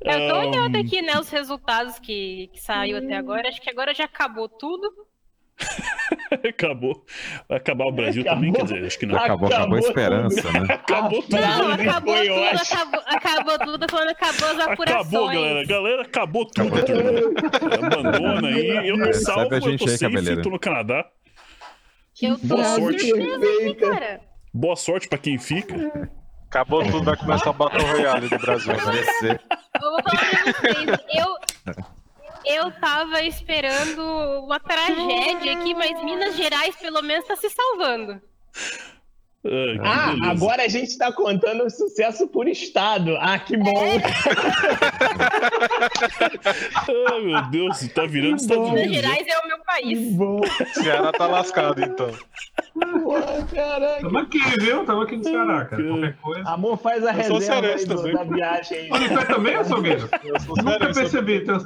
Eu 0.00 0.22
tô 0.22 0.34
olhando 0.38 0.76
aqui, 0.76 1.02
né, 1.02 1.18
os 1.18 1.28
resultados 1.30 1.98
que, 1.98 2.48
que 2.52 2.60
saiu 2.60 2.98
até 2.98 3.16
agora. 3.16 3.48
Acho 3.48 3.60
que 3.60 3.70
agora 3.70 3.94
já 3.94 4.04
acabou 4.04 4.48
tudo. 4.48 4.92
acabou. 6.48 7.04
Vai 7.48 7.58
acabar 7.58 7.84
o 7.86 7.92
Brasil 7.92 8.22
Acabou. 8.22 8.36
também, 8.40 8.52
quer 8.52 8.62
dizer, 8.64 8.86
acho 8.86 8.98
que 8.98 9.06
não. 9.06 9.16
Acabou, 9.16 9.48
acabou 9.48 9.76
a 9.76 9.78
Acabou 9.78 9.78
esperança, 9.78 10.52
né? 10.52 10.66
Acabou 10.74 11.22
tudo. 11.22 11.36
Não, 11.40 11.56
Frase 11.56 11.88
acabou 11.88 12.14
foi 12.16 12.28
tudo, 12.28 12.44
acabou, 12.44 13.00
acabou 13.06 13.58
tudo, 13.58 13.86
falando 13.90 14.08
acabou 14.10 14.48
as 14.48 14.58
apurações. 14.60 15.06
Acabou, 15.06 15.26
galera. 15.28 15.66
Galera, 15.66 16.02
acabou 16.02 16.46
tudo, 16.46 16.84
turma. 16.84 17.74
Abandona 17.86 18.48
aí. 18.48 18.88
Eu 18.88 18.96
Recebe 18.96 19.14
salvo, 19.24 19.54
a 19.54 19.58
eu 19.58 19.60
tô 19.60 19.68
aí, 19.68 19.78
safe, 19.78 19.98
cabeleira. 20.00 20.42
tô 20.42 20.50
no 20.50 20.58
Canadá. 20.58 21.06
Eu 22.22 22.38
tô 22.38 22.46
Boa 22.46 22.64
sorte. 22.64 23.12
aqui. 23.12 24.20
Boa 24.52 24.76
sorte 24.76 25.08
pra 25.08 25.18
quem 25.18 25.38
fica. 25.38 25.74
Acabou 26.48 26.82
tudo, 26.84 27.04
vai 27.04 27.16
começar 27.16 27.50
o 27.50 27.52
Battle 27.52 27.86
Royale 27.86 28.28
do 28.28 28.38
Brasil. 28.38 28.72
Né? 28.74 28.92
Descer. 28.92 29.40
Eu 29.80 29.90
vou 29.90 30.02
falar 30.02 30.18
pra 30.18 30.52
vocês. 30.52 31.00
Eu, 31.14 31.84
eu 32.50 32.70
tava 32.80 33.22
esperando 33.22 34.02
uma 34.44 34.58
tragédia 34.60 35.52
aqui, 35.52 35.74
mas 35.74 36.02
Minas 36.04 36.36
Gerais 36.36 36.74
pelo 36.76 37.02
menos 37.02 37.26
tá 37.26 37.36
se 37.36 37.48
salvando. 37.50 38.20
Ah, 39.42 39.48
que 39.48 39.80
Ah, 39.82 40.06
beleza. 40.12 40.30
agora 40.32 40.62
a 40.64 40.68
gente 40.68 40.98
tá 40.98 41.10
contando 41.10 41.64
o 41.64 41.70
sucesso 41.70 42.28
por 42.28 42.46
estado. 42.46 43.16
Ah, 43.20 43.38
que 43.38 43.56
bom. 43.56 43.72
Ah, 47.08 47.18
meu 47.20 47.42
Deus, 47.50 47.88
tá 47.94 48.04
virando 48.06 48.36
Que 48.36 48.42
Estados 48.42 48.68
bom. 48.68 48.74
Minas 48.74 48.86
Unidos. 48.88 49.02
né? 49.02 49.02
Gerais 49.14 49.26
é 49.26 49.38
o 49.38 49.46
meu 49.48 49.58
Que 49.58 49.64
país. 49.64 50.12
bom. 50.14 50.40
Ceará 50.74 51.12
tá 51.12 51.26
lascado, 51.26 51.82
então. 51.82 52.10
Porra, 53.02 53.46
Caraca. 53.54 54.00
Tamo 54.02 54.18
aqui, 54.18 54.38
viu? 54.60 54.84
Tamo 54.84 55.00
aqui 55.02 55.16
no 55.16 55.24
Ceará, 55.24 55.64
cara. 55.64 55.82
Qualquer 55.84 56.16
coisa. 56.18 56.48
Amor, 56.50 56.76
faz 56.78 57.06
a 57.06 57.10
Eu 57.12 57.16
reserva 57.16 57.66
aí 57.66 57.84
do- 57.86 57.96
também. 57.96 58.12
da 58.14 58.24
viagem 58.24 58.88
tu 58.90 58.94
é 59.18 59.24
também? 59.24 59.54
Eu 59.54 59.64
sou 59.64 59.78
Nunca 60.62 60.92
percebi. 60.92 61.36
Então... 61.38 61.58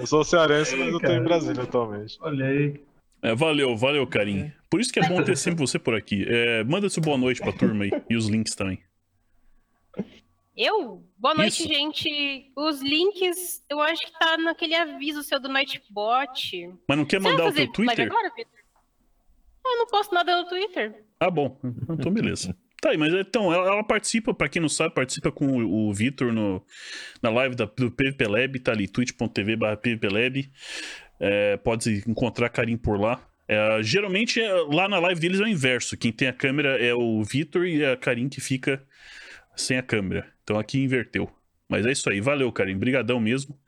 eu 0.00 0.06
sou 0.06 0.24
cearense 0.24 0.76
mas 0.76 0.92
eu 0.92 1.00
tô 1.00 1.10
em 1.10 1.22
Brasília 1.22 1.62
atualmente. 1.62 2.16
Olha 2.20 2.46
aí. 2.46 2.80
É, 3.22 3.34
valeu, 3.34 3.76
valeu, 3.76 4.06
carinho. 4.06 4.52
Por 4.70 4.80
isso 4.80 4.92
que 4.92 5.00
é 5.00 5.08
bom 5.08 5.22
ter 5.22 5.36
sempre 5.36 5.60
você 5.60 5.78
por 5.78 5.94
aqui. 5.94 6.24
É, 6.28 6.62
manda 6.64 6.88
seu 6.88 7.02
boa 7.02 7.18
noite 7.18 7.40
pra 7.40 7.52
turma 7.52 7.84
aí. 7.84 7.90
E 8.08 8.16
os 8.16 8.28
links 8.28 8.54
também. 8.54 8.78
Eu? 10.56 11.04
Boa 11.16 11.34
noite, 11.34 11.60
Isso. 11.62 11.68
gente. 11.68 12.50
Os 12.56 12.80
links, 12.82 13.62
eu 13.70 13.80
acho 13.80 14.04
que 14.04 14.18
tá 14.18 14.36
naquele 14.36 14.74
aviso 14.74 15.22
seu 15.22 15.38
do 15.40 15.48
Nightbot. 15.48 16.74
Mas 16.88 16.98
não 16.98 17.04
quer 17.04 17.20
mandar 17.20 17.46
o 17.46 17.52
teu 17.52 17.70
Twitter? 17.72 18.06
agora? 18.06 18.32
Ah, 18.36 18.42
Eu 19.72 19.78
não 19.78 19.86
posto 19.86 20.12
nada 20.14 20.36
no 20.42 20.48
Twitter. 20.48 21.04
Ah, 21.20 21.30
bom. 21.30 21.56
Então, 21.90 22.12
beleza. 22.12 22.56
Tá 22.80 22.90
aí, 22.90 22.96
mas 22.96 23.12
então, 23.12 23.52
ela, 23.52 23.66
ela 23.66 23.84
participa, 23.84 24.32
pra 24.32 24.48
quem 24.48 24.62
não 24.62 24.68
sabe, 24.68 24.94
participa 24.94 25.32
com 25.32 25.46
o, 25.46 25.88
o 25.88 25.92
Vitor 25.92 26.32
na 27.20 27.30
live 27.30 27.56
da, 27.56 27.64
do 27.64 27.90
PVP 27.90 28.26
Lab, 28.28 28.58
tá 28.60 28.72
ali, 28.72 28.86
twitch.tv 28.86 29.56
barra. 29.56 29.80
É, 31.20 31.56
pode 31.56 32.04
encontrar 32.08 32.48
carinho 32.48 32.78
por 32.78 33.00
lá. 33.00 33.20
É, 33.48 33.82
geralmente, 33.82 34.40
é, 34.40 34.52
lá 34.70 34.88
na 34.88 35.00
live 35.00 35.20
deles 35.20 35.40
é 35.40 35.44
o 35.44 35.48
inverso. 35.48 35.96
Quem 35.96 36.12
tem 36.12 36.28
a 36.28 36.32
câmera 36.32 36.78
é 36.78 36.94
o 36.94 37.22
Vitor 37.24 37.66
e 37.66 37.84
a 37.84 37.96
Karim 37.96 38.28
que 38.28 38.40
fica 38.40 38.80
sem 39.56 39.76
a 39.76 39.82
câmera. 39.82 40.30
Então 40.44 40.58
aqui 40.58 40.78
inverteu. 40.78 41.28
Mas 41.68 41.84
é 41.84 41.90
isso 41.90 42.08
aí. 42.08 42.20
Valeu, 42.20 42.52
Karim. 42.52 42.78
Brigadão 42.78 43.18
mesmo. 43.18 43.58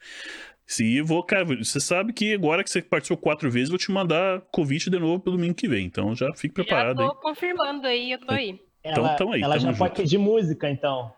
Se 0.65 1.03
vou, 1.03 1.23
cara, 1.25 1.45
você 1.45 1.81
sabe 1.81 2.13
que 2.13 2.33
agora 2.33 2.63
que 2.63 2.71
você 2.71 2.81
participou 2.81 3.17
quatro 3.17 3.51
vezes, 3.51 3.71
vou 3.71 3.79
te 3.79 3.91
mandar 3.91 4.41
convite 4.53 4.89
de 4.89 5.01
novo 5.01 5.19
pelo 5.19 5.37
domingo 5.37 5.55
que 5.55 5.67
vem. 5.67 5.85
Então 5.85 6.15
já 6.15 6.33
fique 6.35 6.55
preparado 6.55 6.99
Já 6.99 7.03
aí. 7.03 7.09
tô 7.09 7.17
confirmando 7.17 7.87
aí, 7.89 8.13
eu 8.13 8.21
tô 8.21 8.33
aí. 8.33 8.61
Então, 8.85 9.05
ela 9.05 9.15
tamo 9.17 9.33
aí, 9.33 9.43
ela 9.43 9.55
tamo 9.55 9.63
já 9.67 9.69
junto. 9.73 9.79
pode 9.79 9.95
pedir 9.95 10.19
música, 10.19 10.71
então. 10.71 11.13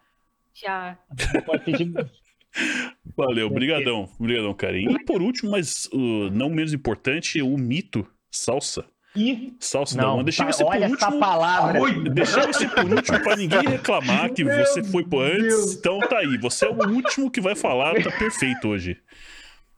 Já. 0.55 0.99
Já 1.33 1.43
pode 1.43 1.65
pedir 1.65 1.85
música. 1.87 2.11
Valeu, 3.17 3.49
brigadão, 3.49 4.09
brigadão, 4.19 4.53
cara. 4.55 4.77
E 4.79 5.05
por 5.05 5.23
último, 5.23 5.51
mas 5.53 5.87
uh, 5.93 6.31
não 6.33 6.51
menos 6.51 6.73
importante, 6.75 7.41
o 7.41 7.57
mito 7.57 8.07
salsa. 8.31 8.85
E. 9.15 9.55
Salsa 9.61 9.95
da 9.97 10.03
Não, 10.05 10.15
One. 10.17 10.25
Deixei 10.25 10.45
tá- 10.47 10.53
você 10.53 10.65
por 10.65 10.71
olha 10.71 10.85
essa 10.87 10.95
último. 11.07 11.21
palavra. 11.21 11.81
Oi! 11.81 12.09
Deixei 12.11 12.43
você 12.47 12.67
por 12.69 12.85
último 12.91 13.23
pra 13.23 13.37
ninguém 13.37 13.61
reclamar 13.61 14.33
que 14.33 14.43
Meu 14.43 14.57
você 14.65 14.83
foi 14.83 15.05
por 15.05 15.23
antes. 15.23 15.43
Deus. 15.43 15.75
Então 15.75 15.99
tá 16.01 16.19
aí, 16.19 16.39
você 16.39 16.65
é 16.67 16.71
o 16.71 16.89
último 16.89 17.31
que 17.31 17.41
vai 17.41 17.55
falar, 17.55 17.95
tá 18.03 18.11
perfeito 18.11 18.69
hoje. 18.69 18.99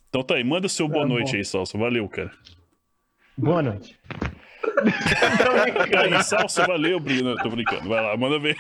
Então 0.09 0.23
tá 0.23 0.37
aí, 0.37 0.45
manda 0.45 0.69
seu 0.69 0.87
boa 0.89 1.03
Tá 1.03 1.09
noite 1.09 1.33
bom. 1.33 1.37
aí, 1.39 1.45
Salsa. 1.45 1.77
Valeu, 1.77 2.09
cara. 2.09 2.31
Boa 3.37 3.61
noite. 3.61 3.99
Aí, 5.99 6.23
Salsa, 6.23 6.67
valeu, 6.67 7.01
Bruno. 7.01 7.37
Tô 7.37 7.51
brincando. 7.51 7.89
Vai 7.89 8.03
lá, 8.03 8.17
manda 8.17 8.39
ver. 8.39 8.57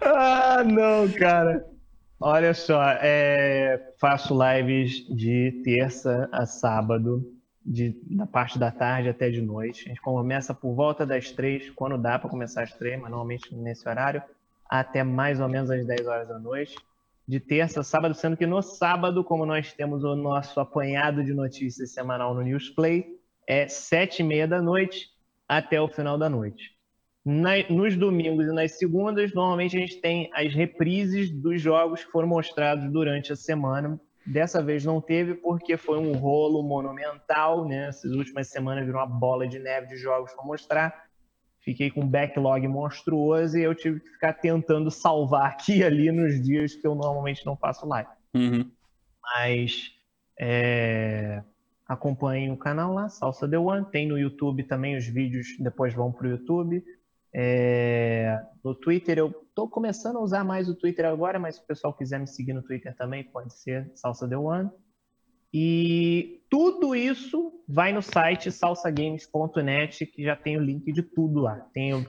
Ah, 0.00 0.62
não, 0.64 1.08
cara. 1.12 1.66
Olha 2.18 2.54
só, 2.54 2.82
é, 3.02 3.92
faço 4.00 4.34
lives 4.34 5.06
de 5.14 5.60
terça 5.62 6.28
a 6.32 6.46
sábado, 6.46 7.22
de, 7.64 7.94
da 8.10 8.26
parte 8.26 8.58
da 8.58 8.70
tarde 8.70 9.08
até 9.08 9.28
de 9.28 9.42
noite. 9.42 9.84
A 9.86 9.88
gente 9.88 10.00
começa 10.00 10.54
por 10.54 10.74
volta 10.74 11.04
das 11.04 11.30
três, 11.30 11.68
quando 11.70 11.98
dá 11.98 12.18
para 12.18 12.30
começar 12.30 12.62
às 12.62 12.72
três, 12.72 12.98
mas 12.98 13.10
normalmente 13.10 13.54
nesse 13.54 13.86
horário, 13.86 14.22
até 14.68 15.02
mais 15.04 15.40
ou 15.40 15.48
menos 15.48 15.70
às 15.70 15.84
10 15.84 16.06
horas 16.06 16.28
da 16.28 16.38
noite. 16.38 16.76
De 17.28 17.40
terça 17.40 17.80
a 17.80 17.82
sábado, 17.82 18.14
sendo 18.14 18.36
que 18.36 18.46
no 18.46 18.62
sábado, 18.62 19.24
como 19.24 19.44
nós 19.44 19.72
temos 19.72 20.04
o 20.04 20.14
nosso 20.14 20.58
apanhado 20.60 21.24
de 21.24 21.34
notícias 21.34 21.90
semanal 21.90 22.34
no 22.34 22.42
Newsplay, 22.42 23.15
é 23.46 23.68
sete 23.68 24.20
e 24.20 24.22
meia 24.24 24.46
da 24.46 24.60
noite 24.60 25.08
até 25.48 25.80
o 25.80 25.88
final 25.88 26.18
da 26.18 26.28
noite. 26.28 26.76
Na- 27.24 27.68
nos 27.68 27.96
domingos 27.96 28.46
e 28.46 28.52
nas 28.52 28.78
segundas, 28.78 29.32
normalmente 29.34 29.76
a 29.76 29.80
gente 29.80 30.00
tem 30.00 30.30
as 30.32 30.54
reprises 30.54 31.30
dos 31.30 31.60
jogos 31.60 32.04
que 32.04 32.10
foram 32.10 32.28
mostrados 32.28 32.90
durante 32.92 33.32
a 33.32 33.36
semana. 33.36 34.00
Dessa 34.24 34.62
vez 34.62 34.84
não 34.84 35.00
teve 35.00 35.34
porque 35.34 35.76
foi 35.76 35.98
um 35.98 36.12
rolo 36.12 36.62
monumental, 36.62 37.66
né? 37.66 37.88
Essas 37.88 38.12
últimas 38.12 38.48
semanas 38.48 38.84
virou 38.84 39.00
uma 39.00 39.06
bola 39.06 39.46
de 39.46 39.58
neve 39.58 39.88
de 39.88 39.96
jogos 39.96 40.32
para 40.32 40.44
mostrar. 40.44 41.06
Fiquei 41.60 41.90
com 41.90 42.02
um 42.02 42.08
backlog 42.08 42.66
monstruoso 42.68 43.58
e 43.58 43.62
eu 43.62 43.74
tive 43.74 43.98
que 44.00 44.10
ficar 44.10 44.34
tentando 44.34 44.88
salvar 44.90 45.46
aqui 45.46 45.78
e 45.78 45.84
ali 45.84 46.12
nos 46.12 46.40
dias 46.40 46.74
que 46.76 46.86
eu 46.86 46.94
normalmente 46.94 47.44
não 47.44 47.56
faço 47.56 47.86
live. 47.88 48.08
Uhum. 48.34 48.70
Mas 49.36 49.92
é, 50.38 51.42
acompanhem 51.86 52.50
o 52.50 52.56
canal 52.56 52.92
lá, 52.92 53.08
Salsa 53.08 53.48
The 53.48 53.58
One. 53.58 53.86
Tem 53.86 54.06
no 54.06 54.18
YouTube 54.18 54.64
também 54.64 54.96
os 54.96 55.06
vídeos, 55.06 55.56
depois 55.58 55.94
vão 55.94 56.12
para 56.12 56.26
o 56.26 56.30
YouTube. 56.30 56.84
É, 57.34 58.40
no 58.64 58.74
Twitter, 58.74 59.18
eu 59.18 59.30
tô 59.54 59.68
começando 59.68 60.16
a 60.16 60.22
usar 60.22 60.42
mais 60.42 60.68
o 60.68 60.74
Twitter 60.74 61.04
agora, 61.04 61.38
mas 61.38 61.56
se 61.56 61.60
o 61.62 61.66
pessoal 61.66 61.92
quiser 61.92 62.18
me 62.18 62.26
seguir 62.26 62.52
no 62.52 62.62
Twitter 62.62 62.96
também, 62.96 63.24
pode 63.24 63.52
ser 63.54 63.90
Salsa 63.94 64.28
The 64.28 64.36
One. 64.36 64.70
E 65.52 66.42
tudo 66.50 66.94
isso 66.94 67.52
vai 67.68 67.92
no 67.92 68.02
site 68.02 68.50
salsagames.net, 68.50 70.06
que 70.06 70.22
já 70.24 70.34
tem 70.34 70.56
o 70.56 70.62
link 70.62 70.92
de 70.92 71.02
tudo 71.02 71.40
lá. 71.40 71.60
Tem 71.72 71.94
o 71.94 72.06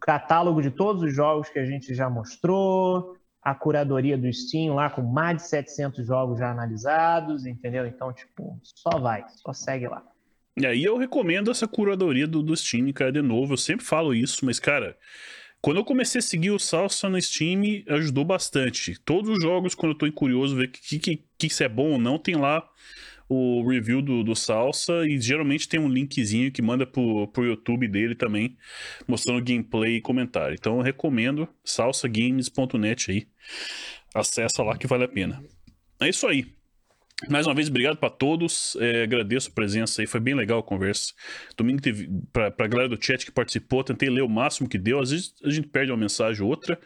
catálogo 0.00 0.60
de 0.60 0.70
todos 0.70 1.02
os 1.02 1.14
jogos 1.14 1.48
que 1.48 1.58
a 1.58 1.64
gente 1.64 1.94
já 1.94 2.10
mostrou, 2.10 3.16
a 3.44 3.54
curadoria 3.54 4.16
do 4.16 4.32
Steam 4.32 4.74
lá 4.74 4.88
com 4.88 5.02
mais 5.02 5.36
de 5.36 5.48
700 5.48 6.06
jogos 6.06 6.38
já 6.38 6.50
analisados, 6.50 7.44
entendeu? 7.44 7.86
Então, 7.86 8.10
tipo, 8.12 8.58
só 8.62 8.98
vai, 8.98 9.22
só 9.28 9.52
segue 9.52 9.86
lá. 9.86 10.02
E 10.56 10.64
aí 10.64 10.82
eu 10.82 10.96
recomendo 10.96 11.50
essa 11.50 11.68
curadoria 11.68 12.26
do, 12.26 12.42
do 12.42 12.56
Steam, 12.56 12.90
cara, 12.92 13.12
de 13.12 13.20
novo. 13.20 13.52
Eu 13.52 13.58
sempre 13.58 13.84
falo 13.84 14.14
isso, 14.14 14.46
mas, 14.46 14.58
cara, 14.58 14.96
quando 15.60 15.76
eu 15.76 15.84
comecei 15.84 16.20
a 16.20 16.22
seguir 16.22 16.52
o 16.52 16.58
Salsa 16.58 17.08
no 17.08 17.20
Steam, 17.20 17.82
ajudou 17.88 18.24
bastante. 18.24 18.98
Todos 19.04 19.30
os 19.30 19.42
jogos, 19.42 19.74
quando 19.74 19.92
eu 19.92 19.98
tô 19.98 20.10
curioso 20.12 20.56
ver 20.56 20.68
que, 20.68 20.98
que, 20.98 21.24
que 21.36 21.50
se 21.50 21.64
é 21.64 21.68
bom 21.68 21.92
ou 21.92 21.98
não, 21.98 22.18
tem 22.18 22.36
lá 22.36 22.66
o 23.34 23.68
review 23.68 24.00
do, 24.00 24.22
do 24.22 24.34
Salsa 24.34 25.06
e 25.06 25.20
geralmente 25.20 25.68
tem 25.68 25.80
um 25.80 25.88
linkzinho 25.88 26.52
que 26.52 26.62
manda 26.62 26.86
pro, 26.86 27.28
pro 27.28 27.44
YouTube 27.44 27.88
dele 27.88 28.14
também, 28.14 28.56
mostrando 29.06 29.44
gameplay 29.44 29.96
e 29.96 30.00
comentário. 30.00 30.54
Então 30.54 30.76
eu 30.76 30.82
recomendo 30.82 31.48
salsagames.net 31.64 33.10
aí. 33.10 33.26
Acessa 34.14 34.62
lá 34.62 34.76
que 34.76 34.86
vale 34.86 35.04
a 35.04 35.08
pena. 35.08 35.42
É 36.00 36.08
isso 36.08 36.26
aí. 36.26 36.46
Mais 37.28 37.46
uma 37.46 37.54
vez, 37.54 37.68
obrigado 37.68 37.96
para 37.96 38.10
todos. 38.10 38.76
É, 38.80 39.04
agradeço 39.04 39.48
a 39.48 39.52
presença 39.52 40.02
aí, 40.02 40.06
foi 40.06 40.18
bem 40.20 40.34
legal 40.34 40.58
a 40.58 40.62
conversa. 40.62 41.12
Domingo 41.56 41.80
teve, 41.80 42.10
pra, 42.32 42.50
pra 42.50 42.66
galera 42.66 42.88
do 42.88 43.02
chat 43.02 43.24
que 43.24 43.30
participou, 43.30 43.84
tentei 43.84 44.10
ler 44.10 44.22
o 44.22 44.28
máximo 44.28 44.68
que 44.68 44.76
deu. 44.76 44.98
Às 44.98 45.10
vezes 45.10 45.34
a 45.44 45.50
gente 45.50 45.68
perde 45.68 45.92
uma 45.92 45.96
mensagem 45.96 46.42
ou 46.42 46.48
outra, 46.48 46.78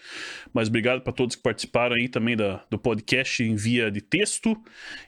mas 0.53 0.69
obrigado 0.69 1.01
para 1.01 1.13
todos 1.13 1.35
que 1.35 1.43
participaram 1.43 1.97
aí 1.97 2.09
também 2.09 2.37
da, 2.37 2.63
do 2.71 2.79
podcast 2.79 3.43
em 3.43 3.57
via 3.57 3.91
de 3.91 4.03
texto. 4.03 4.55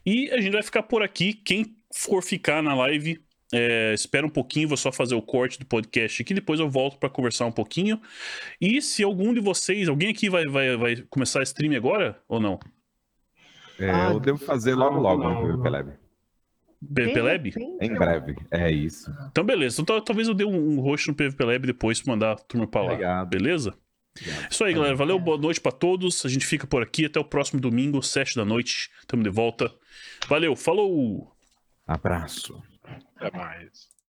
E 0.06 0.30
a 0.30 0.40
gente 0.40 0.52
vai 0.52 0.62
ficar 0.62 0.84
por 0.84 1.02
aqui. 1.02 1.34
Quem 1.34 1.76
for 1.94 2.22
ficar 2.22 2.62
na 2.62 2.74
live, 2.74 3.20
é, 3.52 3.92
espera 3.92 4.26
um 4.26 4.30
pouquinho, 4.30 4.68
vou 4.68 4.76
só 4.76 4.90
fazer 4.90 5.14
o 5.14 5.22
corte 5.22 5.58
do 5.58 5.66
podcast 5.66 6.22
aqui, 6.22 6.32
depois 6.32 6.60
eu 6.60 6.70
volto 6.70 6.98
para 6.98 7.10
conversar 7.10 7.44
um 7.44 7.52
pouquinho. 7.52 8.00
E 8.58 8.80
se 8.80 9.02
algum 9.02 9.34
de 9.34 9.40
vocês, 9.40 9.86
alguém 9.86 10.08
aqui 10.08 10.30
vai, 10.30 10.46
vai, 10.46 10.76
vai 10.78 10.96
começar 11.10 11.40
a 11.40 11.42
stream 11.42 11.76
agora 11.76 12.18
ou 12.26 12.40
não? 12.40 12.58
É, 13.80 13.90
Ah, 13.90 14.10
eu 14.12 14.20
devo 14.20 14.38
fazer 14.38 14.74
logo 14.74 14.98
logo 14.98 15.22
não, 15.22 15.42
no 15.42 15.48
não. 15.48 15.54
PVP 15.62 15.68
Lab. 15.70 15.92
PVP 16.94 17.20
Lab? 17.22 17.52
Em 17.82 17.94
breve. 17.94 18.36
É 18.50 18.70
isso. 18.70 19.12
Então, 19.30 19.44
beleza. 19.44 19.82
Então, 19.82 19.96
tal- 19.96 20.04
talvez 20.04 20.28
eu 20.28 20.34
dê 20.34 20.44
um, 20.44 20.78
um 20.78 20.80
host 20.80 21.08
no 21.08 21.14
PVP 21.14 21.44
Lab 21.44 21.66
depois 21.66 22.00
pra 22.00 22.12
mandar 22.12 22.32
a 22.32 22.36
turma 22.36 22.66
pra 22.66 22.80
lá. 22.80 22.92
Obrigado. 22.92 23.28
Beleza? 23.28 23.74
Isso 24.50 24.64
aí, 24.64 24.72
galera. 24.74 24.96
Valeu, 24.96 25.18
boa 25.18 25.36
noite 25.38 25.60
pra 25.60 25.70
todos. 25.70 26.24
A 26.24 26.28
gente 26.28 26.46
fica 26.46 26.66
por 26.66 26.82
aqui. 26.82 27.04
Até 27.04 27.20
o 27.20 27.24
próximo 27.24 27.60
domingo, 27.60 28.02
7 28.02 28.34
da 28.34 28.44
noite. 28.44 28.90
Tamo 29.06 29.22
de 29.22 29.28
volta. 29.30 29.70
Valeu, 30.26 30.56
falou! 30.56 31.30
Abraço. 31.86 32.62
Até 33.16 33.36
mais. 33.36 33.89